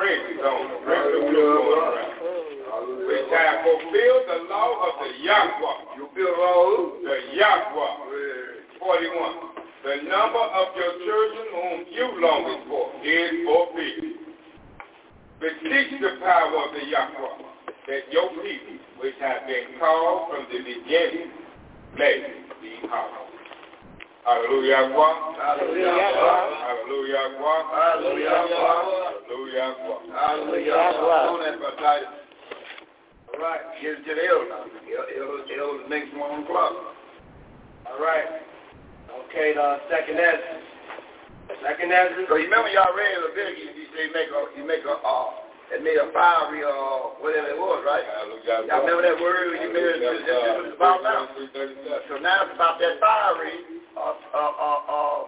with 0.00 0.08
fringes 0.08 0.40
on 0.44 0.68
the 0.68 0.78
rim 0.88 1.12
of 1.12 1.30
blue 1.30 2.00
which 3.06 3.28
have 3.32 3.64
fulfilled 3.64 4.24
the 4.28 4.38
law 4.48 4.88
of 4.88 4.94
the 5.04 5.10
Yahweh. 5.24 5.96
You 5.96 6.08
feel 6.14 7.02
The 7.04 7.36
Yahweh. 7.36 7.92
41. 8.78 9.50
The 9.84 9.96
number 10.08 10.38
of 10.38 10.66
your 10.76 10.92
children 11.04 11.46
whom 11.52 11.78
you 11.90 12.06
longed 12.20 12.68
for 12.68 12.92
is 13.04 13.30
fulfilled. 13.44 14.16
But 15.40 15.52
teach 15.62 16.00
the 16.00 16.20
power 16.20 16.56
of 16.64 16.72
the 16.74 16.86
Yahweh, 16.88 17.36
that 17.88 18.12
your 18.12 18.28
people, 18.28 18.76
which 19.00 19.14
have 19.20 19.46
been 19.46 19.78
called 19.78 20.30
from 20.30 20.46
the 20.52 20.58
beginning, 20.58 21.32
may 21.96 22.44
be 22.62 22.88
called. 22.88 23.29
Hallelujah. 24.24 24.76
Hallelujah. 24.76 25.96
Hallelujah. 26.60 27.22
Hallelujah. 27.80 28.36
Hallelujah. 29.16 29.68
Hallelujah. 30.12 30.76
Doing 31.26 31.42
that 31.44 31.56
for 31.58 31.72
Titus. 31.80 32.08
All 33.32 33.40
right. 33.40 33.62
Get 33.80 33.96
it 33.96 34.04
to 34.04 34.12
the 34.14 34.24
elder 34.28 34.48
now. 34.48 34.64
Elder, 34.66 35.44
elder 35.56 35.88
next 35.88 36.12
one 36.18 36.42
o'clock. 36.44 36.74
All 37.86 38.00
right. 38.02 38.28
Okay, 39.30 39.54
the 39.54 39.78
second 39.90 40.18
Ezra. 40.18 40.58
Second 41.62 41.90
Ezra. 41.90 42.26
So 42.28 42.36
you 42.36 42.46
remember 42.46 42.70
y'all 42.70 42.94
read 42.94 43.18
Leviticus, 43.22 43.74
you 43.74 43.86
say 43.94 44.06
you 44.06 44.12
make 44.14 44.30
a, 44.30 44.40
you 44.58 44.64
make 44.66 44.84
a, 44.86 44.94
uh, 44.98 45.30
it 45.70 45.86
made 45.86 45.98
a 46.02 46.10
fiery, 46.10 46.66
uh, 46.66 47.14
whatever 47.22 47.54
it 47.54 47.58
was, 47.58 47.78
right? 47.86 48.02
Hallelujah. 48.02 48.66
Y'all 48.66 48.82
remember 48.82 49.06
that 49.06 49.18
word 49.22 49.54
you 49.62 49.70
made 49.70 49.86
it, 49.86 50.02
it's, 50.02 50.26
it's, 50.26 50.66
it's 50.66 50.74
about 50.74 51.02
now. 51.06 51.30
So 52.10 52.18
now 52.18 52.42
it's 52.46 52.54
about 52.58 52.82
that 52.82 52.98
fiery, 52.98 53.69
uh, 53.96 54.14
uh, 54.34 54.54
uh, 54.54 54.80
uh, 54.86 55.20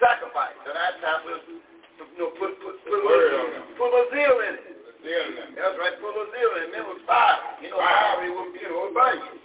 sacrifice. 0.00 0.56
Now 0.66 0.76
it's 0.92 1.00
time 1.00 1.22
to, 1.28 1.34
you 1.48 2.20
know, 2.20 2.30
put, 2.36 2.56
put, 2.60 2.76
put, 2.84 2.98
a 2.98 3.02
little, 3.02 3.48
put 3.78 3.90
a 3.92 4.02
zeal 4.12 4.36
in 4.48 4.54
it. 4.58 4.66
That's 5.58 5.76
right, 5.78 5.96
put 5.98 6.14
a 6.14 6.24
zeal 6.30 6.52
in 6.62 6.70
it. 6.70 6.78
It 6.78 6.86
was 6.86 7.00
fire. 7.08 7.38
You 7.62 7.70
know, 7.70 7.78
fiery 7.80 8.30
was, 8.30 8.48
you 8.54 8.68
know, 8.68 8.86
it 8.86 8.90
was 8.90 8.94
burning. 8.94 9.38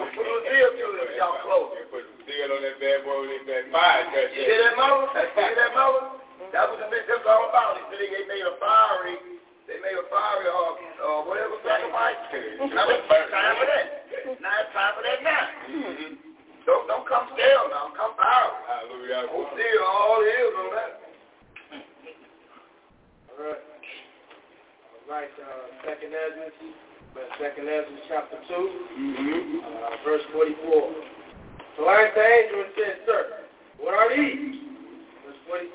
Put 0.00 0.26
a 0.26 0.38
zeal 0.48 0.70
to 0.80 0.86
it, 1.04 1.18
y'all 1.20 1.38
close. 1.44 1.76
Put 1.92 2.04
some 2.08 2.20
steel 2.24 2.48
on 2.50 2.60
that 2.64 2.76
bad 2.80 3.04
boy 3.04 3.28
with 3.28 3.44
that 3.50 3.68
fire. 3.74 4.06
You 4.32 4.42
hear 4.44 4.58
that, 4.64 4.74
mother? 4.78 5.08
You 5.12 5.28
hear 5.36 5.54
that, 5.56 5.72
mother? 5.76 6.20
That 6.50 6.66
was 6.66 6.80
the 6.82 6.88
that's 6.88 7.22
all 7.28 7.46
about. 7.52 7.78
He 7.78 7.84
said 7.94 8.00
they 8.10 8.26
made 8.26 8.42
a 8.42 8.56
fiery, 8.58 9.14
they 9.68 9.78
made 9.78 9.94
a 9.94 10.02
fiery, 10.10 10.48
uh, 10.50 10.72
uh 10.98 11.20
whatever 11.28 11.60
sacrifice. 11.62 12.18
Now 12.74 12.90
it's 12.90 13.06
time 13.06 13.54
for 13.60 13.68
that. 13.70 13.86
Now 14.40 14.54
it's 14.64 14.72
time 14.74 14.92
for 14.98 15.04
that 15.04 15.20
now. 15.22 16.29
Don't 16.70 16.86
don't 16.86 17.02
come 17.02 17.26
stale 17.34 17.66
now. 17.66 17.90
Come 17.98 18.14
power. 18.14 18.54
Hallelujah. 18.70 19.26
Don't 19.26 19.50
steal 19.58 19.82
all 19.82 20.22
is 20.22 20.54
on 20.54 20.70
that. 20.70 20.92
All 23.26 23.42
right. 23.42 23.64
All 24.94 25.10
right, 25.10 25.34
uh, 25.34 25.66
second 25.82 26.14
Ezra. 26.14 26.46
Second 27.42 27.66
Ezra 27.66 27.98
chapter 28.06 28.38
2, 28.46 28.54
uh, 28.54 30.06
verse 30.06 30.22
44. 30.30 30.94
So 31.74 31.90
I 31.90 32.06
answered 32.06 32.14
the 32.14 32.26
angel 32.38 32.58
and 32.62 32.72
said, 32.78 32.94
Sir, 33.02 33.22
what 33.82 33.98
are 33.98 34.14
these? 34.14 34.62
Verse 35.26 35.42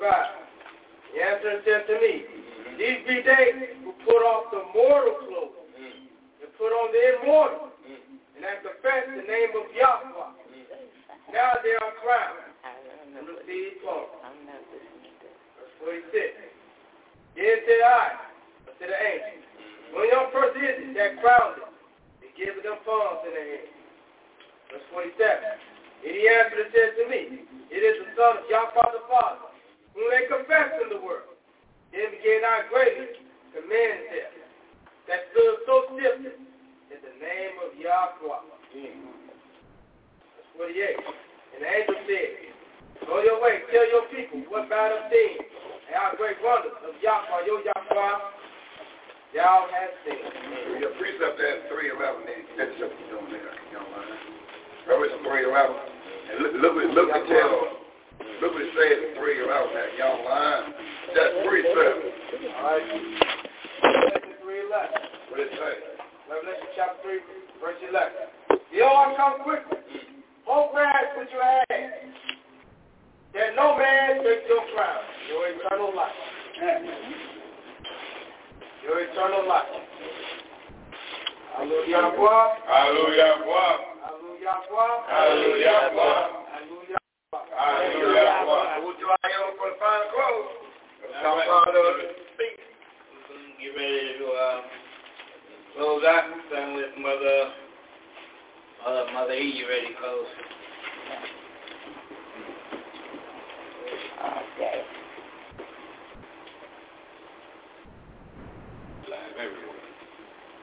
He 1.12 1.20
answered 1.20 1.60
and 1.60 1.62
said 1.68 1.84
to 1.92 1.96
me, 2.00 2.24
These 2.80 3.04
be 3.04 3.20
they 3.20 3.76
who 3.84 3.92
put 4.00 4.24
off 4.24 4.48
the 4.48 4.64
mortal 4.72 5.20
clothes 5.28 5.60
and 6.40 6.48
put 6.56 6.72
on 6.72 6.88
the 6.88 7.20
immortal, 7.20 7.68
and 7.84 8.40
have 8.48 8.64
confessed 8.64 9.12
the 9.12 9.28
name 9.28 9.52
of 9.60 9.68
Yahweh. 9.76 10.45
Now 11.32 11.58
they 11.62 11.74
are 11.74 11.94
crowned 11.98 12.46
and 12.62 13.26
receive 13.26 13.82
glory. 13.82 14.06
Verse 15.58 16.06
46. 16.12 16.14
Then 17.34 17.58
said 17.66 17.82
I 17.82 18.06
unto 18.70 18.84
the 18.86 18.94
angel, 18.94 19.42
When 19.92 20.06
your 20.06 20.30
person 20.30 20.62
is 20.62 20.76
it 20.86 20.94
that 20.94 21.18
crowned 21.18 21.58
it, 21.58 21.68
and 22.22 22.30
give 22.38 22.54
them 22.62 22.78
palms 22.86 23.26
in 23.26 23.34
their 23.34 23.48
hand. 23.58 23.74
Verse 24.70 24.86
47. 24.94 26.06
And 26.06 26.14
he 26.14 26.22
answered 26.30 26.62
and 26.62 26.70
said 26.70 26.90
to 26.94 27.04
me, 27.10 27.42
It 27.74 27.82
is 27.82 28.06
the 28.06 28.10
son 28.14 28.38
of 28.38 28.46
Yahweh 28.46 28.88
the 28.94 29.02
Father, 29.10 29.50
whom 29.98 30.06
they 30.14 30.30
confess 30.30 30.78
in 30.78 30.94
the 30.94 31.02
world. 31.02 31.34
Then 31.90 32.14
began 32.14 32.46
I 32.46 32.70
greatly 32.70 33.18
to 33.18 33.22
command 33.50 34.14
them 34.14 34.30
that 35.10 35.26
stood 35.34 35.56
so 35.66 35.90
stiffly 35.90 36.38
in 36.94 36.98
the 37.02 37.14
name 37.18 37.54
of 37.66 37.74
Yahweh. 37.74 38.46
Verse 38.46 39.25
48. 40.56 40.96
And 41.56 41.60
the 41.60 41.68
angel 41.68 42.00
said, 42.08 42.46
Go 43.04 43.20
your 43.22 43.38
way, 43.44 43.60
tell 43.70 43.86
your 43.92 44.08
people 44.08 44.40
what 44.48 44.68
battle 44.72 45.04
things 45.12 45.44
and 45.86 45.94
how 45.94 46.16
great 46.16 46.40
wonders 46.42 46.74
of 46.82 46.96
Yahweh, 46.98 47.44
your 47.46 47.60
Yahweh, 47.60 48.16
thou 49.36 49.68
hast 49.68 49.94
seen. 50.02 50.24
Your 50.80 50.96
precept 50.96 51.36
is 51.38 51.68
311. 51.70 52.24
Then 52.24 52.40
that's 52.56 52.72
what 52.80 52.88
you're 52.88 53.20
doing 53.20 53.30
there. 53.36 53.52
You 53.68 53.78
don't 53.78 53.92
mind. 53.92 54.16
Revelation 54.88 55.20
311. 55.22 55.52
And 56.26 56.36
look, 56.40 56.52
look, 56.58 56.74
look 56.96 57.08
what 57.12 57.24
tell. 57.28 57.84
Look 58.40 58.52
what 58.56 58.64
it 58.64 58.72
says 58.74 58.96
in 58.96 59.22
311 59.22 59.76
there. 59.76 59.92
You 59.92 60.02
don't 60.08 60.24
mind. 60.24 60.64
That's 61.12 61.34
precept. 61.44 62.00
All 62.58 62.64
right. 62.64 62.84
Revelation 63.86 64.34
3.11. 64.40 65.30
What 65.30 65.38
it 65.44 65.52
say? 65.52 65.74
Revelation 66.32 66.68
chapter 66.74 66.98
3, 67.06 67.60
verse 67.60 67.80
11. 67.86 68.58
Behold, 68.72 68.98
I 68.98 69.14
come 69.14 69.36
quickly. 69.44 70.15
Hold 70.46 70.72
fast 70.72 71.16
what 71.16 71.26
you 71.32 71.40
have, 71.42 71.66
that 73.34 73.56
no 73.56 73.76
man 73.76 74.22
take 74.22 74.46
your 74.46 74.62
crown, 74.74 75.02
your 75.28 75.48
eternal 75.50 75.90
life. 75.94 76.14
Your 78.84 79.00
eternal 79.00 79.48
life. 79.48 79.66
Hallelujah. 81.56 81.96
Hallelujah. 81.98 83.34
Hallelujah. 84.06 84.54
Hallelujah. 85.10 85.74
Hallelujah. 86.54 87.00
Hallelujah. 87.58 88.80
Who 88.82 88.90
do 89.00 89.06
I 89.10 89.26
am 89.26 89.50
for 89.58 89.66
the 89.66 89.76
final 89.80 90.06
close? 90.14 90.66
Come 91.22 91.38
on, 91.38 91.74
uh, 91.74 92.06
speak. 92.34 92.54
Get 93.58 93.74
ready 93.74 94.18
to 94.18 94.26
uh, 94.30 94.60
close 95.74 96.04
out. 96.06 96.24
Mother, 97.02 97.65
Mother, 98.86 99.10
Mother 99.12 99.34
E, 99.34 99.50
you 99.50 99.66
ready 99.66 99.90
to 99.90 99.98
close? 99.98 100.30
Okay. 104.54 104.78
Live 109.10 109.34
everywhere. 109.42 109.82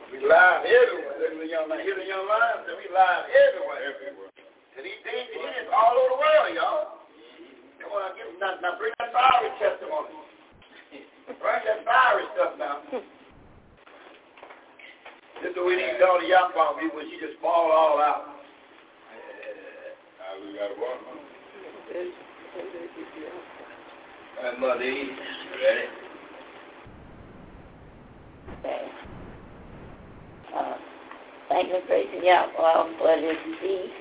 We 0.08 0.24
live 0.24 0.64
everywhere. 0.64 1.20
Look 1.20 1.36
at 1.36 1.40
the 1.44 1.52
young 1.52 1.68
man. 1.68 1.84
Hear 1.84 2.00
the 2.00 2.08
young 2.08 2.24
man? 2.24 2.64
We 2.64 2.88
live 2.96 3.28
everywhere. 3.28 3.92
Everywhere. 3.92 4.32
And 4.80 4.88
he, 4.88 4.94
he, 5.04 5.20
he 5.28 5.44
is 5.60 5.68
all 5.76 5.92
over 5.92 6.16
the 6.16 6.20
world, 6.24 6.56
y'all. 6.56 7.04
Come 7.84 7.92
on, 7.92 8.16
now, 8.40 8.56
now 8.64 8.80
bring 8.80 8.96
that 9.04 9.12
fiery 9.12 9.52
testimony. 9.60 10.16
bring 11.44 11.60
that 11.68 11.84
fiery 11.84 12.24
stuff 12.40 12.56
now. 12.56 12.88
This 15.42 15.52
is 15.52 15.58
what 15.58 15.66
we 15.66 15.76
need 15.76 15.92
to 15.94 15.98
tell 15.98 16.20
the 16.20 16.28
young 16.28 16.52
folk. 16.54 16.78
We 16.78 16.90
when 16.90 17.10
she 17.10 17.18
just 17.20 17.40
fall 17.42 17.72
all 17.72 18.02
out. 18.02 18.38
Uh, 20.20 20.40
we 20.46 20.54
got 20.58 20.70
to 20.70 20.80
walk. 20.80 21.00
Alright, 24.40 24.60
Mother 24.60 24.84
E, 24.84 25.10
ready? 25.64 25.88
Okay. 28.60 28.88
Uh, 30.56 30.74
thank 31.50 31.70
and 31.72 31.86
praising 31.88 32.26
Yahweh 32.26 32.98
for 32.98 33.22
this 33.22 33.38
feast. 33.62 33.94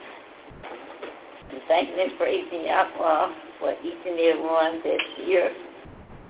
And 1.53 1.61
thanking 1.69 2.01
and 2.01 2.19
praising 2.19 2.65
Yahweh 2.67 3.35
for 3.61 3.73
each 3.85 4.07
and 4.07 4.19
every 4.19 4.41
one 4.41 4.81
that's 4.85 5.03
here 5.17 5.53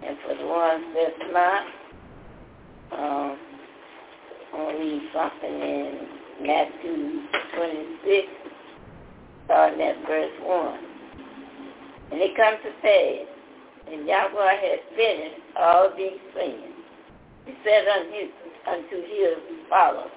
and 0.05 0.16
for 0.26 0.34
the 0.34 0.47
ones 0.47 0.84
that's 0.94 1.32
not. 1.32 1.62
Um, 2.92 3.39
I'll 4.55 4.78
read 4.78 5.02
something 5.14 5.60
in 5.62 5.98
Matthew 6.42 7.22
26, 7.56 8.28
starting 9.47 9.81
at 9.81 9.97
verse 10.06 10.32
1. 10.42 10.78
And 12.12 12.20
it 12.20 12.36
comes 12.36 12.58
to 12.64 12.70
pass, 12.82 13.26
and 13.90 14.06
Yahweh 14.06 14.55
had 14.60 14.81
finished 14.94 15.40
all 15.58 15.90
these 15.97 16.20
things. 16.34 16.68
He 17.47 17.55
said 17.64 17.86
unto, 17.89 18.28
unto 18.68 18.97
his 19.08 19.39
followers, 19.70 20.10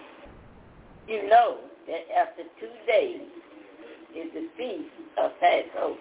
You 1.07 1.29
know 1.29 1.59
that 1.87 2.03
after 2.17 2.43
two 2.59 2.71
days 2.85 3.21
is 4.15 4.33
the 4.33 4.49
feast 4.57 4.91
of 5.17 5.31
Passover, 5.39 5.95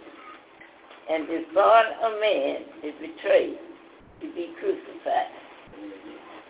and 1.09 1.29
the 1.29 1.45
Son 1.55 1.85
of 2.03 2.21
Man 2.21 2.63
is 2.83 2.95
betrayed 3.01 3.59
to 4.23 4.35
be 4.35 4.53
crucified. 4.59 5.31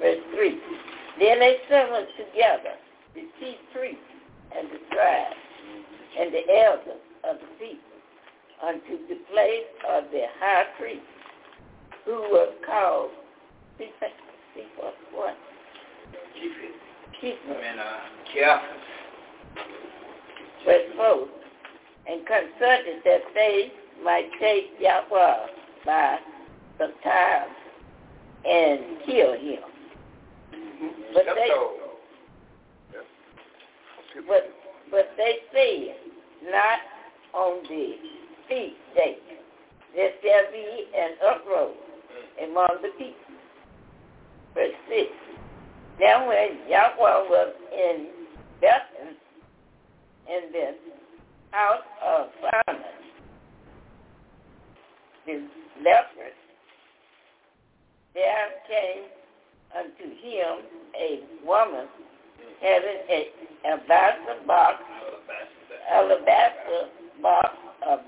Verse 0.00 0.18
3. 0.34 0.60
Then 1.18 1.38
they 1.38 1.56
summoned 1.70 2.08
together 2.16 2.74
the 3.14 3.22
chief 3.40 3.58
priests 3.72 4.00
and 4.56 4.68
the 4.68 4.78
scribes 4.90 5.36
and 6.18 6.32
the 6.32 6.44
elders 6.64 7.02
of 7.28 7.36
the 7.38 7.50
people 7.58 7.94
unto 8.66 9.06
the 9.08 9.18
place 9.30 9.70
of 9.90 10.04
the 10.10 10.24
high 10.40 10.64
priest, 10.78 11.02
who 12.04 12.18
was 12.30 12.52
called 12.66 13.10
see, 13.78 13.90
see 14.54 14.66
what, 14.78 14.94
what? 15.12 15.36
Keep 16.34 16.52
it. 16.62 16.74
Keep 17.20 17.38
And, 17.48 17.80
Caiaphas. 18.32 18.66
Verse 20.64 20.90
4. 20.96 21.28
And 22.06 22.26
consulted 22.26 23.02
that 23.04 23.20
they 23.34 23.72
might 24.02 24.28
take 24.40 24.72
Yahweh 24.78 25.46
by 25.86 26.18
surprise 26.78 27.48
and 28.44 28.80
kill 29.06 29.32
him. 29.32 29.73
But 31.12 31.24
That's 31.26 31.38
they, 31.38 31.50
but, 34.28 34.50
but 34.90 35.10
they 35.16 35.38
said, 35.52 36.50
not 36.50 36.78
on 37.34 37.62
the 37.68 37.94
feast 38.48 38.76
day. 38.94 39.18
That 39.96 40.12
there 40.22 40.42
shall 40.42 40.52
be 40.52 40.86
an 40.96 41.10
uproar 41.26 41.70
among 42.42 42.82
the 42.82 42.88
people. 42.98 43.14
Verse 44.54 44.72
6. 44.88 45.10
Now 46.00 46.28
when 46.28 46.68
Yahweh 46.68 47.28
was 47.28 47.54
in 47.72 48.08
Bethlehem, 48.60 49.16
in 50.28 50.52
the 50.52 50.74
house 51.50 51.84
of 52.04 52.26
Simon, 52.40 52.82
the 55.26 55.32
leper, 55.82 56.30
there 58.14 58.48
came 58.68 59.04
unto 59.76 60.04
him 60.22 60.64
a 60.94 61.20
woman 61.44 61.86
having 62.60 62.98
a 63.10 63.28
alabaster 63.66 64.46
box, 64.46 64.82
alabaster 65.90 66.88
box 67.22 67.48
of 67.86 68.00